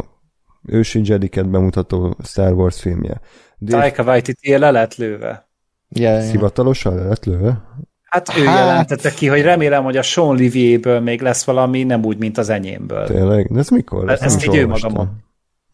ősi 0.66 1.00
Jediket 1.04 1.50
bemutató 1.50 2.16
Star 2.22 2.52
Wars 2.52 2.80
filmje. 2.80 3.20
Dave 3.58 3.82
Taika 3.82 4.02
Waititi 4.02 4.58
le 4.58 4.70
lett 4.70 4.94
lőve. 4.94 5.48
Ja. 5.88 6.20
Hivatalosan 6.20 6.94
le 6.94 7.04
lett 7.04 7.24
lőve? 7.24 7.62
Hát 8.15 8.36
ő 8.39 8.44
Hát- 8.44 8.59
jelentette 8.59 9.10
ki, 9.10 9.26
hogy 9.26 9.43
remélem, 9.43 9.84
hogy 9.84 9.97
a 9.97 10.02
Sean 10.02 10.36
Livier-ből 10.36 11.01
még 11.01 11.20
lesz 11.20 11.44
valami, 11.44 11.83
nem 11.84 12.05
úgy, 12.05 12.18
mint 12.18 12.39
az 12.39 12.49
enyémből. 12.49 13.07
Tényleg? 13.07 13.52
De 13.52 13.59
ez 13.59 13.68
mikor? 13.68 14.10
Ez- 14.10 14.34
is 14.36 14.47
így 14.47 14.57
ő 14.57 14.67
maga 14.67 15.09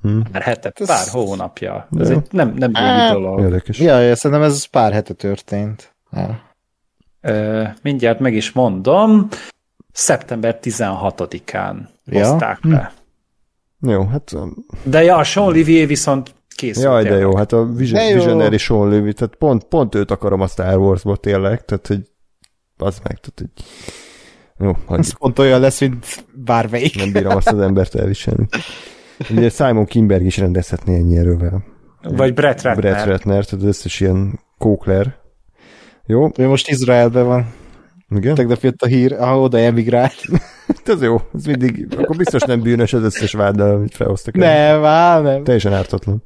Hm, 0.03 0.21
Pár 0.33 0.43
hete, 0.43 0.73
Ez- 0.75 0.87
pár 0.87 1.07
hónapja. 1.11 1.89
Ez 1.99 2.11
Jó. 2.11 2.17
egy 2.17 2.27
nem, 2.31 2.55
nem 2.57 2.71
Á, 2.75 3.01
régi 3.09 3.13
dolog. 3.23 3.41
érdekes. 3.41 3.79
Ja, 3.79 3.99
ja, 3.99 4.17
szerintem 4.17 4.47
ez 4.47 4.65
pár 4.65 4.93
hete 4.93 5.15
történt. 5.15 5.95
Ja. 6.13 6.41
Ö, 7.21 7.63
mindjárt 7.83 8.19
meg 8.21 8.35
is 8.35 8.53
mondom. 8.53 9.29
Szeptember 9.93 10.59
16-án 10.63 11.77
Ja. 12.05 12.29
hozták 12.29 12.59
be. 12.63 12.93
Jó, 13.81 14.07
hát 14.07 14.33
De 14.83 15.03
ja, 15.05 15.17
a 15.17 15.25
Sean 15.25 15.53
Livier 15.53 15.87
viszont 15.87 16.35
készült. 16.57 16.85
jaj, 16.85 17.03
de 17.05 17.17
jó, 17.17 17.37
hát 17.37 17.53
a 17.53 17.65
Vision. 17.73 18.15
Visionary 18.15 18.57
Sean 18.59 18.89
Levy, 18.89 19.13
tehát 19.13 19.35
pont, 19.35 19.65
pont 19.65 19.95
őt 19.95 20.11
akarom 20.11 20.41
a 20.41 20.47
Star 20.47 20.77
Wars-ba 20.77 21.17
tényleg, 21.17 21.65
tehát 21.65 21.87
hogy 21.87 22.10
az 22.83 22.99
meg, 23.05 23.19
tehát 23.21 23.35
hogy 23.35 23.65
jó, 24.67 24.73
hagyjuk. 24.87 24.99
Ez 25.07 25.19
pont 25.19 25.39
olyan 25.39 25.61
lesz, 25.61 25.81
mint 25.81 26.25
bármelyik. 26.35 26.97
Nem 26.97 27.13
bírom 27.13 27.37
azt 27.37 27.49
az 27.49 27.61
embert 27.61 27.95
elviselni. 27.95 28.47
Ugye 29.31 29.49
Simon 29.49 29.85
Kimberg 29.85 30.25
is 30.25 30.37
rendezhetné 30.39 30.95
ennyi 30.95 31.17
erővel. 31.17 31.65
Vagy 32.03 32.35
Brett 32.35 32.63
Ratner. 32.63 32.77
Brett 32.77 33.05
Ratner, 33.07 33.45
tehát 33.45 33.65
az 33.65 33.69
összes 33.69 34.01
ilyen 34.01 34.41
kókler. 34.59 35.19
Jó, 36.07 36.29
Ő 36.37 36.47
most 36.49 36.69
Izraelben 36.69 37.27
van. 37.27 37.53
igen. 38.11 38.35
Tegnap 38.35 38.63
jött 38.63 38.83
a 38.83 38.87
hír, 38.87 39.13
ahol 39.13 39.43
oda 39.43 39.59
emigrált. 39.59 40.25
Ez 40.85 41.03
jó, 41.03 41.21
ez 41.35 41.45
mindig, 41.45 41.87
akkor 41.97 42.17
biztos 42.17 42.43
nem 42.43 42.61
bűnös 42.61 42.93
az 42.93 43.03
összes 43.03 43.33
váddal, 43.33 43.75
amit 43.75 43.95
felhoztak. 43.95 44.37
el. 44.39 44.73
Nem, 44.73 44.85
á, 44.85 45.21
nem. 45.21 45.45
Teljesen 45.45 45.73
ártatlan. 45.73 46.23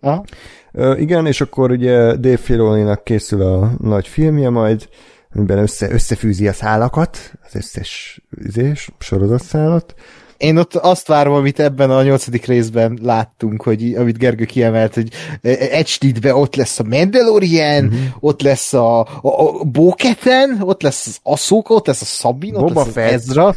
Aha. 0.00 0.24
Ö, 0.72 0.96
igen, 0.96 1.26
és 1.26 1.40
akkor 1.40 1.70
ugye 1.70 2.16
Dave 2.16 2.36
Filoni-nak 2.36 3.04
készül 3.04 3.42
a 3.42 3.72
nagy 3.80 4.08
filmje 4.08 4.48
majd, 4.50 4.88
amiben 5.34 5.58
össze, 5.58 5.90
összefűzi 5.90 6.48
a 6.48 6.52
szálakat, 6.52 7.32
az 7.46 7.54
összes 7.54 8.20
üzés, 8.30 8.88
sorozatszálat. 8.98 9.94
Én 10.36 10.56
ott 10.56 10.74
azt 10.74 11.06
várom, 11.06 11.34
amit 11.34 11.60
ebben 11.60 11.90
a 11.90 12.02
nyolcadik 12.02 12.44
részben 12.46 12.98
láttunk, 13.02 13.62
hogy 13.62 13.94
amit 13.94 14.18
Gergő 14.18 14.44
kiemelt, 14.44 14.94
hogy 14.94 15.08
e, 15.42 15.48
egy 15.50 15.86
stitbe 15.86 16.34
ott 16.34 16.54
lesz 16.54 16.78
a 16.78 16.82
Mandalorian, 16.82 17.84
Mhm. 17.84 17.94
uh-huh. 17.94 18.08
ott 18.20 18.42
lesz 18.42 18.72
a, 18.72 19.00
a, 19.00 19.06
a 19.22 19.64
Bo-Katan, 19.64 20.56
ott 20.60 20.82
lesz 20.82 21.06
az 21.06 21.18
Ahsoka, 21.22 21.74
ott 21.74 21.86
lesz 21.86 22.02
a 22.02 22.04
Sabine, 22.04 22.58
ott 22.58 22.62
Boba 22.66 22.78
lesz 22.80 22.86
az 22.88 22.92
Fett. 22.94 23.12
Ezra, 23.12 23.54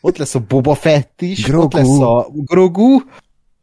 ott 0.00 0.16
lesz 0.16 0.34
a 0.34 0.44
Boba 0.48 0.74
Fett 0.74 1.22
is, 1.22 1.42
Grogu. 1.42 1.62
ott 1.64 1.72
lesz 1.72 1.98
a 1.98 2.28
Grogu, 2.34 2.98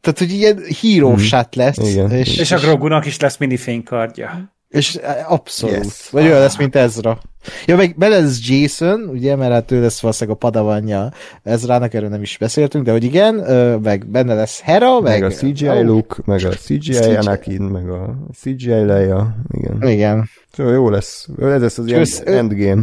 tehát, 0.00 0.18
hogy 0.18 0.32
ilyen 0.32 0.60
hero 0.80 1.10
Mhm. 1.10 1.22
lesz. 1.52 1.76
Igen. 1.78 2.10
És, 2.10 2.38
És 2.38 2.52
a 2.52 2.58
Grogunak 2.58 3.06
is 3.06 3.20
lesz 3.20 3.36
mini 3.36 3.56
fénykardja. 3.56 4.54
És 4.68 4.96
e, 4.96 5.24
abszolút. 5.28 5.76
Yes. 5.76 6.08
Vagy 6.10 6.24
olyan 6.24 6.40
lesz, 6.40 6.58
mint 6.58 6.76
Ezra. 6.76 7.18
Ja, 7.66 7.76
meg 7.76 7.94
bele 7.98 8.20
lesz 8.20 8.48
Jason, 8.48 9.08
ugye, 9.12 9.36
mert 9.36 9.52
hát 9.52 9.70
ő 9.70 9.80
lesz 9.80 10.00
valószínűleg 10.00 10.36
a 10.36 10.40
padavanja 10.40 11.12
Ezrának, 11.42 11.94
erről 11.94 12.08
nem 12.08 12.22
is 12.22 12.36
beszéltünk, 12.38 12.84
de 12.84 12.90
hogy 12.90 13.04
igen, 13.04 13.34
meg 13.82 14.06
benne 14.06 14.34
lesz 14.34 14.60
Hera, 14.60 15.00
Meg, 15.00 15.20
meg, 15.20 15.30
a 15.30 15.34
CGI 15.34 15.68
Ó, 15.68 15.82
Luke, 15.82 16.16
meg 16.24 16.44
a 16.44 16.48
CGI 16.48 16.78
CGI. 16.78 17.14
Anakin, 17.14 17.62
meg 17.62 17.90
a 17.90 18.16
CGI 18.40 18.84
Leia, 18.84 19.36
igen. 19.50 19.88
Igen. 19.88 20.28
Szóval 20.52 20.72
jó 20.72 20.90
lesz. 20.90 21.28
Ez 21.40 21.60
lesz 21.60 21.78
az 21.78 21.86
ilyen 21.86 22.00
Össz- 22.00 22.28
endgame. 22.28 22.82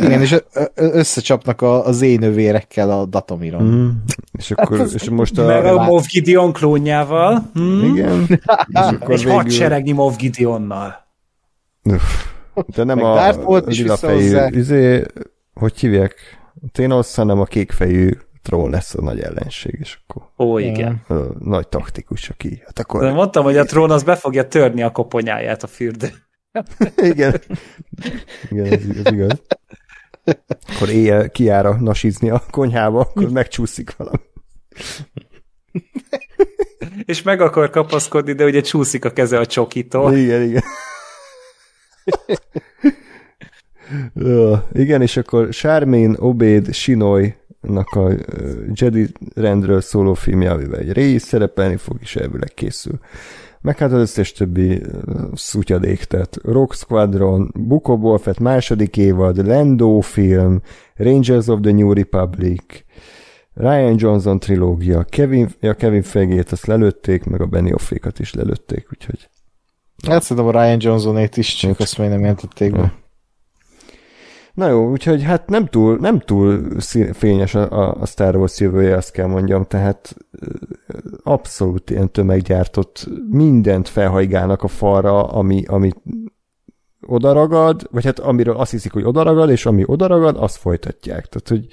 Igen, 0.00 0.20
és 0.20 0.36
összecsapnak 0.74 1.62
a, 1.62 1.86
a 1.86 1.92
Z-nővérekkel 1.92 2.90
a 2.90 3.04
Datomiron. 3.06 3.62
Mm. 3.62 3.88
És 4.32 4.50
akkor, 4.50 4.80
az- 4.80 4.94
és 4.94 5.10
most 5.10 5.36
Meg 5.36 5.64
a... 5.64 5.78
a 5.80 5.84
Moff 5.84 6.06
Gideon 6.06 6.52
klónjával. 6.52 7.50
Hm? 7.54 7.84
Igen. 7.84 8.26
És 8.28 8.38
akkor 9.00 9.10
Egy 9.14 9.24
hadseregnyi 9.24 9.92
Moff 9.92 10.16
Gideonnal. 10.16 11.06
De 12.66 12.84
nem 12.84 12.96
Meg 12.96 13.04
a 13.04 13.14
Darth 13.14 13.42
Vault 13.42 13.68
is 13.68 13.78
lila 13.78 13.96
fejű, 13.96 14.36
izé, 14.50 15.04
hogy 15.54 15.78
hívják? 15.78 16.14
Thanos, 16.72 17.14
hanem 17.14 17.40
a 17.40 17.44
kékfejű 17.44 18.10
troll 18.42 18.70
lesz 18.70 18.94
a 18.94 19.02
nagy 19.02 19.20
ellenség, 19.20 19.76
és 19.80 19.98
akkor 20.06 20.22
Ó, 20.46 20.58
igen. 20.58 21.02
a 21.08 21.14
nagy 21.38 21.68
taktikus, 21.68 22.28
aki, 22.28 22.62
hát 22.64 22.74
De 22.74 22.80
akkor, 22.82 23.12
mondtam, 23.12 23.44
hogy 23.44 23.56
a 23.56 23.64
trón 23.64 23.90
az 23.90 24.02
be 24.02 24.16
fogja 24.16 24.48
törni 24.48 24.82
a 24.82 24.90
koponyáját 24.90 25.62
a 25.62 25.66
fürdő. 25.66 26.08
igen, 27.12 27.40
igen, 28.50 28.66
ez, 28.66 28.80
ez 29.04 29.12
igaz. 29.12 29.42
Akkor 30.74 30.88
éjjel 30.88 31.30
kiára 31.30 31.76
nasizni 31.80 32.30
a 32.30 32.42
konyhába, 32.50 33.00
akkor 33.00 33.30
megcsúszik 33.30 33.96
valami. 33.96 34.20
És 37.04 37.22
meg 37.22 37.40
akar 37.40 37.70
kapaszkodni, 37.70 38.32
de 38.32 38.44
ugye 38.44 38.60
csúszik 38.60 39.04
a 39.04 39.10
keze 39.10 39.38
a 39.38 39.46
csokitól. 39.46 40.16
Igen, 40.16 40.42
igen. 40.42 40.62
Ö, 44.14 44.54
igen, 44.72 45.02
és 45.02 45.16
akkor 45.16 45.48
Charmaine 45.48 46.14
Obed 46.18 46.74
Sinoy-nak 46.74 47.88
a 47.90 48.10
ö, 48.10 48.62
Jedi 48.72 49.08
rendről 49.34 49.80
szóló 49.80 50.14
filmje, 50.14 50.50
amivel 50.50 50.78
egy 50.78 50.92
rész 50.92 51.24
szerepelni 51.24 51.76
fog, 51.76 51.96
és 52.00 52.16
elvileg 52.16 52.54
készül. 52.54 52.98
Meg 53.66 53.78
hát 53.78 53.92
az 53.92 54.00
összes 54.00 54.32
többi 54.32 54.82
szutyadék, 55.34 56.04
tehát 56.04 56.36
Rock 56.42 56.74
Squadron, 56.74 57.52
Book 57.54 57.88
of 57.88 58.22
Fett 58.22 58.38
második 58.38 58.96
évad, 58.96 59.46
Lando 59.46 60.00
film, 60.00 60.60
Rangers 60.94 61.46
of 61.46 61.60
the 61.60 61.72
New 61.72 61.92
Republic, 61.92 62.62
Ryan 63.54 63.94
Johnson 63.98 64.38
trilógia, 64.38 65.04
Kevin, 65.04 65.48
ja, 65.60 65.74
Kevin 65.74 66.02
Fegét 66.02 66.52
azt 66.52 66.66
lelőtték, 66.66 67.24
meg 67.24 67.40
a 67.40 67.46
Benny 67.46 67.72
Offékat 67.72 68.18
is 68.18 68.34
lelőtték, 68.34 68.86
úgyhogy 68.92 69.28
Hát 70.06 70.22
szerintem 70.22 70.56
a 70.56 70.62
Ryan 70.62 70.78
Johnsonét 70.80 71.36
is, 71.36 71.54
csak 71.54 71.80
azt 71.80 71.98
még 71.98 72.08
nem 72.08 72.20
jelentették 72.20 72.72
be. 72.72 72.94
Na 74.56 74.68
jó, 74.68 74.90
úgyhogy 74.90 75.22
hát 75.22 75.48
nem 75.48 75.66
túl, 75.66 75.96
nem 75.96 76.18
túl 76.18 76.80
fényes 77.12 77.54
a, 77.54 77.88
a- 78.00 78.06
Star 78.06 78.36
Wars 78.36 78.60
jövője, 78.60 78.96
azt 78.96 79.10
kell 79.10 79.26
mondjam, 79.26 79.64
tehát 79.64 80.16
abszolút 81.22 81.90
ilyen 81.90 82.12
tömeggyártott, 82.12 83.08
mindent 83.30 83.88
felhajgálnak 83.88 84.62
a 84.62 84.68
falra, 84.68 85.22
ami, 85.22 85.64
ami 85.66 85.90
odaragad, 87.06 87.88
vagy 87.90 88.04
hát 88.04 88.18
amiről 88.18 88.56
azt 88.56 88.70
hiszik, 88.70 88.92
hogy 88.92 89.04
odaragad, 89.04 89.50
és 89.50 89.66
ami 89.66 89.82
odaragad, 89.86 90.36
azt 90.36 90.56
folytatják. 90.56 91.26
Tehát, 91.26 91.48
hogy 91.48 91.66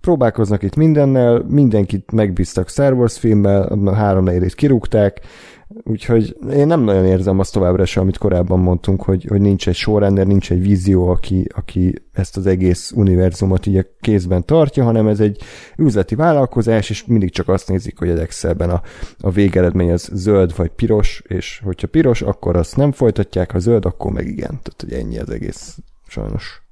próbálkoznak 0.00 0.62
itt 0.62 0.76
mindennel, 0.76 1.44
mindenkit 1.48 2.12
megbíztak 2.12 2.68
Star 2.68 2.92
Wars 2.92 3.18
filmmel, 3.18 3.62
a 3.62 3.94
három 3.94 4.24
negyedét 4.24 4.54
kirúgták, 4.54 5.20
Úgyhogy 5.68 6.36
én 6.52 6.66
nem 6.66 6.80
nagyon 6.80 7.04
érzem 7.04 7.38
azt 7.38 7.52
továbbra 7.52 7.84
sem, 7.84 8.02
amit 8.02 8.18
korábban 8.18 8.58
mondtunk, 8.58 9.02
hogy, 9.02 9.24
hogy 9.24 9.40
nincs 9.40 9.68
egy 9.68 9.74
showrunner, 9.74 10.26
nincs 10.26 10.50
egy 10.50 10.62
vízió, 10.62 11.08
aki, 11.08 11.46
aki 11.54 11.94
ezt 12.12 12.36
az 12.36 12.46
egész 12.46 12.92
univerzumot 12.94 13.66
így 13.66 13.76
a 13.76 13.84
kézben 14.00 14.44
tartja, 14.44 14.84
hanem 14.84 15.06
ez 15.06 15.20
egy 15.20 15.42
üzleti 15.76 16.14
vállalkozás, 16.14 16.90
és 16.90 17.04
mindig 17.06 17.30
csak 17.30 17.48
azt 17.48 17.68
nézik, 17.68 17.98
hogy 17.98 18.08
egy 18.08 18.18
Excelben 18.18 18.70
a, 18.70 18.82
a 19.18 19.30
végeredmény 19.30 19.90
az 19.90 20.10
zöld 20.12 20.56
vagy 20.56 20.68
piros, 20.68 21.22
és 21.26 21.60
hogyha 21.64 21.86
piros, 21.86 22.22
akkor 22.22 22.56
azt 22.56 22.76
nem 22.76 22.92
folytatják, 22.92 23.50
ha 23.50 23.58
zöld, 23.58 23.84
akkor 23.84 24.12
meg 24.12 24.26
igen. 24.26 24.60
Tehát, 24.62 24.76
hogy 24.80 24.92
ennyi 24.92 25.18
az 25.18 25.30
egész, 25.30 25.78
sajnos. 26.06 26.62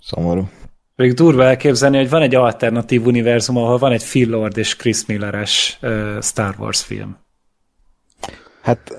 Szomorú. 0.00 0.48
Még 0.96 1.12
durva 1.12 1.44
elképzelni, 1.44 1.96
hogy 1.96 2.10
van 2.10 2.22
egy 2.22 2.34
alternatív 2.34 3.06
univerzum, 3.06 3.56
ahol 3.56 3.78
van 3.78 3.92
egy 3.92 4.04
Phil 4.04 4.28
Lord 4.28 4.58
és 4.58 4.76
Chris 4.76 5.06
Milleres 5.06 5.78
uh, 5.82 6.22
Star 6.22 6.54
Wars 6.58 6.82
film. 6.82 7.24
Hát 8.66 8.94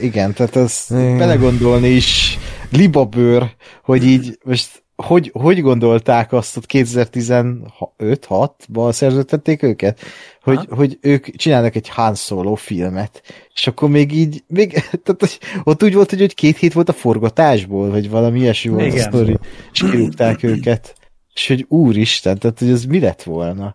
igen, 0.00 0.32
tehát 0.32 0.56
ez 0.56 0.86
igen. 0.90 1.18
belegondolni 1.18 1.88
is 1.88 2.38
libabőr, 2.70 3.50
hogy 3.82 4.04
így 4.04 4.38
most 4.44 4.84
hogy, 4.96 5.30
hogy 5.34 5.60
gondolták 5.60 6.32
azt, 6.32 6.54
hogy 6.54 6.64
2015-6-ban 6.68 8.92
szerződtették 8.92 9.62
őket, 9.62 10.00
hogy, 10.42 10.56
ha? 10.56 10.74
hogy 10.74 10.98
ők 11.00 11.36
csinálnak 11.36 11.74
egy 11.74 11.88
Han 11.88 12.14
Solo 12.14 12.54
filmet, 12.54 13.22
és 13.54 13.66
akkor 13.66 13.88
még 13.88 14.12
így, 14.12 14.44
még, 14.46 14.72
tehát 15.04 15.38
ott 15.64 15.82
úgy 15.82 15.94
volt, 15.94 16.10
hogy, 16.10 16.20
hogy 16.20 16.34
két 16.34 16.56
hét 16.56 16.72
volt 16.72 16.88
a 16.88 16.92
forgatásból, 16.92 17.90
vagy 17.90 18.10
valami 18.10 18.40
ilyesmi 18.40 18.70
volt 18.70 18.86
Igen. 18.86 18.98
a 18.98 19.02
sztori, 19.08 19.38
és 19.72 19.80
kirúgták 19.80 20.42
őket. 20.42 20.94
És 21.34 21.48
hogy 21.48 21.64
úristen, 21.68 22.38
tehát 22.38 22.58
hogy 22.58 22.70
ez 22.70 22.84
mi 22.84 23.00
lett 23.00 23.22
volna? 23.22 23.74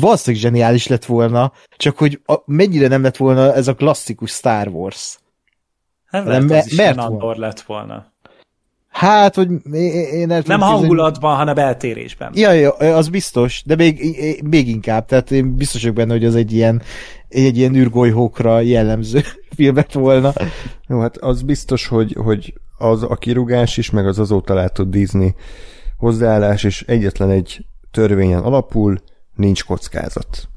Valószínűleg 0.00 0.44
zseniális 0.44 0.86
lett 0.86 1.04
volna, 1.04 1.52
csak 1.76 1.98
hogy 1.98 2.20
a, 2.26 2.34
mennyire 2.44 2.88
nem 2.88 3.02
lett 3.02 3.16
volna 3.16 3.54
ez 3.54 3.68
a 3.68 3.74
klasszikus 3.74 4.30
Star 4.30 4.68
Wars. 4.68 5.18
Hát 6.06 6.24
lehet, 6.24 6.48
me, 6.48 6.58
az 6.58 6.66
is 6.66 6.76
mert 6.76 6.98
Andor 6.98 7.36
lett 7.36 7.60
volna. 7.60 8.12
Hát, 8.88 9.34
hogy 9.34 9.48
én 10.12 10.30
el 10.30 10.42
Nem 10.46 10.60
hangulatban, 10.60 11.36
hanem 11.36 11.56
eltérésben. 11.56 12.32
Ja, 12.34 12.52
ja, 12.52 12.70
az 12.70 13.08
biztos, 13.08 13.62
de 13.66 13.76
még, 13.76 14.16
még 14.44 14.68
inkább, 14.68 15.06
tehát 15.06 15.30
én 15.30 15.56
biztos 15.56 15.80
vagyok 15.80 15.96
benne, 15.96 16.12
hogy 16.12 16.24
az 16.24 16.34
egy 16.34 16.52
ilyen, 16.52 16.82
egy 17.28 17.56
ilyen 17.56 17.74
űrgolyhókra 17.74 18.60
jellemző 18.60 19.20
filmet 19.56 19.92
volna. 19.92 20.32
Jó, 20.88 21.00
hát 21.00 21.16
az 21.16 21.42
biztos, 21.42 21.86
hogy, 21.86 22.16
hogy 22.24 22.54
az 22.78 23.02
a 23.02 23.16
kirugás 23.16 23.76
is, 23.76 23.90
meg 23.90 24.06
az 24.06 24.18
azóta 24.18 24.54
látott 24.54 24.90
Disney 24.90 25.34
hozzáállás 25.96 26.64
is 26.64 26.82
egyetlen 26.82 27.30
egy 27.30 27.64
törvényen 27.90 28.42
alapul, 28.42 29.02
nincs 29.34 29.64
kockázat. 29.64 30.48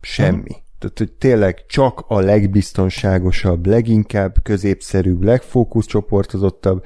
Semmi. 0.00 0.52
Hmm. 0.52 0.66
Tehát, 0.78 0.98
hogy 0.98 1.12
tényleg 1.12 1.66
csak 1.66 2.04
a 2.08 2.20
legbiztonságosabb, 2.20 3.66
leginkább 3.66 4.36
középszerűbb, 4.42 5.22
legfókuszcsoportozottabb, 5.22 6.84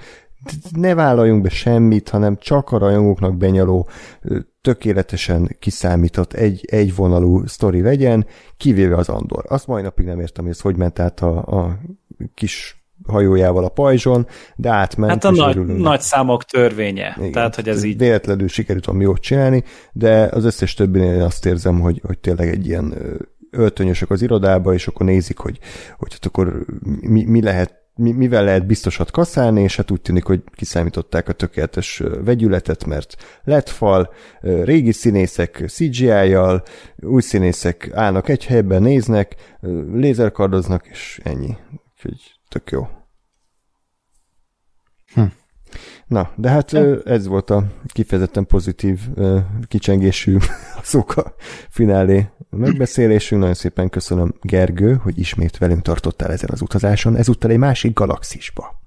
ne 0.70 0.94
vállaljunk 0.94 1.42
be 1.42 1.48
semmit, 1.48 2.08
hanem 2.08 2.36
csak 2.36 2.70
a 2.70 2.78
rajongóknak 2.78 3.36
benyaló, 3.36 3.88
tökéletesen 4.60 5.56
kiszámított 5.58 6.32
egy, 6.32 6.64
egy 6.70 6.94
vonalú 6.94 7.46
sztori 7.46 7.80
legyen, 7.80 8.26
kivéve 8.56 8.96
az 8.96 9.08
Andor. 9.08 9.44
Azt 9.48 9.66
mai 9.66 9.82
napig 9.82 10.06
nem 10.06 10.20
értem, 10.20 10.44
hogy 10.44 10.52
ez 10.52 10.60
hogy 10.60 10.76
ment 10.76 10.98
át 10.98 11.20
a, 11.20 11.46
a 11.46 11.78
kis 12.34 12.81
hajójával 13.06 13.64
a 13.64 13.68
pajzson, 13.68 14.26
de 14.56 14.70
átment. 14.70 15.12
Hát 15.12 15.24
a 15.24 15.30
nagy, 15.30 15.66
nagy 15.66 16.00
számok 16.00 16.44
törvénye. 16.44 17.16
Igen, 17.18 17.32
Tehát, 17.32 17.54
hogy 17.54 17.68
ez 17.68 17.82
így... 17.82 17.98
Véletlenül 17.98 18.48
sikerült 18.48 18.84
valami 18.84 19.04
jót 19.04 19.20
csinálni, 19.20 19.64
de 19.92 20.28
az 20.32 20.44
összes 20.44 20.74
többinél 20.74 21.14
én 21.14 21.22
azt 21.22 21.46
érzem, 21.46 21.80
hogy, 21.80 22.00
hogy 22.06 22.18
tényleg 22.18 22.48
egy 22.48 22.66
ilyen 22.66 22.94
öltönyösök 23.50 24.10
az 24.10 24.22
irodába, 24.22 24.74
és 24.74 24.86
akkor 24.86 25.06
nézik, 25.06 25.38
hogy, 25.38 25.58
hogy 25.98 26.12
hát 26.12 26.26
akkor 26.26 26.64
mi, 27.00 27.24
mi 27.24 27.42
lehet 27.42 27.80
mi, 27.94 28.12
mivel 28.12 28.44
lehet 28.44 28.66
biztosat 28.66 29.10
kaszálni, 29.10 29.62
és 29.62 29.76
hát 29.76 29.90
úgy 29.90 30.00
tűnik, 30.00 30.24
hogy 30.24 30.42
kiszámították 30.54 31.28
a 31.28 31.32
tökéletes 31.32 32.02
vegyületet, 32.24 32.84
mert 32.84 33.16
lett 33.44 33.68
fal, 33.68 34.12
régi 34.40 34.92
színészek 34.92 35.64
CGI-jal, 35.66 36.62
új 37.00 37.22
színészek 37.22 37.90
állnak 37.94 38.28
egy 38.28 38.44
helyben, 38.44 38.82
néznek, 38.82 39.36
lézerkardoznak, 39.92 40.86
és 40.86 41.20
ennyi. 41.22 41.56
Úgyhogy 41.94 42.40
Tök 42.52 42.70
jó. 42.70 42.88
Hm. 45.14 45.22
Na, 46.06 46.30
de 46.36 46.48
hát 46.48 46.72
ez 47.04 47.26
volt 47.26 47.50
a 47.50 47.64
kifejezetten 47.86 48.46
pozitív 48.46 49.00
kicsengésű 49.68 50.36
szóka 50.82 51.34
finálé 51.68 52.30
megbeszélésünk. 52.50 53.40
Nagyon 53.40 53.54
szépen 53.54 53.88
köszönöm 53.88 54.34
Gergő, 54.40 54.94
hogy 54.94 55.18
ismét 55.18 55.58
velünk 55.58 55.82
tartottál 55.82 56.32
ezen 56.32 56.48
az 56.52 56.60
utazáson, 56.60 57.16
ezúttal 57.16 57.50
egy 57.50 57.58
másik 57.58 57.92
galaxisba. 57.92 58.80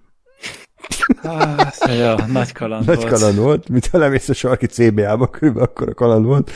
Ah, 1.21 1.97
ja, 1.97 2.25
nagy 2.27 2.51
kaland 2.51 2.85
nagy 2.85 2.95
volt. 2.95 3.09
kaland 3.09 3.37
volt, 3.37 3.69
mint 3.69 3.87
ha 3.87 3.97
lemész 3.97 4.29
a 4.29 4.33
sarki 4.33 4.65
CBA-ba, 4.65 5.29
körülbelül 5.29 5.67
akkor 5.69 5.89
a 5.89 5.93
kaland 5.93 6.25
volt. 6.25 6.51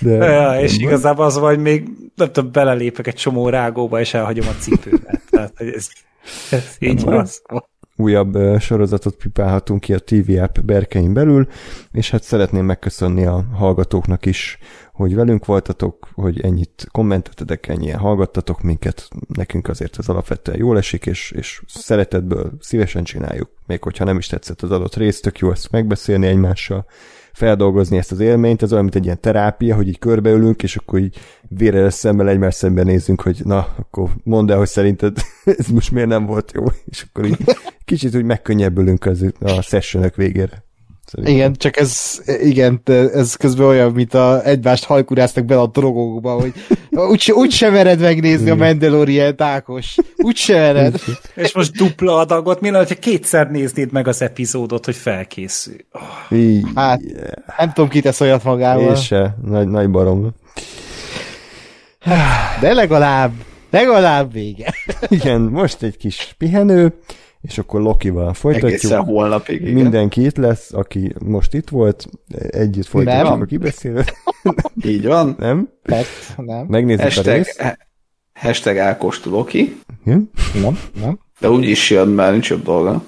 De 0.00 0.10
ja, 0.10 0.60
és 0.60 0.78
igazából 0.78 1.24
az, 1.24 1.36
hogy 1.36 1.58
még 1.58 1.88
nem 2.14 2.32
tudom, 2.32 2.52
belelépek 2.52 3.06
egy 3.06 3.14
csomó 3.14 3.48
rágóba, 3.48 4.00
és 4.00 4.14
elhagyom 4.14 4.48
a 4.48 4.60
cipőmet. 4.60 5.20
Tehát, 5.30 5.52
hogy 5.56 5.68
ez 5.68 5.88
ez 6.50 6.76
így 6.78 7.02
van. 7.02 7.26
Újabb 7.96 8.36
uh, 8.36 8.58
sorozatot 8.58 9.16
pipálhatunk 9.16 9.80
ki 9.80 9.94
a 9.94 9.98
TV 9.98 10.30
app 10.42 10.58
berkein 10.58 11.12
belül, 11.12 11.46
és 11.92 12.10
hát 12.10 12.22
szeretném 12.22 12.64
megköszönni 12.64 13.24
a 13.24 13.44
hallgatóknak 13.52 14.26
is, 14.26 14.58
hogy 14.92 15.14
velünk 15.14 15.44
voltatok, 15.44 16.08
hogy 16.14 16.40
ennyit 16.40 16.86
kommenteltetek, 16.90 17.68
ennyien 17.68 17.98
hallgattatok 17.98 18.62
minket, 18.62 19.08
nekünk 19.28 19.68
azért 19.68 19.98
ez 19.98 20.08
alapvetően 20.08 20.58
jól 20.58 20.78
esik, 20.78 21.06
és, 21.06 21.32
és 21.36 21.62
szeretetből 21.66 22.52
szívesen 22.60 23.04
csináljuk, 23.04 23.50
még 23.66 23.82
hogyha 23.82 24.04
nem 24.04 24.18
is 24.18 24.26
tetszett 24.26 24.62
az 24.62 24.70
adott 24.70 24.96
rész, 24.96 25.20
tök 25.20 25.38
jó 25.38 25.50
ezt 25.50 25.70
megbeszélni 25.70 26.26
egymással, 26.26 26.86
feldolgozni 27.32 27.96
ezt 27.96 28.12
az 28.12 28.20
élményt, 28.20 28.62
ez 28.62 28.72
olyan, 28.72 28.84
mint 28.84 28.96
egy 28.96 29.04
ilyen 29.04 29.20
terápia, 29.20 29.74
hogy 29.74 29.88
így 29.88 29.98
körbeülünk, 29.98 30.62
és 30.62 30.76
akkor 30.76 30.98
így 30.98 31.16
vére 31.48 31.90
szemmel 31.90 32.28
egymás 32.28 32.54
szemben 32.54 32.86
nézzünk, 32.86 33.20
hogy 33.20 33.40
na, 33.44 33.74
akkor 33.76 34.10
mondd 34.24 34.50
el, 34.50 34.58
hogy 34.58 34.68
szerinted 34.68 35.16
ez 35.58 35.66
most 35.66 35.90
miért 35.90 36.08
nem 36.08 36.26
volt 36.26 36.52
jó, 36.52 36.64
és 36.84 37.04
akkor 37.08 37.26
így 37.26 37.44
kicsit 37.84 38.14
úgy 38.14 38.24
megkönnyebbülünk 38.24 39.06
az, 39.06 39.26
a 39.40 39.60
sessionök 39.60 40.16
végére. 40.16 40.64
Szerintem. 41.06 41.34
Igen, 41.34 41.54
csak 41.54 41.76
ez, 41.76 42.22
igen, 42.40 42.80
ez 43.14 43.34
közben 43.34 43.66
olyan, 43.66 43.92
mint 43.92 44.14
a, 44.14 44.44
egymást 44.44 44.84
hajkuráztak 44.84 45.44
bele 45.44 45.60
a 45.60 45.66
drogokba, 45.66 46.32
hogy 46.32 46.52
úgy, 47.10 47.32
úgy 47.34 47.50
sem 47.50 47.72
vered 47.72 48.00
megnézni 48.00 48.44
igen. 48.44 48.60
a 48.60 48.64
Mandalorian 48.64 49.34
Ákos. 49.36 49.96
Úgy 50.16 50.36
sem 50.36 50.56
vered. 50.56 51.00
És 51.34 51.54
most 51.54 51.72
dupla 51.72 52.16
adagot, 52.16 52.60
mi 52.60 52.70
lenne, 52.70 52.86
ha 52.88 52.94
kétszer 52.94 53.50
néznéd 53.50 53.92
meg 53.92 54.08
az 54.08 54.22
epizódot, 54.22 54.84
hogy 54.84 54.96
felkészül. 54.96 55.76
Oh. 55.92 56.74
Hát, 56.74 57.00
nem 57.58 57.72
tudom, 57.72 57.90
ki 57.90 58.00
tesz 58.00 58.20
olyat 58.20 58.44
magával. 58.44 58.92
És 58.92 59.04
se, 59.04 59.36
nagy, 59.44 59.68
nagy 59.68 59.90
barom. 59.90 60.34
De 62.60 62.72
legalább, 62.72 63.32
legalább 63.70 64.32
vége. 64.32 64.74
Igen, 65.08 65.40
most 65.40 65.82
egy 65.82 65.96
kis 65.96 66.34
pihenő, 66.38 66.94
és 67.42 67.58
akkor 67.58 67.80
Lokival 67.80 68.34
folytatjuk. 68.34 68.70
Egészen 68.70 69.04
holnapig, 69.04 69.60
igen. 69.60 69.72
Mindenki 69.72 70.24
itt 70.24 70.36
lesz, 70.36 70.72
aki 70.72 71.14
most 71.24 71.54
itt 71.54 71.68
volt, 71.68 72.06
együtt 72.48 72.86
folytatjuk 72.86 73.42
a 73.42 73.44
kibeszélőt. 73.44 74.14
Így 74.84 75.06
van. 75.06 75.36
Nem? 75.38 75.68
Persze, 75.82 76.34
nem. 76.36 76.66
Megnézzük 76.68 77.02
hashtag, 77.02 77.26
a 77.26 77.32
részt. 77.32 77.78
Hashtag 78.32 78.76
Ákost 78.76 79.24
Loki. 79.24 79.80
Igen? 80.04 80.30
Nem, 80.62 80.78
nem. 81.00 81.18
De 81.40 81.50
úgy 81.50 81.68
is 81.68 81.90
jön, 81.90 82.08
mert 82.08 82.32
nincs 82.32 82.50
jobb 82.50 82.62
dolga. 82.62 83.02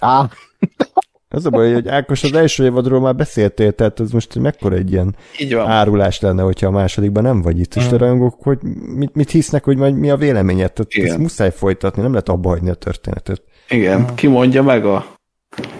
Á. 0.00 0.28
Az 1.34 1.46
a 1.46 1.50
baj, 1.50 1.72
hogy 1.72 1.88
Ákos 1.88 2.22
az 2.22 2.32
első 2.32 2.64
évadról 2.64 3.00
már 3.00 3.14
beszéltél, 3.16 3.72
tehát 3.72 4.00
ez 4.00 4.10
most 4.10 4.34
mekkora 4.34 4.76
egy 4.76 4.92
ilyen 4.92 5.16
Így 5.40 5.54
van. 5.54 5.66
árulás 5.66 6.20
lenne, 6.20 6.42
hogyha 6.42 6.66
a 6.66 6.70
másodikban 6.70 7.22
nem 7.22 7.42
vagy 7.42 7.58
itt. 7.58 7.74
És 7.74 7.86
te 7.86 7.96
rajongók, 7.96 8.42
hogy 8.42 8.58
mit, 8.96 9.14
mit 9.14 9.30
hisznek, 9.30 9.64
hogy 9.64 9.76
majd 9.76 9.94
mi 9.94 10.10
a 10.10 10.16
véleményed? 10.16 10.72
Tehát 10.72 11.08
ezt 11.08 11.18
muszáj 11.18 11.52
folytatni, 11.52 12.02
nem 12.02 12.10
lehet 12.10 12.28
abba 12.28 12.48
hagyni 12.48 12.70
a 12.70 12.74
történetet. 12.74 13.42
Igen, 13.68 14.14
ki 14.14 14.26
mondja 14.26 14.62
meg 14.62 14.84
a, 14.84 15.06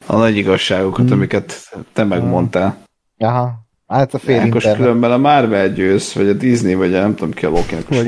a 0.06 0.16
nagy 0.16 0.36
igazságokat, 0.36 1.04
hmm. 1.04 1.12
amiket 1.12 1.70
te 1.92 2.04
megmondtál. 2.04 2.78
Aha, 3.18 3.52
hát 3.86 4.14
a 4.14 4.18
fél 4.18 4.40
Ákos 4.40 4.64
különben 4.64 5.12
a 5.12 5.18
Marvel 5.18 5.72
győz, 5.72 6.14
vagy 6.14 6.28
a 6.28 6.32
Disney, 6.32 6.74
vagy 6.74 6.94
a 6.94 7.00
nem 7.00 7.14
tudom 7.14 7.32
ki 7.32 7.46
a 7.46 7.52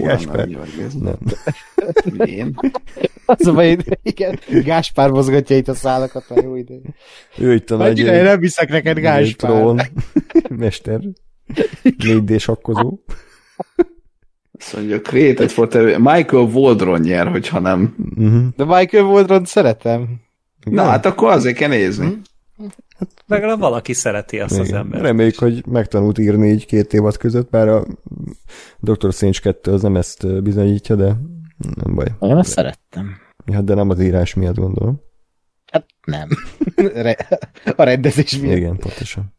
Gáspár. 0.02 0.48
Nem. 1.00 1.18
Én? 2.24 2.54
Az 3.26 3.46
a 3.46 3.52
baj, 3.52 3.76
igen, 4.02 4.38
Gáspár 4.48 5.10
mozgatja 5.10 5.56
itt 5.56 5.68
a 5.68 5.74
szálakat 5.74 6.24
már 6.28 6.44
jó 6.44 6.54
idő. 6.54 6.80
Ő 7.38 7.54
itt 7.54 7.70
a 7.70 7.76
nagy... 7.76 7.98
Én 7.98 8.22
nem 8.22 8.40
hiszek 8.40 8.68
neked 8.68 8.98
Gáspár. 8.98 9.50
Trón. 9.50 9.80
Mester. 10.48 11.00
4D 11.84 12.40
sakkozó. 12.40 12.98
Azt 14.58 14.76
mondja, 14.76 15.00
Created 15.00 15.50
for 15.50 15.68
TV. 15.68 15.98
Michael 15.98 16.42
Waldron 16.52 17.00
nyer, 17.00 17.28
hogyha 17.28 17.60
nem. 17.60 17.94
Uh-huh. 18.16 18.46
De 18.56 18.64
Michael 18.64 19.04
Waldron 19.04 19.44
szeretem. 19.44 20.20
Na, 20.70 20.82
hát 20.82 21.06
akkor 21.06 21.30
azért 21.30 21.56
kell 21.56 21.68
nézni. 21.68 22.20
Hát 22.98 23.08
legalább 23.26 23.58
valaki 23.58 23.92
szereti 23.92 24.40
azt 24.40 24.58
az 24.58 24.68
Igen. 24.68 24.80
embert. 24.80 25.02
Reméljük, 25.02 25.38
hogy 25.38 25.66
megtanult 25.66 26.18
írni 26.18 26.48
így 26.48 26.66
két 26.66 26.92
évad 26.92 27.16
között, 27.16 27.50
bár 27.50 27.68
a 27.68 27.84
Dr. 28.78 29.12
Strange 29.12 29.38
2 29.42 29.72
az 29.72 29.82
nem 29.82 29.96
ezt 29.96 30.42
bizonyítja, 30.42 30.96
de 30.96 31.16
nem 31.84 31.94
baj. 31.94 32.06
Én 32.20 32.36
ezt 32.36 32.50
szerettem. 32.50 33.16
Ja, 33.46 33.60
de 33.60 33.74
nem 33.74 33.90
az 33.90 34.00
írás 34.00 34.34
miatt 34.34 34.56
gondolom. 34.56 35.00
Hát 35.72 35.86
nem. 36.04 36.28
A 37.76 37.82
rendezés 37.82 38.38
miatt. 38.38 38.56
Igen, 38.56 38.76
pontosan. 38.76 39.34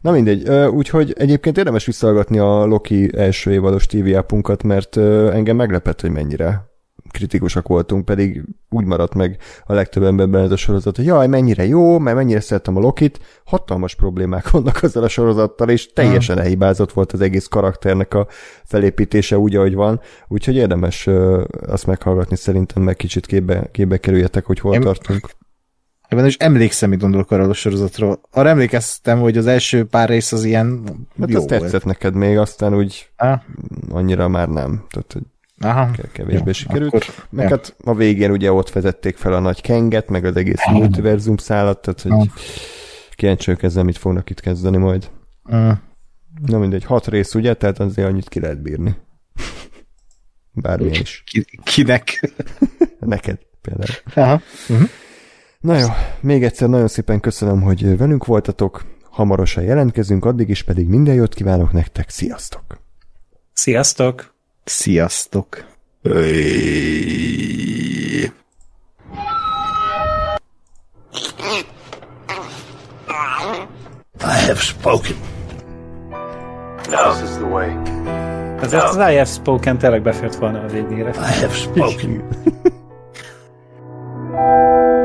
Na 0.00 0.10
mindegy, 0.10 0.48
úgyhogy 0.50 1.14
egyébként 1.18 1.58
érdemes 1.58 1.86
visszahallgatni 1.86 2.38
a 2.38 2.64
Loki 2.64 3.10
első 3.16 3.52
évados 3.52 3.86
TV 3.86 4.16
apunkat, 4.16 4.62
mert 4.62 4.96
engem 4.96 5.56
meglepett, 5.56 6.00
hogy 6.00 6.10
mennyire 6.10 6.70
kritikusak 7.12 7.68
voltunk, 7.68 8.04
pedig 8.04 8.42
úgy 8.70 8.84
maradt 8.84 9.14
meg 9.14 9.38
a 9.64 9.72
legtöbb 9.72 10.02
emberben 10.02 10.44
ez 10.44 10.50
a 10.50 10.56
sorozat, 10.56 10.96
hogy 10.96 11.04
jaj, 11.04 11.26
mennyire 11.26 11.66
jó, 11.66 11.98
mert 11.98 12.16
mennyire 12.16 12.40
szerettem 12.40 12.76
a 12.76 12.80
Lokit, 12.80 13.20
hatalmas 13.44 13.94
problémák 13.94 14.50
vannak 14.50 14.82
azzal 14.82 15.02
a 15.02 15.08
sorozattal, 15.08 15.68
és 15.68 15.92
teljesen 15.92 16.38
elhibázott 16.38 16.92
volt 16.92 17.12
az 17.12 17.20
egész 17.20 17.46
karakternek 17.46 18.14
a 18.14 18.26
felépítése 18.64 19.38
úgy, 19.38 19.56
ahogy 19.56 19.74
van, 19.74 20.00
úgyhogy 20.28 20.56
érdemes 20.56 21.08
azt 21.66 21.86
meghallgatni 21.86 22.36
szerintem, 22.36 22.82
meg 22.82 22.96
kicsit 22.96 23.26
képbe, 23.26 23.68
képbe 23.70 23.96
kerüljetek, 23.96 24.44
hogy 24.44 24.60
hol 24.60 24.74
Én- 24.74 24.80
tartunk. 24.80 25.30
Ebben 26.12 26.26
is 26.26 26.36
emlékszem, 26.36 26.88
mit 26.88 27.00
gondolok 27.00 27.30
arról 27.30 27.50
a 27.50 27.54
sorozatról. 27.54 28.20
Arra 28.30 28.48
emlékeztem, 28.48 29.20
hogy 29.20 29.36
az 29.36 29.46
első 29.46 29.84
pár 29.86 30.08
rész 30.08 30.32
az 30.32 30.44
ilyen 30.44 30.82
Hát 31.20 31.30
jó 31.30 31.38
az 31.38 31.44
tetszett 31.44 31.70
volt. 31.70 31.84
neked 31.84 32.14
még, 32.14 32.38
aztán 32.38 32.74
úgy 32.76 33.10
Ah, 33.16 33.40
annyira 33.90 34.28
már 34.28 34.48
nem. 34.48 34.84
Tehát, 34.90 35.12
hogy 35.12 35.22
aha. 35.60 35.90
ke- 35.90 36.12
kevésbé 36.12 36.42
Jó, 36.46 36.52
sikerült. 36.52 36.94
akkor- 36.94 37.14
meg 37.30 37.44
ja. 37.44 37.50
hát 37.50 37.76
a 37.84 37.94
végén 37.94 38.30
ugye 38.30 38.52
ott 38.52 38.70
vezették 38.70 39.16
fel 39.16 39.32
a 39.32 39.38
nagy 39.40 39.60
kenget, 39.60 40.08
meg 40.08 40.24
az 40.24 40.36
egész 40.36 40.66
multiverzum 40.70 41.36
szállat, 41.36 41.78
tehát 41.80 42.00
hogy 42.00 42.30
kíváncsi 43.14 43.46
vagyok 43.46 43.62
ezzel 43.62 43.84
mit 43.84 43.98
fognak 43.98 44.30
itt 44.30 44.40
kezdeni 44.40 44.76
majd. 44.76 45.10
Mm. 45.54 45.70
Na 46.46 46.58
mindegy, 46.58 46.84
hat 46.84 47.06
rész 47.06 47.34
ugye, 47.34 47.54
tehát 47.54 47.78
azért 47.80 48.08
annyit 48.08 48.28
ki 48.28 48.40
lehet 48.40 48.62
bírni. 48.62 48.96
Bármilyen 50.52 51.00
is. 51.00 51.22
Ki, 51.26 51.44
kinek? 51.64 52.32
Neked 53.00 53.38
például. 53.60 53.96
Aha. 54.14 54.40
Na 55.62 55.78
jó, 55.78 55.86
még 56.20 56.44
egyszer 56.44 56.68
nagyon 56.68 56.88
szépen 56.88 57.20
köszönöm, 57.20 57.60
hogy 57.60 57.96
velünk 57.96 58.24
voltatok. 58.24 58.84
Hamarosan 59.10 59.64
jelentkezünk, 59.64 60.24
addig 60.24 60.48
is 60.48 60.62
pedig 60.62 60.88
minden 60.88 61.14
jót 61.14 61.34
kívánok 61.34 61.72
nektek. 61.72 62.10
Sziasztok! 62.10 62.62
Sziasztok! 63.52 64.34
Sziasztok. 64.64 65.64
I 74.20 74.46
have 74.46 74.60
spoken. 74.60 75.16
This 76.82 77.22
is 77.22 77.30
the 77.30 77.44
way. 77.44 77.82
Ezért 78.60 78.82
az 78.82 79.12
IF 79.12 79.28
Spoken 79.28 79.78
tényleg 79.78 80.02
befért 80.02 80.34
volna 80.34 80.62
a 80.62 80.66
végére. 80.66 81.10
I 81.10 81.40
have 81.40 81.54
spoken. 81.54 82.22